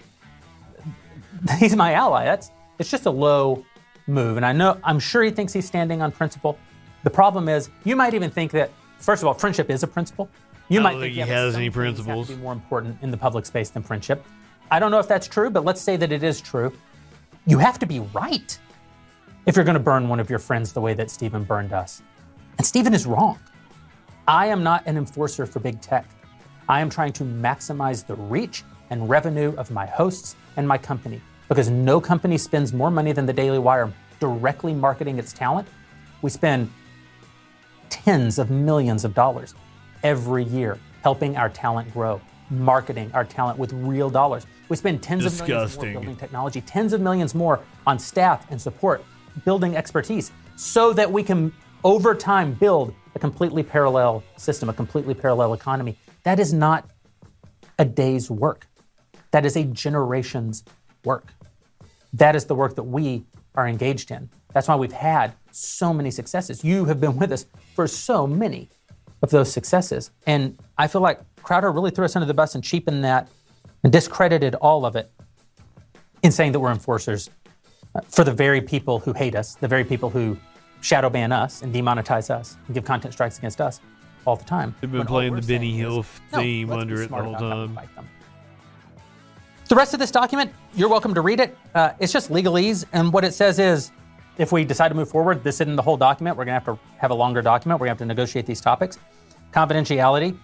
he's 1.57 1.75
my 1.75 1.93
ally. 1.93 2.25
That's 2.25 2.51
it's 2.79 2.89
just 2.89 3.05
a 3.05 3.11
low 3.11 3.65
move, 4.07 4.37
and 4.37 4.45
I 4.45 4.51
know 4.51 4.79
I'm 4.83 4.99
sure 4.99 5.23
he 5.23 5.31
thinks 5.31 5.53
he's 5.53 5.65
standing 5.65 6.01
on 6.01 6.11
principle. 6.11 6.57
The 7.03 7.09
problem 7.09 7.49
is, 7.49 7.69
you 7.83 7.95
might 7.95 8.13
even 8.13 8.29
think 8.29 8.51
that 8.51 8.71
first 8.99 9.21
of 9.21 9.27
all, 9.27 9.33
friendship 9.33 9.69
is 9.69 9.83
a 9.83 9.87
principle. 9.87 10.29
You 10.69 10.81
might 10.81 10.93
think, 10.93 11.03
think 11.03 11.13
he 11.13 11.19
has 11.21 11.55
any 11.55 11.65
have 11.65 11.73
to 11.73 11.79
principles. 11.79 12.27
be 12.29 12.35
more 12.35 12.53
important 12.53 12.97
in 13.01 13.11
the 13.11 13.17
public 13.17 13.45
space 13.45 13.69
than 13.69 13.83
friendship. 13.83 14.25
I 14.71 14.79
don't 14.79 14.91
know 14.91 14.99
if 14.99 15.07
that's 15.07 15.27
true, 15.27 15.49
but 15.49 15.65
let's 15.65 15.81
say 15.81 15.97
that 15.97 16.11
it 16.11 16.23
is 16.23 16.41
true. 16.41 16.73
You 17.45 17.59
have 17.59 17.77
to 17.79 17.85
be 17.85 17.99
right 17.99 18.57
if 19.45 19.55
you're 19.55 19.65
going 19.65 19.73
to 19.75 19.79
burn 19.79 20.07
one 20.07 20.19
of 20.19 20.29
your 20.29 20.39
friends 20.39 20.71
the 20.71 20.81
way 20.81 20.93
that 20.93 21.11
Steven 21.11 21.43
burned 21.43 21.73
us. 21.73 22.01
And 22.57 22.65
Steven 22.65 22.93
is 22.93 23.05
wrong. 23.05 23.39
I 24.27 24.47
am 24.47 24.63
not 24.63 24.87
an 24.87 24.97
enforcer 24.97 25.45
for 25.45 25.59
big 25.59 25.81
tech. 25.81 26.09
I 26.69 26.79
am 26.79 26.89
trying 26.89 27.11
to 27.13 27.25
maximize 27.25 28.05
the 28.07 28.15
reach 28.15 28.63
and 28.89 29.09
revenue 29.09 29.53
of 29.57 29.69
my 29.69 29.85
hosts 29.85 30.37
and 30.55 30.65
my 30.65 30.77
company 30.77 31.21
because 31.53 31.69
no 31.69 32.01
company 32.01 32.35
spends 32.35 32.73
more 32.73 32.89
money 32.89 33.11
than 33.11 33.27
the 33.27 33.33
Daily 33.33 33.59
Wire 33.59 33.93
directly 34.19 34.73
marketing 34.73 35.19
its 35.19 35.31
talent. 35.31 35.67
We 36.23 36.31
spend 36.31 36.71
tens 37.91 38.39
of 38.39 38.49
millions 38.49 39.05
of 39.05 39.13
dollars 39.13 39.53
every 40.01 40.45
year 40.45 40.79
helping 41.03 41.37
our 41.37 41.49
talent 41.49 41.93
grow, 41.93 42.19
marketing 42.49 43.11
our 43.13 43.23
talent 43.23 43.59
with 43.59 43.71
real 43.71 44.09
dollars. 44.09 44.47
We 44.67 44.77
spend 44.77 45.03
tens 45.03 45.25
of 45.25 45.33
millions 45.33 45.47
more 45.47 45.65
Disgusting. 45.67 45.93
building 45.93 46.15
technology, 46.15 46.61
tens 46.61 46.91
of 46.91 47.01
millions 47.01 47.35
more 47.35 47.59
on 47.85 47.99
staff 47.99 48.49
and 48.49 48.59
support, 48.59 49.03
building 49.45 49.77
expertise, 49.77 50.31
so 50.55 50.91
that 50.93 51.11
we 51.11 51.21
can 51.21 51.53
over 51.83 52.15
time 52.15 52.53
build 52.55 52.95
a 53.13 53.19
completely 53.19 53.61
parallel 53.61 54.23
system, 54.37 54.69
a 54.69 54.73
completely 54.73 55.13
parallel 55.13 55.53
economy. 55.53 55.99
That 56.23 56.39
is 56.39 56.51
not 56.51 56.89
a 57.77 57.85
day's 57.85 58.31
work. 58.31 58.65
That 59.29 59.45
is 59.45 59.55
a 59.55 59.65
generation's 59.65 60.63
work. 61.05 61.31
That 62.13 62.35
is 62.35 62.45
the 62.45 62.55
work 62.55 62.75
that 62.75 62.83
we 62.83 63.25
are 63.55 63.67
engaged 63.67 64.11
in. 64.11 64.29
That's 64.53 64.67
why 64.67 64.75
we've 64.75 64.91
had 64.91 65.33
so 65.51 65.93
many 65.93 66.11
successes. 66.11 66.63
You 66.63 66.85
have 66.85 67.01
been 67.01 67.17
with 67.17 67.31
us 67.31 67.45
for 67.75 67.87
so 67.87 68.27
many 68.27 68.69
of 69.21 69.31
those 69.31 69.51
successes. 69.51 70.11
And 70.27 70.57
I 70.77 70.87
feel 70.87 71.01
like 71.01 71.19
Crowder 71.41 71.71
really 71.71 71.91
threw 71.91 72.05
us 72.05 72.15
under 72.15 72.25
the 72.25 72.33
bus 72.33 72.55
and 72.55 72.63
cheapened 72.63 73.03
that 73.03 73.29
and 73.83 73.91
discredited 73.91 74.55
all 74.55 74.85
of 74.85 74.95
it 74.95 75.11
in 76.21 76.31
saying 76.31 76.51
that 76.51 76.59
we're 76.59 76.71
enforcers 76.71 77.29
uh, 77.95 78.01
for 78.07 78.23
the 78.23 78.31
very 78.31 78.61
people 78.61 78.99
who 78.99 79.13
hate 79.13 79.35
us, 79.35 79.55
the 79.55 79.67
very 79.67 79.83
people 79.83 80.09
who 80.09 80.37
shadow 80.81 81.09
ban 81.09 81.31
us 81.31 81.61
and 81.61 81.73
demonetize 81.73 82.29
us 82.29 82.57
and 82.65 82.75
give 82.75 82.85
content 82.85 83.13
strikes 83.13 83.37
against 83.37 83.61
us 83.61 83.79
all 84.25 84.35
the 84.35 84.43
time. 84.43 84.75
They've 84.81 84.89
been 84.89 84.99
When 84.99 85.07
playing 85.07 85.35
the 85.35 85.41
Benny 85.41 85.73
Hill 85.73 86.01
is, 86.01 86.21
no, 86.31 86.39
theme 86.39 86.69
let's 86.69 86.81
under 86.81 87.01
it 87.01 87.09
the 87.09 87.15
whole 87.15 87.35
about 87.35 87.41
how 87.41 87.81
we 87.81 87.87
time. 87.95 88.09
The 89.69 89.75
rest 89.75 89.93
of 89.93 89.99
this 89.99 90.11
document, 90.11 90.51
you're 90.75 90.89
welcome 90.89 91.13
to 91.13 91.21
read 91.21 91.39
it. 91.39 91.57
Uh, 91.73 91.91
it's 91.99 92.11
just 92.11 92.29
legalese, 92.29 92.85
and 92.91 93.13
what 93.13 93.23
it 93.23 93.33
says 93.33 93.59
is, 93.59 93.91
if 94.37 94.51
we 94.51 94.65
decide 94.65 94.89
to 94.89 94.95
move 94.95 95.09
forward, 95.09 95.43
this 95.43 95.61
isn't 95.61 95.75
the 95.75 95.81
whole 95.81 95.95
document. 95.97 96.35
We're 96.35 96.45
going 96.45 96.59
to 96.59 96.65
have 96.65 96.77
to 96.77 96.83
have 96.97 97.11
a 97.11 97.15
longer 97.15 97.41
document. 97.41 97.79
We're 97.79 97.87
going 97.87 97.97
to 97.97 98.01
have 98.03 98.07
to 98.09 98.13
negotiate 98.13 98.45
these 98.45 98.59
topics. 98.59 98.97
Confidentiality. 99.53 100.37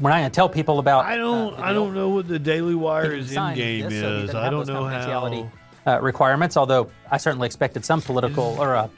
We're 0.00 0.10
not 0.10 0.18
going 0.18 0.30
to 0.30 0.34
tell 0.34 0.48
people 0.48 0.78
about. 0.78 1.04
I 1.04 1.16
don't. 1.16 1.58
I 1.58 1.72
don't 1.72 1.94
know 1.94 2.08
what 2.08 2.28
the 2.28 2.38
Daily 2.38 2.74
Wire's 2.74 3.30
He 3.30 3.36
end 3.36 3.56
game 3.56 3.82
this, 3.84 3.92
is. 3.92 4.26
doesn't 4.26 4.36
I 4.36 4.48
don't 4.48 4.66
know 4.66 4.84
how. 4.86 5.50
uh, 5.86 6.00
requirements. 6.00 6.56
Although 6.56 6.90
I 7.10 7.18
certainly 7.18 7.46
expected 7.46 7.84
some 7.84 8.00
political 8.00 8.56
or, 8.58 8.74
uh, 8.74 8.88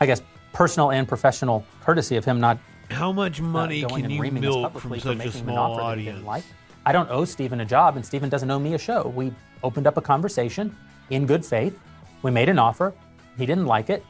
I 0.00 0.06
guess, 0.06 0.20
personal 0.52 0.90
and 0.90 1.08
professional 1.08 1.64
courtesy 1.80 2.16
of 2.16 2.24
him 2.24 2.40
not. 2.40 2.58
How 2.90 3.10
much 3.10 3.40
money 3.40 3.84
uh, 3.84 3.88
going 3.88 4.02
can 4.02 4.12
and 4.12 4.24
you 4.26 4.32
milk 4.32 4.78
from 4.78 4.98
such 5.00 5.04
a 5.06 5.14
making 5.14 5.32
him 5.32 5.48
an 5.48 5.54
small 5.54 5.80
audience? 5.80 6.44
I 6.84 6.92
don't 6.92 7.10
owe 7.10 7.24
Steven 7.24 7.60
a 7.60 7.64
job, 7.64 7.96
and 7.96 8.04
Steven 8.04 8.28
doesn't 8.28 8.50
owe 8.50 8.58
me 8.58 8.74
a 8.74 8.78
show. 8.78 9.12
We 9.14 9.32
opened 9.62 9.86
up 9.86 9.96
a 9.96 10.00
conversation 10.00 10.74
in 11.10 11.26
good 11.26 11.44
faith. 11.44 11.78
We 12.22 12.30
made 12.30 12.48
an 12.48 12.58
offer. 12.58 12.92
He 13.38 13.46
didn't 13.46 13.66
like 13.66 13.90
it. 13.90 14.04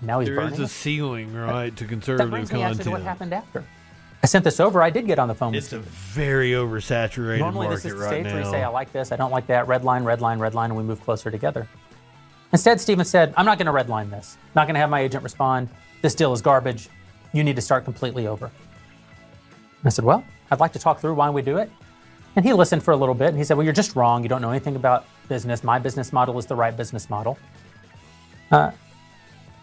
Now 0.00 0.20
he's 0.20 0.28
There 0.28 0.36
burning 0.36 0.54
is 0.54 0.60
a 0.60 0.68
ceiling, 0.68 1.34
right, 1.34 1.74
to 1.76 1.84
conservative 1.84 2.26
That 2.26 2.30
brings 2.30 2.52
me 2.52 2.62
actually 2.62 2.84
to 2.84 2.90
what 2.90 3.02
happened 3.02 3.32
after. 3.34 3.64
I 4.22 4.26
sent 4.28 4.44
this 4.44 4.60
over. 4.60 4.80
I 4.80 4.90
did 4.90 5.06
get 5.06 5.18
on 5.18 5.26
the 5.26 5.34
phone 5.34 5.52
with 5.52 5.64
It's 5.64 5.72
a 5.72 5.80
very 5.80 6.52
oversaturated 6.52 7.40
Normally, 7.40 7.66
market 7.66 7.82
this 7.82 7.84
is 7.86 7.92
the 7.92 7.98
right 7.98 8.08
stage 8.08 8.26
where 8.26 8.44
you 8.44 8.50
say, 8.50 8.62
I 8.62 8.68
like 8.68 8.92
this, 8.92 9.10
I 9.10 9.16
don't 9.16 9.32
like 9.32 9.48
that, 9.48 9.66
red 9.66 9.82
line, 9.84 10.04
red 10.04 10.20
line, 10.20 10.38
red 10.38 10.54
line, 10.54 10.70
and 10.70 10.76
we 10.76 10.84
move 10.84 11.00
closer 11.02 11.28
together. 11.30 11.66
Instead, 12.52 12.80
Steven 12.80 13.04
said, 13.04 13.34
I'm 13.36 13.46
not 13.46 13.58
going 13.58 13.66
to 13.66 13.72
red 13.72 13.88
line 13.88 14.10
this. 14.10 14.36
Not 14.54 14.66
going 14.66 14.74
to 14.74 14.80
have 14.80 14.90
my 14.90 15.00
agent 15.00 15.24
respond. 15.24 15.68
This 16.02 16.14
deal 16.14 16.32
is 16.32 16.40
garbage. 16.40 16.88
You 17.32 17.42
need 17.42 17.56
to 17.56 17.62
start 17.62 17.84
completely 17.84 18.28
over. 18.28 18.50
I 19.84 19.88
said, 19.88 20.04
Well, 20.04 20.22
I'd 20.50 20.60
like 20.60 20.72
to 20.74 20.78
talk 20.78 21.00
through 21.00 21.14
why 21.14 21.30
we 21.30 21.42
do 21.42 21.58
it. 21.58 21.70
And 22.34 22.44
he 22.44 22.52
listened 22.52 22.82
for 22.82 22.92
a 22.92 22.96
little 22.96 23.14
bit 23.14 23.28
and 23.28 23.38
he 23.38 23.44
said, 23.44 23.56
Well, 23.56 23.64
you're 23.64 23.72
just 23.72 23.94
wrong. 23.94 24.22
You 24.22 24.28
don't 24.28 24.42
know 24.42 24.50
anything 24.50 24.76
about 24.76 25.06
business. 25.28 25.62
My 25.62 25.78
business 25.78 26.12
model 26.12 26.38
is 26.38 26.46
the 26.46 26.56
right 26.56 26.76
business 26.76 27.10
model. 27.10 27.38
Uh, 28.50 28.70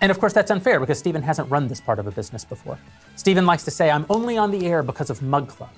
and 0.02 0.12
of 0.12 0.20
course, 0.20 0.34
that's 0.34 0.52
unfair 0.52 0.80
because 0.80 0.98
Steven 1.00 1.22
hasn't 1.22 1.50
run 1.50 1.68
this 1.68 1.82
part 1.82 2.00
of 2.00 2.08
a 2.08 2.12
business 2.12 2.46
before. 2.46 2.78
Steven 3.16 3.46
likes 3.46 3.66
to 3.66 3.72
say, 3.72 3.92
I'm 3.92 4.06
only 4.10 4.38
on 4.38 4.52
the 4.52 4.66
air 4.66 4.82
because 4.82 5.10
of 5.10 5.22
Mug 5.22 5.50
Club. 5.50 5.72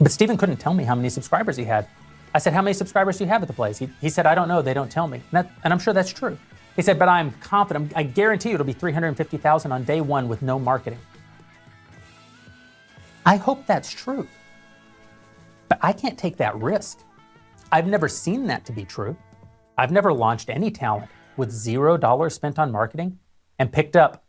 But 0.00 0.12
Steven 0.12 0.36
couldn't 0.36 0.58
tell 0.58 0.74
me 0.74 0.84
how 0.84 0.94
many 0.94 1.08
subscribers 1.08 1.56
he 1.56 1.64
had. 1.64 1.86
I 2.34 2.38
said, 2.38 2.52
How 2.52 2.62
many 2.62 2.74
subscribers 2.74 3.18
do 3.18 3.24
you 3.24 3.30
have 3.30 3.42
at 3.42 3.48
the 3.48 3.54
Blaze? 3.54 3.78
He, 3.78 3.88
he 4.00 4.08
said, 4.08 4.26
I 4.26 4.34
don't 4.34 4.48
know. 4.48 4.62
They 4.62 4.74
don't 4.74 4.90
tell 4.90 5.06
me. 5.06 5.18
And, 5.18 5.30
that, 5.32 5.50
and 5.64 5.72
I'm 5.72 5.78
sure 5.78 5.94
that's 5.94 6.12
true. 6.12 6.36
He 6.76 6.82
said, 6.82 6.98
But 6.98 7.08
I'm 7.08 7.30
confident. 7.32 7.92
I 7.94 8.02
guarantee 8.02 8.50
you 8.50 8.56
it'll 8.56 8.66
be 8.66 8.72
350,000 8.72 9.72
on 9.72 9.84
day 9.84 10.00
one 10.00 10.28
with 10.28 10.42
no 10.42 10.58
marketing. 10.58 10.98
I 13.24 13.36
hope 13.36 13.66
that's 13.66 13.90
true. 13.90 14.26
But 15.72 15.78
I 15.80 15.94
can't 15.94 16.18
take 16.18 16.36
that 16.36 16.54
risk. 16.60 16.98
I've 17.72 17.86
never 17.86 18.06
seen 18.06 18.46
that 18.48 18.66
to 18.66 18.72
be 18.72 18.84
true. 18.84 19.16
I've 19.78 19.90
never 19.90 20.12
launched 20.12 20.50
any 20.50 20.70
talent 20.70 21.10
with 21.38 21.50
zero 21.50 21.96
dollars 21.96 22.34
spent 22.34 22.58
on 22.58 22.70
marketing 22.70 23.18
and 23.58 23.72
picked 23.72 23.96
up 23.96 24.22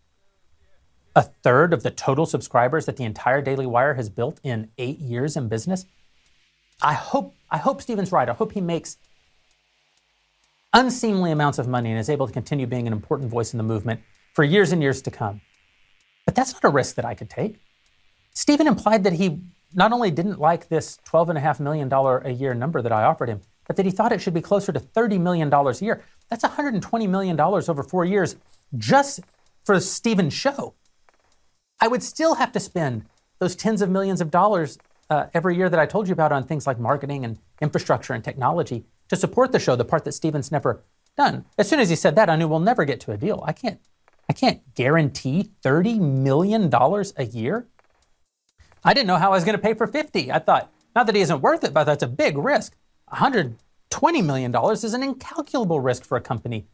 a 1.17 1.21
third 1.21 1.73
of 1.73 1.83
the 1.83 1.91
total 1.91 2.25
subscribers 2.25 2.85
that 2.85 2.95
the 2.95 3.03
entire 3.03 3.41
Daily 3.41 3.65
Wire 3.65 3.95
has 3.95 4.09
built 4.09 4.39
in 4.41 4.69
eight 4.77 4.99
years 4.99 5.35
in 5.35 5.49
business. 5.49 5.85
I 6.81 6.93
hope 6.93 7.33
I 7.51 7.57
hope 7.57 7.81
Steven's 7.81 8.13
right. 8.13 8.29
I 8.29 8.33
hope 8.33 8.53
he 8.53 8.61
makes 8.61 8.95
unseemly 10.71 11.29
amounts 11.29 11.59
of 11.59 11.67
money 11.67 11.89
and 11.89 11.99
is 11.99 12.09
able 12.09 12.25
to 12.25 12.31
continue 12.31 12.67
being 12.67 12.87
an 12.87 12.93
important 12.93 13.29
voice 13.29 13.53
in 13.53 13.57
the 13.57 13.65
movement 13.65 13.99
for 14.33 14.45
years 14.45 14.71
and 14.71 14.81
years 14.81 15.01
to 15.01 15.11
come. 15.11 15.41
But 16.25 16.35
that's 16.35 16.53
not 16.53 16.63
a 16.63 16.69
risk 16.69 16.95
that 16.95 17.03
I 17.03 17.15
could 17.15 17.29
take. 17.29 17.59
Steven 18.33 18.65
implied 18.65 19.03
that 19.03 19.11
he 19.11 19.41
not 19.73 19.91
only 19.91 20.11
didn't 20.11 20.39
like 20.39 20.67
this 20.69 20.97
$12.5 21.07 21.59
million 21.59 21.91
a 21.91 22.29
year 22.31 22.53
number 22.53 22.81
that 22.81 22.91
I 22.91 23.03
offered 23.03 23.29
him, 23.29 23.41
but 23.67 23.75
that 23.77 23.85
he 23.85 23.91
thought 23.91 24.11
it 24.11 24.21
should 24.21 24.33
be 24.33 24.41
closer 24.41 24.71
to 24.71 24.79
$30 24.79 25.19
million 25.19 25.51
a 25.53 25.73
year. 25.77 26.03
That's 26.29 26.43
$120 26.43 27.09
million 27.09 27.39
over 27.39 27.83
four 27.83 28.05
years 28.05 28.35
just 28.77 29.21
for 29.63 29.79
Steven's 29.79 30.33
show. 30.33 30.75
I 31.79 31.87
would 31.87 32.03
still 32.03 32.35
have 32.35 32.51
to 32.53 32.59
spend 32.59 33.05
those 33.39 33.55
tens 33.55 33.81
of 33.81 33.89
millions 33.89 34.21
of 34.21 34.31
dollars 34.31 34.77
uh, 35.09 35.27
every 35.33 35.55
year 35.55 35.69
that 35.69 35.79
I 35.79 35.85
told 35.85 36.07
you 36.07 36.13
about 36.13 36.31
on 36.31 36.43
things 36.43 36.65
like 36.65 36.79
marketing 36.79 37.25
and 37.25 37.39
infrastructure 37.61 38.13
and 38.13 38.23
technology 38.23 38.85
to 39.09 39.15
support 39.15 39.51
the 39.51 39.59
show, 39.59 39.75
the 39.75 39.85
part 39.85 40.05
that 40.05 40.13
Steven's 40.13 40.51
never 40.51 40.83
done. 41.17 41.45
As 41.57 41.69
soon 41.69 41.79
as 41.79 41.89
he 41.89 41.95
said 41.95 42.15
that, 42.15 42.29
I 42.29 42.35
knew 42.35 42.47
we'll 42.47 42.59
never 42.59 42.85
get 42.85 42.99
to 43.01 43.11
a 43.11 43.17
deal. 43.17 43.43
I 43.45 43.53
can't, 43.53 43.79
I 44.29 44.33
can't 44.33 44.61
guarantee 44.75 45.51
$30 45.63 45.99
million 45.99 46.73
a 46.73 47.25
year. 47.25 47.67
I 48.85 48.93
didn't 48.93 49.07
know 49.07 49.17
how 49.17 49.27
I 49.29 49.35
was 49.35 49.43
going 49.43 49.57
to 49.57 49.61
pay 49.61 49.73
for 49.73 49.87
50. 49.87 50.31
I 50.31 50.39
thought, 50.39 50.71
not 50.95 51.05
that 51.07 51.15
he 51.15 51.21
isn't 51.21 51.41
worth 51.41 51.63
it, 51.63 51.73
but 51.73 51.85
that's 51.85 52.03
a 52.03 52.07
big 52.07 52.37
risk. 52.37 52.75
$120 53.11 53.55
million 54.25 54.53
is 54.73 54.93
an 54.93 55.03
incalculable 55.03 55.79
risk 55.79 56.03
for 56.03 56.17
a 56.17 56.21
company 56.21 56.65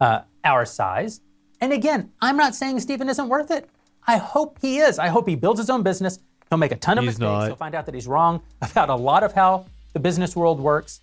uh, 0.00 0.20
our 0.44 0.64
size. 0.64 1.20
And 1.60 1.72
again, 1.72 2.12
I'm 2.20 2.36
not 2.36 2.54
saying 2.54 2.80
Steven 2.80 3.08
isn't 3.08 3.28
worth 3.28 3.50
it. 3.50 3.68
I 4.06 4.16
hope 4.16 4.58
he 4.62 4.78
is. 4.78 4.98
I 4.98 5.08
hope 5.08 5.28
he 5.28 5.34
builds 5.34 5.60
his 5.60 5.68
own 5.70 5.82
business. 5.82 6.18
He'll 6.48 6.58
make 6.58 6.72
a 6.72 6.76
ton 6.76 6.96
of 6.98 7.04
He's 7.04 7.18
mistakes. 7.18 7.20
not. 7.22 7.46
He'll 7.46 7.56
find 7.56 7.74
out 7.74 7.84
that 7.86 7.94
he's 7.94 8.06
wrong 8.06 8.40
about 8.62 8.88
a 8.88 8.94
lot 8.94 9.22
of 9.22 9.32
how 9.32 9.66
the 9.92 10.00
business 10.00 10.34
world 10.34 10.60
works. 10.60 11.00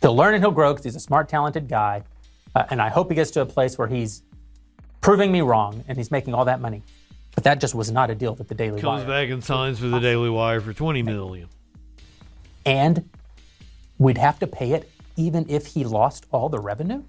He'll 0.00 0.16
learn 0.16 0.34
and 0.34 0.42
he'll 0.42 0.50
grow 0.52 0.72
because 0.72 0.84
he's 0.84 0.96
a 0.96 1.00
smart, 1.00 1.28
talented 1.28 1.68
guy. 1.68 2.02
Uh, 2.54 2.64
and 2.70 2.80
I 2.80 2.88
hope 2.88 3.10
he 3.10 3.14
gets 3.14 3.30
to 3.32 3.40
a 3.40 3.46
place 3.46 3.76
where 3.76 3.88
he's 3.88 4.22
proving 5.00 5.32
me 5.32 5.40
wrong 5.40 5.84
and 5.88 5.98
he's 5.98 6.10
making 6.10 6.34
all 6.34 6.44
that 6.44 6.60
money. 6.60 6.82
But 7.34 7.44
that 7.44 7.60
just 7.60 7.74
was 7.74 7.90
not 7.90 8.10
a 8.10 8.14
deal 8.14 8.34
that 8.36 8.48
the 8.48 8.54
Daily 8.54 8.74
Wire. 8.74 8.80
Comes 8.80 9.06
Wire. 9.06 9.24
back 9.26 9.30
and 9.30 9.42
signs 9.42 9.78
for 9.78 9.88
the 9.88 9.98
Daily 10.00 10.30
Wire 10.30 10.60
for 10.60 10.72
20 10.72 11.02
million. 11.02 11.48
And 12.64 13.08
we'd 13.98 14.18
have 14.18 14.38
to 14.38 14.46
pay 14.46 14.72
it 14.72 14.90
even 15.16 15.46
if 15.48 15.66
he 15.66 15.84
lost 15.84 16.26
all 16.32 16.48
the 16.48 16.58
revenue, 16.58 17.02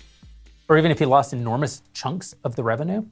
or 0.67 0.77
even 0.77 0.91
if 0.91 0.99
he 0.99 1.05
lost 1.05 1.33
enormous 1.33 1.81
chunks 1.93 2.35
of 2.43 2.55
the 2.55 2.63
revenue. 2.63 3.05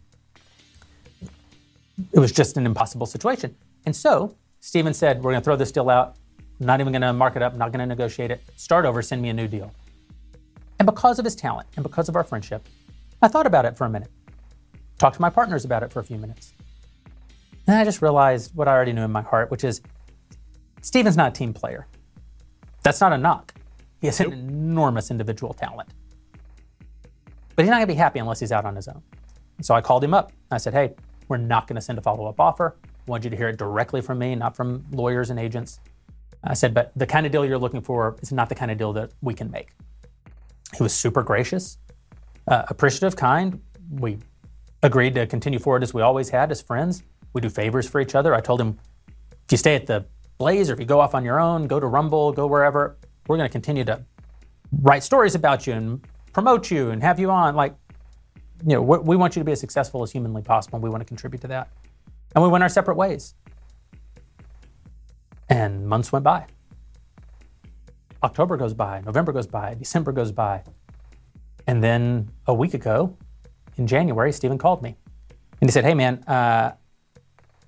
It 2.11 2.19
was 2.19 2.31
just 2.31 2.57
an 2.57 2.65
impossible 2.65 3.05
situation. 3.05 3.55
And 3.85 3.95
so 3.95 4.35
Steven 4.59 4.93
said, 4.93 5.17
We're 5.17 5.31
going 5.31 5.41
to 5.41 5.45
throw 5.45 5.55
this 5.55 5.71
deal 5.71 5.89
out. 5.89 6.15
I'm 6.59 6.65
not 6.65 6.79
even 6.79 6.93
going 6.93 7.01
to 7.01 7.13
mark 7.13 7.35
it 7.35 7.41
up, 7.41 7.55
not 7.55 7.71
going 7.71 7.79
to 7.79 7.85
negotiate 7.85 8.31
it. 8.31 8.41
Start 8.55 8.85
over, 8.85 9.01
send 9.01 9.21
me 9.21 9.29
a 9.29 9.33
new 9.33 9.47
deal. 9.47 9.71
And 10.79 10.85
because 10.85 11.19
of 11.19 11.25
his 11.25 11.35
talent 11.35 11.67
and 11.75 11.83
because 11.83 12.09
of 12.09 12.15
our 12.15 12.23
friendship, 12.23 12.67
I 13.21 13.27
thought 13.27 13.45
about 13.45 13.65
it 13.65 13.77
for 13.77 13.85
a 13.85 13.89
minute. 13.89 14.09
Talked 14.97 15.15
to 15.15 15.21
my 15.21 15.29
partners 15.29 15.65
about 15.65 15.83
it 15.83 15.91
for 15.91 15.99
a 15.99 16.03
few 16.03 16.17
minutes. 16.17 16.53
And 17.67 17.77
I 17.77 17.83
just 17.83 18.01
realized 18.01 18.55
what 18.55 18.67
I 18.67 18.71
already 18.71 18.93
knew 18.93 19.03
in 19.03 19.11
my 19.11 19.21
heart, 19.21 19.49
which 19.51 19.63
is 19.63 19.81
Steven's 20.81 21.15
not 21.15 21.29
a 21.29 21.33
team 21.33 21.53
player. 21.53 21.87
That's 22.83 22.99
not 22.99 23.13
a 23.13 23.17
knock. 23.17 23.53
He 24.01 24.07
has 24.07 24.19
an 24.19 24.33
enormous 24.33 25.11
individual 25.11 25.53
talent. 25.53 25.89
But 27.55 27.63
he's 27.63 27.69
not 27.69 27.77
going 27.77 27.87
to 27.87 27.93
be 27.93 27.97
happy 27.97 28.19
unless 28.19 28.39
he's 28.39 28.51
out 28.51 28.65
on 28.65 28.75
his 28.75 28.87
own. 28.87 29.01
So 29.61 29.75
I 29.75 29.81
called 29.81 30.03
him 30.03 30.13
up. 30.13 30.33
I 30.51 30.57
said, 30.57 30.73
hey, 30.73 30.93
we're 31.29 31.37
not 31.37 31.67
going 31.67 31.75
to 31.75 31.81
send 31.81 31.97
a 31.97 32.01
follow 32.01 32.25
up 32.27 32.39
offer. 32.39 32.75
I 32.83 33.11
want 33.11 33.23
you 33.23 33.29
to 33.29 33.35
hear 33.37 33.47
it 33.47 33.57
directly 33.57 34.01
from 34.01 34.19
me, 34.19 34.35
not 34.35 34.55
from 34.55 34.83
lawyers 34.91 35.29
and 35.29 35.39
agents. 35.39 35.79
I 36.43 36.53
said, 36.53 36.73
but 36.73 36.91
the 36.95 37.05
kind 37.05 37.25
of 37.25 37.31
deal 37.31 37.45
you're 37.45 37.57
looking 37.57 37.81
for 37.81 38.17
is 38.21 38.33
not 38.33 38.49
the 38.49 38.55
kind 38.55 38.71
of 38.71 38.77
deal 38.77 38.91
that 38.93 39.11
we 39.21 39.33
can 39.33 39.49
make. 39.49 39.69
He 40.75 40.83
was 40.83 40.93
super 40.93 41.23
gracious, 41.23 41.77
uh, 42.47 42.63
appreciative, 42.67 43.15
kind. 43.15 43.61
We 43.89 44.17
agreed 44.81 45.15
to 45.15 45.27
continue 45.27 45.59
forward 45.59 45.83
as 45.83 45.93
we 45.93 46.01
always 46.01 46.29
had 46.29 46.51
as 46.51 46.61
friends. 46.61 47.03
We 47.33 47.41
do 47.41 47.49
favors 47.49 47.89
for 47.89 47.99
each 47.99 48.15
other. 48.15 48.33
I 48.33 48.41
told 48.41 48.61
him, 48.61 48.79
if 49.45 49.51
you 49.51 49.57
stay 49.57 49.75
at 49.75 49.87
the 49.87 50.05
Blaze 50.37 50.69
or 50.69 50.73
if 50.73 50.79
you 50.79 50.85
go 50.85 50.99
off 50.99 51.15
on 51.15 51.25
your 51.25 51.39
own, 51.39 51.67
go 51.67 51.79
to 51.79 51.87
Rumble, 51.87 52.31
go 52.31 52.47
wherever, 52.47 52.97
we're 53.27 53.37
going 53.37 53.47
to 53.47 53.51
continue 53.51 53.83
to 53.85 54.03
write 54.81 55.03
stories 55.03 55.35
about 55.35 55.67
you 55.67 55.73
and 55.73 56.07
promote 56.33 56.71
you 56.71 56.91
and 56.91 57.01
have 57.01 57.19
you 57.19 57.29
on. 57.31 57.55
Like, 57.55 57.75
you 58.65 58.75
know, 58.75 58.81
we 58.81 59.15
want 59.15 59.35
you 59.35 59.41
to 59.41 59.45
be 59.45 59.51
as 59.51 59.59
successful 59.59 60.03
as 60.03 60.11
humanly 60.11 60.41
possible. 60.41 60.77
And 60.77 60.83
we 60.83 60.89
want 60.89 61.01
to 61.01 61.05
contribute 61.05 61.41
to 61.41 61.47
that. 61.47 61.69
And 62.35 62.43
we 62.43 62.49
went 62.49 62.63
our 62.63 62.69
separate 62.69 62.95
ways. 62.95 63.35
And 65.49 65.85
months 65.87 66.11
went 66.11 66.23
by. 66.23 66.45
October 68.23 68.55
goes 68.55 68.73
by, 68.73 69.01
November 69.01 69.33
goes 69.33 69.47
by, 69.47 69.73
December 69.73 70.13
goes 70.13 70.31
by. 70.31 70.63
And 71.67 71.83
then 71.83 72.29
a 72.47 72.53
week 72.53 72.73
ago, 72.73 73.17
in 73.77 73.85
January, 73.85 74.31
Steven 74.31 74.57
called 74.57 74.81
me. 74.81 74.95
And 75.59 75.69
he 75.69 75.71
said, 75.71 75.83
Hey, 75.83 75.93
man, 75.93 76.23
uh, 76.23 76.73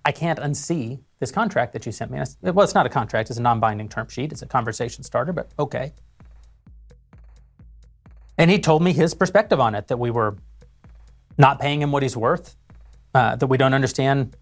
I 0.05 0.11
can't 0.11 0.39
unsee 0.39 0.99
this 1.19 1.31
contract 1.31 1.73
that 1.73 1.85
you 1.85 1.91
sent 1.91 2.11
me. 2.11 2.23
Said, 2.23 2.55
well, 2.55 2.63
it's 2.63 2.75
not 2.75 2.85
a 2.85 2.89
contract, 2.89 3.31
it's 3.31 3.39
a 3.39 3.41
non 3.41 3.59
binding 3.59 3.89
term 3.89 4.07
sheet. 4.07 4.31
It's 4.31 4.43
a 4.43 4.45
conversation 4.45 5.03
starter, 5.03 5.33
but 5.33 5.51
okay. 5.57 5.93
And 8.37 8.51
he 8.51 8.59
told 8.59 8.83
me 8.83 8.93
his 8.93 9.13
perspective 9.15 9.59
on 9.59 9.73
it 9.75 9.87
that 9.87 9.97
we 9.97 10.11
were 10.11 10.37
not 11.37 11.59
paying 11.59 11.81
him 11.81 11.91
what 11.91 12.03
he's 12.03 12.15
worth, 12.15 12.55
uh, 13.13 13.35
that 13.37 13.47
we 13.47 13.57
don't 13.57 13.73
understand 13.73 14.35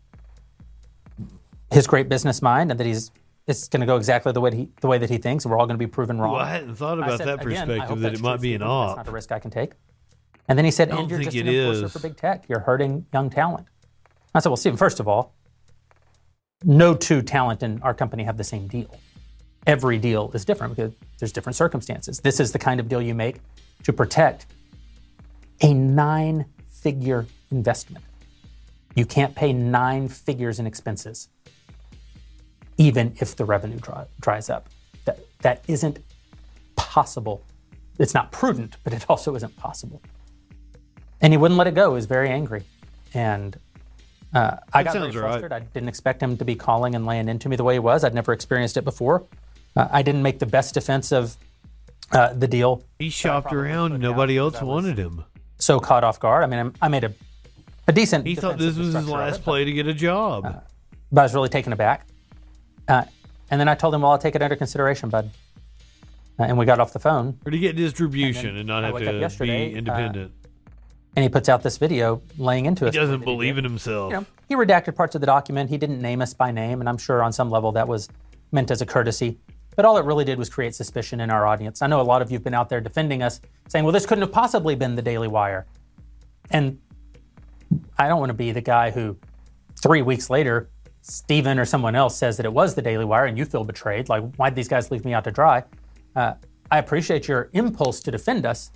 his 1.72 1.88
great 1.88 2.10
business 2.10 2.42
mind, 2.42 2.70
and 2.70 2.80
that 2.80 2.86
he's 2.86 3.12
it's 3.46 3.68
going 3.68 3.82
to 3.82 3.86
go 3.86 3.98
exactly 3.98 4.32
the 4.32 4.40
way 4.40 4.56
he, 4.56 4.70
the 4.82 4.88
way 4.88 4.98
that 4.98 5.10
he 5.10 5.18
thinks. 5.18 5.44
and 5.44 5.52
We're 5.52 5.60
all 5.60 5.66
going 5.66 5.78
to 5.78 5.86
be 5.86 5.90
proven 5.90 6.20
wrong. 6.20 6.34
Well, 6.34 6.42
I 6.42 6.50
hadn't 6.50 6.76
thought 6.76 6.98
about 6.98 7.18
said, 7.18 7.28
that 7.28 7.42
perspective, 7.42 8.00
that 8.00 8.14
it 8.14 8.22
might 8.22 8.40
be 8.40 8.54
an 8.54 8.64
op. 8.64 8.96
That's 8.96 9.06
not 9.06 9.12
a 9.12 9.12
risk 9.12 9.32
I 9.32 9.40
can 9.40 9.52
take. 9.52 9.74
And 10.48 10.58
then 10.58 10.66
he 10.66 10.72
said, 10.72 10.90
and 10.90 11.10
you're 11.10 11.20
just 11.20 11.36
an 11.36 11.48
enforcer 11.48 11.86
is. 11.86 11.92
for 11.94 12.00
big 12.00 12.16
tech. 12.16 12.46
You're 12.48 12.60
hurting 12.60 13.06
young 13.14 13.30
talent. 13.30 13.68
I 14.34 14.40
said, 14.40 14.50
well, 14.50 14.58
Steven, 14.58 14.78
first 14.78 15.00
of 15.00 15.08
all, 15.08 15.36
no 16.64 16.96
two 16.96 17.22
talent 17.22 17.64
in 17.64 17.82
our 17.82 17.94
company 17.94 18.24
have 18.24 18.38
the 18.38 18.44
same 18.44 18.68
deal. 18.68 19.00
Every 19.66 19.98
deal 19.98 20.32
is 20.34 20.46
different 20.46 20.76
because 20.76 20.94
there's 21.20 21.32
different 21.32 21.56
circumstances. 21.56 22.20
This 22.20 22.40
is 22.40 22.52
the 22.52 22.60
kind 22.60 22.80
of 22.80 22.90
deal 22.90 23.02
you 23.02 23.14
make 23.14 23.38
to 23.84 23.94
protect 23.94 24.46
a 25.62 25.74
nine 25.74 26.46
figure 26.68 27.26
investment. 27.52 28.04
You 28.96 29.06
can't 29.06 29.36
pay 29.36 29.54
nine 29.54 30.08
figures 30.08 30.60
in 30.60 30.68
expenses, 30.68 31.30
even 32.78 33.16
if 33.20 33.36
the 33.36 33.46
revenue 33.46 33.80
dry, 33.80 34.06
dries 34.20 34.50
up. 34.50 34.68
That, 35.06 35.20
that 35.40 35.64
isn't 35.68 36.00
possible. 36.76 37.44
It's 37.98 38.14
not 38.14 38.32
prudent, 38.32 38.78
but 38.84 38.94
it 38.94 39.06
also 39.10 39.36
isn't 39.36 39.56
possible. 39.56 40.02
And 41.22 41.32
he 41.32 41.38
wouldn't 41.38 41.58
let 41.58 41.68
it 41.68 41.74
go. 41.74 41.92
He 41.92 41.96
was 41.96 42.06
very 42.06 42.30
angry. 42.30 42.64
And 43.14 43.58
uh, 44.34 44.58
I 44.74 44.84
got 44.84 44.94
very 44.94 45.06
sounds 45.06 45.16
right. 45.18 45.30
flustered. 45.30 45.54
I 45.54 45.60
didn't 45.60 45.90
expect 45.90 46.22
him 46.22 46.38
to 46.38 46.46
be 46.46 46.56
calling 46.56 46.96
and 46.96 47.06
laying 47.06 47.30
into 47.30 47.50
me 47.50 47.56
the 47.56 47.64
way 47.64 47.76
he 47.76 47.80
was. 47.80 48.04
I'd 48.04 48.14
never 48.14 48.34
experienced 48.34 48.78
it 48.78 48.84
before. 48.84 49.26
Uh, 49.76 49.88
I 49.92 50.02
didn't 50.02 50.24
make 50.24 50.40
the 50.40 50.46
best 50.46 50.74
defense 50.74 51.12
of 51.12 51.38
uh, 52.12 52.34
the 52.34 52.48
deal. 52.48 52.84
He 53.00 53.10
shopped 53.10 53.54
around. 53.54 54.00
Nobody 54.00 54.38
else 54.38 54.62
wanted 54.62 54.98
him. 54.98 55.24
So 55.58 55.80
caught 55.80 56.04
off 56.04 56.20
guard. 56.20 56.44
I 56.44 56.48
mean, 56.48 56.60
I'm- 56.60 56.74
I 56.82 56.88
made 56.88 57.04
a, 57.04 57.14
a 57.88 57.94
decent. 57.94 58.26
He 58.26 58.36
thought 58.36 58.58
this 58.58 58.76
was 58.76 58.94
his 58.94 59.08
last 59.08 59.40
it, 59.40 59.44
play 59.44 59.66
to 59.66 59.72
get 59.72 59.88
a 59.88 59.94
job. 59.94 60.64
but 61.12 61.22
I 61.22 61.24
was 61.24 61.34
really 61.34 61.50
taken 61.50 61.72
aback. 61.74 62.08
Uh, 62.88 63.06
and 63.50 63.60
then 63.60 63.68
I 63.68 63.76
told 63.76 63.94
him, 63.94 64.02
"Well, 64.02 64.12
I'll 64.12 64.18
take 64.18 64.36
it 64.36 64.42
under 64.42 64.56
consideration, 64.56 65.10
bud." 65.10 65.30
Uh, 66.40 66.44
and 66.44 66.58
we 66.58 66.66
got 66.66 66.80
off 66.80 66.92
the 66.92 67.00
phone. 67.00 67.38
Or 67.46 67.52
to 67.52 67.60
get 67.60 67.76
distribution 67.76 68.58
and, 68.58 68.68
not 68.68 68.84
I 68.84 68.88
have 68.88 69.38
to 69.38 69.44
be 69.44 69.50
uh, 69.52 69.78
independent. 69.78 70.34
And 71.16 71.24
he 71.24 71.30
puts 71.30 71.48
out 71.48 71.62
this 71.62 71.78
video 71.78 72.22
laying 72.38 72.66
into 72.66 72.88
us. 72.88 72.94
he 72.94 73.00
doesn't 73.00 73.24
believe 73.24 73.58
in 73.58 73.64
himself. 73.64 74.12
You 74.12 74.20
know, 74.20 74.26
he 74.50 74.56
redacted 74.56 74.96
parts 74.96 75.14
of 75.16 75.22
the 75.22 75.28
document. 75.28 75.70
He 75.70 75.78
didn't 75.78 76.02
name 76.02 76.22
us 76.22 76.34
by 76.34 76.52
name, 76.52 76.80
and 76.80 76.90
I'm 76.90 76.98
sure 76.98 77.22
on 77.22 77.32
some 77.32 77.50
level 77.52 77.72
that 77.74 77.88
was 77.88 78.10
meant 78.52 78.72
as 78.72 78.82
a 78.82 78.86
courtesy. 78.86 79.38
But 79.76 79.86
all 79.86 79.98
it 79.98 80.06
really 80.06 80.26
did 80.26 80.38
was 80.38 80.50
create 80.50 80.76
suspicion 80.76 81.20
in 81.20 81.30
our 81.30 81.46
audience. 81.46 81.82
I 81.82 81.88
know 81.88 82.02
a 82.02 82.04
lot 82.04 82.22
of 82.22 82.32
you've 82.32 82.44
been 82.44 82.54
out 82.54 82.70
there 82.70 82.82
defending 82.82 83.22
us, 83.24 83.42
saying, 83.68 83.86
"Well, 83.86 83.92
this 83.92 84.06
couldn't 84.06 84.22
have 84.24 84.32
possibly 84.32 84.76
been 84.76 84.96
the 84.96 85.02
Daily 85.02 85.28
Wire," 85.28 85.66
and 86.52 86.80
I 87.98 88.08
don't 88.08 88.20
want 88.20 88.30
to 88.30 88.36
be 88.36 88.52
the 88.52 88.62
guy 88.62 88.92
who, 88.92 89.18
three 89.82 90.02
weeks 90.02 90.30
later, 90.30 90.70
Steven 91.02 91.60
or 91.60 91.66
someone 91.66 91.96
else 91.96 92.16
says 92.18 92.38
that 92.38 92.46
it 92.46 92.54
was 92.54 92.76
the 92.76 92.82
Daily 92.82 93.06
Wire, 93.06 93.26
and 93.26 93.38
you 93.38 93.46
feel 93.46 93.64
betrayed. 93.64 94.10
Like, 94.10 94.36
why'd 94.36 94.56
these 94.56 94.68
guys 94.68 94.92
leave 94.92 95.06
me 95.06 95.14
out 95.14 95.24
to 95.26 95.32
dry? 95.32 95.64
Uh, 96.16 96.34
I 96.72 96.78
appreciate 96.78 97.28
your 97.28 97.50
impulse 97.54 98.00
to 98.02 98.12
defend 98.12 98.46
us, 98.46 98.72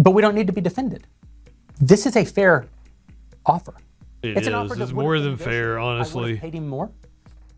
but 0.00 0.12
we 0.12 0.22
don't 0.22 0.34
need 0.34 0.46
to 0.46 0.52
be 0.52 0.60
defended. 0.60 1.06
This 1.80 2.06
is 2.06 2.16
a 2.16 2.24
fair 2.24 2.66
offer. 3.46 3.74
It 4.22 4.36
It's 4.38 4.46
an 4.46 4.54
is. 4.54 4.56
offer 4.56 4.74
that 4.74 4.82
It's 4.84 4.92
more 4.92 5.18
than 5.20 5.36
fair, 5.36 5.78
honestly. 5.78 6.36
paid 6.38 6.54
him 6.54 6.66
more. 6.68 6.90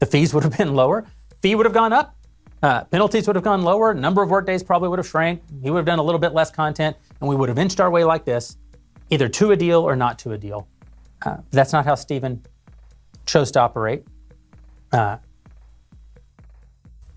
The 0.01 0.07
fees 0.07 0.35
would 0.35 0.43
have 0.45 0.57
been 0.59 0.75
lower. 0.75 1.07
Fee 1.41 1.55
would 1.55 1.65
have 1.67 1.73
gone 1.73 1.93
up. 1.93 2.17
Uh, 2.63 2.85
penalties 2.85 3.27
would 3.27 3.35
have 3.37 3.45
gone 3.45 3.63
lower. 3.63 3.95
Number 3.95 4.23
of 4.23 4.31
workdays 4.31 4.63
probably 4.63 4.89
would 4.89 4.99
have 4.99 5.07
shrank. 5.09 5.43
He 5.63 5.71
would 5.71 5.79
have 5.79 5.87
done 5.87 5.99
a 5.99 6.03
little 6.03 6.19
bit 6.21 6.33
less 6.33 6.51
content, 6.51 6.97
and 7.21 7.29
we 7.29 7.35
would 7.35 7.49
have 7.49 7.59
inched 7.59 7.81
our 7.81 7.91
way 7.91 8.05
like 8.05 8.25
this, 8.25 8.57
either 9.11 9.29
to 9.29 9.51
a 9.53 9.57
deal 9.57 9.81
or 9.81 9.97
not 9.97 10.19
to 10.21 10.33
a 10.33 10.39
deal. 10.39 10.69
Uh, 11.25 11.39
that's 11.51 11.73
not 11.73 11.85
how 11.85 11.95
Steven 11.97 12.41
chose 13.27 13.51
to 13.53 13.61
operate. 13.61 14.05
Uh, 14.93 15.17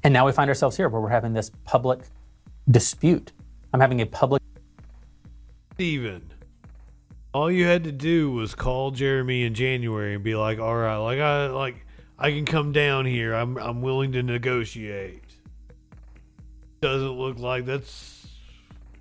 and 0.04 0.14
now 0.14 0.26
we 0.26 0.32
find 0.32 0.50
ourselves 0.50 0.78
here 0.78 0.90
where 0.90 1.02
we're 1.02 1.10
having 1.10 1.34
this 1.34 1.50
public 1.64 2.00
dispute. 2.70 3.32
I'm 3.74 3.80
having 3.80 4.02
a 4.02 4.06
public. 4.06 4.42
Steven, 5.76 6.32
all 7.34 7.52
you 7.52 7.66
had 7.66 7.84
to 7.84 7.92
do 7.92 8.32
was 8.32 8.56
call 8.56 8.92
Jeremy 8.92 9.44
in 9.44 9.54
January 9.54 10.16
and 10.16 10.24
be 10.24 10.34
like, 10.34 10.58
"All 10.58 10.74
right, 10.74 10.96
like 10.96 11.20
I 11.20 11.48
like 11.48 11.86
I 12.18 12.32
can 12.32 12.46
come 12.46 12.72
down 12.72 13.06
here. 13.06 13.34
I'm 13.34 13.58
I'm 13.58 13.82
willing 13.82 14.14
to 14.14 14.24
negotiate." 14.24 15.22
Doesn't 16.80 17.12
look 17.12 17.40
like 17.40 17.66
that's 17.66 18.26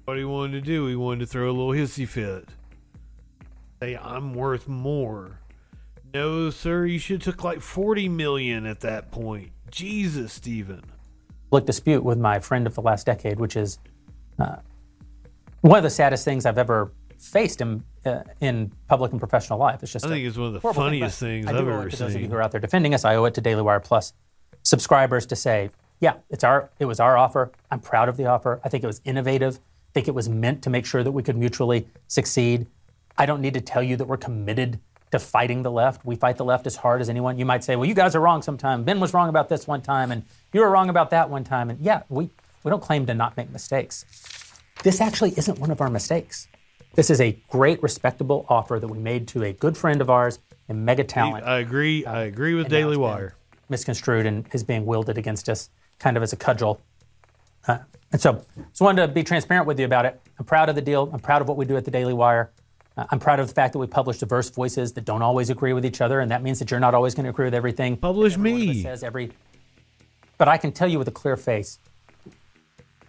what 0.05 0.19
he 0.19 0.25
wanted 0.25 0.53
to 0.55 0.61
do. 0.62 0.89
He 0.89 0.97
wanted 0.97 1.20
to 1.20 1.27
throw 1.27 1.49
a 1.49 1.53
little 1.53 1.70
hissy 1.70 2.09
fit. 2.09 2.49
Say, 3.81 3.97
"I'm 3.97 4.35
worth 4.35 4.67
more." 4.67 5.39
No, 6.12 6.51
sir. 6.51 6.86
You 6.86 6.99
should 6.99 7.23
have 7.25 7.36
took 7.36 7.44
like 7.44 7.61
forty 7.61 8.09
million 8.09 8.67
at 8.67 8.81
that 8.81 9.12
point. 9.12 9.51
Jesus, 9.70 10.33
Steven. 10.33 10.83
public 11.51 11.67
dispute 11.67 12.03
with 12.03 12.19
my 12.19 12.41
friend 12.41 12.67
of 12.67 12.75
the 12.75 12.83
last 12.83 13.07
decade, 13.07 13.39
which 13.39 13.55
is 13.57 13.78
uh, 14.41 14.57
one 15.65 15.78
of 15.78 15.83
the 15.83 15.91
saddest 15.91 16.26
things 16.26 16.44
I've 16.44 16.59
ever 16.59 16.93
faced 17.18 17.62
in 17.62 17.83
uh, 18.05 18.23
in 18.41 18.70
public 18.86 19.12
and 19.12 19.18
professional 19.18 19.59
life. 19.59 19.83
It's 19.83 19.91
just 19.91 20.05
I 20.05 20.10
think 20.10 20.26
it's 20.26 20.36
one 20.36 20.49
of 20.49 20.52
the 20.52 20.60
horrible 20.60 20.83
thing, 20.83 20.91
funniest 20.91 21.18
things 21.18 21.47
I've 21.47 21.57
ever 21.57 21.89
to 21.89 21.97
those 21.97 22.15
of 22.15 22.20
you 22.20 22.28
who 22.28 22.34
are 22.34 22.43
out 22.43 22.51
there 22.51 22.60
defending 22.60 22.93
us. 22.93 23.02
I 23.05 23.17
owe 23.17 23.25
it 23.25 23.34
to 23.34 23.41
Daily 23.41 23.62
Wire 23.62 23.81
Plus 23.81 24.12
subscribers 24.62 25.25
to 25.26 25.36
say, 25.36 25.70
yeah, 26.01 26.17
it's 26.28 26.44
our 26.44 26.68
it 26.78 26.84
was 26.84 27.01
our 27.01 27.17
offer. 27.17 27.51
I'm 27.70 27.81
proud 27.81 28.10
of 28.10 28.18
the 28.18 28.26
offer. 28.26 28.60
I 28.62 28.68
think 28.68 28.84
it 28.84 28.86
was 28.86 29.01
innovative. 29.07 29.57
I 29.57 29.91
think 29.94 30.07
it 30.07 30.15
was 30.15 30.28
meant 30.28 30.62
to 30.65 30.70
make 30.70 30.84
sure 30.84 31.02
that 31.02 31.12
we 31.12 31.23
could 31.23 31.36
mutually 31.36 31.89
succeed. 32.09 32.67
I 33.17 33.25
don't 33.25 33.41
need 33.41 33.55
to 33.55 33.62
tell 33.62 33.83
you 33.83 33.97
that 33.97 34.05
we're 34.05 34.18
committed 34.18 34.81
to 35.12 35.18
fighting 35.18 35.62
the 35.62 35.70
left. 35.70 36.05
We 36.05 36.17
fight 36.17 36.36
the 36.36 36.44
left 36.44 36.67
as 36.67 36.76
hard 36.76 37.01
as 37.01 37.09
anyone. 37.09 37.39
You 37.39 37.47
might 37.47 37.65
say, 37.65 37.76
well, 37.76 37.89
you 37.89 37.94
guys 37.94 38.15
are 38.15 38.20
wrong 38.20 38.43
sometime. 38.43 38.84
Ben 38.84 39.01
was 39.01 39.15
wrong 39.15 39.31
about 39.31 39.49
this 39.49 39.67
one 39.67 39.81
time, 39.81 40.10
and 40.10 40.25
you 40.52 40.60
were 40.60 40.68
wrong 40.68 40.91
about 40.91 41.09
that 41.10 41.31
one 41.31 41.44
time. 41.44 41.70
And 41.70 41.81
yeah, 41.81 42.02
we, 42.10 42.28
we 42.65 42.70
don't 42.70 42.83
claim 42.83 43.07
to 43.07 43.15
not 43.15 43.36
make 43.36 43.51
mistakes. 43.51 44.05
This 44.83 45.01
actually 45.01 45.31
isn't 45.36 45.59
one 45.59 45.70
of 45.70 45.81
our 45.81 45.91
mistakes. 45.91 46.49
This 46.94 47.11
is 47.11 47.20
a 47.20 47.33
great, 47.49 47.83
respectable 47.83 48.47
offer 48.49 48.78
that 48.78 48.86
we 48.86 48.99
made 48.99 49.27
to 49.28 49.43
a 49.43 49.53
good 49.53 49.77
friend 49.77 50.01
of 50.01 50.11
ours, 50.11 50.39
a 50.69 50.75
mega 50.75 51.05
talent. 51.05 51.44
I 51.44 51.59
agree. 51.59 52.05
I 52.07 52.25
agree 52.25 52.55
with 52.55 52.67
and 52.67 52.70
Daily 52.70 52.97
Wire. 52.97 53.35
Misconstrued 53.69 54.27
and 54.27 54.47
is 54.53 54.62
being 54.62 54.86
wielded 54.86 55.19
against 55.19 55.49
us 55.49 55.70
kind 55.99 56.17
of 56.17 56.23
as 56.23 56.33
a 56.33 56.36
cudgel. 56.36 56.81
Uh, 57.67 57.78
and 58.12 58.20
so, 58.20 58.44
just 58.69 58.81
wanted 58.81 59.07
to 59.07 59.12
be 59.12 59.25
transparent 59.25 59.67
with 59.67 59.81
you 59.81 59.86
about 59.86 60.05
it. 60.05 60.20
I'm 60.39 60.44
proud 60.44 60.69
of 60.69 60.75
the 60.75 60.83
deal. 60.83 61.11
I'm 61.12 61.19
proud 61.19 61.43
of 61.43 61.49
what 61.49 61.57
we 61.57 61.65
do 61.65 61.77
at 61.77 61.85
the 61.85 61.91
Daily 61.91 62.12
Wire. 62.12 62.51
Uh, 62.97 63.07
I'm 63.11 63.19
proud 63.19 63.41
of 63.41 63.49
the 63.49 63.55
fact 63.55 63.73
that 63.73 63.78
we 63.78 63.86
publish 63.86 64.19
diverse 64.19 64.51
voices 64.51 64.93
that 64.93 65.05
don't 65.05 65.23
always 65.23 65.51
agree 65.51 65.73
with 65.73 65.85
each 65.85 66.01
other, 66.01 66.20
and 66.20 66.31
that 66.31 66.43
means 66.43 66.59
that 66.61 66.70
you're 66.70 66.78
not 66.78 66.94
always 66.94 67.15
going 67.15 67.25
to 67.25 67.31
agree 67.31 67.47
with 67.47 67.55
everything. 67.55 67.97
Publish 67.97 68.36
me. 68.36 68.83
Says 68.83 69.03
every, 69.03 69.33
but 70.39 70.47
I 70.47 70.59
can 70.59 70.70
tell 70.70 70.86
you 70.86 70.99
with 70.99 71.09
a 71.09 71.12
clear 71.12 71.36
face, 71.36 71.78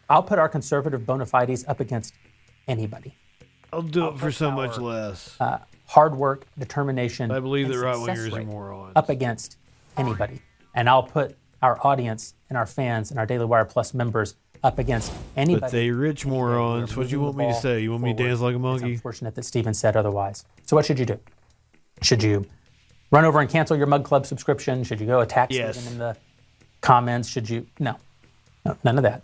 I'll 0.10 0.24
put 0.24 0.40
our 0.40 0.50
conservative 0.50 1.06
bona 1.06 1.26
fides 1.26 1.66
up 1.68 1.80
against 1.80 2.14
anybody. 2.68 3.16
I'll 3.74 3.82
do 3.82 4.08
it 4.08 4.18
for 4.18 4.32
so 4.32 4.52
much 4.52 4.78
less. 4.78 5.36
Uh, 5.40 5.60
hard 5.88 6.16
work, 6.16 6.46
determination. 6.58 7.32
I 7.32 7.40
believe 7.40 7.66
and 7.66 7.74
that 7.74 7.80
right 7.80 7.96
success 7.96 8.20
wingers 8.20 8.32
are 8.32 8.36
rate 8.38 8.48
morons. 8.48 8.94
Up 8.96 9.10
against 9.10 9.58
anybody, 9.98 10.42
and 10.74 10.90
I'll 10.90 11.04
put 11.04 11.36
our 11.62 11.80
audience 11.86 12.36
and 12.50 12.58
our 12.58 12.66
fans 12.66 13.12
and 13.12 13.20
our 13.20 13.26
Daily 13.26 13.46
Wire 13.46 13.66
Plus 13.66 13.94
members 13.94 14.36
up 14.64 14.80
against 14.80 15.12
anybody. 15.36 15.62
But 15.62 15.72
they 15.72 15.92
rich 15.92 16.26
morons. 16.26 16.96
What 16.96 17.08
do 17.08 17.12
you 17.12 17.22
want 17.22 17.38
me 17.38 17.48
to 17.48 17.54
say? 17.54 17.82
You 17.82 17.92
want 17.92 18.04
me 18.04 18.14
to 18.14 18.24
dance 18.24 18.40
like 18.40 18.56
a 18.56 18.60
monkey? 18.60 18.76
It's 18.76 18.82
monkey? 18.84 18.94
unfortunate 18.96 19.36
that 19.36 19.44
Steven 19.46 19.74
said 19.74 19.96
otherwise. 19.98 20.46
So 20.66 20.76
what 20.76 20.86
should 20.86 21.00
you 21.00 21.06
do? 21.06 21.20
Should 22.02 22.24
you 22.24 22.46
run 23.12 23.26
over 23.26 23.40
and 23.40 23.50
cancel 23.50 23.76
your 23.78 23.88
Mug 23.88 24.04
Club 24.04 24.26
subscription? 24.26 24.84
Should 24.84 25.00
you 25.00 25.08
go 25.08 25.22
attack 25.22 25.52
Yes. 25.52 25.78
Steven 25.78 25.94
in 25.94 26.00
the 26.00 26.18
comments? 26.82 27.30
Should 27.30 27.50
you? 27.50 27.68
No, 27.80 27.96
no, 28.66 28.78
none 28.84 28.98
of 28.98 29.04
that. 29.04 29.24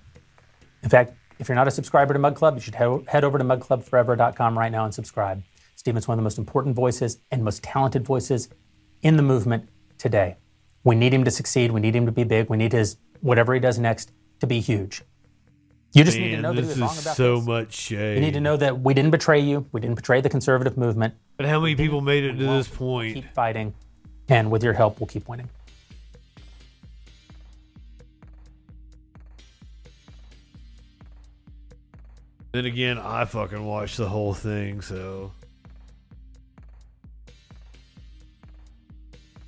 In 0.84 0.90
fact, 0.90 1.14
if 1.40 1.48
you're 1.48 1.56
not 1.56 1.68
a 1.68 1.72
subscriber 1.72 2.14
to 2.14 2.20
Mug 2.20 2.36
Club, 2.36 2.56
you 2.56 2.62
should 2.62 2.76
head, 2.76 3.24
over 3.24 3.38
to 3.38 3.44
mugclubforever.com 3.44 4.58
right 4.58 4.72
now 4.72 4.86
and 4.86 4.94
subscribe. 4.94 5.44
Steven's 5.76 6.08
one 6.08 6.16
of 6.16 6.20
the 6.20 6.24
most 6.24 6.38
important 6.38 6.76
voices 6.76 7.18
and 7.32 7.44
most 7.44 7.64
talented 7.64 8.06
voices 8.06 8.50
in 9.02 9.18
the 9.18 9.24
movement 9.24 9.68
today. 9.98 10.38
We 10.84 10.96
need 10.96 11.14
him 11.14 11.24
to 11.24 11.32
succeed. 11.32 11.72
We 11.72 11.80
need 11.80 11.96
him 11.96 12.06
to 12.06 12.12
be 12.12 12.24
big. 12.24 12.50
We 12.50 12.58
need 12.58 12.74
his 12.74 12.98
whatever 13.22 13.54
he 13.54 13.60
does 13.60 13.80
next 13.80 14.12
to 14.40 14.48
be 14.48 14.60
huge. 14.60 15.04
You 15.94 16.04
just 16.04 16.18
need 16.18 16.30
to 16.30 16.32
Man, 16.34 16.42
know 16.42 16.54
that 16.54 16.62
this 16.62 16.72
is 16.72 16.78
about 16.78 17.16
so 17.16 17.38
this. 17.38 17.46
much 17.46 17.74
shade. 17.74 18.16
You 18.16 18.22
need 18.22 18.34
to 18.36 18.40
know 18.40 18.56
that 18.58 18.80
we 18.80 18.94
didn't 18.94 19.12
betray 19.12 19.40
you. 19.40 19.66
We 19.72 19.82
didn't 19.82 19.96
betray 19.96 20.22
the 20.22 20.30
conservative 20.30 20.78
movement. 20.78 21.16
But 21.36 21.48
how 21.48 21.60
many 21.60 21.76
people 21.76 22.00
made 22.00 22.24
it 22.24 22.38
to 22.38 22.46
this 22.46 22.68
point? 22.68 23.16
Keep 23.16 23.34
fighting, 23.34 23.74
and 24.30 24.50
with 24.50 24.64
your 24.64 24.74
help, 24.74 25.00
we'll 25.00 25.08
keep 25.08 25.28
winning. 25.28 25.50
Then 32.52 32.66
again, 32.66 32.98
I 32.98 33.26
fucking 33.26 33.66
watched 33.66 33.98
the 33.98 34.10
whole 34.10 34.34
thing, 34.34 34.82
so 34.82 35.32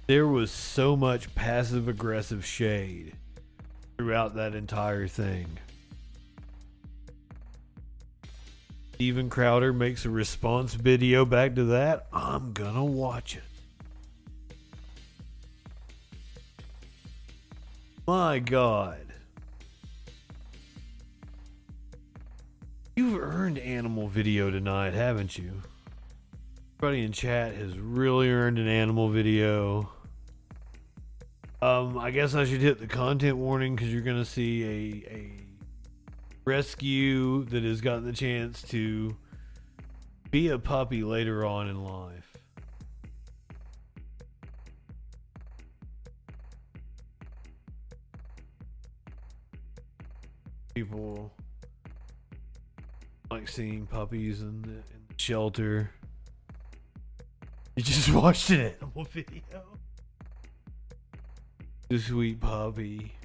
there 0.08 0.28
was 0.28 0.52
so 0.52 0.96
much 0.96 1.34
passive 1.36 1.88
aggressive 1.88 2.46
shade 2.46 3.14
throughout 3.98 4.36
that 4.36 4.56
entire 4.56 5.08
thing. 5.08 5.48
Steven 8.94 9.30
Crowder 9.30 9.74
makes 9.74 10.06
a 10.06 10.10
response 10.10 10.74
video 10.76 11.26
back 11.26 11.56
to 11.56 11.66
that. 11.66 12.08
I'm 12.14 12.54
gonna 12.54 12.86
watch 12.86 13.36
it. 13.36 13.44
My 18.08 18.40
God. 18.40 19.03
You've 22.96 23.20
earned 23.20 23.58
animal 23.58 24.08
video 24.08 24.52
tonight, 24.52 24.94
haven't 24.94 25.36
you? 25.36 25.64
Everybody 26.78 27.04
in 27.04 27.12
chat 27.12 27.56
has 27.56 27.76
really 27.80 28.30
earned 28.30 28.60
an 28.60 28.68
animal 28.68 29.10
video. 29.10 29.90
Um, 31.60 31.98
I 31.98 32.12
guess 32.12 32.36
I 32.36 32.46
should 32.46 32.62
hit 32.62 32.78
the 32.78 32.86
content 32.86 33.38
warning 33.38 33.76
because 33.76 33.92
you're 33.92 34.04
gonna 34.04 34.24
see 34.24 34.64
a 34.64 35.12
a 35.12 35.32
rescue 36.46 37.46
that 37.46 37.64
has 37.64 37.82
gotten 37.82 38.06
the 38.06 38.14
chance 38.14 38.62
to 38.64 39.18
be 40.30 40.50
a 40.50 40.60
puppy 40.60 41.04
later 41.04 41.48
on 41.48 41.70
in 41.70 41.84
life. 41.84 42.38
People 50.76 51.34
like 53.34 53.50
seeing 53.50 53.88
puppies 53.88 54.42
in 54.42 54.62
the, 54.62 54.70
in 54.70 55.02
the 55.08 55.16
shelter. 55.18 55.90
You 57.76 57.82
just 57.82 58.14
watched 58.14 58.52
an 58.52 58.74
animal 58.80 59.06
video. 59.06 59.80
The 61.90 61.98
sweet 61.98 62.40
puppy. 62.40 63.16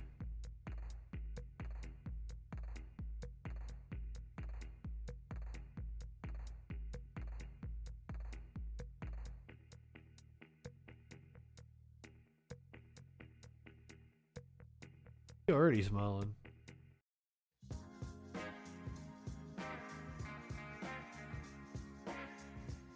You're 15.46 15.58
already 15.58 15.82
smiling. 15.82 16.34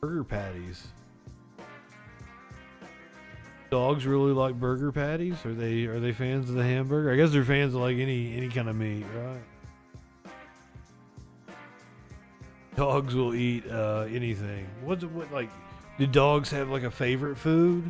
Burger 0.03 0.25
patties. 0.25 0.89
Dogs 3.71 4.05
really 4.05 4.33
like 4.33 4.59
burger 4.59 4.91
patties. 4.91 5.37
Are 5.47 5.55
they 5.55 5.85
are 5.85 6.01
they 6.01 6.11
fans 6.11 6.51
of 6.51 6.57
the 6.57 6.65
hamburger? 6.65 7.13
I 7.13 7.15
guess 7.15 7.31
they're 7.31 7.45
fans 7.45 7.73
of 7.77 7.83
like 7.83 7.99
any 7.99 8.37
any 8.37 8.49
kind 8.49 8.69
of 8.69 8.75
meat, 8.75 9.07
right? 9.15 10.35
Dogs 12.75 13.15
will 13.15 13.33
eat 13.33 13.65
uh, 13.71 14.07
anything. 14.11 14.67
What's 14.83 15.05
what 15.05 15.33
like? 15.33 15.51
Do 16.01 16.09
dogs 16.09 16.51
have 16.51 16.69
like 16.69 16.83
a 16.83 16.91
favorite 16.91 17.37
food? 17.39 17.89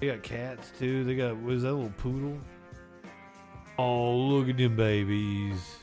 They 0.00 0.06
got 0.06 0.22
cats 0.22 0.72
too. 0.78 1.04
They 1.04 1.16
got 1.16 1.36
what 1.36 1.52
is 1.52 1.64
that 1.64 1.74
little 1.74 1.92
poodle? 1.98 2.38
Oh, 3.78 4.16
look 4.16 4.48
at 4.48 4.56
them 4.56 4.74
babies. 4.74 5.79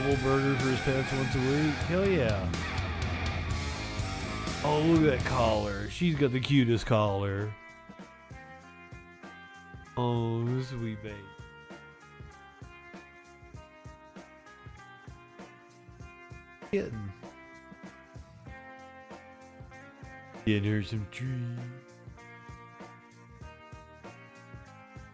Double 0.00 0.16
burger 0.22 0.54
for 0.56 0.68
his 0.70 0.80
pants 0.80 1.12
once 1.12 1.34
a 1.34 1.38
week. 1.38 1.74
Hell 1.88 2.08
yeah. 2.08 2.48
Oh, 4.64 4.80
look 4.80 5.12
at 5.12 5.18
that 5.18 5.26
collar. 5.26 5.90
She's 5.90 6.14
got 6.14 6.32
the 6.32 6.40
cutest 6.40 6.86
collar. 6.86 7.52
Oh, 9.98 10.62
sweet 10.62 11.02
baby. 11.02 11.16
Kitten. 16.70 17.12
Getting 20.46 20.70
her 20.70 20.82
some 20.82 21.06
treats. 21.10 21.60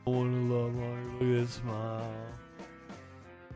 I 0.07 0.11
wanna 0.11 0.55
love 0.55 0.75
her. 0.75 1.03
Look 1.15 1.41
at 1.41 1.47
that 1.47 1.53
smile. 1.53 2.46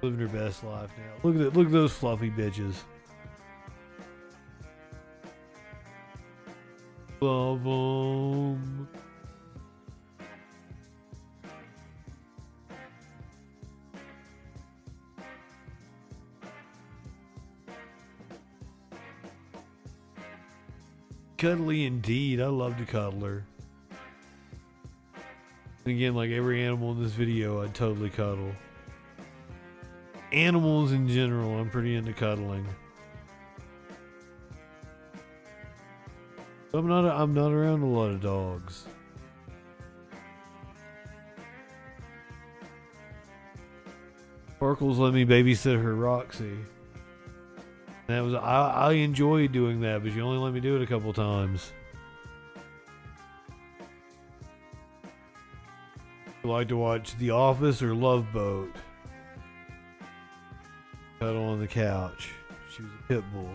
Living 0.03 0.21
her 0.21 0.29
best 0.29 0.65
life 0.65 0.91
now. 0.97 1.13
Look 1.23 1.37
at. 1.37 1.57
Look 1.57 1.67
at 1.67 1.73
those 1.73 1.93
fluffy 1.93 2.31
bitches. 2.31 2.75
Love 7.21 7.67
'em. 7.67 8.89
Cuddly 21.37 21.85
indeed. 21.85 22.41
I 22.41 22.47
love 22.47 22.79
to 22.79 22.87
cuddle 22.87 23.21
her. 23.21 23.45
And 25.85 25.95
again, 25.95 26.15
like 26.15 26.31
every 26.31 26.63
animal 26.65 26.93
in 26.93 27.03
this 27.03 27.13
video, 27.13 27.63
I'd 27.63 27.75
totally 27.75 28.11
cuddle. 28.11 28.53
Animals 30.33 30.93
in 30.93 31.09
general, 31.09 31.59
I'm 31.59 31.71
pretty 31.71 31.97
into 31.97 32.13
cuddling. 32.13 32.67
I'm 36.73 36.87
not. 36.87 37.05
I'm 37.05 37.35
not 37.35 37.51
around 37.51 37.83
a 37.83 37.87
lot 37.87 38.11
of 38.11 38.21
dogs. 38.21 38.87
Sparkles 44.55 44.99
let 44.99 45.13
me 45.13 45.25
babysit 45.25 45.83
her 45.83 45.97
Roxy. 45.97 46.57
That 48.07 48.21
was 48.21 48.35
I. 48.35 48.71
I 48.71 48.93
enjoyed 48.93 49.51
doing 49.51 49.81
that, 49.81 50.05
but 50.05 50.13
you 50.13 50.23
only 50.23 50.39
let 50.39 50.55
me 50.55 50.61
do 50.61 50.77
it 50.77 50.83
a 50.83 50.87
couple 50.87 51.13
times. 51.13 51.73
Like 56.45 56.69
to 56.69 56.77
watch 56.77 57.17
The 57.19 57.31
Office 57.31 57.83
or 57.83 57.95
Love 57.95 58.33
Boat? 58.33 58.75
Cuddle 61.21 61.45
on 61.51 61.61
the 61.61 61.67
couch. 61.67 62.31
She 62.75 62.83
was 62.83 62.93
a 62.99 63.03
pit 63.07 63.25
bull. 63.31 63.51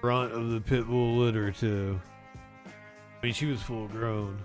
Front 0.00 0.32
of 0.32 0.50
the 0.52 0.60
pit 0.62 0.86
bull 0.86 1.18
litter 1.18 1.52
too. 1.52 2.00
I 2.66 3.26
mean, 3.26 3.34
she 3.34 3.44
was 3.44 3.60
full 3.60 3.88
grown. 3.88 4.38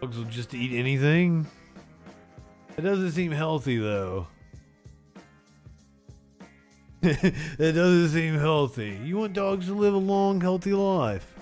Dogs 0.00 0.16
will 0.16 0.24
just 0.24 0.54
eat 0.54 0.72
anything. 0.72 1.46
It 2.76 2.82
doesn't 2.82 3.12
seem 3.12 3.32
healthy 3.32 3.78
though. 3.78 4.26
it 7.02 7.72
doesn't 7.72 8.08
seem 8.08 8.34
healthy. 8.34 8.98
You 9.04 9.16
want 9.18 9.32
dogs 9.32 9.66
to 9.66 9.74
live 9.74 9.94
a 9.94 9.98
long, 9.98 10.40
healthy 10.40 10.74
life. 10.74 11.34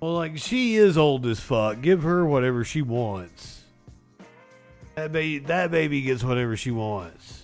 Well, 0.00 0.14
like 0.14 0.38
she 0.38 0.76
is 0.76 0.96
old 0.96 1.26
as 1.26 1.38
fuck. 1.38 1.82
Give 1.82 2.02
her 2.02 2.24
whatever 2.24 2.64
she 2.64 2.82
wants. 2.82 3.64
That 4.94 5.12
baby, 5.12 5.38
that 5.40 5.70
baby 5.70 6.00
gets 6.00 6.24
whatever 6.24 6.56
she 6.56 6.70
wants. 6.70 7.42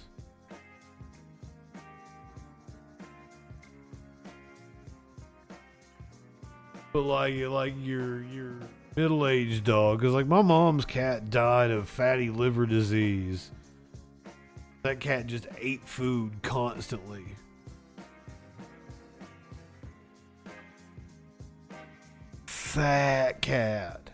But 6.92 7.02
like, 7.02 7.36
like 7.38 7.74
your 7.78 8.22
your 8.24 8.56
middle 8.96 9.26
aged 9.26 9.64
dog, 9.64 10.00
because 10.00 10.14
like 10.14 10.26
my 10.26 10.42
mom's 10.42 10.86
cat 10.86 11.30
died 11.30 11.70
of 11.70 11.88
fatty 11.88 12.30
liver 12.30 12.66
disease. 12.66 13.50
That 14.82 15.00
cat 15.00 15.26
just 15.26 15.46
ate 15.58 15.86
food 15.86 16.32
constantly. 16.42 17.24
Fat 22.46 23.42
cat. 23.42 24.05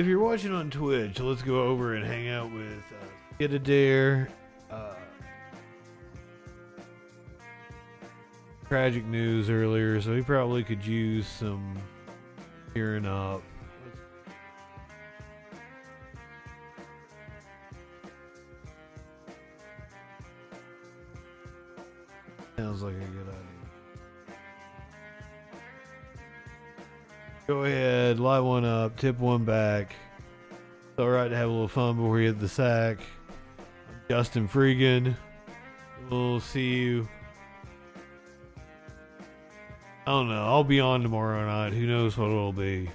If 0.00 0.06
you're 0.06 0.18
watching 0.18 0.50
on 0.50 0.70
Twitch, 0.70 1.20
let's 1.20 1.42
go 1.42 1.64
over 1.64 1.94
and 1.94 2.02
hang 2.02 2.30
out 2.30 2.50
with 2.50 2.82
uh, 2.90 3.04
Get 3.38 3.52
a 3.52 3.58
Dare. 3.58 4.30
Uh, 4.70 4.94
tragic 8.66 9.04
news 9.04 9.50
earlier, 9.50 10.00
so 10.00 10.16
he 10.16 10.22
probably 10.22 10.64
could 10.64 10.82
use 10.82 11.26
some 11.26 11.76
hearing 12.72 13.04
up. 13.04 13.42
Sounds 22.56 22.82
like 22.82 22.94
a 22.94 22.98
good 22.98 23.29
Light 28.18 28.40
one 28.40 28.64
up, 28.64 28.96
tip 28.96 29.18
one 29.18 29.44
back. 29.44 29.94
It's 30.50 30.98
alright 30.98 31.30
to 31.30 31.36
have 31.36 31.48
a 31.48 31.52
little 31.52 31.68
fun 31.68 31.96
before 31.96 32.18
you 32.18 32.26
hit 32.26 32.40
the 32.40 32.48
sack. 32.48 32.98
I'm 33.58 33.64
Justin 34.08 34.48
Freegan. 34.48 35.14
We'll 36.10 36.40
see 36.40 36.74
you. 36.74 37.08
I 40.06 40.10
don't 40.10 40.28
know. 40.28 40.44
I'll 40.44 40.64
be 40.64 40.80
on 40.80 41.02
tomorrow 41.02 41.46
night. 41.46 41.72
Who 41.72 41.86
knows 41.86 42.18
what 42.18 42.26
it'll 42.26 42.52
be. 42.52 42.90